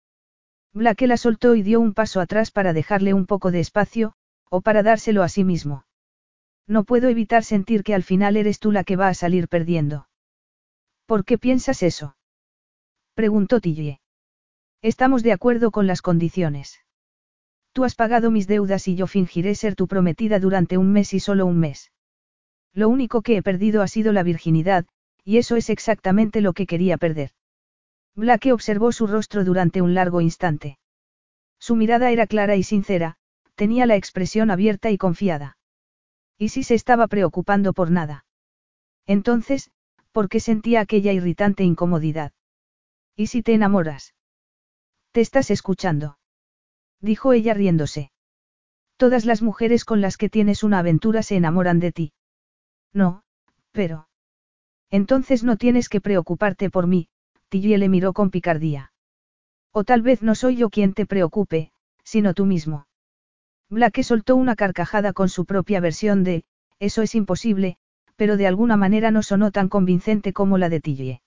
Blake 0.75 1.07
la 1.07 1.17
soltó 1.17 1.55
y 1.55 1.62
dio 1.62 1.81
un 1.81 1.92
paso 1.92 2.20
atrás 2.20 2.51
para 2.51 2.73
dejarle 2.73 3.12
un 3.12 3.26
poco 3.26 3.51
de 3.51 3.60
espacio, 3.60 4.15
o 4.49 4.60
para 4.62 4.83
dárselo 4.83 5.23
a 5.23 5.28
sí 5.28 5.44
mismo. 5.44 5.84
No 6.67 6.84
puedo 6.84 7.09
evitar 7.09 7.44
sentir 7.44 7.83
que 7.83 7.94
al 7.94 8.02
final 8.02 8.36
eres 8.36 8.59
tú 8.59 8.73
la 8.73 8.84
que 8.84 8.97
va 8.97 9.09
a 9.09 9.15
salir 9.15 9.49
perdiendo. 9.49 10.09
¿Por 11.07 11.25
qué 11.25 11.36
piensas 11.36 11.83
eso? 11.83 12.17
Preguntó 13.15 13.60
Tillie. 13.60 14.01
Estamos 14.81 15.23
de 15.23 15.33
acuerdo 15.33 15.70
con 15.70 15.86
las 15.86 16.01
condiciones. 16.01 16.81
Tú 17.73 17.84
has 17.84 17.94
pagado 17.94 18.31
mis 18.31 18.47
deudas 18.47 18.89
y 18.89 18.97
yo 18.97 19.07
fingiré 19.07 19.55
ser 19.55 19.75
tu 19.75 19.86
prometida 19.89 20.39
durante 20.39 20.78
un 20.78 20.92
mes 20.92 21.12
y 21.15 21.20
solo 21.20 21.47
un 21.47 21.59
mes. 21.59 21.92
Lo 22.73 22.89
único 22.89 23.23
que 23.23 23.36
he 23.36 23.42
perdido 23.42 23.83
ha 23.83 23.89
sido 23.89 24.12
la 24.12 24.23
virginidad, 24.23 24.86
y 25.25 25.36
eso 25.36 25.57
es 25.57 25.68
exactamente 25.70 26.41
lo 26.41 26.52
que 26.52 26.67
quería 26.67 26.97
perder. 26.97 27.33
Blake 28.15 28.52
observó 28.52 28.92
su 28.92 29.07
rostro 29.07 29.44
durante 29.44 29.81
un 29.81 29.94
largo 29.94 30.20
instante. 30.20 30.78
Su 31.58 31.76
mirada 31.76 32.10
era 32.10 32.26
clara 32.26 32.57
y 32.57 32.62
sincera, 32.62 33.16
tenía 33.55 33.86
la 33.86 33.97
expresión 33.97 34.50
abierta 34.50 34.91
y 34.91 34.99
confiada. 34.99 35.57
¿Y 36.36 36.50
si 36.50 36.62
se 36.62 36.74
estaba 36.74 37.07
preocupando 37.07 37.73
por 37.73 37.91
nada? 37.91 38.26
Entonces, 39.07 39.70
¿por 40.12 40.28
qué 40.28 40.41
sentía 40.41 40.81
aquella 40.81 41.12
irritante 41.12 41.65
incomodidad? 41.65 42.32
¿Y 43.16 43.28
si 43.28 43.42
te 43.42 43.55
enamoras? 43.55 44.15
Te 45.12 45.20
estás 45.20 45.50
escuchando. 45.50 46.18
Dijo 47.00 47.32
ella 47.32 47.55
riéndose. 47.55 48.10
Todas 48.97 49.24
las 49.24 49.42
mujeres 49.42 49.84
con 49.84 50.00
las 50.00 50.16
que 50.16 50.28
tienes 50.28 50.62
una 50.62 50.78
aventura 50.78 51.23
se 51.23 51.36
enamoran 51.36 51.81
de 51.81 51.92
ti. 51.92 52.12
No, 52.92 53.23
pero... 53.73 54.08
Entonces 54.91 55.42
no 55.44 55.57
tienes 55.57 55.89
que 55.89 56.00
preocuparte 56.00 56.70
por 56.70 56.86
mí, 56.86 57.08
Tilly 57.52 57.76
le 57.76 57.90
miró 57.90 58.14
con 58.14 58.31
picardía. 58.31 58.92
O 59.72 59.84
tal 59.84 60.00
vez 60.00 60.22
no 60.22 60.34
soy 60.34 60.56
yo 60.56 60.70
quien 60.70 60.94
te 60.94 61.05
preocupe, 61.05 61.70
sino 62.02 62.32
tú 62.32 62.47
mismo. 62.47 62.86
Blake 63.68 64.05
soltó 64.05 64.36
una 64.36 64.56
carcajada 64.56 65.12
con 65.12 65.28
su 65.28 65.44
propia 65.44 65.78
versión 65.78 66.24
de, 66.24 66.44
eso 66.78 67.02
es 67.02 67.14
imposible, 67.14 67.76
pero 68.16 68.39
de 68.39 68.47
alguna 68.47 68.78
manera 68.78 69.10
no 69.10 69.22
sonó 69.22 69.50
tan 69.50 69.68
convincente 69.68 70.32
como 70.32 70.56
la 70.56 70.70
de 70.70 70.81
Tillie. 70.81 71.22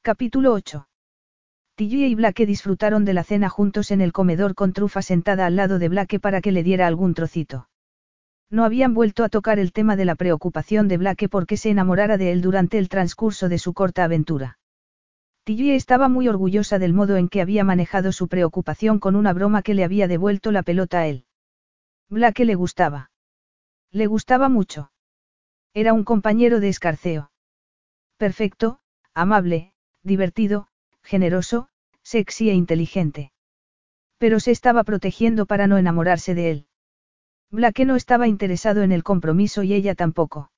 Capítulo 0.00 0.54
8. 0.54 0.88
Tillie 1.74 2.08
y 2.08 2.14
Blake 2.14 2.46
disfrutaron 2.46 3.04
de 3.04 3.12
la 3.12 3.22
cena 3.22 3.50
juntos 3.50 3.90
en 3.90 4.00
el 4.00 4.14
comedor 4.14 4.54
con 4.54 4.72
Trufa 4.72 5.02
sentada 5.02 5.44
al 5.44 5.56
lado 5.56 5.78
de 5.78 5.90
Blake 5.90 6.18
para 6.18 6.40
que 6.40 6.50
le 6.50 6.62
diera 6.62 6.86
algún 6.86 7.12
trocito. 7.12 7.68
No 8.48 8.64
habían 8.64 8.94
vuelto 8.94 9.22
a 9.22 9.28
tocar 9.28 9.58
el 9.58 9.72
tema 9.72 9.96
de 9.96 10.06
la 10.06 10.14
preocupación 10.14 10.88
de 10.88 10.96
Blake 10.96 11.28
porque 11.28 11.58
se 11.58 11.68
enamorara 11.68 12.16
de 12.16 12.32
él 12.32 12.40
durante 12.40 12.78
el 12.78 12.88
transcurso 12.88 13.50
de 13.50 13.58
su 13.58 13.74
corta 13.74 14.02
aventura. 14.02 14.56
Tilly 15.46 15.70
estaba 15.70 16.08
muy 16.08 16.26
orgullosa 16.26 16.80
del 16.80 16.92
modo 16.92 17.16
en 17.16 17.28
que 17.28 17.40
había 17.40 17.62
manejado 17.62 18.10
su 18.10 18.26
preocupación 18.26 18.98
con 18.98 19.14
una 19.14 19.32
broma 19.32 19.62
que 19.62 19.74
le 19.74 19.84
había 19.84 20.08
devuelto 20.08 20.50
la 20.50 20.64
pelota 20.64 20.98
a 20.98 21.06
él. 21.06 21.24
Blake 22.08 22.44
le 22.44 22.56
gustaba. 22.56 23.12
Le 23.92 24.08
gustaba 24.08 24.48
mucho. 24.48 24.90
Era 25.72 25.92
un 25.92 26.02
compañero 26.02 26.58
de 26.58 26.68
escarceo. 26.68 27.30
Perfecto, 28.16 28.80
amable, 29.14 29.72
divertido, 30.02 30.66
generoso, 31.04 31.68
sexy 32.02 32.50
e 32.50 32.54
inteligente. 32.54 33.30
Pero 34.18 34.40
se 34.40 34.50
estaba 34.50 34.82
protegiendo 34.82 35.46
para 35.46 35.68
no 35.68 35.78
enamorarse 35.78 36.34
de 36.34 36.50
él. 36.50 36.66
Blake 37.52 37.84
no 37.84 37.94
estaba 37.94 38.26
interesado 38.26 38.82
en 38.82 38.90
el 38.90 39.04
compromiso 39.04 39.62
y 39.62 39.74
ella 39.74 39.94
tampoco. 39.94 40.50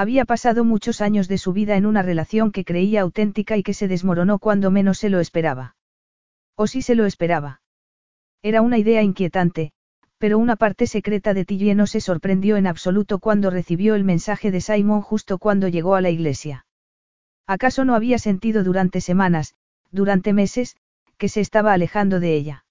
Había 0.00 0.24
pasado 0.24 0.62
muchos 0.62 1.00
años 1.00 1.26
de 1.26 1.38
su 1.38 1.52
vida 1.52 1.76
en 1.76 1.84
una 1.84 2.02
relación 2.02 2.52
que 2.52 2.64
creía 2.64 3.00
auténtica 3.00 3.56
y 3.56 3.64
que 3.64 3.74
se 3.74 3.88
desmoronó 3.88 4.38
cuando 4.38 4.70
menos 4.70 4.98
se 4.98 5.08
lo 5.08 5.18
esperaba. 5.18 5.74
O 6.54 6.68
si 6.68 6.82
se 6.82 6.94
lo 6.94 7.04
esperaba. 7.04 7.62
Era 8.40 8.62
una 8.62 8.78
idea 8.78 9.02
inquietante, 9.02 9.72
pero 10.18 10.38
una 10.38 10.54
parte 10.54 10.86
secreta 10.86 11.34
de 11.34 11.44
Tillie 11.44 11.74
no 11.74 11.88
se 11.88 12.00
sorprendió 12.00 12.56
en 12.56 12.68
absoluto 12.68 13.18
cuando 13.18 13.50
recibió 13.50 13.96
el 13.96 14.04
mensaje 14.04 14.52
de 14.52 14.60
Simon 14.60 15.00
justo 15.00 15.38
cuando 15.38 15.66
llegó 15.66 15.96
a 15.96 16.00
la 16.00 16.10
iglesia. 16.10 16.64
¿Acaso 17.48 17.84
no 17.84 17.96
había 17.96 18.20
sentido 18.20 18.62
durante 18.62 19.00
semanas, 19.00 19.56
durante 19.90 20.32
meses, 20.32 20.76
que 21.16 21.28
se 21.28 21.40
estaba 21.40 21.72
alejando 21.72 22.20
de 22.20 22.36
ella? 22.36 22.64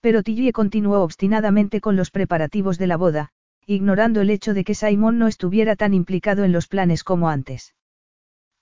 Pero 0.00 0.22
Tillie 0.22 0.52
continuó 0.52 1.02
obstinadamente 1.02 1.82
con 1.82 1.94
los 1.94 2.10
preparativos 2.10 2.78
de 2.78 2.86
la 2.86 2.96
boda, 2.96 3.32
ignorando 3.70 4.22
el 4.22 4.30
hecho 4.30 4.54
de 4.54 4.64
que 4.64 4.74
Simon 4.74 5.18
no 5.18 5.26
estuviera 5.26 5.76
tan 5.76 5.92
implicado 5.92 6.44
en 6.44 6.52
los 6.52 6.68
planes 6.68 7.04
como 7.04 7.28
antes. 7.28 7.74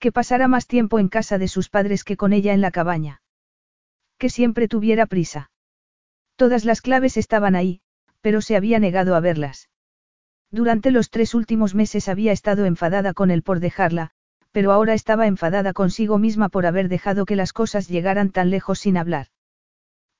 Que 0.01 0.11
pasara 0.11 0.49
más 0.49 0.67
tiempo 0.67 0.99
en 0.99 1.09
casa 1.09 1.39
de 1.39 1.47
sus 1.47 1.69
padres 1.69 2.03
que 2.03 2.17
con 2.17 2.33
ella 2.33 2.53
en 2.53 2.61
la 2.61 2.73
cabaña. 2.73 3.23
Que 4.19 4.29
siempre 4.31 4.67
tuviera 4.67 5.07
prisa. 5.07 5.53
Todas 6.35 6.65
las 6.65 6.81
claves 6.81 7.17
estaban 7.17 7.55
ahí, 7.55 7.83
pero 8.21 8.41
se 8.41 8.57
había 8.57 8.81
negado 8.81 9.15
a 9.15 9.21
verlas. 9.21 9.71
Durante 10.51 10.91
los 10.91 11.09
tres 11.11 11.35
últimos 11.35 11.77
meses 11.77 12.09
había 12.09 12.33
estado 12.33 12.65
enfadada 12.65 13.15
con 13.15 13.31
él 13.31 13.45
por 13.45 13.61
dejarla, 13.61 14.11
pero 14.51 14.73
ahora 14.73 14.93
estaba 14.93 15.29
enfadada 15.29 15.73
consigo 15.73 16.19
misma 16.19 16.49
por 16.49 16.67
haber 16.67 16.89
dejado 16.89 17.27
que 17.27 17.37
las 17.37 17.53
cosas 17.53 17.87
llegaran 17.87 18.31
tan 18.31 18.51
lejos 18.51 18.81
sin 18.81 18.97
hablar. 18.97 19.29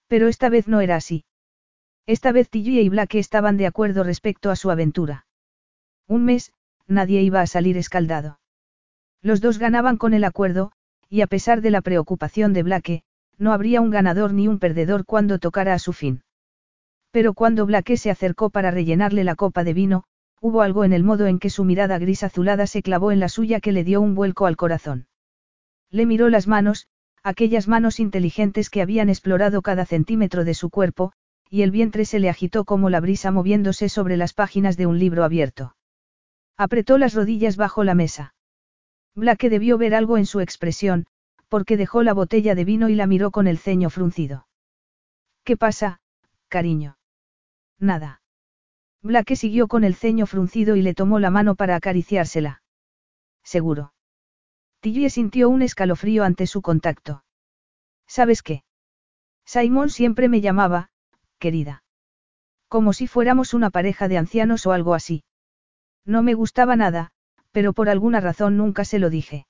Pero 0.07 0.29
esta 0.29 0.49
vez 0.49 0.69
no 0.69 0.81
era 0.81 0.95
así. 0.95 1.25
Esta 2.07 2.31
vez 2.31 2.49
Tilly 2.49 2.79
y 2.81 2.89
Black 2.89 3.17
estaban 3.17 3.57
de 3.57 3.67
acuerdo 3.67 4.05
respecto 4.05 4.51
a 4.51 4.57
su 4.57 4.71
aventura. 4.71 5.27
Un 6.07 6.25
mes, 6.25 6.53
nadie 6.87 7.23
iba 7.23 7.41
a 7.41 7.49
salir 7.49 7.77
escaldado. 7.77 8.39
Los 9.23 9.41
dos 9.41 9.59
ganaban 9.59 9.97
con 9.97 10.15
el 10.15 10.23
acuerdo, 10.23 10.71
y 11.09 11.23
a 11.23 11.27
pesar 11.27 11.63
de 11.63 11.73
la 11.73 11.81
preocupación 11.81 12.53
de 12.53 12.63
Blake, 12.63 13.03
no 13.39 13.53
habría 13.53 13.81
un 13.81 13.91
ganador 13.91 14.33
ni 14.33 14.47
un 14.47 14.61
perdedor 14.61 15.05
cuando 15.05 15.41
tocara 15.41 15.75
a 15.75 15.81
su 15.81 15.93
fin. 15.93 16.23
Pero 17.11 17.35
cuando 17.35 17.67
Blake 17.67 17.97
se 17.97 18.11
acercó 18.11 18.51
para 18.51 18.71
rellenarle 18.71 19.25
la 19.25 19.35
copa 19.35 19.65
de 19.65 19.75
vino, 19.75 20.05
hubo 20.41 20.63
algo 20.63 20.85
en 20.85 20.93
el 20.93 21.03
modo 21.03 21.27
en 21.27 21.41
que 21.41 21.51
su 21.51 21.65
mirada 21.65 21.99
gris 21.99 22.23
azulada 22.23 22.69
se 22.69 22.83
clavó 22.83 23.11
en 23.11 23.19
la 23.19 23.29
suya 23.29 23.61
que 23.61 23.73
le 23.73 23.83
dio 23.83 24.01
un 24.01 24.15
vuelco 24.15 24.47
al 24.47 24.57
corazón. 24.57 25.09
Le 25.91 26.07
miró 26.07 26.29
las 26.29 26.47
manos, 26.47 26.87
aquellas 27.25 27.67
manos 27.67 27.99
inteligentes 27.99 28.71
que 28.71 28.81
habían 28.81 29.09
explorado 29.09 29.61
cada 29.61 29.87
centímetro 29.87 30.45
de 30.45 30.55
su 30.55 30.71
cuerpo, 30.71 31.13
y 31.49 31.63
el 31.63 31.71
vientre 31.71 32.05
se 32.05 32.19
le 32.19 32.29
agitó 32.29 32.65
como 32.65 32.91
la 32.91 33.01
brisa 33.01 33.31
moviéndose 33.31 33.89
sobre 33.89 34.17
las 34.17 34.33
páginas 34.33 34.77
de 34.77 34.87
un 34.87 34.99
libro 34.99 35.25
abierto. 35.25 35.77
Apretó 36.57 36.99
las 36.99 37.15
rodillas 37.15 37.57
bajo 37.57 37.85
la 37.85 37.95
mesa. 37.95 38.35
Blake 39.15 39.51
debió 39.51 39.79
ver 39.79 39.95
algo 39.95 40.19
en 40.19 40.27
su 40.27 40.41
expresión, 40.41 41.07
porque 41.49 41.77
dejó 41.77 42.03
la 42.03 42.13
botella 42.13 42.55
de 42.55 42.65
vino 42.65 42.89
y 42.89 42.95
la 42.95 43.07
miró 43.07 43.31
con 43.31 43.47
el 43.47 43.59
ceño 43.59 43.91
fruncido. 43.91 44.47
¿Qué 45.45 45.57
pasa, 45.57 46.01
cariño? 46.49 46.99
Nada. 47.79 48.21
Blake 49.03 49.37
siguió 49.37 49.69
con 49.69 49.85
el 49.85 49.95
ceño 49.95 50.27
fruncido 50.27 50.77
y 50.77 50.83
le 50.83 50.95
tomó 50.95 51.21
la 51.21 51.31
mano 51.31 51.55
para 51.55 51.77
acariciársela. 51.77 52.63
Seguro. 53.45 53.93
Tillie 54.81 55.11
sintió 55.11 55.49
un 55.49 55.63
escalofrío 55.63 56.25
ante 56.25 56.47
su 56.47 56.63
contacto. 56.63 57.25
¿Sabes 58.07 58.43
qué? 58.43 58.65
Simon 59.45 59.91
siempre 59.91 60.29
me 60.29 60.41
llamaba, 60.41 60.91
querida. 61.39 61.83
Como 62.69 62.93
si 62.93 63.07
fuéramos 63.07 63.55
una 63.55 63.71
pareja 63.71 64.09
de 64.09 64.19
ancianos 64.19 64.67
o 64.67 64.73
algo 64.73 64.95
así. 64.95 65.25
No 66.05 66.23
me 66.23 66.35
gustaba 66.35 66.77
nada, 66.77 67.13
pero 67.53 67.73
por 67.73 67.89
alguna 67.89 68.21
razón 68.21 68.57
nunca 68.57 68.85
se 68.85 68.99
lo 68.99 69.11
dije. 69.11 69.47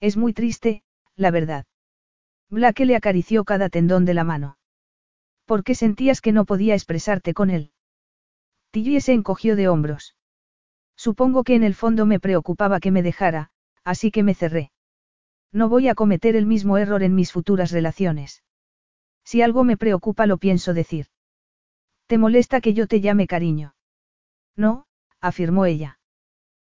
Es 0.00 0.16
muy 0.16 0.32
triste, 0.32 0.82
la 1.16 1.30
verdad. 1.30 1.66
Blake 2.50 2.86
le 2.86 2.96
acarició 2.96 3.44
cada 3.44 3.68
tendón 3.68 4.04
de 4.04 4.14
la 4.14 4.24
mano. 4.24 4.58
¿Por 5.44 5.64
qué 5.64 5.74
sentías 5.74 6.20
que 6.20 6.32
no 6.32 6.44
podía 6.44 6.74
expresarte 6.74 7.34
con 7.34 7.50
él? 7.50 7.72
Tillie 8.70 9.00
se 9.00 9.12
encogió 9.12 9.56
de 9.56 9.68
hombros. 9.68 10.16
Supongo 10.96 11.44
que 11.44 11.54
en 11.54 11.64
el 11.64 11.74
fondo 11.74 12.06
me 12.06 12.20
preocupaba 12.20 12.80
que 12.80 12.90
me 12.90 13.02
dejara, 13.02 13.50
así 13.84 14.10
que 14.10 14.22
me 14.22 14.34
cerré. 14.34 14.72
No 15.52 15.68
voy 15.68 15.88
a 15.88 15.94
cometer 15.94 16.36
el 16.36 16.46
mismo 16.46 16.76
error 16.76 17.02
en 17.02 17.14
mis 17.14 17.32
futuras 17.32 17.70
relaciones. 17.70 18.42
Si 19.30 19.42
algo 19.42 19.62
me 19.62 19.76
preocupa 19.76 20.24
lo 20.24 20.38
pienso 20.38 20.72
decir. 20.72 21.08
¿Te 22.06 22.16
molesta 22.16 22.62
que 22.62 22.72
yo 22.72 22.86
te 22.86 23.02
llame 23.02 23.26
cariño? 23.26 23.74
No, 24.56 24.86
afirmó 25.20 25.66
ella. 25.66 26.00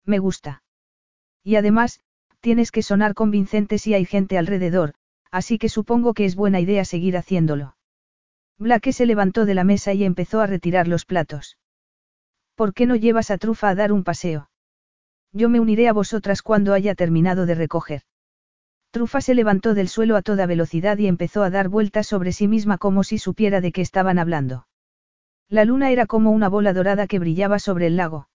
Me 0.05 0.19
gusta. 0.19 0.63
Y 1.43 1.57
además, 1.57 2.01
tienes 2.41 2.71
que 2.71 2.83
sonar 2.83 3.15
convincente 3.15 3.79
si 3.79 3.95
hay 3.95 4.05
gente 4.05 4.37
alrededor, 4.37 4.93
así 5.31 5.57
que 5.57 5.71
supongo 5.71 6.13
que 6.13 6.27
es 6.27 6.37
buena 6.37 6.61
idea 6.61 6.85
seguir 6.85 7.17
haciéndolo. 7.17 7.75
Blake 8.59 8.93
se 8.93 9.07
levantó 9.07 9.47
de 9.47 9.55
la 9.55 9.65
mesa 9.65 9.95
y 9.95 10.05
empezó 10.05 10.43
a 10.43 10.47
retirar 10.47 10.89
los 10.89 11.07
platos. 11.07 11.57
¿Por 12.55 12.75
qué 12.75 12.85
no 12.85 12.97
llevas 12.97 13.31
a 13.31 13.39
Trufa 13.39 13.71
a 13.71 13.75
dar 13.75 13.93
un 13.93 14.05
paseo? 14.05 14.51
Yo 15.33 15.49
me 15.49 15.59
uniré 15.59 15.89
a 15.89 15.95
vosotras 15.95 16.43
cuando 16.43 16.75
haya 16.75 16.95
terminado 16.95 17.47
de 17.47 17.55
recoger. 17.55 18.03
Trufa 18.93 19.23
se 19.23 19.35
levantó 19.35 19.73
del 19.73 19.89
suelo 19.89 20.17
a 20.17 20.23
toda 20.23 20.45
velocidad 20.45 20.99
y 20.99 21.07
empezó 21.07 21.43
a 21.43 21.49
dar 21.49 21.71
vueltas 21.71 22.07
sobre 22.07 22.31
sí 22.33 22.47
misma 22.47 22.77
como 22.77 23.05
si 23.05 23.17
supiera 23.17 23.63
de 23.63 23.73
qué 23.73 23.81
estaban 23.81 24.19
hablando. 24.19 24.67
La 25.49 25.65
luna 25.65 25.91
era 25.91 26.05
como 26.05 26.31
una 26.31 26.51
bola 26.51 26.75
dorada 26.75 27.07
que 27.07 27.19
brillaba 27.19 27.59
sobre 27.59 27.87
el 27.87 27.97
lago. 27.97 28.29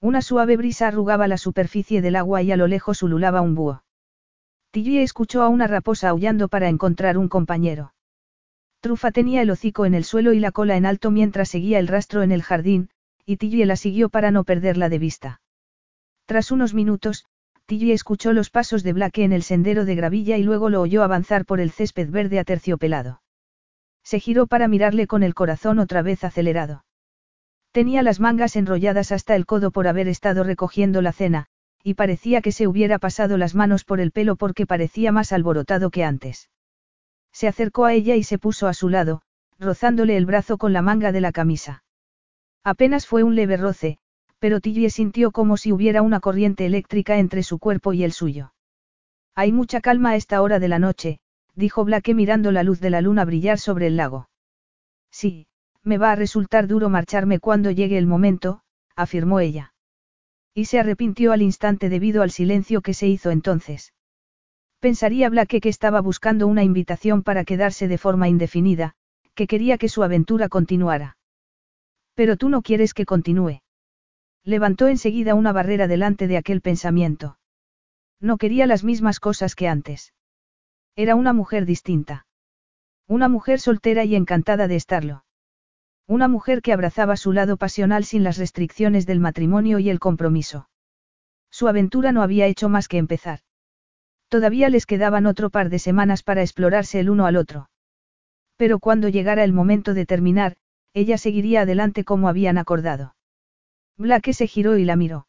Una 0.00 0.22
suave 0.22 0.56
brisa 0.56 0.86
arrugaba 0.86 1.26
la 1.26 1.36
superficie 1.36 2.00
del 2.00 2.14
agua 2.14 2.42
y 2.42 2.52
a 2.52 2.56
lo 2.56 2.68
lejos 2.68 3.02
ululaba 3.02 3.40
un 3.40 3.56
búho. 3.56 3.82
Tilly 4.70 4.98
escuchó 4.98 5.42
a 5.42 5.48
una 5.48 5.66
raposa 5.66 6.10
aullando 6.10 6.46
para 6.46 6.68
encontrar 6.68 7.18
un 7.18 7.28
compañero. 7.28 7.92
Trufa 8.80 9.10
tenía 9.10 9.42
el 9.42 9.50
hocico 9.50 9.84
en 9.84 9.94
el 9.94 10.04
suelo 10.04 10.32
y 10.32 10.38
la 10.38 10.52
cola 10.52 10.76
en 10.76 10.86
alto 10.86 11.10
mientras 11.10 11.48
seguía 11.48 11.80
el 11.80 11.88
rastro 11.88 12.22
en 12.22 12.30
el 12.30 12.44
jardín, 12.44 12.88
y 13.26 13.36
Tilly 13.36 13.64
la 13.64 13.74
siguió 13.74 14.10
para 14.10 14.30
no 14.30 14.44
perderla 14.44 14.88
de 14.88 14.98
vista. 15.00 15.40
Tras 16.26 16.52
unos 16.52 16.72
minutos, 16.72 17.26
Tilly 17.66 17.92
escuchó 17.92 18.32
los 18.32 18.50
pasos 18.50 18.82
de 18.82 18.92
Blake 18.92 19.24
en 19.24 19.32
el 19.32 19.42
sendero 19.42 19.84
de 19.84 19.94
gravilla 19.94 20.36
y 20.36 20.42
luego 20.42 20.68
lo 20.70 20.80
oyó 20.80 21.02
avanzar 21.02 21.44
por 21.44 21.60
el 21.60 21.70
césped 21.70 22.10
verde 22.10 22.38
aterciopelado. 22.38 23.22
Se 24.02 24.20
giró 24.20 24.46
para 24.46 24.68
mirarle 24.68 25.06
con 25.06 25.22
el 25.22 25.34
corazón 25.34 25.78
otra 25.78 26.02
vez 26.02 26.24
acelerado. 26.24 26.84
Tenía 27.70 28.02
las 28.02 28.20
mangas 28.20 28.56
enrolladas 28.56 29.12
hasta 29.12 29.34
el 29.34 29.46
codo 29.46 29.70
por 29.70 29.86
haber 29.86 30.08
estado 30.08 30.44
recogiendo 30.44 31.00
la 31.00 31.12
cena, 31.12 31.46
y 31.82 31.94
parecía 31.94 32.42
que 32.42 32.52
se 32.52 32.66
hubiera 32.66 32.98
pasado 32.98 33.38
las 33.38 33.54
manos 33.54 33.84
por 33.84 34.00
el 34.00 34.12
pelo 34.12 34.36
porque 34.36 34.66
parecía 34.66 35.10
más 35.10 35.32
alborotado 35.32 35.90
que 35.90 36.04
antes. 36.04 36.50
Se 37.32 37.48
acercó 37.48 37.86
a 37.86 37.94
ella 37.94 38.14
y 38.14 38.24
se 38.24 38.38
puso 38.38 38.68
a 38.68 38.74
su 38.74 38.88
lado, 38.88 39.22
rozándole 39.58 40.16
el 40.16 40.26
brazo 40.26 40.58
con 40.58 40.72
la 40.72 40.82
manga 40.82 41.12
de 41.12 41.20
la 41.20 41.32
camisa. 41.32 41.82
Apenas 42.62 43.06
fue 43.06 43.22
un 43.22 43.34
leve 43.34 43.56
roce, 43.56 43.98
pero 44.42 44.60
Tillie 44.60 44.90
sintió 44.90 45.30
como 45.30 45.56
si 45.56 45.70
hubiera 45.70 46.02
una 46.02 46.18
corriente 46.18 46.66
eléctrica 46.66 47.20
entre 47.20 47.44
su 47.44 47.60
cuerpo 47.60 47.92
y 47.92 48.02
el 48.02 48.10
suyo. 48.10 48.52
Hay 49.36 49.52
mucha 49.52 49.80
calma 49.80 50.10
a 50.10 50.16
esta 50.16 50.42
hora 50.42 50.58
de 50.58 50.66
la 50.66 50.80
noche, 50.80 51.20
dijo 51.54 51.84
Blake 51.84 52.12
mirando 52.12 52.50
la 52.50 52.64
luz 52.64 52.80
de 52.80 52.90
la 52.90 53.00
luna 53.02 53.24
brillar 53.24 53.60
sobre 53.60 53.86
el 53.86 53.96
lago. 53.96 54.28
Sí, 55.12 55.46
me 55.84 55.96
va 55.96 56.10
a 56.10 56.16
resultar 56.16 56.66
duro 56.66 56.88
marcharme 56.88 57.38
cuando 57.38 57.70
llegue 57.70 57.96
el 57.96 58.08
momento, 58.08 58.62
afirmó 58.96 59.38
ella. 59.38 59.74
Y 60.54 60.64
se 60.64 60.80
arrepintió 60.80 61.30
al 61.30 61.40
instante 61.40 61.88
debido 61.88 62.20
al 62.20 62.32
silencio 62.32 62.80
que 62.80 62.94
se 62.94 63.06
hizo 63.06 63.30
entonces. 63.30 63.94
Pensaría 64.80 65.30
Blake 65.30 65.60
que 65.60 65.68
estaba 65.68 66.00
buscando 66.00 66.48
una 66.48 66.64
invitación 66.64 67.22
para 67.22 67.44
quedarse 67.44 67.86
de 67.86 67.96
forma 67.96 68.28
indefinida, 68.28 68.94
que 69.36 69.46
quería 69.46 69.78
que 69.78 69.88
su 69.88 70.02
aventura 70.02 70.48
continuara. 70.48 71.16
Pero 72.14 72.36
tú 72.36 72.48
no 72.48 72.62
quieres 72.62 72.92
que 72.92 73.06
continúe. 73.06 73.61
Levantó 74.44 74.88
enseguida 74.88 75.34
una 75.34 75.52
barrera 75.52 75.86
delante 75.86 76.26
de 76.26 76.36
aquel 76.36 76.60
pensamiento. 76.60 77.38
No 78.20 78.38
quería 78.38 78.66
las 78.66 78.82
mismas 78.82 79.20
cosas 79.20 79.54
que 79.54 79.68
antes. 79.68 80.14
Era 80.96 81.14
una 81.14 81.32
mujer 81.32 81.64
distinta. 81.64 82.26
Una 83.06 83.28
mujer 83.28 83.60
soltera 83.60 84.04
y 84.04 84.16
encantada 84.16 84.68
de 84.68 84.76
estarlo. 84.76 85.24
Una 86.06 86.28
mujer 86.28 86.60
que 86.60 86.72
abrazaba 86.72 87.16
su 87.16 87.32
lado 87.32 87.56
pasional 87.56 88.04
sin 88.04 88.24
las 88.24 88.36
restricciones 88.36 89.06
del 89.06 89.20
matrimonio 89.20 89.78
y 89.78 89.90
el 89.90 90.00
compromiso. 90.00 90.68
Su 91.50 91.68
aventura 91.68 92.12
no 92.12 92.22
había 92.22 92.46
hecho 92.46 92.68
más 92.68 92.88
que 92.88 92.98
empezar. 92.98 93.40
Todavía 94.28 94.68
les 94.70 94.86
quedaban 94.86 95.26
otro 95.26 95.50
par 95.50 95.68
de 95.68 95.78
semanas 95.78 96.22
para 96.22 96.42
explorarse 96.42 96.98
el 96.98 97.10
uno 97.10 97.26
al 97.26 97.36
otro. 97.36 97.70
Pero 98.56 98.78
cuando 98.78 99.08
llegara 99.08 99.44
el 99.44 99.52
momento 99.52 99.94
de 99.94 100.06
terminar, 100.06 100.56
ella 100.94 101.18
seguiría 101.18 101.62
adelante 101.62 102.04
como 102.04 102.28
habían 102.28 102.58
acordado. 102.58 103.14
Blake 103.98 104.32
se 104.32 104.46
giró 104.46 104.78
y 104.78 104.84
la 104.84 104.96
miró. 104.96 105.26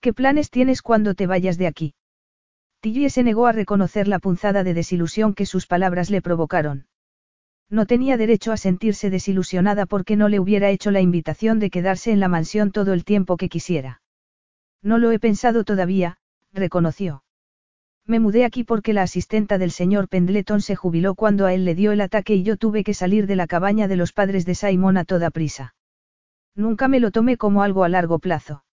¿Qué 0.00 0.12
planes 0.12 0.50
tienes 0.50 0.82
cuando 0.82 1.14
te 1.14 1.26
vayas 1.26 1.58
de 1.58 1.66
aquí? 1.66 1.94
Tillie 2.80 3.10
se 3.10 3.22
negó 3.22 3.46
a 3.46 3.52
reconocer 3.52 4.06
la 4.06 4.20
punzada 4.20 4.62
de 4.62 4.74
desilusión 4.74 5.34
que 5.34 5.46
sus 5.46 5.66
palabras 5.66 6.10
le 6.10 6.22
provocaron. 6.22 6.86
No 7.70 7.86
tenía 7.86 8.16
derecho 8.16 8.52
a 8.52 8.56
sentirse 8.56 9.10
desilusionada 9.10 9.84
porque 9.84 10.16
no 10.16 10.28
le 10.28 10.40
hubiera 10.40 10.70
hecho 10.70 10.90
la 10.90 11.00
invitación 11.00 11.58
de 11.58 11.70
quedarse 11.70 12.12
en 12.12 12.20
la 12.20 12.28
mansión 12.28 12.70
todo 12.70 12.92
el 12.92 13.04
tiempo 13.04 13.36
que 13.36 13.48
quisiera. 13.48 14.00
No 14.82 14.98
lo 14.98 15.10
he 15.10 15.18
pensado 15.18 15.64
todavía, 15.64 16.18
reconoció. 16.52 17.24
Me 18.06 18.20
mudé 18.20 18.46
aquí 18.46 18.64
porque 18.64 18.94
la 18.94 19.02
asistenta 19.02 19.58
del 19.58 19.70
señor 19.70 20.08
Pendleton 20.08 20.62
se 20.62 20.76
jubiló 20.76 21.14
cuando 21.14 21.44
a 21.44 21.52
él 21.52 21.66
le 21.66 21.74
dio 21.74 21.92
el 21.92 22.00
ataque 22.00 22.34
y 22.36 22.42
yo 22.42 22.56
tuve 22.56 22.84
que 22.84 22.94
salir 22.94 23.26
de 23.26 23.36
la 23.36 23.46
cabaña 23.46 23.86
de 23.86 23.96
los 23.96 24.12
padres 24.12 24.46
de 24.46 24.54
Simon 24.54 24.96
a 24.96 25.04
toda 25.04 25.30
prisa. 25.30 25.74
Nunca 26.54 26.88
me 26.88 27.00
lo 27.00 27.10
tomé 27.10 27.36
como 27.36 27.62
algo 27.62 27.84
a 27.84 27.88
largo 27.88 28.18
plazo. 28.18 28.64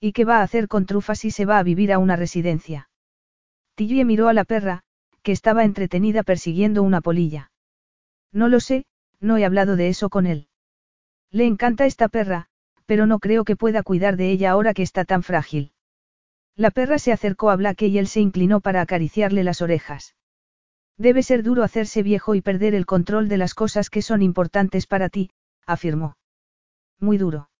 ¿Y 0.00 0.12
qué 0.12 0.24
va 0.24 0.38
a 0.38 0.42
hacer 0.42 0.68
con 0.68 0.86
Trufa 0.86 1.14
si 1.14 1.30
se 1.30 1.44
va 1.44 1.58
a 1.58 1.62
vivir 1.62 1.92
a 1.92 1.98
una 1.98 2.16
residencia? 2.16 2.88
Tillie 3.74 4.04
miró 4.04 4.28
a 4.28 4.32
la 4.32 4.44
perra, 4.44 4.82
que 5.22 5.32
estaba 5.32 5.64
entretenida 5.64 6.22
persiguiendo 6.22 6.82
una 6.82 7.00
polilla. 7.00 7.52
No 8.32 8.48
lo 8.48 8.60
sé, 8.60 8.84
no 9.20 9.36
he 9.36 9.44
hablado 9.44 9.76
de 9.76 9.88
eso 9.88 10.10
con 10.10 10.26
él. 10.26 10.48
Le 11.30 11.46
encanta 11.46 11.86
esta 11.86 12.08
perra, 12.08 12.48
pero 12.86 13.06
no 13.06 13.18
creo 13.18 13.44
que 13.44 13.56
pueda 13.56 13.82
cuidar 13.82 14.16
de 14.16 14.30
ella 14.30 14.50
ahora 14.50 14.74
que 14.74 14.82
está 14.82 15.04
tan 15.04 15.22
frágil. 15.22 15.72
La 16.56 16.70
perra 16.70 16.98
se 16.98 17.12
acercó 17.12 17.50
a 17.50 17.56
Blake 17.56 17.86
y 17.86 17.98
él 17.98 18.06
se 18.06 18.20
inclinó 18.20 18.60
para 18.60 18.82
acariciarle 18.82 19.44
las 19.44 19.62
orejas. 19.62 20.14
Debe 20.98 21.22
ser 21.22 21.42
duro 21.42 21.62
hacerse 21.62 22.02
viejo 22.02 22.34
y 22.34 22.42
perder 22.42 22.74
el 22.74 22.84
control 22.84 23.28
de 23.28 23.38
las 23.38 23.54
cosas 23.54 23.88
que 23.88 24.02
son 24.02 24.20
importantes 24.20 24.86
para 24.86 25.08
ti, 25.08 25.30
afirmó. 25.66 26.16
Muy 27.02 27.18
duro. 27.18 27.50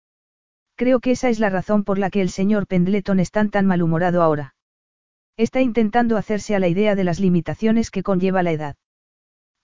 Creo 0.77 1.01
que 1.01 1.11
esa 1.11 1.29
es 1.29 1.41
la 1.41 1.51
razón 1.51 1.83
por 1.83 1.99
la 1.99 2.11
que 2.11 2.23
el 2.23 2.31
señor 2.31 2.69
Pendleton 2.69 3.19
está 3.19 3.45
tan 3.49 3.67
malhumorado 3.67 4.23
ahora. 4.23 4.55
Está 5.37 5.61
intentando 5.61 6.17
hacerse 6.17 6.55
a 6.55 6.61
la 6.61 6.69
idea 6.69 6.95
de 6.95 7.03
las 7.03 7.19
limitaciones 7.19 7.91
que 7.91 8.05
conlleva 8.05 8.45
la 8.45 8.53
edad. 8.53 8.77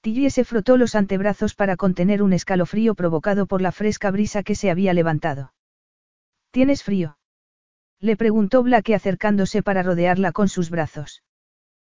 Tillie 0.00 0.30
se 0.30 0.44
frotó 0.44 0.76
los 0.76 0.96
antebrazos 0.96 1.54
para 1.54 1.76
contener 1.76 2.24
un 2.24 2.32
escalofrío 2.32 2.96
provocado 2.96 3.46
por 3.46 3.62
la 3.62 3.70
fresca 3.70 4.10
brisa 4.10 4.42
que 4.42 4.56
se 4.56 4.68
había 4.68 4.92
levantado. 4.94 5.54
¿Tienes 6.50 6.82
frío? 6.82 7.16
Le 8.00 8.16
preguntó 8.16 8.64
Blake 8.64 8.96
acercándose 8.96 9.62
para 9.62 9.84
rodearla 9.84 10.32
con 10.32 10.48
sus 10.48 10.70
brazos. 10.70 11.22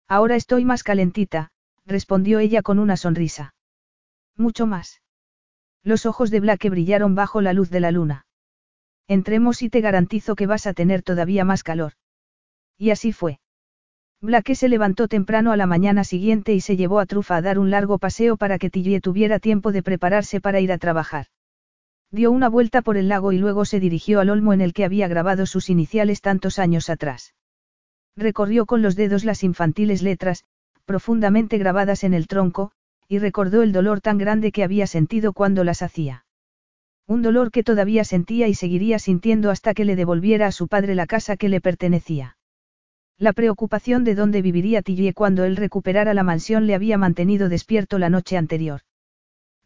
Ahora 0.07 0.37
estoy 0.37 0.65
más 0.65 0.85
calentita, 0.85 1.51
respondió 1.85 2.39
ella 2.39 2.63
con 2.63 2.79
una 2.79 2.97
sonrisa. 2.97 3.55
Mucho 4.37 4.67
más. 4.67 5.01
Los 5.85 6.07
ojos 6.07 6.31
de 6.31 6.41
Blake 6.41 6.71
brillaron 6.71 7.15
bajo 7.15 7.41
la 7.41 7.53
luz 7.53 7.71
de 7.71 7.81
la 7.81 7.91
luna. 7.91 8.27
Entremos 9.09 9.63
y 9.63 9.69
te 9.69 9.81
garantizo 9.81 10.37
que 10.37 10.47
vas 10.47 10.67
a 10.67 10.75
tener 10.75 11.03
todavía 11.03 11.45
más 11.45 11.63
calor. 11.63 11.95
Y 12.79 12.91
así 12.91 13.13
fue. 13.13 13.41
Blake 14.21 14.55
se 14.55 14.69
levantó 14.69 15.09
temprano 15.09 15.51
a 15.51 15.57
la 15.57 15.67
mañana 15.67 16.05
siguiente 16.05 16.55
y 16.55 16.61
se 16.61 16.77
llevó 16.77 17.01
a 17.01 17.07
Trufa 17.07 17.37
a 17.37 17.43
dar 17.43 17.59
un 17.59 17.71
largo 17.71 17.99
paseo 17.99 18.37
para 18.37 18.59
que 18.59 18.71
Tillie 18.71 19.01
tuviera 19.01 19.41
tiempo 19.41 19.73
de 19.73 19.83
prepararse 19.83 20.41
para 20.41 20.61
ir 20.61 20.71
a 20.71 20.79
trabajar. 20.79 21.27
Dio 22.13 22.31
una 22.31 22.49
vuelta 22.49 22.83
por 22.83 22.97
el 22.97 23.09
lago 23.09 23.33
y 23.33 23.39
luego 23.39 23.65
se 23.65 23.81
dirigió 23.81 24.21
al 24.21 24.31
olmo 24.31 24.53
en 24.53 24.61
el 24.61 24.75
que 24.75 24.85
había 24.85 25.09
grabado 25.09 25.47
sus 25.47 25.71
iniciales 25.71 26.21
tantos 26.21 26.61
años 26.61 26.89
atrás. 26.89 27.35
Recorrió 28.15 28.67
con 28.67 28.83
los 28.83 28.95
dedos 28.95 29.25
las 29.25 29.43
infantiles 29.43 30.03
letras, 30.03 30.45
profundamente 30.85 31.59
grabadas 31.59 32.05
en 32.05 32.15
el 32.15 32.29
tronco, 32.29 32.71
y 33.13 33.19
recordó 33.19 33.61
el 33.61 33.73
dolor 33.73 34.01
tan 34.01 34.17
grande 34.17 34.53
que 34.53 34.65
había 34.65 34.87
sentido 34.87 35.35
cuando 35.35 35.65
las 35.65 35.83
hacía. 35.83 36.25
Un 37.07 37.21
dolor 37.21 37.51
que 37.51 37.63
todavía 37.63 38.05
sentía 38.05 38.49
y 38.49 38.55
seguiría 38.55 38.99
sintiendo 38.99 39.51
hasta 39.51 39.75
que 39.75 39.85
le 39.85 39.97
devolviera 39.97 40.47
a 40.47 40.51
su 40.51 40.67
padre 40.67 40.95
la 40.95 41.07
casa 41.07 41.37
que 41.37 41.51
le 41.51 41.61
pertenecía. 41.61 42.39
La 43.19 43.35
preocupación 43.35 44.05
de 44.05 44.15
dónde 44.15 44.41
viviría 44.41 44.81
Tillie 44.81 45.13
cuando 45.13 45.45
él 45.45 45.57
recuperara 45.57 46.15
la 46.15 46.23
mansión 46.23 46.67
le 46.67 46.75
había 46.75 46.97
mantenido 46.97 47.51
despierto 47.51 47.99
la 47.99 48.09
noche 48.09 48.39
anterior. 48.39 48.81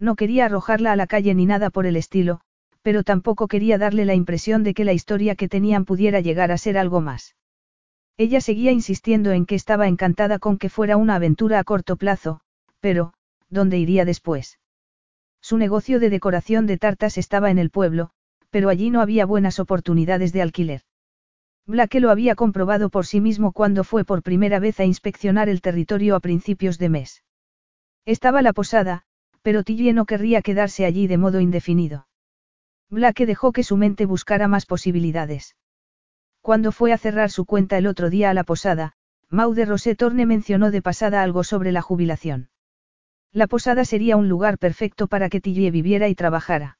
No 0.01 0.17
quería 0.17 0.47
arrojarla 0.47 0.91
a 0.91 0.97
la 0.97 1.07
calle 1.07 1.33
ni 1.33 1.47
nada 1.47 1.71
por 1.71 1.87
el 1.87 1.95
estilo, 1.95 2.41
pero 2.83 3.05
tampoco 3.05 3.47
quería 3.47 3.79
darle 3.79 4.07
la 4.07 4.15
impresión 4.15 4.65
de 4.65 4.75
que 4.75 4.85
la 4.85 4.93
historia 4.93 5.37
que 5.37 5.49
tenían 5.49 5.85
pudiera 5.85 6.19
llegar 6.19 6.51
a 6.51 6.59
ser 6.59 6.77
algo 6.77 7.01
más. 7.01 7.37
Ella 8.17 8.41
seguía 8.41 8.73
insistiendo 8.73 9.31
en 9.31 9.47
que 9.47 9.55
estaba 9.55 9.87
encantada 9.87 10.41
con 10.41 10.59
que 10.59 10.69
fuera 10.69 10.97
una 10.97 11.15
aventura 11.15 11.61
a 11.61 11.65
corto 11.65 11.95
plazo, 11.95 12.41
pero, 12.81 13.13
¿dónde 13.49 13.79
iría 13.79 14.05
después? 14.05 14.59
Su 15.41 15.59
negocio 15.59 16.01
de 16.01 16.11
decoración 16.11 16.67
de 16.67 16.79
tartas 16.79 17.19
estaba 17.19 17.51
en 17.51 17.59
el 17.59 17.71
pueblo, 17.71 18.11
pero 18.51 18.69
allí 18.69 18.91
no 18.91 19.01
había 19.01 19.27
buenas 19.27 19.59
oportunidades 19.61 20.33
de 20.33 20.43
alquiler. 20.43 20.83
Blake 21.67 22.01
lo 22.01 22.11
había 22.11 22.35
comprobado 22.37 22.91
por 22.91 23.07
sí 23.07 23.21
mismo 23.21 23.53
cuando 23.53 23.83
fue 23.83 24.05
por 24.05 24.23
primera 24.23 24.61
vez 24.61 24.79
a 24.81 24.85
inspeccionar 24.85 25.49
el 25.49 25.61
territorio 25.61 26.15
a 26.15 26.21
principios 26.21 26.79
de 26.79 26.89
mes. 26.89 27.25
Estaba 28.05 28.41
la 28.41 28.53
posada, 28.53 29.03
pero 29.43 29.65
Tillie 29.65 29.93
no 29.93 30.07
querría 30.07 30.43
quedarse 30.43 30.85
allí 30.85 31.07
de 31.07 31.19
modo 31.19 31.41
indefinido. 31.41 32.07
Blake 32.89 33.27
dejó 33.27 33.53
que 33.53 33.65
su 33.65 33.77
mente 33.77 34.07
buscara 34.07 34.47
más 34.47 34.65
posibilidades. 34.65 35.57
Cuando 36.41 36.71
fue 36.71 36.93
a 36.93 36.99
cerrar 36.99 37.31
su 37.31 37.45
cuenta 37.45 37.79
el 37.79 37.89
otro 37.89 38.11
día 38.11 38.31
a 38.31 38.35
la 38.35 38.45
posada, 38.45 38.93
Maude 39.29 39.65
Rosetorne 39.65 40.25
mencionó 40.25 40.71
de 40.71 40.83
pasada 40.83 41.23
algo 41.23 41.43
sobre 41.43 41.73
la 41.73 41.83
jubilación. 41.83 42.49
La 43.37 43.49
posada 43.49 43.85
sería 43.85 44.17
un 44.17 44.31
lugar 44.31 44.57
perfecto 44.57 45.09
para 45.09 45.29
que 45.29 45.43
Tillie 45.43 45.71
viviera 45.71 46.09
y 46.09 46.15
trabajara. 46.15 46.79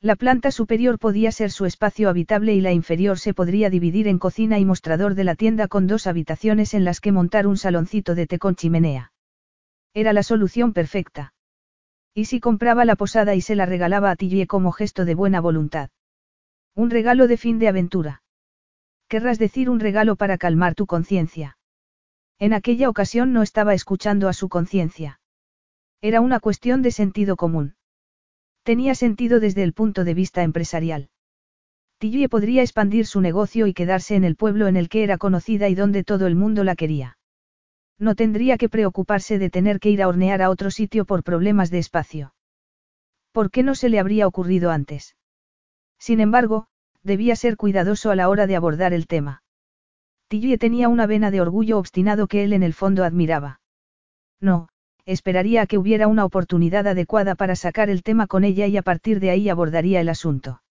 La 0.00 0.16
planta 0.16 0.50
superior 0.50 0.98
podía 0.98 1.30
ser 1.30 1.52
su 1.52 1.66
espacio 1.66 2.08
habitable 2.08 2.52
y 2.52 2.60
la 2.60 2.72
inferior 2.72 3.20
se 3.20 3.32
podría 3.32 3.70
dividir 3.70 4.08
en 4.08 4.18
cocina 4.18 4.58
y 4.58 4.64
mostrador 4.64 5.14
de 5.14 5.22
la 5.22 5.36
tienda 5.36 5.68
con 5.68 5.86
dos 5.86 6.08
habitaciones 6.08 6.74
en 6.74 6.84
las 6.84 7.00
que 7.00 7.12
montar 7.12 7.46
un 7.46 7.56
saloncito 7.56 8.16
de 8.16 8.26
té 8.26 8.40
con 8.40 8.56
chimenea. 8.56 9.12
Era 9.94 10.12
la 10.12 10.24
solución 10.24 10.72
perfecta. 10.72 11.32
¿Y 12.12 12.24
si 12.24 12.40
compraba 12.40 12.84
la 12.84 12.96
posada 12.96 13.36
y 13.36 13.40
se 13.40 13.54
la 13.54 13.64
regalaba 13.64 14.10
a 14.10 14.16
Tillie 14.16 14.48
como 14.48 14.72
gesto 14.72 15.04
de 15.04 15.14
buena 15.14 15.40
voluntad? 15.40 15.90
Un 16.74 16.90
regalo 16.90 17.28
de 17.28 17.36
fin 17.36 17.60
de 17.60 17.68
aventura. 17.68 18.24
Querrás 19.06 19.38
decir 19.38 19.70
un 19.70 19.78
regalo 19.78 20.16
para 20.16 20.38
calmar 20.38 20.74
tu 20.74 20.86
conciencia. 20.86 21.56
En 22.40 22.52
aquella 22.52 22.88
ocasión 22.88 23.32
no 23.32 23.42
estaba 23.42 23.74
escuchando 23.74 24.26
a 24.26 24.32
su 24.32 24.48
conciencia. 24.48 25.20
Era 26.00 26.20
una 26.20 26.38
cuestión 26.38 26.82
de 26.82 26.92
sentido 26.92 27.36
común. 27.36 27.74
Tenía 28.62 28.94
sentido 28.94 29.40
desde 29.40 29.64
el 29.64 29.72
punto 29.72 30.04
de 30.04 30.14
vista 30.14 30.42
empresarial. 30.42 31.10
Tillie 31.98 32.28
podría 32.28 32.62
expandir 32.62 33.06
su 33.06 33.20
negocio 33.20 33.66
y 33.66 33.74
quedarse 33.74 34.14
en 34.14 34.22
el 34.22 34.36
pueblo 34.36 34.68
en 34.68 34.76
el 34.76 34.88
que 34.88 35.02
era 35.02 35.18
conocida 35.18 35.68
y 35.68 35.74
donde 35.74 36.04
todo 36.04 36.28
el 36.28 36.36
mundo 36.36 36.62
la 36.62 36.76
quería. 36.76 37.18
No 37.98 38.14
tendría 38.14 38.58
que 38.58 38.68
preocuparse 38.68 39.40
de 39.40 39.50
tener 39.50 39.80
que 39.80 39.90
ir 39.90 40.02
a 40.02 40.08
hornear 40.08 40.40
a 40.40 40.50
otro 40.50 40.70
sitio 40.70 41.04
por 41.04 41.24
problemas 41.24 41.70
de 41.70 41.78
espacio. 41.78 42.34
¿Por 43.32 43.50
qué 43.50 43.64
no 43.64 43.74
se 43.74 43.88
le 43.88 43.98
habría 43.98 44.28
ocurrido 44.28 44.70
antes? 44.70 45.16
Sin 45.98 46.20
embargo, 46.20 46.68
debía 47.02 47.34
ser 47.34 47.56
cuidadoso 47.56 48.12
a 48.12 48.14
la 48.14 48.28
hora 48.28 48.46
de 48.46 48.54
abordar 48.54 48.92
el 48.92 49.08
tema. 49.08 49.42
Tillie 50.28 50.58
tenía 50.58 50.88
una 50.88 51.06
vena 51.06 51.32
de 51.32 51.40
orgullo 51.40 51.78
obstinado 51.78 52.28
que 52.28 52.44
él 52.44 52.52
en 52.52 52.62
el 52.62 52.74
fondo 52.74 53.02
admiraba. 53.02 53.60
No, 54.40 54.68
esperaría 55.08 55.62
a 55.62 55.66
que 55.66 55.78
hubiera 55.78 56.06
una 56.06 56.26
oportunidad 56.26 56.86
adecuada 56.86 57.34
para 57.34 57.56
sacar 57.56 57.88
el 57.88 58.02
tema 58.02 58.26
con 58.26 58.44
ella 58.44 58.66
y 58.66 58.76
a 58.76 58.82
partir 58.82 59.20
de 59.20 59.30
ahí 59.30 59.48
abordaría 59.48 60.02
el 60.02 60.10
asunto. 60.10 60.62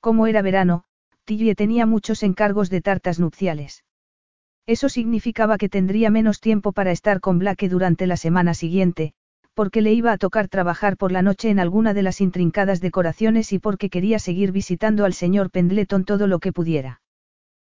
Como 0.00 0.26
era 0.26 0.40
verano, 0.40 0.84
Tilly 1.26 1.54
tenía 1.54 1.84
muchos 1.84 2.22
encargos 2.22 2.70
de 2.70 2.80
tartas 2.80 3.20
nupciales. 3.20 3.84
Eso 4.66 4.88
significaba 4.88 5.58
que 5.58 5.68
tendría 5.68 6.08
menos 6.08 6.40
tiempo 6.40 6.72
para 6.72 6.90
estar 6.90 7.20
con 7.20 7.38
Blake 7.38 7.68
durante 7.68 8.06
la 8.06 8.16
semana 8.16 8.54
siguiente, 8.54 9.12
porque 9.52 9.82
le 9.82 9.92
iba 9.92 10.12
a 10.12 10.16
tocar 10.16 10.48
trabajar 10.48 10.96
por 10.96 11.12
la 11.12 11.20
noche 11.20 11.50
en 11.50 11.58
alguna 11.58 11.92
de 11.92 12.02
las 12.02 12.22
intrincadas 12.22 12.80
decoraciones 12.80 13.52
y 13.52 13.58
porque 13.58 13.90
quería 13.90 14.18
seguir 14.18 14.52
visitando 14.52 15.04
al 15.04 15.12
señor 15.12 15.50
Pendleton 15.50 16.04
todo 16.04 16.26
lo 16.26 16.38
que 16.38 16.52
pudiera. 16.52 17.02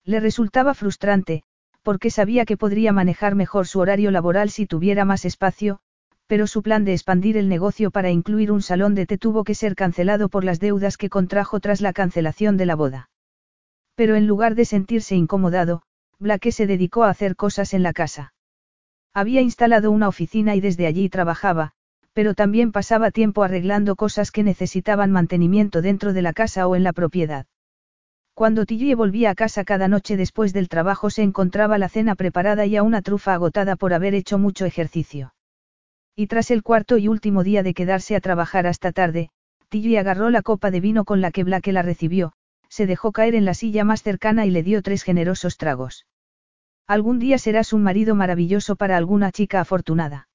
Le 0.05 0.21
resultaba 0.21 0.75
frustrante, 0.75 1.43
porque 1.83 2.11
sabía 2.11 2.45
que 2.45 2.57
podría 2.57 2.93
manejar 2.93 3.35
mejor 3.35 3.67
su 3.67 3.81
horario 3.81 4.11
laboral 4.11 4.51
si 4.51 4.67
tuviera 4.67 5.05
más 5.05 5.25
espacio, 5.25 5.81
pero 6.27 6.47
su 6.47 6.63
plan 6.63 6.85
de 6.85 6.93
expandir 6.93 7.37
el 7.37 7.49
negocio 7.49 7.91
para 7.91 8.11
incluir 8.11 8.53
un 8.53 8.63
salón 8.63 8.95
de 8.95 9.07
té 9.07 9.19
tuvo 9.19 9.45
que 9.45 9.55
ser 9.55 9.75
cancelado 9.75 10.29
por 10.29 10.45
las 10.45 10.61
deudas 10.61 10.97
que 10.97 11.11
contrajo 11.11 11.61
tras 11.61 11.81
la 11.81 11.93
cancelación 11.93 12.57
de 12.57 12.67
la 12.67 12.75
boda. 12.75 13.11
Pero 13.95 14.15
en 14.15 14.27
lugar 14.27 14.55
de 14.55 14.65
sentirse 14.65 15.15
incomodado, 15.15 15.83
Blake 16.19 16.53
se 16.53 16.67
dedicó 16.67 17.05
a 17.05 17.11
hacer 17.11 17.37
cosas 17.37 17.75
en 17.75 17.83
la 17.83 17.93
casa. 17.93 18.33
Había 19.13 19.43
instalado 19.43 19.91
una 19.91 20.09
oficina 20.09 20.55
y 20.57 20.61
desde 20.61 20.87
allí 20.87 21.09
trabajaba, 21.09 21.73
pero 22.15 22.35
también 22.35 22.73
pasaba 22.73 23.11
tiempo 23.11 23.43
arreglando 23.43 23.97
cosas 23.97 24.31
que 24.31 24.43
necesitaban 24.43 25.11
mantenimiento 25.11 25.83
dentro 25.83 26.13
de 26.13 26.23
la 26.23 26.33
casa 26.33 26.67
o 26.67 26.77
en 26.77 26.85
la 26.85 26.93
propiedad. 26.93 27.47
Cuando 28.35 28.65
Tilly 28.65 28.95
volvía 28.95 29.31
a 29.31 29.35
casa 29.35 29.65
cada 29.65 29.89
noche 29.89 30.17
después 30.17 30.53
del 30.53 30.69
trabajo 30.69 31.11
se 31.11 31.23
encontraba 31.23 31.79
la 31.79 31.89
cena 31.89 32.15
preparada 32.15 32.65
y 32.67 32.77
a 32.77 32.83
una 32.83 33.03
trufa 33.03 33.35
agotada 33.35 33.77
por 33.77 33.93
haber 33.93 34.15
hecho 34.15 34.39
mucho 34.39 34.65
ejercicio. 34.65 35.35
Y 36.17 36.27
tras 36.27 36.51
el 36.51 36.63
cuarto 36.63 36.97
y 36.99 37.09
último 37.09 37.45
día 37.45 37.63
de 37.63 37.75
quedarse 37.75 38.17
a 38.17 38.21
trabajar 38.21 38.67
hasta 38.67 38.93
tarde, 38.93 39.31
Tilly 39.69 39.97
agarró 39.97 40.31
la 40.31 40.43
copa 40.43 40.71
de 40.71 40.81
vino 40.81 41.05
con 41.05 41.21
la 41.21 41.31
que 41.31 41.45
Blake 41.45 41.73
la 41.73 41.83
recibió, 41.83 42.33
se 42.69 42.87
dejó 42.87 43.13
caer 43.13 43.35
en 43.35 43.45
la 43.45 43.55
silla 43.55 43.85
más 43.85 44.03
cercana 44.03 44.47
y 44.47 44.51
le 44.51 44.63
dio 44.63 44.83
tres 44.83 45.03
generosos 45.03 45.57
tragos. 45.57 46.07
Algún 46.87 47.19
día 47.19 47.39
serás 47.39 47.73
un 47.73 47.83
marido 47.83 48.15
maravilloso 48.15 48.77
para 48.77 48.97
alguna 48.97 49.31
chica 49.31 49.61
afortunada. 49.61 50.29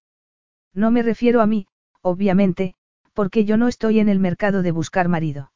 No 0.74 0.92
me 0.92 1.02
refiero 1.02 1.42
a 1.42 1.48
mí, 1.48 1.68
obviamente, 2.02 2.76
porque 3.14 3.46
yo 3.46 3.58
no 3.58 3.68
estoy 3.68 4.00
en 4.00 4.10
el 4.10 4.20
mercado 4.20 4.62
de 4.62 4.72
buscar 4.72 5.10
marido. 5.10 5.52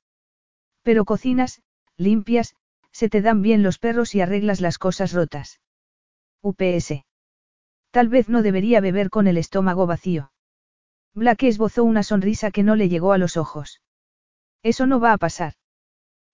Pero 0.82 1.06
cocinas, 1.06 1.62
limpias, 2.02 2.56
se 2.92 3.10
te 3.10 3.22
dan 3.22 3.42
bien 3.42 3.64
los 3.64 3.80
perros 3.80 4.14
y 4.16 4.22
arreglas 4.22 4.60
las 4.60 4.78
cosas 4.78 5.14
rotas. 5.14 5.62
UPS. 6.42 7.06
Tal 7.92 8.10
vez 8.10 8.30
no 8.30 8.42
debería 8.42 8.82
beber 8.82 9.10
con 9.10 9.28
el 9.28 9.38
estómago 9.38 9.86
vacío. 9.88 10.32
Blake 11.14 11.48
esbozó 11.48 11.84
una 11.84 12.04
sonrisa 12.04 12.52
que 12.52 12.64
no 12.64 12.76
le 12.76 12.90
llegó 12.90 13.12
a 13.14 13.18
los 13.18 13.38
ojos. 13.38 13.82
Eso 14.64 14.88
no 14.88 15.00
va 15.00 15.14
a 15.14 15.18
pasar. 15.18 15.54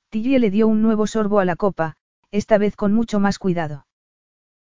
Tilly 0.10 0.38
le 0.40 0.52
dio 0.52 0.68
un 0.68 0.82
nuevo 0.82 1.08
sorbo 1.08 1.40
a 1.40 1.46
la 1.46 1.56
copa, 1.56 1.96
esta 2.32 2.58
vez 2.58 2.76
con 2.76 2.94
mucho 2.94 3.20
más 3.20 3.40
cuidado. 3.40 3.88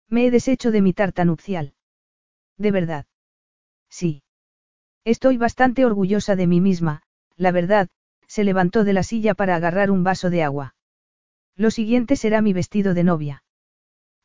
Me 0.09 0.25
he 0.25 0.31
deshecho 0.31 0.71
de 0.71 0.81
mi 0.81 0.93
tarta 0.93 1.25
nupcial. 1.25 1.73
¿De 2.57 2.71
verdad? 2.71 3.05
Sí. 3.89 4.23
Estoy 5.03 5.37
bastante 5.37 5.85
orgullosa 5.85 6.35
de 6.35 6.47
mí 6.47 6.61
misma, 6.61 7.03
la 7.35 7.51
verdad, 7.51 7.89
se 8.27 8.43
levantó 8.43 8.83
de 8.83 8.93
la 8.93 9.03
silla 9.03 9.35
para 9.35 9.55
agarrar 9.55 9.91
un 9.91 10.03
vaso 10.03 10.29
de 10.29 10.43
agua. 10.43 10.75
Lo 11.57 11.71
siguiente 11.71 12.15
será 12.15 12.41
mi 12.41 12.53
vestido 12.53 12.93
de 12.93 13.03
novia. 13.03 13.43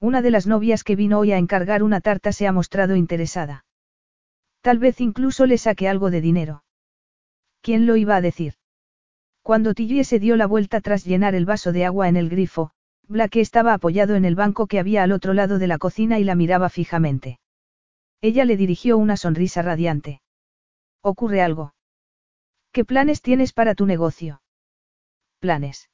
Una 0.00 0.20
de 0.20 0.30
las 0.30 0.46
novias 0.46 0.84
que 0.84 0.96
vino 0.96 1.18
hoy 1.18 1.32
a 1.32 1.38
encargar 1.38 1.82
una 1.82 2.02
tarta 2.02 2.30
se 2.32 2.46
ha 2.46 2.52
mostrado 2.52 2.94
interesada. 2.94 3.64
Tal 4.60 4.78
vez 4.78 5.00
incluso 5.00 5.46
le 5.46 5.56
saque 5.56 5.88
algo 5.88 6.10
de 6.10 6.20
dinero. 6.20 6.64
¿Quién 7.62 7.86
lo 7.86 7.96
iba 7.96 8.16
a 8.16 8.20
decir? 8.20 8.54
Cuando 9.40 9.72
Tilly 9.72 10.04
se 10.04 10.18
dio 10.18 10.36
la 10.36 10.46
vuelta 10.46 10.80
tras 10.80 11.04
llenar 11.04 11.34
el 11.34 11.46
vaso 11.46 11.72
de 11.72 11.86
agua 11.86 12.08
en 12.08 12.16
el 12.16 12.28
grifo, 12.28 12.72
Blake 13.08 13.40
estaba 13.40 13.72
apoyado 13.72 14.14
en 14.14 14.24
el 14.24 14.34
banco 14.34 14.66
que 14.66 14.78
había 14.78 15.02
al 15.02 15.12
otro 15.12 15.32
lado 15.32 15.58
de 15.58 15.66
la 15.66 15.78
cocina 15.78 16.18
y 16.18 16.24
la 16.24 16.34
miraba 16.34 16.68
fijamente. 16.68 17.40
Ella 18.20 18.44
le 18.44 18.56
dirigió 18.56 18.98
una 18.98 19.16
sonrisa 19.16 19.62
radiante. 19.62 20.20
¿Ocurre 21.00 21.40
algo? 21.42 21.74
¿Qué 22.72 22.84
planes 22.84 23.22
tienes 23.22 23.52
para 23.52 23.74
tu 23.74 23.86
negocio? 23.86 24.42
Planes. 25.40 25.88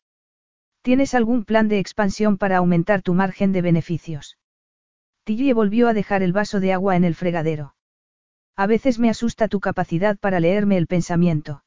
¿Tienes 0.82 1.14
algún 1.14 1.44
plan 1.44 1.68
de 1.68 1.78
expansión 1.78 2.38
para 2.38 2.58
aumentar 2.58 3.02
tu 3.02 3.14
margen 3.14 3.52
de 3.52 3.62
beneficios? 3.62 4.38
Tilly 5.24 5.52
volvió 5.52 5.88
a 5.88 5.94
dejar 5.94 6.22
el 6.22 6.32
vaso 6.32 6.60
de 6.60 6.72
agua 6.72 6.96
en 6.96 7.04
el 7.04 7.14
fregadero. 7.14 7.74
A 8.56 8.66
veces 8.66 8.98
me 8.98 9.10
asusta 9.10 9.48
tu 9.48 9.60
capacidad 9.60 10.18
para 10.18 10.40
leerme 10.40 10.76
el 10.78 10.86
pensamiento. 10.86 11.62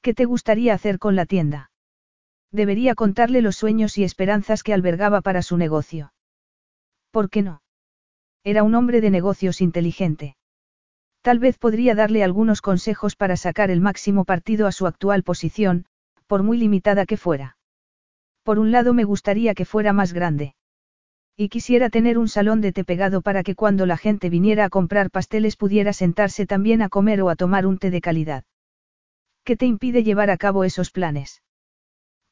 ¿Qué 0.00 0.14
te 0.14 0.26
gustaría 0.26 0.74
hacer 0.74 0.98
con 0.98 1.16
la 1.16 1.26
tienda? 1.26 1.70
Debería 2.52 2.94
contarle 2.94 3.42
los 3.42 3.56
sueños 3.56 3.98
y 3.98 4.04
esperanzas 4.04 4.62
que 4.62 4.72
albergaba 4.72 5.20
para 5.20 5.42
su 5.42 5.56
negocio. 5.56 6.12
¿Por 7.10 7.30
qué 7.30 7.42
no? 7.42 7.62
Era 8.44 8.62
un 8.62 8.74
hombre 8.74 9.00
de 9.00 9.10
negocios 9.10 9.60
inteligente. 9.60 10.36
Tal 11.20 11.38
vez 11.38 11.58
podría 11.58 11.94
darle 11.94 12.22
algunos 12.22 12.62
consejos 12.62 13.16
para 13.16 13.36
sacar 13.36 13.70
el 13.70 13.80
máximo 13.80 14.24
partido 14.24 14.66
a 14.66 14.72
su 14.72 14.86
actual 14.86 15.24
posición, 15.24 15.84
por 16.26 16.42
muy 16.42 16.58
limitada 16.58 17.04
que 17.06 17.16
fuera. 17.16 17.57
Por 18.48 18.58
un 18.58 18.72
lado 18.72 18.94
me 18.94 19.04
gustaría 19.04 19.52
que 19.54 19.66
fuera 19.66 19.92
más 19.92 20.14
grande. 20.14 20.54
Y 21.36 21.50
quisiera 21.50 21.90
tener 21.90 22.16
un 22.16 22.28
salón 22.28 22.62
de 22.62 22.72
té 22.72 22.82
pegado 22.82 23.20
para 23.20 23.42
que 23.42 23.54
cuando 23.54 23.84
la 23.84 23.98
gente 23.98 24.30
viniera 24.30 24.64
a 24.64 24.70
comprar 24.70 25.10
pasteles 25.10 25.54
pudiera 25.54 25.92
sentarse 25.92 26.46
también 26.46 26.80
a 26.80 26.88
comer 26.88 27.20
o 27.20 27.28
a 27.28 27.36
tomar 27.36 27.66
un 27.66 27.76
té 27.76 27.90
de 27.90 28.00
calidad. 28.00 28.44
¿Qué 29.44 29.54
te 29.58 29.66
impide 29.66 30.02
llevar 30.02 30.30
a 30.30 30.38
cabo 30.38 30.64
esos 30.64 30.90
planes? 30.90 31.42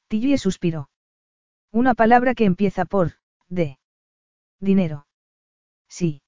Tilly 0.09 0.39
suspiró. 0.39 0.89
Una 1.71 1.93
palabra 1.93 2.35
que 2.35 2.47
empieza 2.47 2.87
por, 2.87 3.19
de. 3.51 3.79
Dinero. 4.59 5.07
Sí. 5.87 6.23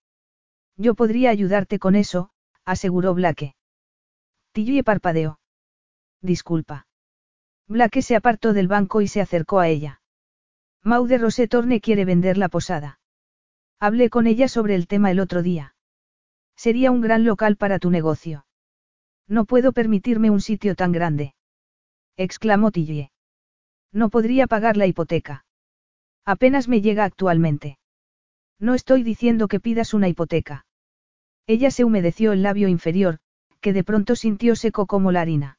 Yo 0.77 0.95
podría 0.97 1.31
ayudarte 1.31 1.79
con 1.79 1.97
eso, 1.97 2.29
aseguró 2.67 3.15
Blake. 3.15 3.55
Tilly 4.53 4.83
parpadeó. 4.83 5.41
Disculpa. 6.21 6.88
Blake 7.69 8.01
se 8.01 8.17
apartó 8.17 8.55
del 8.55 8.67
banco 8.67 9.03
y 9.03 9.09
se 9.09 9.21
acercó 9.21 9.61
a 9.61 9.69
ella. 9.69 10.01
Maude 10.83 11.19
Rosetorne 11.19 11.81
quiere 11.81 12.07
vender 12.07 12.39
la 12.39 12.49
posada. 12.49 12.99
Hablé 13.79 14.09
con 14.09 14.27
ella 14.27 14.49
sobre 14.49 14.75
el 14.75 14.87
tema 14.87 15.11
el 15.11 15.21
otro 15.21 15.43
día. 15.43 15.75
Sería 16.57 16.91
un 16.91 17.03
gran 17.03 17.25
local 17.25 17.57
para 17.57 17.79
tu 17.79 17.91
negocio. 17.91 18.47
No 19.29 19.45
puedo 19.45 19.73
permitirme 19.73 20.31
un 20.31 20.41
sitio 20.41 20.75
tan 20.75 20.93
grande. 20.93 21.35
Exclamó 22.17 22.71
Tillie. 22.71 23.13
No 23.93 24.09
podría 24.09 24.47
pagar 24.47 24.77
la 24.77 24.87
hipoteca. 24.87 25.45
Apenas 26.25 26.69
me 26.69 26.81
llega 26.81 27.05
actualmente. 27.05 27.79
No 28.59 28.75
estoy 28.75 29.03
diciendo 29.03 29.47
que 29.47 29.61
pidas 29.61 29.95
una 29.95 30.09
hipoteca. 30.09 30.67
Ella 31.47 31.71
se 31.71 31.85
humedeció 31.85 32.33
el 32.33 32.43
labio 32.43 32.69
inferior, 32.69 33.19
que 33.61 33.73
de 33.73 33.85
pronto 33.85 34.17
sintió 34.17 34.57
seco 34.57 34.87
como 34.87 35.13
la 35.13 35.21
harina. 35.21 35.58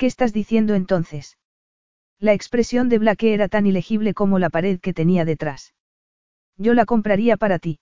¿Qué 0.00 0.06
estás 0.06 0.32
diciendo 0.32 0.74
entonces? 0.74 1.36
La 2.18 2.32
expresión 2.32 2.88
de 2.88 2.96
Blake 2.96 3.34
era 3.34 3.48
tan 3.48 3.66
ilegible 3.66 4.14
como 4.14 4.38
la 4.38 4.48
pared 4.48 4.80
que 4.80 4.94
tenía 4.94 5.26
detrás. 5.26 5.74
Yo 6.56 6.72
la 6.72 6.86
compraría 6.86 7.36
para 7.36 7.58
ti. 7.58 7.80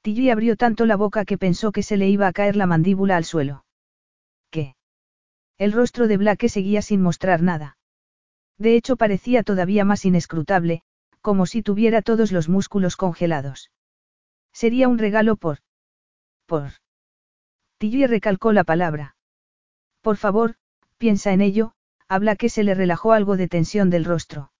Tilly 0.00 0.30
abrió 0.30 0.56
tanto 0.56 0.86
la 0.86 0.96
boca 0.96 1.26
que 1.26 1.36
pensó 1.36 1.72
que 1.72 1.82
se 1.82 1.98
le 1.98 2.08
iba 2.08 2.26
a 2.26 2.32
caer 2.32 2.56
la 2.56 2.64
mandíbula 2.64 3.18
al 3.18 3.26
suelo. 3.26 3.66
¿Qué? 4.48 4.76
El 5.58 5.72
rostro 5.72 6.08
de 6.08 6.16
Blake 6.16 6.48
seguía 6.48 6.80
sin 6.80 7.02
mostrar 7.02 7.42
nada. 7.42 7.76
De 8.56 8.74
hecho 8.74 8.96
parecía 8.96 9.42
todavía 9.42 9.84
más 9.84 10.06
inescrutable, 10.06 10.80
como 11.20 11.44
si 11.44 11.60
tuviera 11.62 12.00
todos 12.00 12.32
los 12.32 12.48
músculos 12.48 12.96
congelados. 12.96 13.70
Sería 14.54 14.88
un 14.88 14.96
regalo 14.96 15.36
por... 15.36 15.58
por... 16.46 16.70
Tilly 17.76 18.06
recalcó 18.06 18.54
la 18.54 18.64
palabra. 18.64 19.16
Por 20.00 20.16
favor, 20.16 20.56
piensa 20.98 21.32
en 21.32 21.40
ello, 21.40 21.72
habla 22.08 22.36
que 22.36 22.48
se 22.48 22.64
le 22.64 22.74
relajó 22.74 23.12
algo 23.12 23.36
de 23.36 23.48
tensión 23.48 23.90
del 23.90 24.04
rostro. 24.04 24.50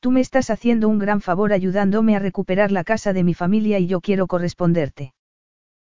Tú 0.00 0.10
me 0.10 0.20
estás 0.20 0.50
haciendo 0.50 0.88
un 0.88 0.98
gran 0.98 1.20
favor 1.20 1.52
ayudándome 1.52 2.14
a 2.14 2.20
recuperar 2.20 2.70
la 2.70 2.84
casa 2.84 3.12
de 3.12 3.24
mi 3.24 3.34
familia 3.34 3.78
y 3.78 3.86
yo 3.86 4.00
quiero 4.00 4.26
corresponderte. 4.26 5.12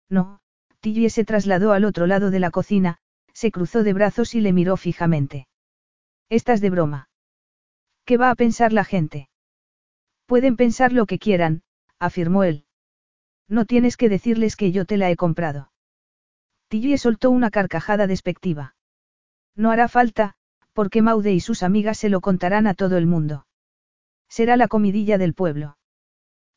No, 0.09 0.39
Tilly 0.81 1.09
se 1.09 1.25
trasladó 1.25 1.71
al 1.71 1.85
otro 1.85 2.05
lado 2.05 2.29
de 2.29 2.39
la 2.39 2.51
cocina, 2.51 2.99
se 3.33 3.51
cruzó 3.51 3.83
de 3.83 3.93
brazos 3.93 4.35
y 4.35 4.41
le 4.41 4.53
miró 4.53 4.77
fijamente. 4.77 5.47
Estás 6.29 6.61
de 6.61 6.69
broma. 6.69 7.09
¿Qué 8.05 8.17
va 8.17 8.29
a 8.29 8.35
pensar 8.35 8.73
la 8.73 8.83
gente? 8.83 9.29
Pueden 10.25 10.57
pensar 10.57 10.93
lo 10.93 11.05
que 11.05 11.19
quieran, 11.19 11.63
afirmó 11.99 12.43
él. 12.43 12.65
No 13.47 13.65
tienes 13.65 13.97
que 13.97 14.09
decirles 14.09 14.55
que 14.55 14.71
yo 14.71 14.85
te 14.85 14.97
la 14.97 15.09
he 15.09 15.15
comprado. 15.15 15.71
Tilly 16.67 16.97
soltó 16.97 17.29
una 17.31 17.49
carcajada 17.49 18.07
despectiva. 18.07 18.75
No 19.55 19.71
hará 19.71 19.87
falta, 19.87 20.35
porque 20.73 21.01
Maude 21.01 21.33
y 21.33 21.39
sus 21.39 21.63
amigas 21.63 21.97
se 21.97 22.09
lo 22.09 22.21
contarán 22.21 22.67
a 22.67 22.73
todo 22.73 22.97
el 22.97 23.05
mundo. 23.05 23.45
Será 24.27 24.57
la 24.57 24.67
comidilla 24.67 25.17
del 25.17 25.33
pueblo. 25.33 25.77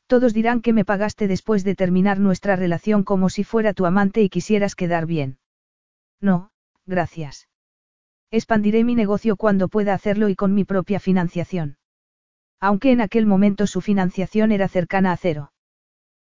Todos 0.07 0.33
dirán 0.33 0.63
que 0.63 0.73
me 0.73 0.85
pagaste 0.85 1.29
después 1.29 1.65
de 1.65 1.75
terminar 1.75 2.21
nuestra 2.21 2.57
relación 2.57 3.03
como 3.03 3.29
si 3.29 3.45
fuera 3.45 3.75
tu 3.75 3.87
amante 3.87 4.23
y 4.23 4.29
quisieras 4.29 4.75
quedar 4.75 5.05
bien. 5.05 5.39
No, 6.21 6.51
gracias. 6.87 7.49
Expandiré 8.31 8.85
mi 8.85 8.95
negocio 8.95 9.37
cuando 9.37 9.69
pueda 9.69 9.95
hacerlo 9.95 10.29
y 10.29 10.37
con 10.37 10.55
mi 10.55 10.65
propia 10.65 11.01
financiación. 11.01 11.77
Aunque 12.61 12.93
en 12.93 13.01
aquel 13.01 13.27
momento 13.27 13.67
su 13.67 13.81
financiación 13.81 14.53
era 14.53 14.69
cercana 14.69 15.13
a 15.13 15.17
cero. 15.17 15.53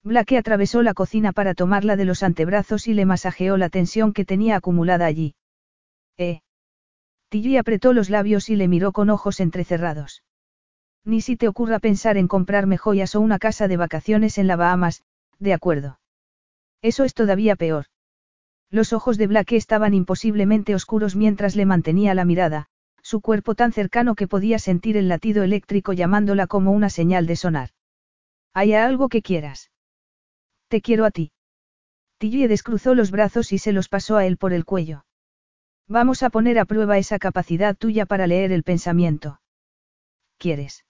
Blake 0.03 0.37
atravesó 0.37 0.81
la 0.81 0.93
cocina 0.93 1.31
para 1.31 1.53
tomarla 1.53 1.95
de 1.95 2.05
los 2.05 2.23
antebrazos 2.23 2.87
y 2.87 2.93
le 2.93 3.05
masajeó 3.05 3.57
la 3.57 3.69
tensión 3.69 4.13
que 4.13 4.25
tenía 4.25 4.55
acumulada 4.55 5.05
allí. 5.05 5.35
Eh. 6.17 6.41
Tilly 7.35 7.57
apretó 7.57 7.91
los 7.91 8.09
labios 8.09 8.49
y 8.49 8.55
le 8.55 8.69
miró 8.69 8.93
con 8.93 9.09
ojos 9.09 9.41
entrecerrados. 9.41 10.23
Ni 11.03 11.19
si 11.19 11.35
te 11.35 11.49
ocurra 11.49 11.79
pensar 11.79 12.15
en 12.15 12.29
comprarme 12.29 12.77
joyas 12.77 13.13
o 13.13 13.19
una 13.19 13.39
casa 13.39 13.67
de 13.67 13.75
vacaciones 13.75 14.37
en 14.37 14.47
la 14.47 14.55
Bahamas, 14.55 15.03
de 15.37 15.53
acuerdo. 15.53 15.99
Eso 16.81 17.03
es 17.03 17.13
todavía 17.13 17.57
peor. 17.57 17.87
Los 18.71 18.93
ojos 18.93 19.17
de 19.17 19.27
Blake 19.27 19.57
estaban 19.57 19.93
imposiblemente 19.93 20.75
oscuros 20.75 21.17
mientras 21.17 21.57
le 21.57 21.65
mantenía 21.65 22.13
la 22.13 22.23
mirada, 22.23 22.67
su 23.01 23.19
cuerpo 23.19 23.53
tan 23.53 23.73
cercano 23.73 24.15
que 24.15 24.29
podía 24.29 24.57
sentir 24.57 24.95
el 24.95 25.09
latido 25.09 25.43
eléctrico 25.43 25.91
llamándola 25.91 26.47
como 26.47 26.71
una 26.71 26.89
señal 26.89 27.27
de 27.27 27.35
sonar. 27.35 27.71
¿Hay 28.53 28.73
algo 28.75 29.09
que 29.09 29.21
quieras? 29.21 29.71
Te 30.69 30.79
quiero 30.79 31.03
a 31.03 31.11
ti. 31.11 31.33
Tilly 32.17 32.47
descruzó 32.47 32.95
los 32.95 33.11
brazos 33.11 33.51
y 33.51 33.57
se 33.57 33.73
los 33.73 33.89
pasó 33.89 34.15
a 34.15 34.25
él 34.25 34.37
por 34.37 34.53
el 34.53 34.63
cuello. 34.63 35.03
Vamos 35.87 36.23
a 36.23 36.31
poner 36.31 36.57
a 36.57 36.65
prueba 36.65 36.97
esa 36.97 37.19
capacidad 37.19 37.75
tuya 37.75 38.05
para 38.05 38.25
leer 38.25 38.51
el 38.51 38.63
pensamiento. 38.63 39.39
¿Quieres? 40.39 40.83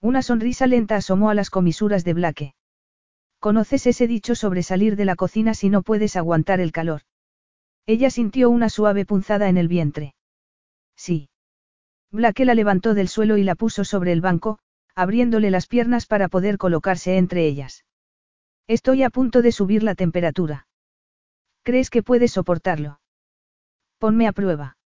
Una 0.00 0.22
sonrisa 0.22 0.66
lenta 0.66 0.96
asomó 0.96 1.30
a 1.30 1.34
las 1.34 1.50
comisuras 1.50 2.04
de 2.04 2.14
Blake. 2.14 2.54
¿Conoces 3.38 3.86
ese 3.86 4.08
dicho 4.08 4.34
sobre 4.34 4.64
salir 4.64 4.96
de 4.96 5.04
la 5.04 5.14
cocina 5.14 5.54
si 5.54 5.68
no 5.68 5.82
puedes 5.82 6.16
aguantar 6.16 6.60
el 6.60 6.72
calor? 6.72 7.02
Ella 7.86 8.10
sintió 8.10 8.50
una 8.50 8.68
suave 8.68 9.06
punzada 9.06 9.48
en 9.48 9.56
el 9.56 9.68
vientre. 9.68 10.14
Sí. 10.96 11.30
Blake 12.10 12.44
la 12.44 12.54
levantó 12.54 12.94
del 12.94 13.08
suelo 13.08 13.36
y 13.36 13.44
la 13.44 13.54
puso 13.54 13.84
sobre 13.84 14.12
el 14.12 14.20
banco, 14.20 14.58
abriéndole 14.96 15.50
las 15.50 15.68
piernas 15.68 16.06
para 16.06 16.28
poder 16.28 16.58
colocarse 16.58 17.16
entre 17.16 17.46
ellas. 17.46 17.84
Estoy 18.66 19.04
a 19.04 19.10
punto 19.10 19.42
de 19.42 19.52
subir 19.52 19.84
la 19.84 19.94
temperatura. 19.94 20.66
¿Crees 21.62 21.88
que 21.88 22.02
puedes 22.02 22.32
soportarlo? 22.32 22.98
Ponme 23.98 24.28
a 24.28 24.32
prueba. 24.32 24.76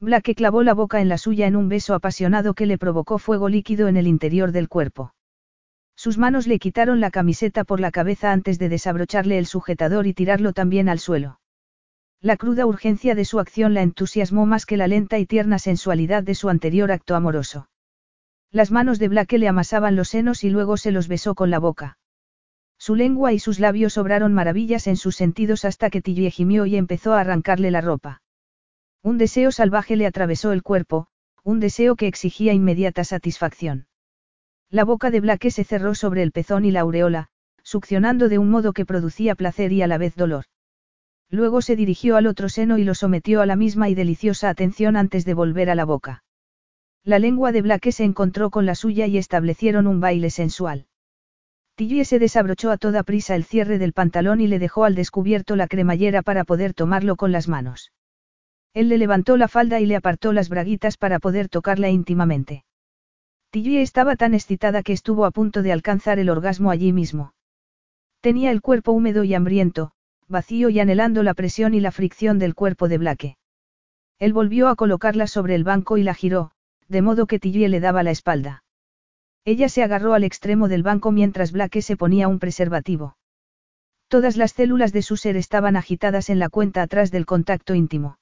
Blake 0.00 0.34
clavó 0.34 0.62
la 0.62 0.72
boca 0.72 1.02
en 1.02 1.10
la 1.10 1.18
suya 1.18 1.46
en 1.46 1.56
un 1.56 1.68
beso 1.68 1.94
apasionado 1.94 2.54
que 2.54 2.64
le 2.64 2.78
provocó 2.78 3.18
fuego 3.18 3.50
líquido 3.50 3.86
en 3.86 3.98
el 3.98 4.06
interior 4.06 4.50
del 4.50 4.68
cuerpo. 4.68 5.12
Sus 5.94 6.16
manos 6.16 6.46
le 6.46 6.58
quitaron 6.58 7.00
la 7.00 7.10
camiseta 7.10 7.64
por 7.64 7.80
la 7.80 7.90
cabeza 7.90 8.32
antes 8.32 8.58
de 8.58 8.70
desabrocharle 8.70 9.36
el 9.36 9.44
sujetador 9.44 10.06
y 10.06 10.14
tirarlo 10.14 10.54
también 10.54 10.88
al 10.88 10.98
suelo. 10.98 11.38
La 12.22 12.38
cruda 12.38 12.64
urgencia 12.64 13.14
de 13.14 13.26
su 13.26 13.40
acción 13.40 13.74
la 13.74 13.82
entusiasmó 13.82 14.46
más 14.46 14.64
que 14.64 14.78
la 14.78 14.88
lenta 14.88 15.18
y 15.18 15.26
tierna 15.26 15.58
sensualidad 15.58 16.22
de 16.22 16.34
su 16.34 16.48
anterior 16.48 16.90
acto 16.92 17.16
amoroso. 17.16 17.68
Las 18.50 18.70
manos 18.70 18.98
de 18.98 19.08
Blake 19.08 19.36
le 19.36 19.48
amasaban 19.48 19.96
los 19.96 20.08
senos 20.08 20.44
y 20.44 20.48
luego 20.48 20.78
se 20.78 20.92
los 20.92 21.08
besó 21.08 21.34
con 21.34 21.50
la 21.50 21.58
boca. 21.58 21.98
Su 22.78 22.94
lengua 22.94 23.34
y 23.34 23.38
sus 23.38 23.60
labios 23.60 23.98
obraron 23.98 24.32
maravillas 24.32 24.86
en 24.86 24.96
sus 24.96 25.14
sentidos 25.14 25.66
hasta 25.66 25.90
que 25.90 26.00
Tilly 26.00 26.30
gimió 26.30 26.64
y 26.64 26.76
empezó 26.76 27.12
a 27.12 27.20
arrancarle 27.20 27.70
la 27.70 27.82
ropa. 27.82 28.22
Un 29.02 29.16
deseo 29.16 29.50
salvaje 29.50 29.96
le 29.96 30.06
atravesó 30.06 30.52
el 30.52 30.62
cuerpo, 30.62 31.06
un 31.42 31.58
deseo 31.58 31.96
que 31.96 32.06
exigía 32.06 32.52
inmediata 32.52 33.02
satisfacción. 33.04 33.86
La 34.68 34.84
boca 34.84 35.10
de 35.10 35.20
Blake 35.20 35.50
se 35.50 35.64
cerró 35.64 35.94
sobre 35.94 36.22
el 36.22 36.32
pezón 36.32 36.66
y 36.66 36.70
la 36.70 36.80
aureola, 36.80 37.28
succionando 37.62 38.28
de 38.28 38.38
un 38.38 38.50
modo 38.50 38.72
que 38.74 38.84
producía 38.84 39.34
placer 39.34 39.72
y 39.72 39.80
a 39.80 39.86
la 39.86 39.96
vez 39.96 40.16
dolor. 40.16 40.44
Luego 41.30 41.62
se 41.62 41.76
dirigió 41.76 42.16
al 42.16 42.26
otro 42.26 42.48
seno 42.48 42.76
y 42.76 42.84
lo 42.84 42.94
sometió 42.94 43.40
a 43.40 43.46
la 43.46 43.56
misma 43.56 43.88
y 43.88 43.94
deliciosa 43.94 44.50
atención 44.50 44.96
antes 44.96 45.24
de 45.24 45.32
volver 45.32 45.70
a 45.70 45.74
la 45.74 45.84
boca. 45.84 46.24
La 47.02 47.18
lengua 47.18 47.52
de 47.52 47.62
Blake 47.62 47.92
se 47.92 48.04
encontró 48.04 48.50
con 48.50 48.66
la 48.66 48.74
suya 48.74 49.06
y 49.06 49.16
establecieron 49.16 49.86
un 49.86 50.00
baile 50.00 50.28
sensual. 50.28 50.86
Tilly 51.76 52.04
se 52.04 52.18
desabrochó 52.18 52.70
a 52.70 52.76
toda 52.76 53.02
prisa 53.02 53.34
el 53.34 53.44
cierre 53.44 53.78
del 53.78 53.94
pantalón 53.94 54.42
y 54.42 54.46
le 54.46 54.58
dejó 54.58 54.84
al 54.84 54.94
descubierto 54.94 55.56
la 55.56 55.68
cremallera 55.68 56.20
para 56.20 56.44
poder 56.44 56.74
tomarlo 56.74 57.16
con 57.16 57.32
las 57.32 57.48
manos. 57.48 57.90
Él 58.72 58.88
le 58.88 58.98
levantó 58.98 59.36
la 59.36 59.48
falda 59.48 59.80
y 59.80 59.86
le 59.86 59.96
apartó 59.96 60.32
las 60.32 60.48
braguitas 60.48 60.96
para 60.96 61.18
poder 61.18 61.48
tocarla 61.48 61.88
íntimamente. 61.88 62.64
Tilly 63.50 63.78
estaba 63.78 64.14
tan 64.14 64.32
excitada 64.32 64.84
que 64.84 64.92
estuvo 64.92 65.24
a 65.24 65.32
punto 65.32 65.62
de 65.62 65.72
alcanzar 65.72 66.20
el 66.20 66.30
orgasmo 66.30 66.70
allí 66.70 66.92
mismo. 66.92 67.34
Tenía 68.20 68.52
el 68.52 68.60
cuerpo 68.60 68.92
húmedo 68.92 69.24
y 69.24 69.34
hambriento, 69.34 69.90
vacío 70.28 70.68
y 70.68 70.78
anhelando 70.78 71.24
la 71.24 71.34
presión 71.34 71.74
y 71.74 71.80
la 71.80 71.90
fricción 71.90 72.38
del 72.38 72.54
cuerpo 72.54 72.86
de 72.86 72.98
Blake. 72.98 73.36
Él 74.20 74.32
volvió 74.32 74.68
a 74.68 74.76
colocarla 74.76 75.26
sobre 75.26 75.56
el 75.56 75.64
banco 75.64 75.96
y 75.96 76.04
la 76.04 76.14
giró, 76.14 76.52
de 76.86 77.02
modo 77.02 77.26
que 77.26 77.40
Tilly 77.40 77.66
le 77.66 77.80
daba 77.80 78.04
la 78.04 78.12
espalda. 78.12 78.62
Ella 79.44 79.68
se 79.68 79.82
agarró 79.82 80.14
al 80.14 80.22
extremo 80.22 80.68
del 80.68 80.84
banco 80.84 81.10
mientras 81.10 81.50
Blake 81.50 81.82
se 81.82 81.96
ponía 81.96 82.28
un 82.28 82.38
preservativo. 82.38 83.16
Todas 84.06 84.36
las 84.36 84.52
células 84.52 84.92
de 84.92 85.02
su 85.02 85.16
ser 85.16 85.36
estaban 85.36 85.74
agitadas 85.74 86.30
en 86.30 86.38
la 86.38 86.50
cuenta 86.50 86.82
atrás 86.82 87.10
del 87.10 87.26
contacto 87.26 87.74
íntimo. 87.74 88.19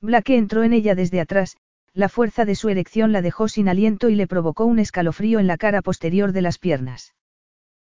Blake 0.00 0.36
entró 0.36 0.62
en 0.62 0.72
ella 0.72 0.94
desde 0.94 1.20
atrás, 1.20 1.56
la 1.92 2.08
fuerza 2.08 2.44
de 2.44 2.54
su 2.54 2.68
erección 2.68 3.12
la 3.12 3.20
dejó 3.20 3.48
sin 3.48 3.68
aliento 3.68 4.08
y 4.08 4.14
le 4.14 4.26
provocó 4.26 4.64
un 4.64 4.78
escalofrío 4.78 5.38
en 5.40 5.46
la 5.46 5.58
cara 5.58 5.82
posterior 5.82 6.32
de 6.32 6.42
las 6.42 6.58
piernas. 6.58 7.14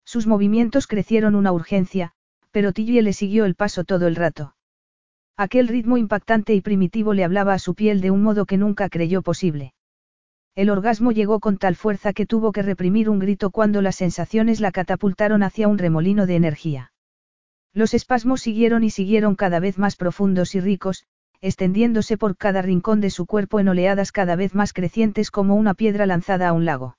Sus 0.05 0.25
movimientos 0.25 0.87
crecieron 0.87 1.35
una 1.35 1.51
urgencia, 1.51 2.13
pero 2.51 2.73
Tilly 2.73 3.01
le 3.01 3.13
siguió 3.13 3.45
el 3.45 3.55
paso 3.55 3.83
todo 3.83 4.07
el 4.07 4.15
rato. 4.15 4.55
Aquel 5.37 5.67
ritmo 5.67 5.97
impactante 5.97 6.55
y 6.55 6.61
primitivo 6.61 7.13
le 7.13 7.23
hablaba 7.23 7.53
a 7.53 7.59
su 7.59 7.75
piel 7.75 8.01
de 8.01 8.11
un 8.11 8.23
modo 8.23 8.45
que 8.45 8.57
nunca 8.57 8.89
creyó 8.89 9.21
posible. 9.21 9.73
El 10.55 10.69
orgasmo 10.69 11.11
llegó 11.11 11.39
con 11.39 11.57
tal 11.57 11.75
fuerza 11.75 12.11
que 12.11 12.25
tuvo 12.25 12.51
que 12.51 12.63
reprimir 12.63 13.09
un 13.09 13.19
grito 13.19 13.51
cuando 13.51 13.81
las 13.81 13.97
sensaciones 13.97 14.59
la 14.59 14.71
catapultaron 14.71 15.43
hacia 15.43 15.67
un 15.67 15.77
remolino 15.77 16.25
de 16.25 16.35
energía. 16.35 16.91
Los 17.71 17.93
espasmos 17.93 18.41
siguieron 18.41 18.83
y 18.83 18.89
siguieron 18.89 19.35
cada 19.35 19.59
vez 19.59 19.77
más 19.77 19.95
profundos 19.95 20.55
y 20.55 20.59
ricos, 20.59 21.05
extendiéndose 21.41 22.17
por 22.17 22.35
cada 22.35 22.61
rincón 22.61 23.01
de 23.01 23.09
su 23.09 23.25
cuerpo 23.25 23.59
en 23.59 23.69
oleadas 23.69 24.11
cada 24.11 24.35
vez 24.35 24.55
más 24.55 24.73
crecientes 24.73 25.31
como 25.31 25.55
una 25.55 25.73
piedra 25.73 26.05
lanzada 26.05 26.49
a 26.49 26.53
un 26.53 26.65
lago. 26.65 26.97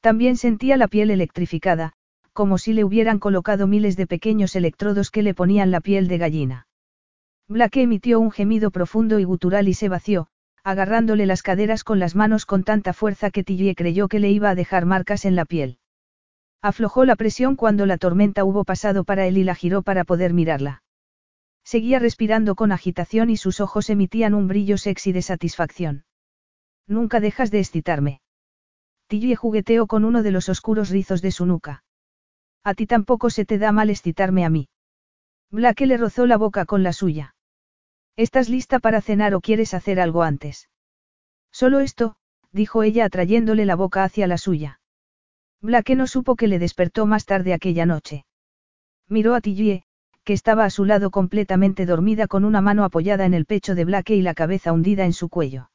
También 0.00 0.36
sentía 0.36 0.76
la 0.76 0.88
piel 0.88 1.10
electrificada, 1.10 1.92
como 2.32 2.58
si 2.58 2.72
le 2.72 2.84
hubieran 2.84 3.18
colocado 3.18 3.66
miles 3.66 3.96
de 3.96 4.06
pequeños 4.06 4.54
electrodos 4.56 5.10
que 5.10 5.22
le 5.22 5.34
ponían 5.34 5.70
la 5.70 5.80
piel 5.80 6.06
de 6.06 6.18
gallina. 6.18 6.66
Blake 7.48 7.82
emitió 7.82 8.20
un 8.20 8.30
gemido 8.30 8.70
profundo 8.70 9.18
y 9.18 9.24
gutural 9.24 9.68
y 9.68 9.74
se 9.74 9.88
vació, 9.88 10.26
agarrándole 10.62 11.26
las 11.26 11.42
caderas 11.42 11.84
con 11.84 11.98
las 11.98 12.14
manos 12.14 12.44
con 12.44 12.64
tanta 12.64 12.92
fuerza 12.92 13.30
que 13.30 13.44
Tilly 13.44 13.74
creyó 13.74 14.08
que 14.08 14.18
le 14.18 14.30
iba 14.30 14.50
a 14.50 14.54
dejar 14.54 14.84
marcas 14.84 15.24
en 15.24 15.36
la 15.36 15.44
piel. 15.44 15.78
Aflojó 16.60 17.04
la 17.04 17.16
presión 17.16 17.54
cuando 17.54 17.86
la 17.86 17.98
tormenta 17.98 18.44
hubo 18.44 18.64
pasado 18.64 19.04
para 19.04 19.26
él 19.26 19.38
y 19.38 19.44
la 19.44 19.54
giró 19.54 19.82
para 19.82 20.04
poder 20.04 20.34
mirarla. 20.34 20.82
Seguía 21.66 21.98
respirando 21.98 22.54
con 22.54 22.70
agitación 22.70 23.28
y 23.28 23.36
sus 23.36 23.58
ojos 23.58 23.90
emitían 23.90 24.34
un 24.34 24.46
brillo 24.46 24.78
sexy 24.78 25.10
de 25.10 25.20
satisfacción. 25.20 26.04
Nunca 26.86 27.18
dejas 27.18 27.50
de 27.50 27.58
excitarme. 27.58 28.20
Tilly 29.08 29.34
jugueteó 29.34 29.88
con 29.88 30.04
uno 30.04 30.22
de 30.22 30.30
los 30.30 30.48
oscuros 30.48 30.90
rizos 30.90 31.22
de 31.22 31.32
su 31.32 31.44
nuca. 31.44 31.82
A 32.62 32.74
ti 32.74 32.86
tampoco 32.86 33.30
se 33.30 33.44
te 33.44 33.58
da 33.58 33.72
mal 33.72 33.90
excitarme 33.90 34.44
a 34.44 34.48
mí. 34.48 34.68
Blake 35.50 35.86
le 35.86 35.96
rozó 35.96 36.26
la 36.26 36.36
boca 36.36 36.66
con 36.66 36.84
la 36.84 36.92
suya. 36.92 37.34
¿Estás 38.14 38.48
lista 38.48 38.78
para 38.78 39.00
cenar 39.00 39.34
o 39.34 39.40
quieres 39.40 39.74
hacer 39.74 39.98
algo 39.98 40.22
antes? 40.22 40.70
Solo 41.50 41.80
esto, 41.80 42.14
dijo 42.52 42.84
ella 42.84 43.06
atrayéndole 43.06 43.66
la 43.66 43.74
boca 43.74 44.04
hacia 44.04 44.28
la 44.28 44.38
suya. 44.38 44.80
Blake 45.60 45.96
no 45.96 46.06
supo 46.06 46.36
que 46.36 46.46
le 46.46 46.60
despertó 46.60 47.06
más 47.06 47.24
tarde 47.26 47.52
aquella 47.52 47.86
noche. 47.86 48.24
Miró 49.08 49.34
a 49.34 49.40
Tilly, 49.40 49.82
que 50.26 50.32
estaba 50.32 50.64
a 50.64 50.70
su 50.70 50.84
lado 50.84 51.12
completamente 51.12 51.86
dormida 51.86 52.26
con 52.26 52.44
una 52.44 52.60
mano 52.60 52.82
apoyada 52.82 53.26
en 53.26 53.32
el 53.32 53.46
pecho 53.46 53.76
de 53.76 53.84
Blake 53.84 54.16
y 54.16 54.22
la 54.22 54.34
cabeza 54.34 54.72
hundida 54.72 55.04
en 55.04 55.12
su 55.12 55.28
cuello. 55.28 55.70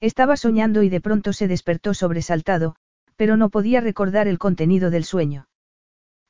Estaba 0.00 0.36
soñando 0.36 0.84
y 0.84 0.88
de 0.88 1.00
pronto 1.00 1.32
se 1.32 1.48
despertó 1.48 1.92
sobresaltado, 1.92 2.76
pero 3.16 3.36
no 3.36 3.50
podía 3.50 3.80
recordar 3.80 4.28
el 4.28 4.38
contenido 4.38 4.90
del 4.90 5.02
sueño. 5.02 5.48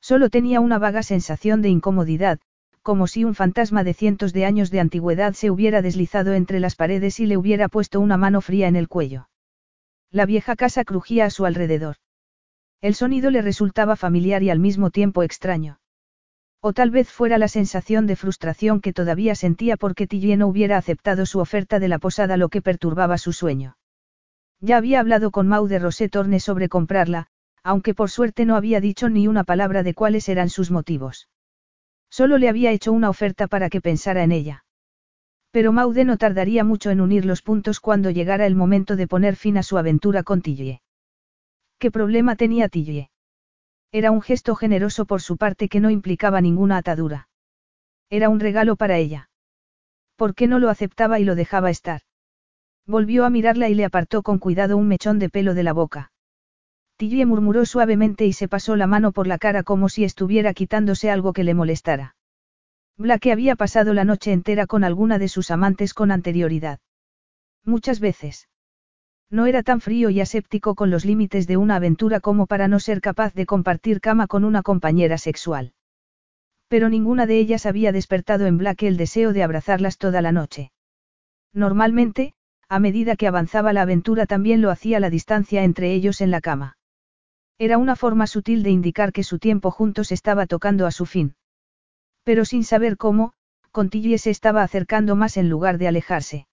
Solo 0.01 0.31
tenía 0.31 0.59
una 0.59 0.79
vaga 0.79 1.03
sensación 1.03 1.61
de 1.61 1.69
incomodidad, 1.69 2.39
como 2.81 3.05
si 3.05 3.23
un 3.23 3.35
fantasma 3.35 3.83
de 3.83 3.93
cientos 3.93 4.33
de 4.33 4.45
años 4.45 4.71
de 4.71 4.79
antigüedad 4.79 5.33
se 5.33 5.51
hubiera 5.51 5.83
deslizado 5.83 6.33
entre 6.33 6.59
las 6.59 6.75
paredes 6.75 7.19
y 7.19 7.27
le 7.27 7.37
hubiera 7.37 7.69
puesto 7.69 7.99
una 7.99 8.17
mano 8.17 8.41
fría 8.41 8.67
en 8.67 8.75
el 8.75 8.87
cuello. 8.87 9.29
La 10.09 10.25
vieja 10.25 10.55
casa 10.55 10.83
crujía 10.83 11.25
a 11.25 11.29
su 11.29 11.45
alrededor. 11.45 11.97
El 12.81 12.95
sonido 12.95 13.29
le 13.29 13.43
resultaba 13.43 13.95
familiar 13.95 14.41
y 14.41 14.49
al 14.49 14.57
mismo 14.59 14.89
tiempo 14.89 15.21
extraño. 15.21 15.77
O 16.67 16.73
tal 16.73 16.89
vez 16.89 17.11
fuera 17.11 17.37
la 17.37 17.47
sensación 17.47 18.07
de 18.07 18.15
frustración 18.15 18.81
que 18.81 18.91
todavía 18.91 19.35
sentía 19.35 19.77
porque 19.77 20.07
Tilly 20.07 20.35
no 20.35 20.47
hubiera 20.47 20.77
aceptado 20.77 21.27
su 21.27 21.37
oferta 21.37 21.77
de 21.77 21.87
la 21.87 21.99
posada 21.99 22.37
lo 22.37 22.49
que 22.49 22.63
perturbaba 22.63 23.19
su 23.19 23.33
sueño. 23.33 23.77
Ya 24.61 24.77
había 24.77 24.99
hablado 24.99 25.29
con 25.29 25.47
Mau 25.47 25.67
de 25.67 25.77
Rosé 25.77 26.09
Torne 26.09 26.39
sobre 26.39 26.67
comprarla, 26.67 27.27
aunque 27.61 27.93
por 27.93 28.09
suerte 28.09 28.45
no 28.45 28.55
había 28.55 28.81
dicho 28.81 29.09
ni 29.09 29.27
una 29.27 29.43
palabra 29.43 29.83
de 29.83 29.93
cuáles 29.93 30.27
eran 30.27 30.49
sus 30.49 30.71
motivos. 30.71 31.29
Solo 32.09 32.39
le 32.39 32.49
había 32.49 32.71
hecho 32.71 32.91
una 32.93 33.11
oferta 33.11 33.45
para 33.45 33.69
que 33.69 33.79
pensara 33.79 34.23
en 34.23 34.31
ella. 34.31 34.65
Pero 35.51 35.71
Maude 35.71 36.03
no 36.03 36.17
tardaría 36.17 36.63
mucho 36.63 36.89
en 36.89 36.99
unir 36.99 37.25
los 37.25 37.43
puntos 37.43 37.79
cuando 37.79 38.09
llegara 38.09 38.47
el 38.47 38.55
momento 38.55 38.95
de 38.95 39.07
poner 39.07 39.35
fin 39.35 39.59
a 39.59 39.61
su 39.61 39.77
aventura 39.77 40.23
con 40.23 40.41
Tillie. 40.41 40.81
¿Qué 41.77 41.91
problema 41.91 42.35
tenía 42.35 42.69
Tillie? 42.69 43.11
Era 43.95 44.11
un 44.11 44.21
gesto 44.21 44.55
generoso 44.55 45.05
por 45.05 45.21
su 45.21 45.37
parte 45.37 45.69
que 45.69 45.79
no 45.79 45.89
implicaba 45.89 46.41
ninguna 46.41 46.75
atadura. 46.75 47.29
Era 48.09 48.27
un 48.27 48.41
regalo 48.41 48.75
para 48.75 48.97
ella. 48.97 49.29
¿Por 50.17 50.35
qué 50.35 50.47
no 50.47 50.59
lo 50.59 50.69
aceptaba 50.69 51.17
y 51.17 51.23
lo 51.23 51.33
dejaba 51.33 51.69
estar? 51.69 52.01
Volvió 52.85 53.23
a 53.23 53.29
mirarla 53.29 53.69
y 53.69 53.73
le 53.73 53.85
apartó 53.85 54.21
con 54.21 54.37
cuidado 54.37 54.75
un 54.75 54.89
mechón 54.89 55.17
de 55.17 55.29
pelo 55.29 55.53
de 55.53 55.63
la 55.63 55.71
boca. 55.71 56.11
Tillie 56.97 57.25
murmuró 57.25 57.65
suavemente 57.65 58.25
y 58.25 58.33
se 58.33 58.49
pasó 58.49 58.75
la 58.75 58.85
mano 58.85 59.13
por 59.13 59.27
la 59.27 59.37
cara 59.37 59.63
como 59.63 59.87
si 59.87 60.03
estuviera 60.03 60.53
quitándose 60.53 61.09
algo 61.09 61.31
que 61.31 61.45
le 61.45 61.53
molestara. 61.53 62.17
Blake 62.97 63.31
había 63.31 63.55
pasado 63.55 63.93
la 63.93 64.03
noche 64.03 64.33
entera 64.33 64.67
con 64.67 64.83
alguna 64.83 65.19
de 65.19 65.29
sus 65.29 65.51
amantes 65.51 65.93
con 65.93 66.11
anterioridad. 66.11 66.79
Muchas 67.63 68.01
veces. 68.01 68.49
No 69.29 69.47
era 69.47 69.63
tan 69.63 69.81
frío 69.81 70.09
y 70.09 70.21
aséptico 70.21 70.75
con 70.75 70.91
los 70.91 71.05
límites 71.05 71.47
de 71.47 71.57
una 71.57 71.77
aventura 71.77 72.19
como 72.19 72.45
para 72.45 72.67
no 72.67 72.79
ser 72.79 73.01
capaz 73.01 73.33
de 73.33 73.45
compartir 73.45 73.99
cama 74.01 74.27
con 74.27 74.43
una 74.43 74.61
compañera 74.61 75.17
sexual. 75.17 75.73
Pero 76.67 76.89
ninguna 76.89 77.25
de 77.25 77.39
ellas 77.39 77.65
había 77.65 77.91
despertado 77.91 78.45
en 78.45 78.57
Blake 78.57 78.87
el 78.87 78.97
deseo 78.97 79.33
de 79.33 79.43
abrazarlas 79.43 79.97
toda 79.97 80.21
la 80.21 80.31
noche. 80.31 80.71
Normalmente, 81.53 82.33
a 82.67 82.79
medida 82.79 83.15
que 83.15 83.27
avanzaba 83.27 83.73
la 83.73 83.83
aventura 83.83 84.25
también 84.25 84.61
lo 84.61 84.71
hacía 84.71 84.99
la 84.99 85.09
distancia 85.09 85.63
entre 85.63 85.93
ellos 85.93 86.21
en 86.21 86.31
la 86.31 86.41
cama. 86.41 86.77
Era 87.57 87.77
una 87.77 87.95
forma 87.95 88.27
sutil 88.27 88.63
de 88.63 88.71
indicar 88.71 89.13
que 89.13 89.23
su 89.23 89.39
tiempo 89.39 89.71
juntos 89.71 90.11
estaba 90.11 90.45
tocando 90.45 90.85
a 90.85 90.91
su 90.91 91.05
fin. 91.05 91.35
Pero 92.23 92.43
sin 92.43 92.63
saber 92.63 92.97
cómo, 92.97 93.33
Contillie 93.71 94.17
se 94.17 94.29
estaba 94.29 94.63
acercando 94.63 95.15
más 95.15 95.37
en 95.37 95.49
lugar 95.49 95.77
de 95.77 95.87
alejarse. 95.87 96.47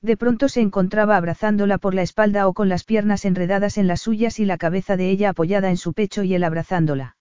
De 0.00 0.16
pronto 0.16 0.48
se 0.48 0.60
encontraba 0.60 1.16
abrazándola 1.16 1.78
por 1.78 1.94
la 1.94 2.02
espalda 2.02 2.46
o 2.46 2.54
con 2.54 2.68
las 2.68 2.84
piernas 2.84 3.24
enredadas 3.24 3.78
en 3.78 3.88
las 3.88 4.02
suyas 4.02 4.38
y 4.38 4.44
la 4.44 4.56
cabeza 4.56 4.96
de 4.96 5.10
ella 5.10 5.30
apoyada 5.30 5.70
en 5.70 5.76
su 5.76 5.92
pecho 5.92 6.22
y 6.22 6.34
él 6.34 6.44
abrazándola. 6.44 7.16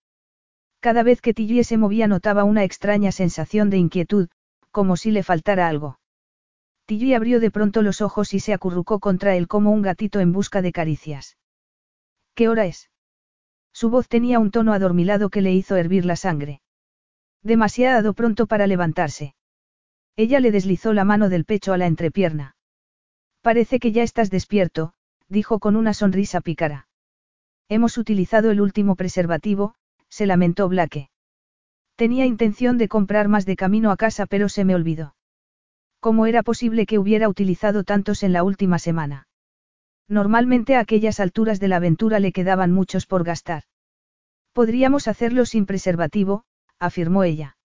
Cada 0.79 1.01
vez 1.01 1.21
que 1.21 1.33
Tillie 1.33 1.63
se 1.63 1.77
movía 1.77 2.07
notaba 2.07 2.43
una 2.43 2.63
extraña 2.63 3.11
sensación 3.11 3.71
de 3.71 3.77
inquietud, 3.77 4.29
como 4.69 4.95
si 4.95 5.09
le 5.09 5.23
faltara 5.23 5.67
algo. 5.67 5.99
Tillie 6.85 7.15
abrió 7.15 7.39
de 7.39 7.49
pronto 7.49 7.81
los 7.81 8.01
ojos 8.01 8.33
y 8.33 8.39
se 8.39 8.53
acurrucó 8.53 8.99
contra 8.99 9.35
él 9.35 9.47
como 9.47 9.71
un 9.71 9.81
gatito 9.81 10.19
en 10.19 10.31
busca 10.31 10.61
de 10.61 10.71
caricias. 10.71 11.35
¿Qué 12.35 12.47
hora 12.47 12.67
es? 12.67 12.91
Su 13.73 13.89
voz 13.89 14.07
tenía 14.07 14.39
un 14.39 14.51
tono 14.51 14.73
adormilado 14.73 15.29
que 15.29 15.41
le 15.41 15.51
hizo 15.51 15.75
hervir 15.75 16.05
la 16.05 16.15
sangre. 16.15 16.61
Demasiado 17.41 18.13
pronto 18.13 18.45
para 18.45 18.67
levantarse. 18.67 19.33
Ella 20.15 20.39
le 20.39 20.51
deslizó 20.51 20.93
la 20.93 21.05
mano 21.05 21.29
del 21.29 21.45
pecho 21.45 21.73
a 21.73 21.77
la 21.77 21.87
entrepierna. 21.87 22.56
Parece 23.47 23.79
que 23.79 23.93
ya 23.93 24.03
estás 24.03 24.29
despierto, 24.29 24.91
dijo 25.29 25.59
con 25.59 25.77
una 25.77 25.93
sonrisa 25.93 26.41
pícara. 26.41 26.89
Hemos 27.69 27.97
utilizado 27.97 28.51
el 28.51 28.59
último 28.59 28.97
preservativo, 28.97 29.73
se 30.09 30.25
lamentó 30.25 30.67
Blake. 30.67 31.11
Tenía 31.95 32.25
intención 32.25 32.77
de 32.77 32.89
comprar 32.89 33.29
más 33.29 33.45
de 33.45 33.55
camino 33.55 33.91
a 33.91 33.95
casa 33.95 34.25
pero 34.25 34.49
se 34.49 34.65
me 34.65 34.75
olvidó. 34.75 35.15
¿Cómo 36.01 36.25
era 36.25 36.43
posible 36.43 36.85
que 36.85 36.99
hubiera 36.99 37.29
utilizado 37.29 37.85
tantos 37.85 38.21
en 38.21 38.33
la 38.33 38.43
última 38.43 38.79
semana? 38.79 39.29
Normalmente 40.09 40.75
a 40.75 40.81
aquellas 40.81 41.21
alturas 41.21 41.61
de 41.61 41.69
la 41.69 41.77
aventura 41.77 42.19
le 42.19 42.33
quedaban 42.33 42.73
muchos 42.73 43.05
por 43.05 43.23
gastar. 43.23 43.63
Podríamos 44.51 45.07
hacerlo 45.07 45.45
sin 45.45 45.65
preservativo, 45.65 46.43
afirmó 46.79 47.23
ella. 47.23 47.55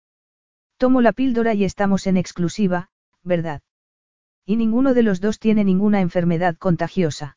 Tomo 0.77 1.01
la 1.01 1.13
píldora 1.13 1.55
y 1.55 1.65
estamos 1.65 2.07
en 2.07 2.19
exclusiva, 2.19 2.89
¿verdad? 3.25 3.63
Y 4.45 4.57
ninguno 4.57 4.95
de 4.95 5.03
los 5.03 5.21
dos 5.21 5.39
tiene 5.39 5.65
ninguna 5.65 6.01
enfermedad 6.01 6.57
contagiosa. 6.57 7.37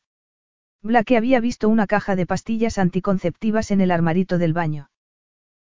Blake 0.82 1.16
había 1.16 1.40
visto 1.40 1.68
una 1.68 1.86
caja 1.86 2.16
de 2.16 2.26
pastillas 2.26 2.78
anticonceptivas 2.78 3.70
en 3.70 3.80
el 3.80 3.90
armarito 3.90 4.38
del 4.38 4.52
baño. 4.52 4.90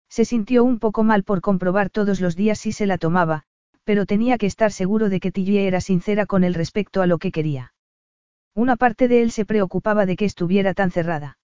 Se 0.10 0.26
sintió 0.26 0.64
un 0.64 0.80
poco 0.80 1.04
mal 1.04 1.24
por 1.24 1.42
comprobar 1.42 1.90
todos 1.90 2.22
los 2.22 2.36
días 2.36 2.60
si 2.60 2.72
se 2.72 2.86
la 2.86 2.98
tomaba, 2.98 3.44
pero 3.84 4.06
tenía 4.06 4.38
que 4.38 4.46
estar 4.46 4.72
seguro 4.72 5.10
de 5.10 5.20
que 5.20 5.32
Tillie 5.32 5.68
era 5.68 5.82
sincera 5.82 6.26
con 6.26 6.44
él 6.44 6.54
respecto 6.54 7.02
a 7.02 7.08
lo 7.08 7.18
que 7.18 7.32
quería. 7.32 7.74
Una 8.54 8.76
parte 8.76 9.08
de 9.08 9.24
él 9.24 9.32
se 9.32 9.46
preocupaba 9.46 10.06
de 10.06 10.16
que 10.16 10.26
estuviera 10.26 10.74
tan 10.74 10.92
cerrada. 10.92 11.40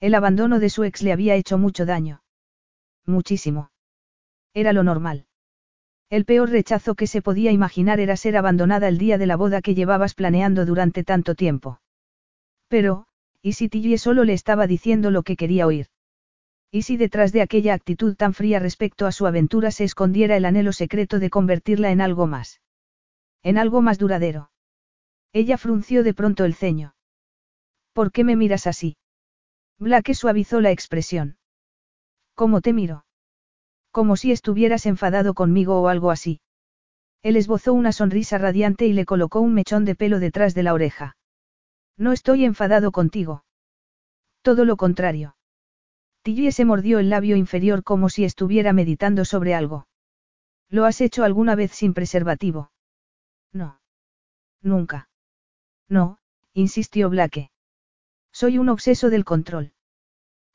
El 0.00 0.14
abandono 0.14 0.58
de 0.58 0.68
su 0.68 0.84
ex 0.84 1.02
le 1.02 1.12
había 1.12 1.36
hecho 1.36 1.56
mucho 1.56 1.86
daño. 1.86 2.22
Muchísimo. 3.06 3.70
Era 4.52 4.72
lo 4.72 4.82
normal. 4.82 5.26
El 6.10 6.24
peor 6.24 6.50
rechazo 6.50 6.94
que 6.94 7.06
se 7.06 7.22
podía 7.22 7.50
imaginar 7.50 8.00
era 8.00 8.16
ser 8.16 8.36
abandonada 8.36 8.88
el 8.88 8.98
día 8.98 9.18
de 9.18 9.26
la 9.26 9.36
boda 9.36 9.62
que 9.62 9.74
llevabas 9.74 10.14
planeando 10.14 10.66
durante 10.66 11.02
tanto 11.02 11.34
tiempo. 11.34 11.80
Pero, 12.68 13.06
¿y 13.42 13.52
si 13.52 13.68
Tillie 13.68 13.98
solo 13.98 14.24
le 14.24 14.32
estaba 14.32 14.66
diciendo 14.66 15.10
lo 15.10 15.22
que 15.22 15.36
quería 15.36 15.66
oír? 15.66 15.88
¿Y 16.70 16.82
si 16.82 16.96
detrás 16.96 17.32
de 17.32 17.40
aquella 17.40 17.74
actitud 17.74 18.16
tan 18.16 18.34
fría 18.34 18.58
respecto 18.58 19.06
a 19.06 19.12
su 19.12 19.26
aventura 19.26 19.70
se 19.70 19.84
escondiera 19.84 20.36
el 20.36 20.44
anhelo 20.44 20.72
secreto 20.72 21.18
de 21.20 21.30
convertirla 21.30 21.92
en 21.92 22.00
algo 22.00 22.26
más? 22.26 22.60
En 23.42 23.58
algo 23.58 23.80
más 23.80 23.98
duradero. 23.98 24.50
Ella 25.32 25.56
frunció 25.56 26.02
de 26.02 26.14
pronto 26.14 26.44
el 26.44 26.54
ceño. 26.54 26.94
¿Por 27.92 28.10
qué 28.10 28.24
me 28.24 28.34
miras 28.34 28.66
así? 28.66 28.96
Blake 29.78 30.14
suavizó 30.14 30.60
la 30.60 30.72
expresión. 30.72 31.36
¿Cómo 32.34 32.60
te 32.60 32.72
miro? 32.72 33.03
Como 33.94 34.16
si 34.16 34.32
estuvieras 34.32 34.86
enfadado 34.86 35.34
conmigo 35.34 35.80
o 35.80 35.86
algo 35.86 36.10
así. 36.10 36.40
Él 37.22 37.36
esbozó 37.36 37.72
una 37.72 37.92
sonrisa 37.92 38.38
radiante 38.38 38.86
y 38.86 38.92
le 38.92 39.04
colocó 39.04 39.38
un 39.38 39.54
mechón 39.54 39.84
de 39.84 39.94
pelo 39.94 40.18
detrás 40.18 40.52
de 40.52 40.64
la 40.64 40.74
oreja. 40.74 41.16
No 41.96 42.10
estoy 42.10 42.44
enfadado 42.44 42.90
contigo. 42.90 43.44
Todo 44.42 44.64
lo 44.64 44.76
contrario. 44.76 45.36
Tillie 46.22 46.50
se 46.50 46.64
mordió 46.64 46.98
el 46.98 47.08
labio 47.08 47.36
inferior 47.36 47.84
como 47.84 48.08
si 48.08 48.24
estuviera 48.24 48.72
meditando 48.72 49.24
sobre 49.24 49.54
algo. 49.54 49.86
¿Lo 50.68 50.86
has 50.86 51.00
hecho 51.00 51.22
alguna 51.22 51.54
vez 51.54 51.70
sin 51.70 51.94
preservativo? 51.94 52.72
No. 53.52 53.78
Nunca. 54.60 55.08
No, 55.88 56.18
insistió 56.52 57.10
Blake. 57.10 57.52
Soy 58.32 58.58
un 58.58 58.70
obseso 58.70 59.08
del 59.08 59.24
control. 59.24 59.72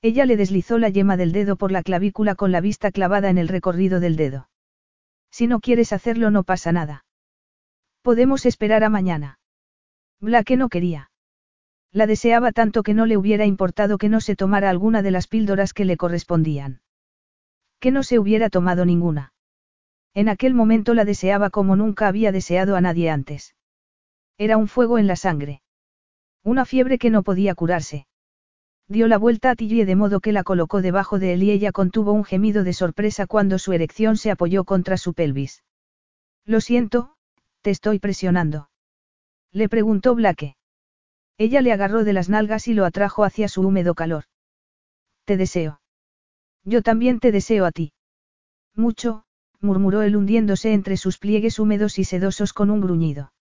Ella 0.02 0.26
le 0.26 0.38
deslizó 0.38 0.78
la 0.78 0.90
yema 0.90 1.18
del 1.18 1.34
dedo 1.34 1.58
por 1.58 1.72
la 1.72 1.84
clavícula 1.84 2.36
con 2.36 2.52
la 2.52 2.62
vista 2.62 2.92
clavada 2.92 3.30
en 3.30 3.38
el 3.38 3.50
recorrido 3.50 4.00
del 4.00 4.16
dedo. 4.16 4.50
Si 5.30 5.46
no 5.48 5.60
quieres 5.60 5.92
hacerlo 5.92 6.32
no 6.32 6.44
pasa 6.44 6.72
nada. 6.72 7.06
Podemos 8.02 8.46
esperar 8.46 8.84
a 8.84 8.90
mañana. 8.90 9.40
Blake 10.22 10.58
no 10.58 10.70
quería. 10.70 11.12
La 11.92 12.08
deseaba 12.08 12.52
tanto 12.52 12.84
que 12.84 12.94
no 12.94 13.06
le 13.06 13.18
hubiera 13.18 13.46
importado 13.46 13.98
que 13.98 14.10
no 14.10 14.22
se 14.22 14.36
tomara 14.36 14.70
alguna 14.70 15.02
de 15.02 15.12
las 15.12 15.28
píldoras 15.28 15.74
que 15.74 15.86
le 15.86 15.98
correspondían. 15.98 16.82
Que 17.80 17.92
no 17.92 18.04
se 18.04 18.20
hubiera 18.20 18.50
tomado 18.50 18.86
ninguna. 18.86 19.34
En 20.14 20.30
aquel 20.30 20.54
momento 20.54 20.94
la 20.94 21.06
deseaba 21.06 21.50
como 21.50 21.76
nunca 21.76 22.08
había 22.08 22.32
deseado 22.32 22.76
a 22.76 22.82
nadie 22.82 23.10
antes. 23.10 23.56
Era 24.38 24.58
un 24.58 24.68
fuego 24.68 24.98
en 24.98 25.08
la 25.08 25.16
sangre. 25.16 25.62
Una 26.44 26.66
fiebre 26.66 26.98
que 26.98 27.10
no 27.10 27.24
podía 27.24 27.56
curarse. 27.56 28.08
Dio 28.90 29.08
la 29.08 29.20
vuelta 29.20 29.52
a 29.52 29.56
Tillie 29.56 29.86
de 29.86 29.96
modo 29.96 30.20
que 30.20 30.32
la 30.32 30.44
colocó 30.44 30.82
debajo 30.82 31.20
de 31.20 31.34
él 31.34 31.44
y 31.44 31.52
ella 31.52 31.72
contuvo 31.72 32.12
un 32.12 32.24
gemido 32.24 32.64
de 32.64 32.74
sorpresa 32.74 33.28
cuando 33.28 33.60
su 33.60 33.72
erección 33.72 34.18
se 34.18 34.32
apoyó 34.32 34.64
contra 34.64 34.98
su 34.98 35.14
pelvis. 35.14 35.64
Lo 36.44 36.60
siento, 36.60 37.14
te 37.62 37.70
estoy 37.70 38.00
presionando. 38.00 38.72
Le 39.52 39.70
preguntó 39.70 40.16
Blake. 40.16 40.56
Ella 41.38 41.62
le 41.62 41.72
agarró 41.72 42.04
de 42.04 42.14
las 42.14 42.30
nalgas 42.30 42.68
y 42.68 42.74
lo 42.74 42.84
atrajo 42.84 43.24
hacia 43.24 43.48
su 43.48 43.62
húmedo 43.62 43.94
calor. 43.94 44.24
Te 45.24 45.38
deseo. 45.38 45.82
Yo 46.64 46.82
también 46.82 47.20
te 47.20 47.32
deseo 47.32 47.66
a 47.66 47.72
ti. 47.72 47.94
Mucho, 48.76 49.24
murmuró 49.60 50.02
él 50.02 50.16
hundiéndose 50.16 50.74
entre 50.74 50.98
sus 50.98 51.20
pliegues 51.20 51.60
húmedos 51.60 52.00
y 52.00 52.06
sedosos 52.06 52.54
con 52.54 52.72
un 52.72 52.82
gruñido. 52.82 53.32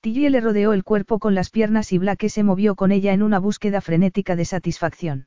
Tillie 0.00 0.30
le 0.30 0.40
rodeó 0.40 0.72
el 0.72 0.82
cuerpo 0.82 1.18
con 1.18 1.34
las 1.34 1.50
piernas 1.50 1.92
y 1.92 1.98
Blake 1.98 2.30
se 2.30 2.42
movió 2.42 2.74
con 2.74 2.90
ella 2.90 3.12
en 3.12 3.22
una 3.22 3.38
búsqueda 3.38 3.82
frenética 3.82 4.34
de 4.34 4.46
satisfacción. 4.46 5.26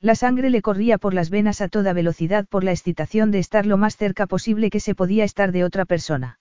La 0.00 0.14
sangre 0.14 0.48
le 0.48 0.62
corría 0.62 0.96
por 0.96 1.12
las 1.12 1.28
venas 1.28 1.60
a 1.60 1.68
toda 1.68 1.92
velocidad 1.92 2.46
por 2.46 2.62
la 2.62 2.70
excitación 2.70 3.32
de 3.32 3.40
estar 3.40 3.66
lo 3.66 3.76
más 3.76 3.96
cerca 3.96 4.26
posible 4.26 4.70
que 4.70 4.78
se 4.78 4.94
podía 4.94 5.24
estar 5.24 5.50
de 5.50 5.64
otra 5.64 5.84
persona. 5.84 6.38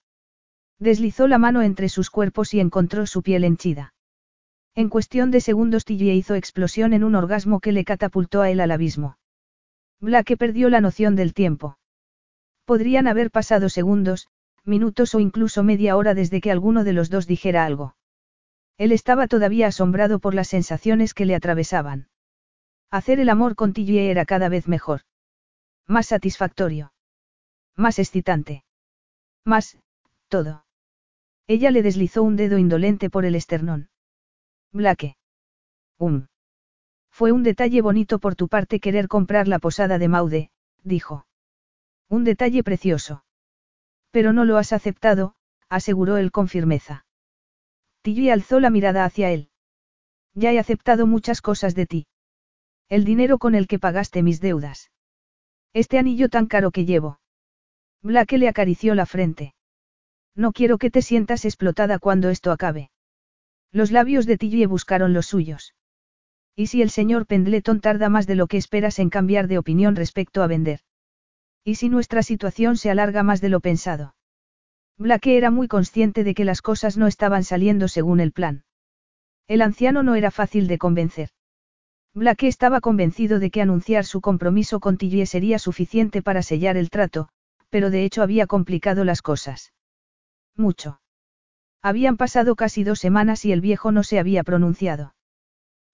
Deslizó 0.77 1.27
la 1.27 1.39
mano 1.39 1.63
entre 1.63 1.89
sus 1.89 2.11
cuerpos 2.11 2.53
y 2.53 2.59
encontró 2.59 3.07
su 3.07 3.23
piel 3.23 3.43
henchida. 3.43 3.93
En 4.75 4.87
cuestión 4.87 5.31
de 5.31 5.41
segundos 5.41 5.83
Tillie 5.83 6.13
hizo 6.13 6.35
explosión 6.35 6.93
en 6.93 7.03
un 7.03 7.15
orgasmo 7.15 7.59
que 7.59 7.71
le 7.71 7.83
catapultó 7.83 8.41
a 8.41 8.51
él 8.51 8.61
al 8.61 8.71
abismo. 8.71 9.17
Blake 9.99 10.37
perdió 10.37 10.69
la 10.69 10.81
noción 10.81 11.15
del 11.15 11.33
tiempo. 11.33 11.79
Podrían 12.63 13.07
haber 13.07 13.31
pasado 13.31 13.67
segundos, 13.67 14.29
minutos 14.69 15.13
o 15.15 15.19
incluso 15.19 15.63
media 15.63 15.97
hora 15.97 16.13
desde 16.13 16.39
que 16.39 16.51
alguno 16.51 16.85
de 16.85 16.93
los 16.93 17.09
dos 17.09 17.27
dijera 17.27 17.65
algo. 17.65 17.95
Él 18.77 18.93
estaba 18.93 19.27
todavía 19.27 19.67
asombrado 19.67 20.19
por 20.19 20.33
las 20.33 20.47
sensaciones 20.47 21.13
que 21.13 21.25
le 21.25 21.35
atravesaban. 21.35 22.07
Hacer 22.89 23.19
el 23.19 23.27
amor 23.27 23.55
con 23.55 23.73
era 23.75 24.25
cada 24.25 24.47
vez 24.47 24.67
mejor. 24.67 25.01
Más 25.85 26.07
satisfactorio. 26.07 26.93
Más 27.75 27.99
excitante. 27.99 28.63
Más, 29.43 29.77
todo. 30.29 30.65
Ella 31.47 31.71
le 31.71 31.81
deslizó 31.83 32.23
un 32.23 32.35
dedo 32.35 32.57
indolente 32.57 33.09
por 33.09 33.25
el 33.25 33.35
esternón. 33.35 33.89
Blake. 34.71 35.17
Um. 35.97 36.27
Fue 37.11 37.31
un 37.31 37.43
detalle 37.43 37.81
bonito 37.81 38.19
por 38.19 38.35
tu 38.35 38.47
parte 38.47 38.79
querer 38.79 39.07
comprar 39.07 39.47
la 39.47 39.59
posada 39.59 39.97
de 39.97 40.07
Maude, 40.07 40.51
dijo. 40.83 41.25
Un 42.07 42.23
detalle 42.23 42.63
precioso. 42.63 43.23
Pero 44.11 44.33
no 44.33 44.45
lo 44.45 44.57
has 44.57 44.73
aceptado, 44.73 45.35
aseguró 45.69 46.17
él 46.17 46.31
con 46.31 46.47
firmeza. 46.47 47.05
Tilly 48.01 48.29
alzó 48.29 48.59
la 48.59 48.69
mirada 48.69 49.05
hacia 49.05 49.31
él. 49.31 49.49
Ya 50.33 50.51
he 50.51 50.59
aceptado 50.59 51.05
muchas 51.05 51.41
cosas 51.41 51.75
de 51.75 51.85
ti. 51.85 52.07
El 52.87 53.03
dinero 53.03 53.37
con 53.37 53.55
el 53.55 53.67
que 53.67 53.77
pagaste 53.77 54.23
mis 54.23 54.41
deudas. 54.41 54.91
Este 55.73 55.99
anillo 55.99 56.29
tan 56.29 56.47
caro 56.47 56.71
que 56.71 56.85
llevo. 56.85 57.19
Blake 58.01 58.37
le 58.37 58.47
acarició 58.47 58.95
la 58.95 59.05
frente. 59.05 59.53
No 60.35 60.53
quiero 60.53 60.77
que 60.77 60.89
te 60.89 61.01
sientas 61.01 61.45
explotada 61.45 61.99
cuando 61.99 62.29
esto 62.29 62.51
acabe. 62.51 62.89
Los 63.71 63.91
labios 63.91 64.25
de 64.25 64.37
Tilly 64.37 64.65
buscaron 64.65 65.13
los 65.13 65.27
suyos. 65.27 65.75
¿Y 66.55 66.67
si 66.67 66.81
el 66.81 66.89
señor 66.89 67.27
Pendleton 67.27 67.81
tarda 67.81 68.09
más 68.09 68.25
de 68.25 68.35
lo 68.35 68.47
que 68.47 68.57
esperas 68.57 68.99
en 68.99 69.09
cambiar 69.09 69.47
de 69.47 69.57
opinión 69.57 69.95
respecto 69.95 70.41
a 70.41 70.47
vender? 70.47 70.81
¿Y 71.63 71.75
si 71.75 71.89
nuestra 71.89 72.23
situación 72.23 72.77
se 72.77 72.89
alarga 72.89 73.23
más 73.23 73.41
de 73.41 73.49
lo 73.49 73.59
pensado? 73.59 74.15
Blake 74.97 75.37
era 75.37 75.51
muy 75.51 75.67
consciente 75.67 76.23
de 76.23 76.33
que 76.33 76.45
las 76.45 76.61
cosas 76.61 76.97
no 76.97 77.07
estaban 77.07 77.43
saliendo 77.43 77.87
según 77.87 78.19
el 78.19 78.31
plan. 78.31 78.63
El 79.47 79.61
anciano 79.61 80.03
no 80.03 80.15
era 80.15 80.29
fácil 80.29 80.67
de 80.67 80.77
convencer. 80.77 81.29
Blake 82.13 82.47
estaba 82.47 82.81
convencido 82.81 83.39
de 83.39 83.49
que 83.49 83.61
anunciar 83.61 84.05
su 84.05 84.19
compromiso 84.19 84.79
con 84.79 84.97
Tilly 84.97 85.25
sería 85.25 85.59
suficiente 85.59 86.21
para 86.21 86.41
sellar 86.41 86.75
el 86.75 86.89
trato, 86.89 87.29
pero 87.69 87.89
de 87.89 88.03
hecho 88.03 88.23
había 88.23 88.47
complicado 88.47 89.05
las 89.05 89.21
cosas. 89.21 89.73
Mucho. 90.55 90.99
Habían 91.81 92.17
pasado 92.17 92.55
casi 92.55 92.83
dos 92.83 92.99
semanas 92.99 93.45
y 93.45 93.51
el 93.51 93.61
viejo 93.61 93.91
no 93.91 94.03
se 94.03 94.19
había 94.19 94.43
pronunciado. 94.43 95.15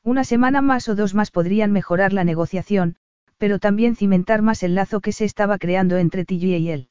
Una 0.04 0.24
semana 0.24 0.62
más 0.62 0.88
o 0.90 0.96
dos 0.96 1.14
más 1.14 1.32
podrían 1.32 1.72
mejorar 1.72 2.14
la 2.14 2.24
negociación, 2.24 2.96
pero 3.38 3.60
también 3.60 3.96
cimentar 3.96 4.42
más 4.42 4.64
el 4.64 4.76
lazo 4.76 5.02
que 5.02 5.12
se 5.12 5.26
estaba 5.26 5.58
creando 5.58 5.98
entre 5.98 6.26
Tilly 6.26 6.56
y 6.56 6.70
él. 6.70 6.90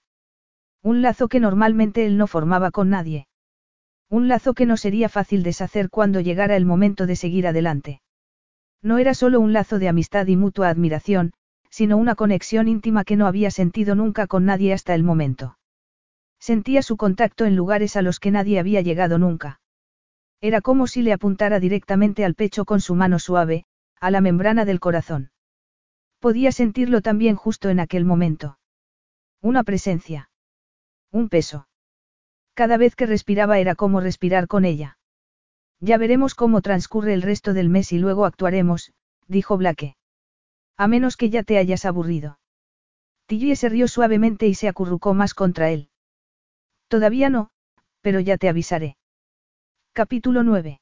Un 0.82 1.02
lazo 1.02 1.28
que 1.28 1.40
normalmente 1.40 2.04
él 2.04 2.18
no 2.18 2.26
formaba 2.26 2.70
con 2.70 2.90
nadie. 2.90 3.26
Un 4.10 4.28
lazo 4.28 4.54
que 4.54 4.66
no 4.66 4.76
sería 4.76 5.08
fácil 5.08 5.42
deshacer 5.42 5.88
cuando 5.90 6.20
llegara 6.20 6.56
el 6.56 6.66
momento 6.66 7.06
de 7.06 7.16
seguir 7.16 7.46
adelante. 7.46 8.02
No 8.82 8.98
era 8.98 9.14
solo 9.14 9.40
un 9.40 9.52
lazo 9.52 9.78
de 9.78 9.88
amistad 9.88 10.26
y 10.26 10.36
mutua 10.36 10.68
admiración, 10.68 11.32
sino 11.70 11.96
una 11.96 12.14
conexión 12.14 12.68
íntima 12.68 13.04
que 13.04 13.16
no 13.16 13.26
había 13.26 13.50
sentido 13.50 13.94
nunca 13.94 14.26
con 14.26 14.44
nadie 14.44 14.72
hasta 14.72 14.94
el 14.94 15.02
momento. 15.02 15.58
Sentía 16.38 16.82
su 16.82 16.96
contacto 16.96 17.46
en 17.46 17.56
lugares 17.56 17.96
a 17.96 18.02
los 18.02 18.20
que 18.20 18.30
nadie 18.30 18.58
había 18.58 18.82
llegado 18.82 19.18
nunca. 19.18 19.60
Era 20.42 20.60
como 20.60 20.86
si 20.86 21.00
le 21.00 21.14
apuntara 21.14 21.58
directamente 21.58 22.24
al 22.24 22.34
pecho 22.34 22.66
con 22.66 22.80
su 22.80 22.94
mano 22.94 23.18
suave, 23.18 23.64
a 23.98 24.10
la 24.10 24.20
membrana 24.20 24.66
del 24.66 24.78
corazón. 24.78 25.30
Podía 26.24 26.52
sentirlo 26.52 27.02
también 27.02 27.36
justo 27.36 27.68
en 27.68 27.80
aquel 27.80 28.06
momento. 28.06 28.58
Una 29.42 29.62
presencia. 29.62 30.30
Un 31.12 31.28
peso. 31.28 31.68
Cada 32.54 32.78
vez 32.78 32.96
que 32.96 33.04
respiraba 33.04 33.58
era 33.58 33.74
como 33.74 34.00
respirar 34.00 34.46
con 34.46 34.64
ella. 34.64 34.96
Ya 35.80 35.98
veremos 35.98 36.34
cómo 36.34 36.62
transcurre 36.62 37.12
el 37.12 37.20
resto 37.20 37.52
del 37.52 37.68
mes 37.68 37.92
y 37.92 37.98
luego 37.98 38.24
actuaremos, 38.24 38.94
dijo 39.28 39.58
Blake. 39.58 39.96
A 40.78 40.88
menos 40.88 41.18
que 41.18 41.28
ya 41.28 41.42
te 41.42 41.58
hayas 41.58 41.84
aburrido. 41.84 42.38
Tilly 43.26 43.54
se 43.54 43.68
rió 43.68 43.86
suavemente 43.86 44.46
y 44.46 44.54
se 44.54 44.66
acurrucó 44.66 45.12
más 45.12 45.34
contra 45.34 45.72
él. 45.72 45.90
Todavía 46.88 47.28
no, 47.28 47.50
pero 48.00 48.18
ya 48.18 48.38
te 48.38 48.48
avisaré. 48.48 48.96
Capítulo 49.92 50.42
9. 50.42 50.80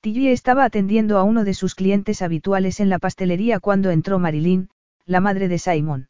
Tilly 0.00 0.28
estaba 0.28 0.64
atendiendo 0.64 1.18
a 1.18 1.24
uno 1.24 1.42
de 1.42 1.54
sus 1.54 1.74
clientes 1.74 2.22
habituales 2.22 2.78
en 2.78 2.88
la 2.88 3.00
pastelería 3.00 3.58
cuando 3.58 3.90
entró 3.90 4.20
Marilyn, 4.20 4.70
la 5.06 5.20
madre 5.20 5.48
de 5.48 5.58
Simon. 5.58 6.08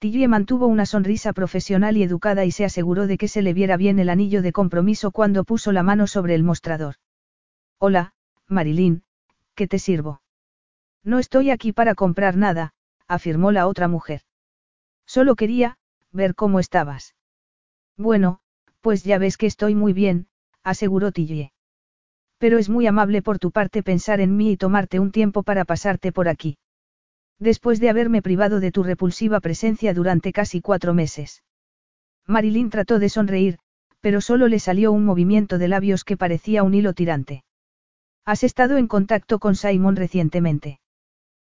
Tilly 0.00 0.28
mantuvo 0.28 0.66
una 0.66 0.84
sonrisa 0.84 1.32
profesional 1.32 1.96
y 1.96 2.02
educada 2.02 2.44
y 2.44 2.50
se 2.50 2.64
aseguró 2.64 3.06
de 3.06 3.16
que 3.16 3.28
se 3.28 3.40
le 3.40 3.54
viera 3.54 3.78
bien 3.78 3.98
el 3.98 4.10
anillo 4.10 4.42
de 4.42 4.52
compromiso 4.52 5.12
cuando 5.12 5.44
puso 5.44 5.72
la 5.72 5.82
mano 5.82 6.06
sobre 6.06 6.34
el 6.34 6.42
mostrador. 6.42 6.96
Hola, 7.78 8.12
Marilyn, 8.46 9.02
¿qué 9.54 9.66
te 9.66 9.78
sirvo? 9.78 10.20
No 11.02 11.18
estoy 11.18 11.50
aquí 11.50 11.72
para 11.72 11.94
comprar 11.94 12.36
nada, 12.36 12.74
afirmó 13.08 13.50
la 13.50 13.66
otra 13.66 13.88
mujer. 13.88 14.22
Solo 15.06 15.36
quería, 15.36 15.78
ver 16.12 16.34
cómo 16.34 16.60
estabas. 16.60 17.14
Bueno, 17.96 18.40
pues 18.82 19.04
ya 19.04 19.18
ves 19.18 19.38
que 19.38 19.46
estoy 19.46 19.74
muy 19.74 19.94
bien, 19.94 20.28
aseguró 20.62 21.12
Tilly. 21.12 21.52
Pero 22.40 22.56
es 22.56 22.70
muy 22.70 22.86
amable 22.86 23.20
por 23.20 23.38
tu 23.38 23.50
parte 23.50 23.82
pensar 23.82 24.18
en 24.22 24.34
mí 24.34 24.52
y 24.52 24.56
tomarte 24.56 24.98
un 24.98 25.12
tiempo 25.12 25.42
para 25.42 25.66
pasarte 25.66 26.10
por 26.10 26.26
aquí. 26.26 26.56
Después 27.38 27.80
de 27.80 27.90
haberme 27.90 28.22
privado 28.22 28.60
de 28.60 28.72
tu 28.72 28.82
repulsiva 28.82 29.40
presencia 29.40 29.92
durante 29.92 30.32
casi 30.32 30.62
cuatro 30.62 30.94
meses. 30.94 31.42
Marilyn 32.26 32.70
trató 32.70 32.98
de 32.98 33.10
sonreír, 33.10 33.58
pero 34.00 34.22
solo 34.22 34.48
le 34.48 34.58
salió 34.58 34.90
un 34.90 35.04
movimiento 35.04 35.58
de 35.58 35.68
labios 35.68 36.02
que 36.02 36.16
parecía 36.16 36.62
un 36.62 36.72
hilo 36.72 36.94
tirante. 36.94 37.44
¿Has 38.24 38.42
estado 38.42 38.78
en 38.78 38.86
contacto 38.88 39.38
con 39.38 39.54
Simon 39.54 39.96
recientemente? 39.96 40.80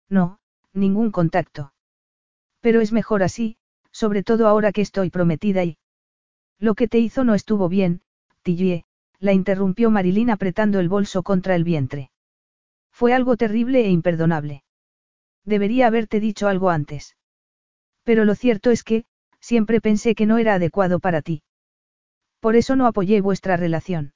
No, 0.10 0.40
ningún 0.74 1.12
contacto. 1.12 1.72
Pero 2.62 2.82
es 2.82 2.92
mejor 2.92 3.22
así, 3.22 3.58
sobre 3.92 4.24
todo 4.24 4.48
ahora 4.48 4.72
que 4.72 4.82
estoy 4.82 5.12
prometida 5.12 5.64
y... 5.64 5.78
Lo 6.58 6.74
que 6.74 6.88
te 6.88 6.98
hizo 6.98 7.24
no 7.24 7.36
estuvo 7.36 7.70
bien, 7.70 8.02
Tillie, 8.42 8.86
la 9.20 9.34
interrumpió 9.34 9.92
Marilyn 9.92 10.30
apretando 10.30 10.80
el 10.80 10.90
bolso 10.90 11.24
contra 11.24 11.56
el 11.56 11.64
vientre. 11.64 12.12
Fue 12.92 13.14
algo 13.14 13.38
terrible 13.38 13.86
e 13.86 13.90
imperdonable. 13.90 14.64
Debería 15.46 15.88
haberte 15.88 16.20
dicho 16.20 16.48
algo 16.48 16.70
antes. 16.70 17.16
Pero 18.04 18.26
lo 18.26 18.36
cierto 18.36 18.72
es 18.72 18.84
que, 18.84 19.06
siempre 19.40 19.82
pensé 19.82 20.16
que 20.16 20.26
no 20.26 20.38
era 20.38 20.56
adecuado 20.56 21.00
para 21.00 21.22
ti. 21.22 21.44
Por 22.40 22.56
eso 22.56 22.76
no 22.76 22.86
apoyé 22.88 23.22
vuestra 23.22 23.58
relación. 23.58 24.14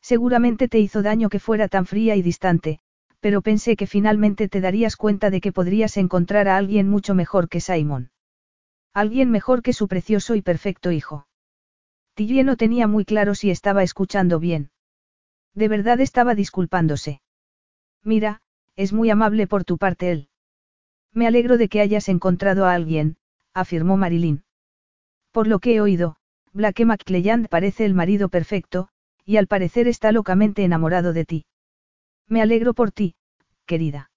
Seguramente 0.00 0.68
te 0.68 0.80
hizo 0.80 1.02
daño 1.02 1.28
que 1.28 1.38
fuera 1.38 1.68
tan 1.68 1.86
fría 1.86 2.14
y 2.16 2.22
distante, 2.22 2.80
pero 3.20 3.40
pensé 3.40 3.76
que 3.76 3.86
finalmente 3.86 4.48
te 4.48 4.60
darías 4.60 4.96
cuenta 4.96 5.30
de 5.30 5.40
que 5.40 5.52
podrías 5.52 5.96
encontrar 5.96 6.46
a 6.48 6.56
alguien 6.56 6.88
mucho 6.88 7.14
mejor 7.14 7.48
que 7.48 7.60
Simon. 7.60 8.10
Alguien 8.92 9.30
mejor 9.30 9.62
que 9.62 9.72
su 9.72 9.88
precioso 9.88 10.34
y 10.34 10.42
perfecto 10.42 10.92
hijo. 10.92 11.26
Tillie 12.14 12.44
no 12.44 12.56
tenía 12.56 12.86
muy 12.86 13.04
claro 13.04 13.34
si 13.34 13.50
estaba 13.50 13.82
escuchando 13.82 14.38
bien. 14.38 14.70
De 15.54 15.68
verdad 15.68 16.00
estaba 16.00 16.34
disculpándose. 16.34 17.20
Mira, 18.02 18.40
es 18.76 18.92
muy 18.92 19.10
amable 19.10 19.46
por 19.46 19.64
tu 19.64 19.78
parte 19.78 20.12
él. 20.12 20.28
Me 21.12 21.26
alegro 21.26 21.58
de 21.58 21.68
que 21.68 21.80
hayas 21.80 22.08
encontrado 22.08 22.66
a 22.66 22.74
alguien, 22.74 23.16
afirmó 23.52 23.96
Marilyn. 23.96 24.44
Por 25.32 25.46
lo 25.46 25.58
que 25.58 25.74
he 25.74 25.80
oído, 25.80 26.16
Blake 26.52 26.84
McClelland 26.84 27.48
parece 27.48 27.84
el 27.84 27.94
marido 27.94 28.28
perfecto, 28.28 28.88
y 29.24 29.36
al 29.36 29.46
parecer 29.46 29.88
está 29.88 30.12
locamente 30.12 30.64
enamorado 30.64 31.12
de 31.12 31.24
ti. 31.24 31.46
Me 32.28 32.42
alegro 32.42 32.74
por 32.74 32.92
ti, 32.92 33.16
querida. 33.66 34.10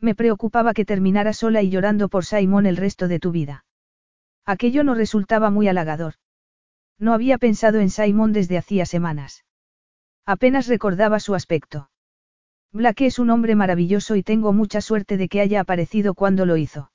Me 0.00 0.16
preocupaba 0.16 0.74
que 0.74 0.84
terminara 0.84 1.32
sola 1.32 1.62
y 1.62 1.70
llorando 1.70 2.08
por 2.08 2.24
Simon 2.24 2.66
el 2.66 2.76
resto 2.76 3.06
de 3.06 3.20
tu 3.20 3.30
vida. 3.30 3.64
Aquello 4.44 4.82
no 4.82 4.94
resultaba 4.94 5.50
muy 5.50 5.68
halagador. 5.68 6.14
No 7.02 7.14
había 7.14 7.36
pensado 7.36 7.80
en 7.80 7.90
Simon 7.90 8.32
desde 8.32 8.56
hacía 8.56 8.86
semanas. 8.86 9.44
Apenas 10.24 10.68
recordaba 10.68 11.18
su 11.18 11.34
aspecto. 11.34 11.90
Blake 12.70 13.06
es 13.06 13.18
un 13.18 13.30
hombre 13.30 13.56
maravilloso 13.56 14.14
y 14.14 14.22
tengo 14.22 14.52
mucha 14.52 14.80
suerte 14.80 15.16
de 15.16 15.28
que 15.28 15.40
haya 15.40 15.58
aparecido 15.58 16.14
cuando 16.14 16.46
lo 16.46 16.56
hizo. 16.56 16.92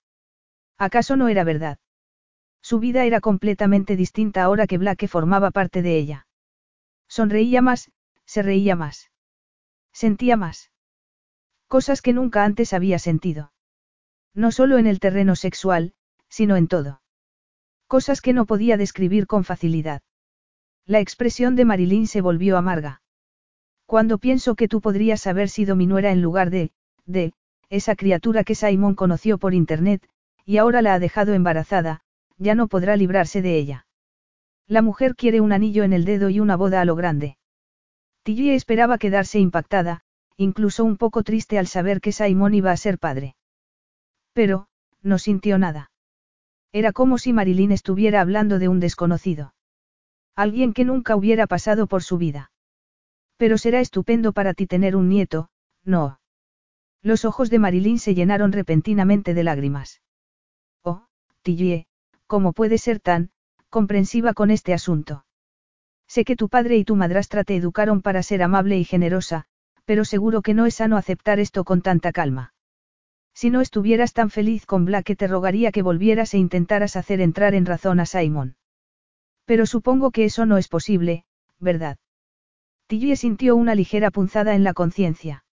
¿Acaso 0.77 1.17
no 1.17 1.27
era 1.27 1.43
verdad? 1.43 1.79
Su 2.61 2.79
vida 2.79 3.03
era 3.03 3.19
completamente 3.19 3.97
distinta 3.97 4.43
ahora 4.43 4.65
que 4.65 4.77
Blake 4.77 5.09
formaba 5.09 5.51
parte 5.51 5.81
de 5.81 5.97
ella. 5.97 6.27
Sonreía 7.09 7.61
más, 7.61 7.91
se 8.25 8.43
reía 8.43 8.77
más. 8.77 9.11
Sentía 9.91 10.37
más. 10.37 10.71
Cosas 11.67 12.01
que 12.01 12.13
nunca 12.13 12.45
antes 12.45 12.71
había 12.71 12.97
sentido. 12.97 13.51
No 14.33 14.53
solo 14.53 14.77
en 14.77 14.87
el 14.87 15.01
terreno 15.01 15.35
sexual, 15.35 15.95
sino 16.29 16.55
en 16.55 16.69
todo. 16.69 17.01
Cosas 17.87 18.21
que 18.21 18.33
no 18.33 18.45
podía 18.45 18.77
describir 18.77 19.27
con 19.27 19.43
facilidad. 19.43 20.01
La 20.85 20.99
expresión 20.99 21.55
de 21.55 21.65
Marilyn 21.65 22.07
se 22.07 22.21
volvió 22.21 22.57
amarga. 22.57 23.01
Cuando 23.85 24.17
pienso 24.17 24.55
que 24.55 24.67
tú 24.67 24.81
podrías 24.81 25.25
haber 25.27 25.49
sido 25.49 25.75
mi 25.75 25.87
nuera 25.87 26.11
en 26.11 26.21
lugar 26.21 26.49
de, 26.49 26.71
de, 27.05 27.33
esa 27.69 27.95
criatura 27.95 28.43
que 28.43 28.55
Simon 28.55 28.95
conoció 28.95 29.37
por 29.37 29.53
internet, 29.53 30.07
y 30.45 30.57
ahora 30.57 30.81
la 30.81 30.93
ha 30.93 30.99
dejado 30.99 31.33
embarazada, 31.33 32.01
ya 32.37 32.55
no 32.55 32.67
podrá 32.67 32.95
librarse 32.97 33.41
de 33.41 33.57
ella. 33.57 33.87
La 34.67 34.81
mujer 34.81 35.15
quiere 35.15 35.39
un 35.39 35.53
anillo 35.53 35.83
en 35.83 35.93
el 35.93 36.03
dedo 36.03 36.29
y 36.29 36.41
una 36.41 36.57
boda 36.57 36.81
a 36.81 36.85
lo 36.85 36.95
grande. 36.95 37.37
Tilly 38.23 38.51
esperaba 38.51 38.97
quedarse 38.97 39.39
impactada, 39.39 40.01
incluso 40.35 40.83
un 40.83 40.97
poco 40.97 41.23
triste 41.23 41.57
al 41.57 41.67
saber 41.67 42.01
que 42.01 42.11
Simon 42.11 42.53
iba 42.53 42.71
a 42.71 42.77
ser 42.77 42.99
padre. 42.99 43.35
Pero, 44.33 44.67
no 45.01 45.17
sintió 45.19 45.57
nada. 45.57 45.89
Era 46.79 46.93
como 46.93 47.17
si 47.17 47.33
Marilyn 47.33 47.71
estuviera 47.71 48.21
hablando 48.21 48.59
de 48.59 48.67
un 48.67 48.79
desconocido. 48.79 49.55
Alguien 50.35 50.73
que 50.73 50.85
nunca 50.85 51.15
hubiera 51.15 51.47
pasado 51.47 51.87
por 51.87 52.03
su 52.03 52.19
vida. 52.19 52.51
Pero 53.35 53.57
será 53.57 53.79
estupendo 53.79 54.31
para 54.31 54.53
ti 54.53 54.67
tener 54.67 54.95
un 54.95 55.09
nieto, 55.09 55.49
no. 55.83 56.19
Los 57.01 57.25
ojos 57.25 57.49
de 57.49 57.57
Marilyn 57.57 57.97
se 57.97 58.13
llenaron 58.13 58.51
repentinamente 58.51 59.33
de 59.33 59.43
lágrimas. 59.43 60.03
Oh, 60.83 61.07
Tillie, 61.41 61.87
¿cómo 62.27 62.53
puede 62.53 62.77
ser 62.77 62.99
tan, 62.99 63.31
comprensiva 63.71 64.35
con 64.35 64.51
este 64.51 64.75
asunto? 64.75 65.25
Sé 66.07 66.25
que 66.25 66.35
tu 66.35 66.47
padre 66.47 66.77
y 66.77 66.83
tu 66.83 66.95
madrastra 66.95 67.43
te 67.43 67.55
educaron 67.55 68.03
para 68.03 68.21
ser 68.21 68.43
amable 68.43 68.77
y 68.77 68.83
generosa, 68.83 69.45
pero 69.85 70.05
seguro 70.05 70.43
que 70.43 70.53
no 70.53 70.67
es 70.67 70.75
sano 70.75 70.97
aceptar 70.97 71.39
esto 71.39 71.63
con 71.63 71.81
tanta 71.81 72.11
calma. 72.11 72.53
Si 73.39 73.51
no 73.51 73.61
estuvieras 73.61 74.13
tan 74.13 74.31
feliz 74.31 74.65
con 74.65 74.83
Black 74.83 75.15
te 75.15 75.27
rogaría 75.27 75.71
que 75.71 75.83
volvieras 75.83 76.33
e 76.33 76.39
intentaras 76.39 76.95
hacer 76.95 77.21
entrar 77.21 77.53
en 77.53 77.67
razón 77.67 77.99
a 77.99 78.07
Simon. 78.07 78.55
Pero 79.45 79.67
supongo 79.67 80.09
que 80.09 80.25
eso 80.25 80.47
no 80.47 80.57
es 80.57 80.67
posible, 80.67 81.23
¿verdad? 81.59 81.99
Tillie 82.87 83.15
sintió 83.15 83.55
una 83.55 83.75
ligera 83.75 84.09
punzada 84.09 84.55
en 84.55 84.63
la 84.63 84.73
conciencia. 84.73 85.45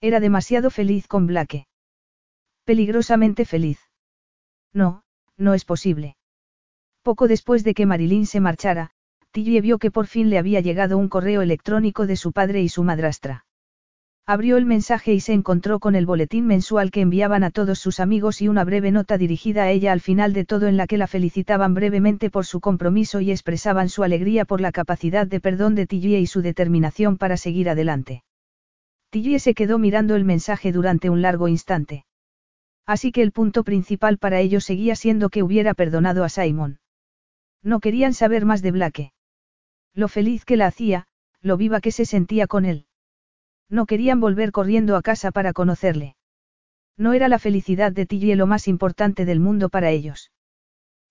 Era 0.00 0.20
demasiado 0.20 0.70
feliz 0.70 1.06
con 1.06 1.26
Blake. 1.26 1.66
Peligrosamente 2.64 3.44
feliz. 3.44 3.78
No, 4.72 5.02
no 5.36 5.52
es 5.52 5.66
posible. 5.66 6.16
Poco 7.02 7.28
después 7.28 7.62
de 7.62 7.74
que 7.74 7.84
Marilyn 7.84 8.24
se 8.24 8.40
marchara, 8.40 8.92
Tillie 9.32 9.60
vio 9.60 9.78
que 9.78 9.90
por 9.90 10.06
fin 10.06 10.30
le 10.30 10.38
había 10.38 10.60
llegado 10.60 10.96
un 10.96 11.10
correo 11.10 11.42
electrónico 11.42 12.06
de 12.06 12.16
su 12.16 12.32
padre 12.32 12.62
y 12.62 12.70
su 12.70 12.82
madrastra. 12.84 13.44
Abrió 14.24 14.56
el 14.56 14.66
mensaje 14.66 15.12
y 15.12 15.18
se 15.18 15.32
encontró 15.32 15.80
con 15.80 15.96
el 15.96 16.06
boletín 16.06 16.46
mensual 16.46 16.92
que 16.92 17.00
enviaban 17.00 17.42
a 17.42 17.50
todos 17.50 17.80
sus 17.80 17.98
amigos 17.98 18.40
y 18.40 18.46
una 18.46 18.62
breve 18.62 18.92
nota 18.92 19.18
dirigida 19.18 19.64
a 19.64 19.70
ella 19.70 19.90
al 19.90 20.00
final 20.00 20.32
de 20.32 20.44
todo 20.44 20.68
en 20.68 20.76
la 20.76 20.86
que 20.86 20.96
la 20.96 21.08
felicitaban 21.08 21.74
brevemente 21.74 22.30
por 22.30 22.46
su 22.46 22.60
compromiso 22.60 23.20
y 23.20 23.32
expresaban 23.32 23.88
su 23.88 24.04
alegría 24.04 24.44
por 24.44 24.60
la 24.60 24.70
capacidad 24.70 25.26
de 25.26 25.40
perdón 25.40 25.74
de 25.74 25.88
Tillie 25.88 26.20
y 26.20 26.28
su 26.28 26.40
determinación 26.40 27.18
para 27.18 27.36
seguir 27.36 27.68
adelante. 27.68 28.22
Tillie 29.10 29.40
se 29.40 29.54
quedó 29.54 29.78
mirando 29.78 30.14
el 30.14 30.24
mensaje 30.24 30.70
durante 30.70 31.10
un 31.10 31.20
largo 31.20 31.48
instante. 31.48 32.04
Así 32.86 33.10
que 33.10 33.22
el 33.22 33.32
punto 33.32 33.64
principal 33.64 34.18
para 34.18 34.38
ellos 34.38 34.64
seguía 34.64 34.94
siendo 34.94 35.30
que 35.30 35.42
hubiera 35.42 35.74
perdonado 35.74 36.22
a 36.22 36.28
Simon. 36.28 36.78
No 37.60 37.80
querían 37.80 38.14
saber 38.14 38.44
más 38.44 38.62
de 38.62 38.70
Blake. 38.70 39.12
Lo 39.94 40.06
feliz 40.06 40.44
que 40.44 40.56
la 40.56 40.68
hacía, 40.68 41.06
lo 41.40 41.56
viva 41.56 41.80
que 41.80 41.90
se 41.90 42.06
sentía 42.06 42.46
con 42.46 42.64
él. 42.64 42.86
No 43.72 43.86
querían 43.86 44.20
volver 44.20 44.52
corriendo 44.52 44.96
a 44.96 45.02
casa 45.02 45.30
para 45.30 45.54
conocerle. 45.54 46.14
No 46.98 47.14
era 47.14 47.28
la 47.28 47.38
felicidad 47.38 47.90
de 47.90 48.04
Tillie 48.04 48.36
lo 48.36 48.46
más 48.46 48.68
importante 48.68 49.24
del 49.24 49.40
mundo 49.40 49.70
para 49.70 49.88
ellos. 49.88 50.30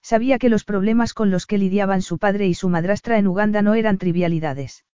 Sabía 0.03 0.37
que 0.37 0.47
los 0.47 0.63
problemas 0.63 1.15
con 1.15 1.31
los 1.31 1.47
que 1.47 1.57
lidiaban 1.57 2.03
su 2.03 2.19
padre 2.19 2.45
y 2.45 2.53
su 2.53 2.69
madrastra 2.69 3.17
en 3.17 3.25
Uganda 3.25 3.63
no 3.63 3.73
eran 3.73 3.97
trivialidades. 3.97 4.85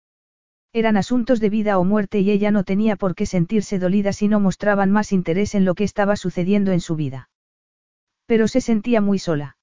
Eran 0.71 0.95
asuntos 0.95 1.41
de 1.41 1.49
vida 1.49 1.77
o 1.77 1.83
muerte 1.83 2.21
y 2.21 2.31
ella 2.31 2.51
no 2.51 2.63
tenía 2.63 2.95
por 2.95 3.15
qué 3.15 3.25
sentirse 3.25 3.79
dolida 3.79 4.13
si 4.13 4.29
no 4.29 4.39
mostraban 4.39 4.89
más 4.89 5.11
interés 5.11 5.53
en 5.53 5.65
lo 5.65 5.75
que 5.75 5.83
estaba 5.83 6.15
sucediendo 6.15 6.71
en 6.71 6.79
su 6.79 6.95
vida. 6.95 7.29
Pero 8.27 8.47
se 8.47 8.61
sentía 8.61 9.01
muy 9.01 9.19
sola. 9.19 9.57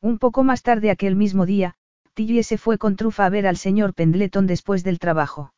Un 0.00 0.18
poco 0.18 0.42
más 0.42 0.64
tarde 0.64 0.90
aquel 0.90 1.14
mismo 1.14 1.46
día, 1.46 1.76
Tillie 2.14 2.42
se 2.42 2.58
fue 2.58 2.76
con 2.76 2.96
Trufa 2.96 3.26
a 3.26 3.30
ver 3.30 3.46
al 3.46 3.56
señor 3.56 3.94
Pendleton 3.94 4.48
después 4.48 4.82
del 4.82 4.98
trabajo. 4.98 5.52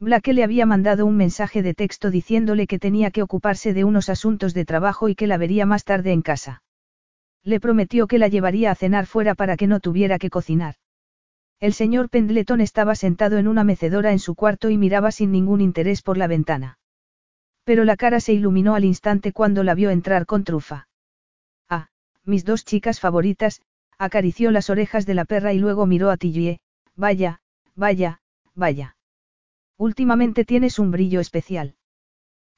Blake 0.00 0.32
le 0.32 0.44
había 0.44 0.66
mandado 0.66 1.06
un 1.06 1.16
mensaje 1.16 1.62
de 1.62 1.72
texto 1.72 2.10
diciéndole 2.10 2.66
que 2.66 2.78
tenía 2.78 3.10
que 3.10 3.22
ocuparse 3.22 3.72
de 3.72 3.84
unos 3.84 4.08
asuntos 4.08 4.52
de 4.52 4.64
trabajo 4.64 5.08
y 5.08 5.14
que 5.14 5.26
la 5.26 5.38
vería 5.38 5.66
más 5.66 5.84
tarde 5.84 6.12
en 6.12 6.22
casa. 6.22 6.62
Le 7.42 7.60
prometió 7.60 8.06
que 8.06 8.18
la 8.18 8.28
llevaría 8.28 8.70
a 8.70 8.74
cenar 8.74 9.06
fuera 9.06 9.34
para 9.34 9.56
que 9.56 9.66
no 9.66 9.80
tuviera 9.80 10.18
que 10.18 10.30
cocinar. 10.30 10.76
El 11.60 11.72
señor 11.72 12.10
Pendleton 12.10 12.60
estaba 12.60 12.94
sentado 12.94 13.38
en 13.38 13.48
una 13.48 13.64
mecedora 13.64 14.12
en 14.12 14.18
su 14.18 14.34
cuarto 14.34 14.70
y 14.70 14.78
miraba 14.78 15.12
sin 15.12 15.30
ningún 15.30 15.60
interés 15.60 16.02
por 16.02 16.18
la 16.18 16.26
ventana. 16.26 16.78
Pero 17.64 17.84
la 17.84 17.96
cara 17.96 18.20
se 18.20 18.32
iluminó 18.32 18.74
al 18.74 18.84
instante 18.84 19.32
cuando 19.32 19.62
la 19.62 19.74
vio 19.74 19.90
entrar 19.90 20.26
con 20.26 20.44
trufa. 20.44 20.88
Ah, 21.68 21.88
mis 22.24 22.44
dos 22.44 22.64
chicas 22.64 23.00
favoritas, 23.00 23.62
acarició 23.96 24.50
las 24.50 24.68
orejas 24.68 25.06
de 25.06 25.14
la 25.14 25.24
perra 25.24 25.52
y 25.52 25.58
luego 25.58 25.86
miró 25.86 26.10
a 26.10 26.16
Tillie, 26.16 26.58
vaya, 26.96 27.40
vaya, 27.74 28.20
vaya. 28.54 28.96
Últimamente 29.76 30.44
tienes 30.44 30.78
un 30.78 30.90
brillo 30.90 31.20
especial. 31.20 31.74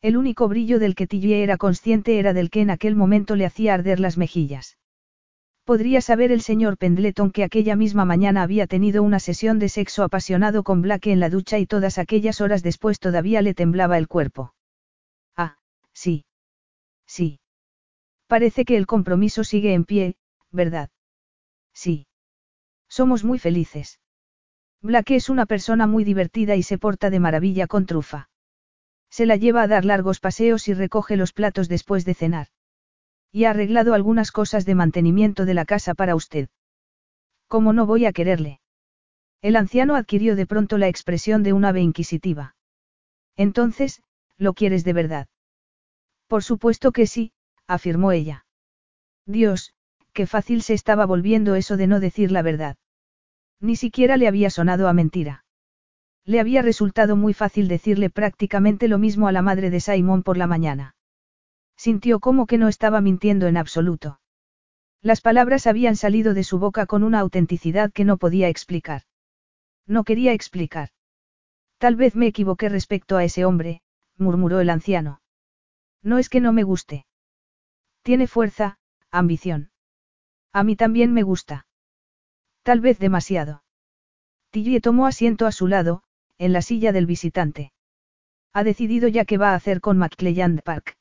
El 0.03 0.17
único 0.17 0.49
brillo 0.49 0.79
del 0.79 0.95
que 0.95 1.07
Tillie 1.07 1.43
era 1.43 1.57
consciente 1.57 2.19
era 2.19 2.33
del 2.33 2.51
que 2.51 2.61
en 2.61 2.71
aquel 2.71 2.97
momento 2.97 3.37
le 3.37 3.47
hacía 3.47 3.75
arder 3.75 4.01
las 4.01 4.19
mejillas. 4.19 4.77
Podría 5.65 6.01
saber 6.01 6.31
el 6.31 6.43
señor 6.43 6.79
Pendleton 6.79 7.33
que 7.33 7.43
aquella 7.43 7.75
misma 7.75 8.05
mañana 8.05 8.43
había 8.43 8.67
tenido 8.67 9.03
una 9.03 9.19
sesión 9.19 9.59
de 9.59 9.69
sexo 9.69 10.05
apasionado 10.05 10.63
con 10.63 10.81
Blake 10.81 11.11
en 11.11 11.19
la 11.19 11.29
ducha 11.29 11.59
y 11.59 11.67
todas 11.67 11.99
aquellas 11.99 12.41
horas 12.41 12.63
después 12.63 13.01
todavía 13.01 13.43
le 13.43 13.55
temblaba 13.55 13.99
el 13.99 14.07
cuerpo. 14.07 14.55
Ah, 15.37 15.57
sí. 15.93 16.25
Sí. 17.07 17.41
Parece 18.29 18.65
que 18.65 18.77
el 18.77 18.87
compromiso 18.87 19.43
sigue 19.43 19.73
en 19.75 19.85
pie, 19.85 20.17
¿verdad? 20.53 20.91
Sí. 21.73 22.07
Somos 22.89 23.25
muy 23.25 23.39
felices. 23.39 23.99
Blake 24.87 25.17
es 25.17 25.29
una 25.29 25.47
persona 25.47 25.89
muy 25.89 26.05
divertida 26.05 26.55
y 26.55 26.63
se 26.63 26.79
porta 26.79 27.11
de 27.11 27.19
maravilla 27.19 27.67
con 27.67 27.87
trufa. 27.87 28.31
Se 29.11 29.27
la 29.27 29.35
lleva 29.35 29.63
a 29.63 29.67
dar 29.67 29.85
largos 29.85 30.21
paseos 30.21 30.69
y 30.69 30.75
recoge 30.75 31.17
los 31.17 31.33
platos 31.33 31.69
después 31.69 32.05
de 32.05 32.15
cenar. 32.15 32.47
Y 33.33 33.45
ha 33.45 33.51
arreglado 33.51 33.95
algunas 33.95 34.31
cosas 34.31 34.65
de 34.65 34.77
mantenimiento 34.77 35.45
de 35.45 35.55
la 35.55 35.65
casa 35.65 35.95
para 35.95 36.15
usted. 36.15 36.51
¿Cómo 37.49 37.73
no 37.73 37.85
voy 37.85 38.07
a 38.07 38.13
quererle? 38.13 38.61
El 39.43 39.57
anciano 39.57 39.97
adquirió 39.97 40.37
de 40.37 40.47
pronto 40.47 40.79
la 40.79 40.87
expresión 40.87 41.43
de 41.43 41.53
un 41.53 41.65
ave 41.65 41.81
inquisitiva. 41.81 42.55
Entonces, 43.35 44.03
¿lo 44.39 44.55
quieres 44.55 44.85
de 44.85 44.93
verdad? 44.93 45.27
Por 46.29 46.45
supuesto 46.45 46.93
que 46.93 47.09
sí, 47.09 47.33
afirmó 47.67 48.13
ella. 48.13 48.47
Dios, 49.27 49.75
qué 50.13 50.29
fácil 50.29 50.63
se 50.63 50.75
estaba 50.75 51.07
volviendo 51.07 51.57
eso 51.57 51.77
de 51.77 51.89
no 51.89 51.99
decir 51.99 52.31
la 52.31 52.43
verdad. 52.43 52.77
Ni 53.61 53.77
siquiera 53.77 54.17
le 54.17 54.29
había 54.29 54.51
sonado 54.51 54.89
a 54.89 54.93
mentira. 54.93 55.45
Le 56.25 56.41
había 56.41 56.61
resultado 56.63 57.17
muy 57.17 57.35
fácil 57.35 57.69
decirle 57.69 58.11
prácticamente 58.11 58.89
lo 58.89 58.99
mismo 58.99 59.29
a 59.29 59.33
la 59.33 59.43
madre 59.43 59.71
de 59.71 59.81
Simon 59.81 60.23
por 60.23 60.37
la 60.37 60.47
mañana. 60.47 60.97
Sintió 61.77 62.21
como 62.21 62.47
que 62.47 62.59
no 62.59 62.69
estaba 62.69 63.01
mintiendo 63.01 63.47
en 63.47 63.57
absoluto. 63.57 64.21
Las 65.03 65.21
palabras 65.21 65.67
habían 65.67 65.95
salido 65.95 66.35
de 66.35 66.43
su 66.43 66.59
boca 66.59 66.87
con 66.87 67.05
una 67.05 67.21
autenticidad 67.21 67.93
que 67.93 68.05
no 68.05 68.17
podía 68.17 68.49
explicar. 68.49 69.03
No 69.87 70.03
quería 70.03 70.33
explicar. 70.33 70.89
Tal 71.79 71.95
vez 71.95 72.17
me 72.17 72.27
equivoqué 72.27 72.69
respecto 72.69 73.17
a 73.17 73.25
ese 73.25 73.45
hombre, 73.45 73.83
murmuró 74.17 74.61
el 74.61 74.71
anciano. 74.71 75.21
No 76.03 76.19
es 76.19 76.29
que 76.29 76.41
no 76.41 76.53
me 76.53 76.65
guste. 76.65 77.07
Tiene 78.03 78.27
fuerza, 78.27 78.79
ambición. 79.11 79.71
A 80.53 80.65
mí 80.65 80.75
también 80.75 81.13
me 81.13 81.23
gusta. 81.23 81.66
Tal 82.67 82.81
vez 82.81 82.99
demasiado. 82.99 83.63
Tillie 84.51 84.81
tomó 84.81 85.07
asiento 85.07 85.47
a 85.47 85.53
su 85.53 85.69
lado, 85.69 86.03
en 86.37 86.53
la 86.53 86.63
silla 86.63 86.91
del 86.91 87.07
visitante. 87.07 87.73
Ha 88.53 88.65
decidido 88.65 89.07
ya 89.07 89.25
qué 89.25 89.39
va 89.39 89.51
a 89.51 89.55
hacer 89.55 89.81
con 89.81 89.99
McClelland 89.99 90.63
Park. 90.63 90.97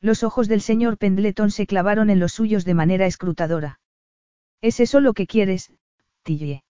Los 0.00 0.22
ojos 0.22 0.48
del 0.48 0.62
señor 0.62 0.96
Pendleton 0.96 1.50
se 1.50 1.66
clavaron 1.66 2.08
en 2.08 2.18
los 2.18 2.32
suyos 2.32 2.64
de 2.64 2.72
manera 2.72 3.04
escrutadora. 3.04 3.80
¿Es 4.62 4.80
eso 4.80 5.00
lo 5.00 5.12
que 5.12 5.26
quieres, 5.26 5.74
Tillie? 6.22 6.64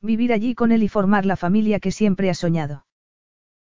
Vivir 0.00 0.32
allí 0.32 0.54
con 0.54 0.72
él 0.72 0.82
y 0.82 0.88
formar 0.88 1.26
la 1.26 1.36
familia 1.36 1.80
que 1.80 1.92
siempre 1.92 2.30
ha 2.30 2.34
soñado. 2.34 2.86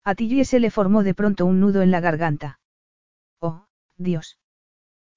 A 0.03 0.13
Tillie 0.13 0.45
se 0.45 0.59
le 0.59 0.69
formó 0.69 1.01
de 1.01 1.15
pronto 1.15 1.47
un 1.47 1.59
nudo 1.59 1.81
en 1.81 1.89
la 1.89 2.01
garganta. 2.01 2.59
Oh, 3.39 3.65
Dios. 3.97 4.37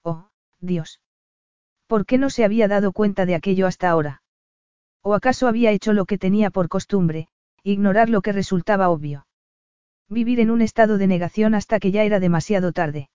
Oh, 0.01 0.31
Dios. 0.59 1.01
¿Por 1.85 2.07
qué 2.07 2.17
no 2.17 2.31
se 2.31 2.43
había 2.43 2.67
dado 2.67 2.93
cuenta 2.93 3.27
de 3.27 3.35
aquello 3.35 3.67
hasta 3.67 3.91
ahora? 3.91 4.23
¿O 5.07 5.13
acaso 5.13 5.47
había 5.47 5.69
hecho 5.69 5.93
lo 5.93 6.05
que 6.05 6.17
tenía 6.17 6.49
por 6.49 6.67
costumbre, 6.67 7.27
ignorar 7.61 8.09
lo 8.09 8.23
que 8.23 8.31
resultaba 8.31 8.89
obvio? 8.89 9.27
Vivir 10.09 10.39
en 10.39 10.49
un 10.49 10.63
estado 10.63 10.97
de 10.97 11.05
negación 11.05 11.53
hasta 11.53 11.79
que 11.79 11.91
ya 11.91 12.03
era 12.03 12.19
demasiado 12.19 12.71
tarde. 12.71 13.09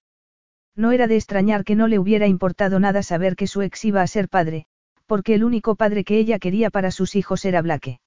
No 0.76 0.92
era 0.92 1.08
de 1.08 1.16
extrañar 1.16 1.64
que 1.64 1.74
no 1.74 1.88
le 1.88 1.98
hubiera 1.98 2.28
importado 2.28 2.78
nada 2.78 3.02
saber 3.02 3.34
que 3.34 3.48
su 3.48 3.62
ex 3.62 3.84
iba 3.84 4.02
a 4.02 4.06
ser 4.06 4.28
padre, 4.28 4.66
porque 5.06 5.34
el 5.34 5.42
único 5.42 5.74
padre 5.74 6.04
que 6.04 6.16
ella 6.18 6.38
quería 6.38 6.70
para 6.70 6.92
sus 6.92 7.16
hijos 7.16 7.44
era 7.44 7.60
Blake. 7.60 7.98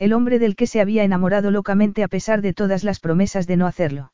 El 0.00 0.12
hombre 0.12 0.40
del 0.40 0.56
que 0.56 0.66
se 0.66 0.80
había 0.80 1.04
enamorado 1.04 1.52
locamente 1.52 2.02
a 2.02 2.08
pesar 2.08 2.42
de 2.42 2.54
todas 2.54 2.82
las 2.82 2.98
promesas 2.98 3.46
de 3.46 3.56
no 3.56 3.68
hacerlo. 3.68 4.12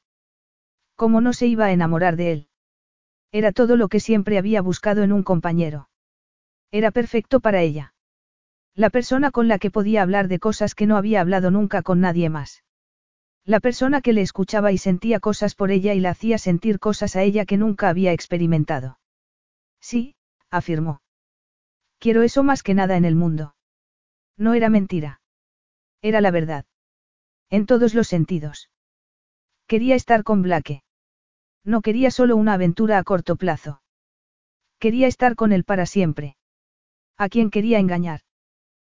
¿Cómo 0.97 1.23
no 1.23 1.33
se 1.33 1.47
iba 1.47 1.65
a 1.65 1.73
enamorar 1.73 2.17
de 2.17 2.33
él? 2.33 2.49
Era 3.33 3.53
todo 3.53 3.77
lo 3.77 3.89
que 3.89 4.01
siempre 4.01 4.37
había 4.37 4.61
buscado 4.61 5.03
en 5.03 5.13
un 5.13 5.23
compañero. 5.23 5.89
Era 6.71 6.91
perfecto 6.91 7.41
para 7.41 7.63
ella. 7.63 7.95
La 8.75 8.89
persona 8.89 9.31
con 9.31 9.49
la 9.49 9.59
que 9.59 9.71
podía 9.71 10.03
hablar 10.03 10.29
de 10.29 10.39
cosas 10.39 10.75
que 10.75 10.87
no 10.87 10.97
había 10.97 11.21
hablado 11.21 11.51
nunca 11.51 11.83
con 11.83 12.01
nadie 12.01 12.31
más. 12.31 12.65
La 13.45 13.61
persona 13.61 14.01
que 14.01 14.13
le 14.13 14.23
escuchaba 14.23 14.73
y 14.73 14.79
sentía 14.79 15.21
cosas 15.21 15.55
por 15.55 15.71
ella 15.71 15.95
y 15.95 16.01
la 16.01 16.11
hacía 16.11 16.39
sentir 16.39 16.79
cosas 16.79 17.17
a 17.17 17.23
ella 17.23 17.45
que 17.45 17.59
nunca 17.59 17.89
había 17.89 18.13
experimentado. 18.13 18.99
Sí, 19.81 20.15
afirmó. 20.51 21.03
Quiero 21.99 22.23
eso 22.23 22.45
más 22.45 22.63
que 22.63 22.75
nada 22.75 22.97
en 22.97 23.05
el 23.05 23.15
mundo. 23.15 23.55
No 24.39 24.55
era 24.55 24.71
mentira. 24.71 25.21
Era 26.01 26.21
la 26.21 26.31
verdad. 26.31 26.65
En 27.51 27.67
todos 27.67 27.95
los 27.95 28.09
sentidos. 28.09 28.71
Quería 29.67 29.97
estar 29.97 30.25
con 30.25 30.43
Blake. 30.43 30.83
No 31.65 31.83
quería 31.83 32.11
solo 32.11 32.37
una 32.37 32.55
aventura 32.55 32.99
a 32.99 33.05
corto 33.05 33.37
plazo. 33.37 33.83
Quería 34.79 35.07
estar 35.07 35.37
con 35.37 35.53
él 35.53 35.65
para 35.65 35.87
siempre. 35.87 36.37
¿A 37.19 37.29
quién 37.29 37.51
quería 37.51 37.79
engañar? 37.79 38.23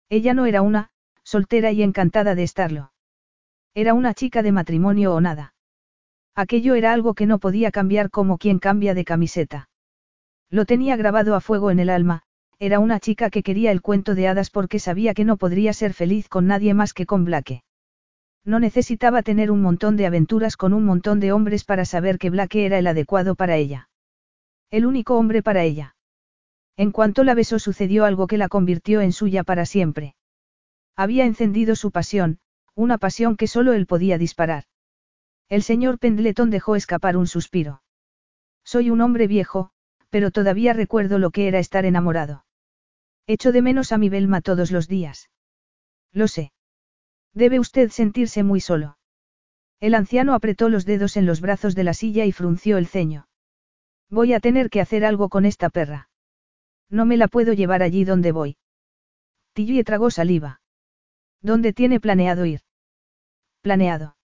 Ella 0.09 0.35
no 0.35 0.47
era 0.47 0.63
una, 0.63 0.91
soltera 1.23 1.73
y 1.73 1.83
encantada 1.83 2.35
de 2.35 2.45
estarlo. 2.45 2.93
Era 3.75 3.95
una 3.95 4.15
chica 4.15 4.43
de 4.43 4.53
matrimonio 4.53 5.15
o 5.15 5.21
nada. 5.21 5.55
Aquello 6.35 6.75
era 6.75 6.93
algo 6.93 7.15
que 7.15 7.27
no 7.27 7.39
podía 7.39 7.71
cambiar 7.71 8.11
como 8.11 8.39
quien 8.39 8.59
cambia 8.59 8.95
de 8.95 9.05
camiseta. 9.05 9.69
Lo 10.51 10.65
tenía 10.65 10.97
grabado 10.97 11.35
a 11.35 11.41
fuego 11.41 11.71
en 11.71 11.81
el 11.81 11.91
alma, 11.91 12.23
era 12.59 12.79
una 12.79 13.01
chica 13.01 13.31
que 13.31 13.43
quería 13.43 13.73
el 13.73 13.83
cuento 13.83 14.15
de 14.15 14.29
hadas 14.29 14.51
porque 14.51 14.79
sabía 14.79 15.13
que 15.13 15.25
no 15.25 15.37
podría 15.37 15.73
ser 15.73 15.93
feliz 15.93 16.29
con 16.29 16.47
nadie 16.47 16.73
más 16.73 16.95
que 16.95 17.05
con 17.05 17.25
Blake. 17.25 17.65
No 18.45 18.61
necesitaba 18.61 19.23
tener 19.23 19.51
un 19.51 19.61
montón 19.61 19.97
de 19.97 20.07
aventuras 20.07 20.57
con 20.57 20.73
un 20.73 20.85
montón 20.85 21.19
de 21.19 21.33
hombres 21.33 21.65
para 21.65 21.85
saber 21.85 22.19
que 22.19 22.31
Blake 22.31 22.65
era 22.65 22.79
el 22.79 22.87
adecuado 22.87 23.35
para 23.35 23.57
ella. 23.57 23.89
El 24.71 24.87
único 24.87 25.19
hombre 25.19 25.43
para 25.43 25.65
ella. 25.65 25.96
En 26.77 26.93
cuanto 26.93 27.25
la 27.25 27.35
besó 27.35 27.59
sucedió 27.59 28.05
algo 28.05 28.27
que 28.27 28.39
la 28.39 28.49
convirtió 28.49 29.01
en 29.01 29.13
suya 29.13 29.45
para 29.45 29.65
siempre. 29.65 30.15
Había 30.95 31.25
encendido 31.25 31.75
su 31.77 31.91
pasión, 31.91 32.39
una 32.75 32.99
pasión 32.99 33.37
que 33.37 33.47
solo 33.47 33.73
él 33.73 33.87
podía 33.87 34.19
disparar. 34.19 34.65
El 35.49 35.63
señor 35.63 35.99
Pendleton 35.99 36.51
dejó 36.51 36.77
escapar 36.77 37.17
un 37.17 37.27
suspiro. 37.27 37.83
Soy 38.65 38.91
un 38.91 39.01
hombre 39.01 39.27
viejo, 39.27 39.71
pero 40.11 40.31
todavía 40.31 40.73
recuerdo 40.73 41.19
lo 41.19 41.31
que 41.31 41.49
era 41.49 41.59
estar 41.59 41.85
enamorado. 41.85 42.45
Echo 43.27 43.53
de 43.53 43.63
menos 43.63 43.93
a 43.93 43.99
mi 43.99 44.09
Belma 44.09 44.41
todos 44.41 44.71
los 44.71 44.89
días. 44.89 45.31
Lo 46.13 46.29
sé. 46.29 46.53
Debe 47.33 47.59
usted 47.59 47.91
sentirse 47.91 48.43
muy 48.43 48.61
solo. 48.61 48.99
El 49.81 49.95
anciano 49.95 50.35
apretó 50.35 50.69
los 50.69 50.85
dedos 50.85 51.17
en 51.17 51.27
los 51.27 51.41
brazos 51.41 51.75
de 51.75 51.85
la 51.85 51.95
silla 51.95 52.25
y 52.25 52.33
frunció 52.33 52.79
el 52.79 52.87
ceño. 52.87 53.29
Voy 54.09 54.33
a 54.33 54.41
tener 54.41 54.71
que 54.71 54.81
hacer 54.81 55.05
algo 55.05 55.29
con 55.29 55.45
esta 55.45 55.69
perra. 55.71 56.09
No 56.91 57.07
me 57.07 57.17
la 57.17 57.29
puedo 57.29 57.53
llevar 57.53 57.83
allí 57.83 58.05
donde 58.05 58.33
voy. 58.33 58.57
Tilly 59.55 59.83
tragó 59.85 60.11
saliva. 60.11 60.61
¿Dónde 61.43 61.73
tiene 61.73 62.01
planeado 62.01 62.45
ir? 62.45 62.61
Planeado. 63.61 64.17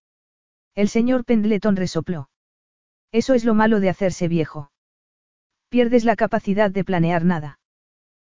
El 0.75 0.89
señor 0.89 1.25
Pendleton 1.25 1.77
resopló. 1.77 2.31
Eso 3.13 3.35
es 3.35 3.45
lo 3.45 3.55
malo 3.55 3.81
de 3.81 3.91
hacerse 3.91 4.29
viejo. 4.29 4.73
Pierdes 5.69 6.05
la 6.05 6.17
capacidad 6.17 6.71
de 6.71 6.85
planear 6.85 7.25
nada. 7.25 7.59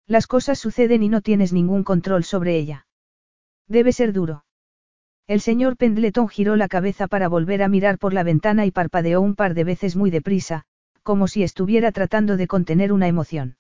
Las 0.08 0.25
cosas 0.25 0.58
suceden 0.58 1.03
y 1.03 1.09
no 1.09 1.22
tienes 1.22 1.53
ningún 1.53 1.83
control 1.83 2.24
sobre 2.24 2.58
ella. 2.58 2.88
Debe 3.67 3.91
ser 3.91 4.11
duro. 4.11 4.45
El 5.27 5.41
señor 5.41 5.77
Pendleton 5.77 6.27
giró 6.27 6.56
la 6.56 6.67
cabeza 6.67 7.08
para 7.08 7.27
volver 7.27 7.61
a 7.61 7.67
mirar 7.67 7.99
por 7.99 8.14
la 8.14 8.24
ventana 8.24 8.66
y 8.66 8.72
parpadeó 8.72 9.22
un 9.22 9.35
par 9.35 9.53
de 9.53 9.64
veces 9.64 9.95
muy 9.95 10.09
deprisa, 10.09 10.64
como 11.03 11.27
si 11.27 11.43
estuviera 11.43 11.91
tratando 11.91 12.35
de 12.35 12.48
contener 12.48 12.91
una 12.91 13.08
emoción. 13.08 13.58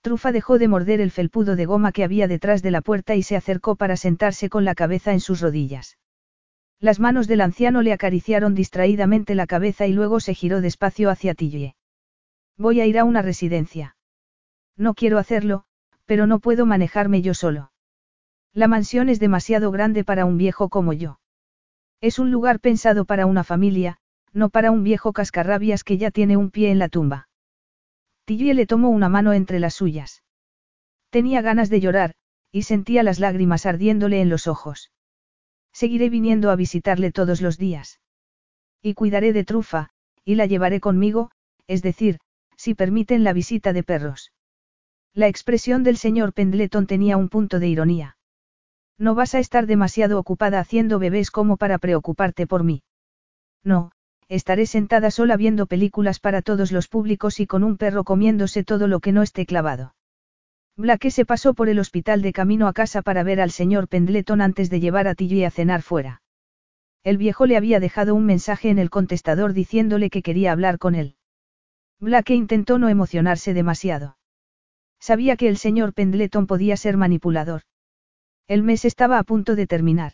Trufa 0.00 0.32
dejó 0.32 0.58
de 0.58 0.68
morder 0.68 1.00
el 1.00 1.10
felpudo 1.10 1.56
de 1.56 1.66
goma 1.66 1.92
que 1.92 2.04
había 2.04 2.28
detrás 2.28 2.62
de 2.62 2.70
la 2.70 2.80
puerta 2.80 3.14
y 3.14 3.22
se 3.22 3.36
acercó 3.36 3.76
para 3.76 3.96
sentarse 3.96 4.48
con 4.48 4.64
la 4.64 4.74
cabeza 4.74 5.12
en 5.12 5.20
sus 5.20 5.40
rodillas. 5.40 5.98
Las 6.78 7.00
manos 7.00 7.26
del 7.26 7.40
anciano 7.40 7.82
le 7.82 7.92
acariciaron 7.92 8.54
distraídamente 8.54 9.34
la 9.34 9.46
cabeza 9.46 9.86
y 9.86 9.92
luego 9.92 10.20
se 10.20 10.34
giró 10.34 10.60
despacio 10.60 11.10
hacia 11.10 11.34
Tillie. 11.34 11.74
Voy 12.58 12.80
a 12.80 12.86
ir 12.86 12.98
a 12.98 13.04
una 13.04 13.22
residencia. 13.22 13.96
No 14.76 14.94
quiero 14.94 15.18
hacerlo, 15.18 15.64
pero 16.04 16.26
no 16.26 16.38
puedo 16.38 16.66
manejarme 16.66 17.22
yo 17.22 17.34
solo. 17.34 17.72
La 18.52 18.68
mansión 18.68 19.08
es 19.08 19.20
demasiado 19.20 19.70
grande 19.70 20.04
para 20.04 20.24
un 20.24 20.36
viejo 20.36 20.68
como 20.68 20.92
yo. 20.92 21.18
Es 22.00 22.18
un 22.18 22.30
lugar 22.30 22.60
pensado 22.60 23.04
para 23.04 23.26
una 23.26 23.44
familia, 23.44 23.98
no 24.32 24.50
para 24.50 24.70
un 24.70 24.82
viejo 24.82 25.12
cascarrabias 25.12 25.82
que 25.82 25.98
ya 25.98 26.10
tiene 26.10 26.36
un 26.36 26.50
pie 26.50 26.70
en 26.70 26.78
la 26.78 26.88
tumba. 26.88 27.25
Tillie 28.26 28.54
le 28.54 28.66
tomó 28.66 28.90
una 28.90 29.08
mano 29.08 29.32
entre 29.32 29.60
las 29.60 29.74
suyas. 29.74 30.24
Tenía 31.10 31.42
ganas 31.42 31.70
de 31.70 31.80
llorar, 31.80 32.14
y 32.50 32.62
sentía 32.62 33.04
las 33.04 33.20
lágrimas 33.20 33.66
ardiéndole 33.66 34.20
en 34.20 34.28
los 34.28 34.48
ojos. 34.48 34.90
Seguiré 35.72 36.10
viniendo 36.10 36.50
a 36.50 36.56
visitarle 36.56 37.12
todos 37.12 37.40
los 37.40 37.56
días. 37.56 38.00
Y 38.82 38.94
cuidaré 38.94 39.32
de 39.32 39.44
Trufa, 39.44 39.90
y 40.24 40.34
la 40.34 40.46
llevaré 40.46 40.80
conmigo, 40.80 41.30
es 41.68 41.82
decir, 41.82 42.18
si 42.56 42.74
permiten 42.74 43.22
la 43.22 43.32
visita 43.32 43.72
de 43.72 43.84
perros. 43.84 44.32
La 45.14 45.28
expresión 45.28 45.84
del 45.84 45.96
señor 45.96 46.32
Pendleton 46.32 46.86
tenía 46.86 47.16
un 47.16 47.28
punto 47.28 47.60
de 47.60 47.68
ironía. 47.68 48.18
No 48.98 49.14
vas 49.14 49.36
a 49.36 49.38
estar 49.38 49.66
demasiado 49.66 50.18
ocupada 50.18 50.58
haciendo 50.58 50.98
bebés 50.98 51.30
como 51.30 51.56
para 51.58 51.78
preocuparte 51.78 52.46
por 52.48 52.64
mí. 52.64 52.82
No, 53.62 53.92
estaré 54.28 54.66
sentada 54.66 55.10
sola 55.10 55.36
viendo 55.36 55.66
películas 55.66 56.18
para 56.18 56.42
todos 56.42 56.72
los 56.72 56.88
públicos 56.88 57.40
y 57.40 57.46
con 57.46 57.62
un 57.62 57.76
perro 57.76 58.04
comiéndose 58.04 58.64
todo 58.64 58.88
lo 58.88 59.00
que 59.00 59.12
no 59.12 59.22
esté 59.22 59.46
clavado. 59.46 59.94
Blake 60.76 61.10
se 61.10 61.24
pasó 61.24 61.54
por 61.54 61.68
el 61.68 61.78
hospital 61.78 62.20
de 62.22 62.32
camino 62.32 62.68
a 62.68 62.72
casa 62.72 63.02
para 63.02 63.22
ver 63.22 63.40
al 63.40 63.50
señor 63.50 63.88
Pendleton 63.88 64.40
antes 64.40 64.68
de 64.68 64.80
llevar 64.80 65.08
a 65.08 65.14
Tilly 65.14 65.44
a 65.44 65.50
cenar 65.50 65.82
fuera. 65.82 66.22
El 67.02 67.18
viejo 67.18 67.46
le 67.46 67.56
había 67.56 67.80
dejado 67.80 68.14
un 68.14 68.26
mensaje 68.26 68.68
en 68.68 68.78
el 68.78 68.90
contestador 68.90 69.52
diciéndole 69.52 70.10
que 70.10 70.22
quería 70.22 70.52
hablar 70.52 70.78
con 70.78 70.94
él. 70.94 71.14
Blake 72.00 72.34
intentó 72.34 72.78
no 72.78 72.88
emocionarse 72.88 73.54
demasiado. 73.54 74.18
Sabía 75.00 75.36
que 75.36 75.48
el 75.48 75.56
señor 75.56 75.94
Pendleton 75.94 76.46
podía 76.46 76.76
ser 76.76 76.96
manipulador. 76.96 77.62
El 78.48 78.62
mes 78.62 78.84
estaba 78.84 79.18
a 79.18 79.22
punto 79.22 79.54
de 79.56 79.66
terminar. 79.66 80.12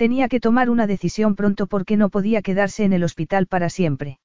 Tenía 0.00 0.28
que 0.28 0.40
tomar 0.40 0.70
una 0.70 0.86
decisión 0.86 1.36
pronto 1.36 1.66
porque 1.66 1.98
no 1.98 2.08
podía 2.08 2.40
quedarse 2.40 2.84
en 2.84 2.94
el 2.94 3.04
hospital 3.04 3.46
para 3.46 3.68
siempre. 3.68 4.18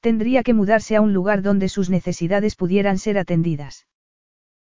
Tendría 0.00 0.42
que 0.42 0.54
mudarse 0.54 0.96
a 0.96 1.02
un 1.02 1.12
lugar 1.12 1.42
donde 1.42 1.68
sus 1.68 1.90
necesidades 1.90 2.56
pudieran 2.56 2.96
ser 2.96 3.18
atendidas. 3.18 3.86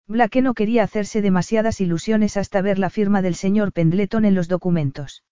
Blake 0.09 0.43
no 0.43 0.55
quería 0.55 0.83
hacerse 0.83 1.23
demasiadas 1.23 1.81
ilusiones 1.81 2.37
hasta 2.37 2.63
ver 2.63 2.81
la 2.81 2.91
firma 2.91 3.23
del 3.23 3.37
señor 3.37 3.73
Pendleton 3.73 4.25
en 4.25 4.35
los 4.35 4.49
documentos. 4.49 5.23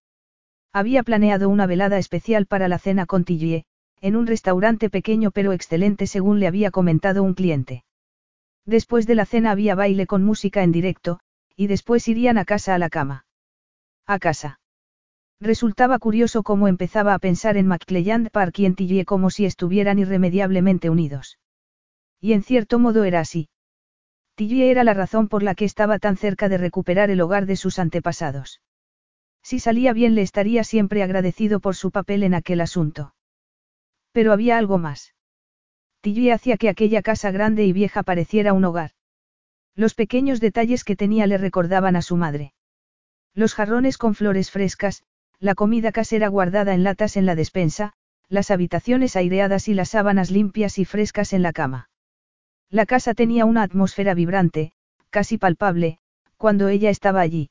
Había 0.72 1.02
planeado 1.02 1.48
una 1.48 1.66
velada 1.66 1.98
especial 1.98 2.46
para 2.46 2.68
la 2.68 2.78
cena 2.78 3.04
con 3.04 3.24
Tillie, 3.24 3.64
en 4.00 4.14
un 4.14 4.28
restaurante 4.28 4.88
pequeño 4.88 5.32
pero 5.32 5.52
excelente 5.52 6.06
según 6.06 6.38
le 6.38 6.46
había 6.46 6.70
comentado 6.70 7.24
un 7.24 7.34
cliente. 7.34 7.82
Después 8.66 9.08
de 9.08 9.16
la 9.16 9.26
cena 9.26 9.50
había 9.50 9.74
baile 9.74 10.06
con 10.06 10.22
música 10.22 10.62
en 10.62 10.70
directo, 10.70 11.18
y 11.56 11.66
después 11.66 12.06
irían 12.06 12.38
a 12.38 12.44
casa 12.44 12.76
a 12.76 12.78
la 12.78 12.88
cama. 12.88 13.26
A 14.06 14.20
casa. 14.20 14.60
Resultaba 15.42 15.98
curioso 15.98 16.44
cómo 16.44 16.68
empezaba 16.68 17.14
a 17.14 17.18
pensar 17.18 17.56
en 17.56 17.66
McClelland 17.66 18.30
Park 18.30 18.60
y 18.60 18.64
en 18.64 18.76
Tillie 18.76 19.04
como 19.04 19.28
si 19.28 19.44
estuvieran 19.44 19.98
irremediablemente 19.98 20.88
unidos. 20.88 21.40
Y 22.20 22.34
en 22.34 22.44
cierto 22.44 22.78
modo 22.78 23.02
era 23.02 23.18
así. 23.18 23.48
Tillie 24.36 24.70
era 24.70 24.84
la 24.84 24.94
razón 24.94 25.26
por 25.26 25.42
la 25.42 25.56
que 25.56 25.64
estaba 25.64 25.98
tan 25.98 26.16
cerca 26.16 26.48
de 26.48 26.58
recuperar 26.58 27.10
el 27.10 27.20
hogar 27.20 27.46
de 27.46 27.56
sus 27.56 27.80
antepasados. 27.80 28.60
Si 29.42 29.58
salía 29.58 29.92
bien 29.92 30.14
le 30.14 30.22
estaría 30.22 30.62
siempre 30.62 31.02
agradecido 31.02 31.58
por 31.58 31.74
su 31.74 31.90
papel 31.90 32.22
en 32.22 32.34
aquel 32.34 32.60
asunto. 32.60 33.12
Pero 34.12 34.32
había 34.32 34.58
algo 34.58 34.78
más. 34.78 35.12
Tillie 36.02 36.30
hacía 36.30 36.56
que 36.56 36.68
aquella 36.68 37.02
casa 37.02 37.32
grande 37.32 37.64
y 37.64 37.72
vieja 37.72 38.04
pareciera 38.04 38.52
un 38.52 38.64
hogar. 38.64 38.92
Los 39.74 39.94
pequeños 39.96 40.38
detalles 40.38 40.84
que 40.84 40.94
tenía 40.94 41.26
le 41.26 41.36
recordaban 41.36 41.96
a 41.96 42.02
su 42.02 42.16
madre. 42.16 42.54
Los 43.34 43.54
jarrones 43.54 43.98
con 43.98 44.14
flores 44.14 44.52
frescas, 44.52 45.02
la 45.42 45.56
comida 45.56 45.90
casera 45.90 46.28
guardada 46.28 46.72
en 46.72 46.84
latas 46.84 47.16
en 47.16 47.26
la 47.26 47.34
despensa, 47.34 47.94
las 48.28 48.52
habitaciones 48.52 49.16
aireadas 49.16 49.66
y 49.66 49.74
las 49.74 49.88
sábanas 49.88 50.30
limpias 50.30 50.78
y 50.78 50.84
frescas 50.84 51.32
en 51.32 51.42
la 51.42 51.52
cama. 51.52 51.90
La 52.70 52.86
casa 52.86 53.12
tenía 53.12 53.44
una 53.44 53.64
atmósfera 53.64 54.14
vibrante, 54.14 54.70
casi 55.10 55.38
palpable, 55.38 55.98
cuando 56.36 56.68
ella 56.68 56.90
estaba 56.90 57.20
allí. 57.20 57.50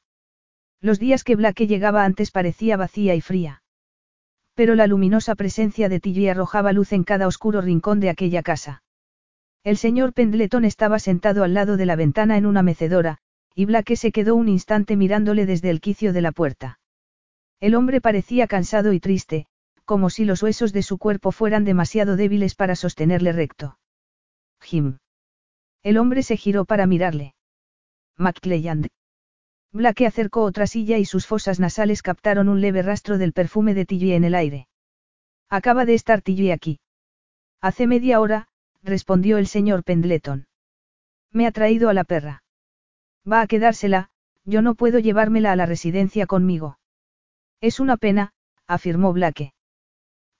Los 0.80 1.00
días 1.00 1.26
que 1.26 1.36
Blake 1.36 1.68
llegaba 1.68 2.06
antes 2.06 2.32
parecía 2.32 2.78
vacía 2.78 3.14
y 3.14 3.20
fría. 3.20 3.61
Pero 4.56 4.76
la 4.76 4.88
luminosa 4.88 5.36
presencia 5.36 5.90
de 5.90 6.00
Tilly 6.00 6.30
arrojaba 6.30 6.72
luz 6.72 6.94
en 6.94 7.03
cada 7.03 7.28
oscuro 7.28 7.60
rincón 7.60 8.00
de 8.00 8.10
aquella 8.10 8.42
casa. 8.42 8.84
El 9.66 9.76
señor 9.76 10.14
Pendleton 10.14 10.64
estaba 10.64 10.98
sentado 10.98 11.44
al 11.44 11.53
lado 11.53 11.76
de 11.76 11.86
la 11.86 11.98
ventana 11.98 12.38
en 12.38 12.45
una 12.45 12.64
mecedora, 12.64 13.18
y 13.53 13.66
Blake 13.66 13.98
se 13.98 14.14
quedó 14.14 14.36
un 14.36 14.48
instante 14.48 14.95
mirándole 14.95 15.45
desde 15.45 15.70
el 15.70 15.82
quicio 15.82 16.14
de 16.14 16.22
la 16.22 16.32
puerta. 16.32 16.80
El 17.61 17.75
hombre 17.75 18.01
parecía 18.01 18.48
cansado 18.48 18.91
y 18.91 18.99
triste, 18.99 19.45
como 19.85 20.09
si 20.09 20.25
los 20.25 20.41
huesos 20.41 20.73
de 20.73 20.81
su 20.81 20.98
cuerpo 20.98 21.31
fueran 21.31 21.64
demasiado 21.64 22.15
débiles 22.15 22.56
para 22.56 22.75
sostenerle 22.75 23.33
recto. 23.33 23.77
Jim. 24.59 24.98
El 25.83 25.98
hombre 25.98 26.23
se 26.23 26.38
giró 26.38 26.65
para 26.65 26.88
mirarle. 26.88 27.35
McClelland. 28.17 28.88
Blake 29.72 30.07
acercó 30.07 30.41
otra 30.41 30.65
silla 30.65 30.98
y 30.98 31.06
sus 31.06 31.27
fosas 31.27 31.59
nasales 31.59 32.01
captaron 32.01 32.49
un 32.49 32.61
leve 32.61 32.81
rastro 32.81 33.19
del 33.19 33.31
perfume 33.31 33.75
de 33.75 33.85
Tilly 33.85 34.14
en 34.14 34.23
el 34.23 34.33
aire. 34.33 34.67
Acaba 35.48 35.85
de 35.85 35.93
estar 35.93 36.22
Tilly 36.22 36.49
aquí. 36.49 36.80
Hace 37.61 37.85
media 37.85 38.19
hora, 38.19 38.48
respondió 38.81 39.38
el 39.38 39.45
señor 39.45 39.83
Pendleton. 39.83 40.48
Me 41.31 41.45
ha 41.45 41.51
traído 41.51 41.90
a 41.90 41.93
la 41.93 42.06
perra. 42.06 42.43
Va 43.31 43.41
a 43.41 43.48
quedársela, 43.48 44.09
yo 44.45 44.64
no 44.64 44.73
puedo 44.73 44.98
llevármela 44.98 45.51
a 45.51 45.56
la 45.56 45.67
residencia 45.67 46.25
conmigo. 46.25 46.80
Es 47.61 47.80
una 47.80 47.95
pena, 47.95 48.33
afirmó 48.67 49.14
Blake. 49.14 49.53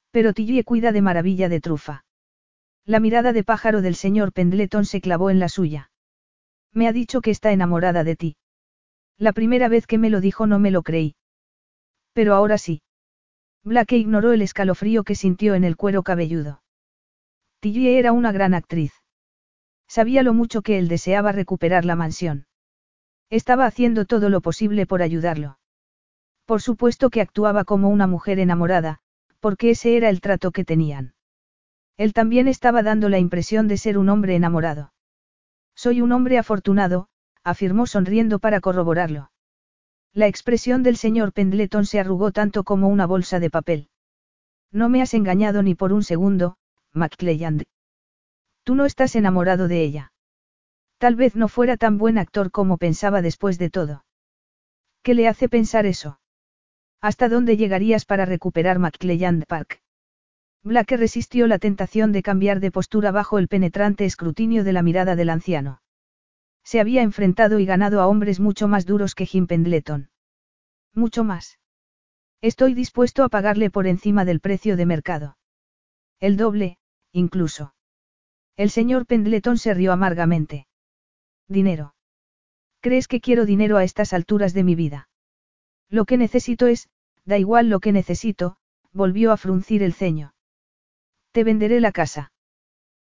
Pero 0.09 0.33
Tilly 0.33 0.64
cuida 0.64 0.91
de 0.91 1.03
maravilla 1.03 1.50
de 1.50 1.61
trufa. 1.61 2.03
La 2.83 3.00
mirada 3.00 3.32
de 3.32 3.43
pájaro 3.43 3.83
del 3.83 3.95
señor 3.95 4.33
Pendleton 4.33 4.85
se 4.85 5.01
clavó 5.01 5.30
en 5.30 5.40
la 5.40 5.48
suya. 5.48 5.91
Me 6.74 6.88
ha 6.88 6.93
dicho 6.93 7.22
que 7.22 7.30
está 7.30 7.51
enamorada 7.51 8.03
de 8.03 8.16
ti. 8.16 8.38
La 9.17 9.33
primera 9.33 9.67
vez 9.67 9.85
que 9.85 10.00
me 10.00 10.09
lo 10.09 10.19
dijo 10.19 10.48
no 10.48 10.58
me 10.58 10.72
lo 10.72 10.82
creí. 10.82 11.16
Pero 12.14 12.33
ahora 12.33 12.58
sí. 12.58 12.82
Blake 13.64 13.98
ignoró 13.98 14.33
el 14.33 14.41
escalofrío 14.41 15.03
que 15.03 15.14
sintió 15.14 15.53
en 15.53 15.64
el 15.64 15.77
cuero 15.77 16.01
cabelludo. 16.01 16.64
Tilly 17.59 17.90
era 17.90 18.14
una 18.14 18.32
gran 18.32 18.56
actriz. 18.56 18.93
Sabía 19.88 20.24
lo 20.24 20.33
mucho 20.33 20.64
que 20.64 20.80
él 20.80 20.88
deseaba 20.88 21.32
recuperar 21.32 21.85
la 21.85 21.95
mansión. 21.95 22.48
Estaba 23.30 23.67
haciendo 23.67 24.06
todo 24.06 24.30
lo 24.30 24.41
posible 24.41 24.88
por 24.88 25.03
ayudarlo. 25.03 25.59
Por 26.45 26.61
supuesto 26.61 27.10
que 27.10 27.22
actuaba 27.22 27.64
como 27.64 27.90
una 27.90 28.08
mujer 28.08 28.40
enamorada, 28.40 29.00
porque 29.40 29.72
ese 29.72 29.98
era 29.98 30.10
el 30.10 30.22
trato 30.22 30.52
que 30.52 30.66
tenían. 30.66 31.14
Él 31.98 32.14
también 32.14 32.48
estaba 32.48 32.84
dando 32.84 33.10
la 33.10 33.20
impresión 33.20 33.68
de 33.68 33.78
ser 33.78 33.98
un 33.98 34.10
hombre 34.10 34.36
enamorado. 34.36 34.94
Soy 35.76 36.02
un 36.02 36.11
hombre 36.11 36.38
afortunado, 36.38 37.08
afirmó 37.44 37.88
sonriendo 37.88 38.40
para 38.40 38.61
corroborarlo. 38.61 39.32
La 40.14 40.28
expresión 40.28 40.84
del 40.84 40.98
señor 40.98 41.34
Pendleton 41.34 41.86
se 41.86 42.00
arrugó 42.00 42.32
tanto 42.32 42.64
como 42.64 42.88
una 42.88 43.06
bolsa 43.06 43.40
de 43.40 43.50
papel. 43.50 43.90
No 44.72 44.90
me 44.90 45.02
has 45.02 45.14
engañado 45.14 45.64
ni 45.64 45.76
por 45.76 45.94
un 45.94 46.03
segundo, 46.03 46.58
McClelland. 46.94 47.64
Tú 48.64 48.76
no 48.76 48.86
estás 48.86 49.16
enamorado 49.16 49.68
de 49.68 49.84
ella. 49.84 50.14
Tal 50.98 51.16
vez 51.16 51.36
no 51.36 51.48
fuera 51.48 51.78
tan 51.78 51.98
buen 51.98 52.18
actor 52.18 52.52
como 52.52 52.78
pensaba 52.78 53.22
después 53.22 53.58
de 53.58 53.70
todo. 53.70 54.06
¿Qué 55.02 55.14
le 55.16 55.28
hace 55.28 55.50
pensar 55.50 55.86
eso? 55.86 56.20
¿Hasta 57.02 57.30
dónde 57.30 57.58
llegarías 57.58 58.06
para 58.06 58.26
recuperar 58.26 58.78
McClelland 58.78 59.46
Park? 59.48 59.82
Blake 60.64 60.98
resistió 60.98 61.48
la 61.48 61.58
tentación 61.58 62.12
de 62.12 62.22
cambiar 62.22 62.60
de 62.60 62.70
postura 62.70 63.12
bajo 63.12 63.40
el 63.40 63.48
penetrante 63.48 64.06
escrutinio 64.06 64.64
de 64.64 64.74
la 64.74 64.84
mirada 64.84 65.16
del 65.16 65.32
anciano. 65.32 65.82
Se 66.64 66.80
había 66.80 67.02
enfrentado 67.02 67.58
y 67.58 67.66
ganado 67.66 68.02
a 68.02 68.08
hombres 68.08 68.40
mucho 68.40 68.68
más 68.68 68.86
duros 68.86 69.16
que 69.16 69.26
Jim 69.26 69.48
Pendleton. 69.48 70.12
Mucho 70.94 71.24
más. 71.24 71.58
Estoy 72.42 72.76
dispuesto 72.76 73.24
a 73.24 73.30
pagarle 73.30 73.72
por 73.72 73.88
encima 73.88 74.24
del 74.24 74.40
precio 74.40 74.78
de 74.78 74.86
mercado. 74.86 75.38
El 76.20 76.38
doble, 76.38 76.78
incluso. 77.12 77.74
El 78.58 78.70
señor 78.70 79.08
Pendleton 79.08 79.58
se 79.58 79.74
rió 79.74 79.92
amargamente. 79.92 80.68
Dinero. 81.48 81.96
¿Crees 82.80 83.08
que 83.08 83.22
quiero 83.22 83.46
dinero 83.46 83.78
a 83.78 83.84
estas 83.84 84.14
alturas 84.14 84.54
de 84.54 84.64
mi 84.64 84.76
vida? 84.76 85.10
Lo 85.92 86.06
que 86.06 86.18
necesito 86.18 86.68
es, 86.68 86.90
da 87.26 87.38
igual 87.38 87.70
lo 87.70 87.82
que 87.82 87.92
necesito, 87.92 88.56
volvió 88.94 89.34
a 89.34 89.38
fruncir 89.38 89.84
el 89.84 89.94
ceño. 89.94 90.34
Te 91.34 91.44
venderé 91.44 91.82
la 91.82 91.92
casa. 91.92 92.32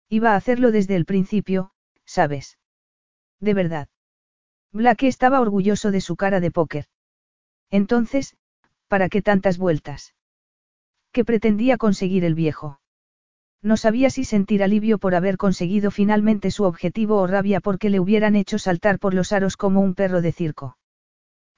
Iba 0.09 0.31
a 0.31 0.35
hacerlo 0.37 0.71
desde 0.71 0.95
el 0.95 1.05
principio, 1.05 1.71
¿sabes? 2.05 2.57
De 3.41 3.53
verdad. 3.53 3.89
Blake 4.71 5.07
estaba 5.07 5.41
orgulloso 5.41 5.91
de 5.91 5.99
su 5.99 6.15
cara 6.15 6.39
de 6.39 6.49
póker. 6.49 6.85
Entonces, 7.69 8.37
¿para 8.87 9.09
qué 9.09 9.21
tantas 9.21 9.57
vueltas? 9.57 10.15
¿Qué 11.11 11.25
pretendía 11.25 11.77
conseguir 11.77 12.23
el 12.23 12.35
viejo? 12.35 12.79
No 13.61 13.75
sabía 13.75 14.09
si 14.09 14.23
sentir 14.23 14.63
alivio 14.63 14.97
por 14.97 15.13
haber 15.13 15.35
conseguido 15.35 15.91
finalmente 15.91 16.51
su 16.51 16.63
objetivo 16.63 17.17
o 17.17 17.27
rabia 17.27 17.59
porque 17.59 17.89
le 17.89 17.99
hubieran 17.99 18.35
hecho 18.35 18.59
saltar 18.59 18.97
por 18.97 19.13
los 19.13 19.33
aros 19.33 19.57
como 19.57 19.81
un 19.81 19.93
perro 19.93 20.21
de 20.21 20.31
circo. 20.31 20.76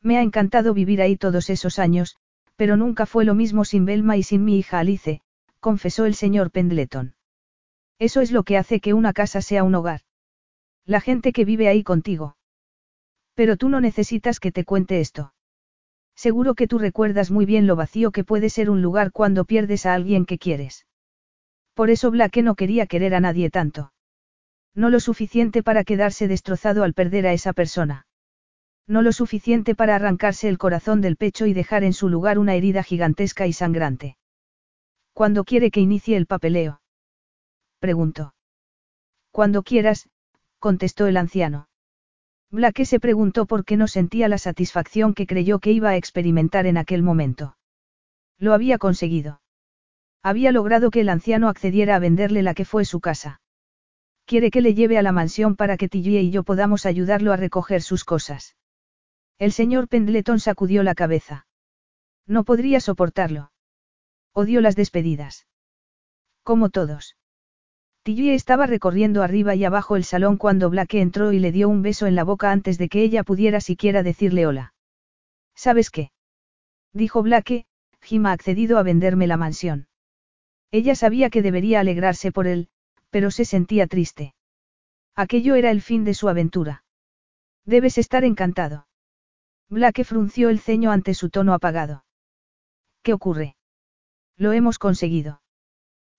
Me 0.01 0.17
ha 0.17 0.21
encantado 0.21 0.73
vivir 0.73 1.01
ahí 1.01 1.17
todos 1.17 1.49
esos 1.49 1.79
años, 1.79 2.17
pero 2.55 2.77
nunca 2.77 3.05
fue 3.05 3.25
lo 3.25 3.35
mismo 3.35 3.65
sin 3.65 3.85
Belma 3.85 4.17
y 4.17 4.23
sin 4.23 4.43
mi 4.43 4.57
hija 4.57 4.79
Alice, 4.79 5.21
confesó 5.59 6.05
el 6.05 6.15
señor 6.15 6.51
Pendleton. 6.51 7.15
Eso 7.99 8.21
es 8.21 8.31
lo 8.31 8.43
que 8.43 8.57
hace 8.57 8.79
que 8.79 8.93
una 8.93 9.13
casa 9.13 9.41
sea 9.41 9.63
un 9.63 9.75
hogar. 9.75 10.01
La 10.85 11.01
gente 11.01 11.33
que 11.33 11.45
vive 11.45 11.67
ahí 11.67 11.83
contigo. 11.83 12.37
Pero 13.33 13.57
tú 13.57 13.69
no 13.69 13.81
necesitas 13.81 14.39
que 14.39 14.51
te 14.51 14.65
cuente 14.65 14.99
esto. 14.99 15.33
Seguro 16.15 16.55
que 16.55 16.67
tú 16.67 16.79
recuerdas 16.79 17.31
muy 17.31 17.45
bien 17.45 17.67
lo 17.67 17.77
vacío 17.77 18.11
que 18.11 18.25
puede 18.25 18.49
ser 18.49 18.69
un 18.69 18.81
lugar 18.81 19.13
cuando 19.13 19.45
pierdes 19.45 19.85
a 19.85 19.93
alguien 19.93 20.25
que 20.25 20.37
quieres. 20.37 20.85
Por 21.73 21.89
eso 21.89 22.11
Blake 22.11 22.43
no 22.43 22.55
quería 22.55 22.87
querer 22.87 23.15
a 23.15 23.21
nadie 23.21 23.49
tanto. 23.49 23.93
No 24.75 24.89
lo 24.89 24.99
suficiente 24.99 25.63
para 25.63 25.85
quedarse 25.85 26.27
destrozado 26.27 26.83
al 26.83 26.93
perder 26.93 27.25
a 27.25 27.31
esa 27.31 27.53
persona. 27.53 28.05
No 28.89 29.03
lo 29.03 29.11
suficiente 29.11 29.75
para 29.75 29.95
arrancarse 29.95 30.49
el 30.49 30.57
corazón 30.57 30.99
del 30.99 31.15
pecho 31.15 31.45
y 31.45 31.53
dejar 31.53 31.83
en 31.83 31.93
su 31.93 32.09
lugar 32.09 32.39
una 32.39 32.55
herida 32.55 32.81
gigantesca 32.81 33.45
y 33.45 33.53
sangrante. 33.53 34.17
¿Cuándo 35.13 35.43
quiere 35.43 35.69
que 35.69 35.79
inicie 35.79 36.17
el 36.17 36.25
papeleo? 36.25 36.81
Preguntó. 37.77 38.33
Cuando 39.29 39.61
quieras, 39.61 40.09
contestó 40.57 41.05
el 41.05 41.17
anciano. 41.17 41.69
Blake 42.49 42.83
se 42.85 42.99
preguntó 42.99 43.45
por 43.45 43.63
qué 43.63 43.77
no 43.77 43.87
sentía 43.87 44.27
la 44.27 44.39
satisfacción 44.39 45.13
que 45.13 45.27
creyó 45.27 45.59
que 45.59 45.71
iba 45.71 45.89
a 45.89 45.95
experimentar 45.95 46.65
en 46.65 46.77
aquel 46.77 47.03
momento. 47.03 47.57
Lo 48.39 48.55
había 48.55 48.79
conseguido. 48.79 49.39
Había 50.23 50.51
logrado 50.51 50.89
que 50.89 51.01
el 51.01 51.09
anciano 51.09 51.47
accediera 51.47 51.95
a 51.95 51.99
venderle 51.99 52.41
la 52.41 52.55
que 52.55 52.65
fue 52.65 52.85
su 52.85 53.01
casa. 53.01 53.39
Quiere 54.25 54.49
que 54.49 54.61
le 54.61 54.73
lleve 54.73 54.97
a 54.97 55.03
la 55.03 55.11
mansión 55.11 55.55
para 55.55 55.77
que 55.77 55.89
Tilly 55.89 56.17
y 56.17 56.31
yo 56.31 56.41
podamos 56.41 56.87
ayudarlo 56.87 57.33
a 57.33 57.37
recoger 57.37 57.83
sus 57.83 58.03
cosas. 58.03 58.55
El 59.39 59.53
señor 59.53 59.87
Pendleton 59.87 60.41
sacudió 60.41 60.83
la 60.83 60.95
cabeza. 60.95 61.47
No 62.27 62.43
podría 62.43 62.81
soportarlo. 62.81 63.51
Odio 64.33 64.59
las 64.59 64.75
despedidas. 64.75 65.47
Como 66.43 66.69
todos. 66.69 67.15
Tilly 68.03 68.31
estaba 68.31 68.65
recorriendo 68.65 69.23
arriba 69.23 69.55
y 69.55 69.63
abajo 69.63 69.95
el 69.95 70.03
salón 70.03 70.35
cuando 70.35 70.69
Blake 70.69 70.99
entró 70.99 71.31
y 71.31 71.39
le 71.39 71.53
dio 71.53 71.69
un 71.69 71.81
beso 71.81 72.05
en 72.05 72.15
la 72.15 72.25
boca 72.25 72.51
antes 72.51 72.77
de 72.77 72.89
que 72.89 73.01
ella 73.01 73.23
pudiera 73.23 73.61
siquiera 73.61 74.03
decirle 74.03 74.45
hola. 74.45 74.73
¿Sabes 75.55 75.89
qué? 75.89 76.11
Dijo 76.91 77.23
Blake, 77.23 77.65
Jim 78.01 78.25
ha 78.25 78.33
accedido 78.33 78.77
a 78.77 78.83
venderme 78.83 79.25
la 79.25 79.37
mansión. 79.37 79.87
Ella 80.69 80.95
sabía 80.95 81.29
que 81.29 81.41
debería 81.41 81.79
alegrarse 81.79 82.33
por 82.33 82.45
él, 82.45 82.67
pero 83.09 83.31
se 83.31 83.45
sentía 83.45 83.87
triste. 83.87 84.35
Aquello 85.15 85.55
era 85.55 85.71
el 85.71 85.81
fin 85.81 86.03
de 86.03 86.13
su 86.13 86.27
aventura. 86.27 86.83
Debes 87.65 87.97
estar 87.97 88.25
encantado. 88.25 88.88
Blake 89.69 90.03
frunció 90.03 90.49
el 90.49 90.59
ceño 90.59 90.91
ante 90.91 91.13
su 91.13 91.29
tono 91.29 91.53
apagado. 91.53 92.03
¿Qué 93.03 93.13
ocurre? 93.13 93.55
Lo 94.35 94.51
hemos 94.53 94.79
conseguido. 94.79 95.41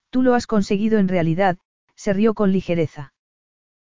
Tú 0.09 0.21
lo 0.21 0.35
has 0.35 0.47
conseguido 0.47 0.99
en 0.99 1.07
realidad, 1.07 1.57
se 1.95 2.13
rió 2.13 2.33
con 2.33 2.51
ligereza. 2.51 3.13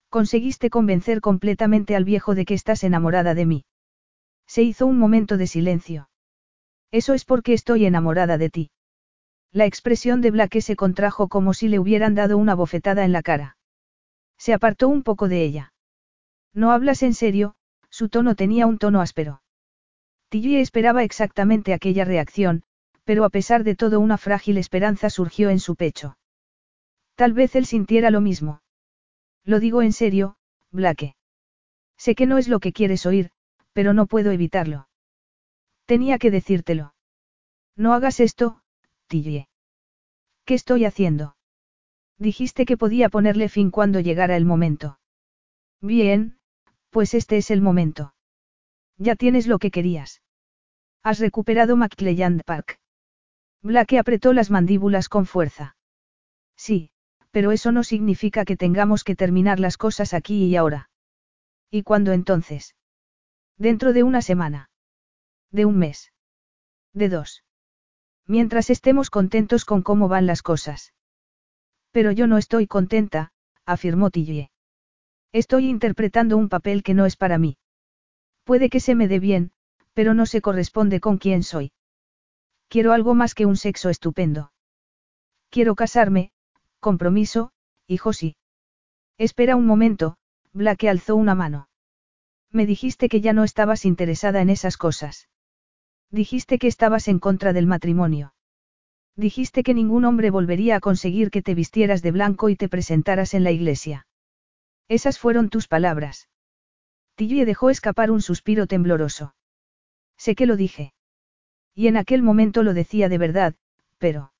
Conseguiste 0.09 0.69
convencer 0.69 1.21
completamente 1.21 1.95
al 1.95 2.03
viejo 2.03 2.35
de 2.35 2.45
que 2.45 2.53
estás 2.53 2.83
enamorada 2.83 3.33
de 3.33 3.45
mí. 3.45 3.65
Se 4.47 4.63
hizo 4.63 4.85
un 4.85 4.97
momento 4.97 5.37
de 5.37 5.47
silencio. 5.47 6.09
Eso 6.91 7.13
es 7.13 7.25
porque 7.25 7.53
estoy 7.53 7.85
enamorada 7.85 8.37
de 8.37 8.49
ti. 8.49 8.71
La 9.51 9.65
expresión 9.65 10.21
de 10.21 10.31
Blake 10.31 10.61
se 10.61 10.75
contrajo 10.75 11.27
como 11.27 11.53
si 11.53 11.67
le 11.67 11.79
hubieran 11.79 12.15
dado 12.15 12.37
una 12.37 12.53
bofetada 12.53 13.05
en 13.05 13.11
la 13.11 13.21
cara. 13.21 13.57
Se 14.37 14.53
apartó 14.53 14.89
un 14.89 15.03
poco 15.03 15.29
de 15.29 15.43
ella. 15.43 15.73
No 16.53 16.71
hablas 16.71 17.01
en 17.01 17.13
serio, 17.13 17.55
su 17.89 18.09
tono 18.09 18.35
tenía 18.35 18.67
un 18.67 18.77
tono 18.77 18.99
áspero. 18.99 19.42
Tilly 20.33 20.57
esperaba 20.57 21.03
exactamente 21.03 21.75
aquella 21.75 22.05
reacción, 22.05 22.63
pero 23.03 23.23
a 23.23 23.29
pesar 23.29 23.63
de 23.63 23.75
todo 23.75 23.99
una 23.99 24.17
frágil 24.17 24.57
esperanza 24.57 25.11
surgió 25.11 25.51
en 25.51 25.59
su 25.59 25.75
pecho. 25.75 26.17
Tal 27.13 27.33
vez 27.33 27.55
él 27.55 27.67
sintiera 27.67 28.09
lo 28.09 28.19
mismo. 28.19 28.63
Lo 29.43 29.59
digo 29.59 29.83
en 29.83 29.93
serio, 29.93 30.35
Blake. 30.71 31.15
Sé 31.97 32.15
que 32.15 32.25
no 32.25 32.39
es 32.39 32.47
lo 32.47 32.59
que 32.59 32.73
quieres 32.73 33.05
oír, 33.05 33.29
pero 33.73 33.93
no 33.93 34.07
puedo 34.07 34.31
evitarlo. 34.31 34.87
Tenía 35.85 36.17
que 36.17 36.31
decírtelo. 36.31 36.95
No 37.75 37.93
hagas 37.93 38.19
esto, 38.19 38.63
¿Qué 39.07 40.55
estoy 40.55 40.85
haciendo? 40.85 41.35
Dijiste 42.17 42.65
que 42.65 42.75
podía 42.75 43.09
ponerle 43.09 43.49
fin 43.49 43.69
cuando 43.69 43.99
llegara 43.99 44.35
el 44.35 44.45
momento. 44.45 44.97
Bien, 45.79 46.39
pues 46.89 47.13
este 47.13 47.37
es 47.37 47.51
el 47.51 47.61
momento. 47.61 48.15
Ya 48.97 49.15
tienes 49.15 49.45
lo 49.45 49.59
que 49.59 49.69
querías. 49.69 50.22
Has 51.03 51.19
recuperado 51.19 51.75
McClelland 51.75 52.43
Park. 52.45 52.79
Blake 53.61 53.99
apretó 53.99 54.31
las 54.31 54.49
mandíbulas 54.49 55.09
con 55.09 55.25
fuerza. 55.25 55.75
Sí, 56.55 56.91
pero 57.31 57.51
eso 57.51 57.73
no 57.73 57.83
significa 57.83 58.45
que 58.45 58.55
tengamos 58.55 59.03
que 59.03 59.15
terminar 59.15 59.59
las 59.59 59.77
cosas 59.77 60.13
aquí 60.13 60.45
y 60.45 60.55
ahora. 60.55 60.89
¿Y 61.69 61.83
cuándo 61.83 62.13
entonces? 62.13 62.75
Dentro 63.57 63.91
de 63.91 64.03
una 64.03 64.21
semana. 64.21 64.69
De 65.51 65.65
un 65.65 65.77
mes. 65.77 66.13
De 66.93 67.09
dos. 67.09 67.43
Mientras 68.25 68.69
estemos 68.69 69.09
contentos 69.09 69.65
con 69.65 69.81
cómo 69.81 70.07
van 70.07 70.25
las 70.25 70.41
cosas. 70.41 70.93
Pero 71.91 72.11
yo 72.11 72.27
no 72.27 72.37
estoy 72.37 72.65
contenta, 72.65 73.33
afirmó 73.65 74.09
Tillie. 74.09 74.51
Estoy 75.33 75.67
interpretando 75.67 76.37
un 76.37 76.47
papel 76.47 76.81
que 76.81 76.93
no 76.93 77.05
es 77.05 77.17
para 77.17 77.37
mí. 77.37 77.57
Puede 78.45 78.69
que 78.69 78.79
se 78.79 78.95
me 78.95 79.07
dé 79.07 79.19
bien, 79.19 79.51
pero 79.93 80.13
no 80.13 80.25
se 80.25 80.41
corresponde 80.41 80.99
con 80.99 81.17
quién 81.17 81.43
soy. 81.43 81.71
Quiero 82.67 82.93
algo 82.93 83.13
más 83.13 83.35
que 83.35 83.45
un 83.45 83.55
sexo 83.55 83.89
estupendo. 83.89 84.51
Quiero 85.49 85.75
casarme, 85.75 86.31
compromiso, 86.79 87.51
hijo 87.87 88.13
sí. 88.13 88.35
Espera 89.17 89.55
un 89.55 89.65
momento, 89.65 90.17
Blake 90.51 90.89
alzó 90.89 91.15
una 91.15 91.35
mano. 91.35 91.69
Me 92.51 92.65
dijiste 92.65 93.09
que 93.09 93.21
ya 93.21 93.33
no 93.33 93.43
estabas 93.43 93.85
interesada 93.85 94.41
en 94.41 94.49
esas 94.49 94.77
cosas. 94.77 95.29
Dijiste 96.09 96.59
que 96.59 96.67
estabas 96.67 97.07
en 97.07 97.19
contra 97.19 97.53
del 97.53 97.67
matrimonio. 97.67 98.33
Dijiste 99.15 99.63
que 99.63 99.73
ningún 99.73 100.05
hombre 100.05 100.31
volvería 100.31 100.75
a 100.75 100.79
conseguir 100.79 101.29
que 101.29 101.43
te 101.43 101.53
vistieras 101.53 102.01
de 102.01 102.11
blanco 102.11 102.49
y 102.49 102.55
te 102.55 102.69
presentaras 102.69 103.33
en 103.33 103.43
la 103.43 103.51
iglesia. 103.51 104.07
Esas 104.87 105.19
fueron 105.19 105.49
tus 105.49 105.67
palabras. 105.67 106.29
Tillie 107.15 107.45
dejó 107.45 107.69
escapar 107.69 108.09
un 108.09 108.21
suspiro 108.21 108.65
tembloroso. 108.65 109.35
Sé 110.17 110.35
que 110.35 110.45
lo 110.45 110.55
dije. 110.55 110.93
Y 111.75 111.87
en 111.87 111.97
aquel 111.97 112.21
momento 112.21 112.63
lo 112.63 112.73
decía 112.73 113.09
de 113.09 113.17
verdad, 113.17 113.55
pero... 113.97 114.33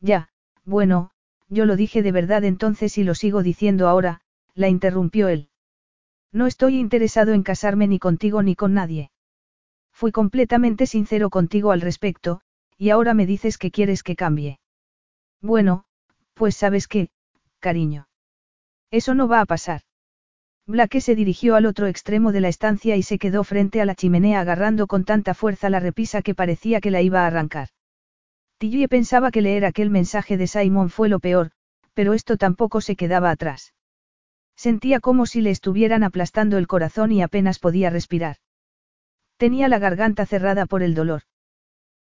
Ya, 0.00 0.30
bueno, 0.64 1.10
yo 1.48 1.64
lo 1.66 1.76
dije 1.76 2.02
de 2.02 2.12
verdad 2.12 2.44
entonces 2.44 2.98
y 2.98 3.04
lo 3.04 3.14
sigo 3.14 3.42
diciendo 3.42 3.88
ahora, 3.88 4.20
la 4.54 4.68
interrumpió 4.68 5.28
él. 5.28 5.48
No 6.32 6.46
estoy 6.46 6.78
interesado 6.78 7.32
en 7.32 7.42
casarme 7.42 7.86
ni 7.86 7.98
contigo 7.98 8.42
ni 8.42 8.54
con 8.54 8.74
nadie. 8.74 9.10
Fui 9.92 10.12
completamente 10.12 10.86
sincero 10.86 11.30
contigo 11.30 11.72
al 11.72 11.80
respecto, 11.80 12.40
y 12.76 12.90
ahora 12.90 13.14
me 13.14 13.26
dices 13.26 13.58
que 13.58 13.70
quieres 13.70 14.02
que 14.02 14.14
cambie. 14.14 14.60
Bueno, 15.40 15.84
pues 16.34 16.56
sabes 16.56 16.86
qué, 16.86 17.08
cariño. 17.58 18.08
Eso 18.90 19.14
no 19.14 19.26
va 19.26 19.40
a 19.40 19.46
pasar. 19.46 19.82
Blake 20.68 21.00
se 21.00 21.14
dirigió 21.14 21.56
al 21.56 21.64
otro 21.64 21.86
extremo 21.86 22.30
de 22.30 22.42
la 22.42 22.48
estancia 22.48 22.94
y 22.94 23.02
se 23.02 23.18
quedó 23.18 23.42
frente 23.42 23.80
a 23.80 23.86
la 23.86 23.94
chimenea 23.94 24.40
agarrando 24.40 24.86
con 24.86 25.04
tanta 25.04 25.32
fuerza 25.32 25.70
la 25.70 25.80
repisa 25.80 26.20
que 26.20 26.34
parecía 26.34 26.82
que 26.82 26.90
la 26.90 27.00
iba 27.00 27.22
a 27.22 27.26
arrancar. 27.26 27.70
Tillie 28.58 28.86
pensaba 28.86 29.30
que 29.30 29.40
leer 29.40 29.64
aquel 29.64 29.88
mensaje 29.88 30.36
de 30.36 30.46
Simon 30.46 30.90
fue 30.90 31.08
lo 31.08 31.20
peor, 31.20 31.52
pero 31.94 32.12
esto 32.12 32.36
tampoco 32.36 32.82
se 32.82 32.96
quedaba 32.96 33.30
atrás. 33.30 33.72
Sentía 34.56 35.00
como 35.00 35.24
si 35.24 35.40
le 35.40 35.50
estuvieran 35.50 36.02
aplastando 36.04 36.58
el 36.58 36.66
corazón 36.66 37.12
y 37.12 37.22
apenas 37.22 37.58
podía 37.58 37.88
respirar. 37.88 38.36
Tenía 39.38 39.68
la 39.68 39.78
garganta 39.78 40.26
cerrada 40.26 40.66
por 40.66 40.82
el 40.82 40.94
dolor. 40.94 41.22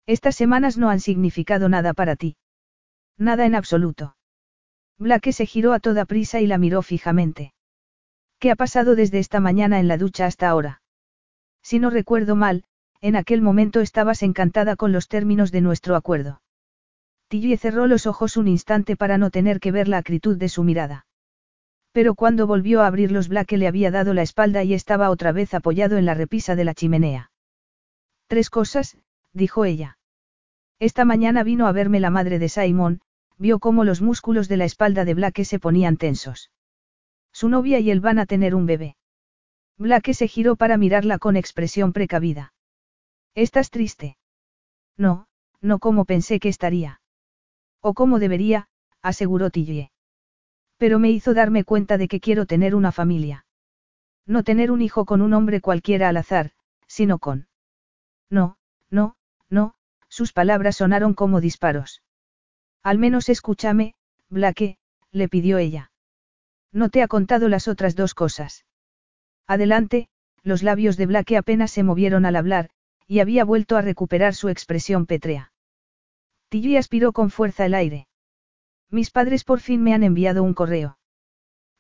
Estas 0.08 0.36
semanas 0.36 0.78
no 0.78 0.90
han 0.90 1.00
significado 1.00 1.70
nada 1.70 1.94
para 1.94 2.18
ti. 2.18 2.36
Nada 3.18 3.46
en 3.46 3.56
absoluto. 3.56 4.18
Blake 4.98 5.32
se 5.32 5.46
giró 5.46 5.72
a 5.72 5.80
toda 5.80 6.04
prisa 6.04 6.42
y 6.42 6.48
la 6.48 6.58
miró 6.58 6.82
fijamente. 6.82 7.54
¿Qué 8.40 8.51
ha 8.51 8.56
pasado 8.56 8.95
desde 8.95 9.19
esta 9.19 9.40
mañana 9.40 9.80
en 9.80 9.88
la 9.88 9.98
ducha 9.98 10.25
hasta 10.25 10.48
ahora? 10.48 10.82
Si 11.64 11.80
no 11.80 11.90
recuerdo 11.90 12.35
mal, 12.35 12.64
en 13.01 13.16
aquel 13.16 13.41
momento 13.41 13.82
estabas 13.82 14.22
encantada 14.24 14.75
con 14.75 14.91
los 14.91 15.07
términos 15.07 15.51
de 15.51 15.61
nuestro 15.61 15.95
acuerdo. 15.95 16.41
Tillie 17.30 17.57
cerró 17.57 17.88
los 17.88 18.06
ojos 18.06 18.38
un 18.38 18.48
instante 18.48 18.95
para 18.95 19.17
no 19.17 19.32
tener 19.32 19.59
que 19.59 19.72
ver 19.72 19.88
la 19.88 19.98
acritud 19.98 20.38
de 20.38 20.49
su 20.49 20.64
mirada. 20.64 21.06
Pero 21.91 22.16
cuando 22.16 22.48
volvió 22.48 22.82
a 22.82 22.88
abrirlos 22.88 23.27
Blake 23.27 23.57
le 23.57 23.67
había 23.67 23.91
dado 23.91 24.14
la 24.14 24.22
espalda 24.22 24.64
y 24.64 24.74
estaba 24.74 25.09
otra 25.09 25.32
vez 25.32 25.53
apoyado 25.53 25.98
en 25.98 26.06
la 26.06 26.14
repisa 26.14 26.56
de 26.56 26.64
la 26.64 26.74
chimenea. 26.74 27.32
Tres 28.27 28.49
cosas, 28.49 28.98
dijo 29.33 29.66
ella. 29.66 29.98
Esta 30.80 31.06
mañana 31.06 31.43
vino 31.43 31.66
a 31.66 31.72
verme 31.72 31.99
la 31.99 32.11
madre 32.11 32.38
de 32.40 32.49
Simon, 32.49 33.01
vio 33.38 33.59
cómo 33.59 33.83
los 33.83 34.01
músculos 34.01 34.48
de 34.48 34.57
la 34.57 34.66
espalda 34.66 35.06
de 35.06 35.16
Blake 35.16 35.43
se 35.43 35.59
ponían 35.59 35.98
tensos. 35.98 36.51
Su 37.40 37.49
novia 37.49 37.77
y 37.80 37.91
él 37.91 37.99
van 37.99 38.17
a 38.17 38.25
tener 38.25 38.56
un 38.56 38.66
bebé. 38.66 38.98
Blake 39.77 40.16
se 40.16 40.27
giró 40.27 40.56
para 40.56 40.75
mirarla 40.75 41.19
con 41.19 41.35
expresión 41.35 41.93
precavida. 41.93 42.51
¿Estás 43.35 43.69
triste? 43.69 44.17
No, 44.98 45.27
no 45.61 45.77
como 45.77 46.06
pensé 46.06 46.40
que 46.40 46.49
estaría. 46.49 46.99
O 47.80 47.93
como 47.93 48.17
debería, 48.17 48.69
aseguró 49.03 49.51
Tillie. 49.51 49.91
Pero 50.77 50.98
me 50.98 51.11
hizo 51.11 51.35
darme 51.35 51.64
cuenta 51.64 51.99
de 51.99 52.07
que 52.07 52.19
quiero 52.19 52.48
tener 52.48 52.74
una 52.74 52.91
familia. 52.91 53.45
No 54.25 54.41
tener 54.41 54.72
un 54.72 54.82
hijo 54.82 55.06
con 55.06 55.22
un 55.22 55.35
hombre 55.35 55.61
cualquiera 55.61 56.09
al 56.09 56.17
azar, 56.17 56.53
sino 56.88 57.19
con... 57.19 57.48
No, 58.32 58.57
no, 58.90 59.16
no, 59.48 59.75
sus 60.09 60.33
palabras 60.33 60.77
sonaron 60.77 61.14
como 61.14 61.40
disparos. 61.40 62.01
Al 62.82 62.98
menos 62.98 63.30
escúchame, 63.30 63.93
Blake, 64.27 64.80
le 65.11 65.30
pidió 65.30 65.59
ella. 65.59 65.91
No 66.72 66.90
te 66.90 67.02
ha 67.02 67.08
contado 67.08 67.50
las 67.50 67.68
otras 67.68 67.96
dos 67.96 68.14
cosas. 68.14 68.66
Adelante, 69.48 70.10
los 70.44 70.64
labios 70.64 70.98
de 70.98 71.06
Blake 71.06 71.38
apenas 71.38 71.72
se 71.72 71.84
movieron 71.84 72.26
al 72.26 72.36
hablar, 72.36 72.70
y 73.08 73.20
había 73.20 73.46
vuelto 73.46 73.78
a 73.78 73.82
recuperar 73.82 74.36
su 74.36 74.50
expresión 74.50 75.06
pétrea. 75.06 75.52
Tilly 76.50 76.78
aspiró 76.78 77.14
con 77.14 77.30
fuerza 77.30 77.66
el 77.66 77.74
aire. 77.74 78.08
Mis 78.90 79.12
padres 79.12 79.44
por 79.44 79.60
fin 79.60 79.84
me 79.84 79.94
han 79.94 80.04
enviado 80.04 80.44
un 80.44 80.54
correo. 80.54 80.98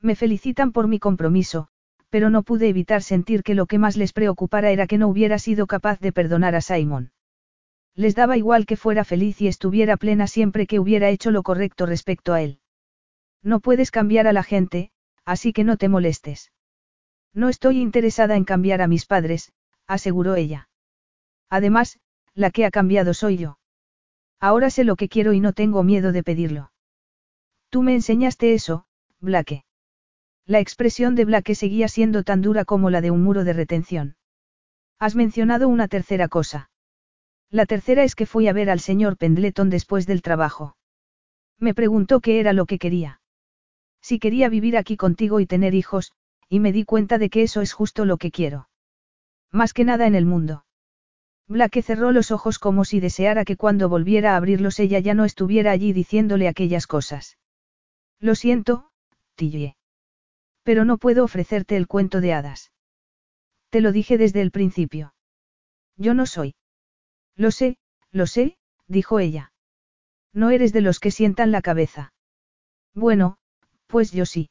Me 0.01 0.15
felicitan 0.15 0.71
por 0.71 0.87
mi 0.87 0.99
compromiso, 0.99 1.69
pero 2.09 2.29
no 2.29 2.43
pude 2.43 2.69
evitar 2.69 3.01
sentir 3.01 3.43
que 3.43 3.55
lo 3.55 3.65
que 3.65 3.79
más 3.79 3.97
les 3.97 4.13
preocupara 4.13 4.71
era 4.71 4.87
que 4.87 4.97
no 4.97 5.07
hubiera 5.07 5.39
sido 5.39 5.67
capaz 5.67 5.99
de 5.99 6.11
perdonar 6.11 6.55
a 6.55 6.61
Simon. 6.61 7.11
Les 7.95 8.15
daba 8.15 8.37
igual 8.37 8.65
que 8.65 8.77
fuera 8.77 9.03
feliz 9.03 9.41
y 9.41 9.47
estuviera 9.47 9.97
plena 9.97 10.27
siempre 10.27 10.67
que 10.67 10.79
hubiera 10.79 11.09
hecho 11.09 11.31
lo 11.31 11.43
correcto 11.43 11.85
respecto 11.85 12.33
a 12.33 12.41
él. 12.41 12.59
No 13.47 13.61
puedes 13.61 13.91
cambiar 13.91 14.27
a 14.27 14.33
la 14.33 14.43
gente, 14.43 14.91
así 15.23 15.53
que 15.53 15.63
no 15.63 15.77
te 15.77 15.87
molestes. 15.87 16.51
No 17.33 17.47
estoy 17.47 17.79
interesada 17.79 18.35
en 18.35 18.43
cambiar 18.43 18.81
a 18.81 18.87
mis 18.87 19.05
padres, 19.05 19.53
aseguró 19.87 20.35
ella. 20.35 20.67
Además, 21.49 21.97
la 22.33 22.51
que 22.51 22.65
ha 22.65 22.71
cambiado 22.71 23.13
soy 23.13 23.37
yo. 23.37 23.57
Ahora 24.41 24.69
sé 24.69 24.83
lo 24.83 24.97
que 24.97 25.07
quiero 25.07 25.31
y 25.31 25.39
no 25.39 25.53
tengo 25.53 25.81
miedo 25.83 26.11
de 26.11 26.23
pedirlo. 26.23 26.73
Tú 27.69 27.83
me 27.83 27.93
enseñaste 27.93 28.53
eso, 28.53 28.85
Blake. 29.21 29.63
La 30.45 30.59
expresión 30.59 31.15
de 31.15 31.23
Blake 31.23 31.55
seguía 31.55 31.87
siendo 31.87 32.23
tan 32.23 32.41
dura 32.41 32.65
como 32.65 32.89
la 32.89 32.99
de 32.99 33.11
un 33.11 33.23
muro 33.23 33.45
de 33.45 33.53
retención. 33.53 34.17
Has 34.99 35.15
mencionado 35.15 35.69
una 35.69 35.87
tercera 35.87 36.27
cosa. 36.27 36.69
La 37.49 37.65
tercera 37.65 38.03
es 38.03 38.13
que 38.13 38.25
fui 38.25 38.49
a 38.49 38.53
ver 38.53 38.69
al 38.69 38.81
señor 38.81 39.15
Pendleton 39.15 39.69
después 39.69 40.05
del 40.05 40.21
trabajo. 40.21 40.75
Me 41.57 41.73
preguntó 41.73 42.19
qué 42.19 42.41
era 42.41 42.51
lo 42.51 42.65
que 42.65 42.77
quería. 42.77 43.16
Si 44.07 44.19
quería 44.19 44.47
vivir 44.47 44.77
aquí 44.77 44.95
contigo 44.95 45.41
y 45.41 45.45
tener 45.45 45.73
hijos, 45.73 46.13
y 46.47 46.61
me 46.61 46.71
di 46.71 46.85
cuenta 46.85 47.17
de 47.17 47.29
que 47.29 47.43
eso 47.43 47.59
es 47.59 47.73
justo 47.73 48.05
lo 48.05 48.15
que 48.15 48.31
quiero. 48.31 48.69
Más 49.51 49.73
que 49.73 49.83
nada 49.83 50.07
en 50.07 50.15
el 50.15 50.25
mundo. 50.25 50.63
Blake 51.45 51.81
cerró 51.81 52.13
los 52.13 52.31
ojos 52.31 52.57
como 52.57 52.85
si 52.85 53.01
deseara 53.01 53.43
que 53.43 53.57
cuando 53.57 53.89
volviera 53.89 54.31
a 54.31 54.37
abrirlos 54.37 54.79
ella 54.79 54.99
ya 54.99 55.13
no 55.13 55.25
estuviera 55.25 55.71
allí 55.71 55.91
diciéndole 55.91 56.47
aquellas 56.47 56.87
cosas. 56.87 57.37
Lo 58.21 58.35
siento, 58.35 58.91
Tillie. 59.35 59.75
Pero 60.63 60.85
no 60.85 60.97
puedo 60.97 61.25
ofrecerte 61.25 61.75
el 61.75 61.87
cuento 61.87 62.21
de 62.21 62.31
hadas. 62.31 62.71
Te 63.71 63.81
lo 63.81 63.91
dije 63.91 64.17
desde 64.17 64.39
el 64.39 64.51
principio. 64.51 65.15
Yo 65.97 66.13
no 66.13 66.27
soy. 66.27 66.55
Lo 67.35 67.51
sé, 67.51 67.77
lo 68.11 68.25
sé, 68.25 68.57
dijo 68.87 69.19
ella. 69.19 69.51
No 70.31 70.49
eres 70.49 70.71
de 70.71 70.79
los 70.79 71.01
que 71.01 71.11
sientan 71.11 71.51
la 71.51 71.61
cabeza. 71.61 72.13
Bueno, 72.93 73.37
pues 73.87 74.11
yo 74.11 74.25
sí. 74.25 74.49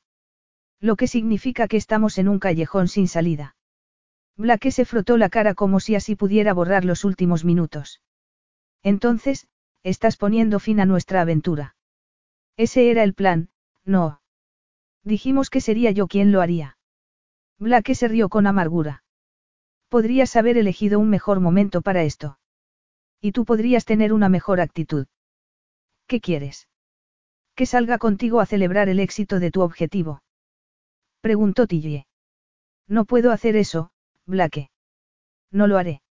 Lo 0.81 0.97
que 0.97 1.07
significa 1.07 1.69
que 1.69 1.77
estamos 1.77 2.19
en 2.19 2.29
un 2.29 2.39
callejón 2.39 2.89
sin 2.89 3.09
salida. 3.09 3.57
Blake 4.37 4.71
se 4.71 4.85
frotó 4.85 5.17
la 5.17 5.31
cara 5.31 5.55
como 5.55 5.81
si 5.81 5.95
así 5.95 6.17
pudiera 6.17 6.53
borrar 6.53 6.85
los 6.85 7.05
últimos 7.05 7.45
minutos. 7.45 8.03
Entonces, 8.83 9.49
estás 9.83 10.17
poniendo 10.17 10.61
fin 10.61 10.81
a 10.81 10.85
nuestra 10.85 11.23
aventura. 11.23 11.77
Ese 12.57 12.91
era 12.91 13.03
el 13.03 13.15
plan, 13.15 13.49
no. 13.85 14.21
Dijimos 15.05 15.49
que 15.51 15.61
sería 15.61 15.91
yo 15.91 16.07
quien 16.07 16.33
lo 16.33 16.41
haría. 16.41 16.77
Blake 17.59 17.95
se 17.95 18.09
rió 18.09 18.29
con 18.29 18.47
amargura. 18.47 19.05
Podrías 19.89 20.37
haber 20.37 20.59
elegido 20.59 20.99
un 20.99 21.09
mejor 21.09 21.41
momento 21.41 21.81
para 21.81 22.03
esto. 22.03 22.39
Y 23.21 23.33
tú 23.33 23.45
podrías 23.45 23.85
tener 23.85 24.13
una 24.13 24.29
mejor 24.29 24.61
actitud. 24.61 25.07
¿Qué 26.07 26.21
quieres? 26.21 26.69
Que 27.57 27.67
salga 27.67 27.99
contigo 27.99 28.41
a 28.41 28.47
celebrar 28.47 28.89
el 28.89 29.01
éxito 29.01 29.41
de 29.41 29.51
tu 29.51 29.63
objetivo. 29.63 30.23
Preguntó 31.23 31.67
Tillie. 31.67 32.07
No 32.87 33.07
puedo 33.07 33.33
hacer 33.33 33.57
eso, 33.57 33.91
Blake. 34.27 34.71
No 35.51 35.67
lo 35.67 35.79
haré. 35.79 36.03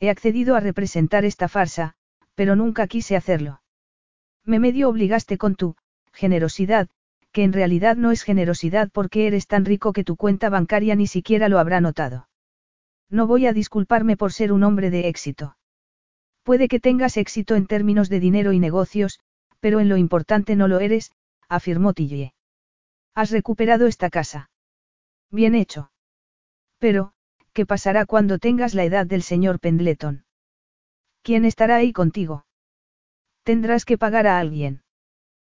He 0.00 0.10
accedido 0.10 0.56
a 0.56 0.60
representar 0.60 1.24
esta 1.24 1.48
farsa, 1.48 1.94
pero 2.34 2.56
nunca 2.56 2.86
quise 2.86 3.16
hacerlo. 3.16 3.60
Me 4.44 4.58
medio 4.58 4.88
obligaste 4.88 5.38
con 5.38 5.54
tu, 5.54 5.76
generosidad, 6.12 6.88
que 7.32 7.44
en 7.44 7.52
realidad 7.52 7.96
no 7.96 8.10
es 8.10 8.22
generosidad 8.22 8.90
porque 8.90 9.26
eres 9.26 9.46
tan 9.46 9.64
rico 9.64 9.92
que 9.92 10.04
tu 10.04 10.16
cuenta 10.16 10.48
bancaria 10.48 10.94
ni 10.96 11.06
siquiera 11.06 11.48
lo 11.48 11.58
habrá 11.58 11.80
notado. 11.80 12.28
No 13.10 13.26
voy 13.26 13.46
a 13.46 13.52
disculparme 13.52 14.16
por 14.16 14.32
ser 14.32 14.52
un 14.52 14.62
hombre 14.62 14.90
de 14.90 15.08
éxito. 15.08 15.56
Puede 16.42 16.66
que 16.66 16.80
tengas 16.80 17.16
éxito 17.16 17.56
en 17.56 17.66
términos 17.66 18.08
de 18.08 18.20
dinero 18.20 18.52
y 18.52 18.58
negocios, 18.58 19.20
pero 19.62 19.78
en 19.78 19.88
lo 19.88 19.96
importante 19.96 20.56
no 20.56 20.66
lo 20.66 20.80
eres, 20.80 21.12
afirmó 21.48 21.92
Tillie. 21.92 22.34
Has 23.14 23.30
recuperado 23.30 23.86
esta 23.86 24.10
casa. 24.10 24.50
Bien 25.30 25.54
hecho. 25.54 25.92
Pero, 26.78 27.12
¿qué 27.52 27.64
pasará 27.64 28.04
cuando 28.04 28.40
tengas 28.40 28.74
la 28.74 28.82
edad 28.82 29.06
del 29.06 29.22
señor 29.22 29.60
Pendleton? 29.60 30.24
¿Quién 31.22 31.44
estará 31.44 31.76
ahí 31.76 31.92
contigo? 31.92 32.44
Tendrás 33.44 33.84
que 33.84 33.98
pagar 33.98 34.26
a 34.26 34.40
alguien. 34.40 34.82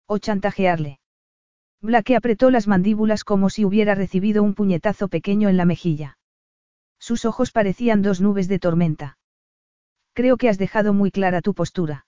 O 0.07 0.19
chantajearle. 0.19 1.01
Blake 1.81 2.15
apretó 2.15 2.51
las 2.51 2.69
mandíbulas 2.69 3.25
como 3.25 3.49
si 3.49 3.65
hubiera 3.65 3.95
recibido 3.95 4.43
un 4.43 4.55
puñetazo 4.55 5.09
pequeño 5.09 5.49
en 5.49 5.57
la 5.57 5.65
mejilla. 5.65 6.19
Sus 6.99 7.25
ojos 7.25 7.53
parecían 7.53 8.03
dos 8.03 8.21
nubes 8.21 8.49
de 8.49 8.59
tormenta. 8.59 9.17
Creo 10.13 10.37
que 10.37 10.51
has 10.51 10.59
dejado 10.59 10.93
muy 10.93 11.11
clara 11.11 11.41
tu 11.41 11.55
postura. 11.55 12.05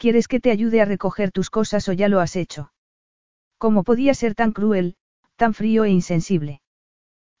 ¿Quieres 0.00 0.28
que 0.28 0.40
te 0.40 0.50
ayude 0.50 0.80
a 0.80 0.86
recoger 0.86 1.30
tus 1.30 1.50
cosas 1.50 1.86
o 1.90 1.92
ya 1.92 2.08
lo 2.08 2.20
has 2.20 2.34
hecho? 2.34 2.72
¿Cómo 3.58 3.84
podía 3.84 4.14
ser 4.14 4.34
tan 4.34 4.52
cruel, 4.52 4.96
tan 5.36 5.52
frío 5.52 5.84
e 5.84 5.90
insensible? 5.90 6.62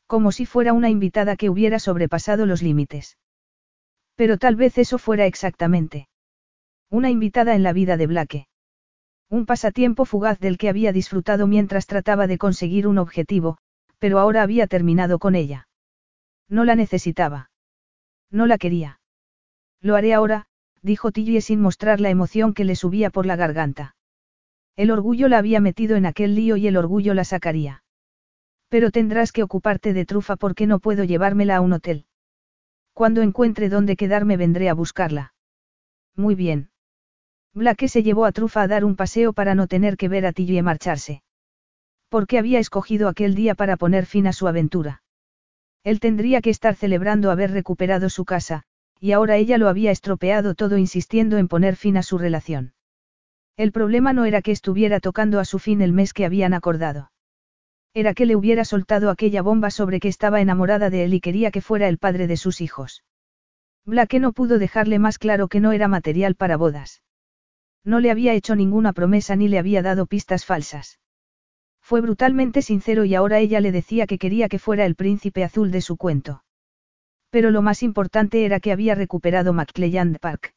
Como 0.06 0.30
si 0.30 0.44
fuera 0.44 0.74
una 0.74 0.90
invitada 0.90 1.36
que 1.36 1.48
hubiera 1.48 1.78
sobrepasado 1.78 2.44
los 2.44 2.60
límites. 2.60 3.16
Pero 4.14 4.36
tal 4.36 4.56
vez 4.56 4.76
eso 4.76 4.98
fuera 4.98 5.24
exactamente. 5.24 6.10
Una 6.90 7.08
invitada 7.08 7.54
en 7.54 7.62
la 7.62 7.72
vida 7.72 7.96
de 7.96 8.06
Blake. 8.06 8.46
Un 9.30 9.46
pasatiempo 9.46 10.04
fugaz 10.04 10.38
del 10.38 10.58
que 10.58 10.68
había 10.68 10.92
disfrutado 10.92 11.46
mientras 11.46 11.86
trataba 11.86 12.26
de 12.26 12.36
conseguir 12.36 12.86
un 12.86 12.98
objetivo, 12.98 13.56
pero 13.98 14.18
ahora 14.18 14.42
había 14.42 14.66
terminado 14.66 15.18
con 15.18 15.34
ella. 15.34 15.66
No 16.46 16.66
la 16.66 16.74
necesitaba. 16.74 17.50
No 18.30 18.44
la 18.44 18.58
quería. 18.58 19.00
Lo 19.80 19.96
haré 19.96 20.12
ahora, 20.12 20.46
dijo 20.82 21.12
Tillie 21.12 21.40
sin 21.40 21.60
mostrar 21.60 22.00
la 22.00 22.10
emoción 22.10 22.54
que 22.54 22.64
le 22.64 22.76
subía 22.76 23.10
por 23.10 23.26
la 23.26 23.36
garganta. 23.36 23.96
El 24.76 24.90
orgullo 24.90 25.28
la 25.28 25.38
había 25.38 25.60
metido 25.60 25.96
en 25.96 26.06
aquel 26.06 26.34
lío 26.34 26.56
y 26.56 26.66
el 26.66 26.76
orgullo 26.76 27.14
la 27.14 27.24
sacaría. 27.24 27.82
Pero 28.68 28.90
tendrás 28.90 29.32
que 29.32 29.42
ocuparte 29.42 29.92
de 29.92 30.06
trufa 30.06 30.36
porque 30.36 30.66
no 30.66 30.78
puedo 30.78 31.04
llevármela 31.04 31.56
a 31.56 31.60
un 31.60 31.72
hotel. 31.72 32.06
Cuando 32.92 33.22
encuentre 33.22 33.68
dónde 33.68 33.96
quedarme 33.96 34.36
vendré 34.36 34.68
a 34.68 34.74
buscarla. 34.74 35.34
Muy 36.16 36.34
bien. 36.34 36.70
Blake 37.52 37.88
se 37.88 38.02
llevó 38.02 38.26
a 38.26 38.32
Trufa 38.32 38.62
a 38.62 38.68
dar 38.68 38.84
un 38.84 38.94
paseo 38.94 39.32
para 39.32 39.54
no 39.54 39.66
tener 39.66 39.96
que 39.96 40.08
ver 40.08 40.24
a 40.24 40.32
Tillie 40.32 40.62
marcharse. 40.62 41.22
¿Por 42.08 42.26
qué 42.26 42.38
había 42.38 42.58
escogido 42.58 43.08
aquel 43.08 43.34
día 43.34 43.54
para 43.54 43.76
poner 43.76 44.06
fin 44.06 44.26
a 44.26 44.32
su 44.32 44.46
aventura? 44.46 45.02
Él 45.82 45.98
tendría 45.98 46.40
que 46.40 46.50
estar 46.50 46.74
celebrando 46.74 47.30
haber 47.30 47.50
recuperado 47.50 48.08
su 48.08 48.24
casa, 48.24 48.64
y 49.00 49.12
ahora 49.12 49.36
ella 49.36 49.56
lo 49.56 49.68
había 49.68 49.90
estropeado 49.90 50.54
todo 50.54 50.76
insistiendo 50.76 51.38
en 51.38 51.48
poner 51.48 51.74
fin 51.76 51.96
a 51.96 52.02
su 52.02 52.18
relación. 52.18 52.74
El 53.56 53.72
problema 53.72 54.12
no 54.12 54.26
era 54.26 54.42
que 54.42 54.52
estuviera 54.52 55.00
tocando 55.00 55.40
a 55.40 55.44
su 55.44 55.58
fin 55.58 55.80
el 55.80 55.92
mes 55.92 56.12
que 56.12 56.26
habían 56.26 56.54
acordado. 56.54 57.10
Era 57.94 58.14
que 58.14 58.26
le 58.26 58.36
hubiera 58.36 58.64
soltado 58.64 59.10
aquella 59.10 59.42
bomba 59.42 59.70
sobre 59.70 60.00
que 60.00 60.08
estaba 60.08 60.40
enamorada 60.40 60.90
de 60.90 61.04
él 61.04 61.14
y 61.14 61.20
quería 61.20 61.50
que 61.50 61.60
fuera 61.60 61.88
el 61.88 61.98
padre 61.98 62.26
de 62.26 62.36
sus 62.36 62.60
hijos. 62.60 63.02
Blake 63.84 64.20
no 64.20 64.32
pudo 64.32 64.58
dejarle 64.58 64.98
más 64.98 65.18
claro 65.18 65.48
que 65.48 65.60
no 65.60 65.72
era 65.72 65.88
material 65.88 66.34
para 66.36 66.56
bodas. 66.56 67.02
No 67.84 67.98
le 68.00 68.10
había 68.10 68.34
hecho 68.34 68.54
ninguna 68.54 68.92
promesa 68.92 69.34
ni 69.34 69.48
le 69.48 69.58
había 69.58 69.82
dado 69.82 70.06
pistas 70.06 70.44
falsas. 70.44 71.00
Fue 71.80 72.02
brutalmente 72.02 72.62
sincero 72.62 73.04
y 73.04 73.14
ahora 73.14 73.38
ella 73.38 73.60
le 73.60 73.72
decía 73.72 74.06
que 74.06 74.18
quería 74.18 74.48
que 74.48 74.58
fuera 74.58 74.84
el 74.84 74.94
príncipe 74.94 75.42
azul 75.42 75.70
de 75.70 75.80
su 75.80 75.96
cuento. 75.96 76.44
Pero 77.30 77.50
lo 77.50 77.62
más 77.62 77.82
importante 77.82 78.44
era 78.44 78.60
que 78.60 78.72
había 78.72 78.94
recuperado 78.94 79.52
McClelland 79.52 80.18
Park. 80.18 80.54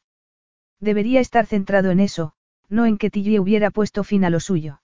Debería 0.80 1.20
estar 1.20 1.46
centrado 1.46 1.90
en 1.90 2.00
eso, 2.00 2.34
no 2.68 2.86
en 2.86 2.98
que 2.98 3.10
Tillie 3.10 3.40
hubiera 3.40 3.70
puesto 3.70 4.04
fin 4.04 4.24
a 4.24 4.30
lo 4.30 4.40
suyo. 4.40 4.82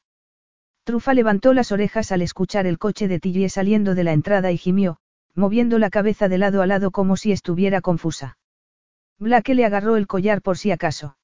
Trufa 0.85 1.15
levantó 1.15 1.53
las 1.53 1.73
orejas 1.73 2.13
al 2.13 2.23
escuchar 2.23 2.67
el 2.67 2.79
coche 2.79 3.09
de 3.09 3.21
Tillie 3.21 3.49
saliendo 3.49 3.95
de 3.95 4.05
la 4.05 4.13
entrada 4.13 4.51
y 4.53 4.57
gimió, 4.57 4.99
moviendo 5.35 5.79
la 5.79 5.91
cabeza 5.91 6.29
de 6.29 6.39
lado 6.39 6.63
a 6.63 6.67
lado 6.67 6.91
como 6.91 7.17
si 7.17 7.33
estuviera 7.33 7.81
confusa. 7.81 8.39
Blake 9.19 9.55
le 9.55 9.65
agarró 9.65 9.97
el 9.97 10.07
collar 10.07 10.43
por 10.43 10.57
si 10.57 10.71
acaso. 10.71 11.17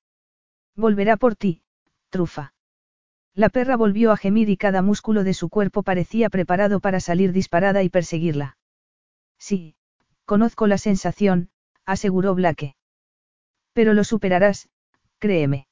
Volverá 0.74 1.16
por 1.16 1.36
ti, 1.36 1.62
Trufa. 2.10 2.52
La 3.34 3.48
perra 3.48 3.76
volvió 3.76 4.12
a 4.12 4.16
gemir 4.16 4.48
y 4.48 4.56
cada 4.56 4.82
músculo 4.82 5.24
de 5.24 5.34
su 5.34 5.48
cuerpo 5.48 5.82
parecía 5.82 6.28
preparado 6.28 6.80
para 6.80 7.00
salir 7.00 7.32
disparada 7.32 7.82
y 7.82 7.88
perseguirla. 7.88 8.56
Sí, 9.38 9.75
conozco 10.26 10.66
la 10.66 10.76
sensación, 10.76 11.48
aseguró 11.86 12.34
Blake. 12.34 12.74
Pero 13.72 13.94
lo 13.94 14.04
superarás, 14.04 14.68
créeme. 15.18 15.68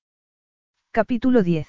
Capítulo 0.93 1.43
10. 1.43 1.69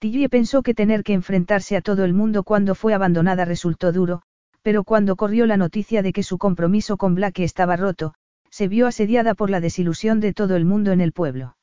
Tillie 0.00 0.28
pensó 0.28 0.62
que 0.62 0.74
tener 0.74 1.04
que 1.04 1.12
enfrentarse 1.12 1.76
a 1.76 1.82
todo 1.82 2.04
el 2.04 2.14
mundo 2.14 2.42
cuando 2.42 2.74
fue 2.74 2.94
abandonada 2.94 3.44
resultó 3.44 3.92
duro, 3.92 4.22
pero 4.62 4.82
cuando 4.82 5.16
corrió 5.16 5.46
la 5.46 5.58
noticia 5.58 6.02
de 6.02 6.12
que 6.12 6.22
su 6.22 6.38
compromiso 6.38 6.96
con 6.96 7.14
Blake 7.14 7.44
estaba 7.44 7.76
roto, 7.76 8.14
se 8.50 8.66
vio 8.66 8.86
asediada 8.86 9.34
por 9.34 9.50
la 9.50 9.60
desilusión 9.60 10.20
de 10.20 10.32
todo 10.32 10.56
el 10.56 10.64
mundo 10.64 10.90
en 10.92 11.00
el 11.00 11.12
pueblo. 11.12 11.56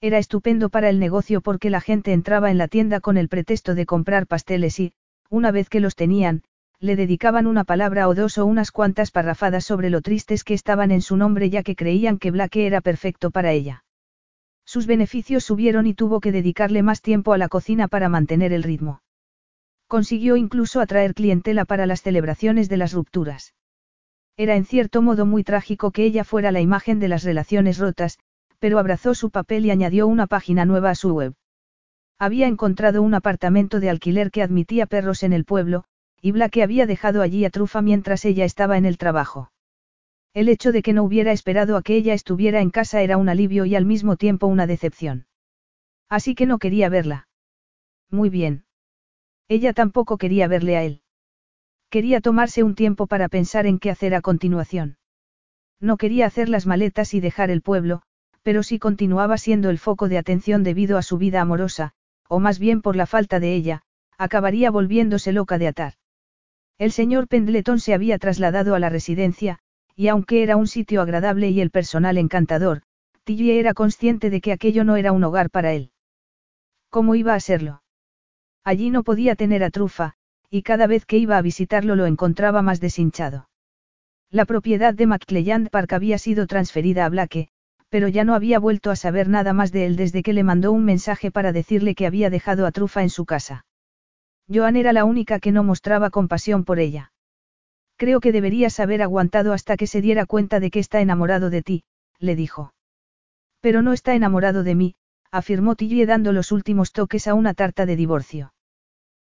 Era 0.00 0.18
estupendo 0.18 0.68
para 0.70 0.90
el 0.90 0.98
negocio 0.98 1.40
porque 1.40 1.70
la 1.70 1.80
gente 1.80 2.12
entraba 2.12 2.50
en 2.50 2.58
la 2.58 2.68
tienda 2.68 3.00
con 3.00 3.16
el 3.16 3.28
pretexto 3.28 3.74
de 3.74 3.86
comprar 3.86 4.26
pasteles 4.26 4.80
y, 4.80 4.92
una 5.30 5.50
vez 5.52 5.68
que 5.68 5.80
los 5.80 5.94
tenían, 5.94 6.42
le 6.78 6.96
dedicaban 6.96 7.46
una 7.46 7.64
palabra 7.64 8.08
o 8.08 8.14
dos 8.14 8.38
o 8.38 8.44
unas 8.44 8.70
cuantas 8.70 9.10
parrafadas 9.10 9.64
sobre 9.64 9.90
lo 9.90 10.02
tristes 10.02 10.44
que 10.44 10.54
estaban 10.54 10.90
en 10.90 11.00
su 11.00 11.16
nombre 11.16 11.48
ya 11.48 11.62
que 11.62 11.76
creían 11.76 12.18
que 12.18 12.30
Blake 12.30 12.66
era 12.66 12.80
perfecto 12.80 13.30
para 13.30 13.52
ella. 13.52 13.84
Sus 14.64 14.86
beneficios 14.86 15.44
subieron 15.44 15.86
y 15.86 15.94
tuvo 15.94 16.20
que 16.20 16.32
dedicarle 16.32 16.82
más 16.82 17.00
tiempo 17.00 17.32
a 17.32 17.38
la 17.38 17.48
cocina 17.48 17.88
para 17.88 18.08
mantener 18.08 18.52
el 18.52 18.62
ritmo. 18.62 19.00
Consiguió 19.86 20.36
incluso 20.36 20.80
atraer 20.80 21.14
clientela 21.14 21.64
para 21.64 21.86
las 21.86 22.02
celebraciones 22.02 22.68
de 22.68 22.76
las 22.76 22.92
rupturas. 22.92 23.54
Era 24.36 24.56
en 24.56 24.64
cierto 24.64 25.00
modo 25.00 25.24
muy 25.24 25.44
trágico 25.44 25.92
que 25.92 26.04
ella 26.04 26.24
fuera 26.24 26.50
la 26.50 26.60
imagen 26.60 26.98
de 26.98 27.08
las 27.08 27.22
relaciones 27.22 27.78
rotas, 27.78 28.18
pero 28.58 28.78
abrazó 28.78 29.14
su 29.14 29.30
papel 29.30 29.64
y 29.64 29.70
añadió 29.70 30.06
una 30.06 30.26
página 30.26 30.64
nueva 30.64 30.90
a 30.90 30.94
su 30.94 31.14
web. 31.14 31.34
Había 32.18 32.48
encontrado 32.48 33.02
un 33.02 33.14
apartamento 33.14 33.78
de 33.80 33.88
alquiler 33.88 34.30
que 34.30 34.42
admitía 34.42 34.86
perros 34.86 35.22
en 35.22 35.32
el 35.32 35.44
pueblo, 35.44 35.84
y 36.26 36.32
Blake 36.32 36.60
había 36.60 36.86
dejado 36.86 37.22
allí 37.22 37.44
a 37.44 37.50
Trufa 37.50 37.82
mientras 37.82 38.24
ella 38.24 38.44
estaba 38.44 38.76
en 38.76 38.84
el 38.84 38.98
trabajo. 38.98 39.52
El 40.34 40.48
hecho 40.48 40.72
de 40.72 40.82
que 40.82 40.92
no 40.92 41.04
hubiera 41.04 41.30
esperado 41.30 41.76
a 41.76 41.82
que 41.82 41.94
ella 41.94 42.14
estuviera 42.14 42.60
en 42.60 42.70
casa 42.70 43.00
era 43.00 43.16
un 43.16 43.28
alivio 43.28 43.64
y 43.64 43.76
al 43.76 43.84
mismo 43.84 44.16
tiempo 44.16 44.48
una 44.48 44.66
decepción. 44.66 45.28
Así 46.08 46.34
que 46.34 46.46
no 46.46 46.58
quería 46.58 46.88
verla. 46.88 47.28
Muy 48.10 48.28
bien. 48.28 48.64
Ella 49.46 49.72
tampoco 49.72 50.18
quería 50.18 50.48
verle 50.48 50.76
a 50.76 50.82
él. 50.82 51.00
Quería 51.90 52.20
tomarse 52.20 52.64
un 52.64 52.74
tiempo 52.74 53.06
para 53.06 53.28
pensar 53.28 53.64
en 53.64 53.78
qué 53.78 53.92
hacer 53.92 54.12
a 54.12 54.20
continuación. 54.20 54.98
No 55.78 55.96
quería 55.96 56.26
hacer 56.26 56.48
las 56.48 56.66
maletas 56.66 57.14
y 57.14 57.20
dejar 57.20 57.52
el 57.52 57.62
pueblo, 57.62 58.02
pero 58.42 58.64
si 58.64 58.80
continuaba 58.80 59.38
siendo 59.38 59.70
el 59.70 59.78
foco 59.78 60.08
de 60.08 60.18
atención 60.18 60.64
debido 60.64 60.98
a 60.98 61.02
su 61.02 61.18
vida 61.18 61.40
amorosa, 61.40 61.92
o 62.28 62.40
más 62.40 62.58
bien 62.58 62.82
por 62.82 62.96
la 62.96 63.06
falta 63.06 63.38
de 63.38 63.54
ella, 63.54 63.82
acabaría 64.18 64.72
volviéndose 64.72 65.30
loca 65.30 65.58
de 65.58 65.68
atar. 65.68 65.94
El 66.78 66.92
señor 66.92 67.26
Pendleton 67.26 67.80
se 67.80 67.94
había 67.94 68.18
trasladado 68.18 68.74
a 68.74 68.78
la 68.78 68.90
residencia, 68.90 69.58
y 69.94 70.08
aunque 70.08 70.42
era 70.42 70.56
un 70.56 70.66
sitio 70.66 71.00
agradable 71.00 71.48
y 71.48 71.60
el 71.60 71.70
personal 71.70 72.18
encantador, 72.18 72.82
Tillie 73.24 73.58
era 73.58 73.72
consciente 73.72 74.28
de 74.28 74.40
que 74.42 74.52
aquello 74.52 74.84
no 74.84 74.96
era 74.96 75.12
un 75.12 75.24
hogar 75.24 75.50
para 75.50 75.72
él. 75.72 75.90
¿Cómo 76.90 77.14
iba 77.14 77.34
a 77.34 77.40
serlo? 77.40 77.82
Allí 78.62 78.90
no 78.90 79.04
podía 79.04 79.36
tener 79.36 79.64
a 79.64 79.70
Trufa, 79.70 80.14
y 80.50 80.62
cada 80.62 80.86
vez 80.86 81.06
que 81.06 81.16
iba 81.16 81.38
a 81.38 81.42
visitarlo 81.42 81.96
lo 81.96 82.06
encontraba 82.06 82.60
más 82.60 82.78
deshinchado. 82.78 83.48
La 84.30 84.44
propiedad 84.44 84.92
de 84.92 85.06
McClelland 85.06 85.70
Park 85.70 85.94
había 85.94 86.18
sido 86.18 86.46
transferida 86.46 87.06
a 87.06 87.08
Blake, 87.08 87.48
pero 87.88 88.08
ya 88.08 88.24
no 88.24 88.34
había 88.34 88.58
vuelto 88.58 88.90
a 88.90 88.96
saber 88.96 89.28
nada 89.28 89.52
más 89.52 89.72
de 89.72 89.86
él 89.86 89.96
desde 89.96 90.22
que 90.22 90.32
le 90.32 90.42
mandó 90.42 90.72
un 90.72 90.84
mensaje 90.84 91.30
para 91.30 91.52
decirle 91.52 91.94
que 91.94 92.06
había 92.06 92.28
dejado 92.28 92.66
a 92.66 92.72
Trufa 92.72 93.02
en 93.02 93.10
su 93.10 93.24
casa. 93.24 93.64
Joan 94.52 94.76
era 94.76 94.92
la 94.92 95.04
única 95.04 95.40
que 95.40 95.52
no 95.52 95.64
mostraba 95.64 96.10
compasión 96.10 96.64
por 96.64 96.78
ella. 96.78 97.12
Creo 97.96 98.20
que 98.20 98.32
deberías 98.32 98.78
haber 98.78 99.02
aguantado 99.02 99.52
hasta 99.52 99.76
que 99.76 99.86
se 99.86 100.00
diera 100.00 100.26
cuenta 100.26 100.60
de 100.60 100.70
que 100.70 100.78
está 100.78 101.00
enamorado 101.00 101.50
de 101.50 101.62
ti, 101.62 101.84
le 102.18 102.36
dijo. 102.36 102.74
Pero 103.60 103.82
no 103.82 103.92
está 103.92 104.14
enamorado 104.14 104.62
de 104.62 104.74
mí, 104.74 104.94
afirmó 105.30 105.74
Tillie 105.74 106.06
dando 106.06 106.32
los 106.32 106.52
últimos 106.52 106.92
toques 106.92 107.26
a 107.26 107.34
una 107.34 107.54
tarta 107.54 107.86
de 107.86 107.96
divorcio. 107.96 108.52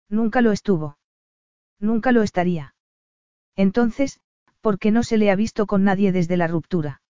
Nunca 0.08 0.40
lo 0.40 0.52
estuvo. 0.52 0.98
Nunca 1.78 2.12
lo 2.12 2.22
estaría. 2.22 2.74
Entonces, 3.56 4.20
¿por 4.60 4.78
qué 4.78 4.90
no 4.90 5.02
se 5.02 5.18
le 5.18 5.30
ha 5.30 5.36
visto 5.36 5.66
con 5.66 5.84
nadie 5.84 6.12
desde 6.12 6.36
la 6.36 6.46
ruptura? 6.46 7.02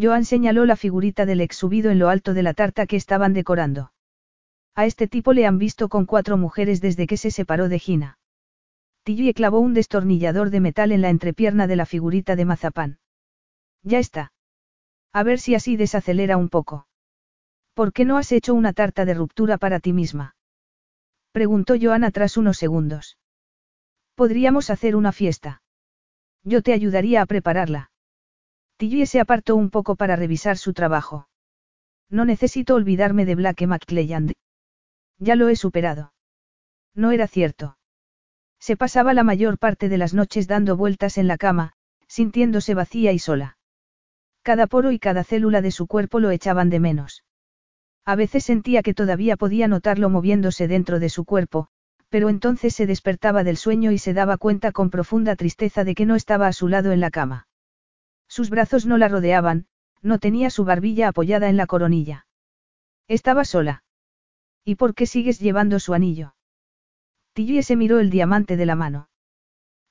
Joan 0.00 0.24
señaló 0.24 0.64
la 0.64 0.76
figurita 0.76 1.26
del 1.26 1.40
ex 1.40 1.56
subido 1.56 1.90
en 1.90 1.98
lo 1.98 2.08
alto 2.08 2.34
de 2.34 2.42
la 2.42 2.54
tarta 2.54 2.86
que 2.86 2.96
estaban 2.96 3.34
decorando. 3.34 3.92
A 4.74 4.86
este 4.86 5.06
tipo 5.06 5.32
le 5.32 5.46
han 5.46 5.58
visto 5.58 5.88
con 5.88 6.06
cuatro 6.06 6.36
mujeres 6.36 6.80
desde 6.80 7.06
que 7.06 7.16
se 7.16 7.30
separó 7.30 7.68
de 7.68 7.78
Gina. 7.78 8.18
Tilly 9.04 9.34
clavó 9.34 9.60
un 9.60 9.74
destornillador 9.74 10.50
de 10.50 10.60
metal 10.60 10.92
en 10.92 11.02
la 11.02 11.10
entrepierna 11.10 11.66
de 11.66 11.76
la 11.76 11.86
figurita 11.86 12.36
de 12.36 12.44
mazapán. 12.44 12.98
Ya 13.82 13.98
está. 13.98 14.32
A 15.12 15.22
ver 15.24 15.40
si 15.40 15.54
así 15.54 15.76
desacelera 15.76 16.36
un 16.36 16.48
poco. 16.48 16.86
¿Por 17.74 17.92
qué 17.92 18.04
no 18.04 18.16
has 18.16 18.32
hecho 18.32 18.54
una 18.54 18.72
tarta 18.72 19.04
de 19.04 19.14
ruptura 19.14 19.58
para 19.58 19.80
ti 19.80 19.92
misma? 19.92 20.36
Preguntó 21.32 21.74
Joana 21.80 22.10
tras 22.10 22.36
unos 22.36 22.58
segundos. 22.58 23.18
Podríamos 24.14 24.70
hacer 24.70 24.94
una 24.94 25.12
fiesta. 25.12 25.62
Yo 26.44 26.62
te 26.62 26.72
ayudaría 26.72 27.22
a 27.22 27.26
prepararla. 27.26 27.90
Tilly 28.76 29.06
se 29.06 29.20
apartó 29.20 29.56
un 29.56 29.70
poco 29.70 29.96
para 29.96 30.16
revisar 30.16 30.58
su 30.58 30.72
trabajo. 30.72 31.28
No 32.08 32.24
necesito 32.24 32.74
olvidarme 32.74 33.24
de 33.24 33.34
Blake 33.34 33.66
McClelland. 33.66 34.32
Ya 35.22 35.36
lo 35.36 35.48
he 35.48 35.54
superado. 35.54 36.12
No 36.96 37.12
era 37.12 37.28
cierto. 37.28 37.78
Se 38.58 38.76
pasaba 38.76 39.14
la 39.14 39.22
mayor 39.22 39.56
parte 39.56 39.88
de 39.88 39.96
las 39.96 40.14
noches 40.14 40.48
dando 40.48 40.76
vueltas 40.76 41.16
en 41.16 41.28
la 41.28 41.38
cama, 41.38 41.74
sintiéndose 42.08 42.74
vacía 42.74 43.12
y 43.12 43.20
sola. 43.20 43.56
Cada 44.42 44.66
poro 44.66 44.90
y 44.90 44.98
cada 44.98 45.22
célula 45.22 45.62
de 45.62 45.70
su 45.70 45.86
cuerpo 45.86 46.18
lo 46.18 46.32
echaban 46.32 46.70
de 46.70 46.80
menos. 46.80 47.22
A 48.04 48.16
veces 48.16 48.42
sentía 48.42 48.82
que 48.82 48.94
todavía 48.94 49.36
podía 49.36 49.68
notarlo 49.68 50.10
moviéndose 50.10 50.66
dentro 50.66 50.98
de 50.98 51.08
su 51.08 51.24
cuerpo, 51.24 51.68
pero 52.08 52.28
entonces 52.28 52.74
se 52.74 52.86
despertaba 52.86 53.44
del 53.44 53.56
sueño 53.56 53.92
y 53.92 53.98
se 53.98 54.14
daba 54.14 54.38
cuenta 54.38 54.72
con 54.72 54.90
profunda 54.90 55.36
tristeza 55.36 55.84
de 55.84 55.94
que 55.94 56.04
no 56.04 56.16
estaba 56.16 56.48
a 56.48 56.52
su 56.52 56.66
lado 56.66 56.90
en 56.90 56.98
la 56.98 57.12
cama. 57.12 57.46
Sus 58.26 58.50
brazos 58.50 58.86
no 58.86 58.98
la 58.98 59.06
rodeaban, 59.06 59.66
no 60.02 60.18
tenía 60.18 60.50
su 60.50 60.64
barbilla 60.64 61.08
apoyada 61.08 61.48
en 61.48 61.56
la 61.56 61.68
coronilla. 61.68 62.26
Estaba 63.06 63.44
sola. 63.44 63.84
¿Y 64.64 64.76
por 64.76 64.94
qué 64.94 65.06
sigues 65.06 65.40
llevando 65.40 65.78
su 65.80 65.94
anillo? 65.94 66.34
Tilly 67.34 67.62
se 67.62 67.76
miró 67.76 67.98
el 67.98 68.10
diamante 68.10 68.56
de 68.56 68.66
la 68.66 68.76
mano. 68.76 69.08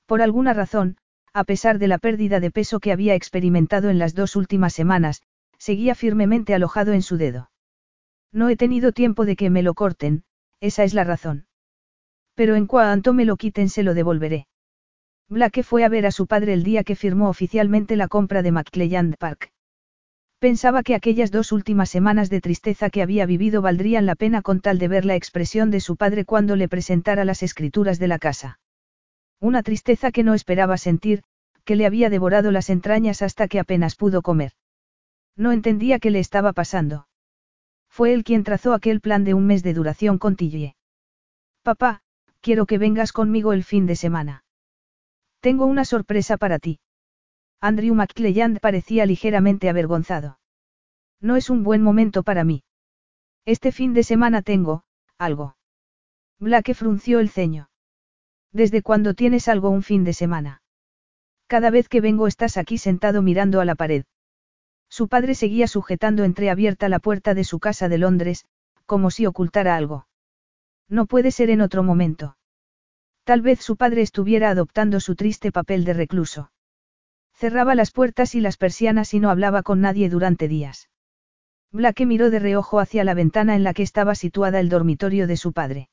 Por 0.06 0.22
alguna 0.22 0.52
razón, 0.52 0.96
a 1.34 1.44
pesar 1.44 1.78
de 1.78 1.88
la 1.88 1.98
pérdida 1.98 2.40
de 2.40 2.50
peso 2.50 2.80
que 2.80 2.92
había 2.92 3.14
experimentado 3.14 3.90
en 3.90 3.98
las 3.98 4.14
dos 4.14 4.36
últimas 4.36 4.72
semanas, 4.72 5.22
seguía 5.58 5.94
firmemente 5.94 6.54
alojado 6.54 6.92
en 6.92 7.02
su 7.02 7.16
dedo. 7.16 7.50
No 8.32 8.48
he 8.48 8.56
tenido 8.56 8.92
tiempo 8.92 9.24
de 9.24 9.36
que 9.36 9.50
me 9.50 9.62
lo 9.62 9.74
corten, 9.74 10.24
esa 10.60 10.84
es 10.84 10.94
la 10.94 11.04
razón. 11.04 11.46
Pero 12.34 12.56
en 12.56 12.66
cuanto 12.66 13.12
me 13.12 13.24
lo 13.24 13.36
quiten 13.36 13.68
se 13.68 13.82
lo 13.82 13.94
devolveré. 13.94 14.46
Blake 15.28 15.62
fue 15.62 15.84
a 15.84 15.88
ver 15.88 16.06
a 16.06 16.10
su 16.10 16.26
padre 16.26 16.52
el 16.52 16.62
día 16.62 16.84
que 16.84 16.96
firmó 16.96 17.28
oficialmente 17.28 17.96
la 17.96 18.08
compra 18.08 18.42
de 18.42 18.52
McClelland 18.52 19.16
Park. 19.16 19.52
Pensaba 20.42 20.82
que 20.82 20.96
aquellas 20.96 21.30
dos 21.30 21.52
últimas 21.52 21.88
semanas 21.88 22.28
de 22.28 22.40
tristeza 22.40 22.90
que 22.90 23.00
había 23.00 23.26
vivido 23.26 23.62
valdrían 23.62 24.06
la 24.06 24.16
pena 24.16 24.42
con 24.42 24.60
tal 24.60 24.80
de 24.80 24.88
ver 24.88 25.04
la 25.04 25.14
expresión 25.14 25.70
de 25.70 25.78
su 25.78 25.94
padre 25.94 26.24
cuando 26.24 26.56
le 26.56 26.68
presentara 26.68 27.24
las 27.24 27.44
escrituras 27.44 28.00
de 28.00 28.08
la 28.08 28.18
casa. 28.18 28.58
Una 29.38 29.62
tristeza 29.62 30.10
que 30.10 30.24
no 30.24 30.34
esperaba 30.34 30.78
sentir, 30.78 31.22
que 31.64 31.76
le 31.76 31.86
había 31.86 32.10
devorado 32.10 32.50
las 32.50 32.70
entrañas 32.70 33.22
hasta 33.22 33.46
que 33.46 33.60
apenas 33.60 33.94
pudo 33.94 34.20
comer. 34.20 34.50
No 35.36 35.52
entendía 35.52 36.00
qué 36.00 36.10
le 36.10 36.18
estaba 36.18 36.52
pasando. 36.52 37.06
Fue 37.88 38.12
él 38.12 38.24
quien 38.24 38.42
trazó 38.42 38.74
aquel 38.74 39.00
plan 39.00 39.22
de 39.22 39.34
un 39.34 39.46
mes 39.46 39.62
de 39.62 39.74
duración 39.74 40.18
con 40.18 40.34
Tillie. 40.34 40.74
Papá, 41.62 42.02
quiero 42.40 42.66
que 42.66 42.78
vengas 42.78 43.12
conmigo 43.12 43.52
el 43.52 43.62
fin 43.62 43.86
de 43.86 43.94
semana. 43.94 44.42
Tengo 45.38 45.66
una 45.66 45.84
sorpresa 45.84 46.36
para 46.36 46.58
ti. 46.58 46.80
Andrew 47.64 47.94
McClelland 47.94 48.58
parecía 48.58 49.06
ligeramente 49.06 49.68
avergonzado. 49.68 50.40
No 51.20 51.36
es 51.36 51.48
un 51.48 51.62
buen 51.62 51.80
momento 51.80 52.24
para 52.24 52.42
mí. 52.42 52.64
Este 53.44 53.70
fin 53.70 53.94
de 53.94 54.02
semana 54.02 54.42
tengo, 54.42 54.82
algo. 55.16 55.54
Blake 56.40 56.74
frunció 56.74 57.20
el 57.20 57.30
ceño. 57.30 57.70
¿Desde 58.50 58.82
cuándo 58.82 59.14
tienes 59.14 59.46
algo 59.46 59.70
un 59.70 59.84
fin 59.84 60.02
de 60.02 60.12
semana? 60.12 60.60
Cada 61.46 61.70
vez 61.70 61.88
que 61.88 62.00
vengo 62.00 62.26
estás 62.26 62.56
aquí 62.56 62.78
sentado 62.78 63.22
mirando 63.22 63.60
a 63.60 63.64
la 63.64 63.76
pared. 63.76 64.06
Su 64.88 65.06
padre 65.06 65.36
seguía 65.36 65.68
sujetando 65.68 66.24
entreabierta 66.24 66.88
la 66.88 66.98
puerta 66.98 67.32
de 67.32 67.44
su 67.44 67.60
casa 67.60 67.88
de 67.88 67.98
Londres, 67.98 68.44
como 68.86 69.12
si 69.12 69.24
ocultara 69.24 69.76
algo. 69.76 70.08
No 70.88 71.06
puede 71.06 71.30
ser 71.30 71.48
en 71.48 71.60
otro 71.60 71.84
momento. 71.84 72.36
Tal 73.22 73.40
vez 73.40 73.60
su 73.60 73.76
padre 73.76 74.02
estuviera 74.02 74.50
adoptando 74.50 74.98
su 74.98 75.14
triste 75.14 75.52
papel 75.52 75.84
de 75.84 75.92
recluso. 75.94 76.51
Cerraba 77.42 77.74
las 77.74 77.90
puertas 77.90 78.36
y 78.36 78.40
las 78.40 78.56
persianas 78.56 79.14
y 79.14 79.18
no 79.18 79.28
hablaba 79.28 79.64
con 79.64 79.80
nadie 79.80 80.08
durante 80.08 80.46
días. 80.46 80.88
Blake 81.72 82.06
miró 82.06 82.30
de 82.30 82.38
reojo 82.38 82.78
hacia 82.78 83.02
la 83.02 83.14
ventana 83.14 83.56
en 83.56 83.64
la 83.64 83.74
que 83.74 83.82
estaba 83.82 84.14
situada 84.14 84.60
el 84.60 84.68
dormitorio 84.68 85.26
de 85.26 85.36
su 85.36 85.52
padre. 85.52 85.88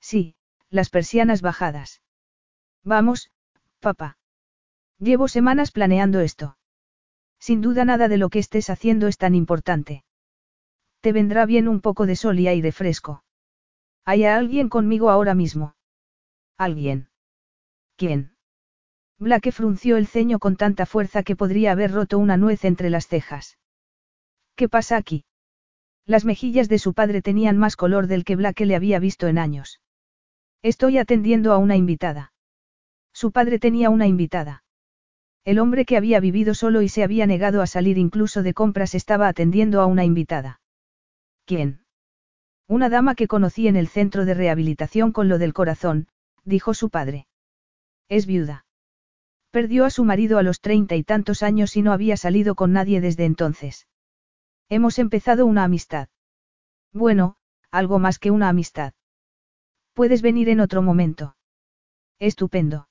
Sí, 0.00 0.34
las 0.70 0.88
persianas 0.88 1.42
bajadas. 1.42 2.00
Vamos, 2.84 3.30
papá. 3.80 4.16
Llevo 4.98 5.28
semanas 5.28 5.72
planeando 5.72 6.20
esto. 6.20 6.56
Sin 7.38 7.60
duda 7.60 7.84
nada 7.84 8.08
de 8.08 8.16
lo 8.16 8.30
que 8.30 8.38
estés 8.38 8.70
haciendo 8.70 9.08
es 9.08 9.18
tan 9.18 9.34
importante. 9.34 10.04
Te 11.02 11.12
vendrá 11.12 11.44
bien 11.44 11.68
un 11.68 11.82
poco 11.82 12.06
de 12.06 12.16
sol 12.16 12.40
y 12.40 12.48
aire 12.48 12.72
fresco. 12.72 13.24
¿Hay 14.06 14.24
alguien 14.24 14.70
conmigo 14.70 15.10
ahora 15.10 15.34
mismo? 15.34 15.74
¿Alguien? 16.56 17.10
¿Quién? 17.96 18.31
Blake 19.22 19.52
frunció 19.52 19.98
el 19.98 20.08
ceño 20.08 20.40
con 20.40 20.56
tanta 20.56 20.84
fuerza 20.84 21.22
que 21.22 21.36
podría 21.36 21.70
haber 21.70 21.92
roto 21.92 22.18
una 22.18 22.36
nuez 22.36 22.64
entre 22.64 22.90
las 22.90 23.06
cejas. 23.06 23.56
¿Qué 24.56 24.68
pasa 24.68 24.96
aquí? 24.96 25.24
Las 26.04 26.24
mejillas 26.24 26.68
de 26.68 26.80
su 26.80 26.92
padre 26.92 27.22
tenían 27.22 27.56
más 27.56 27.76
color 27.76 28.08
del 28.08 28.24
que 28.24 28.34
Blake 28.34 28.66
le 28.66 28.74
había 28.74 28.98
visto 28.98 29.28
en 29.28 29.38
años. 29.38 29.80
Estoy 30.60 30.98
atendiendo 30.98 31.52
a 31.52 31.58
una 31.58 31.76
invitada. 31.76 32.32
Su 33.12 33.30
padre 33.30 33.60
tenía 33.60 33.90
una 33.90 34.08
invitada. 34.08 34.64
El 35.44 35.60
hombre 35.60 35.84
que 35.84 35.96
había 35.96 36.18
vivido 36.18 36.52
solo 36.54 36.82
y 36.82 36.88
se 36.88 37.04
había 37.04 37.24
negado 37.24 37.62
a 37.62 37.68
salir 37.68 37.98
incluso 37.98 38.42
de 38.42 38.54
compras 38.54 38.92
estaba 38.96 39.28
atendiendo 39.28 39.80
a 39.80 39.86
una 39.86 40.04
invitada. 40.04 40.60
¿Quién? 41.46 41.84
Una 42.66 42.88
dama 42.88 43.14
que 43.14 43.28
conocí 43.28 43.68
en 43.68 43.76
el 43.76 43.86
centro 43.86 44.24
de 44.24 44.34
rehabilitación 44.34 45.12
con 45.12 45.28
lo 45.28 45.38
del 45.38 45.52
corazón, 45.52 46.08
dijo 46.44 46.74
su 46.74 46.90
padre. 46.90 47.28
Es 48.08 48.26
viuda. 48.26 48.64
Perdió 49.52 49.84
a 49.84 49.90
su 49.90 50.02
marido 50.04 50.38
a 50.38 50.42
los 50.42 50.62
treinta 50.62 50.96
y 50.96 51.04
tantos 51.04 51.42
años 51.42 51.76
y 51.76 51.82
no 51.82 51.92
había 51.92 52.16
salido 52.16 52.54
con 52.54 52.72
nadie 52.72 53.02
desde 53.02 53.26
entonces. 53.26 53.86
Hemos 54.70 54.98
empezado 54.98 55.44
una 55.44 55.62
amistad. 55.62 56.08
Bueno, 56.90 57.36
algo 57.70 57.98
más 57.98 58.18
que 58.18 58.30
una 58.30 58.48
amistad. 58.48 58.94
Puedes 59.92 60.22
venir 60.22 60.48
en 60.48 60.60
otro 60.60 60.80
momento. 60.80 61.36
Estupendo. 62.18 62.88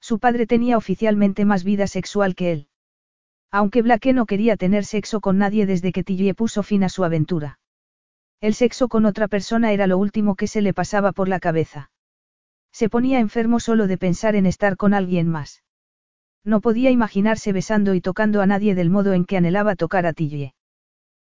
Su 0.00 0.20
padre 0.20 0.46
tenía 0.46 0.76
oficialmente 0.76 1.44
más 1.44 1.64
vida 1.64 1.88
sexual 1.88 2.36
que 2.36 2.52
él. 2.52 2.68
Aunque 3.50 3.82
Blake 3.82 4.12
no 4.12 4.26
quería 4.26 4.56
tener 4.56 4.84
sexo 4.84 5.20
con 5.20 5.36
nadie 5.38 5.66
desde 5.66 5.90
que 5.90 6.04
Tillie 6.04 6.32
puso 6.32 6.62
fin 6.62 6.84
a 6.84 6.90
su 6.90 7.02
aventura. 7.02 7.58
El 8.40 8.54
sexo 8.54 8.86
con 8.86 9.04
otra 9.04 9.26
persona 9.26 9.72
era 9.72 9.88
lo 9.88 9.98
último 9.98 10.36
que 10.36 10.46
se 10.46 10.62
le 10.62 10.74
pasaba 10.74 11.10
por 11.10 11.28
la 11.28 11.40
cabeza. 11.40 11.90
Se 12.70 12.88
ponía 12.88 13.18
enfermo 13.18 13.58
solo 13.58 13.88
de 13.88 13.98
pensar 13.98 14.36
en 14.36 14.46
estar 14.46 14.76
con 14.76 14.94
alguien 14.94 15.28
más. 15.28 15.64
No 16.44 16.60
podía 16.60 16.90
imaginarse 16.90 17.52
besando 17.52 17.94
y 17.94 18.00
tocando 18.00 18.40
a 18.42 18.46
nadie 18.46 18.74
del 18.74 18.90
modo 18.90 19.12
en 19.12 19.24
que 19.24 19.36
anhelaba 19.36 19.76
tocar 19.76 20.06
a 20.06 20.12
Tillie. 20.12 20.54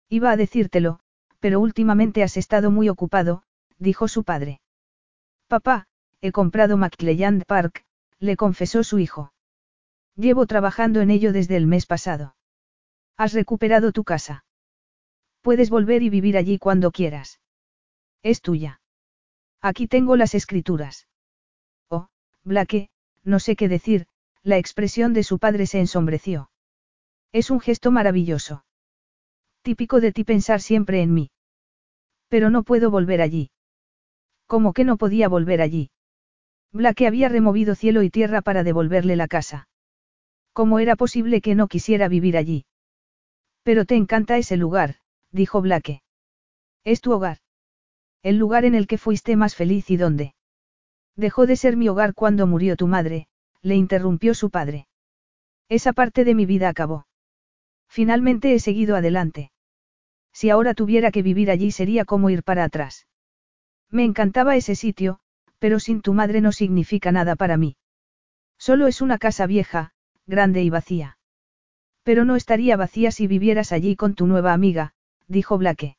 Iba 0.10 0.32
a 0.32 0.38
decírtelo, 0.38 1.00
pero 1.40 1.60
últimamente 1.60 2.24
has 2.24 2.38
estado 2.38 2.72
muy 2.72 2.90
ocupado, 2.90 3.44
dijo 3.78 4.08
su 4.08 4.24
padre. 4.24 4.62
Papá, 5.48 5.88
he 6.22 6.32
comprado 6.32 6.78
McClelland 6.78 7.46
Park, 7.46 7.86
le 8.20 8.36
confesó 8.36 8.84
su 8.84 9.00
hijo. 9.00 9.32
Llevo 10.16 10.46
trabajando 10.48 11.02
en 11.02 11.12
ello 11.12 11.34
desde 11.34 11.58
el 11.58 11.68
mes 11.68 11.86
pasado. 11.86 12.36
Has 13.18 13.34
recuperado 13.34 13.92
tu 13.92 14.04
casa. 14.04 14.46
Puedes 15.42 15.70
volver 15.70 16.02
y 16.04 16.10
vivir 16.10 16.38
allí 16.38 16.58
cuando 16.58 16.92
quieras. 16.92 17.40
Es 18.24 18.42
tuya. 18.42 18.82
Aquí 19.62 19.88
tengo 19.88 20.16
las 20.16 20.34
escrituras. 20.34 21.08
Oh, 21.90 22.08
Blake, 22.44 22.90
no 23.24 23.40
sé 23.40 23.56
qué 23.56 23.68
decir, 23.68 24.08
la 24.46 24.60
expresión 24.60 25.14
de 25.14 25.24
su 25.24 25.40
padre 25.40 25.66
se 25.66 25.80
ensombreció. 25.80 26.52
Es 27.32 27.50
un 27.50 27.60
gesto 27.60 27.90
maravilloso. 27.90 28.64
Típico 29.64 30.00
de 30.00 30.12
ti 30.12 30.24
pensar 30.24 30.62
siempre 30.62 31.02
en 31.02 31.16
mí. 31.16 31.32
Pero 32.30 32.52
no 32.52 32.62
puedo 32.62 32.92
volver 32.92 33.22
allí. 33.22 33.50
¿Cómo 34.46 34.74
que 34.74 34.84
no 34.84 34.98
podía 34.98 35.28
volver 35.30 35.62
allí? 35.62 35.90
Blake 36.72 37.08
había 37.08 37.28
removido 37.28 37.74
cielo 37.74 38.04
y 38.04 38.12
tierra 38.12 38.44
para 38.44 38.64
devolverle 38.64 39.16
la 39.16 39.28
casa. 39.28 39.68
¿Cómo 40.54 40.78
era 40.78 40.96
posible 40.96 41.42
que 41.42 41.56
no 41.56 41.68
quisiera 41.68 42.08
vivir 42.08 42.38
allí? 42.38 42.66
Pero 43.64 43.86
te 43.86 43.96
encanta 43.96 44.38
ese 44.38 44.58
lugar, 44.58 44.98
dijo 45.32 45.60
Blake. 45.60 46.04
Es 46.84 47.02
tu 47.02 47.14
hogar. 47.14 47.40
El 48.22 48.38
lugar 48.38 48.64
en 48.64 48.76
el 48.76 48.86
que 48.86 49.00
fuiste 49.00 49.36
más 49.36 49.56
feliz 49.56 49.90
y 49.90 49.98
dónde. 49.98 50.36
Dejó 51.16 51.48
de 51.48 51.56
ser 51.56 51.78
mi 51.78 51.90
hogar 51.90 52.14
cuando 52.14 52.46
murió 52.46 52.76
tu 52.76 52.86
madre, 52.86 53.28
le 53.66 53.76
interrumpió 53.76 54.36
su 54.36 54.52
padre. 54.52 54.88
Esa 55.70 55.92
parte 55.92 56.24
de 56.24 56.36
mi 56.36 56.46
vida 56.46 56.70
acabó. 56.70 57.08
Finalmente 57.90 58.54
he 58.54 58.60
seguido 58.60 58.96
adelante. 58.96 59.52
Si 60.32 60.52
ahora 60.52 60.76
tuviera 60.76 61.10
que 61.10 61.24
vivir 61.24 61.50
allí 61.50 61.72
sería 61.72 62.06
como 62.06 62.30
ir 62.30 62.44
para 62.44 62.64
atrás. 62.64 63.08
Me 63.90 64.04
encantaba 64.04 64.56
ese 64.56 64.76
sitio, 64.76 65.20
pero 65.58 65.80
sin 65.80 66.02
tu 66.02 66.14
madre 66.14 66.42
no 66.42 66.52
significa 66.52 67.12
nada 67.12 67.36
para 67.36 67.58
mí. 67.58 67.76
Solo 68.60 68.86
es 68.86 69.02
una 69.02 69.18
casa 69.18 69.48
vieja, 69.48 69.94
grande 70.28 70.62
y 70.62 70.70
vacía. 70.70 71.18
Pero 72.04 72.24
no 72.24 72.36
estaría 72.36 72.78
vacía 72.78 73.10
si 73.10 73.26
vivieras 73.26 73.72
allí 73.72 73.96
con 73.96 74.14
tu 74.14 74.28
nueva 74.28 74.54
amiga, 74.54 74.94
dijo 75.28 75.58
Blake. 75.58 75.98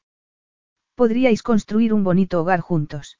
Podríais 0.94 1.42
construir 1.42 1.92
un 1.92 2.04
bonito 2.04 2.40
hogar 2.40 2.60
juntos. 2.60 3.18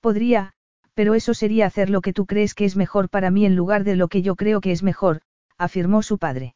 Podría, 0.00 0.54
pero 0.94 1.14
eso 1.14 1.34
sería 1.34 1.66
hacer 1.66 1.90
lo 1.90 2.00
que 2.00 2.12
tú 2.12 2.26
crees 2.26 2.54
que 2.54 2.64
es 2.64 2.76
mejor 2.76 3.08
para 3.08 3.30
mí 3.30 3.46
en 3.46 3.56
lugar 3.56 3.84
de 3.84 3.96
lo 3.96 4.08
que 4.08 4.22
yo 4.22 4.36
creo 4.36 4.60
que 4.60 4.72
es 4.72 4.82
mejor, 4.82 5.22
afirmó 5.56 6.02
su 6.02 6.18
padre. 6.18 6.54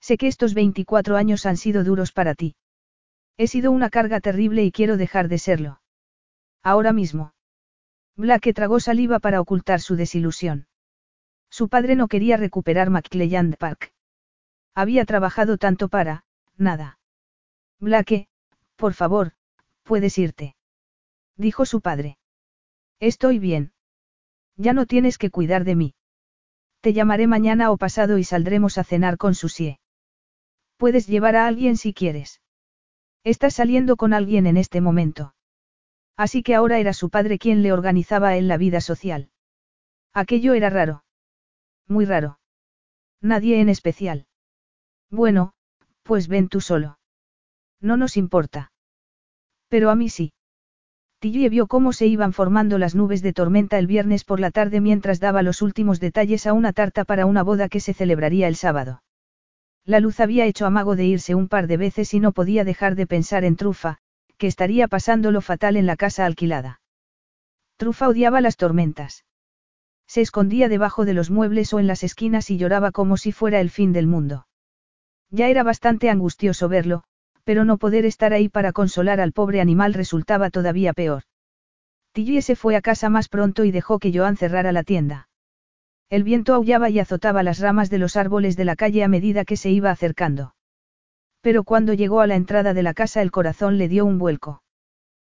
Sé 0.00 0.18
que 0.18 0.26
estos 0.26 0.54
24 0.54 1.16
años 1.16 1.46
han 1.46 1.56
sido 1.56 1.84
duros 1.84 2.12
para 2.12 2.34
ti. 2.34 2.54
He 3.38 3.46
sido 3.46 3.70
una 3.70 3.90
carga 3.90 4.20
terrible 4.20 4.64
y 4.64 4.72
quiero 4.72 4.96
dejar 4.96 5.28
de 5.28 5.38
serlo. 5.38 5.80
Ahora 6.62 6.92
mismo. 6.92 7.32
Blake 8.16 8.54
tragó 8.54 8.80
saliva 8.80 9.18
para 9.18 9.40
ocultar 9.40 9.80
su 9.80 9.96
desilusión. 9.96 10.68
Su 11.50 11.68
padre 11.68 11.96
no 11.96 12.08
quería 12.08 12.36
recuperar 12.36 12.90
McClelland 12.90 13.56
Park. 13.56 13.92
Había 14.74 15.04
trabajado 15.04 15.58
tanto 15.58 15.88
para, 15.88 16.24
nada. 16.56 16.98
Blake, 17.78 18.28
por 18.76 18.94
favor, 18.94 19.32
puedes 19.82 20.18
irte. 20.18 20.56
Dijo 21.36 21.66
su 21.66 21.80
padre. 21.80 22.18
Estoy 23.00 23.38
bien. 23.38 23.72
Ya 24.56 24.72
no 24.72 24.86
tienes 24.86 25.18
que 25.18 25.30
cuidar 25.30 25.64
de 25.64 25.76
mí. 25.76 25.94
Te 26.80 26.92
llamaré 26.92 27.26
mañana 27.26 27.70
o 27.70 27.76
pasado 27.76 28.18
y 28.18 28.24
saldremos 28.24 28.78
a 28.78 28.84
cenar 28.84 29.18
con 29.18 29.34
Susie. 29.34 29.80
Puedes 30.76 31.06
llevar 31.06 31.36
a 31.36 31.46
alguien 31.46 31.76
si 31.76 31.92
quieres. 31.92 32.40
Estás 33.24 33.54
saliendo 33.54 33.96
con 33.96 34.14
alguien 34.14 34.46
en 34.46 34.56
este 34.56 34.80
momento. 34.80 35.34
Así 36.16 36.42
que 36.42 36.54
ahora 36.54 36.78
era 36.78 36.92
su 36.92 37.10
padre 37.10 37.38
quien 37.38 37.62
le 37.62 37.72
organizaba 37.72 38.28
a 38.28 38.36
él 38.36 38.48
la 38.48 38.56
vida 38.56 38.80
social. 38.80 39.30
Aquello 40.14 40.54
era 40.54 40.70
raro. 40.70 41.04
Muy 41.88 42.04
raro. 42.04 42.38
Nadie 43.20 43.60
en 43.60 43.68
especial. 43.68 44.26
Bueno, 45.10 45.52
pues 46.02 46.28
ven 46.28 46.48
tú 46.48 46.60
solo. 46.60 46.98
No 47.80 47.96
nos 47.96 48.16
importa. 48.16 48.72
Pero 49.68 49.90
a 49.90 49.96
mí 49.96 50.08
sí. 50.08 50.32
Tilly 51.32 51.48
vio 51.48 51.66
cómo 51.66 51.92
se 51.92 52.06
iban 52.06 52.32
formando 52.32 52.78
las 52.78 52.94
nubes 52.94 53.20
de 53.20 53.32
tormenta 53.32 53.80
el 53.80 53.88
viernes 53.88 54.22
por 54.22 54.38
la 54.38 54.52
tarde 54.52 54.80
mientras 54.80 55.18
daba 55.18 55.42
los 55.42 55.60
últimos 55.60 55.98
detalles 55.98 56.46
a 56.46 56.52
una 56.52 56.72
tarta 56.72 57.04
para 57.04 57.26
una 57.26 57.42
boda 57.42 57.68
que 57.68 57.80
se 57.80 57.94
celebraría 57.94 58.46
el 58.46 58.54
sábado. 58.54 59.02
La 59.84 59.98
luz 59.98 60.20
había 60.20 60.44
hecho 60.44 60.66
amago 60.66 60.94
de 60.94 61.04
irse 61.04 61.34
un 61.34 61.48
par 61.48 61.66
de 61.66 61.78
veces 61.78 62.14
y 62.14 62.20
no 62.20 62.30
podía 62.30 62.62
dejar 62.62 62.94
de 62.94 63.08
pensar 63.08 63.44
en 63.44 63.56
Trufa, 63.56 63.98
que 64.38 64.46
estaría 64.46 64.86
pasando 64.86 65.32
lo 65.32 65.40
fatal 65.40 65.76
en 65.76 65.86
la 65.86 65.96
casa 65.96 66.26
alquilada. 66.26 66.80
Trufa 67.76 68.06
odiaba 68.06 68.40
las 68.40 68.56
tormentas. 68.56 69.24
Se 70.06 70.20
escondía 70.20 70.68
debajo 70.68 71.04
de 71.04 71.14
los 71.14 71.32
muebles 71.32 71.74
o 71.74 71.80
en 71.80 71.88
las 71.88 72.04
esquinas 72.04 72.50
y 72.52 72.56
lloraba 72.56 72.92
como 72.92 73.16
si 73.16 73.32
fuera 73.32 73.60
el 73.60 73.70
fin 73.70 73.92
del 73.92 74.06
mundo. 74.06 74.46
Ya 75.30 75.48
era 75.48 75.64
bastante 75.64 76.08
angustioso 76.08 76.68
verlo, 76.68 77.02
pero 77.46 77.64
no 77.64 77.78
poder 77.78 78.04
estar 78.04 78.32
ahí 78.32 78.48
para 78.48 78.72
consolar 78.72 79.20
al 79.20 79.30
pobre 79.30 79.60
animal 79.60 79.94
resultaba 79.94 80.50
todavía 80.50 80.92
peor. 80.92 81.22
Tilly 82.12 82.42
se 82.42 82.56
fue 82.56 82.74
a 82.74 82.80
casa 82.80 83.08
más 83.08 83.28
pronto 83.28 83.64
y 83.64 83.70
dejó 83.70 84.00
que 84.00 84.12
Joan 84.12 84.36
cerrara 84.36 84.72
la 84.72 84.82
tienda. 84.82 85.28
El 86.10 86.24
viento 86.24 86.54
aullaba 86.54 86.90
y 86.90 86.98
azotaba 86.98 87.44
las 87.44 87.60
ramas 87.60 87.88
de 87.88 87.98
los 87.98 88.16
árboles 88.16 88.56
de 88.56 88.64
la 88.64 88.74
calle 88.74 89.04
a 89.04 89.08
medida 89.08 89.44
que 89.44 89.56
se 89.56 89.70
iba 89.70 89.92
acercando. 89.92 90.56
Pero 91.40 91.62
cuando 91.62 91.94
llegó 91.94 92.20
a 92.20 92.26
la 92.26 92.34
entrada 92.34 92.74
de 92.74 92.82
la 92.82 92.94
casa 92.94 93.22
el 93.22 93.30
corazón 93.30 93.78
le 93.78 93.86
dio 93.86 94.04
un 94.04 94.18
vuelco. 94.18 94.64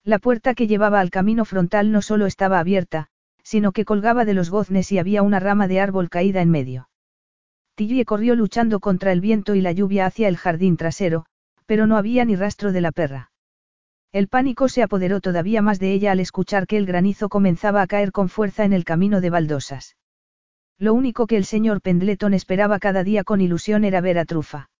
La 0.04 0.20
puerta 0.20 0.54
que 0.54 0.68
llevaba 0.68 1.00
al 1.00 1.10
camino 1.10 1.44
frontal 1.44 1.90
no 1.90 2.02
solo 2.02 2.26
estaba 2.26 2.60
abierta, 2.60 3.08
sino 3.42 3.72
que 3.72 3.84
colgaba 3.84 4.24
de 4.24 4.34
los 4.34 4.50
goznes 4.50 4.92
y 4.92 4.98
había 5.00 5.22
una 5.22 5.40
rama 5.40 5.66
de 5.66 5.80
árbol 5.80 6.08
caída 6.08 6.40
en 6.40 6.52
medio. 6.52 6.88
Tilly 7.74 8.04
corrió 8.04 8.36
luchando 8.36 8.78
contra 8.78 9.10
el 9.10 9.20
viento 9.20 9.56
y 9.56 9.60
la 9.60 9.72
lluvia 9.72 10.06
hacia 10.06 10.28
el 10.28 10.36
jardín 10.36 10.76
trasero, 10.76 11.26
pero 11.66 11.86
no 11.86 11.96
había 11.96 12.24
ni 12.24 12.36
rastro 12.36 12.72
de 12.72 12.80
la 12.80 12.92
perra. 12.92 13.30
El 14.12 14.28
pánico 14.28 14.68
se 14.68 14.82
apoderó 14.82 15.20
todavía 15.20 15.60
más 15.60 15.78
de 15.78 15.92
ella 15.92 16.12
al 16.12 16.20
escuchar 16.20 16.66
que 16.66 16.78
el 16.78 16.86
granizo 16.86 17.28
comenzaba 17.28 17.82
a 17.82 17.86
caer 17.86 18.12
con 18.12 18.28
fuerza 18.28 18.64
en 18.64 18.72
el 18.72 18.84
camino 18.84 19.20
de 19.20 19.30
baldosas. 19.30 19.96
Lo 20.78 20.94
único 20.94 21.26
que 21.26 21.36
el 21.36 21.44
señor 21.44 21.80
Pendleton 21.80 22.34
esperaba 22.34 22.78
cada 22.78 23.02
día 23.02 23.24
con 23.24 23.40
ilusión 23.40 23.84
era 23.84 24.00
ver 24.00 24.18
a 24.18 24.24
Trufa. 24.24 24.70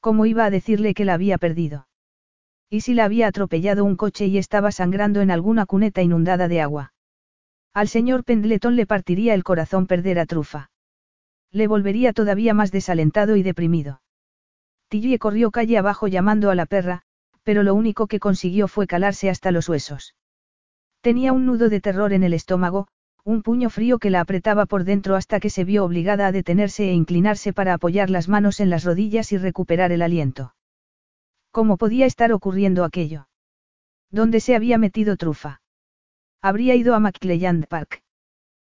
¿Cómo 0.00 0.26
iba 0.26 0.44
a 0.44 0.50
decirle 0.50 0.94
que 0.94 1.04
la 1.04 1.14
había 1.14 1.38
perdido? 1.38 1.88
¿Y 2.68 2.80
si 2.80 2.94
la 2.94 3.04
había 3.04 3.28
atropellado 3.28 3.84
un 3.84 3.96
coche 3.96 4.26
y 4.26 4.38
estaba 4.38 4.72
sangrando 4.72 5.20
en 5.20 5.30
alguna 5.30 5.66
cuneta 5.66 6.02
inundada 6.02 6.48
de 6.48 6.60
agua? 6.60 6.92
Al 7.74 7.88
señor 7.88 8.24
Pendleton 8.24 8.76
le 8.76 8.86
partiría 8.86 9.34
el 9.34 9.44
corazón 9.44 9.86
perder 9.86 10.18
a 10.18 10.26
Trufa. 10.26 10.70
Le 11.50 11.66
volvería 11.66 12.12
todavía 12.12 12.54
más 12.54 12.72
desalentado 12.72 13.36
y 13.36 13.42
deprimido. 13.42 14.02
Tilly 14.92 15.16
corrió 15.16 15.50
calle 15.50 15.78
abajo 15.78 16.06
llamando 16.06 16.50
a 16.50 16.54
la 16.54 16.66
perra, 16.66 17.00
pero 17.44 17.62
lo 17.62 17.74
único 17.74 18.06
que 18.08 18.20
consiguió 18.20 18.68
fue 18.68 18.86
calarse 18.86 19.30
hasta 19.30 19.50
los 19.50 19.66
huesos. 19.70 20.14
Tenía 21.00 21.32
un 21.32 21.46
nudo 21.46 21.70
de 21.70 21.80
terror 21.80 22.12
en 22.12 22.22
el 22.22 22.34
estómago, 22.34 22.88
un 23.24 23.42
puño 23.42 23.70
frío 23.70 23.98
que 23.98 24.10
la 24.10 24.20
apretaba 24.20 24.66
por 24.66 24.84
dentro 24.84 25.16
hasta 25.16 25.40
que 25.40 25.48
se 25.48 25.64
vio 25.64 25.86
obligada 25.86 26.26
a 26.26 26.32
detenerse 26.32 26.90
e 26.90 26.92
inclinarse 26.92 27.54
para 27.54 27.72
apoyar 27.72 28.10
las 28.10 28.28
manos 28.28 28.60
en 28.60 28.68
las 28.68 28.84
rodillas 28.84 29.32
y 29.32 29.38
recuperar 29.38 29.92
el 29.92 30.02
aliento. 30.02 30.54
¿Cómo 31.52 31.78
podía 31.78 32.04
estar 32.04 32.30
ocurriendo 32.30 32.84
aquello? 32.84 33.28
¿Dónde 34.10 34.40
se 34.40 34.54
había 34.54 34.76
metido 34.76 35.16
Trufa? 35.16 35.62
Habría 36.42 36.74
ido 36.74 36.94
a 36.94 37.00
McClelland 37.00 37.66
Park. 37.66 38.02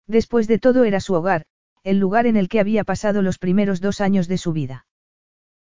Después 0.07 0.47
de 0.47 0.61
todo 0.61 0.85
era 0.85 1.01
su 1.01 1.15
hogar, 1.15 1.47
el 1.83 1.99
lugar 1.99 2.29
en 2.29 2.37
el 2.37 2.49
que 2.49 2.61
había 2.61 2.85
pasado 2.85 3.21
los 3.21 3.39
primeros 3.39 3.81
dos 3.81 4.01
años 4.01 4.29
de 4.29 4.39
su 4.39 4.53
vida. 4.53 4.87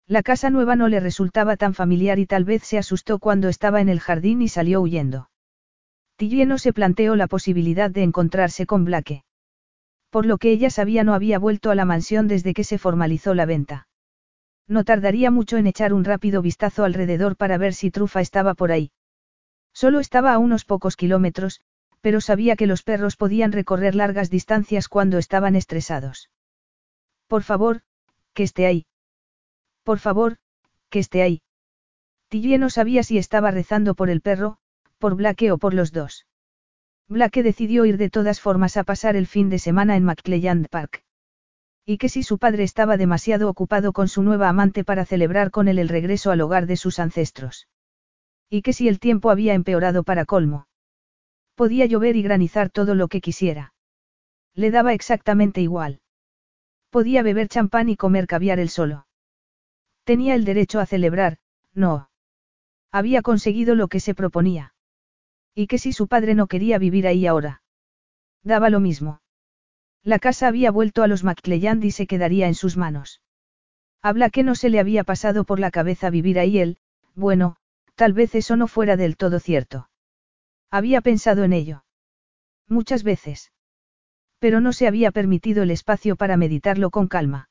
La 0.07 0.23
casa 0.23 0.50
nueva 0.50 0.76
no 0.76 0.89
le 0.89 1.00
resultaba 1.00 1.57
tan 1.57 1.73
familiar 1.73 2.18
y 2.18 2.26
tal 2.26 2.44
vez 2.44 2.62
se 2.62 2.76
asustó 2.76 3.18
cuando 3.18 3.49
estaba 3.49 3.81
en 3.81 3.89
el 3.89 4.00
jardín 4.00 4.42
y 4.42 4.49
salió 4.49 4.83
huyendo. 4.83 5.31
Tillie 6.16 6.44
no 6.44 6.58
se 6.58 6.73
planteó 6.74 7.16
la 7.16 7.26
posibilidad 7.26 7.91
de 7.91 8.02
encontrarse 8.02 8.66
con 8.66 8.84
Blake. 8.84 9.24
Por 10.10 10.26
lo 10.26 10.39
que 10.39 10.52
ella 10.52 10.68
sabía 10.68 11.05
no 11.05 11.15
había 11.15 11.39
vuelto 11.39 11.70
a 11.70 11.74
la 11.74 11.86
mansión 11.86 12.28
desde 12.28 12.52
que 12.52 12.65
se 12.65 12.78
formalizó 12.78 13.34
la 13.34 13.47
venta. 13.47 13.89
No 14.68 14.84
tardaría 14.84 15.31
mucho 15.31 15.57
en 15.57 15.66
echar 15.66 15.92
un 15.92 16.05
rápido 16.05 16.42
vistazo 16.42 16.84
alrededor 16.84 17.36
para 17.36 17.58
ver 17.58 17.74
si 17.74 17.91
Trufa 17.91 18.20
estaba 18.20 18.55
por 18.55 18.73
ahí. 18.73 18.92
Solo 19.73 20.00
estaba 20.00 20.33
a 20.33 20.39
unos 20.39 20.65
pocos 20.65 20.97
kilómetros, 20.97 21.62
pero 22.00 22.20
sabía 22.20 22.57
que 22.57 22.66
los 22.66 22.83
perros 22.83 23.16
podían 23.16 23.52
recorrer 23.52 23.94
largas 23.94 24.31
distancias 24.31 24.89
cuando 24.89 25.18
estaban 25.18 25.57
estresados. 25.57 26.31
Por 27.26 27.42
favor, 27.42 27.81
que 28.34 28.42
esté 28.42 28.66
ahí. 28.66 28.86
Por 29.84 29.98
favor, 29.98 30.38
que 30.90 30.98
esté 30.98 31.22
ahí. 31.22 31.42
Tillie 32.28 32.58
no 32.58 32.70
sabía 32.70 33.02
si 33.02 33.18
estaba 33.18 33.50
rezando 33.50 33.94
por 33.94 34.10
el 34.10 34.20
perro, 34.20 34.56
por 34.98 35.14
Blake 35.14 35.52
o 35.52 35.58
por 35.58 35.74
los 35.74 35.92
dos. 35.92 36.26
Blake 37.06 37.42
decidió 37.42 37.84
ir 37.84 37.98
de 37.98 38.08
todas 38.08 38.40
formas 38.40 38.78
a 38.78 38.84
pasar 38.84 39.14
el 39.14 39.26
fin 39.26 39.50
de 39.50 39.58
semana 39.58 39.96
en 39.96 40.04
McClelland 40.04 40.68
Park. 40.68 41.04
Y 41.84 41.98
que 41.98 42.08
si 42.08 42.22
su 42.22 42.38
padre 42.38 42.64
estaba 42.64 42.96
demasiado 42.96 43.50
ocupado 43.50 43.92
con 43.92 44.08
su 44.08 44.22
nueva 44.22 44.48
amante 44.48 44.84
para 44.84 45.04
celebrar 45.04 45.50
con 45.50 45.68
él 45.68 45.78
el 45.78 45.90
regreso 45.90 46.30
al 46.30 46.40
hogar 46.40 46.66
de 46.66 46.78
sus 46.78 46.98
ancestros. 46.98 47.68
Y 48.48 48.62
que 48.62 48.72
si 48.72 48.88
el 48.88 48.98
tiempo 48.98 49.30
había 49.30 49.52
empeorado 49.52 50.02
para 50.02 50.24
colmo. 50.24 50.66
Podía 51.54 51.84
llover 51.84 52.16
y 52.16 52.22
granizar 52.22 52.70
todo 52.70 52.94
lo 52.94 53.08
que 53.08 53.20
quisiera. 53.20 53.74
Le 54.54 54.70
daba 54.70 54.94
exactamente 54.94 55.60
igual. 55.60 56.00
Podía 56.88 57.22
beber 57.22 57.48
champán 57.48 57.90
y 57.90 57.96
comer 57.96 58.26
caviar 58.26 58.58
él 58.58 58.70
solo. 58.70 59.06
Tenía 60.05 60.34
el 60.34 60.44
derecho 60.44 60.81
a 60.81 60.86
celebrar, 60.86 61.39
no. 61.73 62.10
Había 62.92 63.23
conseguido 63.23 63.74
lo 63.74 63.89
que 63.89 64.00
se 64.00 64.15
proponía. 64.15 64.74
¿Y 65.55 65.66
que 65.66 65.78
si 65.78 65.92
su 65.92 66.08
padre 66.08 66.34
no 66.34 66.47
quería 66.47 66.78
vivir 66.78 67.07
ahí 67.07 67.26
ahora? 67.26 67.62
Daba 68.42 68.70
lo 68.70 68.81
mismo. 68.81 69.23
La 70.02 70.18
casa 70.18 70.49
había 70.49 70.70
vuelto 70.70 71.02
a 71.02 71.07
los 71.07 71.24
McClelland 71.24 71.83
y 71.84 71.91
se 71.91 72.07
quedaría 72.07 72.47
en 72.47 72.55
sus 72.55 72.76
manos. 72.76 73.23
Habla 74.02 74.28
que 74.28 74.42
no 74.42 74.55
se 74.55 74.68
le 74.68 74.78
había 74.78 75.02
pasado 75.02 75.44
por 75.44 75.58
la 75.58 75.70
cabeza 75.70 76.10
vivir 76.10 76.39
ahí 76.39 76.58
él, 76.58 76.76
bueno, 77.15 77.57
tal 77.94 78.12
vez 78.12 78.34
eso 78.34 78.57
no 78.57 78.66
fuera 78.66 78.99
del 78.99 79.16
todo 79.16 79.41
cierto. 79.41 79.89
Había 80.70 81.00
pensado 81.00 81.44
en 81.44 81.55
ello. 81.55 81.84
Muchas 82.68 83.02
veces. 83.02 83.52
Pero 84.39 84.60
no 84.60 84.74
se 84.74 84.86
había 84.86 85.10
permitido 85.10 85.62
el 85.62 85.70
espacio 85.70 86.16
para 86.16 86.36
meditarlo 86.36 86.91
con 86.91 87.08
calma. 87.08 87.49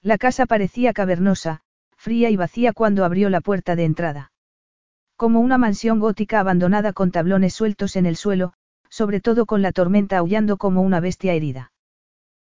La 0.00 0.16
casa 0.16 0.46
parecía 0.46 0.94
cavernosa, 0.94 1.62
fría 2.06 2.30
y 2.30 2.36
vacía 2.36 2.72
cuando 2.72 3.04
abrió 3.04 3.30
la 3.30 3.40
puerta 3.40 3.74
de 3.74 3.84
entrada. 3.84 4.30
Como 5.16 5.40
una 5.40 5.58
mansión 5.58 5.98
gótica 5.98 6.38
abandonada 6.38 6.92
con 6.92 7.10
tablones 7.10 7.52
sueltos 7.52 7.96
en 7.96 8.06
el 8.06 8.14
suelo, 8.14 8.52
sobre 8.88 9.20
todo 9.20 9.44
con 9.44 9.60
la 9.60 9.72
tormenta 9.72 10.18
aullando 10.18 10.56
como 10.56 10.82
una 10.82 11.00
bestia 11.00 11.34
herida. 11.34 11.72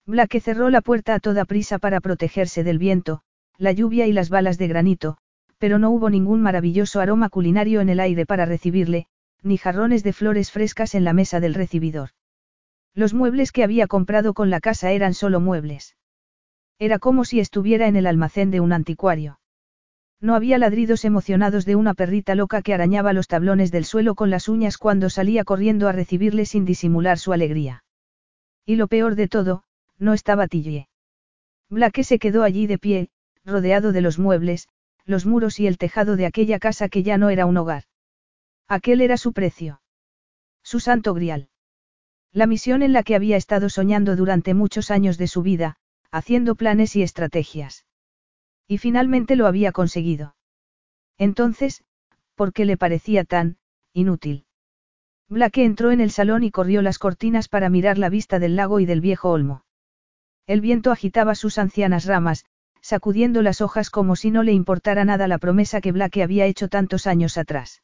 Blake 0.05 0.39
cerró 0.39 0.69
la 0.69 0.79
puerta 0.79 1.13
a 1.13 1.19
toda 1.19 1.43
prisa 1.43 1.77
para 1.77 1.99
protegerse 1.99 2.63
del 2.63 2.77
viento, 2.77 3.19
la 3.57 3.73
lluvia 3.73 4.07
y 4.07 4.13
las 4.13 4.29
balas 4.29 4.57
de 4.57 4.69
granito, 4.69 5.17
pero 5.57 5.77
no 5.77 5.89
hubo 5.89 6.09
ningún 6.09 6.41
maravilloso 6.41 7.01
aroma 7.01 7.27
culinario 7.27 7.81
en 7.81 7.89
el 7.89 7.99
aire 7.99 8.25
para 8.25 8.45
recibirle, 8.45 9.07
ni 9.43 9.57
jarrones 9.57 10.03
de 10.05 10.13
flores 10.13 10.51
frescas 10.51 10.95
en 10.95 11.03
la 11.03 11.11
mesa 11.11 11.41
del 11.41 11.53
recibidor. 11.53 12.11
Los 12.95 13.13
muebles 13.13 13.51
que 13.51 13.65
había 13.65 13.87
comprado 13.87 14.33
con 14.33 14.49
la 14.49 14.61
casa 14.61 14.93
eran 14.93 15.13
solo 15.13 15.41
muebles. 15.41 15.97
Era 16.79 16.97
como 16.97 17.25
si 17.25 17.41
estuviera 17.41 17.89
en 17.89 17.97
el 17.97 18.07
almacén 18.07 18.51
de 18.51 18.61
un 18.61 18.71
anticuario. 18.71 19.38
No 20.21 20.35
había 20.35 20.57
ladridos 20.57 21.05
emocionados 21.05 21.65
de 21.65 21.75
una 21.75 21.93
perrita 21.93 22.35
loca 22.35 22.61
que 22.61 22.73
arañaba 22.73 23.13
los 23.13 23.27
tablones 23.27 23.71
del 23.71 23.85
suelo 23.85 24.15
con 24.15 24.29
las 24.29 24.49
uñas 24.49 24.77
cuando 24.77 25.09
salía 25.09 25.45
corriendo 25.45 25.87
a 25.87 25.93
recibirle 25.93 26.45
sin 26.45 26.65
disimular 26.65 27.17
su 27.17 27.31
alegría. 27.31 27.83
Y 28.65 28.75
lo 28.75 28.87
peor 28.87 29.15
de 29.15 29.29
todo, 29.29 29.63
no 29.97 30.13
estaba 30.13 30.47
Tillie. 30.47 30.89
Blake 31.69 32.03
se 32.03 32.19
quedó 32.19 32.43
allí 32.43 32.67
de 32.67 32.77
pie, 32.77 33.09
rodeado 33.45 33.91
de 33.91 34.01
los 34.01 34.19
muebles, 34.19 34.67
los 35.05 35.25
muros 35.25 35.59
y 35.59 35.67
el 35.67 35.77
tejado 35.77 36.17
de 36.17 36.25
aquella 36.25 36.59
casa 36.59 36.89
que 36.89 37.01
ya 37.03 37.17
no 37.17 37.29
era 37.29 37.45
un 37.45 37.57
hogar. 37.57 37.83
Aquel 38.67 39.01
era 39.01 39.17
su 39.17 39.33
precio. 39.33 39.81
Su 40.63 40.79
santo 40.79 41.13
grial. 41.13 41.49
La 42.31 42.45
misión 42.45 42.83
en 42.83 42.93
la 42.93 43.03
que 43.03 43.15
había 43.15 43.37
estado 43.37 43.69
soñando 43.69 44.15
durante 44.15 44.53
muchos 44.53 44.91
años 44.91 45.17
de 45.17 45.27
su 45.27 45.41
vida, 45.41 45.77
haciendo 46.11 46.55
planes 46.55 46.95
y 46.95 47.01
estrategias. 47.01 47.85
Y 48.69 48.77
finalmente 48.77 49.35
lo 49.35 49.47
había 49.47 49.71
conseguido. 49.71 50.35
Entonces, 51.17 51.83
¿por 52.35 52.53
qué 52.53 52.65
le 52.65 52.77
parecía 52.77 53.23
tan, 53.25 53.57
inútil? 53.93 54.45
Blake 55.27 55.65
entró 55.65 55.91
en 55.91 56.01
el 56.01 56.11
salón 56.11 56.43
y 56.43 56.51
corrió 56.51 56.83
las 56.83 56.99
cortinas 56.99 57.49
para 57.49 57.69
mirar 57.69 57.97
la 57.97 58.09
vista 58.09 58.37
del 58.37 58.55
lago 58.55 58.79
y 58.79 58.85
del 58.85 59.01
viejo 59.01 59.31
olmo. 59.31 59.65
El 60.45 60.61
viento 60.61 60.91
agitaba 60.91 61.33
sus 61.33 61.57
ancianas 61.57 62.05
ramas, 62.05 62.45
sacudiendo 62.79 63.41
las 63.41 63.59
hojas 63.59 63.89
como 63.89 64.15
si 64.15 64.29
no 64.29 64.43
le 64.43 64.53
importara 64.53 65.03
nada 65.03 65.27
la 65.27 65.39
promesa 65.39 65.81
que 65.81 65.91
Blake 65.91 66.21
había 66.21 66.45
hecho 66.45 66.69
tantos 66.69 67.07
años 67.07 67.39
atrás. 67.39 67.81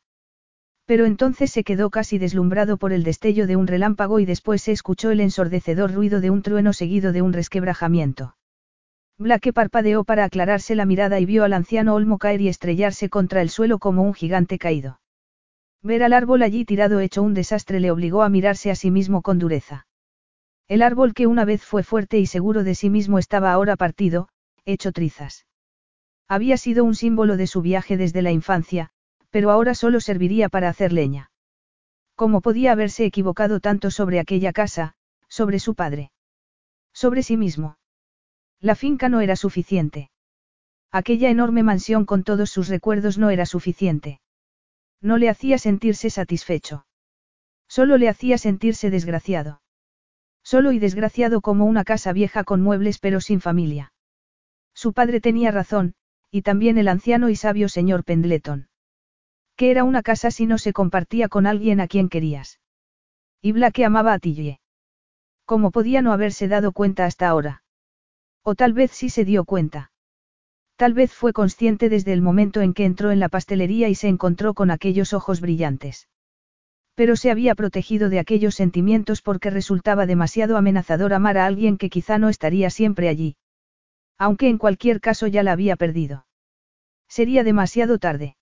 Pero 0.86 1.06
entonces 1.06 1.50
se 1.50 1.64
quedó 1.64 1.90
casi 1.90 2.20
deslumbrado 2.20 2.78
por 2.78 2.94
el 2.94 3.04
destello 3.04 3.48
de 3.48 3.56
un 3.56 3.66
relámpago 3.66 4.20
y 4.20 4.26
después 4.26 4.62
se 4.62 4.72
escuchó 4.72 5.10
el 5.10 5.20
ensordecedor 5.20 5.92
ruido 5.92 6.22
de 6.22 6.30
un 6.30 6.44
trueno 6.44 6.74
seguido 6.74 7.12
de 7.12 7.24
un 7.24 7.34
resquebrajamiento. 7.34 8.36
Blake 9.18 9.54
parpadeó 9.54 10.04
para 10.04 10.26
aclararse 10.26 10.76
la 10.76 10.86
mirada 10.86 11.20
y 11.22 11.26
vio 11.26 11.46
al 11.46 11.54
anciano 11.54 11.96
Olmo 11.96 12.18
caer 12.18 12.42
y 12.42 12.50
estrellarse 12.50 13.10
contra 13.10 13.42
el 13.42 13.50
suelo 13.50 13.80
como 13.80 14.04
un 14.04 14.14
gigante 14.14 14.58
caído. 14.58 15.00
Ver 15.82 16.04
al 16.04 16.12
árbol 16.12 16.44
allí 16.44 16.66
tirado 16.66 17.00
hecho 17.00 17.24
un 17.24 17.34
desastre 17.34 17.80
le 17.80 17.92
obligó 17.92 18.24
a 18.24 18.30
mirarse 18.30 18.72
a 18.72 18.76
sí 18.76 18.92
mismo 18.92 19.22
con 19.22 19.40
dureza. 19.40 19.88
El 20.68 20.82
árbol 20.82 21.14
que 21.14 21.28
una 21.28 21.46
vez 21.46 21.64
fue 21.64 21.84
fuerte 21.84 22.18
y 22.18 22.26
seguro 22.26 22.64
de 22.64 22.76
sí 22.76 22.90
mismo 22.90 23.18
estaba 23.18 23.54
ahora 23.54 23.78
partido, 23.78 24.28
hecho 24.66 24.92
trizas. 24.92 25.46
Había 26.28 26.58
sido 26.58 26.84
un 26.84 26.96
símbolo 26.96 27.38
de 27.38 27.48
su 27.48 27.62
viaje 27.62 27.98
desde 27.98 28.22
la 28.22 28.32
infancia, 28.32 28.90
pero 29.30 29.52
ahora 29.52 29.76
solo 29.76 30.02
serviría 30.02 30.50
para 30.50 30.70
hacer 30.70 30.92
leña. 30.92 31.32
¿Cómo 32.16 32.42
podía 32.42 32.72
haberse 32.72 33.06
equivocado 33.06 33.60
tanto 33.60 33.92
sobre 33.92 34.20
aquella 34.20 34.52
casa, 34.52 34.96
sobre 35.30 35.60
su 35.60 35.76
padre? 35.76 36.12
Sobre 36.94 37.24
sí 37.24 37.38
mismo. 37.38 37.78
La 38.66 38.74
finca 38.74 39.10
no 39.10 39.22
era 39.22 39.36
suficiente. 39.36 40.10
Aquella 40.92 41.30
enorme 41.30 41.62
mansión 41.62 42.04
con 42.04 42.24
todos 42.24 42.50
sus 42.50 42.68
recuerdos 42.68 43.20
no 43.20 43.30
era 43.30 43.46
suficiente. 43.46 44.22
No 45.00 45.20
le 45.20 45.30
hacía 45.30 45.60
sentirse 45.60 46.10
satisfecho. 46.10 46.88
Solo 47.68 48.00
le 48.00 48.10
hacía 48.10 48.40
sentirse 48.40 48.90
desgraciado. 48.90 49.62
Solo 50.42 50.72
y 50.72 50.80
desgraciado 50.80 51.42
como 51.42 51.66
una 51.66 51.84
casa 51.84 52.12
vieja 52.12 52.44
con 52.44 52.64
muebles 52.64 52.98
pero 52.98 53.22
sin 53.22 53.40
familia. 53.40 53.94
Su 54.74 54.94
padre 54.94 55.22
tenía 55.22 55.52
razón, 55.52 55.94
y 56.32 56.42
también 56.42 56.80
el 56.80 56.88
anciano 56.88 57.30
y 57.30 57.36
sabio 57.36 57.70
señor 57.70 58.04
Pendleton. 58.04 58.68
Que 59.56 59.70
era 59.70 59.84
una 59.84 60.02
casa 60.02 60.32
si 60.32 60.48
no 60.48 60.58
se 60.58 60.74
compartía 60.74 61.30
con 61.30 61.46
alguien 61.46 61.82
a 61.82 61.88
quien 61.88 62.10
querías. 62.10 62.60
Y 63.44 63.52
Blake 63.52 63.86
amaba 63.86 64.14
a 64.14 64.18
Tillie. 64.18 64.60
¿Cómo 65.46 65.70
podía 65.70 66.02
no 66.02 66.14
haberse 66.14 66.48
dado 66.48 66.72
cuenta 66.72 67.06
hasta 67.06 67.28
ahora? 67.28 67.62
O 68.48 68.54
tal 68.54 68.74
vez 68.74 68.92
sí 68.92 69.10
se 69.10 69.26
dio 69.26 69.44
cuenta. 69.44 69.92
Tal 70.76 70.94
vez 70.94 71.12
fue 71.12 71.34
consciente 71.34 71.90
desde 71.90 72.14
el 72.14 72.22
momento 72.22 72.62
en 72.62 72.76
que 72.76 72.86
entró 72.86 73.10
en 73.10 73.20
la 73.20 73.28
pastelería 73.28 73.90
y 73.90 73.96
se 73.96 74.08
encontró 74.08 74.54
con 74.54 74.70
aquellos 74.70 75.14
ojos 75.14 75.42
brillantes. 75.42 76.10
Pero 76.94 77.16
se 77.16 77.32
había 77.32 77.56
protegido 77.56 78.08
de 78.08 78.20
aquellos 78.20 78.54
sentimientos 78.54 79.24
porque 79.24 79.50
resultaba 79.50 80.06
demasiado 80.06 80.58
amenazador 80.58 81.14
amar 81.14 81.40
a 81.40 81.48
alguien 81.48 81.78
que 81.80 81.90
quizá 81.90 82.20
no 82.20 82.30
estaría 82.30 82.70
siempre 82.70 83.10
allí. 83.10 83.36
Aunque 84.20 84.48
en 84.48 84.60
cualquier 84.60 85.02
caso 85.02 85.26
ya 85.26 85.42
la 85.42 85.54
había 85.54 85.76
perdido. 85.76 86.28
Sería 87.10 87.44
demasiado 87.44 87.98
tarde. 87.98 88.38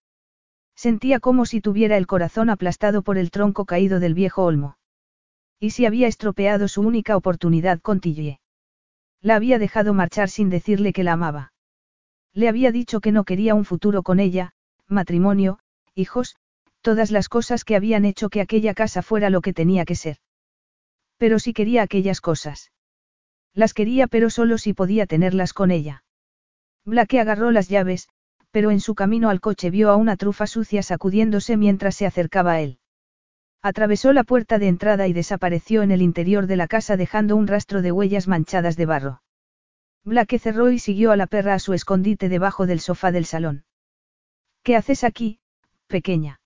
Sentía 0.75 1.21
como 1.21 1.45
si 1.45 1.61
tuviera 1.61 1.95
el 1.95 2.07
corazón 2.07 2.49
aplastado 2.49 3.03
por 3.03 3.17
el 3.17 3.31
tronco 3.31 3.63
caído 3.63 4.01
del 4.01 4.15
viejo 4.15 4.43
olmo. 4.43 4.77
Y 5.61 5.69
si 5.69 5.85
había 5.85 6.07
estropeado 6.07 6.67
su 6.67 6.81
única 6.81 7.15
oportunidad 7.15 7.79
con 7.79 8.01
Tillie. 8.01 8.42
La 9.23 9.37
había 9.37 9.57
dejado 9.57 9.93
marchar 9.93 10.29
sin 10.29 10.49
decirle 10.49 10.91
que 10.91 11.03
la 11.03 11.13
amaba. 11.13 11.53
Le 12.33 12.49
había 12.49 12.71
dicho 12.71 12.99
que 12.99 13.13
no 13.13 13.23
quería 13.23 13.55
un 13.55 13.63
futuro 13.63 14.03
con 14.03 14.19
ella, 14.19 14.51
matrimonio, 14.87 15.59
hijos, 15.95 16.35
todas 16.81 17.09
las 17.09 17.29
cosas 17.29 17.63
que 17.63 17.77
habían 17.77 18.03
hecho 18.03 18.29
que 18.29 18.41
aquella 18.41 18.73
casa 18.73 19.01
fuera 19.01 19.29
lo 19.29 19.39
que 19.39 19.53
tenía 19.53 19.85
que 19.85 19.95
ser. 19.95 20.17
Pero 21.17 21.39
si 21.39 21.53
quería 21.53 21.83
aquellas 21.83 22.19
cosas. 22.19 22.71
Las 23.53 23.73
quería 23.73 24.07
pero 24.07 24.29
solo 24.29 24.57
si 24.57 24.73
podía 24.73 25.05
tenerlas 25.05 25.53
con 25.53 25.71
ella. 25.71 26.03
Blake 26.83 27.21
agarró 27.21 27.51
las 27.51 27.69
llaves, 27.69 28.09
pero 28.51 28.71
en 28.71 28.81
su 28.81 28.93
camino 28.93 29.29
al 29.29 29.39
coche 29.39 29.69
vio 29.69 29.89
a 29.89 29.95
una 29.95 30.17
trufa 30.17 30.47
sucia 30.47 30.83
sacudiéndose 30.83 31.55
mientras 31.55 31.95
se 31.95 32.05
acercaba 32.05 32.53
a 32.53 32.61
él. 32.61 32.79
Atravesó 33.65 34.11
la 34.11 34.25
puerta 34.25 34.59
de 34.59 34.67
entrada 34.67 35.07
y 35.07 35.13
desapareció 35.13 35.83
en 35.83 35.91
el 35.91 36.01
interior 36.01 36.47
de 36.47 36.57
la 36.57 36.67
casa 36.67 36.97
dejando 36.97 37.37
un 37.37 37.47
rastro 37.47 37.81
de 37.81 37.93
huellas 37.93 38.27
manchadas 38.27 38.75
de 38.75 38.85
barro. 38.85 39.21
Blake 40.03 40.37
cerró 40.37 40.69
y 40.69 40.79
siguió 40.79 41.13
a 41.13 41.15
la 41.15 41.27
perra 41.27 41.53
a 41.53 41.59
su 41.59 41.71
escondite 41.71 42.27
debajo 42.27 42.67
del 42.67 42.81
sofá 42.81 43.13
del 43.13 43.23
salón. 43.23 43.63
¿Qué 44.63 44.75
haces 44.75 45.05
aquí, 45.05 45.39
pequeña? 45.87 46.41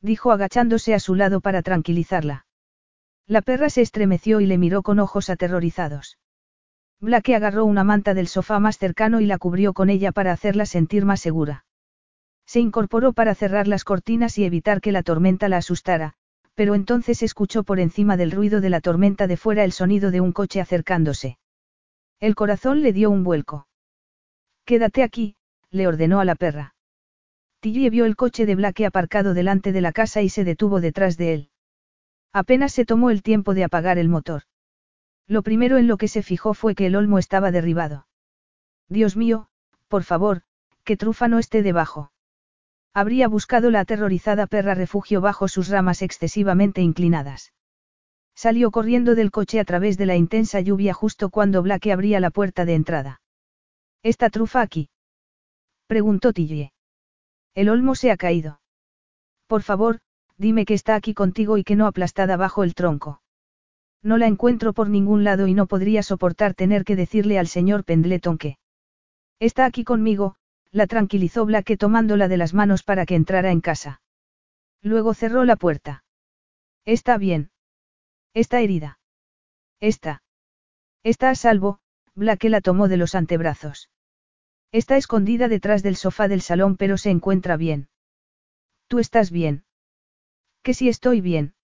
dijo 0.00 0.32
agachándose 0.32 0.94
a 0.94 0.98
su 0.98 1.14
lado 1.14 1.40
para 1.40 1.62
tranquilizarla. 1.62 2.44
La 3.28 3.40
perra 3.40 3.70
se 3.70 3.82
estremeció 3.82 4.40
y 4.40 4.46
le 4.46 4.58
miró 4.58 4.82
con 4.82 4.98
ojos 4.98 5.30
aterrorizados. 5.30 6.18
Blake 6.98 7.36
agarró 7.36 7.64
una 7.66 7.84
manta 7.84 8.14
del 8.14 8.26
sofá 8.26 8.58
más 8.58 8.78
cercano 8.78 9.20
y 9.20 9.26
la 9.26 9.38
cubrió 9.38 9.74
con 9.74 9.90
ella 9.90 10.10
para 10.10 10.32
hacerla 10.32 10.66
sentir 10.66 11.04
más 11.04 11.20
segura. 11.20 11.66
Se 12.46 12.58
incorporó 12.58 13.12
para 13.12 13.36
cerrar 13.36 13.68
las 13.68 13.84
cortinas 13.84 14.38
y 14.38 14.44
evitar 14.44 14.80
que 14.80 14.90
la 14.90 15.04
tormenta 15.04 15.48
la 15.48 15.58
asustara, 15.58 16.16
pero 16.54 16.74
entonces 16.74 17.22
escuchó 17.22 17.62
por 17.62 17.80
encima 17.80 18.16
del 18.16 18.30
ruido 18.30 18.60
de 18.60 18.70
la 18.70 18.80
tormenta 18.80 19.26
de 19.26 19.36
fuera 19.36 19.64
el 19.64 19.72
sonido 19.72 20.10
de 20.10 20.20
un 20.20 20.32
coche 20.32 20.60
acercándose. 20.60 21.38
El 22.20 22.34
corazón 22.34 22.82
le 22.82 22.92
dio 22.92 23.10
un 23.10 23.24
vuelco. 23.24 23.66
Quédate 24.64 25.02
aquí, 25.02 25.36
le 25.70 25.86
ordenó 25.86 26.20
a 26.20 26.24
la 26.24 26.34
perra. 26.34 26.74
Tillie 27.60 27.90
vio 27.90 28.04
el 28.04 28.16
coche 28.16 28.44
de 28.46 28.54
Blake 28.54 28.86
aparcado 28.86 29.34
delante 29.34 29.72
de 29.72 29.80
la 29.80 29.92
casa 29.92 30.20
y 30.20 30.28
se 30.28 30.44
detuvo 30.44 30.80
detrás 30.80 31.16
de 31.16 31.34
él. 31.34 31.50
Apenas 32.32 32.72
se 32.72 32.84
tomó 32.84 33.10
el 33.10 33.22
tiempo 33.22 33.54
de 33.54 33.64
apagar 33.64 33.98
el 33.98 34.08
motor. 34.08 34.42
Lo 35.28 35.42
primero 35.42 35.78
en 35.78 35.86
lo 35.86 35.96
que 35.96 36.08
se 36.08 36.22
fijó 36.22 36.54
fue 36.54 36.74
que 36.74 36.86
el 36.86 36.96
olmo 36.96 37.18
estaba 37.18 37.50
derribado. 37.50 38.06
Dios 38.88 39.16
mío, 39.16 39.48
por 39.88 40.02
favor, 40.02 40.42
que 40.84 40.96
Trufa 40.96 41.28
no 41.28 41.38
esté 41.38 41.62
debajo. 41.62 42.10
Habría 42.94 43.26
buscado 43.26 43.70
la 43.70 43.80
aterrorizada 43.80 44.46
perra 44.46 44.74
refugio 44.74 45.20
bajo 45.20 45.48
sus 45.48 45.68
ramas 45.68 46.02
excesivamente 46.02 46.82
inclinadas. 46.82 47.52
Salió 48.34 48.70
corriendo 48.70 49.14
del 49.14 49.30
coche 49.30 49.60
a 49.60 49.64
través 49.64 49.96
de 49.96 50.06
la 50.06 50.16
intensa 50.16 50.60
lluvia 50.60 50.92
justo 50.92 51.30
cuando 51.30 51.62
Blake 51.62 51.92
abría 51.92 52.20
la 52.20 52.30
puerta 52.30 52.64
de 52.64 52.74
entrada. 52.74 53.20
¿Está 54.02 54.30
Trufa 54.30 54.60
aquí? 54.60 54.90
preguntó 55.86 56.32
Tillie. 56.32 56.72
El 57.54 57.68
olmo 57.68 57.94
se 57.94 58.10
ha 58.10 58.16
caído. 58.16 58.60
Por 59.46 59.62
favor, 59.62 60.00
dime 60.36 60.64
que 60.64 60.74
está 60.74 60.94
aquí 60.94 61.14
contigo 61.14 61.58
y 61.58 61.64
que 61.64 61.76
no 61.76 61.86
aplastada 61.86 62.36
bajo 62.36 62.64
el 62.64 62.74
tronco. 62.74 63.22
No 64.02 64.18
la 64.18 64.26
encuentro 64.26 64.72
por 64.72 64.88
ningún 64.88 65.24
lado 65.24 65.46
y 65.46 65.54
no 65.54 65.66
podría 65.66 66.02
soportar 66.02 66.54
tener 66.54 66.84
que 66.84 66.96
decirle 66.96 67.38
al 67.38 67.46
señor 67.46 67.84
Pendleton 67.84 68.38
que. 68.38 68.56
Está 69.38 69.64
aquí 69.64 69.84
conmigo, 69.84 70.36
la 70.72 70.86
tranquilizó 70.86 71.44
Blake 71.46 71.76
tomándola 71.76 72.28
de 72.28 72.36
las 72.36 72.54
manos 72.54 72.82
para 72.82 73.06
que 73.06 73.14
entrara 73.14 73.52
en 73.52 73.60
casa. 73.60 74.00
Luego 74.80 75.14
cerró 75.14 75.44
la 75.44 75.56
puerta. 75.56 76.04
Está 76.84 77.18
bien. 77.18 77.50
Está 78.34 78.60
herida. 78.60 78.98
Está. 79.78 80.22
Está 81.04 81.30
a 81.30 81.34
salvo, 81.34 81.78
Blake 82.14 82.48
la 82.48 82.60
tomó 82.60 82.88
de 82.88 82.96
los 82.96 83.14
antebrazos. 83.14 83.90
Está 84.72 84.96
escondida 84.96 85.48
detrás 85.48 85.82
del 85.82 85.96
sofá 85.96 86.26
del 86.26 86.40
salón 86.40 86.76
pero 86.76 86.96
se 86.96 87.10
encuentra 87.10 87.56
bien. 87.56 87.88
¿Tú 88.88 88.98
estás 88.98 89.30
bien? 89.30 89.64
Que 90.62 90.74
si 90.74 90.88
estoy 90.88 91.20
bien. 91.20 91.54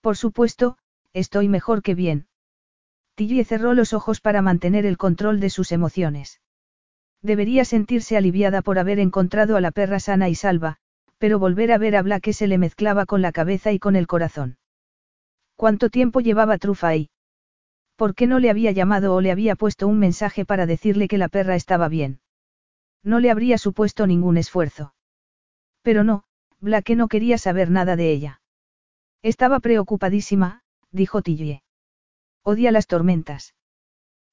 Por 0.00 0.16
supuesto, 0.16 0.78
Estoy 1.12 1.48
mejor 1.48 1.82
que 1.82 1.94
bien. 1.94 2.28
Tillie 3.16 3.44
cerró 3.44 3.74
los 3.74 3.92
ojos 3.92 4.20
para 4.20 4.42
mantener 4.42 4.86
el 4.86 4.96
control 4.96 5.40
de 5.40 5.50
sus 5.50 5.72
emociones. 5.72 6.40
Debería 7.22 7.64
sentirse 7.64 8.16
aliviada 8.16 8.62
por 8.62 8.78
haber 8.78 8.98
encontrado 8.98 9.56
a 9.56 9.60
la 9.60 9.70
perra 9.70 10.00
sana 10.00 10.28
y 10.28 10.34
salva, 10.34 10.76
pero 11.18 11.38
volver 11.38 11.70
a 11.72 11.78
ver 11.78 11.96
a 11.96 12.02
Blake 12.02 12.32
se 12.32 12.46
le 12.46 12.56
mezclaba 12.56 13.04
con 13.04 13.20
la 13.20 13.32
cabeza 13.32 13.72
y 13.72 13.78
con 13.78 13.94
el 13.94 14.06
corazón. 14.06 14.56
¿Cuánto 15.54 15.90
tiempo 15.90 16.20
llevaba 16.20 16.56
Trufa 16.56 16.88
ahí? 16.88 17.10
¿Por 17.96 18.14
qué 18.14 18.26
no 18.26 18.38
le 18.38 18.48
había 18.48 18.72
llamado 18.72 19.14
o 19.14 19.20
le 19.20 19.30
había 19.30 19.56
puesto 19.56 19.86
un 19.86 19.98
mensaje 19.98 20.46
para 20.46 20.64
decirle 20.64 21.06
que 21.06 21.18
la 21.18 21.28
perra 21.28 21.56
estaba 21.56 21.88
bien? 21.88 22.20
No 23.02 23.20
le 23.20 23.30
habría 23.30 23.58
supuesto 23.58 24.06
ningún 24.06 24.38
esfuerzo. 24.38 24.94
Pero 25.82 26.04
no, 26.04 26.24
Blake 26.60 26.96
no 26.96 27.08
quería 27.08 27.36
saber 27.36 27.70
nada 27.70 27.96
de 27.96 28.10
ella. 28.10 28.40
Estaba 29.22 29.60
preocupadísima, 29.60 30.62
dijo 30.90 31.20
Tillie. 31.20 31.62
Odia 32.42 32.72
las 32.72 32.86
tormentas. 32.86 33.54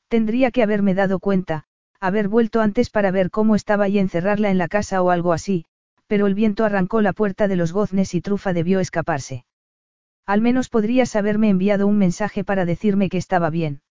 Tendría 0.08 0.52
que 0.52 0.64
haberme 0.64 0.94
dado 0.94 1.20
cuenta, 1.20 1.66
haber 2.00 2.28
vuelto 2.28 2.62
antes 2.62 2.90
para 2.90 3.12
ver 3.12 3.32
cómo 3.32 3.56
estaba 3.56 3.88
y 3.88 4.00
encerrarla 4.00 4.50
en 4.50 4.58
la 4.58 4.68
casa 4.68 5.02
o 5.02 5.10
algo 5.10 5.34
así, 5.34 5.66
pero 6.08 6.28
el 6.28 6.36
viento 6.36 6.66
arrancó 6.66 7.02
la 7.02 7.14
puerta 7.14 7.48
de 7.48 7.56
los 7.56 7.74
goznes 7.74 8.14
y 8.14 8.22
Trufa 8.22 8.54
debió 8.54 8.80
escaparse. 8.80 9.46
Al 10.26 10.42
menos 10.42 10.70
podrías 10.70 11.16
haberme 11.16 11.50
enviado 11.50 11.88
un 11.88 11.98
mensaje 11.98 12.44
para 12.44 12.66
decirme 12.66 13.10
que 13.10 13.18
estaba 13.18 13.50
bien. 13.50 13.82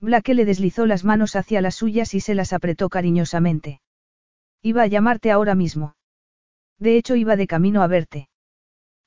Blake 0.00 0.34
le 0.34 0.44
deslizó 0.44 0.86
las 0.86 1.04
manos 1.04 1.36
hacia 1.36 1.60
las 1.60 1.76
suyas 1.76 2.14
y 2.14 2.20
se 2.20 2.34
las 2.34 2.52
apretó 2.52 2.88
cariñosamente. 2.88 3.80
Iba 4.60 4.82
a 4.82 4.86
llamarte 4.88 5.30
ahora 5.30 5.54
mismo. 5.54 5.94
De 6.78 6.96
hecho 6.96 7.14
iba 7.14 7.36
de 7.36 7.46
camino 7.46 7.82
a 7.82 7.86
verte. 7.86 8.28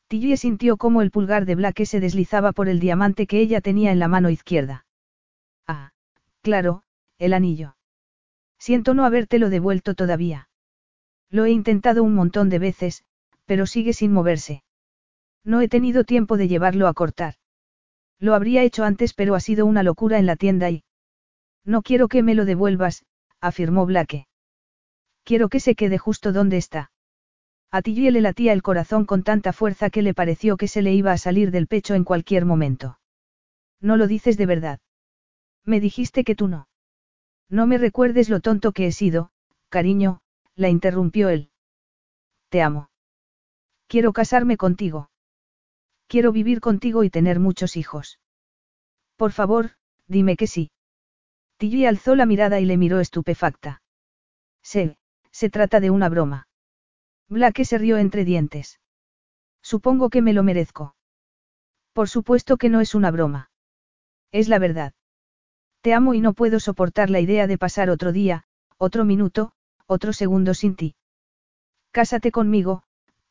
Tillie 0.08 0.38
sintió 0.38 0.78
cómo 0.78 1.02
el 1.02 1.12
pulgar 1.12 1.46
de 1.46 1.56
Blake 1.56 1.86
se 1.86 2.00
deslizaba 2.00 2.54
por 2.54 2.70
el 2.70 2.80
diamante 2.80 3.28
que 3.28 3.40
ella 3.40 3.60
tenía 3.60 3.92
en 3.92 4.00
la 4.00 4.08
mano 4.08 4.30
izquierda. 4.30 4.86
Ah, 5.68 5.92
claro, 6.42 6.84
el 7.18 7.34
anillo. 7.34 7.75
Siento 8.66 8.96
no 8.96 9.06
habértelo 9.06 9.52
devuelto 9.52 9.94
todavía. 9.94 10.50
Lo 11.30 11.46
he 11.46 11.52
intentado 11.52 12.02
un 12.02 12.16
montón 12.16 12.50
de 12.50 12.58
veces, 12.58 13.04
pero 13.46 13.68
sigue 13.68 13.94
sin 13.94 14.12
moverse. 14.12 14.64
No 15.44 15.62
he 15.62 15.68
tenido 15.68 16.04
tiempo 16.04 16.36
de 16.36 16.48
llevarlo 16.48 16.88
a 16.88 16.96
cortar. 16.96 17.36
Lo 18.18 18.34
habría 18.34 18.64
hecho 18.64 18.84
antes 18.84 19.14
pero 19.14 19.36
ha 19.36 19.40
sido 19.40 19.68
una 19.68 19.84
locura 19.84 20.18
en 20.18 20.26
la 20.26 20.36
tienda 20.36 20.72
y... 20.72 20.84
No 21.64 21.84
quiero 21.84 22.08
que 22.08 22.24
me 22.24 22.34
lo 22.34 22.44
devuelvas, 22.44 23.06
afirmó 23.40 23.86
Blake. 23.86 24.26
Quiero 25.24 25.48
que 25.48 25.60
se 25.60 25.76
quede 25.76 26.00
justo 26.00 26.34
donde 26.34 26.58
está. 26.58 26.90
A 27.70 27.84
Tilly 27.84 28.10
le 28.10 28.22
latía 28.22 28.52
el 28.52 28.64
corazón 28.64 29.06
con 29.06 29.22
tanta 29.22 29.54
fuerza 29.54 29.92
que 29.92 30.02
le 30.02 30.16
pareció 30.16 30.58
que 30.58 30.68
se 30.68 30.82
le 30.82 30.92
iba 30.92 31.12
a 31.12 31.20
salir 31.20 31.52
del 31.52 31.68
pecho 31.68 31.94
en 31.94 32.04
cualquier 32.04 32.46
momento. 32.46 32.98
No 33.80 33.96
lo 33.96 34.08
dices 34.08 34.38
de 34.38 34.48
verdad. 34.48 34.80
Me 35.66 35.80
dijiste 35.80 36.24
que 36.24 36.34
tú 36.34 36.48
no. 36.48 36.68
No 37.50 37.68
me 37.68 37.78
recuerdes 37.78 38.30
lo 38.30 38.40
tonto 38.40 38.72
que 38.72 38.88
he 38.88 38.92
sido, 38.92 39.32
cariño, 39.70 40.22
la 40.56 40.70
interrumpió 40.70 41.30
él. 41.30 41.52
Te 42.50 42.62
amo. 42.62 42.90
Quiero 43.88 44.14
casarme 44.14 44.58
contigo. 44.58 45.10
Quiero 46.08 46.32
vivir 46.32 46.60
contigo 46.60 47.04
y 47.04 47.10
tener 47.10 47.40
muchos 47.40 47.78
hijos. 47.78 48.20
Por 49.16 49.32
favor, 49.32 49.72
dime 50.08 50.36
que 50.36 50.48
sí. 50.48 50.72
Tilly 51.58 51.86
alzó 51.86 52.16
la 52.16 52.26
mirada 52.26 52.60
y 52.60 52.66
le 52.66 52.78
miró 52.78 53.00
estupefacta. 53.00 53.82
Sé, 54.62 54.98
se 55.32 55.50
trata 55.50 55.80
de 55.80 55.90
una 55.90 56.10
broma. 56.10 56.48
Blake 57.30 57.66
se 57.66 57.78
rió 57.78 57.98
entre 57.98 58.26
dientes. 58.26 58.80
Supongo 59.62 60.10
que 60.10 60.22
me 60.22 60.34
lo 60.34 60.44
merezco. 60.44 60.96
Por 61.94 62.10
supuesto 62.10 62.58
que 62.58 62.70
no 62.70 62.82
es 62.82 62.94
una 62.94 63.10
broma. 63.10 63.50
Es 64.32 64.48
la 64.48 64.60
verdad. 64.60 64.94
Te 65.86 65.94
amo 65.94 66.16
y 66.16 66.20
no 66.20 66.34
puedo 66.34 66.60
soportar 66.60 67.12
la 67.12 67.20
idea 67.20 67.46
de 67.46 67.60
pasar 67.60 67.92
otro 67.92 68.12
día, 68.12 68.46
otro 68.80 69.06
minuto, 69.06 69.52
otro 69.86 70.14
segundo 70.14 70.56
sin 70.56 70.76
ti. 70.76 70.96
Cásate 71.92 72.32
conmigo, 72.32 72.82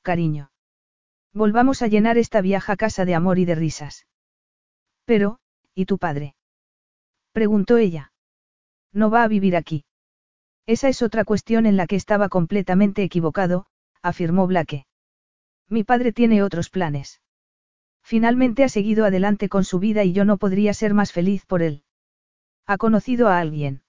cariño. 0.03 0.53
Volvamos 1.33 1.83
a 1.83 1.89
llenar 1.89 2.17
esta 2.17 2.43
vieja 2.43 2.77
casa 2.77 3.05
de 3.05 3.17
amor 3.17 3.41
y 3.41 3.45
de 3.45 3.57
risas. 3.57 4.07
Pero, 5.05 5.41
¿y 5.75 5.87
tu 5.87 5.99
padre? 5.99 6.37
Preguntó 7.33 7.77
ella. 7.77 8.13
No 8.93 9.11
va 9.11 9.25
a 9.25 9.29
vivir 9.29 9.57
aquí. 9.57 9.85
Esa 10.65 10.89
es 10.89 11.03
otra 11.03 11.25
cuestión 11.25 11.67
en 11.67 11.77
la 11.77 11.89
que 11.89 11.97
estaba 11.97 12.29
completamente 12.29 13.03
equivocado, 13.03 13.67
afirmó 14.01 14.47
Blake. 14.47 14.87
Mi 15.69 15.83
padre 15.83 16.13
tiene 16.13 16.45
otros 16.45 16.71
planes. 16.71 17.21
Finalmente 18.05 18.63
ha 18.63 18.69
seguido 18.69 19.07
adelante 19.07 19.49
con 19.49 19.65
su 19.65 19.81
vida 19.81 20.05
y 20.05 20.13
yo 20.13 20.25
no 20.25 20.37
podría 20.37 20.73
ser 20.73 20.95
más 20.95 21.11
feliz 21.11 21.45
por 21.47 21.61
él. 21.61 21.84
Ha 22.67 22.79
conocido 22.79 23.29
a 23.29 23.39
alguien. 23.39 23.83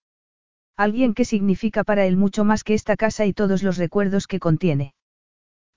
Alguien 0.78 1.14
que 1.14 1.26
significa 1.26 1.84
para 1.84 2.06
él 2.06 2.18
mucho 2.18 2.44
más 2.44 2.64
que 2.64 2.74
esta 2.74 2.98
casa 2.98 3.26
y 3.26 3.34
todos 3.34 3.64
los 3.64 3.78
recuerdos 3.78 4.28
que 4.28 4.40
contiene. 4.40 4.94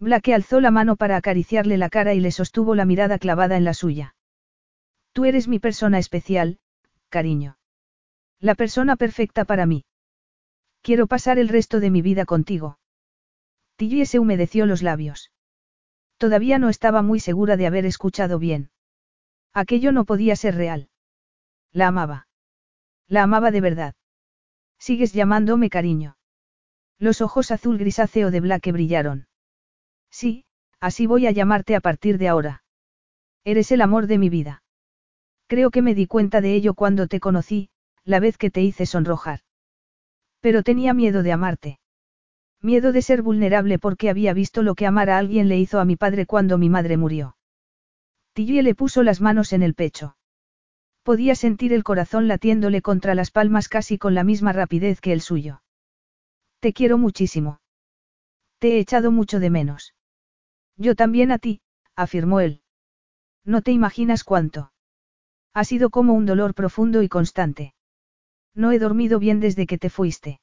Blake 0.00 0.34
alzó 0.34 0.60
la 0.60 0.70
mano 0.70 0.96
para 0.96 1.16
acariciarle 1.16 1.76
la 1.76 1.88
cara 1.88 2.14
y 2.14 2.20
le 2.20 2.30
sostuvo 2.30 2.74
la 2.74 2.84
mirada 2.84 3.18
clavada 3.18 3.56
en 3.56 3.64
la 3.64 3.74
suya. 3.74 4.14
Tú 5.12 5.24
eres 5.24 5.48
mi 5.48 5.58
persona 5.58 5.98
especial, 5.98 6.58
cariño. 7.08 7.58
La 8.40 8.54
persona 8.54 8.96
perfecta 8.96 9.44
para 9.44 9.66
mí. 9.66 9.84
Quiero 10.82 11.08
pasar 11.08 11.38
el 11.38 11.48
resto 11.48 11.80
de 11.80 11.90
mi 11.90 12.02
vida 12.02 12.24
contigo. 12.24 12.78
Tilly 13.76 14.06
se 14.06 14.20
humedeció 14.20 14.66
los 14.66 14.82
labios. 14.82 15.32
Todavía 16.18 16.58
no 16.58 16.68
estaba 16.68 17.02
muy 17.02 17.20
segura 17.20 17.56
de 17.56 17.66
haber 17.66 17.84
escuchado 17.84 18.38
bien. 18.38 18.70
Aquello 19.52 19.90
no 19.92 20.04
podía 20.04 20.36
ser 20.36 20.54
real. 20.54 20.88
La 21.72 21.88
amaba. 21.88 22.27
La 23.08 23.22
amaba 23.22 23.50
de 23.50 23.60
verdad. 23.60 23.94
Sigues 24.78 25.12
llamándome 25.12 25.70
cariño. 25.70 26.16
Los 26.98 27.20
ojos 27.20 27.50
azul 27.50 27.78
grisáceo 27.78 28.30
de 28.30 28.40
Blake 28.40 28.70
brillaron. 28.70 29.28
Sí, 30.10 30.44
así 30.78 31.06
voy 31.06 31.26
a 31.26 31.30
llamarte 31.30 31.74
a 31.74 31.80
partir 31.80 32.18
de 32.18 32.28
ahora. 32.28 32.64
Eres 33.44 33.72
el 33.72 33.80
amor 33.80 34.08
de 34.08 34.18
mi 34.18 34.28
vida. 34.28 34.62
Creo 35.46 35.70
que 35.70 35.80
me 35.80 35.94
di 35.94 36.06
cuenta 36.06 36.42
de 36.42 36.54
ello 36.54 36.74
cuando 36.74 37.06
te 37.06 37.18
conocí, 37.18 37.70
la 38.04 38.20
vez 38.20 38.36
que 38.36 38.50
te 38.50 38.60
hice 38.60 38.84
sonrojar. 38.84 39.40
Pero 40.40 40.62
tenía 40.62 40.92
miedo 40.92 41.22
de 41.22 41.32
amarte. 41.32 41.80
Miedo 42.60 42.92
de 42.92 43.00
ser 43.00 43.22
vulnerable 43.22 43.78
porque 43.78 44.10
había 44.10 44.34
visto 44.34 44.62
lo 44.62 44.74
que 44.74 44.86
amar 44.86 45.08
a 45.08 45.16
alguien 45.16 45.48
le 45.48 45.58
hizo 45.58 45.80
a 45.80 45.86
mi 45.86 45.96
padre 45.96 46.26
cuando 46.26 46.58
mi 46.58 46.68
madre 46.68 46.98
murió. 46.98 47.36
Tilly 48.34 48.60
le 48.60 48.74
puso 48.74 49.02
las 49.02 49.20
manos 49.22 49.54
en 49.54 49.62
el 49.62 49.74
pecho. 49.74 50.17
Podía 51.08 51.34
sentir 51.36 51.72
el 51.72 51.84
corazón 51.84 52.28
latiéndole 52.28 52.82
contra 52.82 53.14
las 53.14 53.30
palmas 53.30 53.70
casi 53.70 53.96
con 53.96 54.14
la 54.14 54.24
misma 54.24 54.52
rapidez 54.52 55.00
que 55.00 55.14
el 55.14 55.22
suyo. 55.22 55.62
Te 56.60 56.74
quiero 56.74 56.98
muchísimo. 56.98 57.62
Te 58.58 58.72
he 58.72 58.78
echado 58.78 59.10
mucho 59.10 59.40
de 59.40 59.48
menos. 59.48 59.94
Yo 60.76 60.94
también 60.94 61.32
a 61.32 61.38
ti, 61.38 61.62
afirmó 61.96 62.40
él. 62.40 62.60
No 63.42 63.62
te 63.62 63.72
imaginas 63.72 64.22
cuánto. 64.22 64.70
Ha 65.54 65.64
sido 65.64 65.88
como 65.88 66.12
un 66.12 66.26
dolor 66.26 66.52
profundo 66.52 67.02
y 67.02 67.08
constante. 67.08 67.72
No 68.54 68.70
he 68.70 68.78
dormido 68.78 69.18
bien 69.18 69.40
desde 69.40 69.66
que 69.66 69.78
te 69.78 69.88
fuiste. 69.88 70.42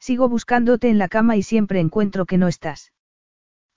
Sigo 0.00 0.28
buscándote 0.28 0.88
en 0.88 0.98
la 0.98 1.06
cama 1.06 1.36
y 1.36 1.44
siempre 1.44 1.78
encuentro 1.78 2.26
que 2.26 2.38
no 2.38 2.48
estás. 2.48 2.92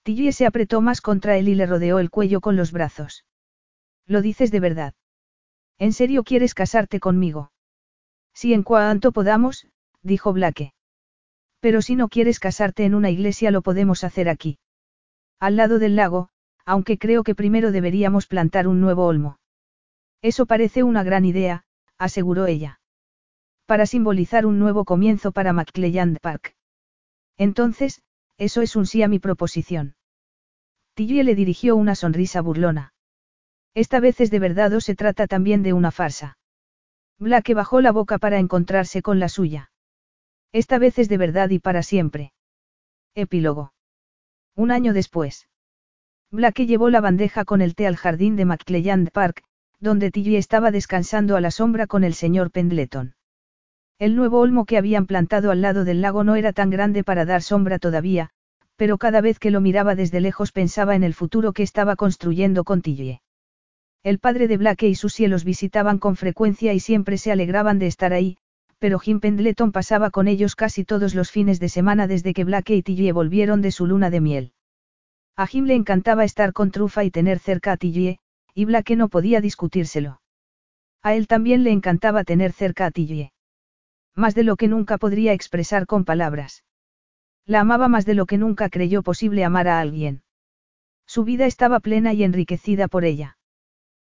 Tilly 0.02 0.32
se 0.32 0.48
apretó 0.48 0.82
más 0.82 1.02
contra 1.02 1.38
él 1.38 1.50
y 1.50 1.54
le 1.54 1.68
rodeó 1.68 2.00
el 2.00 2.10
cuello 2.10 2.42
con 2.42 2.56
los 2.56 2.72
brazos. 2.72 3.26
Lo 4.08 4.24
dices 4.24 4.50
de 4.50 4.60
verdad. 4.60 4.96
¿En 5.80 5.94
serio 5.94 6.24
quieres 6.24 6.54
casarte 6.54 7.00
conmigo? 7.00 7.52
Sí, 8.34 8.54
en 8.54 8.64
cuanto 8.64 9.12
podamos, 9.14 9.68
dijo 10.04 10.34
Blake. 10.34 10.74
Pero 11.62 11.82
si 11.82 11.96
no 11.96 12.10
quieres 12.10 12.40
casarte 12.40 12.86
en 12.86 12.96
una 12.96 13.10
iglesia 13.10 13.50
lo 13.50 13.62
podemos 13.62 14.04
hacer 14.04 14.30
aquí. 14.30 14.60
Al 15.40 15.56
lado 15.56 15.80
del 15.80 15.96
lago, 15.96 16.30
aunque 16.66 16.98
creo 16.98 17.24
que 17.24 17.34
primero 17.34 17.72
deberíamos 17.72 18.28
plantar 18.28 18.68
un 18.68 18.82
nuevo 18.82 19.06
olmo. 19.06 19.40
Eso 20.22 20.46
parece 20.46 20.84
una 20.84 21.04
gran 21.04 21.24
idea, 21.24 21.64
aseguró 21.98 22.46
ella. 22.46 22.82
Para 23.66 23.86
simbolizar 23.86 24.46
un 24.46 24.60
nuevo 24.60 24.84
comienzo 24.84 25.32
para 25.32 25.54
McClelland 25.54 26.20
Park. 26.20 26.56
Entonces, 27.38 28.02
eso 28.38 28.62
es 28.62 28.76
un 28.76 28.86
sí 28.86 29.02
a 29.02 29.08
mi 29.08 29.20
proposición. 29.20 29.96
Tilly 30.94 31.24
le 31.24 31.36
dirigió 31.36 31.78
una 31.78 31.96
sonrisa 31.96 32.42
burlona. 32.42 32.94
Esta 33.80 34.02
vez 34.02 34.20
es 34.20 34.30
de 34.30 34.40
verdad 34.40 34.74
o 34.74 34.82
se 34.82 34.94
trata 34.94 35.26
también 35.26 35.64
de 35.64 35.72
una 35.72 35.92
farsa. 35.92 36.38
Blake 37.18 37.54
bajó 37.54 37.80
la 37.80 37.94
boca 37.94 38.18
para 38.18 38.38
encontrarse 38.38 39.02
con 39.02 39.20
la 39.20 39.30
suya. 39.30 39.72
Esta 40.52 40.80
vez 40.80 41.00
es 41.00 41.08
de 41.08 41.18
verdad 41.18 41.50
y 41.50 41.60
para 41.60 41.82
siempre. 41.82 42.34
Epílogo. 43.16 43.72
Un 44.54 44.72
año 44.72 44.92
después. 44.92 45.48
Blake 46.30 46.66
llevó 46.66 46.90
la 46.90 47.00
bandeja 47.00 47.46
con 47.46 47.62
el 47.62 47.74
té 47.74 47.88
al 47.88 47.96
jardín 47.96 48.36
de 48.36 48.44
McClelland 48.44 49.12
Park, 49.12 49.44
donde 49.80 50.12
Tilly 50.12 50.36
estaba 50.36 50.72
descansando 50.72 51.38
a 51.38 51.40
la 51.40 51.50
sombra 51.50 51.88
con 51.88 52.04
el 52.04 52.16
señor 52.16 52.52
Pendleton. 52.52 53.16
El 53.98 54.18
nuevo 54.18 54.42
olmo 54.42 54.66
que 54.66 54.78
habían 54.78 55.06
plantado 55.06 55.52
al 55.52 55.62
lado 55.62 55.86
del 55.86 56.02
lago 56.02 56.26
no 56.26 56.36
era 56.36 56.52
tan 56.52 56.70
grande 56.70 57.06
para 57.06 57.24
dar 57.24 57.42
sombra 57.42 57.80
todavía, 57.80 58.32
pero 58.76 58.98
cada 58.98 59.22
vez 59.22 59.40
que 59.40 59.52
lo 59.52 59.62
miraba 59.62 59.96
desde 59.96 60.20
lejos 60.20 60.52
pensaba 60.52 60.98
en 60.98 61.04
el 61.06 61.14
futuro 61.14 61.54
que 61.54 61.64
estaba 61.64 61.96
construyendo 61.96 62.66
con 62.66 62.82
Tilly. 62.82 63.22
El 64.04 64.20
padre 64.20 64.48
de 64.48 64.58
Blake 64.58 64.88
y 64.88 64.96
sus 64.96 65.14
cielos 65.14 65.44
visitaban 65.44 66.00
con 66.00 66.16
frecuencia 66.16 66.74
y 66.74 66.80
siempre 66.80 67.18
se 67.18 67.32
alegraban 67.32 67.80
de 67.80 67.88
estar 67.88 68.14
ahí, 68.14 68.38
pero 68.80 68.98
Jim 68.98 69.20
Pendleton 69.20 69.74
pasaba 69.74 70.10
con 70.10 70.30
ellos 70.30 70.56
casi 70.56 70.86
todos 70.86 71.16
los 71.16 71.32
fines 71.32 71.60
de 71.60 71.68
semana 71.68 72.08
desde 72.08 72.34
que 72.34 72.46
Blake 72.46 72.76
y 72.76 72.82
Tilly 72.82 73.12
volvieron 73.12 73.62
de 73.62 73.72
su 73.72 73.86
luna 73.86 74.10
de 74.10 74.22
miel. 74.22 74.54
A 75.36 75.48
Jim 75.48 75.66
le 75.66 75.76
encantaba 75.76 76.24
estar 76.24 76.54
con 76.54 76.72
Trufa 76.72 77.04
y 77.04 77.12
tener 77.12 77.40
cerca 77.40 77.74
a 77.74 77.78
Tillie, 77.78 78.20
y 78.54 78.66
Blake 78.66 78.96
no 78.96 79.10
podía 79.10 79.42
discutírselo. 79.42 80.22
A 81.02 81.14
él 81.14 81.28
también 81.28 81.64
le 81.64 81.72
encantaba 81.72 82.24
tener 82.24 82.54
cerca 82.54 82.86
a 82.86 82.92
Tillie. 82.92 83.34
Más 84.16 84.34
de 84.34 84.44
lo 84.44 84.56
que 84.56 84.68
nunca 84.70 84.98
podría 84.98 85.34
expresar 85.34 85.86
con 85.86 86.06
palabras. 86.06 86.64
La 87.46 87.62
amaba 87.62 87.90
más 87.90 88.06
de 88.06 88.14
lo 88.14 88.26
que 88.26 88.38
nunca 88.38 88.70
creyó 88.70 89.02
posible 89.02 89.44
amar 89.44 89.68
a 89.68 89.80
alguien. 89.80 90.24
Su 91.06 91.24
vida 91.24 91.46
estaba 91.46 91.80
plena 91.80 92.14
y 92.14 92.24
enriquecida 92.24 92.88
por 92.88 93.04
ella. 93.04 93.39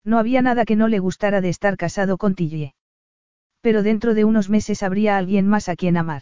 No 0.05 0.19
había 0.19 0.41
nada 0.41 0.65
que 0.65 0.75
no 0.75 0.87
le 0.87 0.99
gustara 0.99 1.41
de 1.41 1.49
estar 1.49 1.75
casado 1.75 2.17
con 2.17 2.35
Tillie. 2.35 2.75
Pero 3.61 3.81
dentro 3.81 4.13
de 4.13 4.23
unos 4.23 4.49
meses 4.49 4.83
habría 4.83 5.17
alguien 5.17 5.47
más 5.47 5.67
a 5.67 5.75
quien 5.75 5.97
amar. 5.97 6.21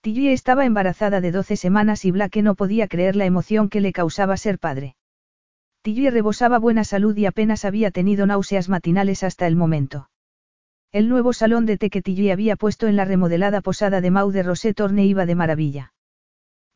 Tillie 0.00 0.32
estaba 0.32 0.64
embarazada 0.64 1.20
de 1.20 1.32
12 1.32 1.56
semanas 1.56 2.04
y 2.04 2.10
Blake 2.10 2.42
no 2.42 2.54
podía 2.54 2.88
creer 2.88 3.16
la 3.16 3.24
emoción 3.24 3.68
que 3.68 3.80
le 3.80 3.92
causaba 3.92 4.36
ser 4.36 4.58
padre. 4.58 4.96
Tillie 5.82 6.10
rebosaba 6.10 6.58
buena 6.58 6.84
salud 6.84 7.16
y 7.16 7.26
apenas 7.26 7.64
había 7.64 7.90
tenido 7.90 8.26
náuseas 8.26 8.68
matinales 8.68 9.24
hasta 9.24 9.46
el 9.46 9.56
momento. 9.56 10.08
El 10.92 11.08
nuevo 11.08 11.32
salón 11.32 11.66
de 11.66 11.78
té 11.78 11.90
que 11.90 12.02
Tillie 12.02 12.30
había 12.30 12.54
puesto 12.54 12.86
en 12.86 12.96
la 12.96 13.04
remodelada 13.04 13.60
posada 13.62 14.00
de 14.00 14.12
Mau 14.12 14.30
de 14.30 14.44
Rosé 14.44 14.74
Torne 14.74 15.06
iba 15.06 15.26
de 15.26 15.34
maravilla. 15.34 15.93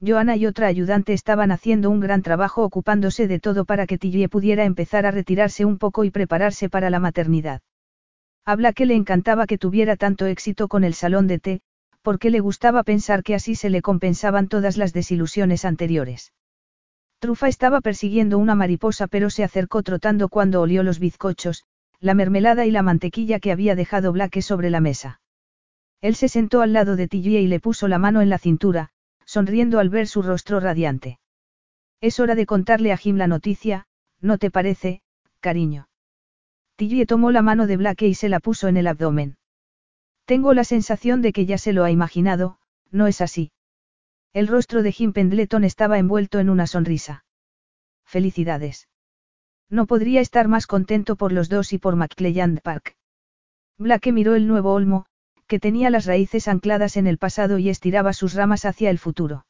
Joana 0.01 0.37
y 0.37 0.47
otra 0.47 0.69
ayudante 0.69 1.13
estaban 1.13 1.51
haciendo 1.51 1.91
un 1.91 1.99
gran 1.99 2.23
trabajo 2.23 2.63
ocupándose 2.63 3.27
de 3.27 3.41
todo 3.41 3.65
para 3.65 3.87
que 3.87 3.99
Tillie 3.99 4.29
pudiera 4.29 4.65
empezar 4.65 5.07
a 5.07 5.11
retirarse 5.11 5.65
un 5.65 5.79
poco 5.79 6.05
y 6.05 6.11
prepararse 6.11 6.69
para 6.69 6.89
la 6.89 7.01
maternidad. 7.01 7.63
Habla 8.45 8.73
que 8.73 8.87
le 8.87 8.95
encantaba 8.95 9.47
que 9.47 9.59
tuviera 9.59 9.97
tanto 9.97 10.27
éxito 10.27 10.69
con 10.69 10.85
el 10.85 10.95
salón 10.95 11.27
de 11.27 11.39
té, 11.41 11.61
porque 12.03 12.31
le 12.31 12.41
gustaba 12.41 12.85
pensar 12.85 13.23
que 13.23 13.35
así 13.35 13.57
se 13.57 13.71
le 13.71 13.83
compensaban 13.83 14.49
todas 14.49 14.77
las 14.77 14.93
desilusiones 14.93 15.65
anteriores. 15.65 16.33
Trufa 17.19 17.49
estaba 17.49 17.81
persiguiendo 17.81 18.39
una 18.39 18.55
mariposa 18.55 19.09
pero 19.09 19.29
se 19.29 19.43
acercó 19.43 19.83
trotando 19.83 20.29
cuando 20.29 20.61
olió 20.61 20.85
los 20.85 21.01
bizcochos, 21.01 21.65
la 21.99 22.15
mermelada 22.15 22.65
y 22.65 22.71
la 22.71 22.83
mantequilla 22.83 23.41
que 23.41 23.51
había 23.51 23.75
dejado 23.75 24.13
Blake 24.13 24.43
sobre 24.43 24.71
la 24.71 24.81
mesa. 24.81 25.21
Él 26.01 26.15
se 26.15 26.29
sentó 26.29 26.63
al 26.63 26.73
lado 26.73 26.95
de 26.95 27.09
Tillie 27.09 27.41
y 27.41 27.49
le 27.49 27.59
puso 27.59 27.89
la 27.89 27.99
mano 27.99 28.23
en 28.23 28.31
la 28.31 28.39
cintura, 28.39 28.91
sonriendo 29.29 29.79
al 29.79 29.91
ver 29.91 30.09
su 30.09 30.23
rostro 30.23 30.59
radiante. 30.59 31.19
Es 32.01 32.19
hora 32.19 32.35
de 32.35 32.47
contarle 32.47 32.93
a 32.93 32.97
Jim 32.97 33.17
la 33.17 33.27
noticia, 33.27 33.87
¿no 34.23 34.39
te 34.39 34.51
parece, 34.51 35.03
cariño? 35.41 35.91
Tillie 36.77 37.05
tomó 37.05 37.31
la 37.31 37.43
mano 37.43 37.67
de 37.67 37.77
Blake 37.77 38.07
y 38.07 38.15
se 38.15 38.31
la 38.31 38.41
puso 38.41 38.69
en 38.69 38.79
el 38.79 38.87
abdomen. 38.87 39.37
Tengo 40.25 40.55
la 40.55 40.65
sensación 40.65 41.21
de 41.21 41.35
que 41.35 41.45
ya 41.45 41.59
se 41.59 41.75
lo 41.75 41.85
ha 41.85 41.91
imaginado, 41.91 42.59
¿no 42.91 43.07
es 43.07 43.21
así? 43.21 43.53
El 44.33 44.49
rostro 44.49 44.83
de 44.83 44.93
Jim 44.93 45.13
Pendleton 45.13 45.63
estaba 45.63 45.99
envuelto 45.99 46.39
en 46.39 46.49
una 46.49 46.67
sonrisa. 46.67 47.27
Felicidades. 48.07 48.89
No 49.69 49.87
podría 49.87 50.23
estar 50.23 50.49
más 50.49 50.67
contento 50.67 51.17
por 51.17 51.33
los 51.33 51.51
dos 51.51 51.75
y 51.75 51.79
por 51.79 51.97
McClelland 51.97 52.63
Park. 52.63 52.97
Blake 53.77 54.11
miró 54.11 54.35
el 54.35 54.47
nuevo 54.47 54.73
olmo, 54.73 55.05
que 55.49 55.59
tenía 55.59 55.91
las 55.91 56.07
raíces 56.07 56.47
ancladas 56.47 56.97
en 56.97 57.07
el 57.07 57.19
pasado 57.19 57.59
y 57.59 57.71
estiraba 57.71 58.13
sus 58.13 58.35
ramas 58.35 58.65
hacia 58.65 58.91
el 58.91 58.99
futuro. 58.99 59.47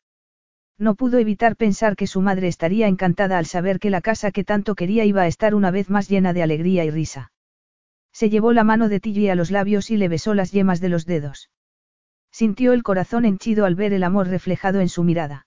No 0.78 0.94
pudo 0.94 1.18
evitar 1.18 1.56
pensar 1.56 1.96
que 1.96 2.06
su 2.06 2.20
madre 2.20 2.46
estaría 2.46 2.86
encantada 2.86 3.36
al 3.36 3.46
saber 3.46 3.80
que 3.80 3.90
la 3.90 4.00
casa 4.00 4.30
que 4.30 4.44
tanto 4.44 4.76
quería 4.76 5.04
iba 5.04 5.22
a 5.22 5.26
estar 5.26 5.56
una 5.56 5.72
vez 5.72 5.90
más 5.90 6.08
llena 6.08 6.32
de 6.32 6.44
alegría 6.44 6.84
y 6.84 6.90
risa. 6.90 7.32
Se 8.12 8.30
llevó 8.30 8.52
la 8.52 8.62
mano 8.62 8.88
de 8.88 9.00
Tilly 9.00 9.28
a 9.28 9.34
los 9.34 9.50
labios 9.50 9.90
y 9.90 9.96
le 9.96 10.08
besó 10.08 10.34
las 10.34 10.52
yemas 10.52 10.80
de 10.80 10.88
los 10.88 11.04
dedos. 11.04 11.50
Sintió 12.30 12.72
el 12.72 12.84
corazón 12.84 13.24
henchido 13.24 13.64
al 13.64 13.74
ver 13.74 13.92
el 13.92 14.04
amor 14.04 14.28
reflejado 14.28 14.80
en 14.80 14.88
su 14.88 15.02
mirada. 15.02 15.46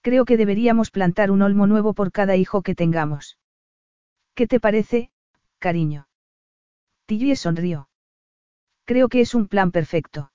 Creo 0.00 0.24
que 0.24 0.38
deberíamos 0.38 0.90
plantar 0.90 1.30
un 1.30 1.42
olmo 1.42 1.66
nuevo 1.66 1.92
por 1.92 2.10
cada 2.10 2.36
hijo 2.36 2.62
que 2.62 2.74
tengamos. 2.74 3.38
¿Qué 4.34 4.46
te 4.46 4.60
parece, 4.60 5.10
cariño? 5.58 6.08
Tilly 7.06 7.36
sonrió. 7.36 7.88
Creo 8.88 9.10
que 9.10 9.20
es 9.20 9.34
un 9.34 9.48
plan 9.48 9.70
perfecto. 9.70 10.32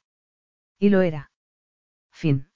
Y 0.80 0.90
lo 0.90 1.02
era. 1.02 1.32
Fin. 2.12 2.53